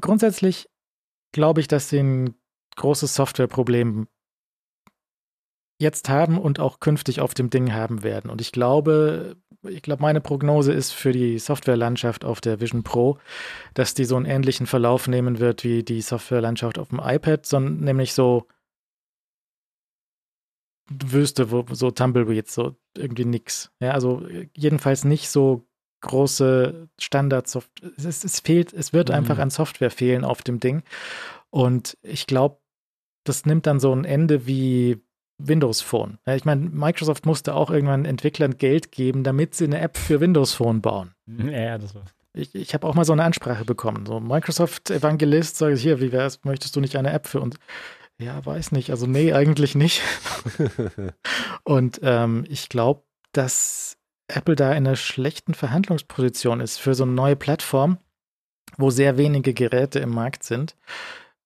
grundsätzlich 0.00 0.68
glaube 1.32 1.60
ich, 1.60 1.68
dass 1.68 1.88
sie 1.88 2.00
ein 2.00 2.34
großes 2.76 3.14
Softwareproblem 3.14 4.08
jetzt 5.80 6.08
haben 6.08 6.38
und 6.38 6.60
auch 6.60 6.80
künftig 6.80 7.20
auf 7.20 7.34
dem 7.34 7.50
Ding 7.50 7.72
haben 7.72 8.02
werden. 8.02 8.30
Und 8.30 8.40
ich 8.40 8.52
glaube, 8.52 9.36
ich 9.68 9.82
glaube, 9.82 10.02
meine 10.02 10.20
Prognose 10.20 10.72
ist 10.72 10.92
für 10.92 11.12
die 11.12 11.38
Softwarelandschaft 11.38 12.24
auf 12.24 12.40
der 12.40 12.60
Vision 12.60 12.82
Pro, 12.82 13.18
dass 13.74 13.94
die 13.94 14.04
so 14.04 14.16
einen 14.16 14.26
ähnlichen 14.26 14.66
Verlauf 14.66 15.08
nehmen 15.08 15.38
wird 15.38 15.64
wie 15.64 15.82
die 15.82 16.00
Softwarelandschaft 16.00 16.78
auf 16.78 16.88
dem 16.88 17.00
iPad, 17.02 17.44
sondern 17.46 17.80
nämlich 17.80 18.12
so 18.12 18.46
Wüste, 20.88 21.50
wo 21.50 21.64
so 21.72 21.90
Tumbleweeds, 21.90 22.54
so 22.54 22.76
irgendwie 22.96 23.24
nix. 23.24 23.72
Ja, 23.80 23.92
also 23.92 24.26
jedenfalls 24.54 25.04
nicht 25.04 25.28
so 25.28 25.66
große 26.02 26.88
Standardsoftware. 26.98 27.90
Es, 27.96 28.24
es 28.24 28.40
fehlt, 28.40 28.72
es 28.72 28.92
wird 28.92 29.08
mhm. 29.08 29.16
einfach 29.16 29.38
an 29.38 29.50
Software 29.50 29.90
fehlen 29.90 30.24
auf 30.24 30.42
dem 30.42 30.60
Ding. 30.60 30.82
Und 31.50 31.96
ich 32.02 32.26
glaube, 32.26 32.58
das 33.24 33.44
nimmt 33.46 33.66
dann 33.66 33.80
so 33.80 33.92
ein 33.92 34.04
Ende 34.04 34.46
wie 34.46 35.02
Windows 35.38 35.80
Phone. 35.80 36.18
Ja, 36.26 36.34
ich 36.34 36.44
meine, 36.44 36.62
Microsoft 36.70 37.26
musste 37.26 37.54
auch 37.54 37.70
irgendwann 37.70 38.04
Entwicklern 38.04 38.56
Geld 38.56 38.92
geben, 38.92 39.24
damit 39.24 39.54
sie 39.54 39.64
eine 39.64 39.80
App 39.80 39.96
für 39.96 40.20
Windows 40.20 40.54
Phone 40.54 40.80
bauen. 40.80 41.14
Mhm. 41.26 41.50
Ja, 41.50 41.78
das 41.78 41.94
war. 41.94 42.04
Ich, 42.32 42.54
ich 42.54 42.74
habe 42.74 42.86
auch 42.86 42.94
mal 42.94 43.04
so 43.04 43.12
eine 43.12 43.24
Ansprache 43.24 43.64
bekommen. 43.64 44.06
So 44.06 44.20
Microsoft 44.20 44.90
Evangelist, 44.90 45.56
sage 45.56 45.74
ich 45.74 45.82
hier, 45.82 46.00
wie 46.00 46.12
wär's, 46.12 46.44
möchtest 46.44 46.76
du 46.76 46.80
nicht 46.80 46.96
eine 46.96 47.12
App 47.12 47.26
für 47.26 47.40
uns? 47.40 47.56
Ja, 48.18 48.44
weiß 48.44 48.72
nicht. 48.72 48.90
Also 48.90 49.06
nee, 49.06 49.32
eigentlich 49.32 49.74
nicht. 49.74 50.02
Und 51.64 52.00
ähm, 52.02 52.44
ich 52.48 52.68
glaube, 52.68 53.02
dass 53.32 53.98
Apple 54.28 54.56
da 54.56 54.72
in 54.72 54.86
einer 54.86 54.96
schlechten 54.96 55.54
Verhandlungsposition 55.54 56.60
ist 56.60 56.78
für 56.78 56.94
so 56.94 57.04
eine 57.04 57.12
neue 57.12 57.36
Plattform, 57.36 57.98
wo 58.76 58.90
sehr 58.90 59.16
wenige 59.16 59.54
Geräte 59.54 59.98
im 60.00 60.10
Markt 60.10 60.42
sind, 60.42 60.76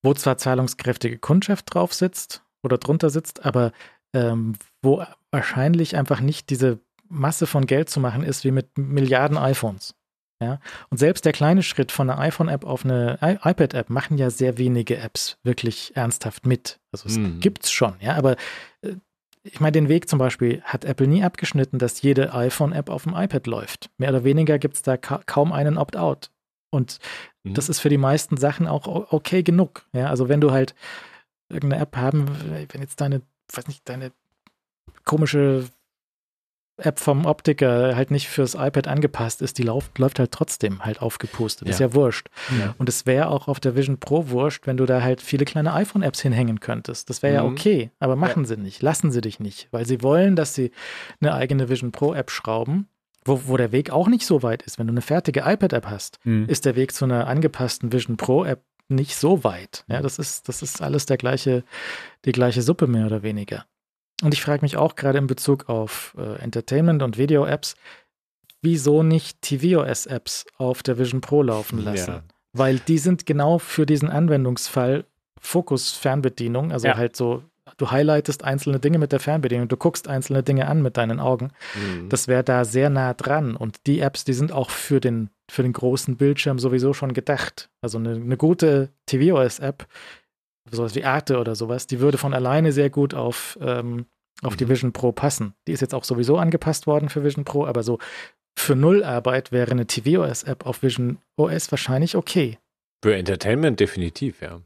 wo 0.02 0.14
zwar 0.14 0.38
zahlungskräftige 0.38 1.18
Kundschaft 1.18 1.74
drauf 1.74 1.92
sitzt 1.92 2.42
oder 2.62 2.78
drunter 2.78 3.10
sitzt, 3.10 3.44
aber 3.44 3.72
ähm, 4.14 4.54
wo 4.82 5.04
wahrscheinlich 5.30 5.96
einfach 5.96 6.20
nicht 6.20 6.50
diese 6.50 6.80
Masse 7.08 7.46
von 7.46 7.66
Geld 7.66 7.90
zu 7.90 8.00
machen 8.00 8.22
ist 8.22 8.44
wie 8.44 8.50
mit 8.50 8.76
Milliarden 8.78 9.36
iPhones. 9.36 9.94
Ja? 10.42 10.58
Und 10.88 10.98
selbst 10.98 11.24
der 11.24 11.32
kleine 11.32 11.62
Schritt 11.62 11.92
von 11.92 12.08
einer 12.08 12.20
iPhone-App 12.20 12.64
auf 12.64 12.84
eine 12.84 13.18
iPad-App 13.20 13.90
machen 13.90 14.16
ja 14.16 14.30
sehr 14.30 14.58
wenige 14.58 14.96
Apps 14.96 15.38
wirklich 15.42 15.96
ernsthaft 15.96 16.46
mit. 16.46 16.80
Also 16.92 17.08
es 17.08 17.18
mhm. 17.18 17.40
gibt's 17.40 17.70
schon, 17.70 17.94
ja, 18.00 18.14
aber 18.14 18.36
äh, 18.82 18.94
ich 19.42 19.60
meine, 19.60 19.72
den 19.72 19.88
Weg 19.88 20.08
zum 20.08 20.18
Beispiel 20.18 20.60
hat 20.62 20.84
Apple 20.84 21.06
nie 21.06 21.24
abgeschnitten, 21.24 21.78
dass 21.78 22.02
jede 22.02 22.34
iPhone-App 22.34 22.90
auf 22.90 23.04
dem 23.04 23.14
iPad 23.14 23.46
läuft. 23.46 23.90
Mehr 23.96 24.10
oder 24.10 24.22
weniger 24.24 24.58
gibt 24.58 24.74
es 24.74 24.82
da 24.82 24.98
ka 24.98 25.22
kaum 25.24 25.52
einen 25.52 25.78
Opt-out. 25.78 26.30
Und 26.70 26.98
mhm. 27.42 27.54
das 27.54 27.68
ist 27.68 27.80
für 27.80 27.88
die 27.88 27.98
meisten 27.98 28.36
Sachen 28.36 28.66
auch 28.66 29.12
okay 29.12 29.42
genug. 29.42 29.86
Ja, 29.92 30.08
also 30.08 30.28
wenn 30.28 30.42
du 30.42 30.50
halt 30.50 30.74
irgendeine 31.50 31.82
App 31.82 31.96
haben, 31.96 32.26
wenn 32.72 32.80
jetzt 32.80 33.00
deine, 33.00 33.22
weiß 33.52 33.68
nicht, 33.68 33.88
deine 33.88 34.12
komische 35.04 35.66
App 36.84 36.98
vom 36.98 37.26
Optiker 37.26 37.94
halt 37.94 38.10
nicht 38.10 38.28
fürs 38.28 38.54
iPad 38.54 38.88
angepasst 38.88 39.42
ist, 39.42 39.58
die 39.58 39.62
läuft, 39.62 39.98
läuft 39.98 40.18
halt 40.18 40.32
trotzdem 40.32 40.84
halt 40.84 41.02
aufgepustet. 41.02 41.68
Ja. 41.68 41.74
Ist 41.74 41.80
ja 41.80 41.94
wurscht. 41.94 42.28
Ja. 42.58 42.74
Und 42.78 42.88
es 42.88 43.06
wäre 43.06 43.28
auch 43.28 43.48
auf 43.48 43.60
der 43.60 43.76
Vision 43.76 43.98
Pro 43.98 44.28
wurscht, 44.30 44.66
wenn 44.66 44.76
du 44.76 44.86
da 44.86 45.02
halt 45.02 45.20
viele 45.20 45.44
kleine 45.44 45.72
iPhone-Apps 45.74 46.20
hinhängen 46.20 46.60
könntest. 46.60 47.10
Das 47.10 47.22
wäre 47.22 47.32
mhm. 47.32 47.36
ja 47.36 47.52
okay, 47.52 47.90
aber 47.98 48.16
machen 48.16 48.44
ja. 48.44 48.48
sie 48.48 48.56
nicht, 48.56 48.82
lassen 48.82 49.10
sie 49.10 49.20
dich 49.20 49.40
nicht, 49.40 49.68
weil 49.70 49.86
sie 49.86 50.02
wollen, 50.02 50.36
dass 50.36 50.54
sie 50.54 50.70
eine 51.20 51.34
eigene 51.34 51.68
Vision 51.68 51.92
Pro-App 51.92 52.30
schrauben. 52.30 52.88
Wo, 53.26 53.42
wo 53.44 53.58
der 53.58 53.70
Weg 53.70 53.90
auch 53.90 54.08
nicht 54.08 54.24
so 54.24 54.42
weit 54.42 54.62
ist. 54.62 54.78
Wenn 54.78 54.86
du 54.86 54.94
eine 54.94 55.02
fertige 55.02 55.40
iPad-App 55.40 55.84
hast, 55.84 56.18
mhm. 56.24 56.46
ist 56.48 56.64
der 56.64 56.74
Weg 56.74 56.94
zu 56.94 57.04
einer 57.04 57.26
angepassten 57.26 57.92
Vision 57.92 58.16
Pro-App 58.16 58.62
nicht 58.90 59.16
so 59.16 59.44
weit. 59.44 59.84
Ja, 59.88 60.02
das 60.02 60.18
ist, 60.18 60.48
das 60.48 60.62
ist 60.62 60.82
alles 60.82 61.06
der 61.06 61.16
gleiche, 61.16 61.64
die 62.24 62.32
gleiche 62.32 62.62
Suppe 62.62 62.86
mehr 62.86 63.06
oder 63.06 63.22
weniger. 63.22 63.64
Und 64.22 64.34
ich 64.34 64.42
frage 64.42 64.62
mich 64.62 64.76
auch 64.76 64.96
gerade 64.96 65.18
in 65.18 65.26
Bezug 65.26 65.68
auf 65.68 66.14
äh, 66.18 66.38
Entertainment 66.40 67.02
und 67.02 67.16
Video-Apps, 67.16 67.74
wieso 68.62 69.02
nicht 69.02 69.40
tvOS-Apps 69.42 70.46
auf 70.58 70.82
der 70.82 70.98
Vision 70.98 71.20
Pro 71.20 71.42
laufen 71.42 71.82
lassen? 71.82 72.10
Ja. 72.10 72.22
Weil 72.52 72.78
die 72.78 72.98
sind 72.98 73.26
genau 73.26 73.58
für 73.58 73.86
diesen 73.86 74.10
Anwendungsfall 74.10 75.04
Fokus-Fernbedienung, 75.40 76.72
also 76.72 76.88
ja. 76.88 76.96
halt 76.96 77.16
so, 77.16 77.42
du 77.78 77.90
highlightest 77.90 78.44
einzelne 78.44 78.78
Dinge 78.78 78.98
mit 78.98 79.12
der 79.12 79.20
Fernbedienung, 79.20 79.68
du 79.68 79.76
guckst 79.76 80.06
einzelne 80.06 80.42
Dinge 80.42 80.66
an 80.66 80.82
mit 80.82 80.96
deinen 80.96 81.18
Augen. 81.18 81.52
Mhm. 81.74 82.08
Das 82.10 82.28
wäre 82.28 82.44
da 82.44 82.64
sehr 82.64 82.90
nah 82.90 83.14
dran. 83.14 83.56
Und 83.56 83.86
die 83.86 84.00
Apps, 84.00 84.24
die 84.24 84.34
sind 84.34 84.52
auch 84.52 84.68
für 84.68 85.00
den, 85.00 85.30
für 85.50 85.62
den 85.62 85.72
großen 85.72 86.16
Bildschirm 86.16 86.58
sowieso 86.58 86.92
schon 86.92 87.12
gedacht. 87.12 87.70
Also 87.82 87.98
eine, 87.98 88.14
eine 88.14 88.36
gute 88.36 88.90
tvOS-App 89.06 89.86
sowas 90.70 90.94
wie 90.94 91.04
Arte 91.04 91.38
oder 91.38 91.54
sowas, 91.54 91.86
die 91.86 92.00
würde 92.00 92.18
von 92.18 92.34
alleine 92.34 92.72
sehr 92.72 92.90
gut 92.90 93.14
auf, 93.14 93.58
ähm, 93.60 94.06
auf 94.42 94.54
mhm. 94.54 94.56
die 94.58 94.68
Vision 94.68 94.92
Pro 94.92 95.12
passen. 95.12 95.54
Die 95.66 95.72
ist 95.72 95.80
jetzt 95.80 95.94
auch 95.94 96.04
sowieso 96.04 96.36
angepasst 96.36 96.86
worden 96.86 97.08
für 97.08 97.24
Vision 97.24 97.44
Pro, 97.44 97.66
aber 97.66 97.82
so 97.82 97.98
für 98.58 98.76
Nullarbeit 98.76 99.52
wäre 99.52 99.70
eine 99.70 99.86
tvOS-App 99.86 100.66
auf 100.66 100.82
Vision 100.82 101.18
OS 101.36 101.70
wahrscheinlich 101.70 102.16
okay. 102.16 102.58
Für 103.02 103.16
Entertainment 103.16 103.80
definitiv, 103.80 104.42
ja. 104.42 104.60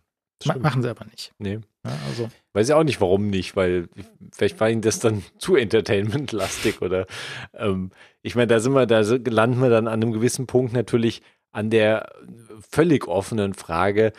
Ma 0.45 0.57
machen 0.59 0.83
sie 0.83 0.91
aber 0.91 1.05
nicht. 1.07 1.33
Nee. 1.39 1.61
Ja, 1.85 1.93
also. 2.09 2.29
Weiß 2.53 2.69
ja 2.69 2.77
auch 2.77 2.85
nicht, 2.85 3.01
warum 3.01 3.29
nicht, 3.29 3.57
weil 3.57 3.89
vielleicht 4.33 4.59
war 4.61 4.71
ihnen 4.71 4.83
das 4.83 4.99
dann 4.99 5.23
zu 5.39 5.57
Entertainment-lastig 5.57 6.83
oder 6.83 7.07
ähm, 7.55 7.91
ich 8.23 8.35
meine, 8.35 8.49
da 8.49 8.61
sind 8.61 8.75
wir, 8.75 8.87
da 8.87 9.01
landen 9.01 9.61
wir 9.61 9.71
dann 9.71 9.87
an 9.87 10.03
einem 10.03 10.13
gewissen 10.13 10.47
Punkt 10.47 10.73
natürlich 10.73 11.23
an 11.53 11.71
der 11.71 12.11
völlig 12.69 13.07
offenen 13.07 13.55
Frage, 13.55 14.13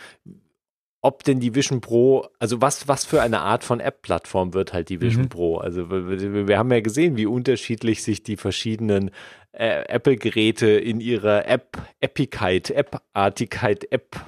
ob 1.05 1.23
denn 1.23 1.39
die 1.39 1.53
Vision 1.53 1.81
Pro, 1.81 2.27
also 2.39 2.61
was, 2.61 2.87
was 2.87 3.05
für 3.05 3.21
eine 3.21 3.41
Art 3.41 3.63
von 3.63 3.79
App-Plattform 3.79 4.55
wird 4.55 4.73
halt 4.73 4.89
die 4.89 5.01
Vision 5.01 5.25
mhm. 5.25 5.29
Pro? 5.29 5.57
Also 5.57 5.91
wir, 5.91 6.47
wir, 6.47 6.57
haben 6.57 6.71
ja 6.71 6.79
gesehen, 6.79 7.15
wie 7.15 7.27
unterschiedlich 7.27 8.01
sich 8.01 8.23
die 8.23 8.37
verschiedenen 8.37 9.11
äh, 9.51 9.83
Apple-Geräte 9.87 10.67
in 10.67 10.99
ihrer 11.01 11.47
App, 11.47 11.77
Epicheit, 11.99 12.71
App-Artigkeit, 12.71 13.91
App 13.91 14.19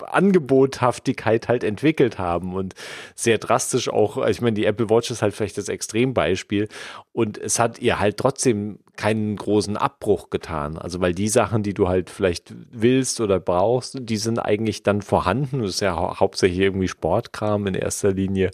Angebothaftigkeit 0.00 1.48
halt 1.48 1.64
entwickelt 1.64 2.18
haben 2.18 2.54
und 2.54 2.74
sehr 3.14 3.38
drastisch 3.38 3.88
auch, 3.88 4.26
ich 4.26 4.42
meine, 4.42 4.54
die 4.54 4.66
Apple 4.66 4.90
Watch 4.90 5.10
ist 5.10 5.22
halt 5.22 5.34
vielleicht 5.34 5.56
das 5.56 5.70
Extrembeispiel 5.70 6.68
und 7.12 7.38
es 7.38 7.58
hat 7.58 7.78
ihr 7.78 7.98
halt 7.98 8.18
trotzdem 8.18 8.80
keinen 8.96 9.36
großen 9.36 9.76
Abbruch 9.78 10.28
getan. 10.28 10.76
Also 10.76 11.00
weil 11.00 11.14
die 11.14 11.28
Sachen, 11.28 11.62
die 11.62 11.72
du 11.72 11.88
halt 11.88 12.10
vielleicht 12.10 12.54
willst 12.70 13.20
oder 13.20 13.40
brauchst, 13.40 13.96
die 14.00 14.18
sind 14.18 14.38
eigentlich 14.38 14.82
dann 14.82 15.00
vorhanden. 15.00 15.62
Das 15.62 15.70
ist 15.70 15.80
ja 15.80 15.96
hau 15.96 16.16
hauptsächlich 16.18 16.60
irgendwie 16.60 16.88
Sportkram 16.88 17.66
in 17.66 17.74
erster 17.74 18.12
Linie 18.12 18.50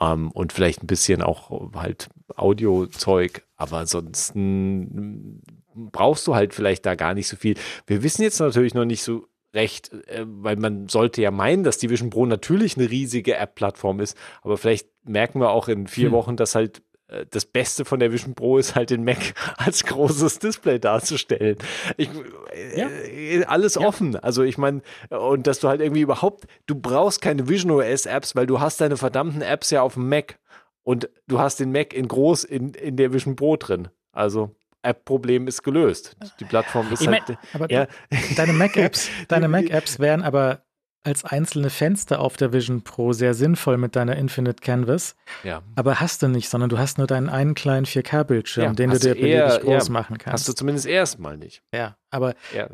ähm, 0.00 0.30
und 0.30 0.52
vielleicht 0.52 0.84
ein 0.84 0.86
bisschen 0.86 1.22
auch 1.22 1.72
halt 1.74 2.08
Audiozeug, 2.36 3.42
aber 3.56 3.78
ansonsten 3.78 5.42
brauchst 5.74 6.26
du 6.26 6.34
halt 6.34 6.54
vielleicht 6.54 6.86
da 6.86 6.94
gar 6.94 7.14
nicht 7.14 7.28
so 7.28 7.36
viel. 7.36 7.56
Wir 7.86 8.02
wissen 8.02 8.22
jetzt 8.22 8.40
natürlich 8.40 8.74
noch 8.74 8.84
nicht 8.84 9.02
so 9.02 9.26
recht, 9.54 9.92
äh, 10.08 10.24
weil 10.26 10.56
man 10.56 10.88
sollte 10.88 11.22
ja 11.22 11.30
meinen, 11.30 11.64
dass 11.64 11.78
die 11.78 11.90
Vision 11.90 12.10
Pro 12.10 12.26
natürlich 12.26 12.76
eine 12.76 12.90
riesige 12.90 13.36
App-Plattform 13.36 14.00
ist, 14.00 14.16
aber 14.42 14.56
vielleicht 14.56 14.88
merken 15.04 15.40
wir 15.40 15.50
auch 15.50 15.68
in 15.68 15.86
vier 15.86 16.06
hm. 16.06 16.12
Wochen, 16.12 16.36
dass 16.36 16.54
halt 16.54 16.82
äh, 17.12 17.26
das 17.30 17.44
Beste 17.46 17.84
von 17.84 18.00
der 18.00 18.12
Vision 18.12 18.34
Pro 18.34 18.58
ist 18.58 18.74
halt 18.74 18.90
den 18.90 19.04
Mac 19.04 19.34
als 19.56 19.84
großes 19.84 20.38
Display 20.38 20.78
darzustellen. 20.78 21.58
Ich, 21.96 22.08
äh, 22.52 23.38
ja. 23.38 23.46
alles 23.46 23.74
ja. 23.74 23.86
offen. 23.86 24.16
Also 24.16 24.42
ich 24.42 24.58
meine, 24.58 24.82
und 25.10 25.46
dass 25.46 25.60
du 25.60 25.68
halt 25.68 25.80
irgendwie 25.80 26.02
überhaupt, 26.02 26.46
du 26.66 26.74
brauchst 26.74 27.20
keine 27.20 27.48
Vision 27.48 27.72
OS 27.72 28.06
Apps, 28.06 28.34
weil 28.34 28.46
du 28.46 28.60
hast 28.60 28.80
deine 28.80 28.96
verdammten 28.96 29.42
Apps 29.42 29.70
ja 29.70 29.82
auf 29.82 29.94
dem 29.94 30.08
Mac 30.08 30.38
und 30.82 31.08
du 31.28 31.38
hast 31.38 31.60
den 31.60 31.72
Mac 31.72 31.92
in 31.92 32.08
groß 32.08 32.44
in, 32.44 32.74
in 32.74 32.96
der 32.96 33.12
Vision 33.12 33.36
Pro 33.36 33.56
drin. 33.56 33.88
Also 34.12 34.54
App-Problem 34.82 35.46
ist 35.46 35.62
gelöst. 35.62 36.16
Die 36.40 36.44
Plattform 36.44 36.92
ist 36.92 37.02
ich 37.02 37.08
halt. 37.08 37.38
aber 37.52 37.70
ja. 37.70 37.86
Deine 38.36 38.52
Mac-Apps, 38.52 39.08
deine 39.28 39.48
Mac-Apps 39.48 39.98
wären 39.98 40.22
aber 40.22 40.62
als 41.04 41.24
einzelne 41.24 41.70
Fenster 41.70 42.20
auf 42.20 42.36
der 42.36 42.52
Vision 42.52 42.82
Pro 42.82 43.12
sehr 43.12 43.34
sinnvoll 43.34 43.76
mit 43.76 43.96
deiner 43.96 44.16
Infinite 44.16 44.60
Canvas. 44.60 45.16
Ja. 45.42 45.62
Aber 45.74 46.00
hast 46.00 46.22
du 46.22 46.28
nicht, 46.28 46.48
sondern 46.48 46.70
du 46.70 46.78
hast 46.78 46.98
nur 46.98 47.06
deinen 47.06 47.28
einen 47.28 47.54
kleinen 47.54 47.86
4K-Bildschirm, 47.86 48.64
ja, 48.64 48.72
den 48.72 48.90
du 48.90 48.98
dir 48.98 49.14
beliebig 49.14 49.60
groß 49.60 49.88
ja, 49.88 49.92
machen 49.92 50.18
kannst. 50.18 50.42
Hast 50.42 50.48
du 50.48 50.52
zumindest 50.52 50.86
erstmal 50.86 51.36
nicht. 51.36 51.62
Ja, 51.74 51.96
aber 52.10 52.34
ja, 52.54 52.68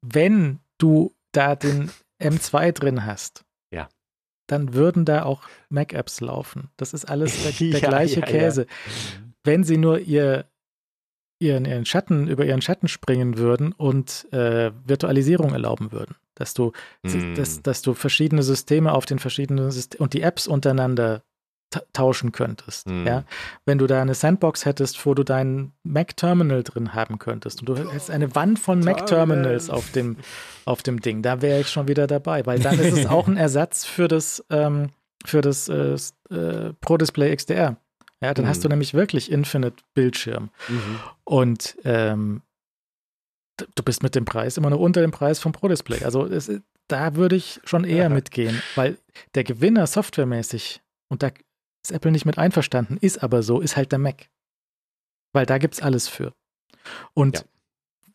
wenn 0.00 0.60
du 0.78 1.12
da 1.32 1.56
den 1.56 1.90
M2 2.22 2.72
drin 2.72 3.04
hast, 3.04 3.44
ja. 3.70 3.88
dann 4.46 4.72
würden 4.72 5.04
da 5.04 5.24
auch 5.24 5.42
Mac-Apps 5.68 6.20
laufen. 6.20 6.70
Das 6.78 6.94
ist 6.94 7.04
alles 7.04 7.42
der, 7.42 7.52
der 7.80 7.80
gleiche 7.80 8.22
Käse. 8.22 8.66
Wenn 9.44 9.62
sie 9.62 9.76
nur 9.76 9.98
ihr 9.98 10.46
ihren, 11.38 11.64
ihren 11.64 11.84
Schatten, 11.84 12.28
über 12.28 12.44
ihren 12.44 12.62
Schatten 12.62 12.88
springen 12.88 13.38
würden 13.38 13.72
und 13.72 14.26
äh, 14.32 14.72
Virtualisierung 14.84 15.52
erlauben 15.52 15.92
würden. 15.92 16.16
Dass 16.34 16.54
du, 16.54 16.72
mm. 17.02 17.34
dass, 17.34 17.62
dass 17.62 17.82
du 17.82 17.94
verschiedene 17.94 18.42
Systeme 18.42 18.92
auf 18.92 19.06
den 19.06 19.18
verschiedenen 19.18 19.70
Systemen 19.70 20.02
und 20.04 20.14
die 20.14 20.22
Apps 20.22 20.46
untereinander 20.46 21.22
tauschen 21.92 22.32
könntest. 22.32 22.88
Mm. 22.88 23.06
Ja? 23.06 23.24
Wenn 23.66 23.78
du 23.78 23.86
da 23.86 24.00
eine 24.00 24.14
Sandbox 24.14 24.64
hättest, 24.64 25.04
wo 25.04 25.14
du 25.14 25.22
dein 25.22 25.72
Mac-Terminal 25.82 26.62
drin 26.62 26.94
haben 26.94 27.18
könntest 27.18 27.60
und 27.60 27.68
du 27.68 27.76
hättest 27.76 28.10
eine 28.10 28.34
Wand 28.34 28.58
von 28.58 28.80
Mac-Terminals 28.80 29.68
auf 29.68 29.90
dem, 29.92 30.16
auf 30.64 30.82
dem 30.82 31.00
Ding, 31.00 31.22
da 31.22 31.42
wäre 31.42 31.60
ich 31.60 31.68
schon 31.68 31.88
wieder 31.88 32.06
dabei, 32.06 32.46
weil 32.46 32.58
dann 32.58 32.78
ist 32.78 32.96
es 32.96 33.06
auch 33.06 33.28
ein 33.28 33.36
Ersatz 33.36 33.84
für 33.84 34.08
das, 34.08 34.44
ähm, 34.50 34.90
für 35.26 35.40
das 35.40 35.68
äh, 35.68 35.96
äh, 36.30 36.72
Pro 36.80 36.96
Display 36.96 37.34
XDR 37.34 37.76
Ja, 38.22 38.34
dann 38.34 38.44
mhm. 38.44 38.48
hast 38.48 38.64
du 38.64 38.68
nämlich 38.68 38.94
wirklich 38.94 39.30
Infinite 39.30 39.82
Bildschirm. 39.94 40.50
Mhm. 40.68 41.00
Und 41.24 41.76
ähm, 41.84 42.42
du 43.56 43.82
bist 43.82 44.02
mit 44.02 44.14
dem 44.14 44.24
Preis 44.24 44.56
immer 44.56 44.70
noch 44.70 44.78
unter 44.78 45.00
dem 45.00 45.10
Preis 45.10 45.38
vom 45.38 45.52
Pro 45.52 45.68
Display. 45.68 46.04
Also 46.04 46.26
es, 46.26 46.50
da 46.88 47.14
würde 47.14 47.36
ich 47.36 47.60
schon 47.64 47.84
eher 47.84 48.04
ja. 48.04 48.08
mitgehen, 48.08 48.60
weil 48.74 48.98
der 49.34 49.44
Gewinner 49.44 49.86
softwaremäßig, 49.86 50.80
und 51.08 51.22
da 51.22 51.30
ist 51.84 51.92
Apple 51.92 52.10
nicht 52.10 52.26
mit 52.26 52.38
einverstanden, 52.38 52.96
ist 52.96 53.22
aber 53.22 53.42
so, 53.42 53.60
ist 53.60 53.76
halt 53.76 53.92
der 53.92 53.98
Mac. 53.98 54.28
Weil 55.32 55.46
da 55.46 55.58
gibt 55.58 55.74
es 55.74 55.82
alles 55.82 56.08
für. 56.08 56.32
Und 57.14 57.38
ja. 57.38 57.44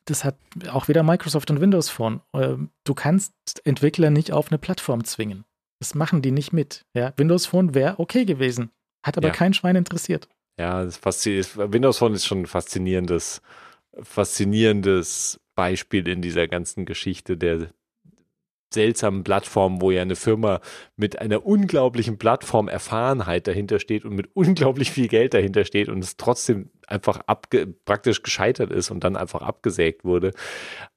das 0.06 0.24
hat 0.24 0.38
auch 0.70 0.88
wieder 0.88 1.04
Microsoft 1.04 1.52
und 1.52 1.62
Windows 1.62 1.90
Phone. 1.90 2.22
Ähm, 2.34 2.72
du 2.84 2.94
kannst 2.94 3.34
Entwickler 3.64 4.10
nicht 4.10 4.32
auf 4.32 4.52
eine 4.52 4.58
Plattform 4.58 5.04
zwingen. 5.04 5.46
Das 5.80 5.96
machen 5.96 6.22
die 6.22 6.32
nicht 6.32 6.54
mit. 6.54 6.86
Ja, 6.94 7.14
Windows 7.18 7.46
Phone 7.46 7.74
wäre 7.74 8.00
okay 8.00 8.26
gewesen, 8.26 8.72
hat 9.04 9.18
aber 9.18 9.28
ja. 9.28 9.34
kein 9.34 9.54
Schwein 9.54 9.76
interessiert. 9.76 10.28
Ja, 10.58 10.84
das 10.84 11.00
Windows 11.04 11.98
Phone 11.98 12.14
ist 12.14 12.26
schon 12.26 12.42
ein 12.42 12.46
faszinierendes, 12.46 13.42
faszinierendes 14.02 15.40
Beispiel 15.56 16.08
in 16.08 16.22
dieser 16.22 16.48
ganzen 16.48 16.86
Geschichte 16.86 17.38
der 17.38 17.70
seltsamen 18.74 19.24
Plattformen, 19.24 19.82
wo 19.82 19.92
ja 19.92 20.02
eine 20.02 20.16
Firma 20.16 20.60
mit 20.96 21.20
einer 21.20 21.46
unglaublichen 21.46 22.18
Plattformerfahrenheit 22.18 23.48
dahinter 23.48 23.80
steht 23.80 24.04
und 24.04 24.16
mit 24.16 24.30
unglaublich 24.34 24.92
viel 24.92 25.08
Geld 25.08 25.34
dahinter 25.34 25.66
steht 25.66 25.90
und 25.90 26.04
es 26.04 26.18
trotzdem 26.18 26.72
einfach 26.88 27.22
abge 27.28 27.68
praktisch 27.86 28.24
gescheitert 28.24 28.72
ist 28.72 28.92
und 28.92 29.04
dann 29.04 29.16
einfach 29.16 29.42
abgesägt 29.42 30.04
wurde. 30.06 30.32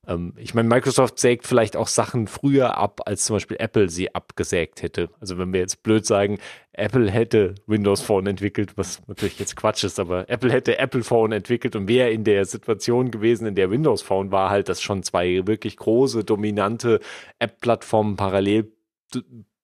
Ähm, 0.06 0.34
ich 0.36 0.54
meine, 0.54 0.68
Microsoft 0.68 1.18
sägt 1.18 1.46
vielleicht 1.46 1.76
auch 1.76 1.88
Sachen 1.88 2.26
früher 2.26 2.76
ab, 2.76 3.00
als 3.06 3.24
zum 3.24 3.36
Beispiel 3.36 3.56
Apple 3.60 3.88
sie 3.88 4.14
abgesägt 4.14 4.82
hätte. 4.82 5.10
Also 5.20 5.38
wenn 5.38 5.52
wir 5.52 5.60
jetzt 5.60 5.82
blöd 5.82 6.06
sagen, 6.06 6.38
Apple 6.72 7.10
hätte 7.10 7.54
Windows 7.66 8.02
Phone 8.02 8.26
entwickelt, 8.26 8.76
was 8.76 9.00
natürlich 9.06 9.38
jetzt 9.38 9.56
Quatsch 9.56 9.84
ist, 9.84 9.98
aber 9.98 10.28
Apple 10.28 10.52
hätte 10.52 10.78
Apple 10.78 11.02
Phone 11.02 11.32
entwickelt 11.32 11.74
und 11.76 11.88
wäre 11.88 12.10
in 12.10 12.24
der 12.24 12.44
Situation 12.44 13.10
gewesen, 13.10 13.46
in 13.46 13.54
der 13.54 13.70
Windows 13.70 14.02
Phone 14.02 14.30
war, 14.30 14.50
halt, 14.50 14.68
dass 14.68 14.82
schon 14.82 15.02
zwei 15.02 15.46
wirklich 15.46 15.76
große, 15.76 16.24
dominante 16.24 17.00
App-Plattformen 17.38 18.16
parallel 18.16 18.72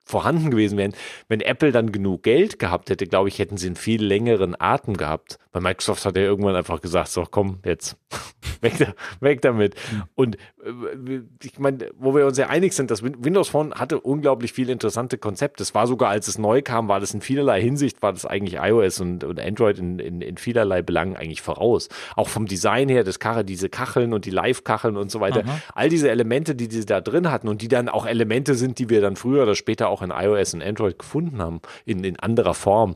vorhanden 0.04 0.50
gewesen 0.50 0.78
wären. 0.78 0.94
Wenn 1.28 1.40
Apple 1.40 1.72
dann 1.72 1.92
genug 1.92 2.22
Geld 2.22 2.58
gehabt 2.58 2.90
hätte, 2.90 3.06
glaube 3.06 3.28
ich, 3.28 3.38
hätten 3.38 3.56
sie 3.56 3.66
einen 3.66 3.76
viel 3.76 4.04
längeren 4.04 4.54
Atem 4.58 4.96
gehabt. 4.96 5.38
Bei 5.52 5.60
Microsoft 5.60 6.06
hat 6.06 6.16
er 6.16 6.22
irgendwann 6.22 6.56
einfach 6.56 6.80
gesagt, 6.80 7.08
so 7.08 7.24
komm, 7.30 7.58
jetzt 7.64 7.96
weg, 8.62 8.78
da, 8.78 8.94
weg 9.20 9.42
damit. 9.42 9.74
Und 10.14 10.36
äh, 10.36 11.20
ich 11.42 11.58
meine, 11.58 11.90
wo 11.98 12.14
wir 12.14 12.26
uns 12.26 12.38
ja 12.38 12.48
einig 12.48 12.72
sind, 12.72 12.90
dass 12.90 13.02
Windows 13.02 13.50
Phone 13.50 13.74
hatte 13.74 14.00
unglaublich 14.00 14.54
viele 14.54 14.72
interessante 14.72 15.18
Konzepte. 15.18 15.62
Es 15.62 15.74
war 15.74 15.86
sogar, 15.86 16.08
als 16.08 16.26
es 16.26 16.38
neu 16.38 16.62
kam, 16.62 16.88
war 16.88 17.00
das 17.00 17.12
in 17.12 17.20
vielerlei 17.20 17.60
Hinsicht, 17.60 18.00
war 18.00 18.12
das 18.12 18.24
eigentlich 18.24 18.60
iOS 18.62 19.00
und, 19.00 19.24
und 19.24 19.38
Android 19.38 19.78
in, 19.78 19.98
in, 19.98 20.22
in 20.22 20.38
vielerlei 20.38 20.80
Belangen 20.80 21.16
eigentlich 21.16 21.42
voraus. 21.42 21.90
Auch 22.16 22.28
vom 22.28 22.46
Design 22.46 22.88
her, 22.88 23.04
das 23.04 23.18
Karre, 23.18 23.44
diese 23.44 23.68
Kacheln 23.68 24.14
und 24.14 24.24
die 24.24 24.30
Live-Kacheln 24.30 24.96
und 24.96 25.10
so 25.10 25.20
weiter. 25.20 25.42
Aha. 25.44 25.60
All 25.74 25.88
diese 25.90 26.10
Elemente, 26.10 26.54
die 26.54 26.70
sie 26.70 26.86
da 26.86 27.02
drin 27.02 27.30
hatten 27.30 27.48
und 27.48 27.60
die 27.60 27.68
dann 27.68 27.90
auch 27.90 28.06
Elemente 28.06 28.54
sind, 28.54 28.78
die 28.78 28.88
wir 28.88 29.02
dann 29.02 29.16
früher 29.16 29.42
oder 29.42 29.54
später 29.54 29.88
auch 29.88 30.00
in 30.00 30.10
iOS 30.10 30.54
und 30.54 30.62
Android 30.62 30.98
gefunden 30.98 31.42
haben, 31.42 31.60
in, 31.84 32.04
in 32.04 32.18
anderer 32.18 32.54
Form, 32.54 32.94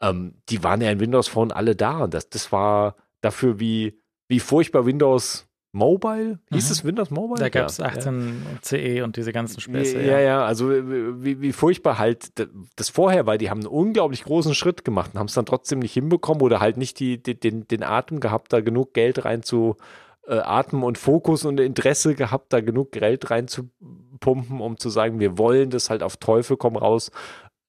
ähm, 0.00 0.34
die 0.48 0.62
waren 0.62 0.80
ja 0.80 0.90
in 0.90 1.00
Windows 1.00 1.28
Phone 1.28 1.52
alle 1.52 1.76
da. 1.76 1.98
Und 1.98 2.14
das, 2.14 2.28
das 2.28 2.52
war 2.52 2.96
dafür, 3.20 3.60
wie, 3.60 3.98
wie 4.28 4.40
furchtbar 4.40 4.86
Windows 4.86 5.46
Mobile? 5.72 6.40
Hieß 6.50 6.66
mhm. 6.66 6.72
es 6.72 6.84
Windows 6.84 7.10
Mobile? 7.10 7.38
Da 7.38 7.48
gab 7.48 7.68
es 7.68 7.78
ja. 7.78 7.86
18 7.86 8.42
ja. 8.54 8.62
CE 8.62 9.04
und 9.04 9.16
diese 9.16 9.32
ganzen 9.32 9.60
Späße. 9.60 10.00
Ja, 10.00 10.12
ja, 10.12 10.20
ja, 10.20 10.44
also 10.44 10.70
wie, 10.70 11.40
wie 11.40 11.52
furchtbar 11.52 11.98
halt 11.98 12.32
das 12.76 12.88
vorher 12.88 13.26
war. 13.26 13.38
Die 13.38 13.50
haben 13.50 13.60
einen 13.60 13.68
unglaublich 13.68 14.24
großen 14.24 14.54
Schritt 14.54 14.84
gemacht 14.84 15.10
und 15.12 15.20
haben 15.20 15.26
es 15.26 15.34
dann 15.34 15.46
trotzdem 15.46 15.80
nicht 15.80 15.92
hinbekommen 15.92 16.42
oder 16.42 16.60
halt 16.60 16.78
nicht 16.78 16.98
die, 16.98 17.22
die, 17.22 17.38
den, 17.38 17.68
den 17.68 17.82
Atem 17.82 18.20
gehabt, 18.20 18.52
da 18.52 18.60
genug 18.60 18.94
Geld 18.94 19.24
rein 19.24 19.42
zu 19.42 19.76
äh, 20.26 20.38
Atem 20.38 20.82
und 20.82 20.98
Fokus 20.98 21.44
und 21.44 21.60
Interesse 21.60 22.14
gehabt, 22.14 22.52
da 22.52 22.60
genug 22.60 22.92
Geld 22.92 23.30
reinzupumpen, 23.30 24.60
um 24.60 24.78
zu 24.78 24.88
sagen, 24.88 25.20
wir 25.20 25.36
wollen 25.36 25.70
das 25.70 25.90
halt 25.90 26.02
auf 26.02 26.16
Teufel 26.16 26.56
komm 26.56 26.76
raus 26.76 27.10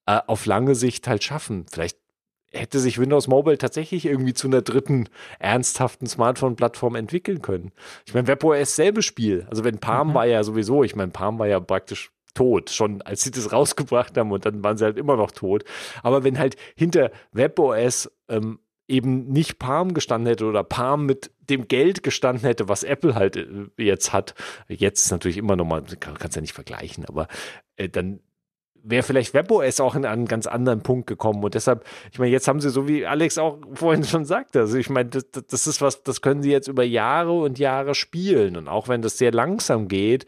äh, 0.06 0.20
auf 0.26 0.46
lange 0.46 0.74
Sicht 0.74 1.06
halt 1.06 1.22
schaffen. 1.22 1.66
Vielleicht 1.70 1.97
hätte 2.52 2.78
sich 2.78 2.98
Windows 2.98 3.28
Mobile 3.28 3.58
tatsächlich 3.58 4.06
irgendwie 4.06 4.34
zu 4.34 4.46
einer 4.46 4.62
dritten 4.62 5.08
ernsthaften 5.38 6.06
Smartphone-Plattform 6.06 6.94
entwickeln 6.94 7.42
können. 7.42 7.72
Ich 8.06 8.14
meine, 8.14 8.26
WebOS 8.26 8.76
selbe 8.76 9.02
Spiel. 9.02 9.46
Also 9.50 9.64
wenn 9.64 9.78
Palm 9.78 10.10
mhm. 10.10 10.14
war 10.14 10.26
ja 10.26 10.42
sowieso, 10.42 10.82
ich 10.82 10.96
meine, 10.96 11.10
Palm 11.10 11.38
war 11.38 11.46
ja 11.46 11.60
praktisch 11.60 12.10
tot, 12.34 12.70
schon 12.70 13.02
als 13.02 13.22
sie 13.22 13.30
das 13.30 13.52
rausgebracht 13.52 14.16
haben 14.16 14.32
und 14.32 14.46
dann 14.46 14.62
waren 14.64 14.78
sie 14.78 14.84
halt 14.84 14.96
immer 14.96 15.16
noch 15.16 15.30
tot. 15.30 15.64
Aber 16.02 16.24
wenn 16.24 16.38
halt 16.38 16.56
hinter 16.76 17.10
WebOS 17.32 18.10
ähm, 18.28 18.60
eben 18.86 19.28
nicht 19.28 19.58
Palm 19.58 19.92
gestanden 19.92 20.28
hätte 20.28 20.46
oder 20.46 20.64
Palm 20.64 21.04
mit 21.04 21.30
dem 21.50 21.68
Geld 21.68 22.02
gestanden 22.02 22.46
hätte, 22.46 22.68
was 22.68 22.82
Apple 22.82 23.14
halt 23.14 23.36
äh, 23.36 23.68
jetzt 23.76 24.12
hat, 24.12 24.34
jetzt 24.68 25.04
ist 25.04 25.10
natürlich 25.10 25.36
immer 25.36 25.56
noch 25.56 25.66
mal, 25.66 25.82
kann, 26.00 26.18
kannst 26.18 26.36
ja 26.36 26.40
nicht 26.40 26.54
vergleichen, 26.54 27.04
aber 27.04 27.28
äh, 27.76 27.88
dann 27.88 28.20
wäre 28.82 29.02
vielleicht 29.02 29.34
WebOS 29.34 29.80
auch 29.80 29.94
in 29.94 30.04
einen 30.04 30.26
ganz 30.26 30.46
anderen 30.46 30.82
Punkt 30.82 31.06
gekommen. 31.06 31.42
Und 31.42 31.54
deshalb, 31.54 31.84
ich 32.12 32.18
meine, 32.18 32.30
jetzt 32.30 32.48
haben 32.48 32.60
sie, 32.60 32.70
so 32.70 32.88
wie 32.88 33.06
Alex 33.06 33.38
auch 33.38 33.58
vorhin 33.74 34.04
schon 34.04 34.24
sagte, 34.24 34.60
also 34.60 34.76
ich 34.76 34.90
meine, 34.90 35.10
das, 35.10 35.26
das 35.30 35.66
ist 35.66 35.80
was, 35.80 36.02
das 36.02 36.22
können 36.22 36.42
sie 36.42 36.50
jetzt 36.50 36.68
über 36.68 36.84
Jahre 36.84 37.32
und 37.32 37.58
Jahre 37.58 37.94
spielen. 37.94 38.56
Und 38.56 38.68
auch 38.68 38.88
wenn 38.88 39.02
das 39.02 39.18
sehr 39.18 39.32
langsam 39.32 39.88
geht, 39.88 40.26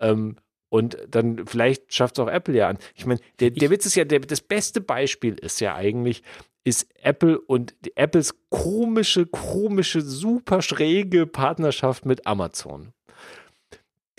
ähm, 0.00 0.36
und 0.70 0.96
dann 1.10 1.46
vielleicht 1.46 1.92
schafft 1.92 2.16
es 2.16 2.24
auch 2.24 2.28
Apple 2.28 2.54
ja 2.54 2.68
an. 2.68 2.78
Ich 2.94 3.04
meine, 3.04 3.20
der, 3.40 3.50
der 3.50 3.70
Witz 3.70 3.86
ist 3.86 3.96
ja, 3.96 4.04
der, 4.04 4.20
das 4.20 4.40
beste 4.40 4.80
Beispiel 4.80 5.34
ist 5.34 5.60
ja 5.60 5.74
eigentlich, 5.74 6.22
ist 6.62 6.86
Apple 7.02 7.40
und 7.40 7.74
Apples 7.96 8.34
komische, 8.50 9.26
komische, 9.26 10.00
super 10.00 10.62
schräge 10.62 11.26
Partnerschaft 11.26 12.06
mit 12.06 12.26
Amazon. 12.26 12.92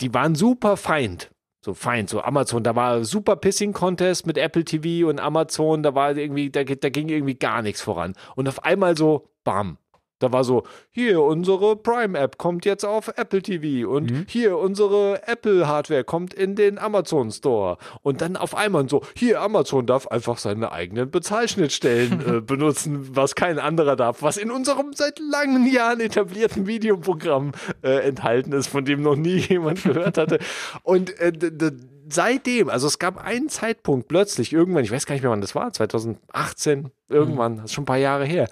Die 0.01 0.13
waren 0.13 0.35
super 0.35 0.77
Feind. 0.77 1.31
So 1.63 1.75
Feind, 1.75 2.09
so 2.09 2.21
Amazon, 2.21 2.63
da 2.63 2.75
war 2.75 3.05
super 3.05 3.35
Pissing 3.35 3.71
Contest 3.73 4.25
mit 4.25 4.37
Apple 4.37 4.65
TV 4.65 5.07
und 5.07 5.19
Amazon, 5.19 5.83
da 5.83 5.93
war 5.93 6.17
irgendwie, 6.17 6.49
da, 6.49 6.63
da 6.63 6.89
ging 6.89 7.09
irgendwie 7.09 7.35
gar 7.35 7.61
nichts 7.61 7.81
voran. 7.81 8.15
Und 8.35 8.49
auf 8.49 8.63
einmal 8.63 8.97
so, 8.97 9.29
bam, 9.43 9.77
da 10.21 10.31
war 10.31 10.43
so, 10.43 10.63
hier 10.91 11.21
unsere 11.21 11.75
Prime-App 11.75 12.37
kommt 12.37 12.65
jetzt 12.65 12.85
auf 12.85 13.07
Apple 13.15 13.41
TV 13.41 13.89
und 13.89 14.11
mhm. 14.11 14.25
hier 14.27 14.57
unsere 14.57 15.27
Apple-Hardware 15.27 16.03
kommt 16.03 16.33
in 16.33 16.55
den 16.55 16.77
Amazon 16.77 17.31
Store. 17.31 17.77
Und 18.01 18.21
dann 18.21 18.37
auf 18.37 18.55
einmal 18.55 18.87
so, 18.87 19.01
hier 19.15 19.41
Amazon 19.41 19.85
darf 19.85 20.07
einfach 20.07 20.37
seine 20.37 20.71
eigenen 20.71 21.09
Bezahlschnittstellen 21.09 22.21
äh, 22.37 22.41
benutzen, 22.41 23.15
was 23.15 23.35
kein 23.35 23.59
anderer 23.59 23.95
darf, 23.95 24.21
was 24.21 24.37
in 24.37 24.51
unserem 24.51 24.93
seit 24.93 25.19
langen 25.19 25.71
Jahren 25.71 25.99
etablierten 25.99 26.67
Videoprogramm 26.67 27.51
äh, 27.81 28.07
enthalten 28.07 28.53
ist, 28.53 28.67
von 28.67 28.85
dem 28.85 29.01
noch 29.01 29.15
nie 29.15 29.37
jemand 29.49 29.83
gehört 29.83 30.17
hatte. 30.17 30.39
Und 30.83 31.17
äh, 31.19 31.31
seitdem, 32.09 32.69
also 32.69 32.87
es 32.87 32.99
gab 32.99 33.23
einen 33.23 33.49
Zeitpunkt 33.49 34.07
plötzlich, 34.07 34.53
irgendwann, 34.53 34.83
ich 34.83 34.91
weiß 34.91 35.05
gar 35.05 35.15
nicht 35.15 35.21
mehr 35.21 35.31
wann 35.31 35.41
das 35.41 35.55
war, 35.55 35.71
2018, 35.71 36.91
irgendwann, 37.09 37.53
mhm. 37.53 37.57
das 37.57 37.65
ist 37.65 37.73
schon 37.73 37.83
ein 37.83 37.87
paar 37.87 37.97
Jahre 37.97 38.25
her, 38.25 38.47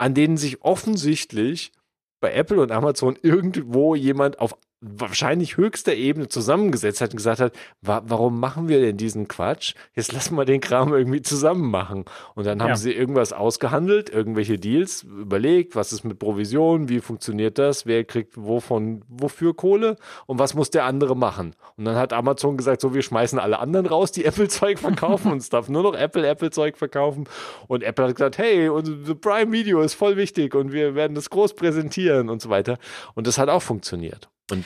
an 0.00 0.14
denen 0.14 0.38
sich 0.38 0.62
offensichtlich 0.62 1.72
bei 2.20 2.32
Apple 2.32 2.60
und 2.60 2.72
Amazon 2.72 3.18
irgendwo 3.20 3.94
jemand 3.94 4.38
auf 4.38 4.56
wahrscheinlich 4.80 5.58
höchster 5.58 5.94
Ebene 5.94 6.28
zusammengesetzt 6.28 7.02
hat 7.02 7.10
und 7.10 7.18
gesagt 7.18 7.40
hat, 7.40 7.52
wa 7.82 8.02
warum 8.06 8.40
machen 8.40 8.68
wir 8.68 8.80
denn 8.80 8.96
diesen 8.96 9.28
Quatsch? 9.28 9.74
Jetzt 9.94 10.12
lassen 10.12 10.36
wir 10.36 10.46
den 10.46 10.60
Kram 10.60 10.94
irgendwie 10.94 11.20
zusammen 11.20 11.70
machen. 11.70 12.06
Und 12.34 12.46
dann 12.46 12.62
haben 12.62 12.70
ja. 12.70 12.76
sie 12.76 12.92
irgendwas 12.92 13.34
ausgehandelt, 13.34 14.08
irgendwelche 14.08 14.58
Deals, 14.58 15.02
überlegt, 15.02 15.76
was 15.76 15.92
ist 15.92 16.04
mit 16.04 16.18
Provision, 16.18 16.88
wie 16.88 17.00
funktioniert 17.00 17.58
das, 17.58 17.84
wer 17.84 18.04
kriegt 18.04 18.38
wovon, 18.38 19.04
wofür 19.08 19.54
Kohle 19.54 19.96
und 20.26 20.38
was 20.38 20.54
muss 20.54 20.70
der 20.70 20.84
andere 20.84 21.14
machen. 21.14 21.54
Und 21.76 21.84
dann 21.84 21.96
hat 21.96 22.14
Amazon 22.14 22.56
gesagt, 22.56 22.80
so, 22.80 22.94
wir 22.94 23.02
schmeißen 23.02 23.38
alle 23.38 23.58
anderen 23.58 23.84
raus, 23.84 24.12
die 24.12 24.24
Apple-Zeug 24.30 24.78
verkaufen 24.78 25.32
und 25.32 25.38
es 25.38 25.50
darf 25.50 25.68
nur 25.68 25.82
noch 25.82 25.94
Apple 25.94 26.26
Apple-Zeug 26.26 26.78
verkaufen. 26.78 27.24
Und 27.68 27.82
Apple 27.82 28.06
hat 28.06 28.16
gesagt, 28.16 28.38
hey, 28.38 28.70
unser 28.70 29.14
Prime 29.14 29.52
Video 29.52 29.82
ist 29.82 29.94
voll 29.94 30.16
wichtig 30.16 30.54
und 30.54 30.72
wir 30.72 30.94
werden 30.94 31.14
das 31.14 31.28
groß 31.28 31.54
präsentieren 31.54 32.30
und 32.30 32.40
so 32.40 32.48
weiter. 32.48 32.78
Und 33.14 33.26
das 33.26 33.36
hat 33.36 33.50
auch 33.50 33.62
funktioniert. 33.62 34.30
Und 34.52 34.64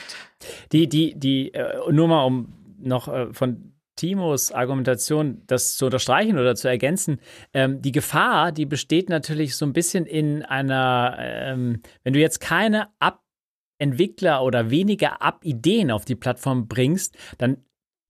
die, 0.71 0.87
die, 0.87 1.13
die, 1.15 1.53
äh, 1.53 1.91
nur 1.91 2.07
mal 2.07 2.23
um 2.23 2.53
noch 2.79 3.07
äh, 3.07 3.33
von 3.33 3.75
Timos 3.95 4.51
Argumentation 4.51 5.41
das 5.47 5.77
zu 5.77 5.85
unterstreichen 5.85 6.37
oder 6.37 6.55
zu 6.55 6.67
ergänzen, 6.67 7.19
ähm, 7.53 7.81
die 7.81 7.91
Gefahr, 7.91 8.51
die 8.51 8.65
besteht 8.65 9.09
natürlich 9.09 9.55
so 9.55 9.65
ein 9.65 9.73
bisschen 9.73 10.05
in 10.05 10.43
einer, 10.43 11.15
ähm, 11.19 11.81
wenn 12.03 12.13
du 12.13 12.19
jetzt 12.19 12.39
keine 12.39 12.89
App-Entwickler 12.99 14.43
oder 14.43 14.69
weniger 14.69 15.17
App-Ideen 15.21 15.91
auf 15.91 16.03
die 16.05 16.15
Plattform 16.15 16.67
bringst, 16.67 17.17
dann 17.37 17.63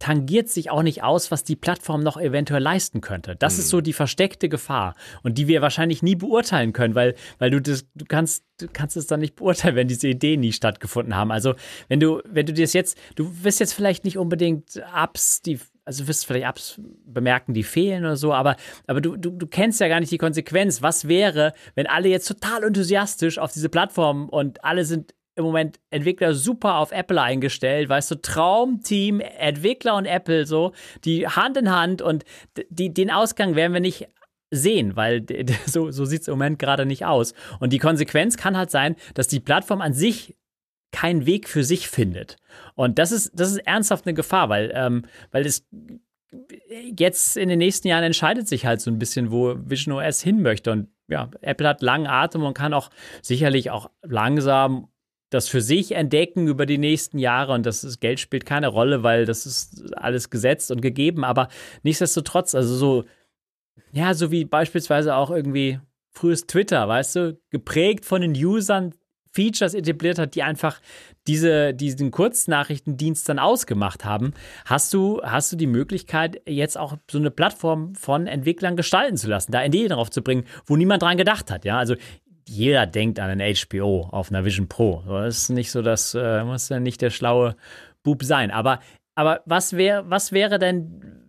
tangiert 0.06 0.50
sich 0.50 0.70
auch 0.70 0.84
nicht 0.84 1.02
aus, 1.02 1.32
was 1.32 1.44
die 1.44 1.56
Plattform 1.56 2.04
noch 2.04 2.18
eventuell 2.18 2.62
leisten 2.62 3.02
könnte. 3.02 3.36
Das 3.36 3.54
hm. 3.54 3.60
ist 3.62 3.70
so 3.70 3.82
die 3.82 3.92
versteckte 3.92 4.50
Gefahr 4.50 4.94
und 5.24 5.40
die 5.40 5.48
wir 5.48 5.64
wahrscheinlich 5.64 6.04
nie 6.04 6.14
beurteilen 6.14 6.74
können, 6.74 6.94
weil, 6.94 7.16
weil 7.40 7.50
du 7.50 7.60
das, 7.60 7.88
du 7.96 8.06
kannst, 8.06 8.46
du 8.60 8.68
kannst 8.72 8.98
es 8.98 9.08
dann 9.08 9.20
nicht 9.20 9.36
beurteilen, 9.36 9.76
wenn 9.76 9.88
diese 9.88 10.08
Ideen 10.08 10.42
nie 10.42 10.54
stattgefunden 10.54 11.16
haben. 11.16 11.32
Also 11.32 11.56
wenn 11.88 12.00
du, 12.00 12.22
wenn 12.24 12.46
du 12.46 12.54
das 12.54 12.74
jetzt, 12.74 13.00
du 13.16 13.44
wirst 13.44 13.60
jetzt 13.60 13.74
vielleicht 13.74 14.06
nicht 14.06 14.20
unbedingt 14.20 14.80
Apps, 14.96 15.42
die 15.42 15.60
also 15.86 16.08
wirst 16.08 16.28
vielleicht 16.28 16.46
abs 16.46 16.80
bemerken, 17.08 17.56
die 17.56 17.64
fehlen 17.64 18.06
oder 18.06 18.16
so, 18.16 18.32
aber, 18.32 18.58
aber 18.86 19.02
du, 19.02 19.18
du, 19.18 19.32
du 19.32 19.48
kennst 19.48 19.80
ja 19.80 19.88
gar 19.88 20.00
nicht 20.00 20.12
die 20.12 20.20
Konsequenz. 20.20 20.84
Was 20.84 21.08
wäre, 21.08 21.54
wenn 21.74 21.88
alle 21.88 22.10
jetzt 22.10 22.28
total 22.28 22.64
enthusiastisch 22.64 23.40
auf 23.40 23.54
diese 23.54 23.70
Plattform 23.70 24.30
und 24.30 24.64
alle 24.64 24.86
sind 24.86 25.16
im 25.36 25.44
Moment 25.44 25.80
Entwickler 25.90 26.34
super 26.34 26.76
auf 26.76 26.92
Apple 26.92 27.22
eingestellt, 27.22 27.90
weißt 27.90 28.12
du, 28.12 28.16
Traumteam, 28.16 29.20
Entwickler 29.20 29.96
und 29.96 30.06
Apple 30.06 30.46
so, 30.46 30.74
die 31.04 31.28
Hand 31.28 31.58
in 31.58 31.72
Hand 31.72 32.02
und 32.02 32.24
die, 32.70 32.94
den 32.94 33.12
Ausgang 33.12 33.56
werden 33.56 33.74
wir 33.74 33.82
nicht 33.82 34.08
sehen, 34.52 34.96
weil 34.96 35.26
so, 35.66 35.92
so 35.92 36.06
sieht 36.06 36.22
es 36.22 36.28
im 36.28 36.34
Moment 36.34 36.60
gerade 36.60 36.86
nicht 36.86 37.06
aus. 37.06 37.34
Und 37.60 37.74
die 37.74 37.80
Konsequenz 37.80 38.38
kann 38.38 38.58
halt 38.58 38.72
sein, 38.72 38.96
dass 39.14 39.28
die 39.28 39.40
Plattform 39.40 39.82
an 39.82 39.94
sich 39.94 40.36
keinen 40.92 41.26
Weg 41.26 41.50
für 41.50 41.64
sich 41.64 41.90
findet. 41.90 42.38
Und 42.76 43.00
das 43.00 43.12
ist, 43.12 43.32
das 43.36 43.52
ist 43.52 43.58
ernsthaft 43.68 44.06
eine 44.06 44.14
Gefahr, 44.14 44.48
weil, 44.48 44.72
ähm, 44.74 45.04
weil 45.32 45.46
es 45.46 45.68
jetzt 46.98 47.38
in 47.38 47.50
den 47.50 47.60
nächsten 47.60 47.88
Jahren 47.88 48.04
entscheidet 48.04 48.48
sich 48.48 48.66
halt 48.66 48.82
so 48.82 48.92
ein 48.92 49.00
bisschen, 49.00 49.32
wo 49.32 49.56
Vision 49.58 49.94
OS 49.94 50.22
hin 50.22 50.42
möchte. 50.42 50.72
Und 50.72 50.88
ja, 51.08 51.30
Apple 51.42 51.68
hat 51.68 51.82
langen 51.82 52.08
Atem 52.08 52.44
und 52.44 52.54
kann 52.54 52.74
auch 52.74 52.90
sicherlich 53.22 53.72
auch 53.72 53.90
langsam 54.04 54.88
das 55.36 55.48
für 55.48 55.62
sich 55.62 55.92
entdecken 55.92 56.48
über 56.48 56.66
die 56.66 56.78
nächsten 56.78 57.20
Jahre 57.20 57.54
und 57.54 57.66
das 57.66 57.84
ist, 57.84 58.00
Geld 58.00 58.20
spielt 58.20 58.46
keine 58.46 58.68
Rolle, 58.68 59.04
weil 59.04 59.26
das 59.26 59.46
ist 59.46 59.96
alles 59.96 60.30
gesetzt 60.30 60.72
und 60.72 60.82
gegeben, 60.82 61.24
aber 61.24 61.50
nichtsdestotrotz, 61.84 62.56
also 62.56 62.76
so, 62.76 63.04
ja, 63.92 64.14
so 64.14 64.32
wie 64.32 64.46
beispielsweise 64.46 65.16
auch 65.16 65.30
irgendwie 65.30 65.80
frühes 66.12 66.48
Twitter, 66.48 66.88
weißt 66.88 67.16
du, 67.16 67.40
geprägt 67.50 68.06
von 68.06 68.22
den 68.22 68.34
Usern, 68.34 68.94
Features 69.36 69.74
etabliert 69.74 70.18
hat, 70.18 70.34
die 70.36 70.44
einfach 70.44 70.80
diese, 71.28 71.74
diesen 71.74 72.10
Kurznachrichtendienst 72.10 73.28
dann 73.28 73.38
ausgemacht 73.38 74.06
haben. 74.06 74.34
Hast 74.64 74.94
du, 74.94 75.22
hast 75.24 75.52
du 75.52 75.58
die 75.58 75.68
Möglichkeit, 75.68 76.42
jetzt 76.48 76.78
auch 76.78 76.98
so 77.12 77.18
eine 77.18 77.32
Plattform 77.32 77.96
von 77.96 78.28
Entwicklern 78.28 78.78
gestalten 78.78 79.18
zu 79.18 79.28
lassen, 79.28 79.52
da 79.52 79.64
Ideen 79.64 79.90
drauf 79.90 80.10
zu 80.10 80.22
bringen, 80.22 80.46
wo 80.66 80.78
niemand 80.78 81.04
dran 81.04 81.18
gedacht 81.18 81.52
hat? 81.52 81.66
Ja, 81.66 81.78
also 81.78 81.96
jeder 82.48 82.86
denkt 82.86 83.20
an 83.20 83.30
ein 83.30 83.56
HBO 83.56 84.08
auf 84.12 84.30
einer 84.30 84.46
Vision 84.46 84.68
Pro. 84.68 85.04
Das 85.08 85.38
ist 85.38 85.50
nicht 85.50 85.72
so, 85.72 85.82
das 85.82 86.14
äh, 86.16 86.44
muss 86.44 86.70
ja 86.70 86.80
nicht 86.80 87.02
der 87.02 87.10
schlaue 87.10 87.56
Bub 88.04 88.24
sein. 88.24 88.52
Aber, 88.52 88.80
aber 89.16 89.42
was, 89.46 89.74
wär, 89.74 90.10
was 90.10 90.32
wäre 90.32 90.60
denn 90.60 91.24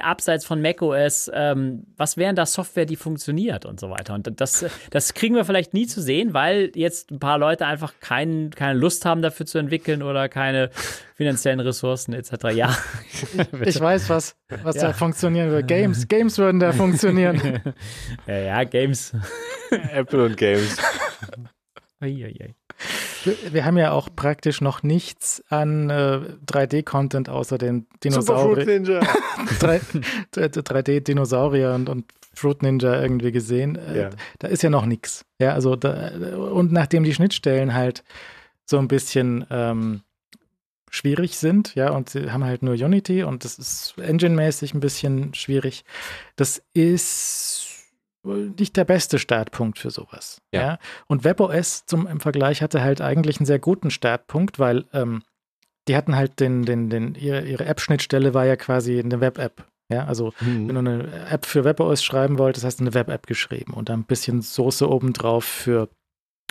abseits 0.00 0.44
von 0.44 0.62
macOS, 0.62 1.30
ähm, 1.34 1.84
was 1.96 2.16
wären 2.16 2.36
da 2.36 2.46
Software, 2.46 2.86
die 2.86 2.94
funktioniert 2.94 3.66
und 3.66 3.80
so 3.80 3.90
weiter. 3.90 4.14
Und 4.14 4.40
das, 4.40 4.64
das 4.90 5.14
kriegen 5.14 5.34
wir 5.34 5.44
vielleicht 5.44 5.74
nie 5.74 5.86
zu 5.86 6.00
sehen, 6.00 6.32
weil 6.32 6.70
jetzt 6.74 7.10
ein 7.10 7.18
paar 7.18 7.38
Leute 7.38 7.66
einfach 7.66 7.94
kein, 8.00 8.50
keine 8.50 8.78
Lust 8.78 9.04
haben, 9.04 9.20
dafür 9.20 9.46
zu 9.46 9.58
entwickeln 9.58 10.02
oder 10.02 10.28
keine 10.28 10.70
finanziellen 11.16 11.58
Ressourcen 11.58 12.12
etc. 12.12 12.54
Ja. 12.54 12.76
ich 13.64 13.80
weiß, 13.80 14.08
was, 14.10 14.36
was 14.62 14.76
ja. 14.76 14.88
da 14.88 14.92
funktionieren 14.92 15.50
würde. 15.50 15.66
Games, 15.66 16.06
Games 16.06 16.38
würden 16.38 16.60
da 16.60 16.72
funktionieren. 16.72 17.60
ja, 18.28 18.38
ja, 18.38 18.64
Games. 18.64 19.12
Apple 19.92 20.24
und 20.24 20.36
Games. 20.36 20.76
Uiuiui. 22.02 22.54
Wir 23.50 23.64
haben 23.64 23.78
ja 23.78 23.92
auch 23.92 24.08
praktisch 24.14 24.60
noch 24.60 24.82
nichts 24.82 25.44
an 25.48 25.88
äh, 25.90 26.20
3D-Content 26.46 27.28
außer 27.28 27.56
den 27.56 27.86
Dinosauriern. 28.02 28.84
3D-Dinosaurier 30.34 31.74
und, 31.76 31.88
und 31.88 32.06
Fruit 32.34 32.62
Ninja 32.62 33.00
irgendwie 33.00 33.30
gesehen. 33.30 33.76
Äh, 33.76 34.00
ja. 34.00 34.10
Da 34.40 34.48
ist 34.48 34.62
ja 34.62 34.70
noch 34.70 34.86
nichts. 34.86 35.24
Ja, 35.38 35.52
also 35.52 35.76
da, 35.76 36.10
und 36.36 36.72
nachdem 36.72 37.04
die 37.04 37.14
Schnittstellen 37.14 37.74
halt 37.74 38.02
so 38.64 38.78
ein 38.78 38.88
bisschen 38.88 39.46
ähm, 39.50 40.02
schwierig 40.90 41.38
sind, 41.38 41.76
ja, 41.76 41.90
und 41.90 42.10
sie 42.10 42.32
haben 42.32 42.44
halt 42.44 42.62
nur 42.62 42.74
Unity 42.74 43.22
und 43.22 43.44
das 43.44 43.58
ist 43.58 43.94
engine-mäßig 43.98 44.74
ein 44.74 44.80
bisschen 44.80 45.34
schwierig. 45.34 45.84
Das 46.36 46.62
ist 46.74 47.71
nicht 48.24 48.76
der 48.76 48.84
beste 48.84 49.18
Startpunkt 49.18 49.78
für 49.78 49.90
sowas. 49.90 50.40
Ja. 50.52 50.60
ja? 50.60 50.78
Und 51.06 51.24
WebOS 51.24 51.86
zum, 51.86 52.06
im 52.06 52.20
Vergleich 52.20 52.62
hatte 52.62 52.82
halt 52.82 53.00
eigentlich 53.00 53.38
einen 53.38 53.46
sehr 53.46 53.58
guten 53.58 53.90
Startpunkt, 53.90 54.58
weil 54.58 54.84
ähm, 54.92 55.22
die 55.88 55.96
hatten 55.96 56.14
halt 56.14 56.38
den, 56.38 56.64
den, 56.64 56.90
den, 56.90 57.14
ihre, 57.14 57.42
ihre 57.42 57.64
App-Schnittstelle 57.64 58.34
war 58.34 58.46
ja 58.46 58.56
quasi 58.56 58.98
eine 58.98 59.20
Web-App. 59.20 59.66
Ja, 59.92 60.06
also 60.06 60.32
mhm. 60.40 60.68
wenn 60.68 60.74
du 60.74 60.78
eine 60.78 61.28
App 61.28 61.44
für 61.44 61.64
WebOS 61.64 62.02
schreiben 62.02 62.38
wolltest, 62.38 62.64
hast 62.64 62.80
du 62.80 62.84
eine 62.84 62.94
Web-App 62.94 63.26
geschrieben 63.26 63.74
und 63.74 63.88
dann 63.88 64.00
ein 64.00 64.04
bisschen 64.04 64.40
Soße 64.40 64.88
obendrauf 64.88 65.44
für 65.44 65.88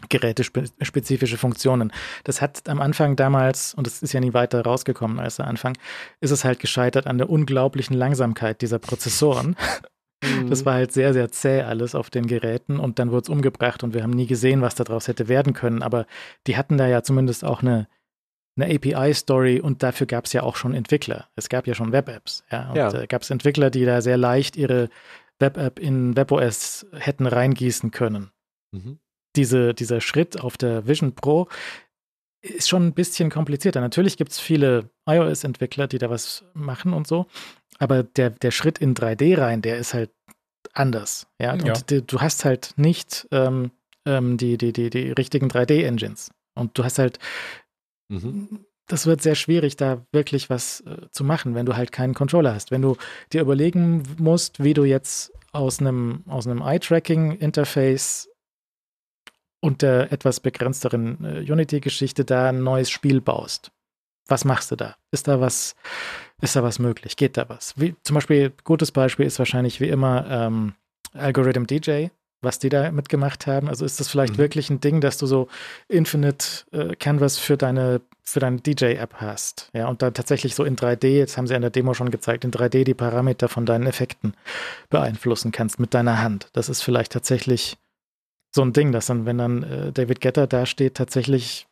gerätespezifische 0.09 1.37
Funktionen. 1.37 1.91
Das 2.23 2.41
hat 2.41 2.67
am 2.67 2.81
Anfang 2.81 3.15
damals, 3.15 3.73
und 3.73 3.87
das 3.87 4.01
ist 4.01 4.13
ja 4.13 4.19
nie 4.19 4.33
weiter 4.33 4.61
rausgekommen 4.61 5.19
als 5.19 5.35
der 5.37 5.47
Anfang, 5.47 5.77
ist 6.19 6.31
es 6.31 6.43
halt 6.43 6.59
gescheitert 6.59 7.07
an 7.07 7.17
der 7.17 7.29
unglaublichen 7.29 7.95
Langsamkeit 7.95 8.61
dieser 8.61 8.79
Prozessoren. 8.79 9.55
Das 10.49 10.61
mhm. 10.61 10.65
war 10.65 10.73
halt 10.75 10.91
sehr, 10.91 11.13
sehr 11.13 11.31
zäh 11.31 11.61
alles 11.61 11.95
auf 11.95 12.09
den 12.09 12.27
Geräten 12.27 12.79
und 12.79 12.99
dann 12.99 13.11
wurde 13.11 13.23
es 13.23 13.29
umgebracht 13.29 13.83
und 13.83 13.93
wir 13.93 14.03
haben 14.03 14.11
nie 14.11 14.27
gesehen, 14.27 14.61
was 14.61 14.75
daraus 14.75 15.07
hätte 15.07 15.27
werden 15.27 15.53
können. 15.53 15.81
Aber 15.81 16.05
die 16.47 16.57
hatten 16.57 16.77
da 16.77 16.87
ja 16.87 17.01
zumindest 17.01 17.43
auch 17.43 17.61
eine, 17.61 17.87
eine 18.55 18.73
API-Story 18.73 19.59
und 19.59 19.81
dafür 19.81 20.05
gab 20.05 20.25
es 20.25 20.33
ja 20.33 20.43
auch 20.43 20.55
schon 20.55 20.75
Entwickler. 20.75 21.27
Es 21.35 21.49
gab 21.49 21.65
ja 21.65 21.73
schon 21.73 21.91
Web-Apps. 21.91 22.43
Ja, 22.51 22.69
und 22.69 22.75
ja. 22.75 22.93
äh, 22.93 23.07
gab 23.07 23.23
es 23.23 23.31
Entwickler, 23.31 23.71
die 23.71 23.83
da 23.83 24.01
sehr 24.01 24.17
leicht 24.17 24.57
ihre 24.57 24.89
Web-App 25.39 25.79
in 25.79 26.15
WebOS 26.15 26.85
hätten 26.93 27.25
reingießen 27.25 27.89
können. 27.89 28.31
Mhm. 28.71 28.99
Diese, 29.35 29.73
dieser 29.73 30.01
Schritt 30.01 30.39
auf 30.39 30.55
der 30.57 30.87
Vision 30.87 31.15
Pro 31.15 31.47
ist 32.41 32.69
schon 32.69 32.87
ein 32.87 32.93
bisschen 32.93 33.29
komplizierter. 33.29 33.81
Natürlich 33.81 34.17
gibt 34.17 34.31
es 34.31 34.39
viele 34.39 34.89
iOS-Entwickler, 35.07 35.87
die 35.87 35.97
da 35.97 36.09
was 36.09 36.45
machen 36.53 36.93
und 36.93 37.07
so, 37.07 37.27
aber 37.81 38.03
der, 38.03 38.29
der 38.29 38.51
Schritt 38.51 38.77
in 38.77 38.93
3D 38.93 39.39
rein, 39.39 39.63
der 39.63 39.79
ist 39.79 39.95
halt 39.95 40.11
anders. 40.73 41.25
Ja, 41.39 41.55
ja. 41.55 41.73
und 41.73 41.89
die, 41.89 42.05
du 42.05 42.21
hast 42.21 42.45
halt 42.45 42.73
nicht 42.77 43.27
ähm, 43.31 43.71
ähm, 44.05 44.37
die, 44.37 44.57
die, 44.57 44.71
die, 44.71 44.91
die 44.91 45.11
richtigen 45.11 45.47
3D-Engines. 45.47 46.29
Und 46.53 46.77
du 46.77 46.83
hast 46.83 46.99
halt, 46.99 47.17
mhm. 48.09 48.65
das 48.85 49.07
wird 49.07 49.23
sehr 49.23 49.33
schwierig, 49.33 49.77
da 49.77 50.05
wirklich 50.11 50.51
was 50.51 50.81
äh, 50.81 51.09
zu 51.09 51.23
machen, 51.23 51.55
wenn 51.55 51.65
du 51.65 51.75
halt 51.75 51.91
keinen 51.91 52.13
Controller 52.13 52.53
hast. 52.53 52.69
Wenn 52.69 52.83
du 52.83 52.97
dir 53.33 53.41
überlegen 53.41 54.03
musst, 54.19 54.63
wie 54.63 54.75
du 54.75 54.83
jetzt 54.83 55.33
aus 55.51 55.79
einem, 55.79 56.23
aus 56.27 56.45
einem 56.45 56.61
Eye-Tracking-Interface 56.61 58.29
und 59.59 59.81
der 59.81 60.11
etwas 60.11 60.39
begrenzteren 60.39 61.25
äh, 61.25 61.51
Unity-Geschichte 61.51 62.25
da 62.25 62.49
ein 62.49 62.61
neues 62.61 62.91
Spiel 62.91 63.21
baust. 63.21 63.71
Was 64.27 64.45
machst 64.45 64.69
du 64.69 64.75
da? 64.75 64.95
Ist 65.09 65.27
da 65.27 65.41
was, 65.41 65.75
ist 66.41 66.55
da 66.55 66.63
was 66.63 66.79
möglich? 66.79 67.15
Geht 67.15 67.37
da 67.37 67.47
was? 67.47 67.73
Wie, 67.77 67.95
zum 68.03 68.15
Beispiel, 68.15 68.51
gutes 68.63 68.91
Beispiel 68.91 69.25
ist 69.25 69.39
wahrscheinlich 69.39 69.79
wie 69.79 69.89
immer 69.89 70.25
ähm, 70.29 70.73
Algorithm 71.13 71.65
DJ, 71.65 72.07
was 72.41 72.59
die 72.59 72.69
da 72.69 72.91
mitgemacht 72.91 73.47
haben. 73.47 73.69
Also 73.69 73.85
ist 73.85 73.99
das 73.99 74.09
vielleicht 74.09 74.33
mhm. 74.33 74.39
wirklich 74.39 74.69
ein 74.69 74.81
Ding, 74.81 75.01
dass 75.01 75.17
du 75.17 75.27
so 75.27 75.47
Infinite 75.87 76.45
äh, 76.71 76.95
Canvas 76.95 77.37
für 77.37 77.57
deine, 77.57 78.01
für 78.23 78.39
deine 78.39 78.57
DJ-App 78.57 79.15
hast? 79.15 79.69
Ja, 79.73 79.87
und 79.87 80.01
dann 80.01 80.13
tatsächlich 80.13 80.55
so 80.55 80.63
in 80.63 80.75
3D, 80.75 81.07
jetzt 81.07 81.37
haben 81.37 81.47
sie 81.47 81.53
in 81.53 81.61
der 81.61 81.69
Demo 81.69 81.93
schon 81.93 82.11
gezeigt, 82.11 82.43
in 82.43 82.51
3D 82.51 82.83
die 82.83 82.93
Parameter 82.93 83.47
von 83.47 83.65
deinen 83.65 83.85
Effekten 83.85 84.33
beeinflussen 84.89 85.51
kannst 85.51 85.79
mit 85.79 85.93
deiner 85.93 86.21
Hand. 86.21 86.49
Das 86.53 86.69
ist 86.69 86.81
vielleicht 86.81 87.11
tatsächlich 87.11 87.77
so 88.53 88.63
ein 88.63 88.73
Ding, 88.73 88.91
dass 88.91 89.05
dann, 89.05 89.25
wenn 89.25 89.37
dann 89.37 89.63
äh, 89.63 89.91
David 89.91 90.19
Getter 90.19 90.47
da 90.47 90.65
steht, 90.65 90.95
tatsächlich 90.95 91.67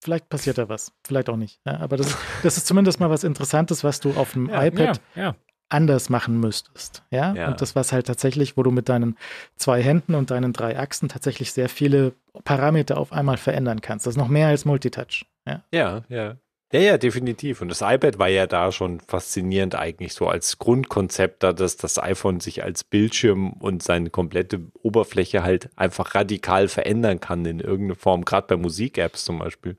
vielleicht 0.00 0.28
passiert 0.28 0.58
da 0.58 0.68
was, 0.68 0.92
vielleicht 1.06 1.28
auch 1.28 1.36
nicht. 1.36 1.60
Ja, 1.66 1.78
aber 1.78 1.96
das, 1.96 2.16
das 2.42 2.56
ist 2.56 2.66
zumindest 2.66 3.00
mal 3.00 3.10
was 3.10 3.24
Interessantes, 3.24 3.84
was 3.84 4.00
du 4.00 4.12
auf 4.12 4.32
dem 4.32 4.48
ja, 4.48 4.64
iPad 4.64 5.00
ja, 5.14 5.22
ja. 5.22 5.34
anders 5.68 6.08
machen 6.08 6.38
müsstest. 6.40 7.04
Ja? 7.10 7.48
Und 7.48 7.60
das 7.60 7.74
was 7.76 7.92
halt 7.92 8.06
tatsächlich, 8.06 8.56
wo 8.56 8.62
du 8.62 8.70
mit 8.70 8.88
deinen 8.88 9.16
zwei 9.56 9.82
Händen 9.82 10.14
und 10.14 10.30
deinen 10.30 10.52
drei 10.52 10.78
Achsen 10.78 11.08
tatsächlich 11.08 11.52
sehr 11.52 11.68
viele 11.68 12.12
Parameter 12.44 12.98
auf 12.98 13.12
einmal 13.12 13.36
verändern 13.36 13.80
kannst. 13.80 14.06
Das 14.06 14.14
ist 14.14 14.18
noch 14.18 14.28
mehr 14.28 14.48
als 14.48 14.64
Multitouch. 14.64 15.24
Ja, 15.46 15.62
ja. 15.72 16.02
ja. 16.08 16.36
Ja, 16.70 16.80
ja, 16.80 16.98
definitiv. 16.98 17.62
Und 17.62 17.70
das 17.70 17.80
iPad 17.80 18.18
war 18.18 18.28
ja 18.28 18.46
da 18.46 18.70
schon 18.72 19.00
faszinierend 19.00 19.74
eigentlich 19.74 20.12
so 20.12 20.28
als 20.28 20.58
Grundkonzept, 20.58 21.42
da 21.42 21.54
dass 21.54 21.78
das 21.78 21.98
iPhone 21.98 22.40
sich 22.40 22.62
als 22.62 22.84
Bildschirm 22.84 23.54
und 23.54 23.82
seine 23.82 24.10
komplette 24.10 24.60
Oberfläche 24.82 25.42
halt 25.42 25.70
einfach 25.76 26.14
radikal 26.14 26.68
verändern 26.68 27.20
kann 27.20 27.46
in 27.46 27.60
irgendeine 27.60 27.94
Form, 27.94 28.22
gerade 28.26 28.48
bei 28.48 28.56
Musik-Apps 28.58 29.24
zum 29.24 29.38
Beispiel, 29.38 29.78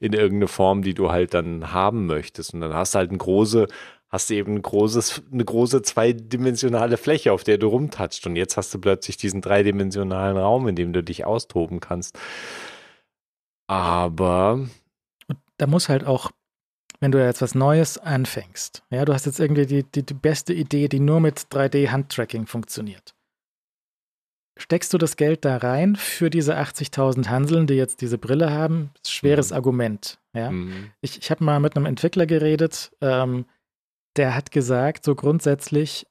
in 0.00 0.14
irgendeine 0.14 0.48
Form, 0.48 0.80
die 0.80 0.94
du 0.94 1.10
halt 1.12 1.34
dann 1.34 1.70
haben 1.74 2.06
möchtest. 2.06 2.54
Und 2.54 2.62
dann 2.62 2.72
hast 2.72 2.94
du 2.94 3.00
halt 3.00 3.12
ein 3.12 3.18
große, 3.18 3.66
hast 4.08 4.30
du 4.30 4.34
eben 4.34 4.54
ein 4.54 4.62
großes, 4.62 5.22
eine 5.30 5.44
große 5.44 5.82
zweidimensionale 5.82 6.96
Fläche, 6.96 7.32
auf 7.34 7.44
der 7.44 7.58
du 7.58 7.66
rumtatscht. 7.68 8.26
Und 8.26 8.36
jetzt 8.36 8.56
hast 8.56 8.72
du 8.72 8.78
plötzlich 8.80 9.18
diesen 9.18 9.42
dreidimensionalen 9.42 10.38
Raum, 10.38 10.66
in 10.66 10.76
dem 10.76 10.94
du 10.94 11.02
dich 11.02 11.26
austoben 11.26 11.80
kannst. 11.80 12.18
Aber 13.66 14.60
da 15.62 15.68
muss 15.68 15.88
halt 15.88 16.04
auch, 16.04 16.32
wenn 16.98 17.12
du 17.12 17.24
jetzt 17.24 17.40
was 17.40 17.54
Neues 17.54 17.96
anfängst, 17.96 18.82
ja, 18.90 19.04
du 19.04 19.14
hast 19.14 19.26
jetzt 19.26 19.38
irgendwie 19.38 19.64
die, 19.64 19.84
die, 19.84 20.04
die 20.04 20.12
beste 20.12 20.52
Idee, 20.52 20.88
die 20.88 20.98
nur 20.98 21.20
mit 21.20 21.38
3D-Handtracking 21.38 22.48
funktioniert. 22.48 23.14
Steckst 24.58 24.92
du 24.92 24.98
das 24.98 25.16
Geld 25.16 25.44
da 25.44 25.58
rein 25.58 25.94
für 25.94 26.30
diese 26.30 26.58
80.000 26.58 27.28
Hanseln, 27.28 27.68
die 27.68 27.74
jetzt 27.74 28.00
diese 28.00 28.18
Brille 28.18 28.50
haben? 28.50 28.90
Schweres 29.06 29.50
mhm. 29.50 29.56
Argument. 29.56 30.18
Ja? 30.34 30.50
Mhm. 30.50 30.90
Ich, 31.00 31.16
ich 31.18 31.30
habe 31.30 31.44
mal 31.44 31.60
mit 31.60 31.76
einem 31.76 31.86
Entwickler 31.86 32.26
geredet, 32.26 32.90
ähm, 33.00 33.46
der 34.16 34.34
hat 34.34 34.50
gesagt, 34.50 35.04
so 35.04 35.14
grundsätzlich 35.14 36.08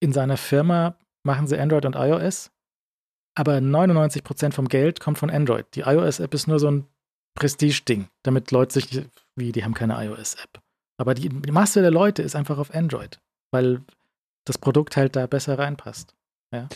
in 0.00 0.12
seiner 0.12 0.36
Firma 0.36 0.98
machen 1.22 1.46
sie 1.46 1.58
Android 1.58 1.86
und 1.86 1.94
iOS, 1.94 2.50
aber 3.36 3.58
99% 3.58 4.52
vom 4.52 4.66
Geld 4.66 4.98
kommt 4.98 5.18
von 5.18 5.30
Android. 5.30 5.66
Die 5.76 5.82
iOS-App 5.82 6.34
ist 6.34 6.48
nur 6.48 6.58
so 6.58 6.72
ein 6.72 6.88
Prestige-Ding, 7.34 8.08
damit 8.22 8.50
Leute 8.50 8.74
sich, 8.74 9.02
wie, 9.36 9.52
die 9.52 9.64
haben 9.64 9.74
keine 9.74 10.02
iOS-App. 10.04 10.60
Aber 10.96 11.14
die, 11.14 11.28
Masse 11.28 11.82
der 11.82 11.90
Leute 11.90 12.22
ist 12.22 12.36
einfach 12.36 12.58
auf 12.58 12.74
Android, 12.74 13.20
weil 13.50 13.82
das 14.44 14.58
Produkt 14.58 14.96
halt 14.96 15.16
da 15.16 15.26
besser 15.26 15.58
reinpasst. 15.58 16.14
Ja. 16.52 16.68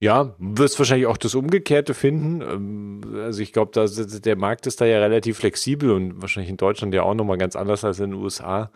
Ja, 0.00 0.34
wirst 0.38 0.80
wahrscheinlich 0.80 1.06
auch 1.06 1.16
das 1.16 1.36
Umgekehrte 1.36 1.94
finden. 1.94 2.40
Ähm, 2.40 3.00
also 3.22 3.40
ich 3.40 3.52
glaube, 3.52 3.88
der 3.88 4.36
Markt 4.36 4.66
ist 4.66 4.80
da 4.80 4.84
ja 4.84 4.98
relativ 4.98 5.38
flexibel 5.38 5.92
und 5.92 6.20
wahrscheinlich 6.20 6.50
in 6.50 6.56
Deutschland 6.56 6.92
ja 6.92 7.04
auch 7.04 7.14
nochmal 7.14 7.38
ganz 7.38 7.54
anders 7.54 7.84
als 7.84 8.00
in 8.00 8.10
den 8.10 8.20
USA. 8.20 8.72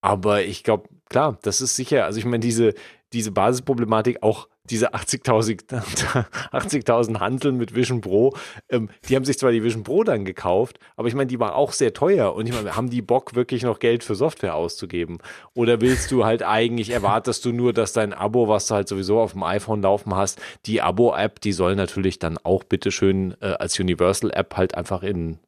Aber 0.00 0.42
ich 0.44 0.62
glaube, 0.62 0.88
klar, 1.08 1.38
das 1.42 1.60
ist 1.60 1.74
sicher, 1.74 2.04
also 2.04 2.20
ich 2.20 2.24
meine, 2.24 2.38
diese, 2.38 2.74
diese 3.14 3.30
Basisproblematik, 3.30 4.22
auch 4.22 4.48
diese 4.70 4.94
80.000 4.94 6.24
80 6.52 6.88
Handeln 7.20 7.56
mit 7.56 7.74
Vision 7.74 8.00
Pro, 8.00 8.34
ähm, 8.70 8.88
die 9.08 9.16
haben 9.16 9.24
sich 9.24 9.38
zwar 9.38 9.52
die 9.52 9.62
Vision 9.62 9.82
Pro 9.82 10.04
dann 10.04 10.24
gekauft, 10.24 10.78
aber 10.96 11.08
ich 11.08 11.14
meine, 11.14 11.26
die 11.26 11.38
war 11.38 11.54
auch 11.54 11.72
sehr 11.72 11.92
teuer 11.92 12.34
und 12.34 12.46
ich 12.46 12.54
meine, 12.54 12.74
haben 12.74 12.90
die 12.90 13.02
Bock 13.02 13.34
wirklich 13.34 13.62
noch 13.62 13.78
Geld 13.78 14.04
für 14.04 14.14
Software 14.14 14.54
auszugeben? 14.54 15.18
Oder 15.54 15.80
willst 15.80 16.10
du 16.10 16.24
halt 16.24 16.42
eigentlich, 16.42 16.90
erwartest 16.90 17.44
du 17.44 17.52
nur, 17.52 17.72
dass 17.72 17.92
dein 17.92 18.12
Abo, 18.12 18.48
was 18.48 18.66
du 18.66 18.74
halt 18.74 18.88
sowieso 18.88 19.20
auf 19.20 19.32
dem 19.32 19.42
iPhone 19.42 19.82
laufen 19.82 20.14
hast, 20.14 20.40
die 20.66 20.80
Abo-App, 20.80 21.40
die 21.40 21.52
soll 21.52 21.76
natürlich 21.76 22.18
dann 22.18 22.38
auch 22.42 22.64
bitteschön 22.64 23.34
äh, 23.40 23.46
als 23.46 23.78
Universal-App 23.78 24.56
halt 24.56 24.74
einfach 24.74 25.02
in 25.02 25.38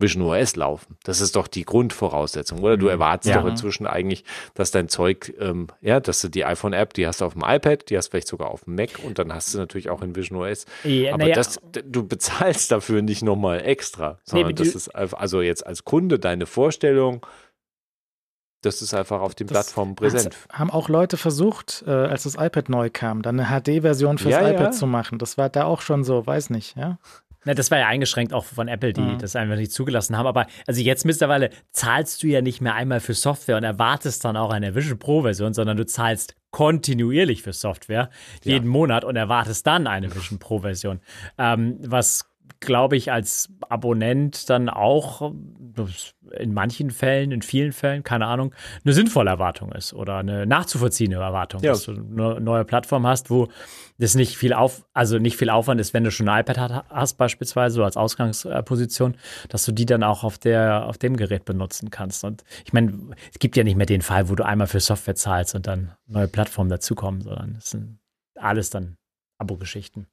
Vision 0.00 0.22
OS 0.22 0.56
laufen. 0.56 0.96
Das 1.04 1.20
ist 1.20 1.36
doch 1.36 1.46
die 1.46 1.64
Grundvoraussetzung, 1.64 2.60
oder? 2.60 2.76
Du 2.76 2.86
mhm. 2.86 2.92
erwartest 2.92 3.34
ja. 3.34 3.40
doch 3.40 3.48
inzwischen 3.48 3.86
eigentlich, 3.86 4.24
dass 4.54 4.70
dein 4.70 4.88
Zeug, 4.88 5.34
ähm, 5.38 5.68
ja, 5.80 6.00
dass 6.00 6.20
du 6.20 6.28
die 6.28 6.44
iPhone-App, 6.44 6.94
die 6.94 7.06
hast 7.06 7.20
du 7.20 7.24
auf 7.24 7.34
dem 7.34 7.42
iPad, 7.44 7.88
die 7.90 7.96
hast 7.96 8.06
du 8.06 8.10
vielleicht 8.12 8.28
sogar 8.28 8.50
auf 8.50 8.64
dem 8.64 8.74
Mac 8.74 8.90
und 9.04 9.18
dann 9.18 9.32
hast 9.32 9.54
du 9.54 9.58
natürlich 9.58 9.90
auch 9.90 10.02
in 10.02 10.16
Vision 10.16 10.38
OS. 10.38 10.66
Ja, 10.84 11.14
Aber 11.14 11.26
ja. 11.26 11.34
das, 11.34 11.60
du 11.84 12.06
bezahlst 12.06 12.70
dafür 12.70 13.02
nicht 13.02 13.22
nochmal 13.22 13.60
extra, 13.64 14.18
sondern 14.24 14.48
nee, 14.48 14.54
das 14.54 14.74
ist 14.74 14.88
also 14.88 15.42
jetzt 15.42 15.66
als 15.66 15.84
Kunde 15.84 16.18
deine 16.18 16.46
Vorstellung, 16.46 17.26
das 18.62 18.82
ist 18.82 18.92
einfach 18.92 19.20
auf 19.20 19.34
den 19.34 19.46
das 19.46 19.54
Plattformen 19.54 19.94
präsent. 19.94 20.36
Haben 20.52 20.70
auch 20.70 20.88
Leute 20.88 21.16
versucht, 21.16 21.82
äh, 21.86 21.90
als 21.90 22.24
das 22.24 22.34
iPad 22.34 22.68
neu 22.68 22.90
kam, 22.92 23.22
dann 23.22 23.40
eine 23.40 23.48
HD-Version 23.48 24.18
fürs 24.18 24.34
ja, 24.34 24.48
iPad 24.48 24.60
ja. 24.60 24.70
zu 24.70 24.86
machen. 24.86 25.18
Das 25.18 25.38
war 25.38 25.48
da 25.48 25.64
auch 25.64 25.80
schon 25.80 26.04
so, 26.04 26.26
weiß 26.26 26.50
nicht, 26.50 26.76
ja. 26.76 26.98
Na, 27.44 27.54
das 27.54 27.70
war 27.70 27.78
ja 27.78 27.86
eingeschränkt 27.86 28.32
auch 28.32 28.44
von 28.44 28.68
Apple, 28.68 28.92
die 28.92 29.00
mhm. 29.00 29.18
das 29.18 29.34
einfach 29.34 29.56
nicht 29.56 29.72
zugelassen 29.72 30.16
haben. 30.16 30.26
Aber 30.26 30.46
also 30.66 30.80
jetzt 30.80 31.04
mittlerweile 31.04 31.50
zahlst 31.72 32.22
du 32.22 32.26
ja 32.26 32.42
nicht 32.42 32.60
mehr 32.60 32.74
einmal 32.74 33.00
für 33.00 33.14
Software 33.14 33.56
und 33.56 33.64
erwartest 33.64 34.24
dann 34.24 34.36
auch 34.36 34.50
eine 34.50 34.74
Vision 34.74 34.98
Pro-Version, 34.98 35.54
sondern 35.54 35.76
du 35.76 35.86
zahlst 35.86 36.36
kontinuierlich 36.50 37.42
für 37.42 37.52
Software 37.52 38.10
jeden 38.42 38.66
ja. 38.66 38.70
Monat 38.70 39.04
und 39.04 39.16
erwartest 39.16 39.66
dann 39.66 39.86
eine 39.86 40.14
Vision 40.14 40.38
Pro-Version. 40.38 41.00
Ähm, 41.38 41.78
was 41.80 42.29
glaube 42.58 42.96
ich, 42.96 43.12
als 43.12 43.48
Abonnent 43.68 44.50
dann 44.50 44.68
auch 44.68 45.32
in 46.36 46.52
manchen 46.52 46.90
Fällen, 46.90 47.32
in 47.32 47.42
vielen 47.42 47.72
Fällen, 47.72 48.02
keine 48.02 48.26
Ahnung, 48.26 48.54
eine 48.84 48.92
sinnvolle 48.92 49.30
Erwartung 49.30 49.72
ist 49.72 49.94
oder 49.94 50.18
eine 50.18 50.46
nachzuvollziehende 50.46 51.16
Erwartung, 51.16 51.62
ja. 51.62 51.72
dass 51.72 51.84
du 51.84 51.92
eine 51.92 52.40
neue 52.40 52.64
Plattform 52.64 53.06
hast, 53.06 53.30
wo 53.30 53.48
das 53.98 54.14
nicht 54.14 54.36
viel 54.36 54.52
auf, 54.52 54.84
also 54.92 55.18
nicht 55.18 55.36
viel 55.36 55.50
Aufwand 55.50 55.80
ist, 55.80 55.94
wenn 55.94 56.04
du 56.04 56.10
schon 56.10 56.28
ein 56.28 56.40
iPad 56.40 56.84
hast, 56.88 57.18
beispielsweise, 57.18 57.76
so 57.76 57.84
als 57.84 57.96
Ausgangsposition, 57.96 59.16
dass 59.48 59.64
du 59.64 59.72
die 59.72 59.86
dann 59.86 60.02
auch 60.02 60.24
auf 60.24 60.38
der, 60.38 60.86
auf 60.86 60.98
dem 60.98 61.16
Gerät 61.16 61.44
benutzen 61.44 61.90
kannst. 61.90 62.24
Und 62.24 62.44
ich 62.64 62.72
meine, 62.72 62.92
es 63.32 63.38
gibt 63.38 63.56
ja 63.56 63.64
nicht 63.64 63.76
mehr 63.76 63.86
den 63.86 64.02
Fall, 64.02 64.28
wo 64.28 64.34
du 64.34 64.44
einmal 64.44 64.66
für 64.66 64.80
Software 64.80 65.14
zahlst 65.14 65.54
und 65.54 65.66
dann 65.66 65.92
neue 66.06 66.28
Plattformen 66.28 66.70
dazukommen, 66.70 67.20
sondern 67.20 67.56
es 67.58 67.70
sind 67.70 67.98
alles 68.36 68.70
dann 68.70 68.96
Abo-Geschichten. 69.38 70.06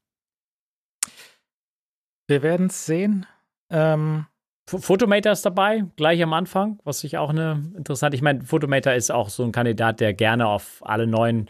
Wir 2.28 2.44
werden 2.44 2.68
es 2.68 2.86
sehen. 2.86 3.26
Ähm, 3.70 4.26
Photomator 4.70 5.32
ist 5.32 5.46
dabei, 5.46 5.86
gleich 5.96 6.22
am 6.22 6.34
Anfang, 6.34 6.80
was 6.84 7.06
ich 7.06 7.18
auch 7.18 7.30
eine 7.30 7.72
interessante. 7.78 8.18
Ich 8.18 8.22
meine, 8.22 8.44
Photomator 8.44 8.92
ist 8.94 9.12
auch 9.12 9.30
so 9.30 9.44
ein 9.44 9.54
Kandidat, 9.54 10.02
der 10.02 10.14
gerne 10.14 10.46
auf 10.48 10.82
alle 10.86 11.08
neuen 11.08 11.48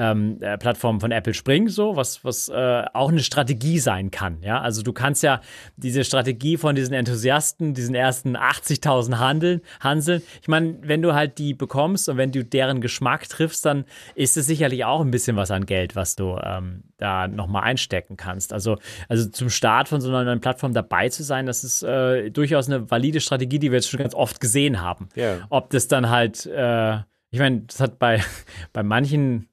ähm, 0.00 0.38
äh, 0.40 0.56
Plattformen 0.56 0.98
von 0.98 1.12
Apple 1.12 1.34
springt, 1.34 1.70
so, 1.70 1.94
was, 1.94 2.24
was 2.24 2.48
äh, 2.48 2.84
auch 2.94 3.10
eine 3.10 3.20
Strategie 3.20 3.78
sein 3.78 4.10
kann. 4.10 4.38
Ja, 4.42 4.60
also 4.60 4.82
du 4.82 4.94
kannst 4.94 5.22
ja 5.22 5.42
diese 5.76 6.04
Strategie 6.04 6.56
von 6.56 6.74
diesen 6.74 6.94
Enthusiasten, 6.94 7.74
diesen 7.74 7.94
ersten 7.94 8.34
80.000 8.34 9.18
Handeln, 9.18 9.60
Hanseln, 9.80 10.22
ich 10.40 10.48
meine, 10.48 10.78
wenn 10.80 11.02
du 11.02 11.12
halt 11.12 11.36
die 11.36 11.52
bekommst 11.52 12.08
und 12.08 12.16
wenn 12.16 12.32
du 12.32 12.42
deren 12.42 12.80
Geschmack 12.80 13.28
triffst, 13.28 13.66
dann 13.66 13.84
ist 14.14 14.38
es 14.38 14.46
sicherlich 14.46 14.86
auch 14.86 15.02
ein 15.02 15.10
bisschen 15.10 15.36
was 15.36 15.50
an 15.50 15.66
Geld, 15.66 15.96
was 15.96 16.16
du 16.16 16.38
ähm, 16.42 16.84
da 16.96 17.28
nochmal 17.28 17.64
einstecken 17.64 18.16
kannst. 18.16 18.54
Also, 18.54 18.78
also 19.08 19.28
zum 19.28 19.50
Start 19.50 19.88
von 19.88 20.00
so 20.00 20.08
einer 20.08 20.24
neuen 20.24 20.40
Plattform 20.40 20.72
dabei 20.72 21.10
zu 21.10 21.22
sein, 21.22 21.44
das 21.44 21.62
ist 21.62 21.82
äh, 21.82 22.30
durchaus 22.30 22.68
eine 22.68 22.90
valide 22.90 23.20
Strategie, 23.20 23.58
die 23.58 23.70
wir 23.70 23.76
jetzt 23.76 23.90
schon 23.90 24.00
ganz 24.00 24.14
oft 24.14 24.40
gesehen 24.40 24.80
haben. 24.80 25.10
Yeah. 25.14 25.46
Ob 25.50 25.68
das 25.70 25.88
dann 25.88 26.08
halt, 26.08 26.46
äh, 26.46 26.96
ich 27.30 27.38
meine, 27.38 27.60
das 27.62 27.80
hat 27.80 27.98
bei, 27.98 28.22
bei 28.72 28.82
manchen 28.82 29.49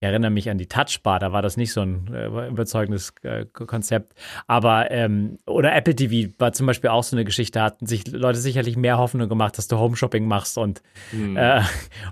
ich 0.00 0.06
erinnere 0.06 0.30
mich 0.30 0.48
an 0.48 0.56
die 0.56 0.66
Touchbar, 0.66 1.18
da 1.18 1.30
war 1.30 1.42
das 1.42 1.58
nicht 1.58 1.74
so 1.74 1.82
ein 1.82 2.10
äh, 2.14 2.48
überzeugendes 2.48 3.12
äh, 3.22 3.44
Konzept. 3.44 4.14
Aber, 4.46 4.90
ähm, 4.90 5.38
oder 5.46 5.74
Apple 5.74 5.94
TV 5.94 6.32
war 6.38 6.54
zum 6.54 6.66
Beispiel 6.66 6.88
auch 6.88 7.02
so 7.02 7.16
eine 7.16 7.26
Geschichte, 7.26 7.60
hatten 7.60 7.84
sich 7.84 8.06
Leute 8.10 8.38
sicherlich 8.38 8.78
mehr 8.78 8.96
Hoffnung 8.96 9.28
gemacht, 9.28 9.58
dass 9.58 9.68
du 9.68 9.76
Home-Shopping 9.76 10.26
machst 10.26 10.56
und, 10.56 10.80
mhm. 11.12 11.36
äh, 11.36 11.60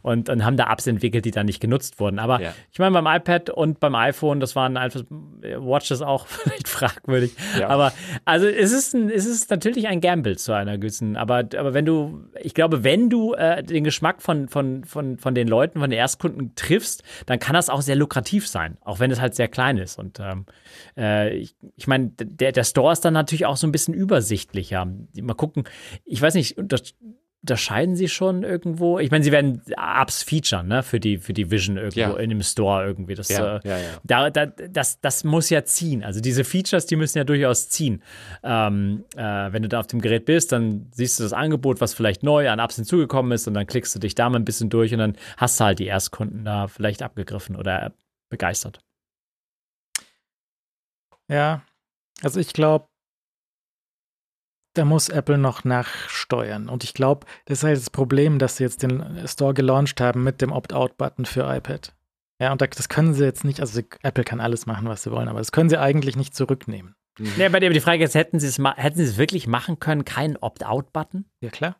und, 0.03 0.29
und 0.29 0.45
haben 0.45 0.59
da 0.59 0.71
Apps 0.71 0.87
entwickelt, 0.87 1.25
die 1.25 1.31
dann 1.31 1.47
nicht 1.47 1.61
genutzt 1.61 1.99
wurden. 1.99 2.19
Aber 2.19 2.43
ja. 2.43 2.53
ich 2.71 2.79
meine, 2.79 2.93
beim 2.93 3.07
iPad 3.07 3.49
und 3.49 3.81
beim 3.81 3.95
iPhone, 3.95 4.39
das 4.39 4.55
waren 4.55 4.77
einfach 4.77 5.05
Watches 5.57 6.03
auch 6.03 6.27
vielleicht 6.27 6.69
fragwürdig. 6.69 7.33
Ja. 7.59 7.69
Aber 7.69 7.95
also 8.27 8.47
es 8.49 8.71
ist, 8.71 8.95
ein, 8.95 9.09
es 9.09 9.25
ist 9.25 9.51
natürlich 9.51 9.89
ein 9.89 10.03
Gamble 10.03 10.37
zu 10.37 10.53
einer 10.53 10.77
gewissen, 10.77 11.17
aber, 11.17 11.39
aber 11.39 11.73
wenn 11.73 11.87
du, 11.87 12.27
ich 12.39 12.53
glaube, 12.53 12.85
wenn 12.85 13.09
du 13.09 13.33
äh, 13.33 13.63
den 13.63 13.83
Geschmack 13.83 14.21
von, 14.21 14.49
von, 14.49 14.85
von, 14.85 15.17
von 15.17 15.35
den 15.35 15.49
Leuten, 15.49 15.81
von 15.81 15.89
den 15.89 15.99
Erstkunden 15.99 16.55
triffst, 16.55 17.03
dann 17.25 17.39
kann 17.39 17.55
das 17.55 17.71
auch 17.71 17.78
auch 17.79 17.83
sehr 17.83 17.97
lukrativ 17.97 18.47
sein, 18.47 18.77
auch 18.83 19.01
wenn 19.01 19.11
es 19.11 19.21
halt 19.21 19.35
sehr 19.35 19.49
klein 19.49 19.79
ist. 19.79 19.99
Und 19.99 20.21
ähm, 20.21 20.47
äh, 20.97 21.37
ich, 21.37 21.57
ich 21.77 21.87
meine, 21.87 22.11
der, 22.11 22.53
der 22.53 22.65
Store 22.65 22.93
ist 22.93 23.05
dann 23.05 23.15
natürlich 23.15 23.47
auch 23.47 23.57
so 23.57 23.67
ein 23.67 23.73
bisschen 23.73 23.95
übersichtlicher. 23.95 24.87
Mal 25.21 25.35
gucken, 25.35 25.65
ich 26.05 26.21
weiß 26.21 26.35
nicht, 26.35 26.57
das, 26.59 26.95
unterscheiden 27.49 27.97
sie 27.97 28.09
schon 28.09 28.43
irgendwo? 28.43 28.99
Ich 28.99 29.11
meine, 29.11 29.25
sie 29.25 29.33
werden 29.33 29.63
Apps 29.77 30.23
featuren, 30.23 30.69
ne, 30.69 30.83
für 30.83 31.01
die, 31.01 31.17
für 31.17 31.33
die 31.33 31.51
Vision 31.51 31.79
irgendwo 31.79 32.01
ja. 32.01 32.17
in 32.17 32.29
dem 32.29 32.43
Store 32.43 32.85
irgendwie. 32.85 33.15
Das, 33.15 33.29
ja, 33.29 33.57
äh, 33.57 33.69
ja, 33.69 33.79
da, 34.05 34.29
da, 34.29 34.47
das, 34.47 35.01
das 35.01 35.25
muss 35.25 35.49
ja 35.49 35.65
ziehen. 35.65 36.05
Also 36.05 36.21
diese 36.21 36.45
Features, 36.45 36.85
die 36.85 36.97
müssen 36.97 37.17
ja 37.17 37.25
durchaus 37.25 37.71
ziehen. 37.71 38.03
Ähm, 38.43 39.05
äh, 39.17 39.23
wenn 39.23 39.63
du 39.63 39.69
da 39.69 39.81
auf 39.81 39.87
dem 39.87 40.03
Gerät 40.03 40.27
bist, 40.27 40.53
dann 40.53 40.89
siehst 40.93 41.19
du 41.19 41.23
das 41.23 41.33
Angebot, 41.33 41.81
was 41.81 41.95
vielleicht 41.95 42.23
neu 42.23 42.51
an 42.51 42.59
Apps 42.59 42.77
hinzugekommen 42.77 43.33
ist 43.33 43.49
und 43.49 43.55
dann 43.55 43.67
klickst 43.67 43.95
du 43.95 43.99
dich 43.99 44.15
da 44.15 44.29
mal 44.29 44.39
ein 44.39 44.45
bisschen 44.45 44.69
durch 44.69 44.93
und 44.93 44.99
dann 44.99 45.17
hast 45.39 45.59
du 45.59 45.65
halt 45.65 45.79
die 45.79 45.87
Erstkunden 45.87 46.45
da 46.45 46.69
vielleicht 46.69 47.03
abgegriffen 47.03 47.57
oder 47.57 47.93
begeistert. 48.29 48.81
Ja, 51.31 51.63
also 52.23 52.41
ich 52.41 52.53
glaube, 52.53 52.89
da 54.75 54.85
muss 54.85 55.09
Apple 55.09 55.39
noch 55.39 55.65
nachsteuern. 55.65 56.69
Und 56.69 56.85
ich 56.85 56.95
glaube, 56.95 57.27
das 57.47 57.59
ist 57.59 57.65
halt 57.65 57.77
das 57.79 57.91
Problem, 57.91 58.39
dass 58.39 58.57
sie 58.57 58.65
jetzt 58.65 58.83
den 58.83 59.27
Store 59.27 59.55
gelauncht 59.55 60.01
haben 60.01 60.23
mit 60.23 60.41
dem 60.41 60.53
Opt-out-Button 60.53 61.27
für 61.27 61.43
iPad. 61.43 61.95
Ja, 62.41 62.53
und 62.53 62.61
das 62.61 62.89
können 62.89 63.15
sie 63.15 63.25
jetzt 63.25 63.45
nicht, 63.45 63.61
also 63.61 63.81
Apple 64.03 64.25
kann 64.25 64.41
alles 64.41 64.67
machen, 64.67 64.87
was 64.87 65.03
sie 65.03 65.11
wollen, 65.11 65.29
aber 65.29 65.41
das 65.41 65.51
können 65.51 65.69
sie 65.69 65.81
eigentlich 65.81 66.15
nicht 66.15 66.37
zurücknehmen. 66.37 66.95
Mhm. 67.19 67.33
Ja, 67.37 67.49
bei 67.49 67.59
dem 67.59 67.73
die 67.73 67.81
Frage 67.81 68.05
ist, 68.05 68.15
hätten 68.15 68.39
sie 68.39 68.47
es, 68.47 68.59
hätten 68.59 68.97
sie 68.97 69.05
es 69.05 69.19
wirklich 69.19 69.49
machen 69.49 69.81
können, 69.81 70.05
keinen 70.05 70.37
Opt-out-Button? 70.37 71.25
Ja, 71.41 71.51
klar. 71.51 71.77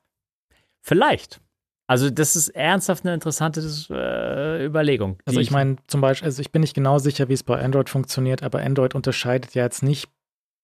Vielleicht. 0.83 1.41
Also 1.87 2.11
das 2.11 2.37
ist 2.37 2.49
ernsthaft 2.51 3.05
eine 3.05 3.15
interessante 3.15 3.61
äh, 3.91 4.67
Überlegung. 4.67 5.19
Also 5.25 5.41
ich 5.41 5.51
meine 5.51 5.77
zum 5.87 6.03
Beispiel, 6.03 6.27
also 6.27 6.41
ich 6.43 6.53
bin 6.53 6.61
nicht 6.61 6.75
genau 6.75 6.99
sicher, 6.99 7.29
wie 7.31 7.33
es 7.33 7.43
bei 7.43 7.63
Android 7.63 7.89
funktioniert, 7.89 8.43
aber 8.43 8.61
Android 8.61 8.95
unterscheidet 8.95 9.55
ja 9.55 9.65
jetzt 9.65 9.83
nicht 9.83 10.11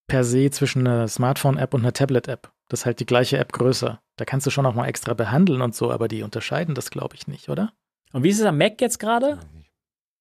per 0.06 0.24
se 0.24 0.51
zwischen 0.51 0.86
einer 0.86 1.09
Smartphone-App 1.09 1.74
und 1.74 1.81
einer 1.81 1.93
Tablet-App. 1.93 2.52
Das 2.68 2.81
ist 2.81 2.86
halt 2.86 3.01
die 3.01 3.06
gleiche 3.06 3.39
App 3.39 3.52
größer. 3.52 4.01
Da 4.16 4.24
kannst 4.24 4.47
du 4.47 4.51
schon 4.51 4.66
auch 4.66 4.74
mal 4.74 4.86
extra 4.86 5.14
behandeln 5.14 5.60
und 5.60 5.74
so, 5.74 5.90
aber 5.90 6.09
die 6.09 6.22
unterscheiden 6.22 6.74
das, 6.74 6.90
glaube 6.90 7.14
ich, 7.14 7.26
nicht, 7.26 7.48
oder? 7.48 7.72
Und 8.12 8.22
wie 8.22 8.31
ist 8.31 8.40
es 8.40 8.47
am 8.47 8.59
Mac 8.59 8.81
jetzt 8.81 8.98
gerade? 8.98 9.39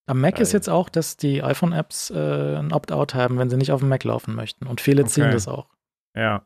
Am 0.06 0.20
Mac 0.20 0.40
ist 0.40 0.52
jetzt 0.52 0.70
auch, 0.70 0.90
dass 0.90 1.16
die 1.16 1.44
iPhone-Apps 1.44 2.10
äh, 2.10 2.58
ein 2.58 2.74
Opt-out 2.74 3.14
haben, 3.14 3.38
wenn 3.38 3.50
sie 3.50 3.56
nicht 3.56 3.72
auf 3.72 3.80
dem 3.80 3.90
Mac 3.90 4.04
laufen 4.04 4.36
möchten. 4.36 4.68
Und 4.68 4.82
viele 4.82 5.04
okay. 5.04 5.12
ziehen 5.12 5.32
das 5.32 5.48
auch. 5.48 5.70
Ja. 6.16 6.46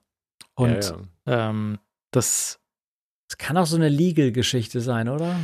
Und 0.54 0.86
ja, 0.86 0.98
ja. 1.26 1.50
Ähm, 1.50 1.80
das. 2.12 2.60
Das 3.30 3.38
kann 3.38 3.58
auch 3.58 3.66
so 3.66 3.76
eine 3.76 3.90
Legal-Geschichte 3.90 4.80
sein, 4.80 5.10
oder? 5.10 5.36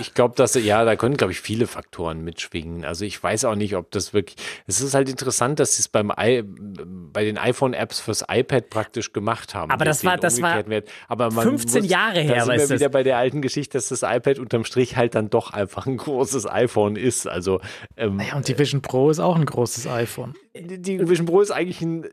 Ich 0.00 0.14
glaube, 0.14 0.34
dass 0.36 0.54
ja, 0.54 0.84
da 0.86 0.96
können, 0.96 1.18
glaube 1.18 1.32
ich, 1.32 1.40
viele 1.40 1.66
Faktoren 1.66 2.24
mitschwingen. 2.24 2.86
Also 2.86 3.04
ich 3.04 3.22
weiß 3.22 3.44
auch 3.44 3.56
nicht, 3.56 3.76
ob 3.76 3.90
das 3.90 4.14
wirklich. 4.14 4.36
Es 4.66 4.80
ist 4.80 4.94
halt 4.94 5.10
interessant, 5.10 5.60
dass 5.60 5.76
sie 5.76 5.82
es 5.82 5.88
beim 5.88 6.10
I, 6.18 6.42
bei 6.46 7.24
den 7.24 7.36
iPhone-Apps 7.36 8.00
fürs 8.00 8.24
iPad 8.26 8.70
praktisch 8.70 9.12
gemacht 9.12 9.54
haben. 9.54 9.70
Aber 9.70 9.84
das 9.84 10.02
war, 10.02 10.16
das 10.16 10.40
war 10.40 10.64
Aber 11.08 11.30
15 11.30 11.82
muss, 11.82 11.90
Jahre 11.90 12.20
her. 12.20 12.36
Da 12.36 12.44
sind 12.46 12.52
wir 12.54 12.58
das? 12.58 12.70
wieder 12.70 12.88
bei 12.88 13.02
der 13.02 13.18
alten 13.18 13.42
Geschichte, 13.42 13.76
dass 13.76 13.88
das 13.88 14.02
iPad 14.02 14.38
unterm 14.38 14.64
Strich 14.64 14.96
halt 14.96 15.14
dann 15.14 15.28
doch 15.28 15.52
einfach 15.52 15.86
ein 15.86 15.98
großes 15.98 16.46
iPhone 16.46 16.96
ist. 16.96 17.28
Also 17.28 17.60
ähm, 17.98 18.18
ja, 18.18 18.36
und 18.36 18.48
die 18.48 18.58
Vision 18.58 18.80
Pro 18.80 19.10
ist 19.10 19.20
auch 19.20 19.36
ein 19.36 19.44
großes 19.44 19.86
iPhone. 19.88 20.34
Die 20.56 21.06
Vision 21.06 21.26
Pro 21.26 21.42
ist 21.42 21.50
eigentlich 21.50 21.82
ein 21.82 22.06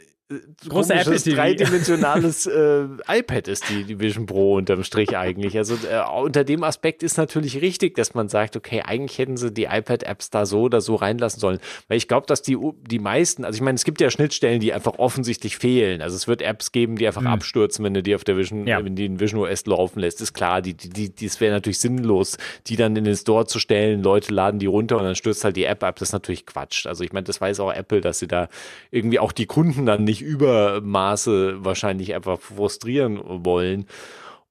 große 0.67 0.93
Apple 0.93 1.15
TV. 1.15 1.35
dreidimensionales 1.35 2.45
äh, 2.47 2.85
iPad 3.07 3.47
ist 3.47 3.69
die, 3.69 3.85
die 3.85 3.99
Vision 3.99 4.25
Pro 4.25 4.55
unterm 4.55 4.83
Strich 4.83 5.17
eigentlich. 5.17 5.57
Also 5.57 5.75
äh, 5.75 6.01
unter 6.21 6.43
dem 6.43 6.63
Aspekt 6.63 7.01
ist 7.01 7.17
natürlich 7.17 7.61
richtig, 7.61 7.95
dass 7.95 8.13
man 8.13 8.27
sagt, 8.27 8.57
okay, 8.57 8.81
eigentlich 8.81 9.17
hätten 9.17 9.37
sie 9.37 9.51
die 9.51 9.65
iPad-Apps 9.65 10.29
da 10.29 10.45
so 10.45 10.63
oder 10.63 10.81
so 10.81 10.95
reinlassen 10.95 11.39
sollen. 11.39 11.59
Weil 11.87 11.97
ich 11.97 12.09
glaube, 12.09 12.27
dass 12.27 12.41
die, 12.41 12.57
die 12.89 12.99
meisten, 12.99 13.45
also 13.45 13.55
ich 13.55 13.61
meine, 13.61 13.75
es 13.75 13.85
gibt 13.85 14.01
ja 14.01 14.09
Schnittstellen, 14.09 14.59
die 14.59 14.73
einfach 14.73 14.99
offensichtlich 14.99 15.57
fehlen. 15.57 16.01
Also 16.01 16.17
es 16.17 16.27
wird 16.27 16.41
Apps 16.41 16.73
geben, 16.73 16.97
die 16.97 17.07
einfach 17.07 17.21
mhm. 17.21 17.27
abstürzen, 17.27 17.85
wenn 17.85 17.93
du 17.93 18.03
die 18.03 18.13
auf 18.13 18.25
der 18.25 18.35
Vision, 18.35 18.67
ja. 18.67 18.83
wenn 18.83 18.95
die 18.95 19.05
in 19.05 19.21
Vision 19.21 19.41
OS 19.41 19.65
laufen 19.65 20.01
lässt. 20.01 20.19
Ist 20.21 20.33
klar, 20.33 20.61
die, 20.61 20.73
die, 20.73 20.89
die, 20.89 21.25
das 21.25 21.39
wäre 21.39 21.53
natürlich 21.53 21.79
sinnlos, 21.79 22.37
die 22.67 22.75
dann 22.75 22.97
in 22.97 23.05
den 23.05 23.15
Store 23.15 23.45
zu 23.45 23.59
stellen. 23.59 24.03
Leute 24.03 24.33
laden 24.33 24.59
die 24.59 24.65
runter 24.65 24.97
und 24.97 25.03
dann 25.03 25.15
stürzt 25.15 25.45
halt 25.45 25.55
die 25.55 25.63
App 25.63 25.83
ab. 25.83 25.95
Das 25.99 26.09
ist 26.09 26.13
natürlich 26.13 26.45
Quatsch. 26.45 26.85
Also 26.85 27.05
ich 27.05 27.13
meine, 27.13 27.23
das 27.23 27.39
weiß 27.39 27.61
auch 27.61 27.71
Apple, 27.71 28.01
dass 28.01 28.19
sie 28.19 28.27
da 28.27 28.49
irgendwie 28.91 29.19
auch 29.19 29.31
die 29.31 29.45
Kunden 29.45 29.85
dann 29.85 30.03
nicht 30.03 30.16
nicht 30.19 30.27
Übermaße 30.27 31.63
wahrscheinlich 31.63 32.13
einfach 32.15 32.39
frustrieren 32.39 33.21
wollen. 33.45 33.85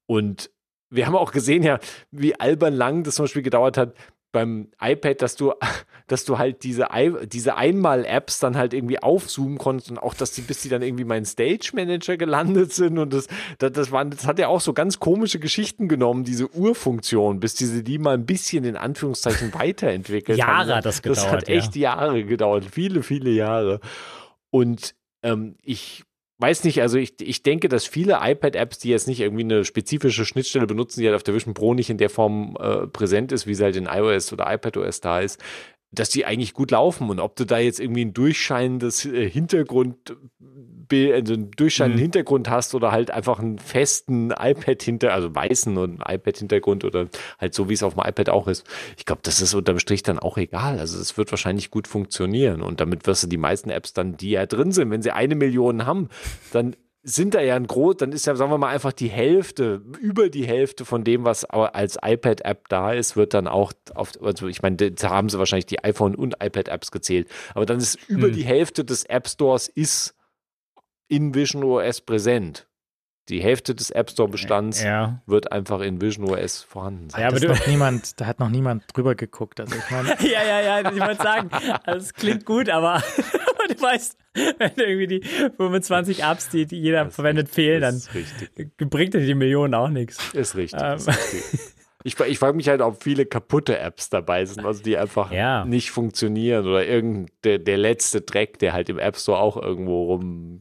Und 0.06 0.50
wir 0.90 1.06
haben 1.06 1.16
auch 1.16 1.32
gesehen 1.32 1.62
ja, 1.62 1.78
wie 2.10 2.38
albern 2.38 2.74
lang 2.74 3.02
das 3.02 3.16
zum 3.16 3.24
Beispiel 3.24 3.42
gedauert 3.42 3.76
hat, 3.76 3.94
beim 4.32 4.68
iPad, 4.80 5.22
dass 5.22 5.34
du, 5.36 5.54
dass 6.08 6.24
du 6.24 6.38
halt 6.38 6.62
diese, 6.62 6.88
diese 7.24 7.56
Einmal-Apps 7.56 8.38
dann 8.38 8.56
halt 8.56 8.74
irgendwie 8.74 9.02
aufzoomen 9.02 9.56
konntest 9.58 9.90
und 9.90 9.98
auch, 9.98 10.14
dass 10.14 10.32
die, 10.32 10.42
bis 10.42 10.60
die 10.60 10.68
dann 10.68 10.82
irgendwie 10.82 11.04
meinen 11.04 11.24
Stage 11.24 11.70
Manager 11.72 12.16
gelandet 12.16 12.72
sind 12.72 12.98
und 12.98 13.12
das, 13.12 13.28
das, 13.58 13.72
das, 13.72 13.92
waren, 13.92 14.10
das 14.10 14.26
hat 14.26 14.38
ja 14.38 14.48
auch 14.48 14.60
so 14.60 14.72
ganz 14.72 15.00
komische 15.00 15.38
Geschichten 15.38 15.88
genommen, 15.88 16.24
diese 16.24 16.48
Urfunktion, 16.50 17.40
bis 17.40 17.54
diese 17.54 17.82
die 17.82 17.98
mal 17.98 18.14
ein 18.14 18.26
bisschen 18.26 18.64
in 18.64 18.76
Anführungszeichen 18.76 19.54
weiterentwickelt 19.54 20.36
Jahre 20.38 20.52
haben. 20.52 20.76
hat 20.76 20.86
das 20.86 21.02
gedauert. 21.02 21.18
Das 21.18 21.32
hat 21.32 21.48
echt 21.48 21.74
ja. 21.74 21.94
Jahre 21.96 22.24
gedauert, 22.24 22.66
viele, 22.70 23.02
viele 23.02 23.30
Jahre. 23.30 23.80
Und 24.50 24.94
ähm, 25.26 25.56
ich 25.62 26.04
weiß 26.38 26.64
nicht, 26.64 26.82
also 26.82 26.98
ich, 26.98 27.20
ich 27.20 27.42
denke, 27.42 27.68
dass 27.68 27.86
viele 27.86 28.18
iPad-Apps, 28.22 28.78
die 28.78 28.90
jetzt 28.90 29.08
nicht 29.08 29.20
irgendwie 29.20 29.44
eine 29.44 29.64
spezifische 29.64 30.24
Schnittstelle 30.24 30.66
benutzen, 30.66 31.00
die 31.00 31.06
halt 31.06 31.16
auf 31.16 31.22
der 31.22 31.34
Vision 31.34 31.54
Pro 31.54 31.74
nicht 31.74 31.90
in 31.90 31.98
der 31.98 32.10
Form 32.10 32.56
äh, 32.60 32.86
präsent 32.86 33.32
ist, 33.32 33.46
wie 33.46 33.54
sie 33.54 33.64
halt 33.64 33.76
in 33.76 33.86
iOS 33.86 34.32
oder 34.32 34.52
iPadOS 34.52 35.00
da 35.00 35.20
ist, 35.20 35.42
dass 35.90 36.10
die 36.10 36.26
eigentlich 36.26 36.52
gut 36.52 36.70
laufen. 36.70 37.08
Und 37.10 37.20
ob 37.20 37.36
du 37.36 37.44
da 37.44 37.58
jetzt 37.58 37.80
irgendwie 37.80 38.04
ein 38.04 38.12
durchscheinendes 38.12 39.06
äh, 39.06 39.28
Hintergrund 39.28 40.16
also 40.92 41.34
einen 41.34 41.50
durchscheinenden 41.52 41.98
mhm. 41.98 42.02
Hintergrund 42.02 42.50
hast 42.50 42.74
oder 42.74 42.92
halt 42.92 43.10
einfach 43.10 43.38
einen 43.38 43.58
festen 43.58 44.30
iPad 44.30 44.82
hinter, 44.82 45.12
also 45.12 45.34
weißen 45.34 45.76
und 45.76 46.00
iPad-Hintergrund 46.06 46.84
oder 46.84 47.08
halt 47.38 47.54
so, 47.54 47.68
wie 47.68 47.74
es 47.74 47.82
auf 47.82 47.94
dem 47.94 48.02
iPad 48.06 48.28
auch 48.30 48.48
ist. 48.48 48.66
Ich 48.96 49.04
glaube, 49.04 49.20
das 49.22 49.40
ist 49.40 49.54
unterm 49.54 49.78
Strich 49.78 50.02
dann 50.02 50.18
auch 50.18 50.38
egal. 50.38 50.78
Also 50.78 50.98
es 50.98 51.16
wird 51.16 51.30
wahrscheinlich 51.32 51.70
gut 51.70 51.88
funktionieren 51.88 52.62
und 52.62 52.80
damit 52.80 53.06
wirst 53.06 53.24
du 53.24 53.26
die 53.26 53.36
meisten 53.36 53.70
Apps 53.70 53.92
dann, 53.92 54.16
die 54.16 54.30
ja 54.30 54.46
drin 54.46 54.72
sind, 54.72 54.90
wenn 54.90 55.02
sie 55.02 55.10
eine 55.10 55.34
Million 55.34 55.86
haben, 55.86 56.08
dann 56.52 56.76
sind 57.08 57.34
da 57.34 57.40
ja 57.40 57.54
ein 57.54 57.68
groß, 57.68 57.98
dann 57.98 58.10
ist 58.10 58.26
ja, 58.26 58.34
sagen 58.34 58.50
wir 58.50 58.58
mal, 58.58 58.70
einfach 58.70 58.92
die 58.92 59.06
Hälfte, 59.06 59.80
über 60.00 60.28
die 60.28 60.44
Hälfte 60.44 60.84
von 60.84 61.04
dem, 61.04 61.24
was 61.24 61.44
als 61.44 61.98
iPad-App 62.02 62.68
da 62.68 62.92
ist, 62.92 63.16
wird 63.16 63.32
dann 63.32 63.46
auch 63.46 63.72
auf, 63.94 64.10
also 64.20 64.48
ich 64.48 64.60
meine, 64.60 64.76
da 64.76 65.10
haben 65.10 65.28
sie 65.28 65.38
wahrscheinlich 65.38 65.66
die 65.66 65.84
iPhone- 65.84 66.16
und 66.16 66.42
iPad-Apps 66.42 66.90
gezählt, 66.90 67.28
aber 67.54 67.64
dann 67.64 67.78
ist 67.78 67.96
über 68.08 68.26
hm. 68.26 68.34
die 68.34 68.44
Hälfte 68.44 68.84
des 68.84 69.04
App 69.04 69.28
Stores 69.28 69.68
ist 69.68 70.16
in 71.08 71.34
Vision 71.34 71.64
OS 71.64 72.00
präsent. 72.00 72.66
Die 73.28 73.42
Hälfte 73.42 73.74
des 73.74 73.90
App 73.90 74.10
Store 74.10 74.28
Bestands 74.28 74.82
ja. 74.84 75.20
wird 75.26 75.50
einfach 75.50 75.80
in 75.80 76.00
Vision 76.00 76.30
OS 76.30 76.62
vorhanden 76.62 77.10
sein. 77.10 77.22
Ja, 77.22 77.28
aber 77.28 77.40
noch 77.40 77.66
niemand, 77.66 78.20
da 78.20 78.26
hat 78.26 78.38
noch 78.38 78.50
niemand 78.50 78.84
drüber 78.94 79.16
geguckt. 79.16 79.58
Also 79.58 79.74
ich 79.74 79.90
meine, 79.90 80.10
ja, 80.20 80.44
ja, 80.44 80.60
ja, 80.60 80.92
ich 80.92 81.00
wollte 81.00 81.22
sagen, 81.22 81.50
also 81.84 82.06
es 82.06 82.14
klingt 82.14 82.44
gut, 82.44 82.68
aber 82.68 83.02
du 83.68 83.82
weißt, 83.82 84.16
wenn 84.34 84.70
irgendwie 84.76 85.06
die 85.08 85.20
25 85.56 86.22
Apps, 86.22 86.50
die, 86.50 86.66
die 86.66 86.80
jeder 86.80 87.04
das 87.04 87.14
verwendet, 87.16 87.48
fehlen, 87.48 87.80
dann 87.80 88.00
bringt 88.88 89.14
dir 89.14 89.20
die 89.20 89.34
Millionen 89.34 89.74
auch 89.74 89.88
nichts. 89.88 90.32
Ist 90.32 90.54
richtig. 90.54 90.80
Ähm. 90.80 90.96
Ist 90.96 91.08
richtig. 91.08 91.60
Ich, 92.04 92.20
ich 92.20 92.38
frage 92.38 92.56
mich 92.56 92.68
halt, 92.68 92.80
ob 92.82 93.02
viele 93.02 93.26
kaputte 93.26 93.76
Apps 93.80 94.08
dabei 94.10 94.44
sind, 94.44 94.64
also 94.64 94.80
die 94.80 94.96
einfach 94.96 95.32
ja. 95.32 95.64
nicht 95.64 95.90
funktionieren 95.90 96.64
oder 96.64 96.86
irgend 96.86 97.32
der, 97.42 97.58
der 97.58 97.78
letzte 97.78 98.20
Dreck, 98.20 98.60
der 98.60 98.74
halt 98.74 98.88
im 98.88 99.00
App 99.00 99.16
Store 99.16 99.40
auch 99.40 99.60
irgendwo 99.60 100.04
rum 100.04 100.60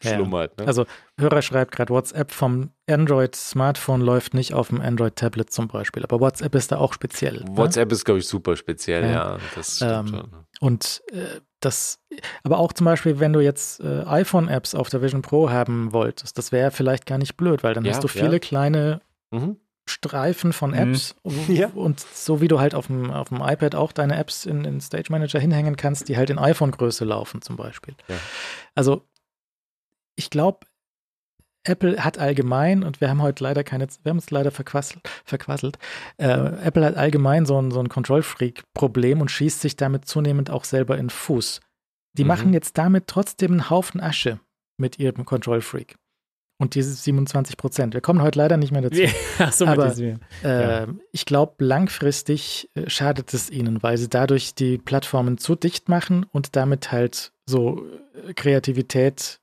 schlummert. 0.00 0.58
Ne? 0.58 0.66
Also 0.66 0.86
Hörer 1.18 1.42
schreibt 1.42 1.72
gerade, 1.72 1.92
WhatsApp 1.92 2.30
vom 2.30 2.70
Android-Smartphone 2.88 4.00
läuft 4.00 4.34
nicht 4.34 4.54
auf 4.54 4.68
dem 4.68 4.80
Android-Tablet 4.80 5.52
zum 5.52 5.68
Beispiel, 5.68 6.02
aber 6.04 6.20
WhatsApp 6.20 6.54
ist 6.54 6.72
da 6.72 6.78
auch 6.78 6.92
speziell. 6.92 7.40
Ne? 7.44 7.56
WhatsApp 7.56 7.88
ne? 7.88 7.94
ist, 7.94 8.04
glaube 8.04 8.20
ich, 8.20 8.26
super 8.26 8.56
speziell, 8.56 9.04
ja. 9.04 9.10
ja 9.10 9.38
das 9.54 9.80
ähm, 9.80 10.06
schon, 10.08 10.18
ne? 10.18 10.44
Und 10.60 11.02
äh, 11.12 11.40
das, 11.60 12.00
aber 12.42 12.58
auch 12.58 12.72
zum 12.72 12.84
Beispiel, 12.84 13.20
wenn 13.20 13.32
du 13.32 13.40
jetzt 13.40 13.80
äh, 13.80 14.04
iPhone-Apps 14.04 14.74
auf 14.74 14.88
der 14.88 15.02
Vision 15.02 15.22
Pro 15.22 15.50
haben 15.50 15.92
wolltest, 15.92 16.38
das 16.38 16.52
wäre 16.52 16.70
vielleicht 16.70 17.06
gar 17.06 17.18
nicht 17.18 17.36
blöd, 17.36 17.62
weil 17.62 17.74
dann 17.74 17.84
ja, 17.84 17.92
hast 17.92 18.04
du 18.04 18.08
viele 18.08 18.34
ja. 18.34 18.38
kleine 18.38 19.00
mhm. 19.30 19.56
Streifen 19.88 20.52
von 20.52 20.70
mhm. 20.70 20.76
Apps 20.76 21.16
mhm. 21.24 21.44
ja. 21.54 21.68
und 21.74 22.00
so 22.00 22.40
wie 22.40 22.48
du 22.48 22.60
halt 22.60 22.74
auf 22.74 22.86
dem, 22.86 23.10
auf 23.10 23.28
dem 23.28 23.40
iPad 23.40 23.74
auch 23.74 23.92
deine 23.92 24.16
Apps 24.16 24.46
in, 24.46 24.64
in 24.64 24.80
Stage 24.80 25.10
Manager 25.10 25.40
hinhängen 25.40 25.76
kannst, 25.76 26.08
die 26.08 26.16
halt 26.16 26.30
in 26.30 26.38
iPhone-Größe 26.38 27.04
laufen 27.04 27.42
zum 27.42 27.56
Beispiel. 27.56 27.94
Ja. 28.08 28.16
Also 28.74 29.04
ich 30.16 30.30
glaube, 30.30 30.66
Apple 31.64 32.02
hat 32.04 32.18
allgemein, 32.18 32.82
und 32.82 33.00
wir 33.00 33.08
haben 33.08 33.22
heute 33.22 33.44
leider 33.44 33.62
keine, 33.62 33.86
wir 34.02 34.10
haben 34.10 34.18
uns 34.18 34.30
leider 34.30 34.50
verquasselt, 34.50 35.08
verquasselt 35.24 35.78
äh, 36.16 36.26
Apple 36.26 36.84
hat 36.84 36.96
allgemein 36.96 37.46
so 37.46 37.60
ein, 37.60 37.70
so 37.70 37.80
ein 37.80 37.88
Control-Freak-Problem 37.88 39.20
und 39.20 39.30
schießt 39.30 39.60
sich 39.60 39.76
damit 39.76 40.06
zunehmend 40.06 40.50
auch 40.50 40.64
selber 40.64 40.98
in 40.98 41.10
Fuß. 41.10 41.60
Die 42.14 42.24
mhm. 42.24 42.28
machen 42.28 42.52
jetzt 42.52 42.78
damit 42.78 43.06
trotzdem 43.06 43.52
einen 43.52 43.70
Haufen 43.70 44.00
Asche 44.00 44.40
mit 44.76 44.98
ihrem 44.98 45.24
Control-Freak. 45.24 45.96
Und 46.58 46.76
diese 46.76 46.92
27 46.92 47.56
Prozent. 47.56 47.94
Wir 47.94 48.00
kommen 48.00 48.22
heute 48.22 48.38
leider 48.38 48.56
nicht 48.56 48.70
mehr 48.70 48.82
dazu. 48.82 49.02
Ach 49.38 49.52
so, 49.52 49.66
Aber 49.66 49.96
äh, 49.96 50.14
ja. 50.44 50.86
ich 51.10 51.26
glaube, 51.26 51.64
langfristig 51.64 52.70
äh, 52.74 52.88
schadet 52.88 53.34
es 53.34 53.50
ihnen, 53.50 53.82
weil 53.82 53.98
sie 53.98 54.08
dadurch 54.08 54.54
die 54.54 54.78
Plattformen 54.78 55.38
zu 55.38 55.56
dicht 55.56 55.88
machen 55.88 56.24
und 56.30 56.54
damit 56.54 56.92
halt 56.92 57.32
so 57.46 57.84
äh, 58.28 58.34
Kreativität 58.34 59.40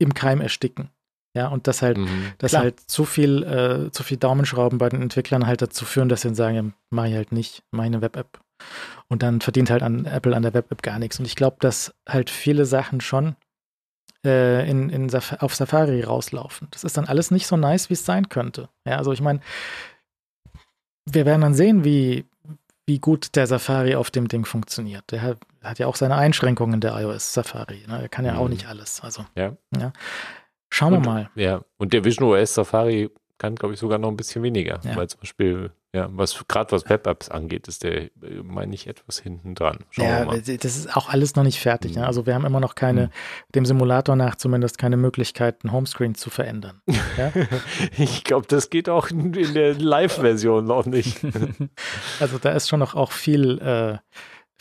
im 0.00 0.14
Keim 0.14 0.40
ersticken. 0.40 0.90
Ja, 1.36 1.46
und 1.46 1.68
das 1.68 1.80
halt, 1.80 1.98
mhm, 1.98 2.32
dass 2.38 2.56
halt 2.56 2.80
zu 2.80 3.04
viel, 3.04 3.44
äh, 3.44 3.92
zu 3.92 4.02
viel 4.02 4.16
Daumenschrauben 4.16 4.78
bei 4.78 4.88
den 4.88 5.00
Entwicklern 5.00 5.46
halt 5.46 5.62
dazu 5.62 5.84
führen, 5.84 6.08
dass 6.08 6.22
sie 6.22 6.28
dann 6.28 6.34
sagen, 6.34 6.56
ja, 6.56 6.64
mach 6.90 7.04
ich 7.04 7.14
halt 7.14 7.30
nicht, 7.30 7.62
mach 7.70 7.84
ich 7.84 7.88
eine 7.88 8.02
Web-App. 8.02 8.40
Und 9.08 9.22
dann 9.22 9.40
verdient 9.40 9.70
halt 9.70 9.82
an 9.82 10.06
Apple 10.06 10.34
an 10.34 10.42
der 10.42 10.54
Web-App 10.54 10.82
gar 10.82 10.98
nichts. 10.98 11.20
Und 11.20 11.26
ich 11.26 11.36
glaube, 11.36 11.58
dass 11.60 11.94
halt 12.08 12.30
viele 12.30 12.66
Sachen 12.66 13.00
schon 13.00 13.36
äh, 14.24 14.68
in, 14.68 14.90
in 14.90 15.08
Saf 15.08 15.36
auf 15.40 15.54
Safari 15.54 16.02
rauslaufen. 16.02 16.68
Das 16.72 16.82
ist 16.82 16.96
dann 16.96 17.06
alles 17.06 17.30
nicht 17.30 17.46
so 17.46 17.56
nice, 17.56 17.90
wie 17.90 17.94
es 17.94 18.04
sein 18.04 18.28
könnte. 18.28 18.68
Ja, 18.84 18.96
also 18.96 19.12
ich 19.12 19.20
meine, 19.20 19.40
wir 21.06 21.26
werden 21.26 21.42
dann 21.42 21.54
sehen, 21.54 21.84
wie, 21.84 22.24
wie 22.90 22.98
gut 22.98 23.36
der 23.36 23.46
Safari 23.46 23.94
auf 23.94 24.10
dem 24.10 24.26
Ding 24.26 24.44
funktioniert. 24.44 25.04
Der 25.12 25.22
hat, 25.22 25.38
hat 25.62 25.78
ja 25.78 25.86
auch 25.86 25.94
seine 25.94 26.16
Einschränkungen, 26.16 26.80
der 26.80 27.00
iOS 27.00 27.32
Safari. 27.32 27.84
Ne? 27.86 28.02
Er 28.02 28.08
kann 28.08 28.24
ja 28.24 28.32
mhm. 28.32 28.38
auch 28.40 28.48
nicht 28.48 28.66
alles. 28.66 29.00
Also, 29.00 29.24
ja. 29.36 29.56
ja. 29.78 29.92
Schauen 30.70 30.94
und, 30.94 31.04
wir 31.04 31.08
mal. 31.08 31.30
Ja, 31.36 31.60
und 31.78 31.92
der 31.92 32.04
Vision 32.04 32.28
OS 32.28 32.54
Safari 32.54 33.08
kann, 33.38 33.54
glaube 33.54 33.74
ich, 33.74 33.80
sogar 33.80 33.98
noch 33.98 34.08
ein 34.08 34.16
bisschen 34.16 34.42
weniger, 34.42 34.80
ja. 34.82 34.96
weil 34.96 35.08
zum 35.08 35.20
Beispiel 35.20 35.70
ja, 35.92 36.08
was 36.12 36.44
gerade 36.46 36.70
was 36.70 36.88
Web-Apps 36.88 37.30
angeht, 37.30 37.66
ist 37.66 37.82
der, 37.82 38.10
meine 38.44 38.74
ich, 38.74 38.86
etwas 38.86 39.18
hinten 39.18 39.56
dran. 39.56 39.78
Ja, 39.96 40.24
das 40.24 40.64
ist 40.64 40.96
auch 40.96 41.08
alles 41.08 41.34
noch 41.34 41.42
nicht 41.42 41.58
fertig. 41.58 41.92
Mhm. 41.92 42.00
Ne? 42.00 42.06
Also 42.06 42.26
wir 42.26 42.34
haben 42.34 42.44
immer 42.44 42.60
noch 42.60 42.76
keine, 42.76 43.06
mhm. 43.06 43.10
dem 43.56 43.66
Simulator 43.66 44.14
nach 44.14 44.36
zumindest 44.36 44.78
keine 44.78 44.96
Möglichkeit, 44.96 45.64
ein 45.64 45.72
Homescreen 45.72 46.14
zu 46.14 46.30
verändern. 46.30 46.80
Ja? 47.16 47.32
ich 47.98 48.22
glaube, 48.22 48.46
das 48.46 48.70
geht 48.70 48.88
auch 48.88 49.10
in 49.10 49.32
der 49.32 49.74
Live-Version 49.74 50.64
noch 50.64 50.86
nicht. 50.86 51.18
also 52.20 52.38
da 52.38 52.52
ist 52.52 52.68
schon 52.68 52.80
noch 52.80 52.94
auch 52.94 53.10
viel, 53.10 53.58
äh, 53.58 53.98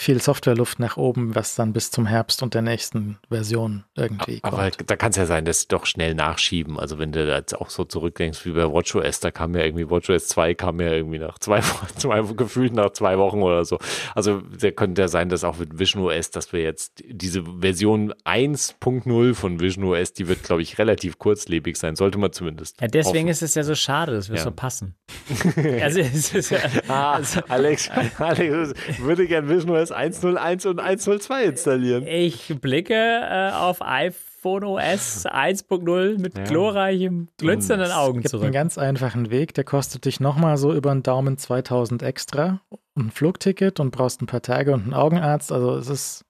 viel 0.01 0.21
Softwareluft 0.21 0.79
nach 0.79 0.95
oben, 0.95 1.35
was 1.35 1.55
dann 1.55 1.73
bis 1.73 1.91
zum 1.91 2.05
Herbst 2.05 2.41
und 2.41 2.53
der 2.53 2.61
nächsten 2.61 3.17
Version 3.27 3.83
irgendwie 3.97 4.39
Aber 4.43 4.69
kommt. 4.69 4.89
da 4.89 4.95
kann 4.95 5.09
es 5.11 5.17
ja 5.17 5.25
sein, 5.25 5.43
dass 5.43 5.61
sie 5.61 5.67
doch 5.67 5.85
schnell 5.85 6.15
nachschieben. 6.15 6.79
Also 6.79 6.99
wenn 6.99 7.11
du 7.11 7.27
da 7.27 7.35
jetzt 7.35 7.53
auch 7.59 7.69
so 7.69 7.83
zurückdenkst 7.83 8.45
wie 8.45 8.51
bei 8.53 8.71
WatchOS, 8.71 9.19
da 9.19 9.29
kam 9.31 9.53
ja 9.55 9.63
irgendwie 9.65 9.89
WatchOS 9.89 10.29
2 10.29 10.53
kam 10.53 10.79
ja 10.79 10.93
irgendwie 10.93 11.19
nach 11.19 11.37
zwei, 11.39 11.59
zwei 11.97 12.21
gefühlt 12.21 12.73
nach 12.73 12.91
zwei 12.91 13.17
Wochen 13.17 13.41
oder 13.41 13.65
so. 13.65 13.77
Also 14.15 14.41
da 14.41 14.71
könnte 14.71 15.01
ja 15.01 15.07
sein, 15.09 15.27
dass 15.27 15.43
auch 15.43 15.57
mit 15.57 15.77
Vision 15.77 16.01
OS, 16.05 16.31
dass 16.31 16.53
wir 16.53 16.61
jetzt 16.61 17.03
diese 17.05 17.43
Version 17.59 18.13
1.0 18.23 19.33
von 19.35 19.59
Vision 19.59 19.83
OS, 19.85 20.13
die 20.13 20.27
wird, 20.29 20.43
glaube 20.43 20.61
ich, 20.61 20.77
relativ 20.77 21.19
kurzlebig 21.19 21.75
sein. 21.77 21.95
Sollte 21.97 22.17
man 22.17 22.31
zumindest. 22.31 22.79
Ja, 22.79 22.87
deswegen 22.87 23.19
hoffen. 23.19 23.27
ist 23.29 23.41
es 23.41 23.55
ja 23.55 23.63
so 23.63 23.75
schade, 23.75 24.13
dass 24.13 24.29
wir 24.29 24.37
Ja. 24.37 24.43
so 24.43 24.51
passen. 24.51 24.95
also, 25.81 25.99
es 25.99 26.33
ist 26.33 26.51
ja, 26.51 26.59
Ah, 26.87 27.13
also, 27.15 27.41
Alex, 27.49 27.89
Alex, 28.17 28.73
ich 28.87 29.01
würde 29.01 29.27
gern 29.27 29.49
Vision 29.49 29.75
OS 29.91 29.97
1.01 30.21 30.67
und 30.67 30.79
1.02 30.81 31.41
installieren. 31.43 32.07
ich 32.07 32.55
blicke 32.61 32.93
äh, 32.93 33.51
auf 33.53 33.81
iPhone 33.81 34.63
OS 34.63 35.25
1.0 35.25 36.19
mit 36.19 36.37
Ja. 36.37 36.43
glorreichem, 36.45 37.27
glitzernden 37.37 37.91
Augen 37.91 38.19
Es 38.19 38.23
gibt 38.23 38.33
einen 38.35 38.41
zurück. 38.41 38.53
ganz 38.53 38.77
einfachen 38.77 39.29
Weg, 39.31 39.53
der 39.53 39.63
kostet 39.63 40.05
dich 40.05 40.19
nochmal 40.19 40.57
so 40.57 40.73
über 40.73 40.91
den 40.91 41.03
Daumen 41.03 41.37
2000 41.37 42.03
extra 42.03 42.61
und 42.95 43.07
ein 43.07 43.11
Flugticket 43.11 43.79
und 43.79 43.91
brauchst 43.91 44.21
ein 44.21 44.27
paar 44.27 44.41
Tage 44.41 44.73
und 44.73 44.83
einen 44.83 44.93
Augenarzt. 44.93 45.51
Also 45.51 45.75
es 45.75 45.89
ist 45.89 46.25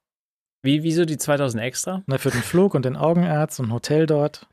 Wie, 0.64 0.84
wieso 0.84 1.06
die 1.06 1.18
2000 1.18 1.64
extra? 1.64 2.04
na, 2.08 2.18
für 2.18 2.32
den 2.32 2.42
Flug 2.42 2.74
und 2.76 2.86
den 2.86 2.96
Augenarzt 2.98 3.60
und 3.60 3.68
ein 3.68 3.74
Hotel 3.74 4.06
dort. 4.06 4.48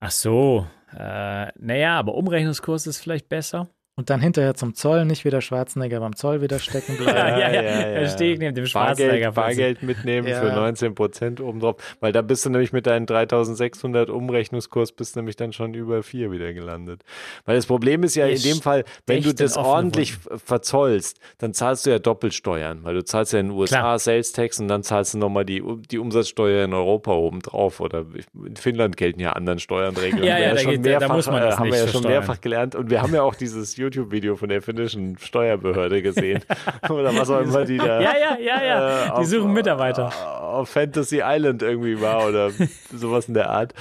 Ach 0.00 0.10
so. 0.10 0.66
Äh, 0.96 1.48
naja, 1.58 1.98
aber 1.98 2.14
Umrechnungskurs 2.14 2.86
ist 2.86 3.00
vielleicht 3.00 3.28
besser. 3.28 3.68
Und 3.98 4.10
dann 4.10 4.20
hinterher 4.20 4.54
zum 4.54 4.74
Zoll, 4.74 5.04
nicht 5.04 5.24
wieder 5.24 5.40
Schwarzenegger 5.40 5.98
beim 5.98 6.14
Zoll 6.14 6.40
wieder 6.40 6.60
stecken 6.60 6.96
Ja, 6.98 7.02
bleiben. 7.12 7.18
ja, 7.40 7.50
ja. 7.50 7.62
ja, 7.62 7.90
ja. 7.94 8.00
Da 8.02 8.08
stehe 8.08 8.32
ich 8.34 8.38
neben 8.38 8.54
dem 8.54 8.66
Schwarzenegger. 8.66 9.32
Bargeld, 9.32 9.80
Bargeld 9.80 9.82
mitnehmen 9.82 10.28
Ja. 10.28 10.40
für 10.40 10.52
19 10.52 10.94
Prozent 10.94 11.40
obendrauf, 11.40 11.74
weil 11.98 12.12
da 12.12 12.22
bist 12.22 12.44
du 12.46 12.50
nämlich 12.50 12.72
mit 12.72 12.86
deinen 12.86 13.06
3600 13.06 14.08
Umrechnungskurs 14.08 14.92
bist 14.92 15.16
nämlich 15.16 15.34
dann 15.34 15.52
schon 15.52 15.74
über 15.74 16.04
vier 16.04 16.30
wieder 16.30 16.52
gelandet. 16.52 17.02
Weil 17.44 17.56
das 17.56 17.66
Problem 17.66 18.04
ist 18.04 18.14
ja 18.14 18.26
Ihr 18.28 18.36
in 18.36 18.42
dem 18.42 18.62
Fall, 18.62 18.84
wenn 19.08 19.20
du 19.22 19.34
das 19.34 19.56
ordentlich 19.56 20.12
f- 20.12 20.42
verzollst, 20.44 21.18
dann 21.38 21.52
zahlst 21.52 21.84
du 21.84 21.90
ja 21.90 21.98
Doppelsteuern, 21.98 22.84
weil 22.84 22.94
du 22.94 23.04
zahlst 23.04 23.32
ja 23.32 23.40
in 23.40 23.48
den 23.48 23.56
USA 23.56 23.80
Klar. 23.80 23.98
Sales 23.98 24.30
Tax 24.30 24.60
und 24.60 24.68
dann 24.68 24.84
zahlst 24.84 25.14
du 25.14 25.18
nochmal 25.18 25.44
die, 25.44 25.60
die 25.90 25.98
Umsatzsteuer 25.98 26.64
in 26.64 26.72
Europa 26.72 27.10
obendrauf 27.12 27.80
oder 27.80 28.04
in 28.46 28.54
Finnland 28.54 28.96
gelten 28.96 29.18
ja 29.18 29.32
anderen 29.32 29.58
Steuernregeln. 29.58 30.22
Ja, 30.22 30.36
wir 30.36 30.42
ja, 30.44 30.54
da 30.54 30.58
schon 30.60 30.82
geht- 30.82 31.02
da 31.02 31.08
muss 31.12 31.26
man 31.26 31.42
das 31.42 31.54
äh, 31.54 31.58
haben 31.58 31.64
nicht 31.64 31.74
wir 31.78 31.84
ja 31.86 31.88
schon 31.88 32.02
mehrfach 32.04 32.40
gelernt 32.40 32.76
und 32.76 32.90
wir 32.90 33.02
haben 33.02 33.12
ja 33.12 33.22
auch 33.22 33.34
dieses 33.34 33.76
YouTube-Video 33.88 34.36
von 34.36 34.48
der 34.48 34.62
finnischen 34.62 35.18
Steuerbehörde 35.18 36.02
gesehen 36.02 36.42
oder 36.88 37.14
was 37.14 37.30
auch 37.30 37.40
immer 37.40 37.64
die 37.64 37.78
da 37.78 38.00
Ja, 38.00 38.12
ja, 38.16 38.38
ja, 38.38 38.62
ja. 38.62 39.00
äh, 39.02 39.04
Die 39.06 39.10
auf- 39.12 39.26
suchen 39.26 39.52
Mitarbeiter. 39.52 40.06
auf 40.42 40.68
Fantasy 40.70 41.20
Island 41.24 41.62
irgendwie 41.62 42.00
war 42.00 42.26
oder 42.28 42.50
sowas 42.92 43.28
in 43.28 43.34
der 43.34 43.50
Art. 43.50 43.74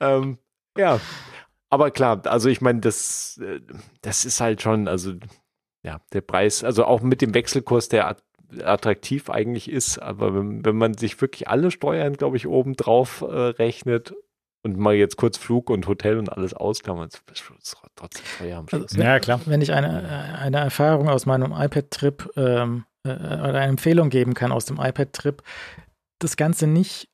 Ähm, 0.00 0.38
ja, 0.76 1.00
aber 1.70 1.90
klar, 1.90 2.22
also 2.26 2.48
ich 2.48 2.60
meine, 2.60 2.80
das, 2.80 3.38
äh, 3.42 3.60
das 4.02 4.24
ist 4.24 4.40
halt 4.40 4.62
schon, 4.62 4.88
also 4.88 5.12
ja, 5.82 6.00
der 6.12 6.20
Preis, 6.20 6.64
also 6.64 6.84
auch 6.84 7.00
mit 7.02 7.22
dem 7.22 7.34
Wechselkurs, 7.34 7.88
der 7.88 8.08
at- 8.08 8.22
attraktiv 8.62 9.30
eigentlich 9.30 9.70
ist, 9.70 9.98
aber 9.98 10.34
wenn, 10.34 10.64
wenn 10.64 10.76
man 10.76 10.94
sich 10.94 11.20
wirklich 11.20 11.48
alle 11.48 11.70
Steuern, 11.70 12.14
glaube 12.14 12.36
ich, 12.36 12.46
oben 12.46 12.74
drauf 12.76 13.22
äh, 13.22 13.26
rechnet 13.34 14.14
und 14.62 14.78
mal 14.78 14.94
jetzt 14.94 15.16
kurz 15.16 15.36
Flug 15.36 15.70
und 15.70 15.86
Hotel 15.86 16.18
und 16.18 16.28
alles 16.28 16.54
ausklammert, 16.54 17.22
ist 17.32 17.44
es 17.60 17.76
trotzdem 17.96 18.24
teuer 18.38 18.58
am 18.58 18.68
Schluss. 18.68 18.92
Ja, 18.94 19.18
klar. 19.18 19.40
Wenn 19.44 19.60
ich 19.60 19.72
eine, 19.72 20.36
eine 20.38 20.58
Erfahrung 20.58 21.08
aus 21.08 21.26
meinem 21.26 21.52
iPad-Trip 21.52 22.30
ähm, 22.36 22.84
äh, 23.04 23.10
oder 23.10 23.44
eine 23.44 23.62
Empfehlung 23.66 24.08
geben 24.08 24.34
kann 24.34 24.52
aus 24.52 24.64
dem 24.64 24.78
iPad-Trip, 24.78 25.42
das 26.20 26.36
Ganze 26.36 26.66
nicht 26.66 27.08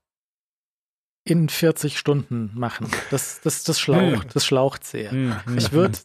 in 1.24 1.48
40 1.48 1.98
Stunden 1.98 2.52
machen. 2.54 2.90
Das, 3.10 3.40
das, 3.42 3.62
das 3.64 3.78
schlaucht, 3.78 4.34
das 4.34 4.46
schlaucht 4.46 4.84
sehr. 4.84 5.10
Hm, 5.10 5.34
hm, 5.44 5.58
Ich 5.58 5.72
würde 5.72 5.98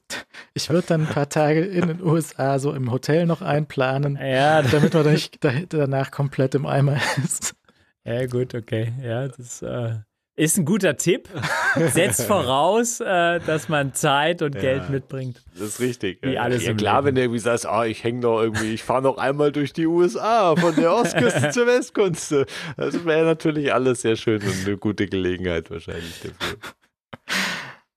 ich 0.54 0.70
würd 0.70 0.90
dann 0.90 1.02
ein 1.02 1.08
paar 1.08 1.30
Tage 1.30 1.62
in 1.62 1.88
den 1.88 2.02
USA 2.04 2.60
so 2.60 2.74
im 2.74 2.92
Hotel 2.92 3.26
noch 3.26 3.42
einplanen, 3.42 4.18
Ja, 4.22 4.62
damit 4.62 4.94
man 4.94 5.10
nicht 5.10 5.42
da, 5.44 5.52
danach 5.70 6.12
komplett 6.12 6.56
im 6.56 6.66
Eimer 6.66 6.98
ist. 7.24 7.56
Ja, 8.04 8.26
gut, 8.26 8.54
okay. 8.54 8.94
Ja, 9.02 9.30
das 9.30 9.62
äh, 9.62 10.00
ist 10.36 10.58
ein 10.58 10.66
guter 10.66 10.98
Tipp. 10.98 11.30
Setzt 11.76 12.24
voraus, 12.28 13.00
äh, 13.00 13.40
dass 13.40 13.70
man 13.70 13.94
Zeit 13.94 14.42
und 14.42 14.56
Ja. 14.56 14.62
Geld 14.62 14.90
mitbringt. 14.90 15.44
Das 15.54 15.62
ist 15.62 15.80
richtig. 15.80 16.20
Wie 16.22 16.34
ja. 16.34 16.42
alles 16.42 16.66
ja, 16.66 16.74
klar, 16.74 16.96
Leben. 16.98 17.08
wenn 17.08 17.16
du 17.16 17.22
irgendwie 17.22 17.40
sagst, 17.40 17.66
ah, 17.66 17.86
ich 17.86 18.04
hänge 18.04 18.22
doch 18.22 18.42
irgendwie, 18.42 18.74
ich 18.74 18.84
fahre 18.84 19.04
noch 19.04 19.18
einmal 19.18 19.52
durch 19.52 19.74
die 19.74 19.86
USA 19.86 20.56
von 20.56 20.76
der 20.76 20.94
Ostküste 20.94 21.50
zur 21.52 21.68
Westküste. 21.68 22.46
Das 22.78 23.06
wäre 23.06 23.26
natürlich 23.26 23.74
alles 23.74 24.02
sehr 24.02 24.16
schön 24.16 24.42
und 24.42 24.66
eine 24.66 24.78
gute 24.78 25.08
Gelegenheit 25.08 25.70
wahrscheinlich 25.70 26.22
dafür. 26.22 26.58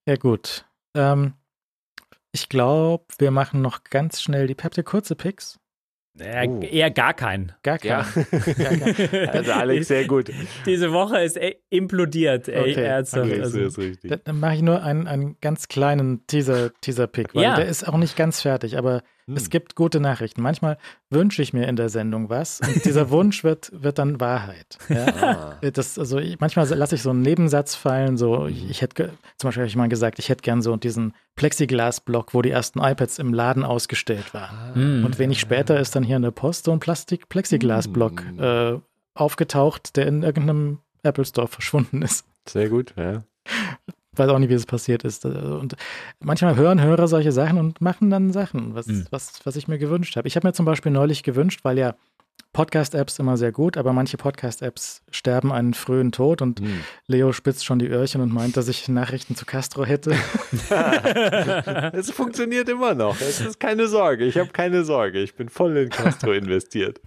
Ja, 0.06 0.16
gut. 0.16 0.66
Ähm, 0.94 1.34
ich 2.32 2.48
glaube, 2.48 3.04
wir 3.18 3.30
machen 3.30 3.62
noch 3.62 3.82
ganz 3.84 4.20
schnell 4.20 4.46
die 4.46 4.56
Habt 4.62 4.76
ihr 4.76 4.84
kurze 4.84 5.16
Picks? 5.16 5.58
Äh, 6.18 6.48
Oh. 6.48 6.60
Eher 6.62 6.90
gar 6.90 7.12
keinen. 7.14 7.52
Gar 7.62 7.82
Ja, 7.84 8.02
keine. 8.04 9.30
also 9.32 9.52
Alex, 9.52 9.88
sehr 9.88 10.06
gut. 10.06 10.30
Diese 10.64 10.92
Woche 10.92 11.20
ist 11.20 11.36
ey, 11.36 11.56
implodiert, 11.70 12.48
ey, 12.48 12.72
Okay, 12.72 12.84
ernsthaft. 12.84 13.26
Okay, 13.30 13.40
Also, 13.42 13.58
das 13.58 13.72
ist 13.72 13.78
richtig. 13.78 14.24
Dann- 14.24 14.40
mache 14.40 14.54
ich 14.54 14.62
nur 14.62 14.82
einen, 14.82 15.06
einen 15.06 15.36
ganz 15.40 15.68
kleinen 15.68 16.26
Teaser, 16.26 16.70
Teaser-Pick, 16.80 17.34
weil 17.34 17.42
Ja. 17.42 17.56
der 17.56 17.66
ist 17.66 17.86
auch 17.86 17.98
nicht 17.98 18.16
ganz 18.16 18.40
fertig, 18.42 18.78
aber 18.78 19.02
Hm. 19.28 19.36
es 19.36 19.50
gibt 19.50 19.74
gute 19.74 19.98
Nachrichten. 20.00 20.40
Manchmal 20.40 20.78
wünsche 21.10 21.42
ich 21.42 21.52
mir 21.52 21.66
in 21.68 21.74
der 21.76 21.88
Sendung 21.88 22.28
was 22.30 22.60
und 22.60 22.84
dieser 22.84 23.10
Wunsch 23.10 23.42
wird, 23.44 23.70
wird 23.74 23.98
dann 23.98 24.20
Wahrheit. 24.20 24.78
Ja? 24.88 25.56
Ah. 25.60 25.70
Das, 25.72 25.98
also 25.98 26.18
ich, 26.18 26.38
manchmal 26.38 26.68
lasse 26.68 26.94
ich 26.94 27.02
so 27.02 27.10
einen 27.10 27.22
Nebensatz 27.22 27.74
fallen, 27.74 28.16
so 28.16 28.46
ich, 28.46 28.70
ich 28.70 28.82
hätte, 28.82 29.10
zum 29.38 29.48
Beispiel 29.48 29.62
habe 29.62 29.68
ich 29.68 29.76
mal 29.76 29.88
gesagt, 29.88 30.18
ich 30.20 30.28
hätte 30.28 30.42
gern 30.42 30.62
so 30.62 30.76
diesen 30.76 31.12
Plexiglas-Block, 31.34 32.34
wo 32.34 32.42
die 32.42 32.50
ersten 32.50 32.78
iPads 32.80 33.18
im 33.18 33.34
Laden 33.34 33.64
ausgestellt 33.64 34.32
waren. 34.34 34.74
hm. 34.74 35.04
Und 35.04 35.18
wenig 35.18 35.40
später 35.40 35.78
ist 35.80 35.96
dann 35.96 36.02
hier 36.04 36.16
in 36.16 36.22
der 36.22 36.30
Post 36.30 36.64
so 36.66 36.72
ein 36.72 36.80
Plastik-Plexiglas-Block 36.80 38.22
Mm. 38.32 38.40
äh, 38.40 38.80
aufgetaucht, 39.14 39.96
der 39.96 40.06
in 40.06 40.22
irgendeinem 40.22 40.78
Apple 41.02 41.24
Store 41.24 41.48
verschwunden 41.48 42.02
ist. 42.02 42.24
Sehr 42.48 42.68
gut, 42.68 42.94
ja. 42.96 43.24
Weiß 44.18 44.28
auch 44.28 44.38
nicht, 44.38 44.48
wie 44.50 44.54
es 44.54 44.66
passiert 44.66 45.04
ist. 45.04 45.24
Äh, 45.24 45.28
Und 45.28 45.76
manchmal 46.20 46.56
hören 46.56 46.80
Hörer 46.82 47.08
solche 47.08 47.32
Sachen 47.32 47.58
und 47.58 47.80
machen 47.80 48.10
dann 48.10 48.32
Sachen, 48.32 48.74
was, 48.74 48.86
Mhm. 48.86 49.06
was, 49.10 49.40
was 49.44 49.56
ich 49.56 49.68
mir 49.68 49.78
gewünscht 49.78 50.16
habe. 50.16 50.26
Ich 50.28 50.36
habe 50.36 50.46
mir 50.46 50.52
zum 50.52 50.66
Beispiel 50.66 50.92
neulich 50.92 51.22
gewünscht, 51.22 51.60
weil 51.62 51.78
ja 51.78 51.94
Podcast-Apps 52.52 53.18
immer 53.18 53.36
sehr 53.36 53.52
gut, 53.52 53.76
aber 53.76 53.92
manche 53.92 54.16
Podcast-Apps 54.16 55.02
sterben 55.10 55.52
einen 55.52 55.74
frühen 55.74 56.10
Tod 56.10 56.40
und 56.40 56.60
Hm. 56.60 56.80
Leo 57.06 57.32
spitzt 57.32 57.66
schon 57.66 57.78
die 57.78 57.86
Öhrchen 57.88 58.22
und 58.22 58.32
meint, 58.32 58.56
dass 58.56 58.68
ich 58.68 58.88
Nachrichten 58.88 59.36
zu 59.36 59.44
Castro 59.44 59.84
hätte. 59.84 60.14
Es 61.92 62.10
funktioniert 62.10 62.68
immer 62.68 62.94
noch. 62.94 63.20
Es 63.20 63.40
ist 63.40 63.60
keine 63.60 63.88
Sorge. 63.88 64.24
Ich 64.24 64.38
habe 64.38 64.50
keine 64.50 64.84
Sorge. 64.84 65.20
Ich 65.22 65.34
bin 65.34 65.48
voll 65.48 65.76
in 65.76 65.88
Castro 65.90 66.32
investiert. 66.32 67.00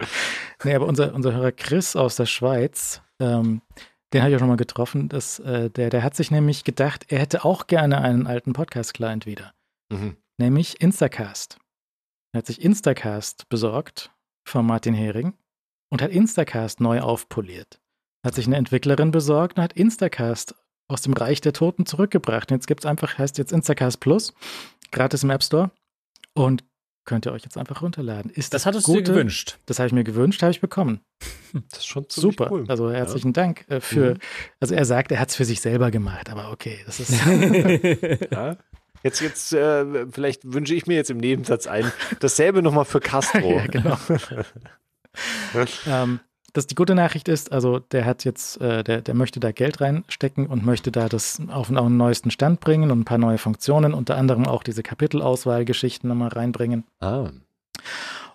Nee, 0.64 0.74
aber 0.74 0.86
unser, 0.86 1.14
unser 1.14 1.32
Hörer 1.32 1.52
Chris 1.52 1.96
aus 1.96 2.16
der 2.16 2.26
Schweiz, 2.26 3.00
ähm, 3.18 3.62
den 4.12 4.22
habe 4.22 4.30
ich 4.30 4.36
auch 4.36 4.40
schon 4.40 4.48
mal 4.48 4.56
getroffen, 4.56 5.08
das, 5.08 5.38
äh, 5.40 5.70
der, 5.70 5.90
der 5.90 6.02
hat 6.02 6.16
sich 6.16 6.30
nämlich 6.30 6.64
gedacht, 6.64 7.06
er 7.08 7.18
hätte 7.20 7.44
auch 7.44 7.66
gerne 7.66 8.00
einen 8.00 8.26
alten 8.26 8.52
Podcast-Client 8.52 9.26
wieder, 9.26 9.52
Mhm. 9.92 10.16
nämlich 10.38 10.80
Instacast. 10.80 11.58
Er 12.32 12.38
hat 12.38 12.46
sich 12.46 12.60
Instacast 12.62 13.48
besorgt 13.48 14.10
von 14.46 14.64
Martin 14.66 14.94
Hering 14.94 15.34
und 15.92 16.02
hat 16.02 16.10
Instacast 16.10 16.80
neu 16.80 17.00
aufpoliert. 17.00 17.80
Hat 18.24 18.34
sich 18.34 18.46
eine 18.46 18.56
Entwicklerin 18.56 19.10
besorgt 19.10 19.56
und 19.56 19.62
hat 19.64 19.72
Instacast 19.72 20.54
aus 20.88 21.02
dem 21.02 21.12
Reich 21.12 21.40
der 21.40 21.52
Toten 21.52 21.86
zurückgebracht. 21.86 22.50
Und 22.50 22.56
jetzt 22.58 22.66
gibt 22.66 22.80
es 22.80 22.86
einfach, 22.86 23.16
heißt 23.18 23.38
jetzt 23.38 23.52
Instacast 23.52 24.00
Plus, 24.00 24.32
gratis 24.92 25.22
im 25.22 25.30
App 25.30 25.42
Store 25.42 25.70
und 26.34 26.64
könnt 27.10 27.26
ihr 27.26 27.32
euch 27.32 27.42
jetzt 27.42 27.58
einfach 27.58 27.82
runterladen. 27.82 28.30
Ist 28.30 28.54
das 28.54 28.66
hattest 28.66 28.86
du 28.86 28.94
dir 28.94 29.02
gewünscht. 29.02 29.58
Das 29.66 29.80
habe 29.80 29.88
ich 29.88 29.92
mir 29.92 30.04
gewünscht, 30.04 30.42
habe 30.42 30.52
ich 30.52 30.60
bekommen. 30.60 31.00
Das 31.70 31.80
ist 31.80 31.86
schon 31.86 32.08
ziemlich 32.08 32.36
Super. 32.36 32.52
cool. 32.52 32.64
Also 32.68 32.92
herzlichen 32.92 33.32
Dank 33.32 33.68
äh, 33.68 33.80
für. 33.80 34.14
Mhm. 34.14 34.18
Also 34.60 34.76
er 34.76 34.84
sagt, 34.84 35.10
er 35.10 35.18
hat 35.18 35.30
es 35.30 35.34
für 35.34 35.44
sich 35.44 35.60
selber 35.60 35.90
gemacht, 35.90 36.30
aber 36.30 36.52
okay, 36.52 36.78
das 36.86 37.00
ist. 37.00 37.12
Ja. 38.30 38.56
Jetzt, 39.02 39.20
jetzt 39.20 39.52
äh, 39.52 40.06
vielleicht 40.12 40.52
wünsche 40.52 40.72
ich 40.74 40.86
mir 40.86 40.94
jetzt 40.94 41.10
im 41.10 41.16
Nebensatz 41.16 41.66
ein, 41.66 41.90
dasselbe 42.20 42.62
nochmal 42.62 42.84
für 42.84 43.00
Castro. 43.00 43.58
ja, 43.58 43.66
genau. 43.66 43.98
ähm, 45.86 46.20
das 46.52 46.66
die 46.66 46.74
gute 46.74 46.94
Nachricht 46.94 47.28
ist, 47.28 47.52
also 47.52 47.78
der 47.78 48.04
hat 48.04 48.24
jetzt, 48.24 48.60
äh, 48.60 48.82
der, 48.84 49.00
der 49.02 49.14
möchte 49.14 49.40
da 49.40 49.52
Geld 49.52 49.80
reinstecken 49.80 50.46
und 50.46 50.64
möchte 50.64 50.90
da 50.92 51.08
das 51.08 51.40
auf, 51.48 51.70
auf 51.70 51.86
einen 51.86 51.96
neuesten 51.96 52.30
Stand 52.30 52.60
bringen 52.60 52.90
und 52.90 53.00
ein 53.00 53.04
paar 53.04 53.18
neue 53.18 53.38
Funktionen, 53.38 53.94
unter 53.94 54.16
anderem 54.16 54.46
auch 54.46 54.62
diese 54.62 54.82
Kapitelauswahlgeschichten 54.82 56.08
nochmal 56.08 56.28
reinbringen. 56.30 56.84
Ah. 57.00 57.30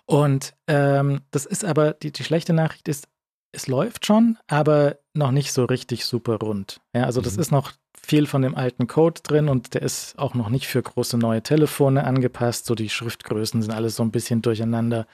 Und 0.06 0.54
ähm, 0.66 1.20
das 1.30 1.46
ist 1.46 1.64
aber, 1.64 1.92
die, 1.92 2.12
die 2.12 2.24
schlechte 2.24 2.52
Nachricht 2.52 2.88
ist, 2.88 3.08
es 3.52 3.66
läuft 3.66 4.06
schon, 4.06 4.38
aber 4.48 4.98
noch 5.14 5.30
nicht 5.30 5.52
so 5.52 5.64
richtig 5.64 6.04
super 6.04 6.36
rund. 6.36 6.80
Ja, 6.94 7.04
also 7.04 7.20
das 7.20 7.36
Mhm. 7.36 7.40
ist 7.40 7.50
noch 7.52 7.72
viel 8.00 8.26
von 8.26 8.42
dem 8.42 8.54
alten 8.54 8.86
Code 8.86 9.20
drin 9.22 9.48
und 9.48 9.74
der 9.74 9.82
ist 9.82 10.18
auch 10.18 10.34
noch 10.34 10.48
nicht 10.48 10.66
für 10.66 10.82
große 10.82 11.18
neue 11.18 11.42
Telefone 11.42 12.04
angepasst. 12.04 12.66
So 12.66 12.74
die 12.74 12.88
Schriftgrößen 12.88 13.62
sind 13.62 13.72
alles 13.72 13.96
so 13.96 14.02
ein 14.02 14.10
bisschen 14.10 14.42
durcheinander. 14.42 15.06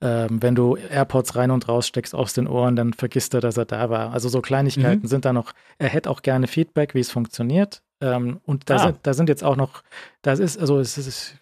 Ähm, 0.00 0.42
wenn 0.42 0.54
du 0.54 0.76
AirPods 0.76 1.36
rein 1.36 1.50
und 1.50 1.68
raus 1.68 1.86
steckst 1.86 2.14
aus 2.14 2.32
den 2.32 2.46
Ohren, 2.46 2.76
dann 2.76 2.92
vergisst 2.92 3.34
er, 3.34 3.40
dass 3.40 3.56
er 3.56 3.64
da 3.64 3.90
war. 3.90 4.12
Also 4.12 4.28
so 4.28 4.40
Kleinigkeiten 4.40 5.02
mhm. 5.02 5.08
sind 5.08 5.24
da 5.24 5.32
noch. 5.32 5.52
Er 5.78 5.88
hätte 5.88 6.10
auch 6.10 6.22
gerne 6.22 6.46
Feedback, 6.46 6.94
wie 6.94 7.00
es 7.00 7.10
funktioniert. 7.10 7.82
Ähm, 8.00 8.40
und 8.44 8.70
da, 8.70 8.76
ah. 8.76 8.78
sind, 8.78 8.98
da 9.02 9.14
sind 9.14 9.28
jetzt 9.28 9.44
auch 9.44 9.56
noch, 9.56 9.82
das 10.22 10.38
ist, 10.38 10.58
also 10.58 10.78
es 10.78 10.96
ist, 10.98 11.34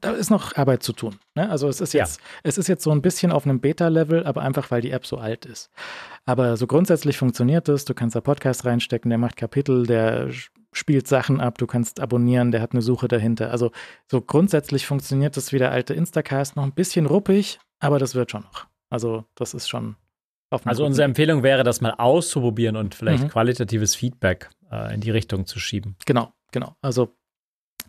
da 0.00 0.12
ist 0.12 0.30
noch 0.30 0.56
Arbeit 0.56 0.82
zu 0.82 0.92
tun. 0.92 1.18
Ne? 1.34 1.48
Also 1.48 1.68
es 1.68 1.80
ist 1.80 1.92
jetzt, 1.94 2.20
ja. 2.20 2.26
es 2.42 2.58
ist 2.58 2.68
jetzt 2.68 2.82
so 2.82 2.90
ein 2.90 3.02
bisschen 3.02 3.32
auf 3.32 3.44
einem 3.44 3.60
Beta-Level, 3.60 4.24
aber 4.26 4.42
einfach, 4.42 4.70
weil 4.70 4.80
die 4.80 4.90
App 4.90 5.06
so 5.06 5.18
alt 5.18 5.46
ist. 5.46 5.70
Aber 6.24 6.56
so 6.56 6.66
grundsätzlich 6.66 7.16
funktioniert 7.18 7.68
es. 7.68 7.84
Du 7.84 7.94
kannst 7.94 8.16
da 8.16 8.20
Podcast 8.20 8.64
reinstecken, 8.64 9.08
der 9.08 9.18
macht 9.18 9.36
Kapitel, 9.36 9.86
der 9.86 10.30
spielt 10.72 11.08
Sachen 11.08 11.40
ab, 11.40 11.58
du 11.58 11.66
kannst 11.66 12.00
abonnieren, 12.00 12.52
der 12.52 12.60
hat 12.60 12.72
eine 12.72 12.82
Suche 12.82 13.08
dahinter. 13.08 13.50
Also 13.50 13.70
so 14.10 14.20
grundsätzlich 14.20 14.86
funktioniert 14.86 15.36
das 15.36 15.52
wie 15.52 15.58
der 15.58 15.70
alte 15.70 15.94
Instacast 15.94 16.56
noch 16.56 16.64
ein 16.64 16.72
bisschen 16.72 17.06
ruppig, 17.06 17.58
aber 17.80 17.98
das 17.98 18.14
wird 18.14 18.30
schon 18.30 18.42
noch. 18.42 18.66
Also 18.90 19.24
das 19.34 19.54
ist 19.54 19.68
schon 19.68 19.96
auf 20.50 20.66
Also 20.66 20.84
unsere 20.84 21.04
Empfehlung 21.04 21.42
wäre, 21.42 21.64
das 21.64 21.80
mal 21.80 21.94
auszuprobieren 21.96 22.76
und 22.76 22.94
vielleicht 22.94 23.24
mhm. 23.24 23.28
qualitatives 23.28 23.94
Feedback 23.94 24.50
äh, 24.70 24.94
in 24.94 25.00
die 25.00 25.10
Richtung 25.10 25.46
zu 25.46 25.58
schieben. 25.58 25.96
Genau, 26.06 26.32
genau. 26.52 26.74
Also 26.80 27.16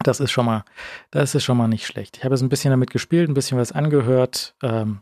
das 0.10 0.20
ist 0.20 0.32
schon 0.32 0.46
mal, 0.46 0.66
das 1.12 1.36
ist 1.36 1.44
schon 1.44 1.58
mal 1.58 1.68
nicht 1.68 1.86
schlecht. 1.86 2.18
Ich 2.18 2.24
habe 2.24 2.34
jetzt 2.34 2.42
ein 2.42 2.50
bisschen 2.50 2.72
damit 2.72 2.90
gespielt, 2.90 3.30
ein 3.30 3.36
bisschen 3.36 3.60
was 3.60 3.72
angehört. 3.72 4.56
Ähm, 4.64 5.02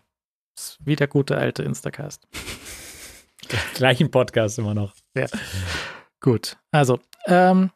ist 0.56 0.78
wie 0.84 0.98
der 0.98 1.08
gute 1.08 1.38
alte 1.38 1.64
Instacast. 1.64 2.28
Gleichen 3.76 4.12
Podcast 4.12 4.60
immer 4.60 4.74
noch. 4.74 4.94
Ja. 5.16 5.28
Gut. 6.20 6.58
Also, 6.72 7.00
ähm, 7.26 7.72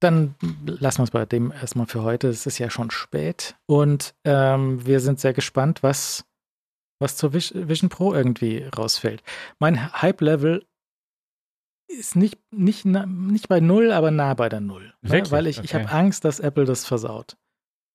dann 0.00 0.34
lassen 0.64 0.98
wir 0.98 1.04
es 1.04 1.10
bei 1.10 1.26
dem 1.26 1.52
erstmal 1.52 1.86
für 1.86 2.02
heute. 2.02 2.28
Es 2.28 2.46
ist 2.46 2.58
ja 2.58 2.70
schon 2.70 2.90
spät 2.90 3.56
und 3.66 4.14
ähm, 4.24 4.84
wir 4.86 5.00
sind 5.00 5.20
sehr 5.20 5.34
gespannt, 5.34 5.82
was, 5.82 6.24
was 6.98 7.16
zur 7.16 7.34
Vision 7.34 7.90
Pro 7.90 8.14
irgendwie 8.14 8.64
rausfällt. 8.74 9.22
Mein 9.58 9.92
Hype-Level 10.00 10.64
ist 11.88 12.16
nicht, 12.16 12.38
nicht, 12.50 12.84
nicht 12.84 13.48
bei 13.48 13.60
null, 13.60 13.92
aber 13.92 14.10
nah 14.10 14.34
bei 14.34 14.48
der 14.48 14.60
Null. 14.60 14.94
Ne? 15.02 15.22
Weil 15.30 15.46
ich, 15.46 15.58
okay. 15.58 15.64
ich 15.66 15.74
habe 15.74 15.90
Angst, 15.90 16.24
dass 16.24 16.40
Apple 16.40 16.64
das 16.64 16.84
versaut. 16.84 17.36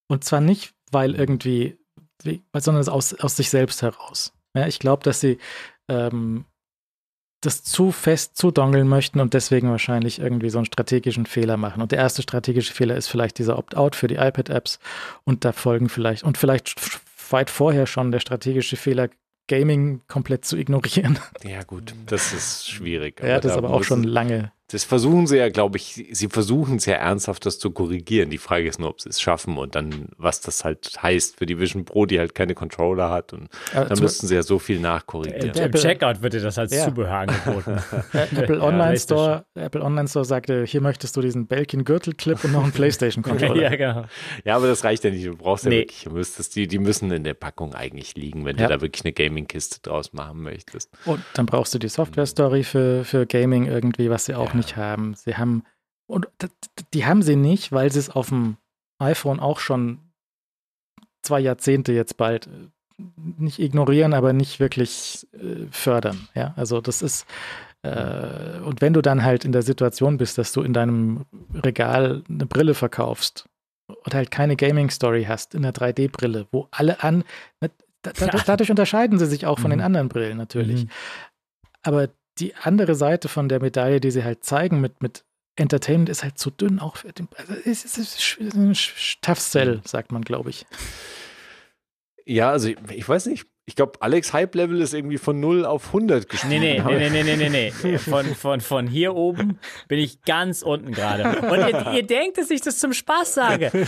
Und 0.07 0.23
zwar 0.23 0.41
nicht, 0.41 0.73
weil 0.91 1.15
irgendwie, 1.15 1.77
wie, 2.23 2.43
sondern 2.57 2.87
aus, 2.89 3.13
aus 3.13 3.35
sich 3.35 3.49
selbst 3.49 3.81
heraus. 3.81 4.33
Ja, 4.55 4.67
ich 4.67 4.79
glaube, 4.79 5.03
dass 5.03 5.19
sie 5.19 5.37
ähm, 5.89 6.45
das 7.41 7.63
zu 7.63 7.91
fest 7.91 8.37
zudongeln 8.37 8.87
möchten 8.87 9.19
und 9.19 9.33
deswegen 9.33 9.69
wahrscheinlich 9.71 10.19
irgendwie 10.19 10.49
so 10.49 10.59
einen 10.59 10.65
strategischen 10.65 11.25
Fehler 11.25 11.57
machen. 11.57 11.81
Und 11.81 11.91
der 11.91 11.99
erste 11.99 12.21
strategische 12.21 12.73
Fehler 12.73 12.95
ist 12.95 13.07
vielleicht 13.07 13.39
dieser 13.39 13.57
Opt-out 13.57 13.95
für 13.95 14.07
die 14.07 14.15
iPad-Apps 14.15 14.79
und 15.23 15.43
da 15.43 15.51
folgen 15.51 15.89
vielleicht 15.89 16.23
und 16.23 16.37
vielleicht 16.37 16.75
weit 17.31 17.49
vorher 17.49 17.87
schon 17.87 18.11
der 18.11 18.19
strategische 18.19 18.77
Fehler, 18.77 19.09
Gaming 19.51 19.99
komplett 20.07 20.45
zu 20.45 20.55
ignorieren. 20.55 21.19
Ja, 21.43 21.63
gut, 21.63 21.93
das 22.05 22.31
ist 22.31 22.69
schwierig. 22.69 23.19
ja, 23.21 23.38
das 23.41 23.51
ist 23.51 23.57
aber 23.57 23.71
auch 23.71 23.83
schon 23.83 24.03
lange 24.03 24.53
das 24.72 24.83
versuchen 24.83 25.27
sie 25.27 25.38
ja, 25.38 25.50
glaube 25.50 25.77
ich, 25.77 26.08
sie 26.11 26.27
versuchen 26.30 26.80
sehr 26.80 27.00
ernsthaft, 27.00 27.45
das 27.45 27.59
zu 27.59 27.72
korrigieren. 27.72 28.30
Die 28.30 28.38
Frage 28.38 28.67
ist 28.67 28.80
nur, 28.80 28.90
ob 28.90 29.01
sie 29.01 29.09
es 29.09 29.19
schaffen 29.19 29.58
und 29.58 29.75
dann, 29.75 30.08
was 30.17 30.41
das 30.41 30.64
halt 30.64 30.91
heißt 31.01 31.38
für 31.38 31.45
die 31.45 31.59
Vision 31.59 31.85
Pro, 31.85 32.06
die 32.06 32.19
halt 32.19 32.35
keine 32.35 32.56
Controller 32.56 33.09
hat. 33.09 33.33
Und 33.33 33.50
ja, 33.74 33.85
dann 33.85 34.00
müssten 34.00 34.27
sie 34.27 34.35
ja 34.35 34.43
so 34.43 34.59
viel 34.59 34.80
nachkorrigieren. 34.80 35.56
Im 35.56 35.74
Checkout 35.74 36.22
wird 36.22 36.33
dir 36.33 36.41
das 36.41 36.58
als 36.58 36.74
ja. 36.74 36.85
Zubehör 36.85 37.19
angeboten. 37.19 37.77
Apple 38.14 38.61
Online 38.61 38.98
Store, 38.98 39.45
Apple 39.56 39.82
Online 39.82 40.08
Store 40.08 40.25
sagte, 40.25 40.64
hier 40.66 40.82
möchtest 40.82 41.17
du 41.17 41.22
diesen 41.22 41.48
Belkin 41.48 41.83
Gürtelclip 41.83 42.43
und 42.43 42.53
noch 42.53 42.64
einen 42.64 42.72
PlayStation 42.72 43.24
Controller. 43.24 43.61
ja, 43.61 43.75
genau. 43.75 44.06
Ja, 44.45 44.56
aber 44.56 44.67
das 44.67 44.83
reicht 44.83 45.03
ja 45.03 45.09
nicht. 45.09 45.25
Du 45.25 45.35
brauchst 45.35 45.66
ja 45.66 45.69
nee. 45.69 45.80
wirklich, 45.80 46.03
du 46.06 46.11
müsstest 46.11 46.56
die, 46.56 46.67
die 46.67 46.80
müssen 46.80 47.11
in 47.11 47.24
der 47.24 47.33
Packung 47.33 47.75
eigentlich 47.75 48.16
liegen, 48.16 48.45
wenn 48.45 48.56
du 48.56 48.67
da 48.67 48.82
wirklich 48.82 49.03
eine 49.03 49.14
Gaming-Kiste 49.14 49.82
draus 49.82 50.14
machen 50.14 50.41
möchtest. 50.41 50.90
Und 51.06 51.22
dann 51.33 51.45
brauchst 51.45 51.74
du 51.74 51.80
die 51.80 51.90
Software-Story 51.90 52.64
für, 52.64 53.03
für 53.03 53.25
Gaming 53.25 53.66
irgendwie, 53.66 54.09
was 54.09 54.25
sie 54.25 54.35
auch 54.35 54.53
nicht 54.53 54.60
nicht 54.61 54.77
haben. 54.77 55.15
Sie 55.15 55.35
haben, 55.35 55.64
und 56.07 56.27
die 56.93 57.06
haben 57.06 57.22
sie 57.22 57.35
nicht, 57.35 57.72
weil 57.72 57.91
sie 57.91 57.99
es 57.99 58.09
auf 58.09 58.30
dem 58.30 58.57
iPhone 58.99 59.40
auch 59.40 59.59
schon 59.59 59.99
zwei 61.22 61.40
Jahrzehnte 61.40 61.93
jetzt 61.93 62.17
bald 62.17 62.48
äh, 62.48 62.69
nicht 63.38 63.59
ignorieren, 63.59 64.14
aber 64.14 64.33
nicht 64.33 64.59
wirklich 64.59 65.27
äh, 65.33 65.67
fördern. 65.72 66.27
Ja, 66.35 66.53
also 66.56 66.81
das 66.81 67.01
ist, 67.01 67.25
äh, 67.83 68.59
und 68.64 68.81
wenn 68.81 68.93
du 68.93 69.01
dann 69.01 69.23
halt 69.23 69.45
in 69.45 69.51
der 69.51 69.64
Situation 69.64 70.17
bist, 70.17 70.38
dass 70.38 70.51
du 70.51 70.61
in 70.61 70.73
deinem 70.73 71.25
Regal 71.53 72.23
eine 72.30 72.45
Brille 72.45 72.73
verkaufst 72.73 73.49
und 73.88 74.14
halt 74.14 74.31
keine 74.31 74.56
Gaming-Story 74.56 75.25
hast 75.27 75.56
in 75.56 75.64
der 75.64 75.73
3D-Brille, 75.73 76.48
wo 76.51 76.67
alle 76.72 77.03
an, 77.03 77.23
da, 77.59 77.69
da, 78.01 78.27
dadurch 78.45 78.69
unterscheiden 78.69 79.19
sie 79.19 79.27
sich 79.27 79.45
auch 79.45 79.59
von 79.59 79.69
mhm. 79.69 79.75
den 79.75 79.81
anderen 79.81 80.09
Brillen 80.09 80.38
natürlich. 80.38 80.85
Mhm. 80.85 80.90
Aber 81.83 82.09
die 82.40 82.56
andere 82.56 82.95
Seite 82.95 83.27
von 83.27 83.50
der 83.50 83.61
Medaille, 83.61 84.00
die 84.00 84.11
sie 84.11 84.24
halt 84.24 84.43
zeigen 84.43 84.82
mit, 84.82 85.01
mit 85.01 85.24
Entertainment, 85.56 86.10
ist 86.10 86.24
halt 86.24 86.38
zu 86.38 86.50
dünn 86.50 86.80
auch 86.80 86.98
für 86.98 87.11
den, 87.11 87.27
also 87.35 87.53
es 87.66 87.98
ist 87.98 88.38
ein 88.40 88.74
Tough 89.22 89.40
Sell, 89.40 89.82
sagt 89.85 90.11
man, 90.11 90.24
glaube 90.24 90.50
ich. 90.50 90.66
Ja, 92.26 92.51
also 92.51 92.69
ich, 92.69 92.77
ich 92.92 93.08
weiß 93.08 93.26
nicht. 93.27 93.48
Ich 93.68 93.76
glaube, 93.76 94.01
Alex 94.01 94.34
Hype 94.34 94.56
Level 94.56 94.82
ist 94.82 94.93
irgendwie 94.93 95.18
von 95.18 95.40
0 95.40 95.66
auf 95.66 95.88
100 95.88 96.27
gestiegen. 96.27 96.60
Nee, 96.60 96.82
nee, 96.84 97.10
nee, 97.10 97.10
nee, 97.10 97.24
nee, 97.24 97.50
nee, 97.50 97.74
nee. 97.84 97.98
Von, 98.00 98.26
von, 98.35 98.60
von 98.60 98.88
hier 98.88 99.16
oben 99.16 99.60
bin 99.88 100.00
ich 100.00 100.24
ganz 100.24 100.61
unten 100.61 100.92
gerade. 100.92 101.48
Und 101.48 101.60
ihr, 101.60 101.93
ihr, 101.93 102.03
denkt, 102.03 102.38
dass 102.38 102.50
ich 102.50 102.61
das 102.61 102.80
zum 102.80 102.92
Spaß 102.92 103.35
sage. 103.35 103.72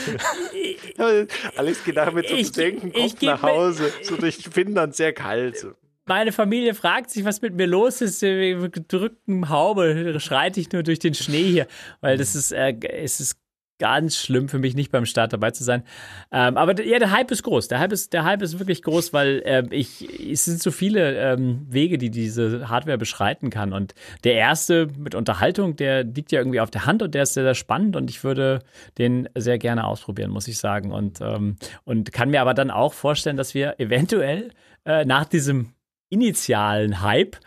Alex 1.58 1.84
geht 1.84 1.96
nachher 1.96 2.12
mit 2.12 2.30
so 2.30 2.38
zu 2.38 2.52
denken, 2.52 2.94
kommt 2.94 3.22
nach 3.24 3.42
Hause. 3.42 3.92
So 4.04 4.16
durch 4.16 4.48
Finnland 4.52 4.96
sehr 4.96 5.12
kalt 5.12 5.66
meine 6.06 6.32
Familie 6.32 6.74
fragt 6.74 7.10
sich, 7.10 7.26
was 7.26 7.42
mit 7.42 7.56
mir 7.56 7.68
los 7.68 8.02
ist. 8.02 8.22
Mit 8.22 8.74
gedrücktem 8.74 9.50
Haube 9.50 10.20
schreite 10.20 10.60
ich 10.60 10.72
nur 10.72 10.84
durch 10.84 11.00
den 11.00 11.14
Schnee 11.14 11.44
hier, 11.44 11.68
weil 12.02 12.18
das 12.18 12.36
ist, 12.36 12.52
äh, 12.52 12.74
es 12.82 13.20
ist 13.20 13.38
ganz 13.80 14.18
schlimm 14.18 14.48
für 14.48 14.60
mich, 14.60 14.76
nicht 14.76 14.92
beim 14.92 15.06
Start 15.06 15.34
dabei 15.34 15.52
zu 15.52 15.64
sein. 15.64 15.84
Ähm, 16.32 16.58
aber 16.58 16.82
ja, 16.86 17.00
der 17.00 17.12
Hype 17.12 17.32
ist 17.32 17.44
groß. 17.44 17.68
Der 17.68 17.80
Hype 17.80 17.92
ist, 17.92 18.14
der 18.14 18.24
Hype 18.24 18.42
ist 18.42 18.60
wirklich 18.60 18.82
groß, 18.82 19.12
weil 19.12 19.42
äh, 19.46 19.64
ich, 19.72 20.08
es 20.32 20.46
sind 20.46 20.62
so 20.62 20.72
viele 20.72 21.18
ähm, 21.18 21.66
Wege, 21.70 21.98
die 21.98 22.10
diese 22.10 22.70
Hardware 22.70 22.98
beschreiten 22.98 23.50
kann. 23.50 23.74
Und 23.74 23.94
der 24.24 24.36
erste 24.36 24.88
mit 24.98 25.16
Unterhaltung, 25.16 25.76
der 25.76 26.04
liegt 26.04 26.32
ja 26.32 26.40
irgendwie 26.40 26.62
auf 26.62 26.72
der 26.72 26.86
Hand 26.86 27.02
und 27.02 27.14
der 27.14 27.24
ist 27.24 27.34
sehr, 27.34 27.44
sehr 27.44 27.56
spannend 27.56 27.96
und 27.96 28.10
ich 28.10 28.24
würde 28.24 28.60
den 28.98 29.28
sehr 29.36 29.58
gerne 29.58 29.86
ausprobieren, 29.86 30.32
muss 30.32 30.48
ich 30.48 30.60
sagen. 30.60 30.94
Und, 30.94 31.20
ähm, 31.20 31.58
und 31.84 32.14
kann 32.14 32.30
mir 32.30 32.42
aber 32.42 32.54
dann 32.54 32.72
auch 32.72 32.94
vorstellen, 32.94 33.38
dass 33.38 33.54
wir 33.54 33.80
eventuell 33.80 34.52
äh, 34.86 35.04
nach 35.04 35.26
diesem 35.26 35.73
initialen 36.14 37.02
Hype 37.02 37.38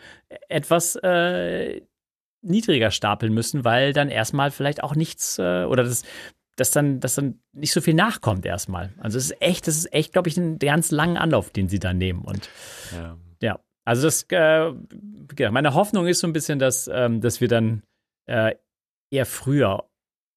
etwas 0.49 0.95
äh, 0.97 1.81
niedriger 2.41 2.91
stapeln 2.91 3.33
müssen, 3.33 3.65
weil 3.65 3.93
dann 3.93 4.09
erstmal 4.09 4.51
vielleicht 4.51 4.83
auch 4.83 4.95
nichts 4.95 5.39
äh, 5.39 5.63
oder 5.63 5.83
das, 5.83 6.03
dass 6.55 6.71
dann, 6.71 6.99
dass 6.99 7.15
dann 7.15 7.39
nicht 7.53 7.71
so 7.71 7.81
viel 7.81 7.93
nachkommt 7.93 8.45
erstmal. 8.45 8.93
Also 8.99 9.17
es 9.17 9.31
ist 9.31 9.41
echt, 9.41 9.67
das 9.67 9.77
ist 9.77 9.93
echt, 9.93 10.13
glaube 10.13 10.29
ich, 10.29 10.37
ein 10.37 10.59
ganz 10.59 10.91
langen 10.91 11.17
Anlauf, 11.17 11.49
den 11.49 11.69
sie 11.69 11.79
da 11.79 11.93
nehmen. 11.93 12.21
Und 12.21 12.49
ja, 12.93 13.17
ja. 13.41 13.59
also 13.85 14.03
das, 14.03 14.25
äh, 14.29 14.71
meine 15.51 15.73
Hoffnung 15.73 16.07
ist 16.07 16.19
so 16.19 16.27
ein 16.27 16.33
bisschen, 16.33 16.59
dass, 16.59 16.89
ähm, 16.91 17.21
dass 17.21 17.41
wir 17.41 17.47
dann 17.47 17.83
äh, 18.25 18.55
eher 19.11 19.25
früher 19.25 19.85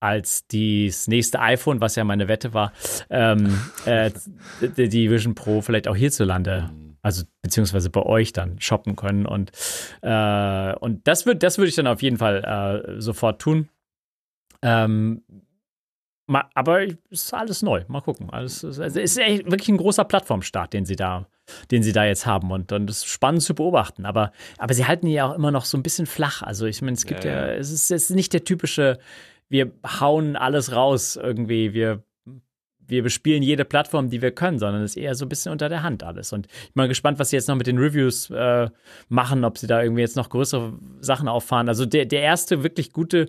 als 0.03 0.47
das 0.47 1.09
nächste 1.09 1.41
iPhone, 1.41 1.81
was 1.81 1.97
ja 1.97 2.05
meine 2.05 2.29
Wette 2.29 2.55
war, 2.55 2.73
ähm, 3.11 3.61
äh, 3.85 4.11
die 4.63 5.11
Vision 5.11 5.35
Pro 5.35 5.61
vielleicht 5.61 5.89
auch 5.89 5.97
hierzulande 5.97 6.71
mhm 6.73 6.90
also 7.03 7.25
beziehungsweise 7.43 7.91
bei 7.91 8.03
euch 8.03 8.33
dann 8.33 8.61
shoppen 8.61 8.97
können. 8.97 9.27
Und, 9.27 9.53
äh, 10.03 10.75
und 10.77 11.07
das 11.07 11.27
würde 11.27 11.39
das 11.39 11.59
würd 11.59 11.69
ich 11.69 11.75
dann 11.75 11.87
auf 11.87 12.03
jeden 12.03 12.19
Fall 12.19 12.45
äh, 12.97 13.01
sofort 13.01 13.41
tun. 13.41 13.69
Ähm, 14.63 15.23
ma, 16.27 16.49
aber 16.55 16.85
es 16.85 16.97
ist 17.11 17.35
alles 17.35 17.63
neu. 17.63 17.85
Mal 17.89 18.01
gucken. 18.01 18.31
Also 18.31 18.69
es 18.69 18.79
ist 18.79 19.19
echt 19.19 19.51
wirklich 19.51 19.69
ein 19.69 19.79
großer 19.79 20.05
Plattformstart, 20.05 20.73
den 20.73 20.85
sie 20.85 20.97
da, 20.97 21.27
den 21.71 21.83
sie 21.83 21.93
da 21.93 22.05
jetzt 22.05 22.27
haben. 22.27 22.51
Und 22.51 22.71
dann 22.71 22.87
ist 22.89 23.07
spannend 23.07 23.43
zu 23.43 23.55
beobachten. 23.55 24.05
Aber, 24.05 24.33
aber 24.59 24.75
sie 24.75 24.87
halten 24.87 25.07
ja 25.07 25.31
auch 25.31 25.35
immer 25.35 25.51
noch 25.51 25.65
so 25.65 25.79
ein 25.79 25.83
bisschen 25.83 26.07
flach. 26.07 26.43
Also 26.43 26.67
ich 26.67 26.83
meine, 26.83 26.95
es 26.95 27.07
gibt 27.07 27.25
ja, 27.25 27.33
ja, 27.33 27.47
ja 27.47 27.53
es, 27.55 27.71
ist, 27.71 27.91
es 27.91 28.11
ist 28.11 28.17
nicht 28.17 28.33
der 28.33 28.45
typische, 28.45 28.99
wir 29.49 29.73
hauen 29.85 30.37
alles 30.37 30.73
raus 30.73 31.17
irgendwie, 31.17 31.73
wir 31.73 32.05
wir 32.91 33.03
bespielen 33.03 33.43
jede 33.43 33.65
Plattform, 33.65 34.11
die 34.11 34.23
wir 34.23 34.33
können, 34.33 34.59
sondern 34.59 34.83
es 34.83 34.93
ist 34.93 35.03
eher 35.03 35.15
so 35.15 35.25
ein 35.25 35.29
bisschen 35.29 35.53
unter 35.53 35.69
der 35.69 35.83
Hand 35.83 36.03
alles. 36.03 36.33
Und 36.33 36.47
ich 36.47 36.73
bin 36.73 36.83
mal 36.83 36.89
gespannt, 36.89 37.19
was 37.19 37.31
sie 37.31 37.37
jetzt 37.37 37.49
noch 37.49 37.57
mit 37.57 37.67
den 37.67 37.79
Reviews 37.79 38.31
äh, 38.31 38.69
machen, 39.09 39.45
ob 39.45 39.59
sie 39.59 39.67
da 39.67 39.83
irgendwie 39.83 40.03
jetzt 40.03 40.17
noch 40.17 40.29
größere 40.29 40.75
Sachen 41.01 41.29
auffahren. 41.29 41.69
Also 41.69 41.87
der, 41.87 42.07
der 42.07 42.23
erste 42.23 42.63
wirklich 42.63 42.93
gute 42.93 43.29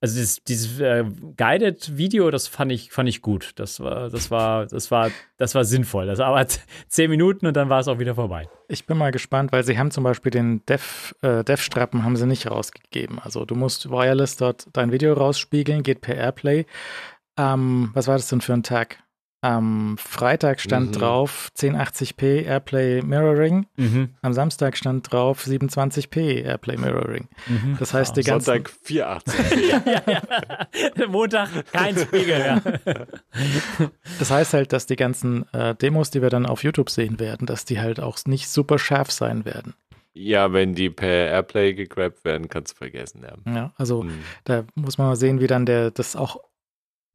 also 0.00 0.14
dieses, 0.14 0.44
dieses 0.44 0.78
äh, 0.78 1.04
Guided 1.36 1.96
Video, 1.96 2.30
das 2.30 2.48
fand 2.48 2.70
ich, 2.70 2.90
fand 2.90 3.08
ich 3.08 3.22
gut. 3.22 3.52
Das 3.56 3.80
war, 3.80 4.10
das 4.10 4.30
war, 4.30 4.66
das 4.66 4.90
war, 4.90 5.10
das 5.38 5.54
war 5.54 5.64
sinnvoll. 5.64 6.06
Das 6.06 6.18
dauert 6.18 6.60
zehn 6.88 7.08
Minuten 7.08 7.46
und 7.46 7.56
dann 7.56 7.70
war 7.70 7.80
es 7.80 7.88
auch 7.88 7.98
wieder 7.98 8.14
vorbei. 8.14 8.46
Ich 8.68 8.86
bin 8.86 8.98
mal 8.98 9.10
gespannt, 9.10 9.52
weil 9.52 9.64
sie 9.64 9.78
haben 9.78 9.90
zum 9.90 10.04
Beispiel 10.04 10.30
den 10.30 10.62
äh, 10.66 11.44
Dev-Strappen 11.44 12.04
haben 12.04 12.16
sie 12.16 12.26
nicht 12.26 12.50
rausgegeben. 12.50 13.18
Also 13.18 13.46
du 13.46 13.54
musst 13.54 13.90
wireless 13.90 14.36
dort 14.36 14.66
dein 14.74 14.92
Video 14.92 15.14
rausspiegeln, 15.14 15.82
geht 15.82 16.02
per 16.02 16.16
Airplay. 16.16 16.66
Ähm, 17.36 17.90
was 17.94 18.08
war 18.08 18.16
das 18.16 18.28
denn 18.28 18.40
für 18.40 18.52
ein 18.52 18.62
Tag? 18.62 18.98
Am 19.42 19.96
Freitag 19.98 20.60
stand 20.60 20.88
mhm. 20.88 20.92
drauf 20.92 21.50
1080p 21.56 22.46
Airplay 22.46 23.02
Mirroring. 23.02 23.66
Mhm. 23.76 24.08
Am 24.22 24.32
Samstag 24.32 24.76
stand 24.76 25.12
drauf 25.12 25.46
27p 25.46 26.42
Airplay 26.42 26.76
Mirroring. 26.76 27.28
Mhm. 27.46 27.76
Das 27.78 27.94
heißt, 27.94 28.16
ja, 28.16 28.22
die 28.22 28.26
ganzen. 28.26 28.46
Sonntag 28.46 28.72
480p. 28.86 29.86
ja, 29.86 30.02
ja. 30.06 31.06
Montag 31.08 31.50
kein 31.72 31.96
Spiegel. 31.96 32.38
Ja. 32.38 32.62
Das 34.18 34.30
heißt 34.30 34.54
halt, 34.54 34.72
dass 34.72 34.86
die 34.86 34.96
ganzen 34.96 35.44
äh, 35.52 35.74
Demos, 35.74 36.10
die 36.10 36.22
wir 36.22 36.30
dann 36.30 36.46
auf 36.46 36.64
YouTube 36.64 36.88
sehen 36.88 37.20
werden, 37.20 37.46
dass 37.46 37.66
die 37.66 37.78
halt 37.78 38.00
auch 38.00 38.18
nicht 38.26 38.48
super 38.48 38.78
scharf 38.78 39.10
sein 39.10 39.44
werden. 39.44 39.74
Ja, 40.14 40.52
wenn 40.54 40.74
die 40.74 40.88
per 40.88 41.28
Airplay 41.28 41.74
gegrabt 41.74 42.24
werden, 42.24 42.48
kannst 42.48 42.72
du 42.72 42.78
vergessen. 42.78 43.22
Ja, 43.22 43.52
ja 43.52 43.72
also 43.76 44.04
mhm. 44.04 44.20
da 44.44 44.64
muss 44.74 44.96
man 44.96 45.08
mal 45.08 45.16
sehen, 45.16 45.40
wie 45.40 45.46
dann 45.46 45.66
der 45.66 45.90
das 45.90 46.16
auch 46.16 46.40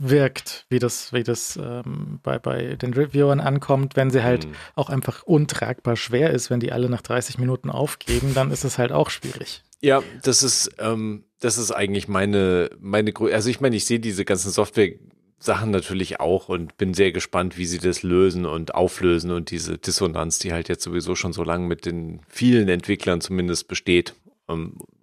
wirkt, 0.01 0.65
wie 0.69 0.79
das, 0.79 1.13
wie 1.13 1.23
das 1.23 1.57
ähm, 1.61 2.19
bei, 2.23 2.39
bei 2.39 2.75
den 2.75 2.93
Reviewern 2.93 3.39
ankommt, 3.39 3.95
wenn 3.95 4.09
sie 4.09 4.23
halt 4.23 4.47
mhm. 4.47 4.53
auch 4.75 4.89
einfach 4.89 5.23
untragbar 5.23 5.95
schwer 5.95 6.31
ist, 6.31 6.49
wenn 6.49 6.59
die 6.59 6.71
alle 6.71 6.89
nach 6.89 7.01
30 7.01 7.37
Minuten 7.37 7.69
aufgeben, 7.69 8.33
dann 8.33 8.51
ist 8.51 8.63
es 8.63 8.77
halt 8.77 8.91
auch 8.91 9.09
schwierig. 9.09 9.63
Ja, 9.81 10.01
das 10.23 10.43
ist, 10.43 10.71
ähm, 10.79 11.23
das 11.39 11.57
ist 11.57 11.71
eigentlich 11.71 12.07
meine, 12.07 12.69
meine, 12.79 13.13
also 13.31 13.49
ich 13.49 13.61
meine, 13.61 13.75
ich 13.75 13.85
sehe 13.85 13.99
diese 13.99 14.25
ganzen 14.25 14.51
Software 14.51 14.91
Sachen 15.39 15.71
natürlich 15.71 16.19
auch 16.19 16.49
und 16.49 16.77
bin 16.77 16.93
sehr 16.93 17.11
gespannt, 17.11 17.57
wie 17.57 17.65
sie 17.65 17.79
das 17.79 18.03
lösen 18.03 18.45
und 18.45 18.75
auflösen 18.75 19.31
und 19.31 19.49
diese 19.49 19.79
Dissonanz, 19.79 20.37
die 20.37 20.53
halt 20.53 20.69
jetzt 20.69 20.83
sowieso 20.83 21.15
schon 21.15 21.33
so 21.33 21.43
lange 21.43 21.67
mit 21.67 21.85
den 21.87 22.21
vielen 22.27 22.69
Entwicklern 22.69 23.21
zumindest 23.21 23.67
besteht, 23.67 24.13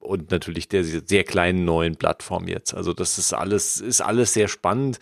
und 0.01 0.31
natürlich 0.31 0.69
der 0.69 0.85
sehr 0.85 1.25
kleinen 1.25 1.65
neuen 1.65 1.97
Plattform 1.97 2.49
jetzt. 2.49 2.75
Also 2.75 2.93
das 2.93 3.19
ist 3.19 3.33
alles, 3.33 3.81
ist 3.81 4.01
alles 4.01 4.33
sehr 4.33 4.49
spannend. 4.49 4.99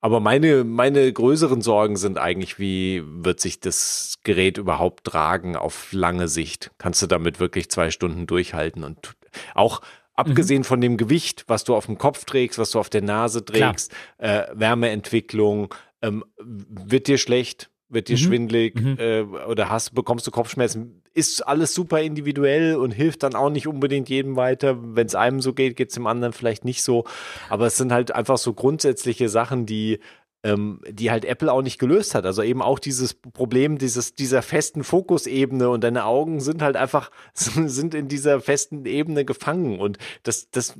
Aber 0.00 0.18
meine, 0.18 0.64
meine 0.64 1.12
größeren 1.12 1.62
Sorgen 1.62 1.96
sind 1.96 2.18
eigentlich, 2.18 2.58
wie 2.58 3.02
wird 3.06 3.38
sich 3.38 3.60
das 3.60 4.18
Gerät 4.24 4.58
überhaupt 4.58 5.04
tragen 5.04 5.54
auf 5.54 5.92
lange 5.92 6.26
Sicht? 6.26 6.72
Kannst 6.78 7.02
du 7.02 7.06
damit 7.06 7.38
wirklich 7.38 7.70
zwei 7.70 7.92
Stunden 7.92 8.26
durchhalten? 8.26 8.82
Und 8.82 9.14
auch 9.54 9.80
abgesehen 10.14 10.62
mhm. 10.62 10.64
von 10.64 10.80
dem 10.80 10.96
Gewicht, 10.96 11.44
was 11.46 11.62
du 11.62 11.76
auf 11.76 11.86
dem 11.86 11.98
Kopf 11.98 12.24
trägst, 12.24 12.58
was 12.58 12.72
du 12.72 12.80
auf 12.80 12.90
der 12.90 13.02
Nase 13.02 13.44
trägst, 13.44 13.92
äh, 14.18 14.42
Wärmeentwicklung, 14.52 15.72
ähm, 16.02 16.24
wird 16.38 17.06
dir 17.06 17.18
schlecht? 17.18 17.70
wird 17.92 18.08
dir 18.08 18.16
mhm. 18.16 18.20
schwindlig 18.20 18.80
mhm. 18.80 18.96
Äh, 18.98 19.20
oder 19.20 19.68
hast, 19.68 19.94
bekommst 19.94 20.26
du 20.26 20.30
Kopfschmerzen. 20.30 21.01
Ist 21.14 21.46
alles 21.46 21.74
super 21.74 22.00
individuell 22.00 22.76
und 22.76 22.90
hilft 22.90 23.22
dann 23.22 23.34
auch 23.34 23.50
nicht 23.50 23.66
unbedingt 23.66 24.08
jedem 24.08 24.36
weiter. 24.36 24.76
Wenn 24.80 25.06
es 25.06 25.14
einem 25.14 25.40
so 25.40 25.52
geht, 25.52 25.76
geht 25.76 25.90
es 25.90 25.94
dem 25.94 26.06
anderen 26.06 26.32
vielleicht 26.32 26.64
nicht 26.64 26.82
so. 26.82 27.04
Aber 27.50 27.66
es 27.66 27.76
sind 27.76 27.92
halt 27.92 28.14
einfach 28.14 28.38
so 28.38 28.54
grundsätzliche 28.54 29.28
Sachen, 29.28 29.66
die 29.66 29.98
ähm, 30.44 30.80
die 30.88 31.10
halt 31.10 31.24
Apple 31.24 31.52
auch 31.52 31.62
nicht 31.62 31.78
gelöst 31.78 32.14
hat. 32.14 32.26
Also 32.26 32.42
eben 32.42 32.62
auch 32.62 32.78
dieses 32.78 33.14
Problem 33.14 33.78
dieses, 33.78 34.14
dieser 34.14 34.42
festen 34.42 34.84
Fokusebene 34.84 35.68
und 35.68 35.84
deine 35.84 36.04
Augen 36.04 36.40
sind 36.40 36.62
halt 36.62 36.76
einfach, 36.76 37.10
sind 37.34 37.94
in 37.94 38.08
dieser 38.08 38.40
festen 38.40 38.84
Ebene 38.86 39.24
gefangen 39.24 39.78
und 39.78 39.98
das, 40.22 40.50
das 40.50 40.74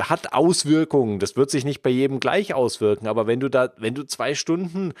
hat 0.00 0.32
Auswirkungen. 0.32 1.18
Das 1.18 1.36
wird 1.36 1.50
sich 1.50 1.64
nicht 1.64 1.82
bei 1.82 1.90
jedem 1.90 2.20
gleich 2.20 2.54
auswirken, 2.54 3.06
aber 3.06 3.26
wenn 3.26 3.40
du 3.40 3.48
da, 3.48 3.72
wenn 3.76 3.94
du 3.94 4.04
zwei 4.04 4.34
Stunden 4.34 4.92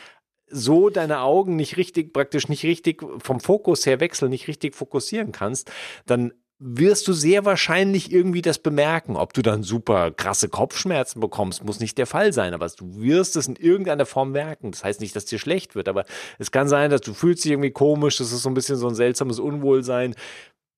so 0.52 0.90
deine 0.90 1.20
Augen 1.20 1.56
nicht 1.56 1.76
richtig, 1.76 2.12
praktisch 2.12 2.48
nicht 2.48 2.64
richtig 2.64 3.02
vom 3.18 3.40
Fokus 3.40 3.86
her 3.86 4.00
wechseln, 4.00 4.30
nicht 4.30 4.48
richtig 4.48 4.74
fokussieren 4.74 5.32
kannst, 5.32 5.70
dann 6.06 6.32
wirst 6.64 7.08
du 7.08 7.12
sehr 7.12 7.44
wahrscheinlich 7.44 8.12
irgendwie 8.12 8.40
das 8.40 8.60
bemerken. 8.60 9.16
Ob 9.16 9.32
du 9.32 9.42
dann 9.42 9.64
super 9.64 10.12
krasse 10.12 10.48
Kopfschmerzen 10.48 11.18
bekommst, 11.18 11.64
muss 11.64 11.80
nicht 11.80 11.98
der 11.98 12.06
Fall 12.06 12.32
sein, 12.32 12.54
aber 12.54 12.68
du 12.68 13.00
wirst 13.00 13.34
es 13.34 13.48
in 13.48 13.56
irgendeiner 13.56 14.06
Form 14.06 14.30
merken. 14.30 14.70
Das 14.70 14.84
heißt 14.84 15.00
nicht, 15.00 15.16
dass 15.16 15.24
dir 15.24 15.40
schlecht 15.40 15.74
wird, 15.74 15.88
aber 15.88 16.04
es 16.38 16.52
kann 16.52 16.68
sein, 16.68 16.90
dass 16.90 17.00
du 17.00 17.14
fühlst 17.14 17.44
dich 17.44 17.50
irgendwie 17.50 17.72
komisch, 17.72 18.18
das 18.18 18.30
ist 18.30 18.42
so 18.42 18.48
ein 18.50 18.54
bisschen 18.54 18.76
so 18.76 18.86
ein 18.86 18.94
seltsames 18.94 19.40
Unwohlsein 19.40 20.14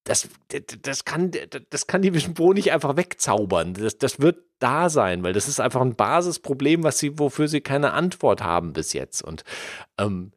das, 0.05 0.29
das, 0.83 1.05
kann, 1.07 1.31
das 1.71 1.87
kann 1.87 2.03
die 2.03 2.13
Vision 2.13 2.35
Pro 2.35 2.53
nicht 2.53 2.73
einfach 2.73 2.97
wegzaubern. 2.97 3.73
Das, 3.73 3.97
das 3.97 4.21
wird 4.21 4.37
da 4.59 4.91
sein, 4.91 5.23
weil 5.23 5.33
das 5.33 5.49
ist 5.49 5.61
einfach 5.61 5.81
ein 5.81 5.97
Basisproblem, 5.97 6.83
was 6.83 6.99
sie, 6.99 7.19
wofür 7.19 7.49
sie 7.49 7.63
keine 7.63 7.93
Antwort 7.93 8.43
haben 8.43 8.75
bis 8.75 8.93
jetzt. 8.93 9.23
Und 9.23 9.45
ähm, 9.99 10.33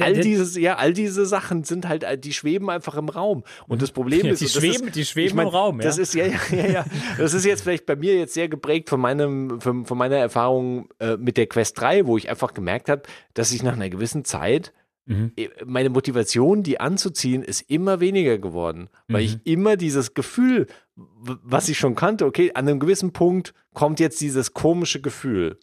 all 0.00 0.14
dieses, 0.14 0.56
ja, 0.56 0.76
all 0.76 0.92
diese 0.92 1.26
Sachen 1.26 1.64
sind 1.64 1.86
halt, 1.86 2.04
die 2.24 2.32
schweben 2.32 2.70
einfach 2.70 2.96
im 2.96 3.10
Raum. 3.10 3.44
Und 3.66 3.82
das 3.82 3.92
Problem 3.92 4.26
ja, 4.26 4.32
ist, 4.32 4.40
die 4.40 4.48
schweben, 4.48 4.88
ist, 4.88 4.96
die 4.96 5.04
schweben 5.04 5.28
ich 5.28 5.34
mein, 5.34 5.46
im 5.46 5.52
Raum. 5.52 5.80
Ja. 5.80 5.86
Das 5.86 5.98
ist 5.98 6.14
ja, 6.14 6.26
ja, 6.26 6.38
ja, 6.50 6.66
ja, 6.66 6.84
das 7.18 7.34
ist 7.34 7.44
jetzt 7.44 7.62
vielleicht 7.62 7.84
bei 7.84 7.96
mir 7.96 8.16
jetzt 8.16 8.34
sehr 8.34 8.48
geprägt 8.48 8.88
von 8.88 9.00
meinem, 9.00 9.60
von, 9.60 9.84
von 9.84 9.98
meiner 9.98 10.16
Erfahrung 10.16 10.88
äh, 10.98 11.16
mit 11.16 11.36
der 11.36 11.46
Quest 11.46 11.78
3, 11.80 12.06
wo 12.06 12.16
ich 12.16 12.28
einfach 12.28 12.54
gemerkt 12.54 12.88
habe, 12.88 13.02
dass 13.34 13.52
ich 13.52 13.62
nach 13.62 13.74
einer 13.74 13.90
gewissen 13.90 14.24
Zeit 14.24 14.72
Mhm. 15.06 15.32
Äh, 15.36 15.48
meine 15.64 15.90
Motivation, 15.90 16.62
die 16.62 16.80
anzuziehen, 16.80 17.42
ist 17.42 17.62
immer 17.62 18.00
weniger 18.00 18.38
geworden, 18.38 18.88
weil 19.08 19.22
mhm. 19.22 19.28
ich 19.28 19.46
immer 19.46 19.76
dieses 19.76 20.14
Gefühl, 20.14 20.66
was 20.96 21.68
ich 21.68 21.78
schon 21.78 21.94
kannte, 21.94 22.26
okay, 22.26 22.52
an 22.54 22.68
einem 22.68 22.80
gewissen 22.80 23.12
Punkt 23.12 23.54
kommt 23.74 24.00
jetzt 24.00 24.20
dieses 24.20 24.54
komische 24.54 25.00
Gefühl. 25.00 25.58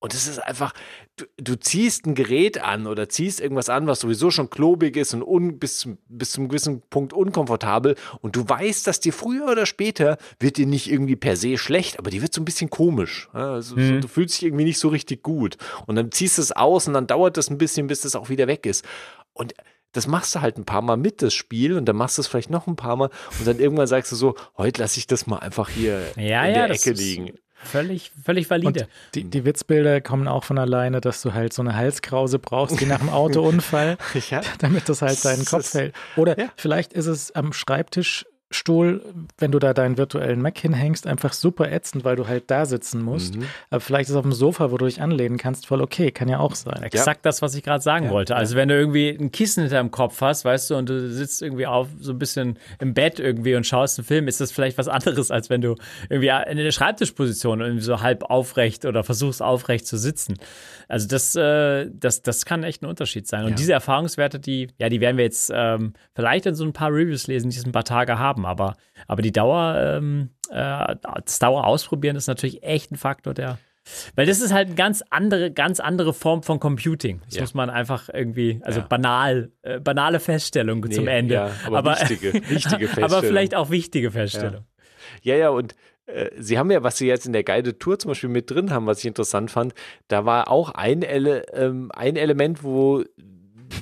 Und 0.00 0.14
es 0.14 0.26
ist 0.26 0.38
einfach, 0.38 0.72
du, 1.16 1.26
du, 1.36 1.54
ziehst 1.56 2.06
ein 2.06 2.14
Gerät 2.14 2.62
an 2.62 2.86
oder 2.86 3.10
ziehst 3.10 3.38
irgendwas 3.38 3.68
an, 3.68 3.86
was 3.86 4.00
sowieso 4.00 4.30
schon 4.30 4.48
klobig 4.48 4.96
ist 4.96 5.12
und 5.12 5.22
un, 5.22 5.58
bis, 5.58 5.86
bis 6.08 6.32
zum 6.32 6.48
gewissen 6.48 6.80
Punkt 6.88 7.12
unkomfortabel. 7.12 7.96
Und 8.22 8.34
du 8.34 8.48
weißt, 8.48 8.86
dass 8.86 9.00
dir 9.00 9.12
früher 9.12 9.46
oder 9.46 9.66
später 9.66 10.16
wird 10.38 10.56
dir 10.56 10.66
nicht 10.66 10.90
irgendwie 10.90 11.16
per 11.16 11.36
se 11.36 11.58
schlecht, 11.58 11.98
aber 11.98 12.10
die 12.10 12.22
wird 12.22 12.32
so 12.32 12.40
ein 12.40 12.46
bisschen 12.46 12.70
komisch. 12.70 13.28
Also, 13.34 13.76
mhm. 13.76 14.00
du 14.00 14.08
fühlst 14.08 14.36
dich 14.36 14.46
irgendwie 14.46 14.64
nicht 14.64 14.78
so 14.78 14.88
richtig 14.88 15.22
gut. 15.22 15.58
Und 15.86 15.96
dann 15.96 16.10
ziehst 16.10 16.38
du 16.38 16.42
es 16.42 16.52
aus 16.52 16.88
und 16.88 16.94
dann 16.94 17.06
dauert 17.06 17.36
das 17.36 17.50
ein 17.50 17.58
bisschen, 17.58 17.86
bis 17.86 18.00
das 18.00 18.16
auch 18.16 18.30
wieder 18.30 18.46
weg 18.46 18.64
ist. 18.64 18.86
Und 19.34 19.52
das 19.92 20.06
machst 20.06 20.34
du 20.34 20.40
halt 20.40 20.56
ein 20.56 20.64
paar 20.64 20.82
Mal 20.82 20.96
mit, 20.96 21.20
das 21.20 21.34
Spiel, 21.34 21.76
und 21.76 21.84
dann 21.84 21.96
machst 21.96 22.16
du 22.16 22.22
es 22.22 22.28
vielleicht 22.28 22.48
noch 22.48 22.66
ein 22.66 22.76
paar 22.76 22.96
Mal 22.96 23.10
und 23.38 23.46
dann 23.46 23.58
irgendwann 23.58 23.86
sagst 23.86 24.12
du 24.12 24.16
so, 24.16 24.34
heute 24.56 24.80
lasse 24.80 24.98
ich 24.98 25.06
das 25.06 25.26
mal 25.26 25.38
einfach 25.38 25.68
hier 25.68 26.00
ja, 26.16 26.44
in 26.44 26.54
ja, 26.54 26.66
der 26.66 26.70
Ecke 26.70 26.92
liegen. 26.92 27.32
Völlig, 27.62 28.10
völlig 28.24 28.48
valide. 28.48 28.88
Die, 29.14 29.24
die, 29.24 29.44
Witzbilder 29.44 30.00
kommen 30.00 30.28
auch 30.28 30.44
von 30.44 30.58
alleine, 30.58 31.00
dass 31.00 31.22
du 31.22 31.34
halt 31.34 31.52
so 31.52 31.62
eine 31.62 31.76
Halskrause 31.76 32.38
brauchst, 32.38 32.80
wie 32.80 32.86
nach 32.86 33.00
einem 33.00 33.10
Autounfall, 33.10 33.98
ja. 34.30 34.40
damit 34.58 34.88
das 34.88 35.02
halt 35.02 35.22
deinen 35.24 35.44
Kopf 35.44 35.74
hält. 35.74 35.94
Oder 36.16 36.38
ja. 36.38 36.48
vielleicht 36.56 36.92
ist 36.92 37.06
es 37.06 37.32
am 37.32 37.52
Schreibtisch 37.52 38.24
Stuhl, 38.52 39.00
wenn 39.38 39.52
du 39.52 39.60
da 39.60 39.72
deinen 39.74 39.96
virtuellen 39.96 40.42
Mac 40.42 40.58
hinhängst, 40.58 41.06
einfach 41.06 41.32
super 41.32 41.70
ätzend, 41.70 42.04
weil 42.04 42.16
du 42.16 42.26
halt 42.26 42.50
da 42.50 42.66
sitzen 42.66 43.00
musst. 43.00 43.36
Mhm. 43.36 43.44
Aber 43.70 43.80
vielleicht 43.80 44.10
ist 44.10 44.16
auf 44.16 44.22
dem 44.22 44.32
Sofa, 44.32 44.72
wo 44.72 44.76
du 44.76 44.86
dich 44.86 45.00
anlehnen 45.00 45.38
kannst, 45.38 45.68
voll 45.68 45.80
okay, 45.80 46.10
kann 46.10 46.28
ja 46.28 46.40
auch 46.40 46.56
sein. 46.56 46.82
Exakt 46.82 47.18
ja. 47.18 47.28
das, 47.28 47.42
was 47.42 47.54
ich 47.54 47.62
gerade 47.62 47.80
sagen 47.80 48.06
ja. 48.06 48.10
wollte. 48.10 48.34
Also 48.34 48.56
wenn 48.56 48.68
du 48.68 48.76
irgendwie 48.76 49.10
ein 49.10 49.30
Kissen 49.30 49.62
hinter 49.62 49.78
dem 49.78 49.92
Kopf 49.92 50.20
hast, 50.20 50.44
weißt 50.44 50.70
du, 50.70 50.76
und 50.76 50.88
du 50.88 51.08
sitzt 51.10 51.42
irgendwie 51.42 51.68
auf 51.68 51.86
so 52.00 52.10
ein 52.10 52.18
bisschen 52.18 52.58
im 52.80 52.92
Bett 52.92 53.20
irgendwie 53.20 53.54
und 53.54 53.66
schaust 53.66 54.00
einen 54.00 54.06
Film, 54.06 54.26
ist 54.26 54.40
das 54.40 54.50
vielleicht 54.50 54.78
was 54.78 54.88
anderes, 54.88 55.30
als 55.30 55.48
wenn 55.48 55.60
du 55.60 55.76
irgendwie 56.08 56.32
in 56.50 56.56
der 56.56 56.72
Schreibtischposition 56.72 57.60
irgendwie 57.60 57.84
so 57.84 58.00
halb 58.00 58.24
aufrecht 58.24 58.84
oder 58.84 59.04
versuchst 59.04 59.42
aufrecht 59.42 59.86
zu 59.86 59.96
sitzen. 59.96 60.34
Also 60.88 61.06
das, 61.06 61.36
äh, 61.36 61.88
das, 61.92 62.22
das 62.22 62.44
kann 62.44 62.64
echt 62.64 62.82
ein 62.82 62.86
Unterschied 62.86 63.28
sein. 63.28 63.44
Und 63.44 63.50
ja. 63.50 63.56
diese 63.56 63.72
Erfahrungswerte, 63.74 64.40
die, 64.40 64.68
ja, 64.78 64.88
die 64.88 65.00
werden 65.00 65.18
wir 65.18 65.24
jetzt 65.24 65.52
ähm, 65.54 65.92
vielleicht 66.16 66.46
in 66.46 66.56
so 66.56 66.64
ein 66.64 66.72
paar 66.72 66.90
Reviews 66.90 67.28
lesen, 67.28 67.50
die 67.50 67.56
es 67.56 67.64
ein 67.64 67.70
paar 67.70 67.84
Tage 67.84 68.18
haben. 68.18 68.39
Aber, 68.44 68.76
aber 69.06 69.22
die 69.22 69.32
Dauer, 69.32 69.76
ähm, 69.78 70.30
äh, 70.50 70.96
das 71.24 71.38
Dauer 71.38 71.66
ausprobieren 71.66 72.16
ist 72.16 72.26
natürlich 72.26 72.62
echt 72.62 72.90
ein 72.92 72.96
Faktor, 72.96 73.34
der. 73.34 73.58
Weil 74.14 74.26
das 74.26 74.40
ist 74.40 74.52
halt 74.52 74.68
eine 74.68 74.76
ganz 74.76 75.02
andere, 75.10 75.50
ganz 75.50 75.80
andere 75.80 76.12
Form 76.12 76.42
von 76.42 76.60
Computing. 76.60 77.22
Das 77.26 77.36
ja. 77.36 77.40
muss 77.40 77.54
man 77.54 77.70
einfach 77.70 78.08
irgendwie, 78.12 78.60
also 78.62 78.80
ja. 78.80 78.86
banal, 78.86 79.50
äh, 79.62 79.80
banale 79.80 80.20
Feststellung 80.20 80.80
nee, 80.80 80.94
zum 80.94 81.08
Ende. 81.08 81.34
Ja, 81.34 81.50
aber, 81.66 81.78
aber 81.78 81.92
wichtige, 81.92 82.34
wichtige 82.48 82.86
Feststellung. 82.86 83.10
Aber 83.10 83.22
vielleicht 83.22 83.54
auch 83.54 83.70
wichtige 83.70 84.10
Feststellung. 84.10 84.64
Ja, 85.22 85.34
ja, 85.34 85.48
und 85.48 85.74
äh, 86.06 86.30
Sie 86.38 86.58
haben 86.58 86.70
ja, 86.70 86.82
was 86.82 86.98
Sie 86.98 87.06
jetzt 87.06 87.26
in 87.26 87.32
der 87.32 87.42
Guided 87.42 87.80
Tour 87.80 87.98
zum 87.98 88.10
Beispiel 88.10 88.30
mit 88.30 88.50
drin 88.50 88.70
haben, 88.70 88.86
was 88.86 89.00
ich 89.00 89.06
interessant 89.06 89.50
fand, 89.50 89.74
da 90.08 90.24
war 90.24 90.50
auch 90.50 90.70
ein, 90.70 91.02
Ele 91.02 91.44
ähm, 91.52 91.90
ein 91.92 92.16
Element, 92.16 92.62
wo 92.62 93.04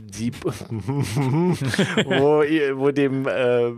die, 0.02 0.32
wo, 0.44 2.42
wo 2.78 2.90
dem 2.90 3.26
äh, 3.26 3.72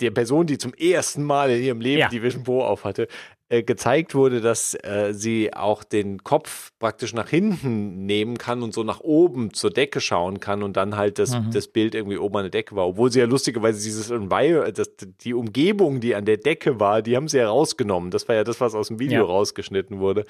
der 0.00 0.10
Person, 0.10 0.46
die 0.46 0.58
zum 0.58 0.74
ersten 0.74 1.22
Mal 1.22 1.50
in 1.50 1.62
ihrem 1.62 1.80
Leben 1.80 2.00
Ja. 2.00 2.08
die 2.08 2.22
Vision 2.22 2.44
Pro 2.44 2.62
aufhatte, 2.62 3.08
äh, 3.50 3.62
gezeigt 3.62 4.14
wurde, 4.14 4.40
dass 4.40 4.74
äh, 4.74 5.12
sie 5.14 5.54
auch 5.54 5.82
den 5.84 6.22
Kopf 6.22 6.72
praktisch 6.78 7.14
nach 7.14 7.28
hinten 7.28 8.04
nehmen 8.04 8.36
kann 8.36 8.62
und 8.62 8.74
so 8.74 8.82
nach 8.84 9.00
oben 9.00 9.54
zur 9.54 9.70
Decke 9.70 10.00
schauen 10.00 10.38
kann 10.40 10.62
und 10.62 10.76
dann 10.76 10.96
halt 10.96 11.18
das, 11.18 11.34
Mhm. 11.34 11.50
das 11.52 11.68
Bild 11.68 11.94
irgendwie 11.94 12.18
oben 12.18 12.36
an 12.36 12.42
der 12.44 12.50
Decke 12.50 12.76
war. 12.76 12.86
Obwohl 12.88 13.10
sie 13.10 13.20
ja 13.20 13.24
lustigerweise 13.26 13.82
dieses 13.82 14.12
Envi- 14.12 14.70
das, 14.72 14.90
die 15.22 15.32
Umgebung, 15.34 16.00
die 16.00 16.14
an 16.14 16.24
der 16.26 16.36
Decke 16.36 16.78
war, 16.78 17.00
die 17.02 17.16
haben 17.16 17.28
sie 17.28 17.38
ja 17.38 17.48
rausgenommen. 17.48 18.10
Das 18.10 18.28
war 18.28 18.34
ja 18.36 18.44
das, 18.44 18.60
was 18.60 18.74
aus 18.74 18.88
dem 18.88 18.98
Video 18.98 19.22
Ja. 19.22 19.28
rausgeschnitten 19.28 19.98
wurde. 19.98 20.24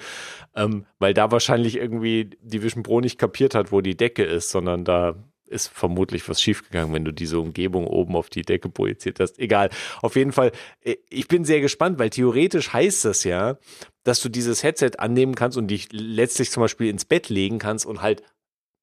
Ähm, 0.55 0.85
weil 0.99 1.13
da 1.13 1.31
wahrscheinlich 1.31 1.75
irgendwie 1.75 2.29
die 2.41 2.63
Vision 2.63 2.83
Pro 2.83 3.01
nicht 3.01 3.17
kapiert 3.19 3.53
hat, 3.55 3.71
wo 3.71 3.81
die 3.81 3.97
Decke 3.97 4.23
ist, 4.23 4.49
sondern 4.49 4.85
da 4.85 5.15
ist 5.49 5.67
vermutlich 5.67 6.27
was 6.29 6.41
schiefgegangen, 6.41 6.93
wenn 6.93 7.05
du 7.05 7.11
diese 7.11 7.39
Umgebung 7.39 7.87
oben 7.87 8.15
auf 8.15 8.29
die 8.29 8.43
Decke 8.43 8.69
projiziert 8.69 9.19
hast. 9.19 9.39
Egal. 9.39 9.69
Auf 10.01 10.15
jeden 10.15 10.31
Fall, 10.31 10.51
äh, 10.81 10.95
ich 11.09 11.27
bin 11.27 11.45
sehr 11.45 11.61
gespannt, 11.61 11.99
weil 11.99 12.09
theoretisch 12.09 12.73
heißt 12.73 13.05
das 13.05 13.23
ja, 13.23 13.57
dass 14.03 14.21
du 14.21 14.29
dieses 14.29 14.63
Headset 14.63 14.91
annehmen 14.97 15.35
kannst 15.35 15.57
und 15.57 15.67
dich 15.67 15.89
letztlich 15.91 16.51
zum 16.51 16.61
Beispiel 16.61 16.89
ins 16.89 17.05
Bett 17.05 17.29
legen 17.29 17.59
kannst 17.59 17.85
und 17.85 18.01
halt 18.01 18.23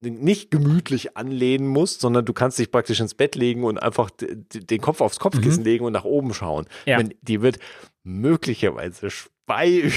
nicht 0.02 0.50
gemütlich 0.50 1.16
anlehnen 1.16 1.66
musst, 1.66 2.00
sondern 2.00 2.24
du 2.24 2.32
kannst 2.32 2.58
dich 2.58 2.70
praktisch 2.70 3.00
ins 3.00 3.14
Bett 3.14 3.34
legen 3.34 3.64
und 3.64 3.78
einfach 3.78 4.10
den 4.10 4.80
Kopf 4.80 5.00
aufs 5.00 5.18
Kopfkissen 5.18 5.64
legen 5.64 5.84
und 5.84 5.92
nach 5.92 6.04
oben 6.04 6.34
schauen. 6.34 6.64
Mhm. 6.64 6.90
Ja. 6.90 6.96
Meine, 6.98 7.10
die 7.22 7.42
wird 7.42 7.58
möglicherweise 8.02 9.10
Spei. 9.10 9.90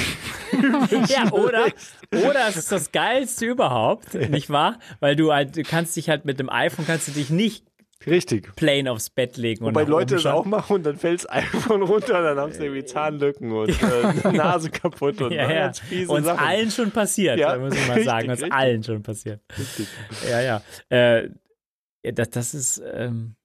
Ja, 1.08 1.32
oder, 1.32 1.66
oder 2.12 2.48
es 2.48 2.58
ist 2.58 2.72
das 2.72 2.92
Geilste 2.92 3.46
überhaupt, 3.46 4.14
nicht 4.14 4.50
wahr? 4.50 4.80
Weil 5.00 5.16
du 5.16 5.32
halt, 5.34 5.56
du 5.58 5.64
kannst 5.64 5.96
dich 5.96 6.10
halt 6.10 6.26
mit 6.26 6.40
dem 6.40 6.50
iPhone, 6.50 6.86
kannst 6.86 7.08
du 7.08 7.12
dich 7.12 7.30
nicht 7.30 7.66
Richtig. 8.08 8.56
plain 8.56 8.88
aufs 8.88 9.10
Bett 9.10 9.36
legen. 9.38 9.66
Und 9.66 9.72
Wobei 9.76 9.84
nach 9.84 9.90
Leute 9.90 10.16
das 10.16 10.26
auch 10.26 10.46
machen 10.46 10.78
und 10.78 10.84
dann 10.86 10.98
fällt 10.98 11.20
das 11.24 11.30
iPhone 11.30 11.82
runter, 11.82 12.22
dann 12.22 12.38
haben 12.38 12.52
sie 12.54 12.64
irgendwie 12.64 12.86
Zahnlücken 12.86 13.52
und 13.52 13.70
äh, 13.70 14.32
Nase 14.32 14.70
kaputt 14.70 15.22
und 15.22 15.32
Ja, 15.34 15.44
ja. 15.52 15.60
ganz 15.66 15.80
fiese 15.80 16.12
Uns 16.12 16.26
Sachen. 16.26 16.40
allen 16.40 16.72
schon 16.72 16.92
passiert, 16.92 17.38
Ja, 17.40 17.58
muss 17.58 17.74
man 17.76 17.88
mal 17.88 17.94
richtig, 17.94 18.06
sagen. 18.06 18.30
Uns 18.30 18.44
allen 18.44 18.84
schon 18.84 19.04
passiert. 19.04 19.42
Richtig. 19.58 19.88
Ja, 20.30 20.42
ja. 20.42 20.62
Äh, 20.90 21.30
das, 22.04 22.30
das 22.30 22.54
ist. 22.54 22.82
Ähm, 22.94 23.36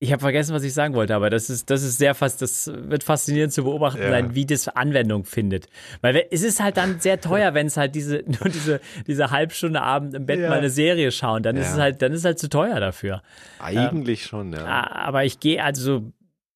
ich 0.00 0.12
habe 0.12 0.20
vergessen, 0.20 0.54
was 0.54 0.62
ich 0.62 0.72
sagen 0.74 0.94
wollte, 0.94 1.14
aber 1.16 1.28
das 1.28 1.50
ist, 1.50 1.70
das 1.70 1.82
ist 1.82 1.98
sehr 1.98 2.14
fast, 2.14 2.40
das 2.40 2.70
wird 2.72 3.02
faszinierend 3.02 3.52
zu 3.52 3.64
beobachten 3.64 4.00
Ja. 4.00 4.10
sein, 4.10 4.34
wie 4.34 4.46
das 4.46 4.68
Anwendung 4.68 5.24
findet. 5.24 5.66
Weil 6.02 6.14
we- 6.14 6.30
es 6.32 6.42
ist 6.42 6.60
halt 6.62 6.76
dann 6.76 7.00
sehr 7.00 7.20
teuer, 7.20 7.52
wenn 7.54 7.66
es 7.66 7.76
halt 7.76 7.94
diese, 7.96 8.18
nur 8.26 8.48
diese, 8.48 8.80
diese 9.08 9.30
Halbstunde 9.32 9.82
Abend 9.82 10.14
im 10.14 10.24
Bett 10.26 10.38
Ja. 10.40 10.50
mal 10.50 10.58
eine 10.58 10.70
Serie 10.70 11.10
schauen, 11.10 11.42
dann 11.42 11.56
ist 11.56 11.66
Ja. 11.66 11.72
es 11.72 11.78
halt, 11.80 12.02
dann 12.02 12.12
ist 12.12 12.20
es 12.20 12.24
halt 12.24 12.38
zu 12.38 12.48
teuer 12.48 12.78
dafür. 12.78 13.22
Eigentlich 13.58 14.24
schon, 14.24 14.52
ja. 14.52 14.64
Ah, 14.64 15.06
Aber 15.06 15.24
ich 15.24 15.40
gehe 15.40 15.64
also, 15.64 16.12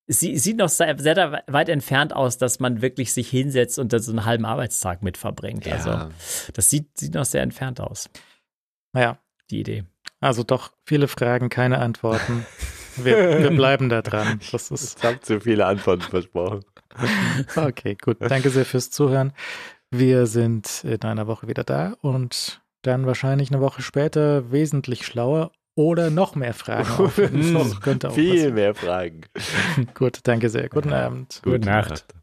es 0.07 0.21
sie- 0.21 0.39
sieht 0.39 0.59
noch 0.59 0.69
sehr, 0.69 0.97
sehr 0.99 1.43
weit 1.49 1.69
entfernt 1.69 2.15
aus, 2.15 2.39
dass 2.39 2.61
man 2.61 2.81
wirklich 2.81 3.13
sich 3.13 3.29
hinsetzt 3.29 3.79
und 3.79 3.93
da 3.93 3.99
so 3.99 4.13
einen 4.13 4.25
halben 4.25 4.45
Arbeitstag 4.45 5.03
mit 5.03 5.17
verbringt. 5.17 5.67
Ja. 5.67 5.75
Also, 5.75 6.11
das 6.55 6.71
sieht, 6.71 6.97
sieht 6.97 7.15
noch 7.15 7.25
sehr 7.25 7.43
entfernt 7.43 7.81
aus, 7.81 8.09
Naja, 8.93 9.19
die 9.51 9.61
Idee. 9.61 9.85
also 10.21 10.45
doch 10.45 10.71
viele 10.87 11.09
Fragen, 11.09 11.49
keine 11.49 11.79
Antworten. 11.79 12.47
Wir, 12.97 13.43
wir 13.43 13.51
bleiben 13.51 13.89
da 13.89 14.03
dran. 14.03 14.41
Das 14.53 14.71
ist 14.71 14.99
Ich 14.99 15.05
habe 15.05 15.21
zu 15.21 15.41
viele 15.41 15.67
Antworten 15.67 16.03
versprochen. 16.03 16.61
okay, 17.57 17.97
gut. 18.01 18.19
Danke 18.21 18.51
sehr 18.51 18.65
fürs 18.65 18.91
Zuhören. 18.91 19.33
Wir 19.91 20.27
sind 20.27 20.85
in 20.85 21.03
einer 21.03 21.27
Woche 21.27 21.49
wieder 21.49 21.65
da 21.65 21.95
und 22.01 22.63
dann 22.83 23.07
wahrscheinlich 23.07 23.51
eine 23.51 23.61
Woche 23.61 23.83
später 23.83 24.51
wesentlich 24.51 25.07
schlauer 25.07 25.53
oder 25.75 26.11
noch 26.11 26.35
mehr 26.35 26.55
Fragen. 26.55 26.89
auch 28.05 28.13
Viel 28.13 28.31
passieren. 28.31 28.55
mehr 28.55 28.75
Fragen. 28.75 29.23
Gut, 29.95 30.21
danke 30.25 30.49
sehr. 30.49 30.69
Guten 30.69 30.93
Abend. 30.93 31.41
Gute 31.43 31.61
Nacht. 31.61 32.05